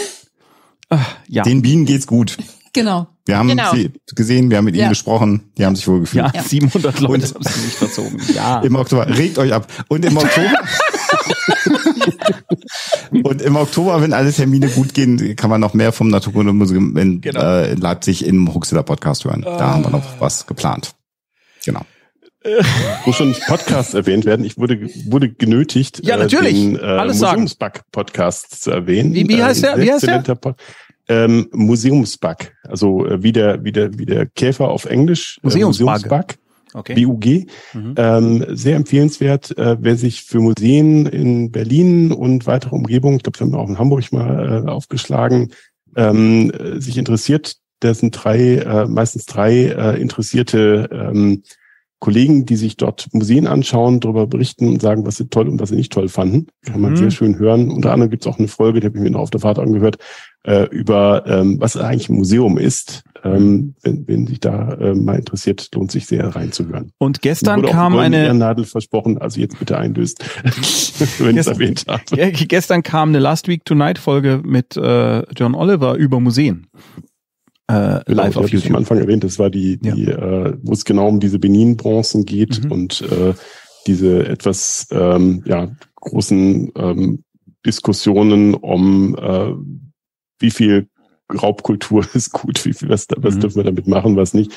Ah, 0.90 1.00
ja. 1.28 1.44
Den 1.44 1.62
Bienen 1.62 1.86
geht's 1.86 2.08
gut. 2.08 2.38
Genau. 2.74 3.08
Wir 3.26 3.38
haben 3.38 3.48
Genau. 3.48 3.74
sie 3.74 3.92
gesehen, 4.14 4.50
wir 4.52 4.58
haben 4.58 4.66
mit 4.66 4.76
Ja. 4.76 4.84
ihnen 4.84 4.90
gesprochen, 4.90 5.50
die 5.58 5.66
haben 5.66 5.76
sich 5.76 5.88
wohl 5.88 6.02
gefühlt. 6.02 6.26
Ja, 6.36 6.44
700 6.44 7.00
Leute 7.00 7.14
Und- 7.26 7.34
haben 7.36 7.44
sich 7.44 7.64
nicht 7.64 7.76
verzogen. 7.78 8.22
Ja. 8.36 8.60
Im 8.62 8.76
Oktober, 8.76 9.08
regt 9.08 9.40
euch 9.40 9.52
ab. 9.52 9.66
Und 9.88 10.06
im 10.06 10.16
Oktober, 10.18 10.52
und 13.24 13.42
im 13.42 13.56
Oktober, 13.56 14.02
wenn 14.02 14.14
alle 14.14 14.32
Termine 14.32 14.68
gut 14.70 14.94
gehen, 14.94 15.36
kann 15.36 15.50
man 15.50 15.62
noch 15.62 15.74
mehr 15.74 15.92
vom 15.92 16.10
Naturkundemuseum 16.10 16.96
in, 16.98 17.22
Genau. 17.22 17.42
äh, 17.42 17.72
in 17.74 17.80
Leipzig 17.80 18.26
im 18.26 18.54
Huxilla 18.54 18.84
Podcast 18.84 19.26
hören. 19.26 19.42
Da 19.42 19.72
haben 19.74 19.84
wir 19.84 19.90
noch 19.92 20.20
was 20.20 20.46
geplant. 20.48 20.94
Genau. 21.66 21.82
Muss 23.06 23.16
schon 23.16 23.34
Podcast 23.48 23.96
erwähnt 23.96 24.26
werden. 24.26 24.46
Ich 24.46 24.58
wurde, 24.58 24.80
wurde 25.10 25.30
genötigt, 25.32 26.02
Ja, 26.06 26.16
natürlich. 26.18 26.54
den 26.54 26.76
äh, 26.78 26.80
Alles 26.82 27.18
sagen. 27.20 27.42
Museumsbug-Podcast 27.42 28.62
zu 28.64 28.70
erwähnen. 28.72 29.14
Wie- 29.16 29.28
wie 29.28 29.42
heißt 29.44 29.64
Äh, 29.64 29.68
der? 29.76 29.78
Wie 29.84 29.92
heißt 29.92 30.04
der? 30.08 30.16
exzellenter 30.18 30.36
Pod- 30.36 30.56
Ähm, 31.08 31.48
Museumsbug. 31.52 32.38
Also 32.64 33.06
äh, 33.08 33.22
wie 33.24 33.32
der, 33.32 33.64
wie 33.64 33.72
der, 33.72 33.98
wie 33.98 34.06
der 34.06 34.28
Käfer 34.28 34.70
auf 34.70 34.86
Englisch. 34.86 35.38
Äh, 35.38 35.48
Museumsbug. 35.48 36.36
Okay. 36.76 37.06
BUG. 37.06 37.48
Mhm. 37.74 37.96
Ähm, 37.96 38.46
sehr 38.50 38.76
empfehlenswert, 38.76 39.58
äh, 39.58 39.78
wer 39.80 39.96
sich 39.96 40.24
für 40.24 40.40
Museen 40.40 41.06
in 41.06 41.52
Berlin 41.52 42.12
und 42.12 42.46
weitere 42.48 42.76
Umgebungen, 42.76 43.18
ich 43.18 43.24
glaube, 43.24 43.40
wir 43.40 43.48
haben 43.48 43.56
auch 43.56 43.70
in 43.70 43.80
Hamburg 43.80 44.12
mal 44.12 44.66
äh, 44.66 44.70
aufgeschlagen, 44.70 45.54
ähm, 45.96 46.52
äh, 46.52 46.82
sich 46.82 46.98
interessiert. 46.98 47.56
Da 47.80 47.94
sind 47.94 48.12
drei, 48.12 48.58
äh, 48.58 48.86
meistens 48.88 49.26
drei 49.26 49.68
äh, 49.68 50.02
interessierte 50.02 50.90
ähm, 50.92 51.44
Kollegen, 52.00 52.46
die 52.46 52.56
sich 52.56 52.78
dort 52.78 53.08
Museen 53.14 53.48
anschauen, 53.48 54.00
darüber 54.00 54.28
berichten 54.28 54.68
und 54.68 54.82
sagen, 54.82 55.06
was 55.06 55.16
sie 55.18 55.28
toll 55.28 55.48
und 55.48 55.60
was 55.60 55.70
sie 55.70 55.76
nicht 55.76 55.92
toll 55.94 56.10
fanden. 56.10 56.48
Kann 56.66 56.82
man 56.82 56.92
Mhm. 56.92 56.98
sehr 56.98 57.12
schön 57.12 57.40
hören. 57.40 57.72
Unter 57.72 57.94
anderem 57.94 58.10
gibt 58.12 58.24
es 58.26 58.32
auch 58.32 58.38
eine 58.38 58.48
Folge, 58.48 58.80
die 58.80 58.88
habe 58.88 58.98
ich 58.98 59.04
mir 59.04 59.12
noch 59.12 59.22
auf 59.22 59.30
der 59.32 59.40
Fahrt 59.40 59.58
angehört, 59.60 59.98
äh, 60.44 60.64
über 60.70 61.24
ähm, 61.26 61.58
was 61.60 61.78
eigentlich 61.78 62.10
ein 62.10 62.16
Museum 62.18 62.58
ist. 62.58 63.04
Ähm, 63.24 63.74
wenn, 63.82 64.08
wenn 64.08 64.28
sich 64.28 64.40
da 64.40 64.74
äh, 64.74 64.94
mal 64.94 65.16
interessiert, 65.18 65.70
lohnt 65.74 65.92
sich 65.92 66.06
sehr 66.06 66.36
reinzuhören. 66.36 66.92
Und 67.00 67.24
gestern 67.24 67.58
Wurde 67.62 67.70
auch 67.70 67.72
kam 67.72 67.94
goldene 67.94 68.18
eine. 68.18 68.26
Ehrennadel 68.26 68.66
versprochen, 68.66 69.18
also 69.18 69.40
jetzt 69.40 69.58
bitte 69.58 69.78
einlöst, 69.80 70.24
wenn 71.20 71.32
ich 71.32 71.38
es 71.38 71.48
erwähnt 71.48 71.86
habe. 71.88 72.32
Gestern 72.34 72.84
kam 72.84 73.10
eine 73.10 73.20
Last 73.20 73.48
Week 73.48 73.66
Tonight 73.66 73.98
Folge 73.98 74.42
mit 74.46 74.78
äh, 74.78 75.24
John 75.36 75.56
Oliver 75.56 75.96
über 75.96 76.20
Museen. 76.20 76.68
Äh, 77.68 78.00
Genau, 78.06 78.24
live 78.24 78.38
auf 78.38 78.46
ich 78.48 78.54
am 78.54 78.60
YouTube. 78.60 78.78
Anfang 78.78 78.98
erwähnt, 79.00 79.24
das 79.24 79.40
war 79.40 79.50
die, 79.50 79.78
die 79.78 80.06
äh, 80.06 80.54
wo 80.62 80.74
es 80.74 80.86
genau 80.86 81.08
um 81.08 81.20
diese 81.20 81.40
Benin-Bronzen 81.40 82.26
geht 82.26 82.64
Mhm. 82.64 82.72
und 82.72 83.02
äh, 83.02 83.34
diese 83.88 84.28
etwas 84.28 84.88
ähm, 84.92 85.44
ja, 85.46 85.70
großen 85.96 86.72
ähm, 86.78 87.24
Diskussionen 87.66 88.54
um 88.54 89.16
äh, 89.16 89.54
wie 90.40 90.52
viel 90.52 90.88
Raubkultur 91.42 92.06
ist 92.14 92.32
gut, 92.32 92.64
wie 92.66 92.74
viel, 92.74 92.90
was, 92.90 93.08
was 93.18 93.36
Mhm. 93.36 93.40
dürfen 93.40 93.56
wir 93.58 93.64
damit 93.64 93.88
machen, 93.88 94.16
was 94.16 94.34
nicht. 94.34 94.52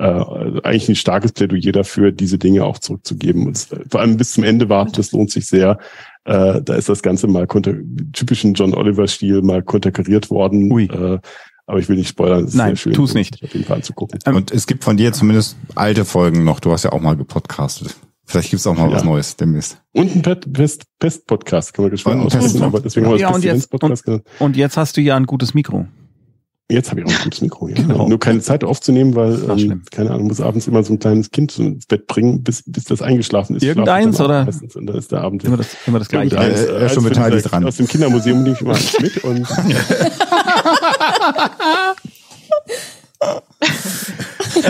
äh, 0.00 0.04
also 0.04 0.62
eigentlich 0.62 0.88
ein 0.88 0.94
starkes 0.96 1.32
Plädoyer 1.32 1.72
dafür, 1.72 2.12
diese 2.12 2.38
Dinge 2.38 2.64
auch 2.64 2.78
zurückzugeben. 2.78 3.46
Und 3.48 3.68
vor 3.90 4.00
allem 4.00 4.16
bis 4.16 4.32
zum 4.32 4.44
Ende 4.44 4.68
warten, 4.68 4.92
das 4.92 5.10
lohnt 5.12 5.30
sich 5.32 5.46
sehr. 5.46 5.78
Äh, 6.24 6.60
da 6.62 6.74
ist 6.74 6.88
das 6.88 7.02
Ganze 7.02 7.26
mal 7.26 7.46
konter 7.48 7.74
typischen 8.12 8.54
John 8.54 8.74
Oliver-Stil 8.74 9.42
mal 9.42 9.62
konterkariert 9.62 10.30
worden. 10.30 10.70
Äh, 10.78 11.18
aber 11.68 11.78
ich 11.78 11.88
will 11.88 11.96
nicht 11.96 12.08
spoilern. 12.08 12.44
Es 12.44 12.50
ist 12.50 12.56
Nein, 12.56 12.70
sehr 12.70 12.76
schön, 12.76 12.92
tu's 12.94 13.14
nicht. 13.14 13.42
Auf 13.44 13.52
jeden 13.52 13.64
Fall 13.64 13.76
anzugucken. 13.76 14.18
Ähm, 14.26 14.34
Und 14.36 14.50
es 14.50 14.66
gibt 14.66 14.82
von 14.84 14.96
dir 14.96 15.12
zumindest 15.12 15.56
alte 15.76 16.04
Folgen 16.04 16.42
noch. 16.44 16.58
Du 16.60 16.72
hast 16.72 16.82
ja 16.84 16.92
auch 16.92 17.00
mal 17.00 17.16
gepodcastet. 17.16 17.94
Vielleicht 18.24 18.50
gibt's 18.50 18.66
auch 18.66 18.76
mal 18.76 18.90
Ja. 18.90 18.96
was 18.96 19.04
Neues 19.04 19.36
demnächst. 19.36 19.78
Und 19.92 20.14
ein 20.14 20.22
Pest-Podcast 20.98 21.72
kann 21.72 21.84
man 21.84 21.90
gespannt 21.92 22.20
Und 22.20 22.26
ausprobieren, 22.26 22.62
aber 22.64 22.80
deswegen 22.80 23.06
haben 23.06 23.12
wir 23.14 23.20
Ja, 23.20 23.28
das 23.28 23.36
und 23.36 23.44
jetzt- 23.44 23.70
genannt. 24.04 24.22
Und 24.38 24.56
jetzt 24.56 24.76
hast 24.76 24.96
du 24.96 25.00
ja 25.00 25.16
ein 25.16 25.24
gutes 25.24 25.54
Mikro. 25.54 25.86
Jetzt 26.70 26.90
habe 26.90 27.00
ich 27.00 27.06
auch 27.06 27.10
ein 27.10 27.24
gutes 27.24 27.40
Mikro. 27.40 27.68
Ja. 27.68 27.76
Genau. 27.76 28.06
Nur 28.10 28.20
keine 28.20 28.40
Zeit 28.42 28.62
aufzunehmen, 28.62 29.14
weil, 29.14 29.38
ähm, 29.48 29.80
keine 29.90 30.10
Ahnung, 30.10 30.26
muss 30.26 30.42
abends 30.42 30.66
immer 30.68 30.82
so 30.82 30.92
ein 30.92 30.98
kleines 30.98 31.30
Kind 31.30 31.58
ins 31.58 31.86
Bett 31.86 32.06
bringen, 32.06 32.42
bis, 32.42 32.62
bis 32.66 32.84
das 32.84 33.00
eingeschlafen 33.00 33.56
ist. 33.56 33.62
Irgendeins, 33.62 34.20
oder? 34.20 34.44
meistens 34.44 34.76
Und 34.76 34.84
dann 34.86 34.96
ist 34.96 35.10
der 35.10 35.22
Abend 35.22 35.44
Immer 35.44 35.56
das, 35.56 35.68
immer 35.86 35.98
das 35.98 36.08
Gleiche. 36.10 36.34
Ja, 36.34 36.42
Äh, 36.42 36.66
er 36.66 36.80
ist 36.86 36.92
schon 36.92 37.04
beteiligt 37.04 37.50
dran. 37.50 37.64
Aus 37.64 37.78
dem 37.78 37.88
Kindermuseum 37.88 38.42
nehme 38.42 38.54
ich 38.54 38.60
immer 38.60 38.76
mit 39.00 39.24
und 39.24 39.46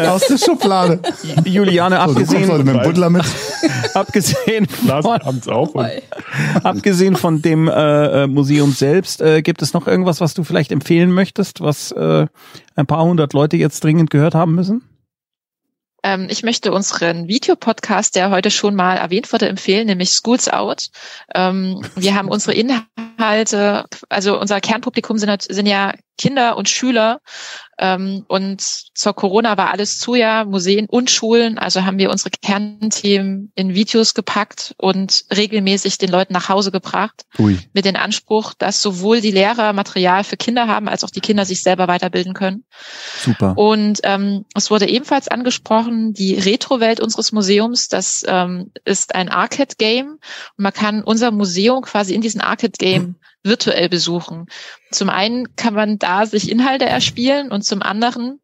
Aus 0.08 0.26
der 0.26 0.38
Schublade. 0.38 1.00
Juliane, 1.44 1.96
So, 1.96 2.02
abgesehen, 2.02 2.64
mit 2.64 2.66
dem 2.66 2.82
Buddler 2.82 3.10
mit. 3.10 3.24
abgesehen, 3.94 4.66
von, 4.66 4.90
abends 5.20 5.48
auf. 5.48 5.74
Und 5.74 5.90
abgesehen 6.62 7.16
von 7.16 7.42
dem 7.42 7.68
äh, 7.68 8.24
äh, 8.24 8.26
Museum 8.26 8.72
selbst, 8.72 9.20
äh, 9.20 9.42
gibt 9.42 9.62
es 9.62 9.74
noch 9.74 9.86
irgendwas, 9.86 10.20
was 10.20 10.34
du 10.34 10.44
vielleicht 10.44 10.72
empfehlen 10.72 11.12
möchtest, 11.12 11.60
was 11.60 11.92
äh, 11.92 12.26
ein 12.76 12.86
paar 12.86 13.04
hundert 13.04 13.32
Leute 13.34 13.56
jetzt 13.56 13.84
dringend 13.84 14.10
gehört 14.10 14.34
haben 14.34 14.54
müssen? 14.54 14.82
Ähm, 16.02 16.28
ich 16.30 16.42
möchte 16.42 16.72
unseren 16.72 17.28
Videopodcast, 17.28 18.14
der 18.14 18.30
heute 18.30 18.50
schon 18.50 18.74
mal 18.74 18.96
erwähnt 18.96 19.32
wurde, 19.32 19.48
empfehlen, 19.48 19.86
nämlich 19.86 20.10
Schools 20.10 20.48
Out. 20.48 20.90
Ähm, 21.34 21.84
wir 21.96 22.14
haben 22.14 22.28
unsere 22.28 22.54
Inhalte, 22.54 23.84
also 24.08 24.38
unser 24.38 24.60
Kernpublikum 24.60 25.18
sind, 25.18 25.42
sind 25.42 25.66
ja 25.66 25.92
Kinder 26.16 26.56
und 26.56 26.68
Schüler. 26.68 27.20
Ähm, 27.78 28.24
und 28.28 28.60
zur 28.60 29.14
Corona 29.14 29.56
war 29.56 29.70
alles 29.70 29.98
zu, 29.98 30.14
ja, 30.14 30.44
Museen 30.44 30.86
und 30.86 31.10
Schulen. 31.10 31.58
Also 31.58 31.84
haben 31.84 31.98
wir 31.98 32.10
unsere 32.10 32.30
Kernthemen 32.30 33.52
in 33.54 33.74
Videos 33.74 34.14
gepackt 34.14 34.74
und 34.78 35.24
regelmäßig 35.34 35.98
den 35.98 36.10
Leuten 36.10 36.32
nach 36.32 36.48
Hause 36.48 36.72
gebracht 36.72 37.24
Ui. 37.38 37.58
mit 37.72 37.84
dem 37.84 37.96
Anspruch, 37.96 38.54
dass 38.58 38.82
sowohl 38.82 39.20
die 39.20 39.30
Lehrer 39.30 39.72
Material 39.72 40.24
für 40.24 40.36
Kinder 40.36 40.66
haben, 40.66 40.88
als 40.88 41.04
auch 41.04 41.10
die 41.10 41.20
Kinder 41.20 41.44
sich 41.44 41.62
selber 41.62 41.88
weiterbilden 41.88 42.34
können. 42.34 42.64
Super. 43.20 43.56
Und 43.56 44.00
ähm, 44.02 44.44
es 44.54 44.70
wurde 44.70 44.88
ebenfalls 44.88 45.28
angesprochen, 45.28 46.12
die 46.12 46.34
Retro-Welt 46.34 47.00
unseres 47.00 47.32
Museums, 47.32 47.88
das 47.88 48.24
ähm, 48.26 48.72
ist 48.84 49.14
ein 49.14 49.28
Arcade-Game. 49.28 50.08
Und 50.08 50.20
man 50.56 50.72
kann 50.72 51.02
unser 51.04 51.30
Museum 51.30 51.82
quasi 51.82 52.14
in 52.14 52.20
diesem 52.20 52.40
Arcade-Game 52.40 53.16
virtuell 53.48 53.88
besuchen. 53.88 54.46
Zum 54.92 55.08
einen 55.10 55.56
kann 55.56 55.74
man 55.74 55.98
da 55.98 56.26
sich 56.26 56.50
Inhalte 56.50 56.86
erspielen 56.86 57.50
und 57.50 57.62
zum 57.64 57.82
anderen, 57.82 58.40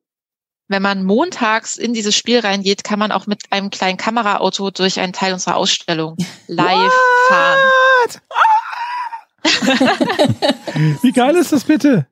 wenn 0.69 0.83
man 0.83 1.05
montags 1.05 1.77
in 1.77 1.93
dieses 1.93 2.17
Spiel 2.17 2.41
reingeht, 2.41 2.85
kann 2.85 2.99
man 2.99 3.13
auch 3.13 3.27
mit 3.27 3.43
einem 3.51 3.71
kleinen 3.71 3.99
Kameraauto 3.99 4.71
durch 4.71 4.99
einen 4.99 5.13
Teil 5.13 5.33
unserer 5.35 5.57
Ausstellung 5.57 6.17
live 6.49 6.93
fahren. 7.29 7.59
Wie 11.03 11.13
geil 11.13 11.37
ist 11.37 11.53
das 11.53 11.65
bitte? 11.65 12.07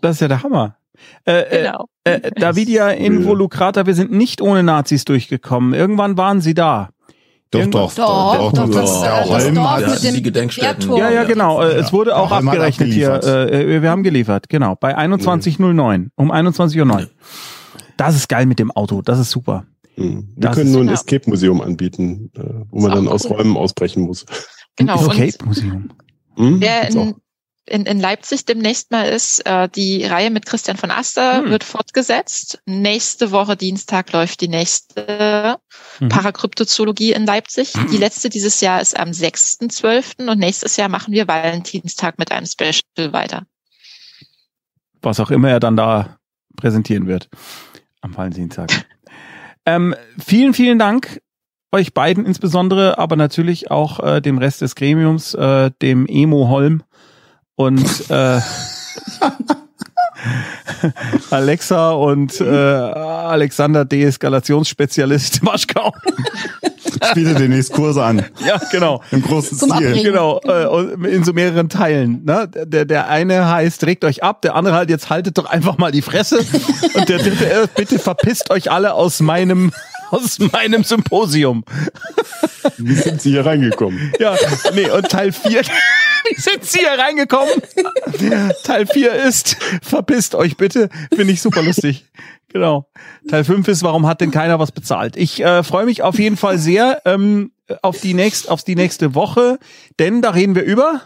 Das 0.00 0.16
ist 0.16 0.20
ja 0.20 0.28
der 0.28 0.42
Hammer. 0.42 0.76
Äh, 1.26 1.40
äh, 1.40 1.62
Genau. 1.64 1.86
äh, 2.04 2.30
Davidia 2.32 2.90
Involucrata, 2.90 3.86
wir 3.86 3.94
sind 3.94 4.12
nicht 4.12 4.40
ohne 4.40 4.62
Nazis 4.62 5.04
durchgekommen. 5.04 5.74
Irgendwann 5.74 6.16
waren 6.16 6.40
sie 6.40 6.54
da. 6.54 6.90
Doch, 7.54 7.60
Irgendwann- 7.60 7.82
doch. 7.82 7.94
Doch, 7.94 8.52
doch, 8.52 8.70
das, 8.70 9.02
Ja, 9.02 9.20
äh, 9.24 9.28
das 9.28 9.44
Holm 9.44 9.70
hat 9.70 9.80
ja, 9.82 9.88
mit 9.88 10.02
dem 10.04 10.14
die 10.14 10.22
Gedenkstätten. 10.22 10.96
Ja, 10.96 11.10
ja, 11.10 11.24
genau. 11.24 11.62
Äh, 11.62 11.74
Es 11.76 11.92
wurde 11.92 12.16
auch 12.16 12.30
abgerechnet 12.32 12.92
hier. 12.92 13.14
abgeliefert. 13.14 13.50
Äh, 13.52 13.82
wir 13.82 13.90
haben 13.90 14.02
geliefert, 14.02 14.48
genau. 14.48 14.74
Bei 14.74 14.96
21.09 14.98 16.08
um 16.16 16.30
21.09 16.32 16.90
Uhr. 16.92 17.06
Das 17.96 18.16
ist 18.16 18.28
geil 18.28 18.46
mit 18.46 18.58
dem 18.58 18.70
Auto. 18.72 19.02
Das 19.02 19.18
ist 19.18 19.30
super. 19.30 19.64
Hm. 19.96 20.28
Wir 20.34 20.48
Das 20.48 20.56
können 20.56 20.72
nur 20.72 20.80
ein. 20.82 20.88
Escape-Museum 20.88 21.60
anbieten, 21.60 22.30
äh, 22.36 22.40
wo 22.70 22.80
man 22.80 22.90
dann 22.90 23.06
aus. 23.08 23.30
Räumen 23.30 23.56
ausbrechen 23.56 24.02
muss. 24.02 24.26
Genau. 24.76 24.96
Escape-Museum. 25.08 25.90
Hm? 26.36 26.58
Der 26.60 26.80
Gibt's 26.80 26.96
auch. 26.96 27.02
in, 27.06 27.14
in, 27.66 27.86
in 27.86 27.98
Leipzig 27.98 28.44
demnächst 28.44 28.90
mal 28.90 29.04
ist, 29.04 29.44
äh, 29.46 29.68
die 29.68 30.04
Reihe 30.04 30.30
mit 30.30 30.46
Christian 30.46 30.76
von 30.76 30.90
Aster 30.90 31.38
Hm. 31.38 31.50
wird 31.50 31.64
fortgesetzt. 31.64 32.60
Nächste 32.66 33.30
Woche 33.30 33.56
Dienstag 33.56 34.12
läuft 34.12 34.40
die 34.40 34.48
nächste 34.48 35.56
Mhm. 36.00 36.08
Paracryptozoologie 36.08 37.12
in 37.12 37.26
Leipzig. 37.26 37.72
Die 37.90 37.96
letzte 37.96 38.28
dieses 38.28 38.60
Jahr 38.60 38.80
ist 38.80 38.98
am 38.98 39.10
6.12. 39.10 40.28
und 40.28 40.38
nächstes 40.38 40.76
Jahr 40.76 40.88
machen 40.88 41.12
wir 41.12 41.28
Valentinstag 41.28 42.18
mit 42.18 42.32
einem 42.32 42.46
Special 42.46 43.12
weiter. 43.12 43.46
Was 45.02 45.20
auch 45.20 45.30
immer 45.30 45.50
er 45.50 45.60
dann 45.60 45.76
da 45.76 46.18
präsentieren 46.56 47.06
wird. 47.06 47.28
Am 48.00 48.16
Valentinstag. 48.16 48.70
ähm, 49.66 49.94
vielen, 50.18 50.54
vielen 50.54 50.78
Dank 50.78 51.20
euch 51.72 51.92
beiden 51.92 52.24
insbesondere, 52.24 52.98
aber 52.98 53.16
natürlich 53.16 53.70
auch 53.70 54.00
äh, 54.00 54.20
dem 54.20 54.38
Rest 54.38 54.60
des 54.60 54.76
Gremiums, 54.76 55.34
äh, 55.34 55.70
dem 55.82 56.06
Emo 56.06 56.48
Holm 56.48 56.84
und 57.56 58.10
äh, 58.10 58.40
Alexa 61.30 61.92
und 61.92 62.40
äh, 62.40 62.44
Alexander 62.44 63.84
Deeskalationsspezialist 63.84 65.44
Waschkau. 65.44 65.92
Spiele 67.10 67.34
demnächst 67.34 67.72
Kurse 67.72 68.02
an. 68.02 68.24
ja, 68.46 68.60
genau. 68.70 69.02
Im 69.10 69.22
großen 69.22 69.58
Zum 69.58 69.70
Stil. 69.72 69.88
Abbringen. 69.88 70.04
Genau, 70.04 70.40
äh, 70.40 71.08
in 71.08 71.24
so 71.24 71.32
mehreren 71.32 71.68
Teilen. 71.68 72.24
Ne? 72.24 72.48
Der, 72.48 72.84
der 72.84 73.08
eine 73.08 73.48
heißt, 73.48 73.84
regt 73.84 74.04
euch 74.04 74.22
ab, 74.22 74.42
der 74.42 74.54
andere 74.54 74.74
halt, 74.76 74.90
jetzt 74.90 75.10
haltet 75.10 75.36
doch 75.38 75.46
einfach 75.46 75.76
mal 75.76 75.90
die 75.90 76.02
Fresse. 76.02 76.38
und 76.94 77.08
der 77.08 77.18
dritte, 77.18 77.50
äh, 77.50 77.66
bitte 77.74 77.98
verpisst 77.98 78.50
euch 78.50 78.70
alle 78.70 78.94
aus 78.94 79.20
meinem, 79.20 79.72
aus 80.14 80.38
meinem 80.38 80.84
Symposium. 80.84 81.64
Wie 82.78 82.94
sind 82.94 83.20
Sie 83.20 83.30
hier 83.30 83.44
reingekommen? 83.46 84.12
Ja, 84.18 84.36
nee, 84.74 84.90
und 84.90 85.08
Teil 85.08 85.32
4, 85.32 85.62
wie 86.30 86.40
sind 86.40 86.64
Sie 86.64 86.78
hier 86.80 86.98
reingekommen? 86.98 87.52
Teil 88.64 88.86
4 88.86 89.12
ist, 89.12 89.56
verpisst 89.82 90.34
euch 90.34 90.56
bitte, 90.56 90.88
finde 91.14 91.32
ich 91.32 91.42
super 91.42 91.62
lustig. 91.62 92.04
Genau. 92.48 92.88
Teil 93.28 93.44
5 93.44 93.66
ist, 93.68 93.82
warum 93.82 94.06
hat 94.06 94.20
denn 94.20 94.30
keiner 94.30 94.58
was 94.58 94.70
bezahlt? 94.72 95.16
Ich 95.16 95.42
äh, 95.42 95.62
freue 95.64 95.86
mich 95.86 96.02
auf 96.02 96.18
jeden 96.18 96.36
Fall 96.36 96.58
sehr 96.58 97.02
ähm, 97.04 97.50
auf, 97.82 98.00
die 98.00 98.14
nächst, 98.14 98.48
auf 98.48 98.62
die 98.62 98.76
nächste 98.76 99.14
Woche, 99.14 99.58
denn 99.98 100.22
da 100.22 100.30
reden 100.30 100.54
wir 100.54 100.62
über 100.62 101.02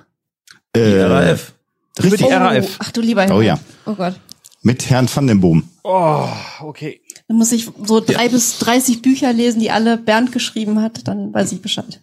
Die 0.76 0.80
Äh, 0.80 1.02
RAF. 1.04 1.54
über 2.02 2.16
die 2.16 2.24
oh, 2.24 2.28
RAF. 2.30 2.66
Ach 2.80 2.90
du 2.92 3.00
lieber 3.00 3.22
Oh 3.24 3.28
Himmel. 3.40 3.44
ja. 3.46 3.58
Oh 3.86 3.94
Gott. 3.94 4.14
Mit 4.62 4.88
Herrn 4.90 5.08
van 5.12 5.26
den 5.26 5.40
Boom. 5.40 5.64
Oh, 5.84 6.28
okay. 6.60 7.00
Dann 7.28 7.36
muss 7.36 7.52
ich 7.52 7.68
so 7.84 8.00
drei 8.00 8.28
bis 8.28 8.58
30 8.58 9.02
Bücher 9.02 9.32
lesen, 9.32 9.60
die 9.60 9.70
alle 9.70 9.98
Bernd 9.98 10.32
geschrieben 10.32 10.80
hat, 10.80 11.06
dann 11.06 11.32
weiß 11.32 11.52
ich 11.52 11.62
Bescheid. 11.62 12.00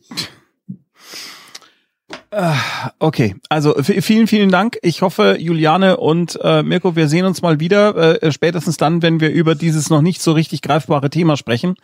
Okay, 3.00 3.36
also 3.48 3.82
vielen, 3.82 4.28
vielen 4.28 4.52
Dank. 4.52 4.78
Ich 4.82 5.02
hoffe, 5.02 5.38
Juliane 5.40 5.96
und 5.96 6.38
äh, 6.44 6.64
Mirko, 6.64 6.96
wir 6.98 7.08
sehen 7.08 7.26
uns 7.26 7.42
mal 7.42 7.62
wieder, 7.62 8.22
äh, 8.22 8.32
spätestens 8.32 8.76
dann, 8.76 9.02
wenn 9.02 9.22
wir 9.22 9.32
über 9.32 9.56
dieses 9.56 9.90
noch 9.90 10.02
nicht 10.02 10.22
so 10.22 10.34
richtig 10.34 10.62
greifbare 10.62 11.10
Thema 11.10 11.38
sprechen. 11.38 11.76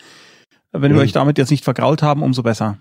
Wenn 0.74 0.91
wir 0.91 0.98
Mhm. 0.98 1.03
euch 1.03 1.11
damit 1.14 1.38
jetzt 1.38 1.51
nicht 1.51 1.64
vergrault 1.64 2.01
haben, 2.01 2.22
umso 2.22 2.43
besser. 2.43 2.77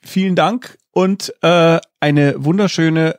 Vielen 0.00 0.36
Dank 0.36 0.78
und 0.92 1.34
äh, 1.42 1.78
eine 2.00 2.34
wunderschöne, 2.42 3.18